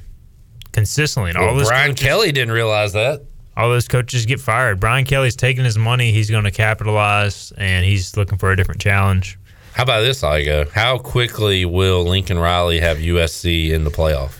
consistently. 0.72 1.30
And 1.30 1.38
all 1.38 1.46
Well, 1.46 1.56
those 1.56 1.68
Brian 1.68 1.90
coaches- 1.90 2.06
Kelly 2.06 2.32
didn't 2.32 2.52
realize 2.52 2.92
that. 2.92 3.22
all 3.56 3.68
those 3.70 3.88
coaches 3.88 4.24
get 4.26 4.40
fired. 4.40 4.78
Brian 4.78 5.04
Kelly's 5.04 5.34
taking 5.34 5.64
his 5.64 5.76
money. 5.78 6.12
He's 6.12 6.30
going 6.30 6.44
to 6.44 6.50
capitalize, 6.52 7.52
and 7.56 7.84
he's 7.84 8.16
looking 8.16 8.38
for 8.38 8.52
a 8.52 8.56
different 8.56 8.80
challenge. 8.80 9.38
How 9.72 9.82
about 9.84 10.00
this, 10.02 10.22
Igo? 10.22 10.70
How 10.70 10.98
quickly 10.98 11.64
will 11.64 12.04
Lincoln 12.04 12.38
Riley 12.38 12.78
have 12.80 12.98
USC 12.98 13.70
in 13.70 13.84
the 13.84 13.90
playoff? 13.90 14.32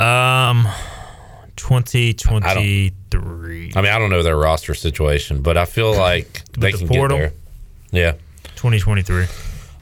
Um, 0.00 0.66
twenty 1.56 2.12
twenty 2.14 2.92
three. 3.10 3.72
I 3.74 3.82
mean, 3.82 3.90
I 3.92 3.98
don't 3.98 4.10
know 4.10 4.22
their 4.22 4.36
roster 4.36 4.74
situation, 4.74 5.42
but 5.42 5.56
I 5.56 5.64
feel 5.64 5.94
like 5.96 6.42
they 6.52 6.72
the 6.72 6.78
can 6.78 6.88
portal? 6.88 7.18
get 7.18 7.32
there. 7.92 8.02
Yeah. 8.02 8.12
Twenty 8.56 8.78
twenty 8.78 9.02
three. 9.02 9.26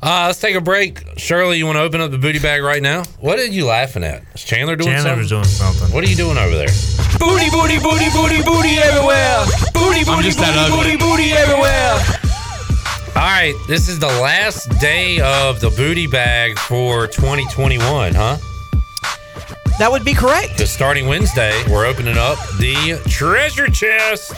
Uh, 0.02 0.24
let's 0.26 0.38
take 0.38 0.54
a 0.54 0.60
break. 0.60 1.02
Shirley, 1.16 1.56
you 1.56 1.64
want 1.64 1.76
to 1.76 1.80
open 1.82 2.02
up 2.02 2.10
the 2.10 2.18
booty 2.18 2.38
bag 2.38 2.62
right 2.62 2.82
now? 2.82 3.04
What 3.20 3.38
are 3.38 3.46
you 3.46 3.64
laughing 3.64 4.04
at? 4.04 4.22
Is 4.34 4.44
Chandler 4.44 4.76
doing 4.76 4.90
Chandler 4.90 5.02
something? 5.10 5.18
was 5.20 5.28
doing 5.30 5.44
something. 5.44 5.94
What 5.94 6.04
are 6.04 6.08
you 6.10 6.16
doing 6.16 6.36
over 6.36 6.54
there? 6.54 6.68
Booty, 7.18 7.48
booty, 7.48 7.78
booty, 7.80 8.10
booty, 8.12 8.42
booty 8.42 8.76
everywhere. 8.84 9.46
Booty, 9.72 10.00
I'm 10.00 10.20
booty, 10.20 10.30
booty, 10.36 10.70
booty, 10.70 10.96
booty 10.98 11.32
everywhere. 11.32 11.94
All 13.16 13.22
right, 13.22 13.54
this 13.68 13.88
is 13.88 13.98
the 13.98 14.08
last 14.08 14.68
day 14.80 15.20
of 15.20 15.60
the 15.60 15.70
booty 15.70 16.06
bag 16.06 16.58
for 16.58 17.06
2021, 17.06 18.12
huh? 18.14 18.36
That 19.78 19.90
would 19.90 20.04
be 20.04 20.14
correct. 20.14 20.52
Because 20.52 20.70
starting 20.70 21.06
Wednesday, 21.08 21.52
we're 21.68 21.86
opening 21.86 22.16
up 22.16 22.38
the 22.58 23.00
treasure 23.08 23.68
chest. 23.68 24.32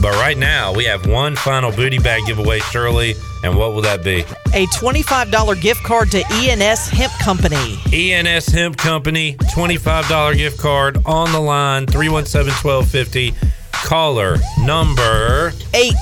But 0.00 0.12
right 0.14 0.36
now, 0.36 0.72
we 0.72 0.84
have 0.84 1.06
one 1.06 1.36
final 1.36 1.70
booty 1.70 1.98
bag 1.98 2.26
giveaway, 2.26 2.60
Shirley. 2.60 3.14
And 3.42 3.56
what 3.56 3.74
will 3.74 3.82
that 3.82 4.02
be? 4.02 4.20
A 4.54 4.66
$25 4.66 5.60
gift 5.60 5.82
card 5.82 6.10
to 6.12 6.24
ENS 6.30 6.88
Hemp 6.88 7.12
Company. 7.20 7.78
ENS 7.92 8.46
Hemp 8.46 8.76
Company, 8.76 9.34
$25 9.54 10.36
gift 10.36 10.58
card 10.58 10.98
on 11.04 11.30
the 11.32 11.40
line, 11.40 11.86
317 11.86 12.52
1250. 12.62 13.34
Caller 13.72 14.36
number 14.60 15.52
eight. 15.74 15.94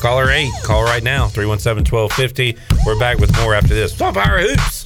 Caller 0.00 0.30
eight. 0.30 0.52
Call 0.62 0.84
right 0.84 1.02
now, 1.02 1.26
317 1.26 1.90
1250. 1.90 2.56
We're 2.86 2.98
back 2.98 3.18
with 3.18 3.36
more 3.40 3.54
after 3.54 3.74
this. 3.74 3.92
Stop 3.92 4.16
our 4.16 4.38
hoops. 4.38 4.85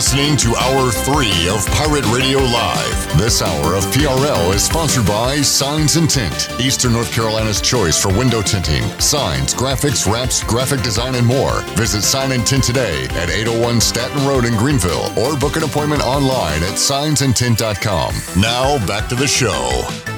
Listening 0.00 0.34
to 0.38 0.56
Hour 0.56 0.90
3 0.90 1.50
of 1.50 1.66
Pirate 1.72 2.06
Radio 2.06 2.38
Live. 2.38 3.18
This 3.18 3.42
hour 3.42 3.74
of 3.74 3.84
PRL 3.92 4.54
is 4.54 4.64
sponsored 4.64 5.06
by 5.06 5.42
Signs 5.42 5.96
and 5.96 6.08
Tint, 6.08 6.48
Eastern 6.58 6.94
North 6.94 7.12
Carolina's 7.12 7.60
choice 7.60 8.00
for 8.00 8.08
window 8.08 8.40
tinting, 8.40 8.82
signs, 8.98 9.52
graphics, 9.52 10.10
wraps, 10.10 10.42
graphic 10.42 10.80
design, 10.80 11.16
and 11.16 11.26
more. 11.26 11.60
Visit 11.76 12.00
Sign 12.00 12.32
and 12.32 12.46
Tint 12.46 12.64
today 12.64 13.04
at 13.10 13.28
801 13.28 13.78
Staton 13.82 14.26
Road 14.26 14.46
in 14.46 14.56
Greenville 14.56 15.12
or 15.18 15.36
book 15.36 15.56
an 15.56 15.64
appointment 15.64 16.00
online 16.00 16.62
at 16.62 16.78
signsandtint.com. 16.78 18.14
Now, 18.40 18.78
back 18.86 19.06
to 19.10 19.14
the 19.14 19.28
show. 19.28 20.09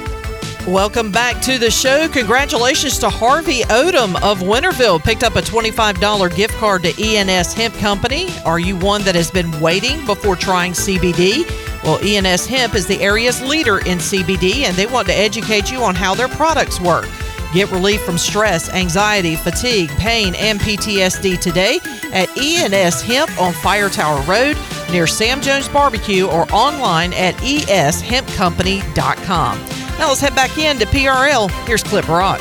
Welcome 0.67 1.11
back 1.11 1.41
to 1.43 1.59
the 1.59 1.71
show. 1.73 2.09
Congratulations 2.09 2.97
to 3.01 3.11
Harvey 3.11 3.63
Odom 3.63 4.15
of 4.23 4.43
Winterville. 4.43 5.03
Picked 5.03 5.25
up 5.25 5.35
a 5.35 5.41
$25 5.41 6.37
gift 6.37 6.55
card 6.55 6.85
to 6.85 6.95
ENS 7.03 7.53
Hemp 7.53 7.75
Company. 7.75 8.29
Are 8.45 8.61
you 8.61 8.77
one 8.77 9.03
that 9.03 9.17
has 9.17 9.29
been 9.29 9.51
waiting 9.61 10.07
before 10.07 10.37
trying 10.37 10.71
CBD? 10.73 11.51
Well, 11.83 11.99
ENS 12.01 12.47
Hemp 12.47 12.77
is 12.77 12.87
the 12.87 13.01
area's 13.01 13.43
leader 13.43 13.79
in 13.79 13.99
CBD 13.99 14.59
and 14.59 14.77
they 14.77 14.87
want 14.87 15.09
to 15.09 15.15
educate 15.15 15.73
you 15.73 15.83
on 15.83 15.97
how 15.97 16.15
their 16.15 16.29
products 16.29 16.81
work. 16.81 17.09
Get 17.53 17.73
relief 17.73 18.05
from 18.05 18.17
stress, 18.17 18.71
anxiety, 18.71 19.35
fatigue, 19.35 19.91
pain, 19.91 20.37
and 20.37 20.61
PTSD 20.61 21.41
today 21.41 21.81
at 22.13 22.29
ENS 22.39 23.03
Hemp 23.03 23.37
on 23.41 23.53
Fire 23.53 23.91
Tower 23.91 24.23
Road 24.23 24.57
near 24.93 25.09
Sam 25.09 25.41
Jones 25.41 25.69
Barbecue 25.69 26.29
or 26.29 26.47
online 26.53 27.13
at 27.15 27.35
eshempcompany.com. 27.39 29.82
Now 29.99 30.09
let's 30.09 30.21
head 30.21 30.35
back 30.35 30.59
in 30.59 30.79
to 30.79 30.87
PRL. 30.87 31.51
Here's 31.67 31.83
Cliff 31.83 32.09
Rock. 32.09 32.39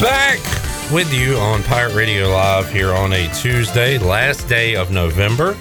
Back 0.00 0.38
with 0.92 1.12
you 1.12 1.36
on 1.36 1.62
Pirate 1.64 1.94
Radio 1.94 2.28
Live 2.30 2.72
here 2.72 2.92
on 2.92 3.12
a 3.12 3.32
Tuesday, 3.34 3.98
last 3.98 4.48
day 4.48 4.74
of 4.74 4.90
November. 4.90 5.56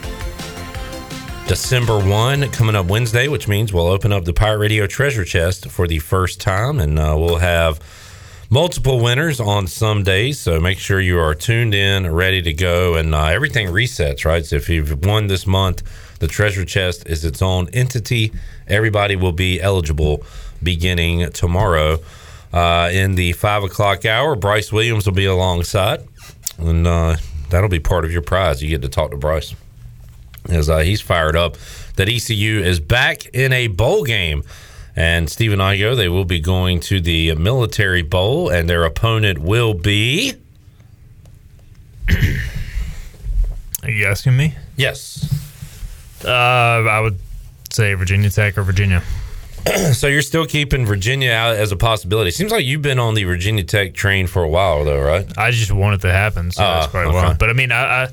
December 1.47 1.99
1 1.99 2.49
coming 2.51 2.75
up 2.75 2.85
Wednesday, 2.85 3.27
which 3.27 3.47
means 3.47 3.73
we'll 3.73 3.87
open 3.87 4.13
up 4.13 4.23
the 4.23 4.33
Pirate 4.33 4.59
Radio 4.59 4.85
treasure 4.87 5.25
chest 5.25 5.69
for 5.69 5.87
the 5.87 5.99
first 5.99 6.39
time 6.39 6.79
and 6.79 6.99
uh, 6.99 7.15
we'll 7.17 7.37
have 7.37 7.79
multiple 8.49 8.99
winners 8.99 9.39
on 9.39 9.67
some 9.67 10.03
days. 10.03 10.39
So 10.39 10.59
make 10.59 10.77
sure 10.77 10.99
you 11.01 11.19
are 11.19 11.35
tuned 11.35 11.73
in, 11.73 12.11
ready 12.11 12.41
to 12.41 12.53
go, 12.53 12.95
and 12.95 13.13
uh, 13.13 13.25
everything 13.25 13.67
resets, 13.67 14.25
right? 14.25 14.45
So 14.45 14.55
if 14.57 14.69
you've 14.69 15.05
won 15.05 15.27
this 15.27 15.45
month, 15.45 15.83
the 16.19 16.27
treasure 16.27 16.65
chest 16.65 17.07
is 17.07 17.25
its 17.25 17.41
own 17.41 17.69
entity. 17.69 18.31
Everybody 18.67 19.15
will 19.15 19.31
be 19.31 19.61
eligible 19.61 20.23
beginning 20.61 21.31
tomorrow. 21.31 21.99
Uh, 22.51 22.89
in 22.91 23.15
the 23.15 23.33
five 23.33 23.63
o'clock 23.63 24.05
hour, 24.05 24.35
Bryce 24.35 24.71
Williams 24.71 25.05
will 25.05 25.13
be 25.13 25.25
alongside, 25.25 26.03
and 26.57 26.87
uh, 26.87 27.15
that'll 27.49 27.69
be 27.69 27.79
part 27.79 28.05
of 28.05 28.11
your 28.11 28.21
prize. 28.21 28.61
You 28.61 28.69
get 28.69 28.81
to 28.81 28.89
talk 28.89 29.11
to 29.11 29.17
Bryce 29.17 29.55
as 30.47 30.69
uh, 30.69 30.79
he's 30.79 31.01
fired 31.01 31.35
up 31.35 31.57
that 31.95 32.09
ECU 32.09 32.59
is 32.59 32.79
back 32.79 33.25
in 33.27 33.53
a 33.53 33.67
bowl 33.67 34.03
game. 34.03 34.43
And 34.95 35.29
Stephen 35.29 35.59
Igo, 35.59 35.95
they 35.95 36.09
will 36.09 36.25
be 36.25 36.39
going 36.39 36.79
to 36.81 36.99
the 36.99 37.35
Military 37.35 38.01
Bowl, 38.01 38.49
and 38.49 38.69
their 38.69 38.83
opponent 38.83 39.39
will 39.39 39.73
be. 39.73 40.33
Are 43.83 43.89
you 43.89 44.05
asking 44.07 44.35
me? 44.35 44.55
Yes. 44.75 45.48
Uh, 46.23 46.29
I 46.29 46.99
would 46.99 47.19
say 47.71 47.93
Virginia 47.93 48.29
Tech 48.29 48.57
or 48.57 48.63
Virginia. 48.63 49.03
so 49.93 50.07
you're 50.07 50.21
still 50.21 50.45
keeping 50.45 50.85
Virginia 50.85 51.31
out 51.31 51.55
as 51.55 51.71
a 51.71 51.75
possibility. 51.75 52.31
Seems 52.31 52.51
like 52.51 52.65
you've 52.65 52.81
been 52.81 52.99
on 52.99 53.13
the 53.13 53.23
Virginia 53.25 53.63
Tech 53.63 53.93
train 53.93 54.25
for 54.27 54.43
a 54.43 54.47
while, 54.49 54.85
though, 54.85 55.01
right? 55.01 55.25
I 55.37 55.51
just 55.51 55.71
want 55.71 55.95
it 55.95 56.01
to 56.07 56.11
happen, 56.11 56.51
so 56.51 56.63
Ah, 56.63 56.79
that's 56.79 56.91
probably 56.91 57.15
okay. 57.17 57.27
why. 57.29 57.33
But 57.33 57.49
I 57.49 57.53
mean, 57.53 57.71
I, 57.71 58.03
I 58.03 58.07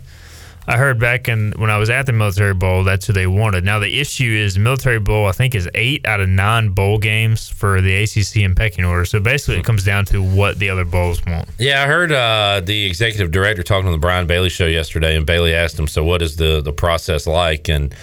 I 0.68 0.76
heard 0.76 0.98
back 0.98 1.28
in 1.28 1.52
when 1.52 1.70
I 1.70 1.78
was 1.78 1.90
at 1.90 2.06
the 2.06 2.12
Military 2.12 2.54
Bowl, 2.54 2.82
that's 2.82 3.06
who 3.06 3.12
they 3.12 3.26
wanted. 3.26 3.64
Now 3.64 3.78
the 3.78 4.00
issue 4.00 4.30
is 4.30 4.58
Military 4.58 4.98
Bowl, 4.98 5.26
I 5.26 5.32
think, 5.32 5.54
is 5.54 5.68
eight 5.74 6.04
out 6.04 6.20
of 6.20 6.28
nine 6.28 6.70
bowl 6.70 6.98
games 6.98 7.48
for 7.48 7.80
the 7.80 8.02
ACC 8.02 8.36
in 8.38 8.54
pecking 8.54 8.84
order. 8.84 9.04
So 9.04 9.20
basically, 9.20 9.60
it 9.60 9.64
comes 9.64 9.84
down 9.84 10.06
to 10.06 10.22
what 10.22 10.58
the 10.58 10.70
other 10.70 10.84
bowls 10.84 11.24
want. 11.24 11.48
Yeah, 11.58 11.84
I 11.84 11.86
heard 11.86 12.10
uh, 12.10 12.62
the 12.64 12.84
executive 12.84 13.30
director 13.30 13.62
talking 13.62 13.86
on 13.86 13.92
the 13.92 13.98
Brian 13.98 14.26
Bailey 14.26 14.48
show 14.48 14.66
yesterday, 14.66 15.16
and 15.16 15.24
Bailey 15.24 15.54
asked 15.54 15.78
him, 15.78 15.86
"So 15.86 16.02
what 16.02 16.20
is 16.20 16.36
the 16.36 16.60
the 16.60 16.72
process 16.72 17.28
like?" 17.28 17.68
And 17.68 17.94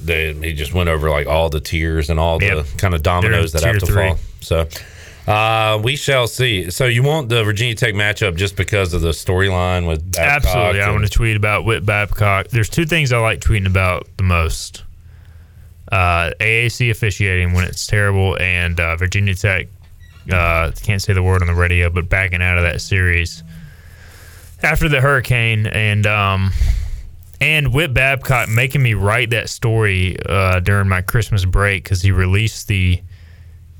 they, 0.00 0.32
he 0.34 0.52
just 0.52 0.72
went 0.74 0.88
over 0.88 1.10
like 1.10 1.26
all 1.26 1.48
the 1.48 1.60
tiers 1.60 2.08
and 2.08 2.20
all 2.20 2.38
the 2.38 2.66
kind 2.78 2.94
of 2.94 3.02
dominoes 3.02 3.52
that 3.52 3.62
have 3.62 3.78
to 3.78 3.86
tier 3.86 3.94
fall. 3.94 4.18
So 4.40 4.68
uh, 5.26 5.80
we 5.82 5.96
shall 5.96 6.26
see. 6.26 6.70
So 6.70 6.86
you 6.86 7.02
want 7.02 7.28
the 7.28 7.42
Virginia 7.44 7.74
Tech 7.74 7.94
matchup 7.94 8.36
just 8.36 8.56
because 8.56 8.94
of 8.94 9.00
the 9.00 9.10
storyline 9.10 9.86
with 9.86 10.12
Babcock 10.12 10.46
Absolutely, 10.46 10.80
I 10.80 10.84
and- 10.84 10.92
want 10.94 11.04
to 11.04 11.10
tweet 11.10 11.36
about 11.36 11.64
Whit 11.64 11.84
Babcock. 11.84 12.48
There's 12.48 12.68
two 12.68 12.86
things 12.86 13.12
I 13.12 13.18
like 13.18 13.40
tweeting 13.40 13.66
about 13.66 14.06
the 14.16 14.22
most: 14.22 14.84
uh, 15.90 16.30
AAC 16.40 16.90
officiating 16.90 17.52
when 17.52 17.64
it's 17.64 17.86
terrible, 17.86 18.36
and 18.40 18.78
uh, 18.78 18.96
Virginia 18.96 19.34
Tech. 19.34 19.68
Uh, 20.30 20.72
can't 20.82 21.00
say 21.00 21.12
the 21.12 21.22
word 21.22 21.40
on 21.40 21.46
the 21.46 21.54
radio, 21.54 21.88
but 21.88 22.08
backing 22.08 22.42
out 22.42 22.56
of 22.58 22.64
that 22.64 22.80
series 22.80 23.44
after 24.62 24.88
the 24.88 25.00
hurricane, 25.00 25.66
and 25.68 26.04
um, 26.06 26.50
and 27.40 27.72
Whit 27.72 27.94
Babcock 27.94 28.48
making 28.48 28.82
me 28.82 28.94
write 28.94 29.30
that 29.30 29.48
story 29.48 30.16
uh, 30.26 30.58
during 30.60 30.88
my 30.88 31.00
Christmas 31.02 31.44
break 31.44 31.84
because 31.84 32.02
he 32.02 32.10
released 32.10 32.66
the 32.66 33.00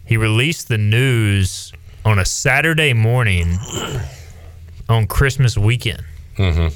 he 0.06 0.16
released 0.16 0.68
the 0.68 0.78
news 0.78 1.72
on 2.04 2.18
a 2.18 2.24
Saturday 2.24 2.92
morning 2.92 3.58
on 4.88 5.06
Christmas 5.06 5.56
weekend. 5.58 6.02
Mhm. 6.36 6.72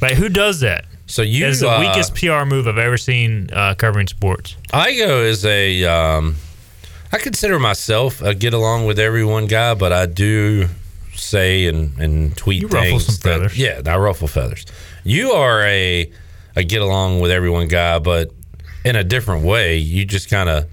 Like 0.00 0.14
who 0.14 0.28
does 0.28 0.60
that? 0.60 0.84
So 1.06 1.22
you 1.22 1.46
It's 1.46 1.60
the 1.60 1.70
uh, 1.70 1.80
weakest 1.80 2.14
PR 2.14 2.44
move 2.44 2.68
I've 2.68 2.78
ever 2.78 2.96
seen 2.96 3.50
uh, 3.52 3.74
covering 3.74 4.06
sports. 4.06 4.56
Igo 4.72 5.24
is 5.24 5.44
a. 5.44 5.84
Um, 5.84 6.36
I 7.12 7.18
consider 7.18 7.58
myself 7.58 8.22
a 8.22 8.34
get 8.34 8.54
along 8.54 8.86
with 8.86 8.98
everyone 9.00 9.46
guy, 9.46 9.74
but 9.74 9.92
I 9.92 10.06
do 10.06 10.68
say 11.14 11.66
and, 11.66 11.98
and 11.98 12.36
tweet 12.36 12.62
You 12.62 12.68
ruffle 12.68 12.82
things. 13.00 13.06
some 13.06 13.14
that- 13.16 13.22
feathers. 13.22 13.58
yeah, 13.58 13.80
I 13.86 13.96
ruffle 13.98 14.28
feathers. 14.28 14.64
You 15.02 15.32
are 15.32 15.62
a 15.62 16.10
a 16.56 16.62
get 16.64 16.82
along 16.82 17.20
with 17.20 17.30
everyone 17.32 17.66
guy, 17.68 17.98
but 17.98 18.30
in 18.84 18.94
a 18.96 19.02
different 19.04 19.44
way. 19.44 19.76
You 19.78 20.04
just 20.04 20.30
kind 20.30 20.48
of 20.48 20.66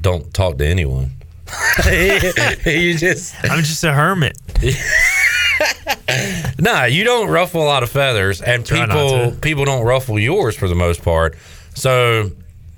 don't 0.00 0.32
talk 0.34 0.58
to 0.58 0.66
anyone. 0.66 1.12
you 1.86 2.96
just. 2.96 3.34
I'm 3.44 3.60
just 3.64 3.82
a 3.84 3.92
hermit. 3.92 4.36
Nah, 6.58 6.84
you 6.84 7.04
don't 7.04 7.28
ruffle 7.28 7.62
a 7.62 7.64
lot 7.64 7.82
of 7.82 7.90
feathers, 7.90 8.40
and 8.42 8.64
Try 8.66 8.86
people 8.86 9.32
people 9.40 9.64
don't 9.64 9.84
ruffle 9.84 10.18
yours 10.18 10.56
for 10.56 10.68
the 10.68 10.74
most 10.74 11.02
part. 11.02 11.36
So 11.74 12.30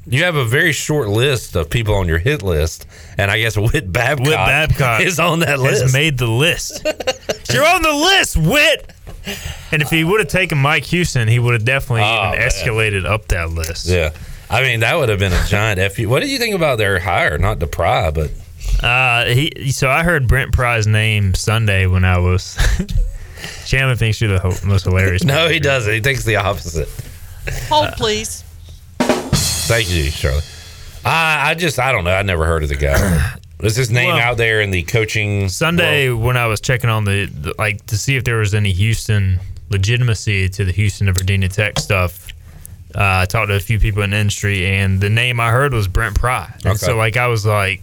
you 0.07 0.25
have 0.25 0.37
a 0.37 0.45
very 0.45 0.73
short 0.73 1.09
list 1.09 1.57
of 1.57 1.71
people 1.71 1.95
on 1.95 2.07
your 2.09 2.19
hit 2.19 2.43
list, 2.43 2.87
and 3.19 3.31
I 3.31 3.39
guess 3.41 3.57
Whit 3.57 3.91
Babcock, 3.93 4.27
Whit 4.27 4.35
Babcock 4.37 5.01
is 5.03 5.19
on 5.19 5.41
that 5.41 5.49
has 5.59 5.61
list. 5.61 5.93
made 5.95 6.19
the 6.19 6.27
list. 6.29 6.85
You're 7.53 7.67
on 7.67 7.83
the 7.83 7.93
list, 7.93 8.37
Whit. 8.37 8.93
And 9.73 9.83
if 9.83 9.91
he 9.91 10.05
would 10.05 10.21
have 10.21 10.29
taken 10.29 10.59
Mike 10.59 10.85
Houston, 10.87 11.27
he 11.29 11.39
would 11.39 11.55
have 11.55 11.65
definitely 11.65 12.03
Oh, 12.05 12.33
even 12.35 12.41
escalated 12.49 13.05
up 13.07 13.29
that 13.29 13.51
list. 13.51 13.87
yeah, 13.87 14.11
I 14.53 14.63
mean 14.63 14.81
that 14.81 14.95
would 14.97 15.09
have 15.09 15.19
been 15.19 15.33
a 15.33 15.45
giant 15.47 15.81
fu. 15.93 16.09
What 16.09 16.21
did 16.21 16.29
you 16.31 16.39
think 16.39 16.55
about 16.55 16.79
their 16.79 16.99
hire? 16.99 17.39
Not 17.39 17.59
to 17.61 17.67
pry, 17.67 18.11
but 18.11 18.31
Uh, 18.83 19.25
he. 19.27 19.73
So 19.73 19.89
I 19.89 20.03
heard 20.03 20.29
Brent 20.29 20.53
Pry's 20.53 20.87
name 20.87 21.35
Sunday 21.35 21.87
when 21.87 22.05
I 22.05 22.19
was. 22.19 22.57
Chandler 23.67 23.97
thinks 23.97 24.21
you're 24.21 24.39
the 24.39 24.63
most 24.67 24.85
hilarious. 24.85 25.25
no, 25.25 25.49
he 25.49 25.59
doesn't. 25.59 25.93
He 25.93 26.01
thinks 26.01 26.25
the 26.25 26.37
opposite. 26.37 26.89
Hold, 27.69 27.93
please. 27.93 28.45
Thank 29.01 29.91
you, 29.91 30.05
Charlotte. 30.11 30.49
I 31.05 31.51
I 31.51 31.55
just 31.55 31.79
I 31.79 31.91
don't 31.93 32.05
know. 32.05 32.13
I 32.15 32.23
never 32.23 32.45
heard 32.45 32.63
of 32.63 32.69
the 32.69 32.77
guy. 32.77 33.33
Was 33.61 33.77
his 33.77 33.93
name 33.93 34.09
Well, 34.09 34.19
out 34.19 34.37
there 34.39 34.61
in 34.61 34.73
the 34.73 34.83
coaching 34.83 35.49
Sunday 35.49 36.11
when 36.11 36.37
I 36.37 36.47
was 36.49 36.61
checking 36.61 36.91
on 36.91 37.05
the, 37.05 37.27
the 37.27 37.55
like 37.59 37.87
to 37.87 37.97
see 37.97 38.17
if 38.17 38.25
there 38.25 38.39
was 38.39 38.55
any 38.55 38.73
Houston 38.73 39.39
legitimacy 39.71 40.49
to 40.49 40.65
the 40.65 40.73
Houston 40.73 41.07
to 41.07 41.13
Virginia 41.13 41.49
Tech 41.49 41.79
stuff. 41.79 42.27
Uh, 42.95 43.23
I 43.23 43.25
talked 43.25 43.49
to 43.49 43.55
a 43.55 43.61
few 43.61 43.79
people 43.79 44.03
in 44.03 44.11
the 44.11 44.19
industry, 44.19 44.67
and 44.67 45.01
the 45.01 45.11
name 45.11 45.41
I 45.41 45.51
heard 45.51 45.73
was 45.73 45.89
Brent 45.89 46.15
Pry. 46.15 46.53
Okay. 46.65 46.75
so, 46.77 46.97
like, 46.97 47.17
I 47.17 47.27
was 47.29 47.47
like, 47.47 47.83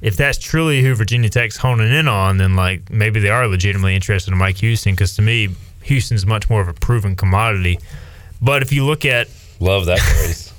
if 0.00 0.16
that's 0.16 0.38
truly 0.38 0.82
who 0.82 0.94
Virginia 0.94 1.28
Tech's 1.28 1.56
honing 1.56 1.92
in 1.92 2.06
on, 2.06 2.36
then 2.36 2.54
like 2.54 2.90
maybe 2.90 3.20
they 3.20 3.30
are 3.30 3.46
legitimately 3.48 3.94
interested 3.94 4.32
in 4.32 4.38
Mike 4.38 4.58
Houston. 4.58 4.92
Because 4.92 5.16
to 5.16 5.22
me, 5.22 5.48
Houston's 5.82 6.26
much 6.26 6.48
more 6.48 6.60
of 6.60 6.68
a 6.68 6.74
proven 6.74 7.16
commodity. 7.16 7.78
But 8.40 8.62
if 8.62 8.72
you 8.72 8.84
look 8.84 9.04
at 9.04 9.28
Love 9.60 9.86
that 9.86 9.98
phrase. 9.98 10.52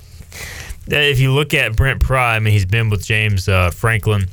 if 0.88 1.20
you 1.20 1.32
look 1.32 1.54
at 1.54 1.76
Brent 1.76 2.02
Pry, 2.02 2.36
I 2.36 2.40
mean, 2.40 2.52
he's 2.52 2.66
been 2.66 2.90
with 2.90 3.06
James 3.06 3.48
uh, 3.48 3.72
Franklin 3.72 4.28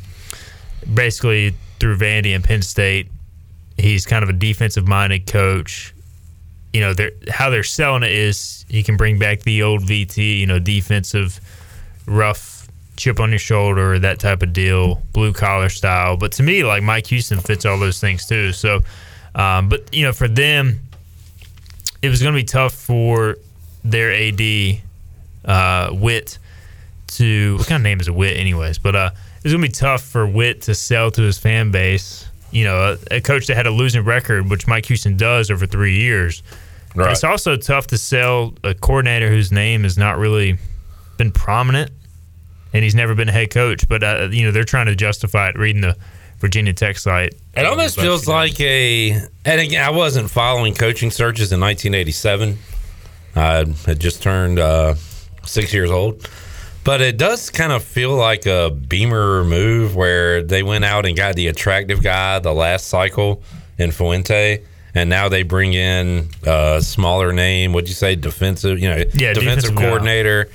basically 0.93 1.55
through 1.81 1.97
Vandy 1.99 2.35
and 2.35 2.43
Penn 2.45 2.63
State. 2.63 3.09
He's 3.77 4.07
kind 4.07 4.23
of 4.23 4.31
a 4.31 4.33
defensive 4.33 4.89
minded 4.89 5.27
coach. 5.27 5.95
You 6.77 6.83
know, 6.83 6.95
they're, 6.95 7.13
how 7.31 7.49
they're 7.49 7.63
selling 7.63 8.03
it 8.03 8.13
is 8.13 8.67
he 8.69 8.83
can 8.83 8.99
bring 8.99 9.19
back 9.19 9.41
the 9.41 9.63
old 9.63 9.83
VT, 9.83 10.39
you 10.39 10.47
know, 10.47 10.59
defensive, 10.59 11.41
rough, 12.07 12.69
chip 12.97 13.19
on 13.19 13.31
your 13.31 13.39
shoulder, 13.39 13.99
that 13.99 14.19
type 14.19 14.43
of 14.43 14.53
deal, 14.53 15.03
blue 15.13 15.33
collar 15.33 15.71
style. 15.71 16.17
But 16.17 16.33
to 16.33 16.43
me, 16.43 16.65
like 16.65 16.83
Mike 16.83 17.07
Houston 17.07 17.41
fits 17.41 17.65
all 17.65 17.79
those 17.79 17.99
things 18.01 18.27
too. 18.27 18.53
So, 18.53 18.81
um, 19.35 19.71
but, 19.71 19.95
you 19.95 20.05
know, 20.05 20.13
for 20.13 20.29
them, 20.29 20.81
it 22.03 22.11
was 22.11 22.21
going 22.21 22.35
to 22.35 22.41
be 22.41 22.45
tough 22.45 22.75
for 22.75 23.39
their 23.83 24.13
AD, 24.13 24.81
uh, 25.45 25.91
Whit, 25.95 26.39
to 27.09 27.57
what 27.57 27.69
kind 27.69 27.81
of 27.81 27.85
name 27.85 28.01
is 28.01 28.09
a 28.09 28.13
Whit, 28.13 28.37
anyways? 28.37 28.79
But 28.79 28.97
uh, 28.97 29.11
it's 29.47 29.53
gonna 29.53 29.63
be 29.63 29.73
tough 29.73 30.03
for 30.03 30.27
Whit 30.27 30.63
to 30.63 30.75
sell 30.75 31.11
to 31.13 31.23
his 31.23 31.39
fan 31.39 31.71
base. 31.71 32.29
You 32.51 32.65
know, 32.65 32.97
a, 33.11 33.17
a 33.17 33.21
coach 33.21 33.47
that 33.47 33.57
had 33.57 33.67
a 33.67 33.71
losing 33.71 34.05
record, 34.05 34.51
which 34.51 34.67
Mike 34.67 34.87
Houston 34.87 35.17
does 35.17 35.51
over 35.51 35.67
three 35.67 35.97
years. 35.99 36.43
Right. 36.97 37.13
It's 37.13 37.25
also 37.25 37.57
tough 37.57 37.89
to 37.89 37.99
sell 37.99 38.55
a 38.65 38.75
coordinator 38.75 39.29
whose 39.29 39.53
name 39.53 39.83
has 39.83 39.99
not 39.99 40.19
really 40.19 40.59
been 41.19 41.31
prominent, 41.31 41.91
and 42.73 42.83
he's 42.83 42.95
never 42.95 43.15
been 43.15 43.29
a 43.29 43.33
head 43.33 43.51
coach. 43.51 43.89
But 43.89 44.03
uh, 44.03 44.29
you 44.31 44.45
know, 44.45 44.51
they're 44.51 44.65
trying 44.65 44.87
to 44.87 44.97
justify 44.97 45.51
it. 45.51 45.59
Reading 45.59 45.83
the 45.83 45.97
Virginia 46.39 46.73
Tech 46.73 46.99
site, 46.99 47.35
It 47.55 47.67
almost 47.67 47.99
feels 48.01 48.27
like 48.27 48.59
a. 48.61 49.11
And 49.45 49.61
again, 49.61 49.85
I 49.85 49.91
wasn't 49.91 50.31
following 50.31 50.75
coaching 50.75 51.11
searches 51.11 51.53
in 51.53 51.61
1987. 51.61 52.59
I 53.35 53.65
had 53.85 54.01
just 54.01 54.23
turned 54.23 54.59
uh, 54.59 54.95
six 55.45 55.75
years 55.75 55.91
old. 55.91 56.29
But 56.85 57.01
it 57.01 57.17
does 57.17 57.51
kind 57.51 57.73
of 57.73 57.83
feel 57.83 58.15
like 58.15 58.47
a 58.47 58.71
Beamer 58.71 59.43
move 59.45 59.97
where 59.97 60.41
they 60.41 60.63
went 60.63 60.85
out 60.85 61.05
and 61.05 61.17
got 61.17 61.35
the 61.35 61.49
attractive 61.49 62.01
guy 62.01 62.39
the 62.39 62.55
last 62.55 62.87
cycle 62.87 63.43
in 63.77 63.91
Fuente. 63.91 64.63
And 64.97 65.11
now 65.11 65.29
they 65.29 65.43
bring 65.43 65.75
in 65.75 66.31
a 66.45 66.81
smaller 66.81 67.31
name. 67.31 67.75
What'd 67.75 67.89
you 67.89 67.95
say? 67.95 68.17
Defensive, 68.17 68.79
you 68.79 68.89
know, 68.89 68.97
Yeah, 68.97 69.35
defensive 69.35 69.43
defensive 69.43 69.77
coordinator. 69.77 70.49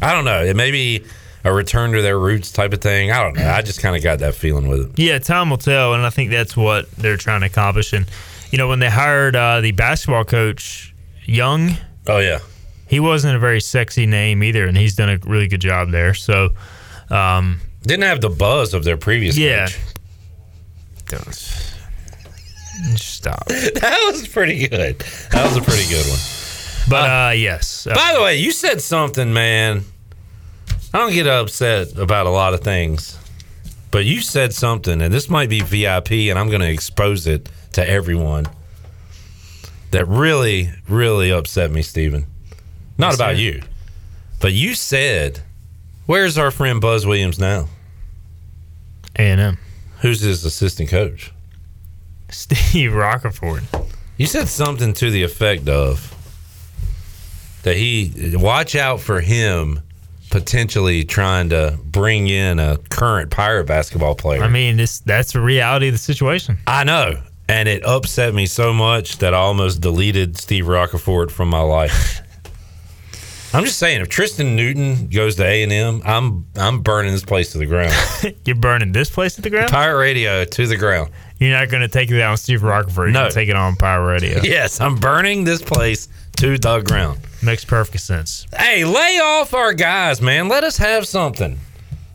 I 0.00 0.12
don't 0.12 0.24
know. 0.24 0.44
It 0.44 0.54
may 0.54 0.70
be 0.70 1.04
a 1.42 1.52
return 1.52 1.90
to 1.90 2.00
their 2.00 2.16
roots 2.16 2.52
type 2.52 2.72
of 2.72 2.80
thing. 2.80 3.10
I 3.10 3.24
don't 3.24 3.36
know. 3.36 3.48
I 3.48 3.60
just 3.60 3.80
kind 3.80 3.96
of 3.96 4.02
got 4.04 4.20
that 4.20 4.36
feeling 4.36 4.68
with 4.68 4.90
it. 4.90 4.98
Yeah, 4.98 5.18
time 5.18 5.50
will 5.50 5.56
tell, 5.56 5.94
and 5.94 6.06
I 6.06 6.10
think 6.10 6.30
that's 6.30 6.56
what 6.56 6.88
they're 6.92 7.16
trying 7.16 7.40
to 7.40 7.46
accomplish. 7.46 7.92
And 7.92 8.06
you 8.52 8.58
know, 8.58 8.68
when 8.68 8.78
they 8.78 8.88
hired 8.88 9.34
uh, 9.34 9.60
the 9.60 9.72
basketball 9.72 10.24
coach 10.24 10.94
Young, 11.24 11.72
oh 12.06 12.18
yeah, 12.18 12.38
he 12.86 13.00
wasn't 13.00 13.34
a 13.34 13.40
very 13.40 13.60
sexy 13.60 14.06
name 14.06 14.44
either, 14.44 14.64
and 14.64 14.76
he's 14.76 14.94
done 14.94 15.08
a 15.10 15.18
really 15.24 15.48
good 15.48 15.60
job 15.60 15.90
there. 15.90 16.14
So, 16.14 16.50
um, 17.10 17.60
didn't 17.82 18.04
have 18.04 18.20
the 18.20 18.30
buzz 18.30 18.74
of 18.74 18.84
their 18.84 18.96
previous 18.96 19.36
yeah. 19.36 19.68
coach. 21.06 21.67
Stop. 22.96 23.46
that 23.48 24.10
was 24.10 24.26
pretty 24.28 24.68
good. 24.68 24.98
That 25.32 25.44
was 25.44 25.56
a 25.56 25.62
pretty 25.62 25.88
good 25.88 26.06
one. 26.06 26.18
But 26.88 27.10
uh, 27.10 27.32
yes. 27.32 27.86
Uh, 27.86 27.94
By 27.94 28.14
the 28.14 28.22
way, 28.22 28.38
you 28.38 28.50
said 28.52 28.80
something, 28.80 29.32
man. 29.32 29.84
I 30.94 30.98
don't 30.98 31.12
get 31.12 31.26
upset 31.26 31.96
about 31.98 32.26
a 32.26 32.30
lot 32.30 32.54
of 32.54 32.60
things, 32.60 33.18
but 33.90 34.04
you 34.06 34.20
said 34.22 34.54
something, 34.54 35.02
and 35.02 35.12
this 35.12 35.28
might 35.28 35.50
be 35.50 35.60
VIP, 35.60 36.12
and 36.30 36.38
I'm 36.38 36.48
going 36.48 36.62
to 36.62 36.70
expose 36.70 37.26
it 37.26 37.48
to 37.72 37.86
everyone. 37.86 38.46
That 39.90 40.06
really, 40.08 40.70
really 40.88 41.30
upset 41.30 41.70
me, 41.70 41.82
Steven. 41.82 42.26
Not 42.96 43.08
Yes, 43.08 43.14
about 43.16 43.36
sir. 43.36 43.42
you, 43.42 43.62
but 44.40 44.52
you 44.52 44.74
said, 44.74 45.40
"Where's 46.06 46.36
our 46.38 46.50
friend 46.50 46.80
Buzz 46.80 47.06
Williams 47.06 47.38
now?" 47.38 47.68
A 49.18 49.22
and 49.22 49.40
M. 49.40 49.58
Who's 50.00 50.20
his 50.20 50.44
assistant 50.44 50.88
coach? 50.90 51.32
Steve 52.30 52.92
Roccaforte. 52.92 53.64
You 54.16 54.26
said 54.26 54.48
something 54.48 54.92
to 54.94 55.10
the 55.10 55.22
effect 55.22 55.68
of 55.68 56.14
that 57.62 57.76
he 57.76 58.34
watch 58.36 58.74
out 58.74 59.00
for 59.00 59.20
him 59.20 59.80
potentially 60.30 61.04
trying 61.04 61.48
to 61.50 61.78
bring 61.84 62.28
in 62.28 62.58
a 62.58 62.78
current 62.90 63.30
pirate 63.30 63.66
basketball 63.66 64.14
player. 64.14 64.42
I 64.42 64.48
mean, 64.48 64.76
this 64.76 65.00
that's 65.00 65.32
the 65.32 65.40
reality 65.40 65.88
of 65.88 65.94
the 65.94 65.98
situation. 65.98 66.58
I 66.66 66.84
know. 66.84 67.20
And 67.48 67.68
it 67.68 67.82
upset 67.84 68.34
me 68.34 68.44
so 68.44 68.74
much 68.74 69.18
that 69.18 69.32
I 69.32 69.38
almost 69.38 69.80
deleted 69.80 70.36
Steve 70.36 70.64
Roccaforte 70.66 71.30
from 71.30 71.48
my 71.48 71.62
life. 71.62 72.20
I'm 73.54 73.64
just 73.64 73.78
saying, 73.78 74.02
if 74.02 74.10
Tristen 74.10 74.56
Newton 74.56 75.06
goes 75.06 75.36
to 75.36 75.44
A 75.44 75.62
and 75.62 75.72
M, 75.72 76.02
I'm 76.04 76.44
I'm 76.56 76.82
burning 76.82 77.12
this 77.12 77.24
place 77.24 77.52
to 77.52 77.58
the 77.58 77.64
ground. 77.64 77.94
You're 78.44 78.56
burning 78.56 78.92
this 78.92 79.08
place 79.08 79.36
to 79.36 79.40
the 79.40 79.48
ground. 79.48 79.70
Pirate 79.70 79.98
Radio 79.98 80.44
to 80.44 80.66
the 80.66 80.76
ground. 80.76 81.10
You're 81.38 81.56
not 81.58 81.68
going 81.68 81.82
to 81.82 81.88
take 81.88 82.10
it 82.10 82.20
out 82.20 82.32
on 82.32 82.36
Steve 82.36 82.60
Roccaforte. 82.62 82.96
You're 82.96 83.08
No. 83.10 83.20
going 83.20 83.30
to 83.30 83.34
take 83.34 83.48
it 83.48 83.56
on 83.56 83.76
Power 83.76 84.06
Radio. 84.06 84.40
Yes, 84.42 84.80
I'm 84.80 84.96
burning 84.96 85.44
this 85.44 85.62
place 85.62 86.08
to 86.38 86.58
the 86.58 86.80
ground. 86.80 87.20
Makes 87.42 87.64
perfect 87.64 88.00
sense. 88.02 88.46
Hey, 88.56 88.84
lay 88.84 89.18
off 89.22 89.54
our 89.54 89.72
guys, 89.72 90.20
man. 90.20 90.48
Let 90.48 90.64
us 90.64 90.76
have 90.78 91.06
something. 91.06 91.58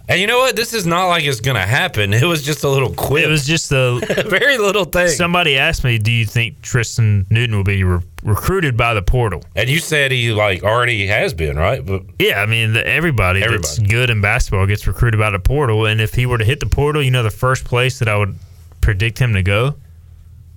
And 0.10 0.20
you 0.20 0.28
know 0.28 0.40
what? 0.40 0.58
This 0.58 0.74
is 0.74 0.86
not 0.86 1.08
like 1.08 1.24
it's 1.24 1.40
going 1.40 1.56
to 1.56 1.62
happen. 1.66 2.14
It 2.14 2.26
was 2.26 2.44
just 2.44 2.66
a 2.66 2.70
little 2.70 2.94
quip. 2.94 3.24
It 3.24 3.30
was 3.30 3.48
just 3.48 3.72
a 3.72 4.02
very 4.28 4.58
little 4.58 4.84
thing. 4.84 5.08
Somebody 5.08 5.58
asked 5.58 5.86
me, 5.86 5.98
"Do 5.98 6.12
you 6.12 6.26
think 6.26 6.62
Tristen 6.62 7.26
Newton 7.30 7.56
will 7.56 7.64
be 7.64 7.86
re- 7.86 8.02
recruited 8.22 8.76
by 8.76 8.94
the 8.94 9.02
portal?" 9.02 9.42
And 9.56 9.70
you 9.70 9.80
said 9.80 10.12
he 10.12 10.34
like 10.34 10.62
already 10.62 11.08
has 11.08 11.34
been, 11.34 11.56
right? 11.56 11.84
But 11.86 12.04
Yeah, 12.20 12.42
I 12.42 12.46
mean, 12.48 12.74
the, 12.74 12.86
everybody, 12.86 13.40
that's 13.40 13.80
good 13.80 14.10
in 14.10 14.20
basketball 14.20 14.68
gets 14.68 14.86
recruited 14.88 15.22
by 15.22 15.30
the 15.30 15.40
portal, 15.40 15.86
and 15.86 16.02
if 16.02 16.14
he 16.14 16.26
were 16.26 16.38
to 16.38 16.44
hit 16.46 16.60
the 16.60 16.66
portal, 16.66 17.02
you 17.02 17.10
know, 17.12 17.24
the 17.24 17.30
first 17.32 17.64
place 17.64 18.00
that 18.00 18.10
I 18.10 18.18
would 18.18 18.36
predict 18.84 19.18
him 19.20 19.34
to 19.34 19.42
go 19.44 19.76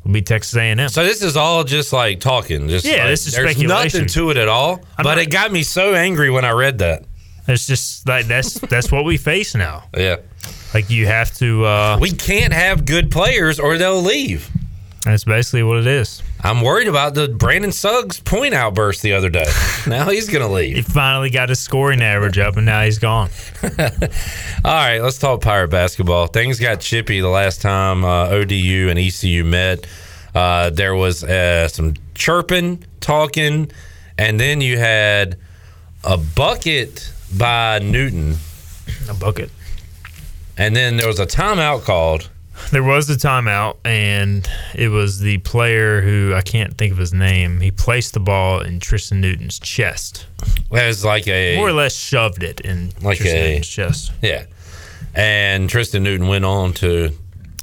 would 0.04 0.12
be 0.12 0.22
Texas 0.22 0.56
A&M. 0.56 0.88
So 0.88 1.04
this 1.04 1.22
is 1.22 1.36
all 1.36 1.64
just 1.64 1.92
like 1.92 2.20
talking. 2.20 2.68
Just 2.68 2.84
Yeah, 2.84 2.98
like, 2.98 3.06
this 3.08 3.26
is 3.26 3.32
there's 3.34 3.50
speculation. 3.52 4.00
nothing 4.02 4.08
to 4.14 4.30
it 4.30 4.36
at 4.36 4.48
all. 4.48 4.74
I'm 4.98 5.02
but 5.04 5.14
not- 5.16 5.18
it 5.18 5.30
got 5.30 5.50
me 5.52 5.62
so 5.62 5.94
angry 5.94 6.30
when 6.30 6.44
I 6.44 6.50
read 6.50 6.78
that. 6.78 7.04
It's 7.48 7.66
just 7.66 8.06
like 8.08 8.26
that's 8.26 8.54
that's 8.70 8.90
what 8.92 9.04
we 9.04 9.16
face 9.16 9.54
now. 9.54 9.84
Yeah, 9.96 10.16
like 10.74 10.90
you 10.90 11.06
have 11.06 11.32
to. 11.38 11.64
uh 11.64 11.98
We 12.00 12.10
can't 12.10 12.52
have 12.52 12.84
good 12.84 13.10
players 13.10 13.58
or 13.60 13.78
they'll 13.78 14.02
leave. 14.02 14.50
That's 15.04 15.24
basically 15.24 15.62
what 15.62 15.78
it 15.78 15.86
is. 15.86 16.22
I'm 16.46 16.60
worried 16.60 16.86
about 16.86 17.14
the 17.14 17.26
Brandon 17.26 17.72
Suggs 17.72 18.20
point 18.20 18.54
outburst 18.54 19.02
the 19.02 19.14
other 19.14 19.28
day. 19.28 19.50
now 19.88 20.08
he's 20.10 20.28
gonna 20.28 20.46
leave. 20.46 20.76
He 20.76 20.82
finally 20.82 21.28
got 21.28 21.48
his 21.48 21.58
scoring 21.58 22.00
average 22.00 22.38
up, 22.38 22.56
and 22.56 22.64
now 22.64 22.84
he's 22.84 23.00
gone. 23.00 23.30
All 24.64 24.72
right, 24.72 25.00
let's 25.00 25.18
talk 25.18 25.40
pirate 25.40 25.70
basketball. 25.70 26.28
Things 26.28 26.60
got 26.60 26.78
chippy 26.78 27.18
the 27.18 27.28
last 27.28 27.62
time 27.62 28.04
uh, 28.04 28.28
ODU 28.28 28.86
and 28.88 28.96
ECU 28.96 29.42
met. 29.42 29.88
Uh, 30.36 30.70
there 30.70 30.94
was 30.94 31.24
uh, 31.24 31.66
some 31.66 31.94
chirping, 32.14 32.84
talking, 33.00 33.72
and 34.16 34.38
then 34.38 34.60
you 34.60 34.78
had 34.78 35.36
a 36.04 36.16
bucket 36.16 37.12
by 37.36 37.80
Newton. 37.80 38.36
A 39.10 39.14
bucket. 39.14 39.50
And 40.56 40.76
then 40.76 40.96
there 40.96 41.08
was 41.08 41.18
a 41.18 41.26
timeout 41.26 41.82
called. 41.82 42.30
There 42.70 42.82
was 42.82 43.08
a 43.08 43.14
timeout, 43.14 43.76
and 43.84 44.48
it 44.74 44.88
was 44.88 45.20
the 45.20 45.38
player 45.38 46.00
who 46.00 46.34
I 46.34 46.42
can't 46.42 46.76
think 46.76 46.92
of 46.92 46.98
his 46.98 47.12
name. 47.12 47.60
He 47.60 47.70
placed 47.70 48.14
the 48.14 48.20
ball 48.20 48.60
in 48.60 48.80
Tristen 48.80 49.20
Newton's 49.20 49.58
chest. 49.58 50.26
As 50.72 51.04
like 51.04 51.28
a 51.28 51.56
more 51.56 51.68
or 51.68 51.72
less 51.72 51.94
shoved 51.94 52.42
it 52.42 52.60
in 52.60 52.92
like 53.00 53.18
Tristen 53.18 53.38
a 53.38 53.48
Newton's 53.48 53.68
chest. 53.68 54.12
Yeah, 54.22 54.46
and 55.14 55.70
Tristen 55.70 56.02
Newton 56.02 56.26
went 56.28 56.44
on 56.44 56.72
to. 56.74 57.10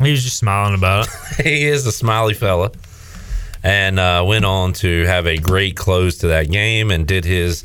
He 0.02 0.11
was 0.11 0.24
just 0.24 0.38
smiling 0.38 0.74
about 0.74 1.07
it. 1.07 1.44
he 1.45 1.65
is 1.65 1.86
a 1.86 1.91
smiley 1.91 2.34
fella, 2.34 2.72
and 3.61 3.99
uh, 3.99 4.24
went 4.26 4.45
on 4.45 4.74
to 4.74 5.06
have 5.06 5.28
a 5.28 5.38
great 5.38 5.76
close 5.76 6.20
to 6.20 6.28
that 6.28 6.49
game 6.49 6.91
and 6.91 7.06
did 7.06 7.26
his 7.26 7.64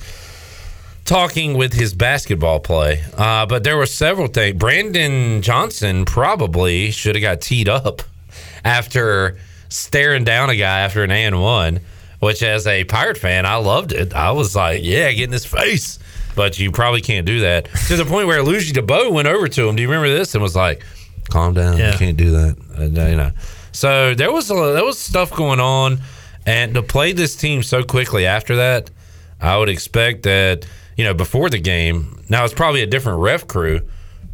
talking 1.09 1.55
with 1.55 1.72
his 1.72 1.94
basketball 1.94 2.60
play. 2.60 3.02
Uh, 3.16 3.47
but 3.47 3.64
there 3.64 3.78
were 3.78 3.86
several 3.86 4.28
things. 4.28 4.59
Brandon 4.59 5.40
Johnson 5.40 6.05
probably 6.05 6.90
should 6.90 7.16
have 7.16 7.22
got 7.22 7.40
teed 7.40 7.68
up 7.68 8.02
after 8.62 9.39
staring 9.70 10.24
down 10.24 10.51
a 10.51 10.56
guy 10.56 10.80
after 10.80 11.02
an 11.02 11.10
and 11.10 11.40
one. 11.40 11.80
Which, 12.20 12.43
as 12.43 12.66
a 12.66 12.82
Pirate 12.82 13.16
fan, 13.16 13.47
I 13.47 13.56
loved 13.56 13.93
it. 13.93 14.12
I 14.12 14.32
was 14.32 14.56
like, 14.56 14.80
"Yeah, 14.82 15.12
get 15.12 15.24
in 15.24 15.32
his 15.32 15.47
face." 15.47 16.01
But 16.35 16.59
you 16.59 16.72
probably 16.72 17.01
can't 17.01 17.24
do 17.24 17.40
that 17.40 17.68
to 17.86 17.97
the 17.97 18.05
point 18.05 18.26
where 18.26 18.43
Ludgy 18.43 18.72
Debaut 18.72 19.12
went 19.12 19.28
over 19.28 19.47
to 19.47 19.68
him. 19.68 19.76
Do 19.76 19.82
you 19.82 19.89
remember 19.89 20.09
this? 20.09 20.35
And 20.35 20.43
was 20.43 20.56
like, 20.56 20.82
"Calm 21.30 21.55
down. 21.55 21.78
Yeah. 21.78 21.93
You 21.93 21.98
can't 21.98 22.16
do 22.16 22.32
that." 22.32 22.56
Uh, 22.76 22.82
you 22.82 23.16
know. 23.16 23.30
So 23.70 24.14
there 24.14 24.32
was 24.32 24.51
a, 24.51 24.55
there 24.55 24.85
was 24.85 24.98
stuff 24.98 25.30
going 25.30 25.60
on, 25.60 26.01
and 26.44 26.74
to 26.74 26.82
play 26.82 27.12
this 27.12 27.36
team 27.36 27.62
so 27.62 27.85
quickly 27.85 28.26
after 28.26 28.56
that, 28.56 28.90
I 29.40 29.56
would 29.56 29.68
expect 29.68 30.24
that 30.24 30.66
you 30.98 31.04
know 31.04 31.14
before 31.14 31.48
the 31.48 31.58
game. 31.58 32.22
Now 32.28 32.44
it's 32.44 32.52
probably 32.52 32.82
a 32.82 32.86
different 32.86 33.20
ref 33.20 33.46
crew, 33.48 33.80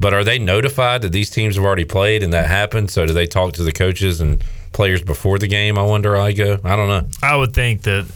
but 0.01 0.13
are 0.13 0.25
they 0.25 0.41
notified 0.41 1.03
that 1.03 1.13
these 1.13 1.31
teams 1.31 1.55
have 1.55 1.65
already 1.65 1.85
played 1.85 2.25
and 2.25 2.33
that 2.33 2.49
happened? 2.49 2.91
So 2.91 3.07
do 3.07 3.13
they 3.13 3.27
talk 3.27 3.53
to 3.55 3.63
the 3.63 3.71
coaches 3.73 4.21
and 4.21 4.43
players 4.73 5.03
before 5.03 5.39
the 5.39 5.47
game? 5.47 5.79
I 5.79 5.83
wonder. 5.83 6.17
I 6.17 6.33
go. 6.33 6.59
I 6.65 6.75
don't 6.75 6.89
know. 6.89 7.07
I 7.23 7.37
would 7.37 7.55
think 7.55 7.83
that 7.83 8.07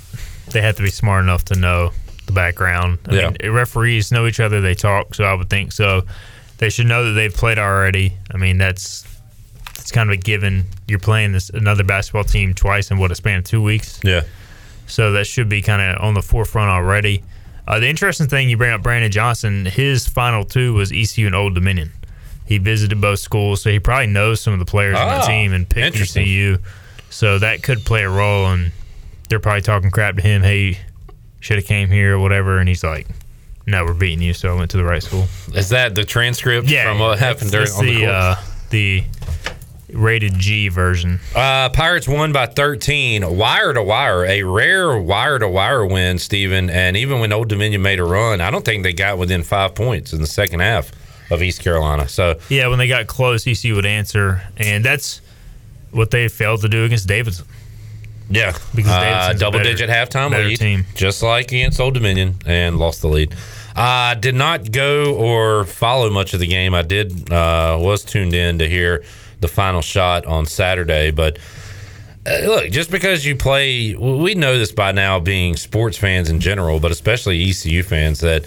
they 0.50 0.60
have 0.62 0.74
to 0.76 0.82
be 0.82 0.90
smart 0.90 1.22
enough 1.22 1.44
to 1.44 1.54
know 1.54 1.92
the 2.26 2.32
background. 2.32 2.98
I 3.06 3.14
Yeah. 3.14 3.30
mean, 3.40 3.52
referees 3.52 4.10
know 4.10 4.26
each 4.26 4.40
other; 4.40 4.60
they 4.60 4.74
talk, 4.74 5.14
so 5.14 5.22
I 5.24 5.34
would 5.34 5.48
think 5.50 5.70
so. 5.72 6.02
They 6.56 6.70
should 6.70 6.86
know 6.86 7.04
that 7.04 7.12
they've 7.12 7.32
played 7.32 7.58
already. 7.58 8.14
I 8.34 8.38
mean, 8.38 8.58
that's 8.58 9.04
it's 9.78 9.92
kind 9.92 10.10
of 10.10 10.14
a 10.14 10.16
given. 10.16 10.64
You're 10.88 10.98
playing 10.98 11.32
this 11.32 11.50
another 11.50 11.84
basketball 11.84 12.24
team 12.24 12.52
twice 12.54 12.90
in 12.90 12.98
what 12.98 13.10
a 13.12 13.14
span 13.14 13.38
of 13.38 13.44
two 13.44 13.62
weeks. 13.62 14.00
Yeah. 14.02 14.22
So 14.86 15.12
that 15.12 15.26
should 15.26 15.48
be 15.48 15.62
kind 15.62 15.80
of 15.82 16.02
on 16.02 16.14
the 16.14 16.22
forefront 16.22 16.70
already. 16.70 17.22
Uh, 17.68 17.78
the 17.78 17.86
interesting 17.88 18.26
thing 18.28 18.48
you 18.48 18.56
bring 18.56 18.72
up, 18.72 18.82
Brandon 18.82 19.10
Johnson, 19.10 19.66
his 19.66 20.08
final 20.08 20.42
two 20.44 20.72
was 20.72 20.90
ECU 20.90 21.26
and 21.26 21.34
Old 21.34 21.54
Dominion. 21.54 21.92
He 22.46 22.56
visited 22.56 22.98
both 22.98 23.18
schools, 23.18 23.60
so 23.60 23.70
he 23.70 23.78
probably 23.78 24.06
knows 24.06 24.40
some 24.40 24.54
of 24.54 24.58
the 24.58 24.64
players 24.64 24.96
on 24.96 25.06
Ah, 25.06 25.20
the 25.20 25.26
team 25.26 25.52
and 25.52 25.68
picked. 25.68 26.00
ECU. 26.00 26.56
So 27.10 27.38
that 27.38 27.62
could 27.62 27.84
play 27.84 28.04
a 28.04 28.08
role, 28.08 28.46
and 28.46 28.72
they're 29.28 29.38
probably 29.38 29.60
talking 29.60 29.90
crap 29.90 30.16
to 30.16 30.22
him. 30.22 30.42
Hey, 30.42 30.78
should 31.40 31.56
have 31.58 31.66
came 31.66 31.90
here 31.90 32.16
or 32.16 32.18
whatever, 32.20 32.58
and 32.58 32.66
he's 32.66 32.82
like, 32.82 33.06
"No, 33.66 33.84
we're 33.84 33.92
beating 33.92 34.22
you." 34.22 34.32
So 34.32 34.50
I 34.50 34.56
went 34.58 34.70
to 34.70 34.78
the 34.78 34.84
right 34.84 35.02
school. 35.02 35.26
Is 35.54 35.68
that 35.68 35.94
the 35.94 36.04
transcript 36.04 36.70
from 36.70 36.98
what 36.98 37.18
happened 37.18 37.50
during 37.50 37.66
the 37.66 37.82
the 38.00 38.06
uh, 38.06 38.34
the 38.70 39.04
rated 39.92 40.38
G 40.38 40.68
version. 40.68 41.20
Uh, 41.34 41.68
Pirates 41.70 42.06
won 42.08 42.32
by 42.32 42.46
13, 42.46 43.36
wire 43.36 43.72
to 43.72 43.82
wire, 43.82 44.24
a 44.24 44.42
rare 44.42 44.98
wire 44.98 45.38
to 45.38 45.48
wire 45.48 45.84
win, 45.86 46.18
Steven. 46.18 46.68
And 46.70 46.96
even 46.96 47.20
when 47.20 47.32
Old 47.32 47.48
Dominion 47.48 47.82
made 47.82 47.98
a 48.00 48.04
run, 48.04 48.40
I 48.40 48.50
don't 48.50 48.64
think 48.64 48.82
they 48.82 48.92
got 48.92 49.18
within 49.18 49.42
five 49.42 49.74
points 49.74 50.12
in 50.12 50.20
the 50.20 50.26
second 50.26 50.60
half 50.60 50.90
of 51.30 51.42
East 51.42 51.62
Carolina. 51.62 52.08
So, 52.08 52.38
Yeah, 52.48 52.68
when 52.68 52.78
they 52.78 52.88
got 52.88 53.06
close, 53.06 53.46
ECU 53.46 53.74
would 53.76 53.86
answer, 53.86 54.42
and 54.56 54.84
that's 54.84 55.20
what 55.90 56.10
they 56.10 56.28
failed 56.28 56.60
to 56.62 56.68
do 56.68 56.84
against 56.84 57.06
Davidson. 57.08 57.46
yeah, 58.30 58.52
Because 58.74 58.92
uh, 58.92 59.32
double 59.38 59.58
better- 59.60 59.70
digit 59.70 59.88
halftime 59.90 60.30
lead, 60.32 60.58
team. 60.58 60.84
just 60.94 61.22
like 61.22 61.46
against 61.52 61.80
Old 61.80 61.94
Dominion, 61.94 62.36
and 62.46 62.78
lost 62.78 63.00
the 63.00 63.08
lead. 63.08 63.34
Uh, 63.74 64.14
did 64.14 64.34
not 64.34 64.70
go 64.72 65.14
or 65.14 65.64
follow 65.64 66.10
much 66.10 66.34
of 66.34 66.40
the 66.40 66.46
game. 66.46 66.74
I 66.74 66.82
did 66.82 67.32
uh, 67.32 67.78
was 67.80 68.04
tuned 68.04 68.34
in 68.34 68.58
to 68.58 68.68
hear 68.68 69.04
the 69.40 69.48
final 69.48 69.82
shot 69.82 70.26
on 70.26 70.46
Saturday, 70.46 71.10
but 71.10 71.38
uh, 72.26 72.40
look, 72.44 72.70
just 72.70 72.90
because 72.90 73.24
you 73.24 73.36
play, 73.36 73.94
we 73.94 74.34
know 74.34 74.58
this 74.58 74.72
by 74.72 74.92
now, 74.92 75.18
being 75.20 75.56
sports 75.56 75.96
fans 75.96 76.28
in 76.28 76.40
general, 76.40 76.80
but 76.80 76.90
especially 76.90 77.48
ECU 77.48 77.82
fans, 77.82 78.20
that 78.20 78.44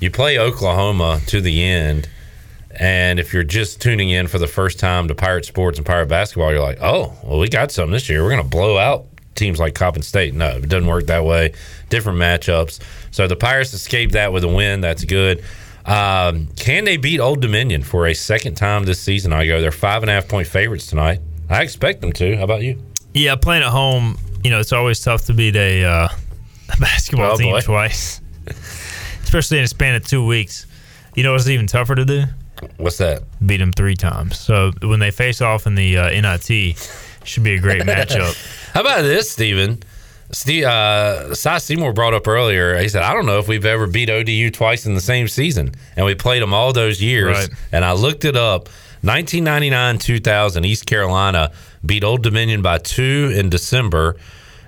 you 0.00 0.10
play 0.10 0.38
Oklahoma 0.38 1.20
to 1.28 1.40
the 1.40 1.64
end. 1.64 2.08
And 2.78 3.20
if 3.20 3.32
you're 3.32 3.44
just 3.44 3.80
tuning 3.80 4.10
in 4.10 4.26
for 4.26 4.38
the 4.38 4.46
first 4.46 4.78
time 4.78 5.08
to 5.08 5.14
Pirate 5.14 5.44
Sports 5.44 5.78
and 5.78 5.86
Pirate 5.86 6.08
Basketball, 6.08 6.52
you're 6.52 6.60
like, 6.60 6.78
oh, 6.80 7.16
well, 7.22 7.38
we 7.38 7.48
got 7.48 7.70
something 7.70 7.92
this 7.92 8.08
year. 8.08 8.22
We're 8.22 8.30
going 8.30 8.42
to 8.42 8.48
blow 8.48 8.78
out 8.78 9.06
teams 9.34 9.58
like 9.58 9.74
Coppin 9.74 10.02
State. 10.02 10.34
No, 10.34 10.56
it 10.56 10.68
doesn't 10.68 10.88
work 10.88 11.06
that 11.06 11.24
way. 11.24 11.52
Different 11.88 12.18
matchups. 12.18 12.80
So 13.10 13.26
the 13.26 13.36
Pirates 13.36 13.72
escaped 13.72 14.12
that 14.12 14.32
with 14.32 14.44
a 14.44 14.48
win. 14.48 14.80
That's 14.80 15.04
good. 15.04 15.44
Um, 15.86 16.46
can 16.56 16.84
they 16.84 16.96
beat 16.96 17.20
Old 17.20 17.42
Dominion 17.42 17.82
for 17.82 18.06
a 18.06 18.14
second 18.14 18.54
time 18.56 18.84
this 18.84 19.00
season? 19.00 19.32
Igo, 19.32 19.60
they're 19.60 19.70
five 19.72 20.02
and 20.02 20.10
a 20.10 20.14
half 20.14 20.28
point 20.28 20.46
favorites 20.48 20.86
tonight. 20.86 21.20
I 21.50 21.62
expect 21.62 22.00
them 22.00 22.12
to. 22.14 22.36
How 22.36 22.44
about 22.44 22.62
you? 22.62 22.80
Yeah, 23.12 23.36
playing 23.36 23.62
at 23.62 23.68
home, 23.70 24.18
you 24.42 24.50
know, 24.50 24.60
it's 24.60 24.72
always 24.72 25.00
tough 25.00 25.26
to 25.26 25.34
beat 25.34 25.56
a, 25.56 25.84
uh, 25.84 26.08
basketball 26.80 27.32
Oh, 27.32 27.36
team 27.36 27.52
boy. 27.52 27.60
twice, 27.60 28.20
especially 29.22 29.58
in 29.58 29.64
a 29.64 29.68
span 29.68 29.94
of 29.94 30.06
two 30.06 30.26
weeks. 30.26 30.66
You 31.14 31.22
know 31.22 31.32
what's 31.32 31.46
even 31.48 31.66
tougher 31.66 31.94
to 31.94 32.04
do? 32.04 32.24
What's 32.78 32.96
that? 32.98 33.22
Beat 33.44 33.58
them 33.58 33.72
three 33.72 33.94
times. 33.94 34.38
So 34.38 34.72
when 34.82 34.98
they 35.00 35.10
face 35.10 35.40
off 35.42 35.66
in 35.66 35.74
the 35.74 35.98
uh, 35.98 36.08
NIT, 36.08 36.76
should 37.24 37.42
be 37.44 37.54
a 37.54 37.58
great 37.60 37.82
matchup. 37.84 38.34
How 38.72 38.80
about 38.80 39.02
this, 39.02 39.30
Steven? 39.30 39.80
Steve, 40.30 40.64
uh, 40.64 41.34
Cy 41.34 41.58
Seymour 41.58 41.92
brought 41.92 42.14
up 42.14 42.26
earlier. 42.26 42.78
He 42.78 42.88
said, 42.88 43.02
"I 43.02 43.12
don't 43.12 43.26
know 43.26 43.38
if 43.38 43.46
we've 43.46 43.64
ever 43.64 43.86
beat 43.86 44.10
ODU 44.10 44.50
twice 44.50 44.86
in 44.86 44.94
the 44.94 45.00
same 45.00 45.28
season, 45.28 45.74
and 45.96 46.06
we 46.06 46.14
played 46.14 46.42
them 46.42 46.54
all 46.54 46.72
those 46.72 47.02
years." 47.02 47.36
Right. 47.36 47.48
And 47.72 47.84
I 47.84 47.92
looked 47.92 48.24
it 48.24 48.36
up. 48.36 48.68
1999, 49.02 49.98
2000, 49.98 50.64
East 50.64 50.86
Carolina 50.86 51.52
beat 51.84 52.02
Old 52.02 52.22
Dominion 52.22 52.62
by 52.62 52.78
two 52.78 53.32
in 53.36 53.50
December, 53.50 54.16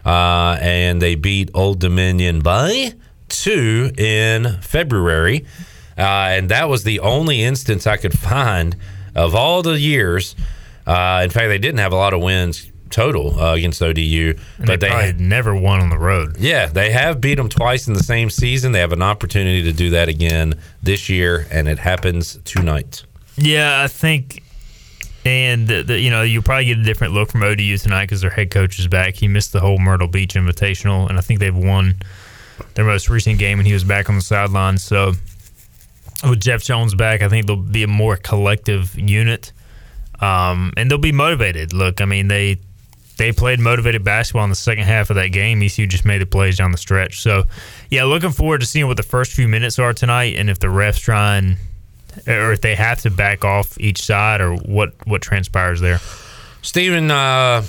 uh, 0.04 0.58
and 0.60 1.00
they 1.00 1.14
beat 1.14 1.50
Old 1.54 1.80
Dominion 1.80 2.40
by 2.40 2.92
two 3.28 3.90
in 3.96 4.58
February. 4.60 5.46
Uh, 5.98 6.02
and 6.36 6.50
that 6.50 6.68
was 6.68 6.84
the 6.84 7.00
only 7.00 7.42
instance 7.42 7.86
I 7.86 7.96
could 7.96 8.18
find 8.18 8.76
of 9.14 9.34
all 9.34 9.62
the 9.62 9.80
years. 9.80 10.36
Uh, 10.86 11.22
in 11.24 11.30
fact, 11.30 11.48
they 11.48 11.58
didn't 11.58 11.78
have 11.78 11.92
a 11.92 11.96
lot 11.96 12.12
of 12.12 12.20
wins 12.20 12.70
total 12.90 13.38
uh, 13.40 13.54
against 13.54 13.82
ODU, 13.82 14.34
And 14.58 14.66
but 14.66 14.80
they, 14.80 14.86
they, 14.88 14.92
probably 14.92 15.24
never 15.24 15.54
won 15.54 15.80
on 15.80 15.90
the 15.90 15.98
road. 15.98 16.36
yeah, 16.38 16.66
they 16.66 16.90
have 16.92 17.20
beat 17.20 17.36
them 17.36 17.48
twice 17.48 17.86
in 17.88 17.94
the 17.94 18.02
same 18.02 18.30
season. 18.30 18.72
They 18.72 18.80
have 18.80 18.92
an 18.92 19.02
opportunity 19.02 19.62
to 19.64 19.72
do 19.72 19.90
that 19.90 20.08
again 20.08 20.54
this 20.82 21.08
year, 21.08 21.46
and 21.50 21.68
it 21.68 21.78
happens 21.78 22.38
tonight. 22.44 23.04
Yeah, 23.36 23.82
I 23.82 23.88
think, 23.88 24.42
and 25.24 25.68
the, 25.68 25.82
the, 25.82 26.00
you 26.00 26.10
know, 26.10 26.22
you'll 26.22 26.42
probably 26.42 26.66
get 26.66 26.78
a 26.78 26.82
different 26.82 27.12
look 27.12 27.30
from 27.30 27.42
ODU 27.42 27.76
tonight 27.78 28.04
because 28.04 28.20
their 28.20 28.30
head 28.30 28.50
coach 28.50 28.78
is 28.78 28.86
back. 28.86 29.14
He 29.14 29.28
missed 29.28 29.52
the 29.52 29.60
whole 29.60 29.78
Myrtle 29.78 30.08
Beach 30.08 30.34
Invitational, 30.34 31.08
and 31.08 31.18
I 31.18 31.20
think 31.20 31.40
they've 31.40 31.54
won 31.56 31.96
their 32.74 32.84
most 32.84 33.10
recent 33.10 33.38
game, 33.38 33.58
and 33.58 33.66
he 33.66 33.72
was 33.74 33.84
back 33.84 34.08
on 34.08 34.14
the 34.14 34.22
sidelines. 34.22 34.82
So 34.82 35.12
with 36.22 36.40
Jeff 36.40 36.62
Jones 36.62 36.94
back, 36.94 37.20
I 37.22 37.28
think 37.28 37.46
they'll 37.46 37.56
be 37.56 37.82
a 37.82 37.88
more 37.88 38.16
collective 38.16 38.98
unit, 38.98 39.52
um, 40.20 40.72
and 40.76 40.90
they'll 40.90 40.96
be 40.96 41.12
motivated. 41.12 41.72
Look, 41.74 42.00
I 42.00 42.06
mean 42.06 42.28
they 42.28 42.58
they 43.16 43.32
played 43.32 43.60
motivated 43.60 44.04
basketball 44.04 44.44
in 44.44 44.50
the 44.50 44.56
second 44.56 44.84
half 44.84 45.10
of 45.10 45.16
that 45.16 45.28
game. 45.28 45.62
ECU 45.62 45.86
just 45.86 46.04
made 46.04 46.18
the 46.18 46.26
plays 46.26 46.58
down 46.58 46.72
the 46.72 46.78
stretch. 46.78 47.20
So, 47.20 47.44
yeah, 47.90 48.04
looking 48.04 48.30
forward 48.30 48.60
to 48.60 48.66
seeing 48.66 48.86
what 48.86 48.96
the 48.96 49.02
first 49.02 49.32
few 49.32 49.48
minutes 49.48 49.78
are 49.78 49.92
tonight, 49.92 50.36
and 50.36 50.50
if 50.50 50.58
the 50.58 50.66
refs 50.66 51.00
try 51.00 51.36
and 51.36 51.56
or 52.26 52.52
if 52.52 52.60
they 52.62 52.74
have 52.74 53.00
to 53.02 53.10
back 53.10 53.44
off 53.44 53.78
each 53.78 54.02
side, 54.02 54.40
or 54.40 54.54
what 54.54 54.94
what 55.06 55.22
transpires 55.22 55.80
there. 55.80 56.00
Steven, 56.62 57.10
uh, 57.10 57.62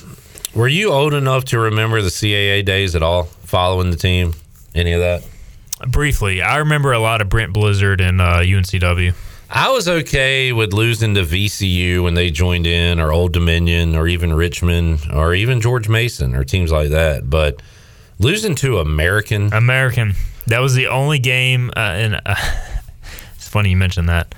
were 0.55 0.67
you 0.67 0.91
old 0.91 1.13
enough 1.13 1.45
to 1.45 1.59
remember 1.59 2.01
the 2.01 2.09
CAA 2.09 2.65
days 2.65 2.95
at 2.95 3.03
all, 3.03 3.23
following 3.23 3.91
the 3.91 3.97
team? 3.97 4.33
Any 4.73 4.93
of 4.93 5.01
that? 5.01 5.23
Briefly, 5.87 6.41
I 6.41 6.57
remember 6.57 6.91
a 6.91 6.99
lot 6.99 7.21
of 7.21 7.29
Brett 7.29 7.53
Blizzard 7.53 8.01
and 8.01 8.19
uh, 8.19 8.39
UNCW. 8.39 9.13
I 9.49 9.69
was 9.69 9.87
okay 9.87 10.51
with 10.51 10.73
losing 10.73 11.15
to 11.15 11.21
VCU 11.21 12.03
when 12.03 12.15
they 12.15 12.31
joined 12.31 12.67
in, 12.67 12.99
or 12.99 13.13
Old 13.13 13.31
Dominion, 13.31 13.95
or 13.95 14.07
even 14.07 14.33
Richmond, 14.33 14.99
or 15.13 15.33
even 15.33 15.61
George 15.61 15.87
Mason, 15.87 16.35
or 16.35 16.43
teams 16.43 16.71
like 16.71 16.89
that. 16.89 17.29
But 17.29 17.61
losing 18.19 18.55
to 18.55 18.79
American, 18.79 19.53
American, 19.53 20.13
that 20.47 20.59
was 20.59 20.73
the 20.73 20.87
only 20.87 21.19
game, 21.19 21.69
uh, 21.77 21.79
and 21.79 22.15
uh, 22.25 22.35
it's 23.35 23.47
funny 23.47 23.69
you 23.69 23.77
mentioned 23.77 24.09
that. 24.09 24.35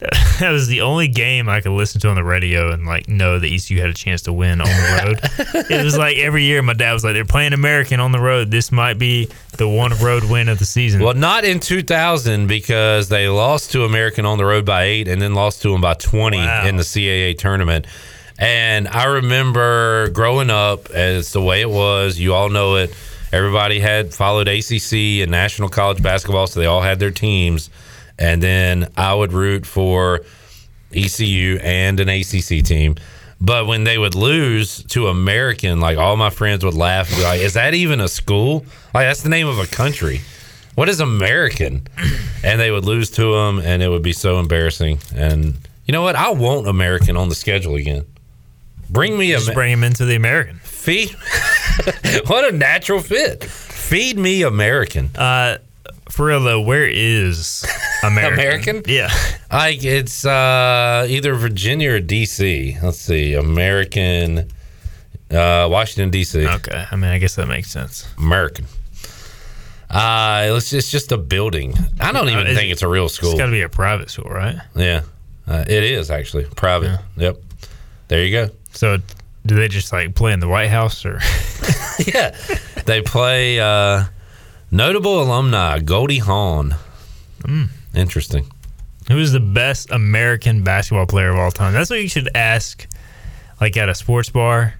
That 0.38 0.50
was 0.50 0.68
the 0.68 0.82
only 0.82 1.08
game 1.08 1.48
I 1.48 1.60
could 1.60 1.72
listen 1.72 2.00
to 2.02 2.08
on 2.08 2.14
the 2.14 2.22
radio 2.22 2.70
and 2.70 2.86
like 2.86 3.08
know 3.08 3.40
that 3.40 3.46
ECU 3.48 3.80
had 3.80 3.90
a 3.90 3.94
chance 3.94 4.22
to 4.22 4.32
win 4.32 4.60
on 4.60 4.68
the 4.68 5.02
road. 5.04 5.64
it 5.70 5.82
was 5.84 5.98
like 5.98 6.16
every 6.18 6.44
year 6.44 6.62
my 6.62 6.74
dad 6.74 6.92
was 6.92 7.02
like, 7.02 7.14
"They're 7.14 7.24
playing 7.24 7.52
American 7.54 7.98
on 7.98 8.12
the 8.12 8.20
road. 8.20 8.52
This 8.52 8.70
might 8.70 8.98
be 8.98 9.28
the 9.56 9.66
one 9.68 9.92
road 10.00 10.22
win 10.22 10.48
of 10.48 10.60
the 10.60 10.64
season." 10.64 11.02
Well, 11.02 11.14
not 11.14 11.44
in 11.44 11.58
2000 11.58 12.46
because 12.46 13.08
they 13.08 13.28
lost 13.28 13.72
to 13.72 13.82
American 13.84 14.24
on 14.26 14.38
the 14.38 14.44
road 14.44 14.64
by 14.64 14.84
eight 14.84 15.08
and 15.08 15.20
then 15.20 15.34
lost 15.34 15.62
to 15.62 15.72
them 15.72 15.80
by 15.80 15.94
20 15.94 16.36
Wow. 16.36 16.66
in 16.66 16.76
the 16.76 16.84
CAA 16.84 17.36
tournament. 17.36 17.86
And 18.38 18.86
I 18.86 19.06
remember 19.06 20.10
growing 20.10 20.50
up, 20.50 20.90
as 20.90 21.32
the 21.32 21.42
way 21.42 21.60
it 21.60 21.70
was, 21.70 22.20
you 22.20 22.34
all 22.34 22.48
know 22.50 22.76
it. 22.76 22.94
Everybody 23.32 23.80
had 23.80 24.14
followed 24.14 24.46
ACC 24.46 25.22
and 25.22 25.30
National 25.32 25.68
College 25.68 26.00
Basketball, 26.00 26.46
so 26.46 26.60
they 26.60 26.66
all 26.66 26.80
had 26.82 27.00
their 27.00 27.10
teams. 27.10 27.68
And 28.18 28.42
then 28.42 28.90
I 28.96 29.14
would 29.14 29.32
root 29.32 29.64
for 29.66 30.20
ECU 30.94 31.58
and 31.62 32.00
an 32.00 32.08
ACC 32.08 32.64
team. 32.64 32.96
But 33.40 33.66
when 33.66 33.84
they 33.84 33.98
would 33.98 34.14
lose 34.16 34.82
to 34.84 35.06
American, 35.08 35.78
like 35.80 35.96
all 35.98 36.16
my 36.16 36.30
friends 36.30 36.64
would 36.64 36.74
laugh 36.74 37.08
and 37.10 37.18
be 37.18 37.22
like, 37.22 37.40
Is 37.40 37.54
that 37.54 37.74
even 37.74 38.00
a 38.00 38.08
school? 38.08 38.64
Like, 38.92 39.06
that's 39.06 39.22
the 39.22 39.28
name 39.28 39.46
of 39.46 39.58
a 39.58 39.66
country. 39.66 40.20
What 40.74 40.88
is 40.88 41.00
American? 41.00 41.86
And 42.44 42.60
they 42.60 42.70
would 42.70 42.84
lose 42.84 43.10
to 43.10 43.34
them, 43.34 43.58
and 43.58 43.82
it 43.82 43.88
would 43.88 44.02
be 44.02 44.12
so 44.12 44.38
embarrassing. 44.38 44.98
And 45.14 45.54
you 45.86 45.92
know 45.92 46.02
what? 46.02 46.14
I 46.16 46.30
want 46.30 46.68
American 46.68 47.16
on 47.16 47.28
the 47.28 47.34
schedule 47.34 47.74
again. 47.74 48.06
Bring 48.90 49.18
me 49.18 49.32
a 49.32 49.38
Just 49.38 49.54
bring 49.54 49.72
him 49.72 49.84
into 49.84 50.04
the 50.04 50.14
American. 50.14 50.56
feed. 50.62 51.10
what 52.26 52.52
a 52.52 52.56
natural 52.56 53.00
fit. 53.00 53.44
Feed 53.44 54.18
me 54.18 54.42
American. 54.42 55.10
Uh, 55.16 55.58
for 56.10 56.26
real 56.26 56.40
though, 56.42 56.60
where 56.60 56.86
is 56.86 57.64
American? 58.02 58.38
American? 58.38 58.82
Yeah. 58.86 59.08
It's 59.50 60.24
uh, 60.24 61.06
either 61.08 61.34
Virginia 61.34 61.92
or 61.92 62.00
DC. 62.00 62.82
Let's 62.82 62.98
see, 62.98 63.34
American, 63.34 64.38
uh, 65.30 65.68
Washington 65.70 66.10
DC. 66.10 66.54
Okay, 66.56 66.84
I 66.90 66.96
mean, 66.96 67.10
I 67.10 67.18
guess 67.18 67.34
that 67.36 67.46
makes 67.48 67.70
sense. 67.70 68.06
American. 68.18 68.66
Uh, 69.90 70.50
it's 70.50 70.66
just, 70.70 70.72
it's 70.74 70.90
just 70.90 71.12
a 71.12 71.16
building. 71.18 71.74
I 72.00 72.12
don't 72.12 72.28
even 72.28 72.46
Uh, 72.46 72.54
think 72.54 72.68
it- 72.68 72.72
it's 72.72 72.82
a 72.82 72.88
real 72.88 73.08
school. 73.08 73.30
It's 73.30 73.38
got 73.38 73.46
to 73.46 73.52
be 73.52 73.62
a 73.62 73.68
private 73.70 74.10
school, 74.10 74.28
right? 74.30 74.56
Yeah, 74.76 75.02
uh, 75.46 75.64
it 75.66 75.82
is 75.82 76.10
actually 76.10 76.44
private. 76.44 77.00
Yep. 77.16 77.36
There 78.08 78.24
you 78.24 78.32
go. 78.32 78.50
So, 78.72 78.98
do 79.46 79.54
they 79.54 79.68
just 79.68 79.92
like 79.92 80.14
play 80.14 80.32
in 80.32 80.40
the 80.40 80.48
White 80.48 80.68
House 80.68 81.06
or? 81.06 81.20
yeah, 82.06 82.36
they 82.84 83.00
play 83.00 83.60
uh, 83.60 84.04
notable 84.70 85.22
alumni 85.22 85.78
Goldie 85.80 86.18
Hawn. 86.18 86.74
Mm. 87.42 87.68
Interesting. 87.94 88.46
Who 89.08 89.18
is 89.18 89.32
the 89.32 89.40
best 89.40 89.90
American 89.90 90.62
basketball 90.64 91.06
player 91.06 91.30
of 91.30 91.36
all 91.38 91.50
time? 91.50 91.72
That's 91.72 91.88
what 91.90 92.02
you 92.02 92.08
should 92.08 92.28
ask, 92.34 92.86
like 93.60 93.76
at 93.76 93.88
a 93.88 93.94
sports 93.94 94.28
bar. 94.28 94.74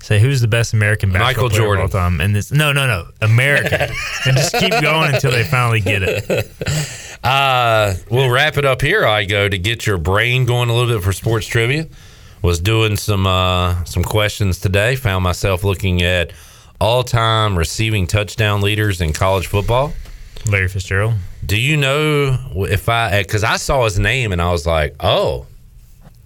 Say 0.00 0.18
who's 0.18 0.40
the 0.40 0.48
best 0.48 0.72
American 0.72 1.12
basketball 1.12 1.44
Michael 1.44 1.48
player 1.50 1.60
Jordan. 1.60 1.84
of 1.84 1.94
all 1.94 2.00
time? 2.00 2.20
And 2.20 2.34
this, 2.34 2.50
no, 2.50 2.72
no, 2.72 2.88
no, 2.88 3.06
American, 3.20 3.80
and 4.26 4.36
just 4.36 4.56
keep 4.56 4.72
going 4.80 5.14
until 5.14 5.30
they 5.30 5.44
finally 5.44 5.80
get 5.80 6.02
it. 6.02 6.50
Uh, 7.22 7.94
we'll 8.10 8.28
wrap 8.28 8.56
it 8.56 8.64
up 8.64 8.82
here. 8.82 9.06
I 9.06 9.24
go 9.26 9.48
to 9.48 9.56
get 9.56 9.86
your 9.86 9.96
brain 9.96 10.44
going 10.44 10.68
a 10.70 10.72
little 10.74 10.92
bit 10.92 11.04
for 11.04 11.12
sports 11.12 11.46
trivia. 11.46 11.86
Was 12.42 12.58
doing 12.58 12.96
some 12.96 13.28
uh, 13.28 13.84
some 13.84 14.02
questions 14.02 14.58
today. 14.58 14.96
Found 14.96 15.22
myself 15.22 15.62
looking 15.62 16.02
at 16.02 16.32
all 16.82 17.04
time 17.04 17.56
receiving 17.56 18.08
touchdown 18.08 18.60
leaders 18.60 19.00
in 19.00 19.12
college 19.12 19.46
football. 19.46 19.92
Larry 20.50 20.66
Fitzgerald. 20.66 21.14
Do 21.46 21.56
you 21.56 21.76
know 21.76 22.36
if 22.56 22.88
I? 22.88 23.22
Because 23.22 23.44
I 23.44 23.56
saw 23.56 23.84
his 23.84 24.00
name 24.00 24.32
and 24.32 24.42
I 24.42 24.50
was 24.50 24.66
like, 24.66 24.96
oh, 24.98 25.46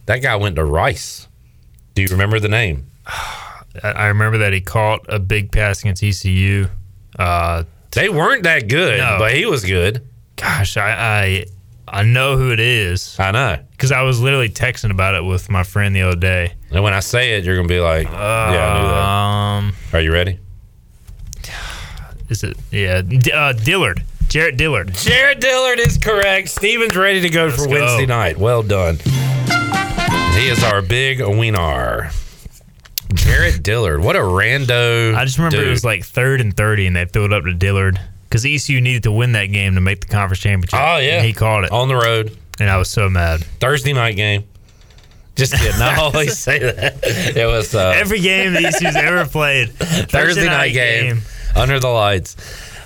that 0.06 0.22
guy 0.22 0.34
went 0.36 0.56
to 0.56 0.64
Rice. 0.64 1.28
Do 1.94 2.00
you 2.00 2.08
remember 2.08 2.40
the 2.40 2.48
name? 2.48 2.86
I 3.84 4.06
remember 4.06 4.38
that 4.38 4.54
he 4.54 4.62
caught 4.62 5.04
a 5.10 5.18
big 5.18 5.52
pass 5.52 5.82
against 5.82 6.02
ECU. 6.02 6.68
Uh, 7.18 7.64
they 7.90 8.08
weren't 8.08 8.44
that 8.44 8.66
good, 8.66 8.98
but 9.18 9.34
he 9.34 9.44
was 9.44 9.62
good. 9.62 10.08
Gosh, 10.36 10.78
I, 10.78 10.90
I 10.90 11.44
I 11.86 12.02
know 12.02 12.38
who 12.38 12.50
it 12.50 12.60
is. 12.60 13.20
I 13.20 13.30
know 13.30 13.58
because 13.72 13.92
I 13.92 14.00
was 14.00 14.22
literally 14.22 14.48
texting 14.48 14.90
about 14.90 15.16
it 15.16 15.24
with 15.24 15.50
my 15.50 15.64
friend 15.64 15.94
the 15.94 16.00
other 16.00 16.16
day. 16.16 16.54
And 16.70 16.82
when 16.82 16.94
I 16.94 17.00
say 17.00 17.36
it, 17.36 17.44
you're 17.44 17.56
gonna 17.56 17.68
be 17.68 17.80
like, 17.80 18.06
yeah, 18.06 18.14
I 18.16 18.80
knew 18.80 18.88
that. 18.88 19.02
Um, 19.02 19.74
Are 19.92 20.00
you 20.00 20.12
ready? 20.12 20.38
Is 22.28 22.42
it? 22.42 22.56
Yeah, 22.70 23.02
D- 23.02 23.30
uh, 23.32 23.52
Dillard, 23.52 24.02
Jarrett 24.28 24.56
Dillard. 24.56 24.94
Jarrett 24.94 25.40
Dillard 25.40 25.78
is 25.78 25.96
correct. 25.98 26.48
Steven's 26.48 26.96
ready 26.96 27.20
to 27.20 27.28
go 27.28 27.50
for 27.50 27.66
go. 27.66 27.70
Wednesday 27.72 28.06
night. 28.06 28.36
Well 28.38 28.62
done. 28.62 28.96
He 30.34 30.48
is 30.48 30.62
our 30.64 30.82
big 30.82 31.20
winner. 31.20 32.10
Jarrett 33.14 33.62
Dillard. 33.62 34.00
What 34.02 34.16
a 34.16 34.20
rando. 34.20 35.14
I 35.14 35.24
just 35.24 35.38
remember 35.38 35.58
dude. 35.58 35.68
it 35.68 35.70
was 35.70 35.84
like 35.84 36.04
third 36.04 36.40
and 36.40 36.54
thirty, 36.56 36.86
and 36.86 36.94
they 36.96 37.04
threw 37.04 37.24
it 37.24 37.32
up 37.32 37.44
to 37.44 37.54
Dillard 37.54 38.00
because 38.28 38.44
ECU 38.44 38.80
needed 38.80 39.04
to 39.04 39.12
win 39.12 39.32
that 39.32 39.46
game 39.46 39.74
to 39.76 39.80
make 39.80 40.00
the 40.00 40.08
conference 40.08 40.40
championship. 40.40 40.78
Oh, 40.78 40.98
yeah. 40.98 41.18
and 41.18 41.26
he 41.26 41.32
called 41.32 41.64
it 41.64 41.70
on 41.70 41.88
the 41.88 41.94
road, 41.94 42.36
and 42.58 42.68
I 42.68 42.76
was 42.76 42.90
so 42.90 43.08
mad. 43.08 43.44
Thursday 43.60 43.92
night 43.92 44.16
game. 44.16 44.44
Just 45.36 45.54
kidding. 45.54 45.80
I 45.80 45.96
always 45.96 46.38
say 46.38 46.58
that. 46.58 46.98
It 47.36 47.46
was 47.46 47.74
uh, 47.74 47.92
Every 47.96 48.20
game 48.20 48.54
that 48.54 48.64
ECU's 48.64 48.96
ever 48.96 49.24
played, 49.26 49.70
Thursday 49.70 50.46
night 50.46 50.72
game, 50.72 51.20
under 51.56 51.80
the 51.80 51.88
lights. 51.88 52.36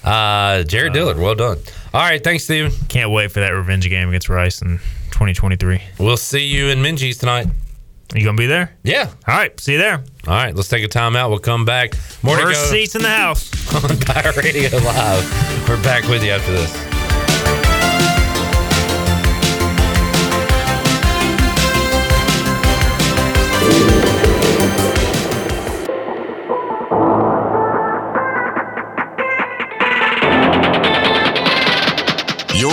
Uh, 0.05 0.63
Jarrett 0.65 0.95
Dillard, 0.95 1.19
well 1.19 1.35
done. 1.35 1.59
All 1.93 2.01
right, 2.01 2.23
thanks, 2.23 2.45
Steven. 2.45 2.73
Can't 2.89 3.11
wait 3.11 3.33
for 3.33 3.41
that 3.41 3.51
revenge 3.51 3.89
game 3.89 4.09
against 4.09 4.29
Rice 4.29 4.63
in 4.63 4.79
2023. 5.11 5.81
We'll 5.99 6.17
see 6.17 6.47
you 6.47 6.69
in 6.69 6.79
Minges 6.79 7.19
tonight. 7.21 7.49
You 8.15 8.25
gonna 8.25 8.37
be 8.37 8.47
there? 8.47 8.77
Yeah. 8.83 9.09
All 9.29 9.37
right. 9.37 9.59
See 9.61 9.73
you 9.73 9.79
there. 9.79 10.03
All 10.27 10.35
right, 10.35 10.55
let's 10.55 10.69
take 10.69 10.85
a 10.85 10.89
timeout. 10.89 11.31
We'll 11.31 11.39
come 11.39 11.65
back. 11.65 11.95
More 12.23 12.37
go 12.37 12.53
seats 12.53 12.97
in 12.97 13.03
the 13.03 13.09
house. 13.09 13.51
on 13.85 13.97
Pirate 14.01 14.37
Radio 14.37 14.77
Live. 14.79 15.69
We're 15.69 15.83
back 15.83 16.09
with 16.09 16.25
you 16.25 16.33
after 16.33 16.53
this. 16.53 16.90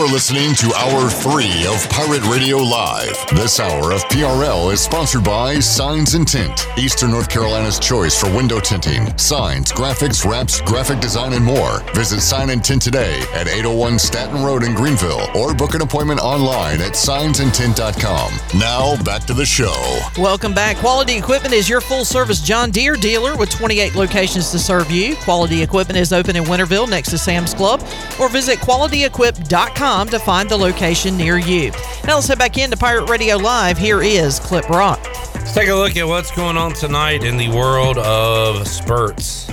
You're 0.08 0.14
listening 0.14 0.56
to 0.56 0.74
Hour 0.74 1.10
3 1.10 1.68
of 1.68 1.90
Pirate 1.90 2.24
Radio 2.28 2.60
Live. 2.60 3.18
This 3.36 3.60
hour 3.60 3.92
of 3.92 4.02
PRL 4.06 4.72
is 4.72 4.80
sponsored 4.80 5.26
by 5.26 5.60
Signs 5.60 6.14
and 6.14 6.26
Tint, 6.26 6.66
Eastern 6.78 7.12
North 7.12 7.28
Carolina's 7.28 7.78
choice 7.78 8.18
for 8.18 8.34
window 8.34 8.62
tinting, 8.62 9.18
signs, 9.18 9.70
graphics, 9.70 10.24
wraps, 10.24 10.62
graphic 10.62 11.02
design, 11.02 11.34
and 11.34 11.44
more. 11.44 11.82
Visit 11.94 12.22
Sign 12.22 12.52
and 12.52 12.64
Tint 12.64 12.84
today 12.84 13.20
at 13.34 13.50
801 13.50 14.00
Staton 14.00 14.46
Road 14.46 14.64
in 14.64 14.74
Greenville 14.76 15.28
or 15.36 15.54
book 15.54 15.74
an 15.74 15.82
appointment 15.82 16.22
online 16.22 16.80
at 16.80 16.94
signsandtint.com. 16.94 18.32
Now, 18.58 19.04
back 19.04 19.26
to 19.26 19.34
the 19.34 19.46
show. 19.46 20.00
Welcome 20.18 20.54
back. 20.54 20.78
Quality 20.78 21.18
Equipment 21.18 21.54
is 21.54 21.68
your 21.68 21.82
full 21.82 22.06
service 22.06 22.40
John 22.40 22.72
Deere 22.72 22.96
dealer 22.96 23.36
with 23.36 23.50
28 23.50 23.96
locations 23.96 24.52
to 24.52 24.60
serve 24.60 24.90
you. 24.90 25.18
Quality 25.18 25.62
Equipment 25.62 26.00
is 26.00 26.14
open 26.14 26.38
in 26.38 26.46
Winterville 26.46 26.90
next 26.90 27.10
to 27.10 27.18
Sam's 27.18 27.54
Club 27.54 27.82
or 28.22 28.30
visit 28.30 28.60
qualityequip.com 28.60 29.97
to 30.06 30.20
find 30.20 30.48
the 30.48 30.56
location 30.56 31.18
near 31.18 31.40
you. 31.40 31.72
Now 32.06 32.16
let's 32.16 32.28
head 32.28 32.38
back 32.38 32.60
into 32.60 32.78
Pirate 32.78 33.10
Radio 33.10 33.38
Live. 33.38 33.80
Here 33.80 34.04
is 34.04 34.40
Cliff 34.40 34.70
Rock. 34.70 35.04
Let's 35.34 35.56
take 35.56 35.70
a 35.70 35.74
look 35.74 35.98
at 35.98 36.08
what's 36.08 36.30
going 36.30 36.56
on 36.56 36.74
tonight 36.74 37.24
in 37.24 37.38
the 37.38 37.50
world 37.50 37.98
of 37.98 38.68
spurts. 38.68 39.50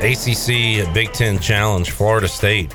ACC 0.00 0.90
Big 0.94 1.12
Ten 1.12 1.38
Challenge, 1.38 1.90
Florida 1.90 2.28
State. 2.28 2.74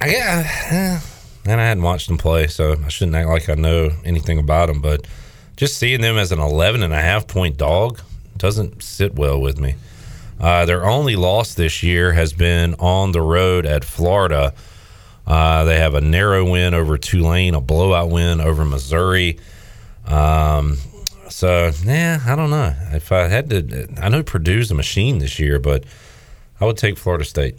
I 0.00 0.10
yeah, 0.10 1.00
and 1.44 1.60
I 1.60 1.64
hadn't 1.64 1.82
watched 1.82 2.06
them 2.06 2.18
play, 2.18 2.46
so 2.46 2.76
I 2.84 2.88
shouldn't 2.88 3.16
act 3.16 3.28
like 3.28 3.48
I 3.48 3.54
know 3.54 3.90
anything 4.04 4.38
about 4.38 4.66
them. 4.66 4.80
But 4.80 5.08
just 5.56 5.76
seeing 5.78 6.00
them 6.00 6.16
as 6.16 6.30
an 6.30 6.38
11 6.38 6.84
and 6.84 6.94
a 6.94 7.00
half 7.00 7.26
point 7.26 7.56
dog 7.56 8.00
doesn't 8.36 8.80
sit 8.80 9.16
well 9.16 9.40
with 9.40 9.58
me. 9.58 9.74
Uh, 10.40 10.64
their 10.64 10.84
only 10.84 11.16
loss 11.16 11.54
this 11.54 11.82
year 11.82 12.12
has 12.12 12.32
been 12.32 12.74
on 12.74 13.10
the 13.12 13.20
road 13.20 13.66
at 13.66 13.84
Florida. 13.84 14.54
Uh, 15.28 15.64
they 15.64 15.78
have 15.78 15.94
a 15.94 16.00
narrow 16.00 16.50
win 16.50 16.72
over 16.72 16.96
Tulane, 16.96 17.54
a 17.54 17.60
blowout 17.60 18.08
win 18.08 18.40
over 18.40 18.64
Missouri. 18.64 19.38
Um, 20.06 20.78
so 21.28 21.70
yeah, 21.84 22.20
I 22.24 22.34
don't 22.34 22.48
know. 22.48 22.74
If 22.92 23.12
I 23.12 23.28
had 23.28 23.50
to, 23.50 23.88
I 24.00 24.08
know 24.08 24.22
Purdue's 24.22 24.70
a 24.70 24.74
machine 24.74 25.18
this 25.18 25.38
year, 25.38 25.58
but 25.58 25.84
I 26.58 26.64
would 26.64 26.78
take 26.78 26.96
Florida 26.96 27.26
State. 27.26 27.56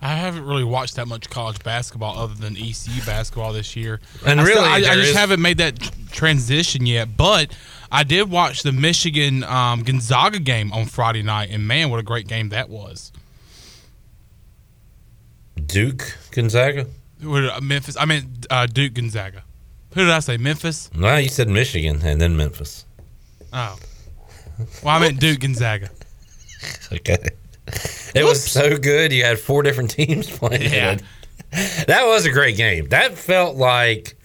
I 0.00 0.14
haven't 0.14 0.44
really 0.44 0.64
watched 0.64 0.96
that 0.96 1.06
much 1.08 1.30
college 1.30 1.62
basketball 1.64 2.16
other 2.18 2.34
than 2.34 2.56
ECU 2.56 3.04
basketball 3.04 3.52
this 3.52 3.74
year. 3.76 4.00
And 4.24 4.40
I 4.40 4.44
really, 4.44 4.60
I, 4.60 4.74
I 4.76 4.80
just 4.80 5.10
is- 5.10 5.16
haven't 5.16 5.42
made 5.42 5.58
that 5.58 5.78
transition 6.12 6.86
yet. 6.86 7.16
But 7.16 7.56
I 7.90 8.04
did 8.04 8.30
watch 8.30 8.62
the 8.62 8.72
Michigan 8.72 9.42
um, 9.44 9.82
Gonzaga 9.82 10.38
game 10.38 10.72
on 10.72 10.86
Friday 10.86 11.22
night, 11.22 11.50
and 11.50 11.66
man, 11.66 11.90
what 11.90 11.98
a 12.00 12.04
great 12.04 12.26
game 12.28 12.48
that 12.50 12.68
was. 12.68 13.12
Duke 15.66 16.16
Gonzaga. 16.30 16.86
Did 17.20 17.62
Memphis. 17.62 17.96
I 17.96 18.04
meant 18.04 18.46
uh, 18.50 18.66
Duke 18.66 18.94
Gonzaga. 18.94 19.44
Who 19.94 20.00
did 20.00 20.10
I 20.10 20.20
say? 20.20 20.36
Memphis. 20.38 20.90
No, 20.94 21.16
you 21.16 21.28
said 21.28 21.48
Michigan 21.48 22.00
and 22.02 22.20
then 22.20 22.36
Memphis. 22.36 22.86
Oh. 23.52 23.78
Well, 24.82 24.96
I 24.96 24.98
meant 24.98 25.20
Duke 25.20 25.40
Gonzaga. 25.40 25.90
Okay. 26.92 27.18
It 28.14 28.22
was 28.22 28.44
so 28.44 28.76
good. 28.76 29.12
You 29.12 29.24
had 29.24 29.40
four 29.40 29.64
different 29.64 29.90
teams 29.98 30.30
playing. 30.30 30.72
Yeah. 30.72 30.92
it. 30.92 31.86
That 31.88 32.06
was 32.06 32.24
a 32.24 32.30
great 32.30 32.56
game. 32.56 32.88
That 32.90 33.18
felt 33.18 33.56
like 33.56 34.16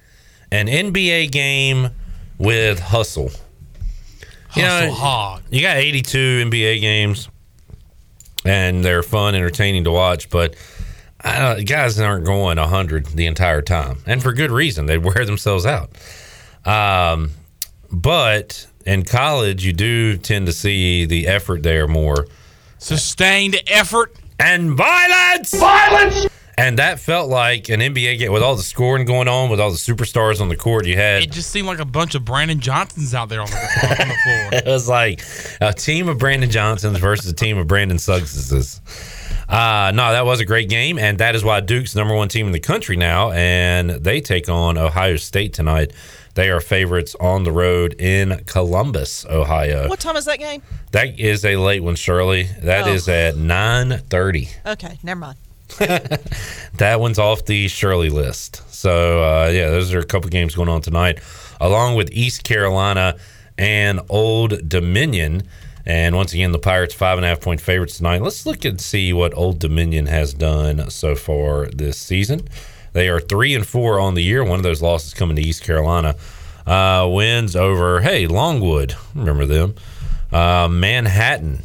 an 0.51 0.67
NBA 0.67 1.31
game 1.31 1.89
with 2.37 2.79
hustle. 2.79 3.31
You 4.55 4.63
Hustle 4.63 4.87
know, 4.89 4.93
hard. 4.93 5.43
You 5.49 5.61
got 5.61 5.77
82 5.77 6.17
NBA 6.45 6.79
games, 6.79 7.27
and 8.45 8.83
they're 8.85 9.01
fun, 9.03 9.33
entertaining 9.33 9.83
to 9.85 9.91
watch, 9.91 10.29
but 10.29 10.55
I 11.27 11.55
don't, 11.55 11.67
guys 11.67 11.99
aren't 11.99 12.25
going 12.25 12.57
100 12.57 13.07
the 13.07 13.25
entire 13.25 13.61
time, 13.61 13.99
and 14.05 14.23
for 14.23 14.31
good 14.33 14.51
reason. 14.51 14.85
They 14.85 14.97
wear 14.97 15.25
themselves 15.25 15.65
out. 15.65 15.91
Um, 16.65 17.31
but 17.91 18.67
in 18.85 19.03
college, 19.03 19.65
you 19.65 19.73
do 19.73 20.17
tend 20.17 20.45
to 20.47 20.53
see 20.53 21.05
the 21.05 21.27
effort 21.27 21.63
there 21.63 21.87
more. 21.87 22.27
Sustained 22.77 23.57
effort 23.67 24.15
and 24.39 24.71
violence. 24.71 25.53
Violence. 25.53 26.27
And 26.59 26.79
that 26.79 26.99
felt 26.99 27.29
like 27.29 27.69
an 27.69 27.81
NBA 27.81 28.17
game 28.17 28.31
with 28.31 28.41
all 28.41 28.55
the 28.55 28.63
scoring 28.63 29.05
going 29.05 29.27
on, 29.27 29.51
with 29.51 29.59
all 29.59 29.69
the 29.69 29.77
superstars 29.77 30.41
on 30.41 30.49
the 30.49 30.55
court. 30.55 30.87
You 30.87 30.95
had 30.95 31.21
It 31.21 31.31
just 31.31 31.51
seemed 31.51 31.67
like 31.67 31.77
a 31.77 31.85
bunch 31.85 32.15
of 32.15 32.25
Brandon 32.25 32.59
Johnsons 32.59 33.13
out 33.13 33.29
there 33.29 33.41
on 33.41 33.47
the, 33.47 33.57
on 33.57 34.07
the 34.07 34.15
floor. 34.23 34.49
it 34.53 34.65
was 34.65 34.89
like 34.89 35.21
a 35.61 35.71
team 35.71 36.09
of 36.09 36.17
Brandon 36.17 36.49
Johnsons 36.49 36.97
versus 36.97 37.29
a 37.29 37.35
team 37.35 37.59
of 37.59 37.67
Brandon 37.67 37.97
Suggses. 37.97 38.81
Uh, 39.49 39.91
no, 39.95 40.11
that 40.11 40.25
was 40.25 40.39
a 40.41 40.45
great 40.45 40.67
game, 40.69 40.99
and 40.99 41.19
that 41.19 41.33
is 41.35 41.43
why 41.43 41.59
Duke's 41.61 41.95
number 41.95 42.13
one 42.13 42.27
team 42.27 42.47
in 42.47 42.51
the 42.51 42.59
country 42.59 42.97
now, 42.97 43.31
and 43.31 43.89
they 43.91 44.19
take 44.19 44.49
on 44.49 44.77
Ohio 44.77 45.15
State 45.15 45.53
tonight. 45.53 45.91
They 46.35 46.49
are 46.51 46.59
favorites 46.59 47.15
on 47.19 47.43
the 47.43 47.51
road 47.51 47.95
in 47.99 48.43
Columbus, 48.45 49.25
Ohio. 49.25 49.87
What 49.87 49.99
time 49.99 50.17
is 50.17 50.25
that 50.25 50.37
game? 50.39 50.61
That 50.91 51.17
is 51.19 51.43
a 51.45 51.55
late 51.55 51.81
one, 51.81 51.95
Shirley. 51.95 52.43
That 52.61 52.87
Oh. 52.87 52.91
is 52.93 53.07
at 53.09 53.37
nine 53.37 53.97
thirty. 54.09 54.49
Okay, 54.65 54.99
never 55.03 55.19
mind. 55.19 55.37
That 56.77 56.99
one's 56.99 57.17
off 57.17 57.45
the 57.45 57.67
Shirley 57.69 58.09
list. 58.11 58.61
So 58.71 59.23
uh, 59.23 59.47
yeah, 59.51 59.69
those 59.71 59.91
are 59.93 59.99
a 59.99 60.05
couple 60.05 60.29
games 60.29 60.53
going 60.53 60.69
on 60.69 60.81
tonight, 60.81 61.19
along 61.59 61.95
with 61.95 62.11
East 62.11 62.43
Carolina 62.43 63.15
and 63.57 63.99
Old 64.09 64.69
Dominion. 64.69 65.41
And 65.87 66.17
once 66.17 66.33
again, 66.33 66.51
the 66.51 66.59
Pirates 66.59 66.93
five 66.93 67.17
and 67.17 67.23
a 67.23 67.29
half 67.29 67.39
point 67.39 67.61
favorites 67.61 67.95
tonight. 67.95 68.21
Let's 68.21 68.45
look 68.45 68.65
and 68.65 68.79
see 68.79 69.13
what 69.13 69.33
Old 69.33 69.57
Dominion 69.57 70.07
has 70.07 70.33
done 70.33 70.89
so 70.89 71.15
far 71.15 71.67
this 71.67 71.97
season. 71.97 72.45
They 72.91 73.07
are 73.07 73.21
three 73.21 73.55
and 73.55 73.65
four 73.65 73.97
on 73.97 74.13
the 74.13 74.21
year. 74.21 74.43
One 74.43 74.59
of 74.59 74.63
those 74.63 74.81
losses 74.81 75.13
coming 75.13 75.37
to 75.37 75.41
East 75.41 75.63
Carolina. 75.63 76.17
Uh, 76.65 77.07
wins 77.09 77.55
over 77.55 78.01
hey 78.01 78.27
Longwood, 78.27 78.95
remember 79.15 79.45
them? 79.45 79.75
Uh, 80.29 80.67
Manhattan 80.69 81.63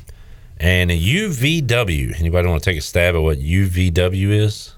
and 0.61 0.93
UVW. 0.93 2.17
Anybody 2.21 2.47
want 2.47 2.63
to 2.63 2.71
take 2.71 2.79
a 2.79 2.81
stab 2.81 3.17
at 3.17 3.23
what 3.23 3.39
UVW 3.39 4.31
is? 4.31 4.73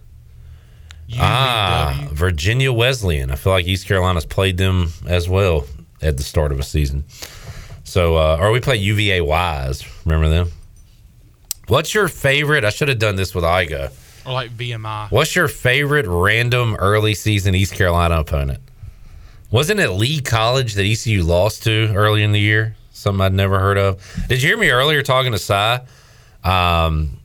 Ah, 1.18 2.08
Virginia 2.12 2.73
Wesleyan. 2.73 3.31
I 3.31 3.34
feel 3.34 3.52
like 3.52 3.66
East 3.66 3.86
Carolina's 3.86 4.24
played 4.24 4.56
them 4.56 4.89
as 5.06 5.28
well 5.28 5.66
at 6.00 6.16
the 6.16 6.23
start 6.23 6.50
of 6.50 6.58
a 6.58 6.62
season. 6.62 7.05
So, 7.94 8.16
uh, 8.16 8.39
or 8.40 8.50
we 8.50 8.58
play 8.58 8.74
UVA 8.74 9.20
Wise. 9.20 9.84
Remember 10.05 10.28
them? 10.28 10.50
What's 11.68 11.94
your 11.94 12.08
favorite? 12.08 12.64
I 12.64 12.70
should 12.70 12.89
have 12.89 12.98
done 12.98 13.14
this 13.14 13.36
with 13.36 13.44
Igo. 13.44 13.92
Or 14.26 14.32
like 14.32 14.50
VMI. 14.50 15.12
What's 15.12 15.36
your 15.36 15.47
favorite 15.47 16.05
random 16.08 16.74
early 16.81 17.14
season 17.14 17.55
East 17.55 17.74
Carolina 17.74 18.18
opponent? 18.18 18.58
Wasn't 19.52 19.78
it 19.78 19.90
Lee 19.90 20.20
College 20.20 20.74
that 20.74 20.84
ECU 20.84 21.23
lost 21.23 21.62
to 21.64 21.92
early 21.94 22.24
in 22.24 22.32
the 22.32 22.40
year? 22.40 22.74
Something 22.90 23.20
I'd 23.20 23.32
never 23.32 23.60
heard 23.60 23.78
of. 23.78 24.05
Did 24.28 24.42
you 24.42 24.48
hear 24.48 24.58
me 24.58 24.70
earlier 24.70 25.05
talking 25.05 25.31
to 25.31 25.39
Cy? 25.39 25.82
Um, 26.42 27.20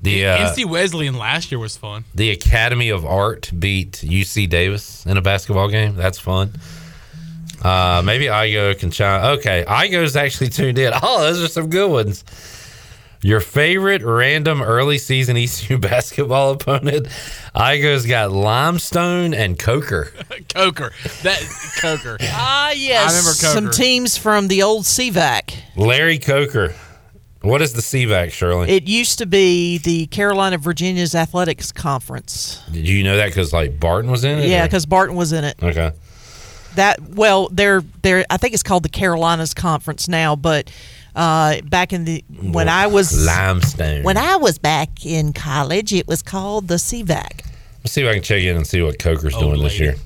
the 0.00 0.24
uh, 0.24 0.48
NC 0.48 0.64
Wesleyan 0.64 1.18
last 1.18 1.52
year 1.52 1.58
was 1.58 1.76
fun. 1.76 2.06
the 2.14 2.30
Academy 2.30 2.88
of 2.88 3.04
Art 3.04 3.50
beat 3.58 3.92
UC 4.02 4.48
Davis 4.48 5.04
in 5.04 5.18
a 5.18 5.20
basketball 5.20 5.68
game. 5.68 5.94
That's 5.94 6.18
fun. 6.18 6.54
Uh, 7.62 8.02
maybe 8.04 8.26
Igo 8.26 8.78
can 8.78 8.90
chime. 8.90 9.38
Okay, 9.38 9.64
Igo's 9.66 10.16
actually 10.16 10.48
tuned 10.48 10.78
in. 10.78 10.92
Oh, 11.02 11.20
those 11.22 11.42
are 11.42 11.48
some 11.48 11.68
good 11.68 11.90
ones. 11.90 12.24
Your 13.22 13.40
favorite 13.40 14.02
random 14.02 14.62
early 14.62 14.96
season 14.96 15.36
ECU 15.36 15.76
basketball 15.78 16.52
opponent? 16.52 17.06
Igo's 17.54 18.06
got 18.06 18.32
Limestone 18.32 19.34
and 19.34 19.58
Coker. 19.58 20.12
Coker. 20.54 20.92
That 21.22 21.40
Coker. 21.80 22.16
Ah, 22.22 22.70
yes. 22.70 23.12
I 23.12 23.18
remember 23.18 23.32
Some 23.32 23.70
teams 23.70 24.16
from 24.16 24.48
the 24.48 24.62
old 24.62 24.84
CVAC. 24.84 25.54
Larry 25.76 26.18
Coker. 26.18 26.74
What 27.42 27.60
is 27.62 27.72
the 27.72 27.80
CVAC, 27.82 28.32
Shirley? 28.32 28.70
It 28.70 28.86
used 28.86 29.18
to 29.18 29.26
be 29.26 29.78
the 29.78 30.06
Carolina 30.06 30.56
Virginia's 30.58 31.14
Athletics 31.14 31.72
Conference. 31.72 32.62
Did 32.70 32.86
you 32.88 33.02
know 33.04 33.16
that 33.18 33.26
because 33.28 33.52
like 33.52 33.78
Barton 33.80 34.10
was 34.10 34.24
in 34.24 34.38
it? 34.38 34.48
Yeah, 34.48 34.66
because 34.66 34.84
Barton 34.86 35.16
was 35.16 35.32
in 35.32 35.44
it. 35.44 35.56
okay. 35.62 35.92
That 36.76 37.00
well, 37.00 37.48
they're 37.50 37.82
they're. 38.02 38.24
I 38.30 38.36
think 38.36 38.54
it's 38.54 38.62
called 38.62 38.82
the 38.84 38.88
Carolinas 38.88 39.54
Conference 39.54 40.08
now, 40.08 40.36
but 40.36 40.70
uh, 41.16 41.60
back 41.62 41.92
in 41.92 42.04
the 42.04 42.24
when 42.42 42.68
I 42.68 42.86
was 42.86 43.26
Limestone. 43.26 44.04
when 44.04 44.16
I 44.16 44.36
was 44.36 44.58
back 44.58 45.04
in 45.04 45.32
college, 45.32 45.92
it 45.92 46.06
was 46.06 46.22
called 46.22 46.68
the 46.68 46.76
CVAC. 46.76 47.44
Let's 47.82 47.92
see 47.92 48.02
if 48.02 48.08
I 48.08 48.14
can 48.14 48.22
check 48.22 48.42
in 48.42 48.56
and 48.56 48.66
see 48.66 48.82
what 48.82 48.98
Coker's 48.98 49.34
Old 49.34 49.44
doing 49.44 49.62
this 49.62 49.80
year. 49.80 49.96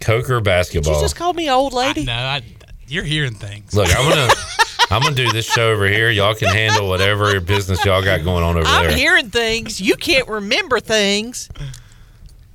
Coker 0.00 0.36
Did 0.36 0.44
basketball. 0.44 0.94
you 0.94 1.00
just 1.00 1.14
called 1.14 1.36
me 1.36 1.50
old 1.50 1.72
lady? 1.72 2.04
No, 2.04 2.12
I, 2.12 2.42
you're 2.88 3.04
hearing 3.04 3.34
things. 3.34 3.74
Look, 3.74 3.88
I'm 3.96 4.08
gonna 4.08 4.32
I'm 4.90 5.02
gonna 5.02 5.14
do 5.14 5.30
this 5.30 5.46
show 5.46 5.70
over 5.70 5.86
here. 5.86 6.10
Y'all 6.10 6.34
can 6.34 6.48
handle 6.48 6.88
whatever 6.88 7.38
business 7.40 7.84
y'all 7.84 8.02
got 8.02 8.24
going 8.24 8.42
on 8.42 8.56
over 8.56 8.66
I'm 8.66 8.88
there. 8.88 8.96
hearing 8.96 9.30
things. 9.30 9.80
You 9.80 9.96
can't 9.96 10.26
remember 10.26 10.80
things. 10.80 11.48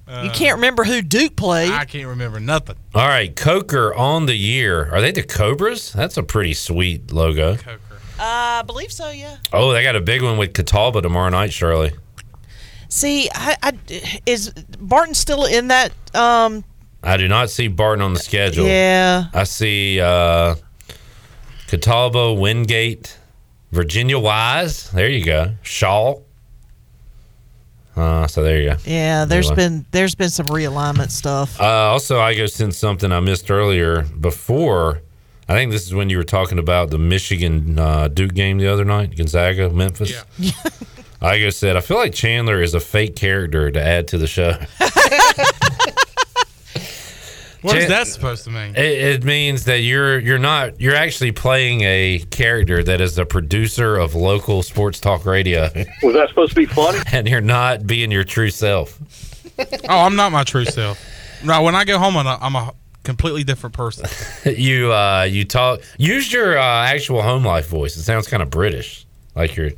You 0.08 0.30
can't 0.30 0.56
remember 0.58 0.84
who 0.84 1.02
Duke 1.02 1.36
played. 1.36 1.72
I 1.72 1.86
can't 1.86 2.08
remember 2.08 2.40
nothing. 2.40 2.76
All 2.94 3.08
right, 3.08 3.36
Coker 3.36 3.94
on 3.94 4.28
the 4.28 4.36
year. 4.36 4.94
Are 4.94 5.02
they 5.02 5.12
the 5.12 5.24
Cobras? 5.24 5.94
That's 5.94 6.16
a 6.18 6.24
pretty 6.24 6.54
sweet 6.54 7.12
logo. 7.12 7.56
Coker. 7.56 7.80
I 8.20 8.64
believe 8.66 8.92
so. 8.92 9.10
Yeah. 9.10 9.38
Oh, 9.52 9.72
they 9.74 9.84
got 9.84 9.96
a 9.96 10.02
big 10.02 10.22
one 10.22 10.38
with 10.38 10.54
Catawba 10.54 11.02
tomorrow 11.02 11.30
night, 11.30 11.52
Shirley. 11.52 11.94
See, 12.88 13.30
I, 13.34 13.58
I, 13.64 13.74
is 14.26 14.52
Barton 14.80 15.16
still 15.16 15.46
in 15.46 15.70
that? 15.70 15.92
Um, 16.16 16.64
I 17.04 17.18
do 17.18 17.28
not 17.28 17.50
see 17.50 17.68
Barton 17.68 18.04
on 18.04 18.14
the 18.14 18.20
schedule. 18.20 18.66
Yeah. 18.68 19.26
I 19.34 19.44
see 19.44 20.00
uh 20.00 20.56
Catawba, 21.68 22.34
Wingate, 22.36 23.18
Virginia 23.72 24.20
Wise. 24.20 24.92
There 24.92 25.10
you 25.10 25.26
go. 25.26 25.56
Shaw. 25.64 26.20
Uh, 27.96 28.28
so 28.28 28.44
there 28.44 28.62
you 28.62 28.70
go. 28.72 28.76
yeah. 28.86 29.24
There's 29.26 29.48
Anyway. 29.52 29.56
been 29.70 29.86
there's 29.92 30.16
been 30.16 30.30
some 30.30 30.48
realignment 30.48 31.12
stuff. 31.12 31.60
Uh, 31.60 31.64
also, 31.66 32.18
Igo 32.20 32.50
sent 32.50 32.76
something 32.76 33.12
I 33.12 33.20
missed 33.22 33.50
earlier 33.50 34.04
before. 34.04 35.02
I 35.48 35.54
think 35.54 35.72
this 35.72 35.86
is 35.86 35.94
when 35.94 36.10
you 36.10 36.18
were 36.18 36.24
talking 36.24 36.58
about 36.60 36.90
the 36.90 36.98
Michigan 36.98 37.78
uh, 37.80 38.08
Duke 38.08 38.34
game 38.34 38.58
the 38.58 38.68
other 38.68 38.84
night, 38.84 39.16
Gonzaga, 39.16 39.70
Memphis. 39.70 40.12
Igo 41.22 41.54
said, 41.54 41.78
I 41.78 41.82
feel 41.82 41.98
like 41.98 42.14
Chandler 42.14 42.62
is 42.62 42.74
a 42.74 42.80
fake 42.80 43.16
character 43.16 43.72
to 43.72 43.82
add 43.82 44.08
to 44.10 44.18
the 44.18 44.28
show. 44.28 44.54
What 47.66 47.78
is 47.78 47.86
Chan- 47.86 47.90
that 47.90 48.06
supposed 48.06 48.44
to 48.44 48.52
mean? 48.52 48.76
It, 48.76 48.80
it 48.80 49.24
means 49.24 49.64
that 49.66 49.80
you're 49.80 50.20
you're 50.20 50.38
not 50.38 50.80
you're 50.80 50.94
actually 50.94 51.32
playing 51.32 51.82
a 51.82 52.20
character 52.30 52.84
that 52.84 53.02
is 53.02 53.18
a 53.18 53.26
producer 53.26 53.98
of 53.98 54.14
local 54.14 54.62
sports 54.62 55.00
talk 55.00 55.26
radio, 55.26 55.64
Was 56.04 56.14
that 56.14 56.30
supposed 56.30 56.52
to 56.52 56.56
be 56.56 56.68
funny? 56.68 57.00
and 57.12 57.28
you're 57.28 57.42
not 57.42 57.88
being 57.88 58.12
your 58.12 58.24
true 58.24 58.52
self. 58.52 59.00
Oh, 59.58 60.00
I'm 60.02 60.16
not 60.16 60.32
my 60.32 60.44
true 60.44 60.66
self. 60.66 61.04
No, 61.44 61.64
when 61.64 61.74
I 61.74 61.86
go 61.86 61.98
home, 61.98 62.16
I'm 62.18 62.28
a, 62.28 62.38
I'm 62.40 62.56
a 62.56 62.72
completely 63.02 63.44
different 63.44 63.76
person. 63.76 64.08
you 64.56 64.94
uh, 64.94 65.24
you 65.24 65.44
talk 65.44 65.82
use 65.98 66.32
your 66.32 66.60
uh, 66.60 66.86
actual 66.86 67.24
home 67.24 67.44
life 67.44 67.68
voice. 67.68 67.98
It 67.98 68.04
sounds 68.04 68.28
kind 68.28 68.44
of 68.44 68.52
British, 68.52 69.08
like 69.36 69.56
you're. 69.56 69.72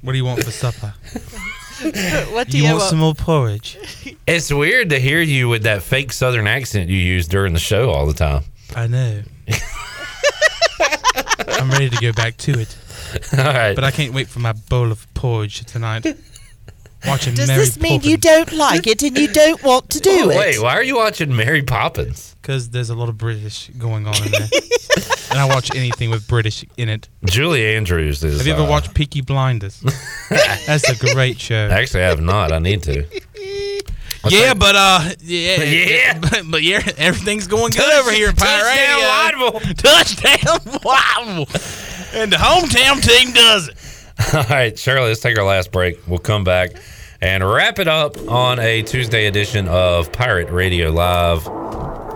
What 0.00 0.12
do 0.12 0.18
you 0.18 0.24
want 0.24 0.42
for 0.42 0.50
supper? 0.50 0.94
what 2.32 2.48
do 2.48 2.56
You 2.56 2.64
you, 2.64 2.70
want 2.70 2.80
have? 2.82 2.90
some 2.90 2.98
more 2.98 3.14
porridge? 3.14 3.78
It's 4.26 4.52
weird 4.52 4.90
to 4.90 5.00
hear 5.00 5.20
you 5.20 5.48
with 5.48 5.64
that 5.64 5.82
fake 5.82 6.12
Southern 6.12 6.46
accent 6.46 6.88
you 6.88 6.96
use 6.96 7.26
during 7.26 7.52
the 7.54 7.58
show 7.60 7.90
all 7.90 8.06
the 8.06 8.14
time. 8.14 8.44
I 8.74 8.86
know. 8.86 9.22
I'm 11.48 11.70
ready 11.70 11.90
to 11.90 11.96
go 12.00 12.12
back 12.12 12.36
to 12.38 12.52
it. 12.58 12.76
All 13.36 13.44
right. 13.44 13.74
But 13.74 13.84
I 13.84 13.90
can't 13.90 14.14
wait 14.14 14.28
for 14.28 14.38
my 14.40 14.52
bowl 14.52 14.90
of 14.92 15.12
porridge 15.14 15.64
tonight. 15.64 16.06
Watching 17.06 17.34
Does 17.34 17.48
Mary 17.48 17.60
this 17.64 17.80
mean 17.80 18.00
you 18.02 18.16
don't 18.16 18.52
like 18.52 18.86
it 18.86 19.02
and 19.02 19.18
you 19.18 19.26
don't 19.28 19.62
want 19.64 19.90
to 19.90 19.98
do 20.00 20.10
Oh, 20.12 20.30
it? 20.30 20.36
wait, 20.36 20.62
why 20.62 20.74
are 20.74 20.84
you 20.84 20.96
watching 20.96 21.34
Mary 21.34 21.62
Poppins? 21.62 22.31
Because 22.42 22.70
there's 22.70 22.90
a 22.90 22.96
lot 22.96 23.08
of 23.08 23.16
British 23.16 23.70
going 23.78 24.04
on 24.08 24.16
in 24.16 24.32
there. 24.32 24.48
and 25.30 25.38
I 25.38 25.44
watch 25.46 25.74
anything 25.76 26.10
with 26.10 26.26
British 26.26 26.64
in 26.76 26.88
it. 26.88 27.08
Julie 27.24 27.64
Andrews 27.76 28.24
is. 28.24 28.38
Have 28.38 28.46
you 28.48 28.52
ever 28.52 28.64
uh, 28.64 28.68
watched 28.68 28.94
Peaky 28.94 29.20
Blinders? 29.20 29.80
That's 30.66 30.88
a 30.90 30.96
great 31.14 31.40
show. 31.40 31.68
Actually, 31.70 32.02
I 32.02 32.08
have 32.08 32.20
not. 32.20 32.50
I 32.50 32.58
need 32.58 32.82
to. 32.82 33.04
yeah, 34.28 34.54
but 34.54 34.74
uh, 34.74 35.10
yeah, 35.20 35.62
Yeah. 35.62 36.18
but, 36.18 36.42
but 36.50 36.62
yeah, 36.64 36.80
everything's 36.98 37.46
going 37.46 37.70
good 37.70 37.92
over 38.00 38.10
here 38.10 38.30
at 38.30 38.36
Pirate 38.36 38.64
Radio. 39.54 39.74
Touchdown, 39.74 40.80
wow! 40.84 41.44
And 42.14 42.32
the 42.32 42.36
hometown 42.36 43.00
team 43.00 43.32
does 43.32 43.68
it. 43.68 44.34
All 44.34 44.44
right, 44.50 44.76
Shirley, 44.76 45.08
let's 45.08 45.20
take 45.20 45.38
our 45.38 45.44
last 45.44 45.70
break. 45.72 45.96
We'll 46.08 46.18
come 46.18 46.42
back 46.44 46.72
and 47.20 47.48
wrap 47.48 47.78
it 47.78 47.88
up 47.88 48.16
on 48.28 48.58
a 48.58 48.82
Tuesday 48.82 49.26
edition 49.26 49.68
of 49.68 50.10
Pirate 50.12 50.50
Radio 50.50 50.90
Live. 50.90 51.91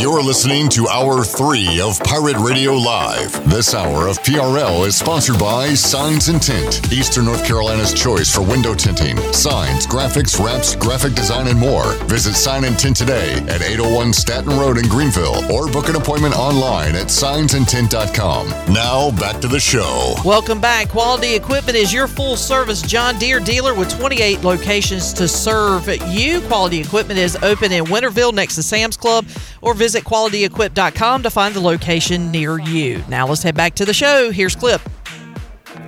You're 0.00 0.22
listening 0.22 0.70
to 0.70 0.88
Hour 0.88 1.22
3 1.24 1.78
of 1.82 2.02
Pirate 2.02 2.38
Radio 2.38 2.72
Live. 2.72 3.32
This 3.50 3.74
hour 3.74 4.08
of 4.08 4.16
PRL 4.22 4.86
is 4.86 4.96
sponsored 4.96 5.38
by 5.38 5.74
Signs 5.74 6.28
and 6.28 6.40
Tint, 6.40 6.90
Eastern 6.90 7.26
North 7.26 7.44
Carolina's 7.44 7.92
choice 7.92 8.34
for 8.34 8.40
window 8.40 8.74
tinting, 8.74 9.18
signs, 9.34 9.86
graphics, 9.86 10.42
wraps, 10.42 10.74
graphic 10.74 11.12
design, 11.12 11.48
and 11.48 11.58
more. 11.58 11.92
Visit 12.06 12.32
Sign 12.32 12.64
and 12.64 12.78
Tint 12.78 12.96
today 12.96 13.34
at 13.50 13.60
801 13.60 14.14
Staton 14.14 14.58
Road 14.58 14.78
in 14.78 14.88
Greenville 14.88 15.44
or 15.52 15.70
book 15.70 15.90
an 15.90 15.96
appointment 15.96 16.34
online 16.34 16.94
at 16.94 17.08
signsandtint.com. 17.08 18.72
Now, 18.72 19.10
back 19.20 19.38
to 19.42 19.48
the 19.48 19.60
show. 19.60 20.14
Welcome 20.24 20.62
back. 20.62 20.88
Quality 20.88 21.34
Equipment 21.34 21.76
is 21.76 21.92
your 21.92 22.06
full 22.06 22.36
service 22.36 22.80
John 22.80 23.18
Deere 23.18 23.38
dealer 23.38 23.74
with 23.74 23.94
28 23.98 24.42
locations 24.44 25.12
to 25.12 25.28
serve 25.28 25.86
you. 26.08 26.40
Quality 26.46 26.80
Equipment 26.80 27.20
is 27.20 27.36
open 27.42 27.70
in 27.70 27.84
Winterville 27.84 28.32
next 28.32 28.54
to 28.54 28.62
Sam's 28.62 28.96
Club 28.96 29.26
or 29.60 29.74
visit 29.74 29.89
qualityequip.com 29.98 31.22
to 31.22 31.30
find 31.30 31.54
the 31.54 31.60
location 31.60 32.30
near 32.30 32.58
you. 32.58 33.02
Now 33.08 33.26
let's 33.26 33.42
head 33.42 33.54
back 33.54 33.74
to 33.76 33.84
the 33.84 33.94
show. 33.94 34.30
Here's 34.30 34.54
Cliff. 34.56 34.84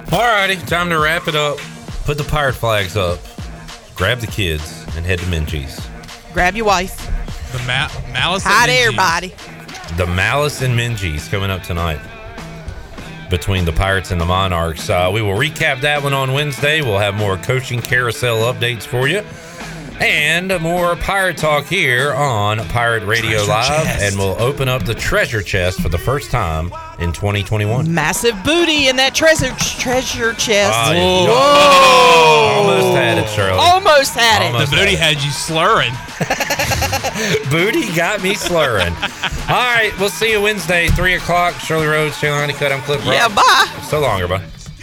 Alrighty, 0.07 0.67
time 0.67 0.91
to 0.91 0.99
wrap 0.99 1.29
it 1.29 1.35
up. 1.35 1.59
Put 2.05 2.19
the 2.19 2.25
pirate 2.25 2.55
flags 2.55 2.97
up. 2.97 3.19
Grab 3.95 4.19
the 4.19 4.27
kids 4.27 4.85
and 4.97 5.07
head 5.07 5.19
to 5.21 5.25
Minges. 5.27 5.81
Grab 6.33 6.55
your 6.57 6.67
wife. 6.67 6.97
The 7.53 7.59
ma- 7.61 7.89
Malice. 8.13 8.43
Hi 8.45 8.69
and 8.69 8.71
Minges. 8.71 8.85
everybody. 8.87 9.35
The 9.97 10.07
Malice 10.07 10.63
and 10.63 10.79
Minges 10.79 11.31
coming 11.31 11.51
up 11.51 11.63
tonight 11.63 12.01
between 13.31 13.65
the 13.65 13.73
Pirates 13.73 14.11
and 14.11 14.21
the 14.21 14.25
Monarchs. 14.27 14.91
Uh, 14.91 15.11
we 15.13 15.23
will 15.23 15.35
recap 15.37 15.81
that 15.81 16.03
one 16.03 16.13
on 16.13 16.33
Wednesday. 16.35 16.83
We'll 16.83 16.99
have 16.99 17.15
more 17.15 17.37
coaching 17.39 17.81
carousel 17.81 18.53
updates 18.53 18.83
for 18.83 19.09
you. 19.09 19.23
And 20.01 20.61
more 20.61 20.97
pirate 20.97 21.37
talk 21.37 21.67
here 21.67 22.12
on 22.12 22.59
Pirate 22.69 23.05
Radio 23.05 23.45
Treasure 23.45 23.51
Live. 23.73 23.85
chest. 23.85 24.03
And 24.03 24.19
we'll 24.19 24.41
open 24.43 24.69
up 24.69 24.85
the 24.85 24.95
treasure 24.95 25.43
chest 25.43 25.81
for 25.81 25.89
the 25.89 25.99
first 25.99 26.31
time 26.31 26.73
in 26.99 27.12
2021. 27.12 27.93
Massive 27.93 28.35
booty 28.45 28.89
in 28.89 28.97
that 28.97 29.15
treasure 29.15 29.55
treasure 29.59 30.33
chest. 30.35 30.73
Ah, 30.75 30.93
yeah. 30.93 31.27
Whoa. 31.29 32.71
Almost 32.71 32.97
had 32.97 33.19
it, 33.19 33.29
Shirley. 33.29 33.59
Almost 33.59 34.15
had 34.15 34.43
it. 34.43 34.47
Almost 34.53 34.71
The 34.71 34.77
booty 34.77 34.97
had 34.97 35.23
you 35.23 35.31
slurring. 35.31 35.93
Booty 37.51 37.93
got 37.95 38.23
me 38.23 38.35
slurring. 38.35 38.93
All 38.95 39.75
right, 39.75 39.93
we'll 39.99 40.09
see 40.09 40.31
you 40.33 40.41
Wednesday, 40.43 40.89
3 40.89 41.15
o'clock. 41.15 41.55
Shirley 41.61 41.87
Rhodes, 41.87 42.17
Shayla 42.17 42.41
Honeycutt. 42.41 42.73
I'm 42.73 42.81
Cliff 42.83 43.05
Rock. 43.05 43.15
Yeah, 43.15 43.29
bye. 43.29 43.83
So 43.89 44.01
long, 44.01 44.21
everybody. 44.21 44.45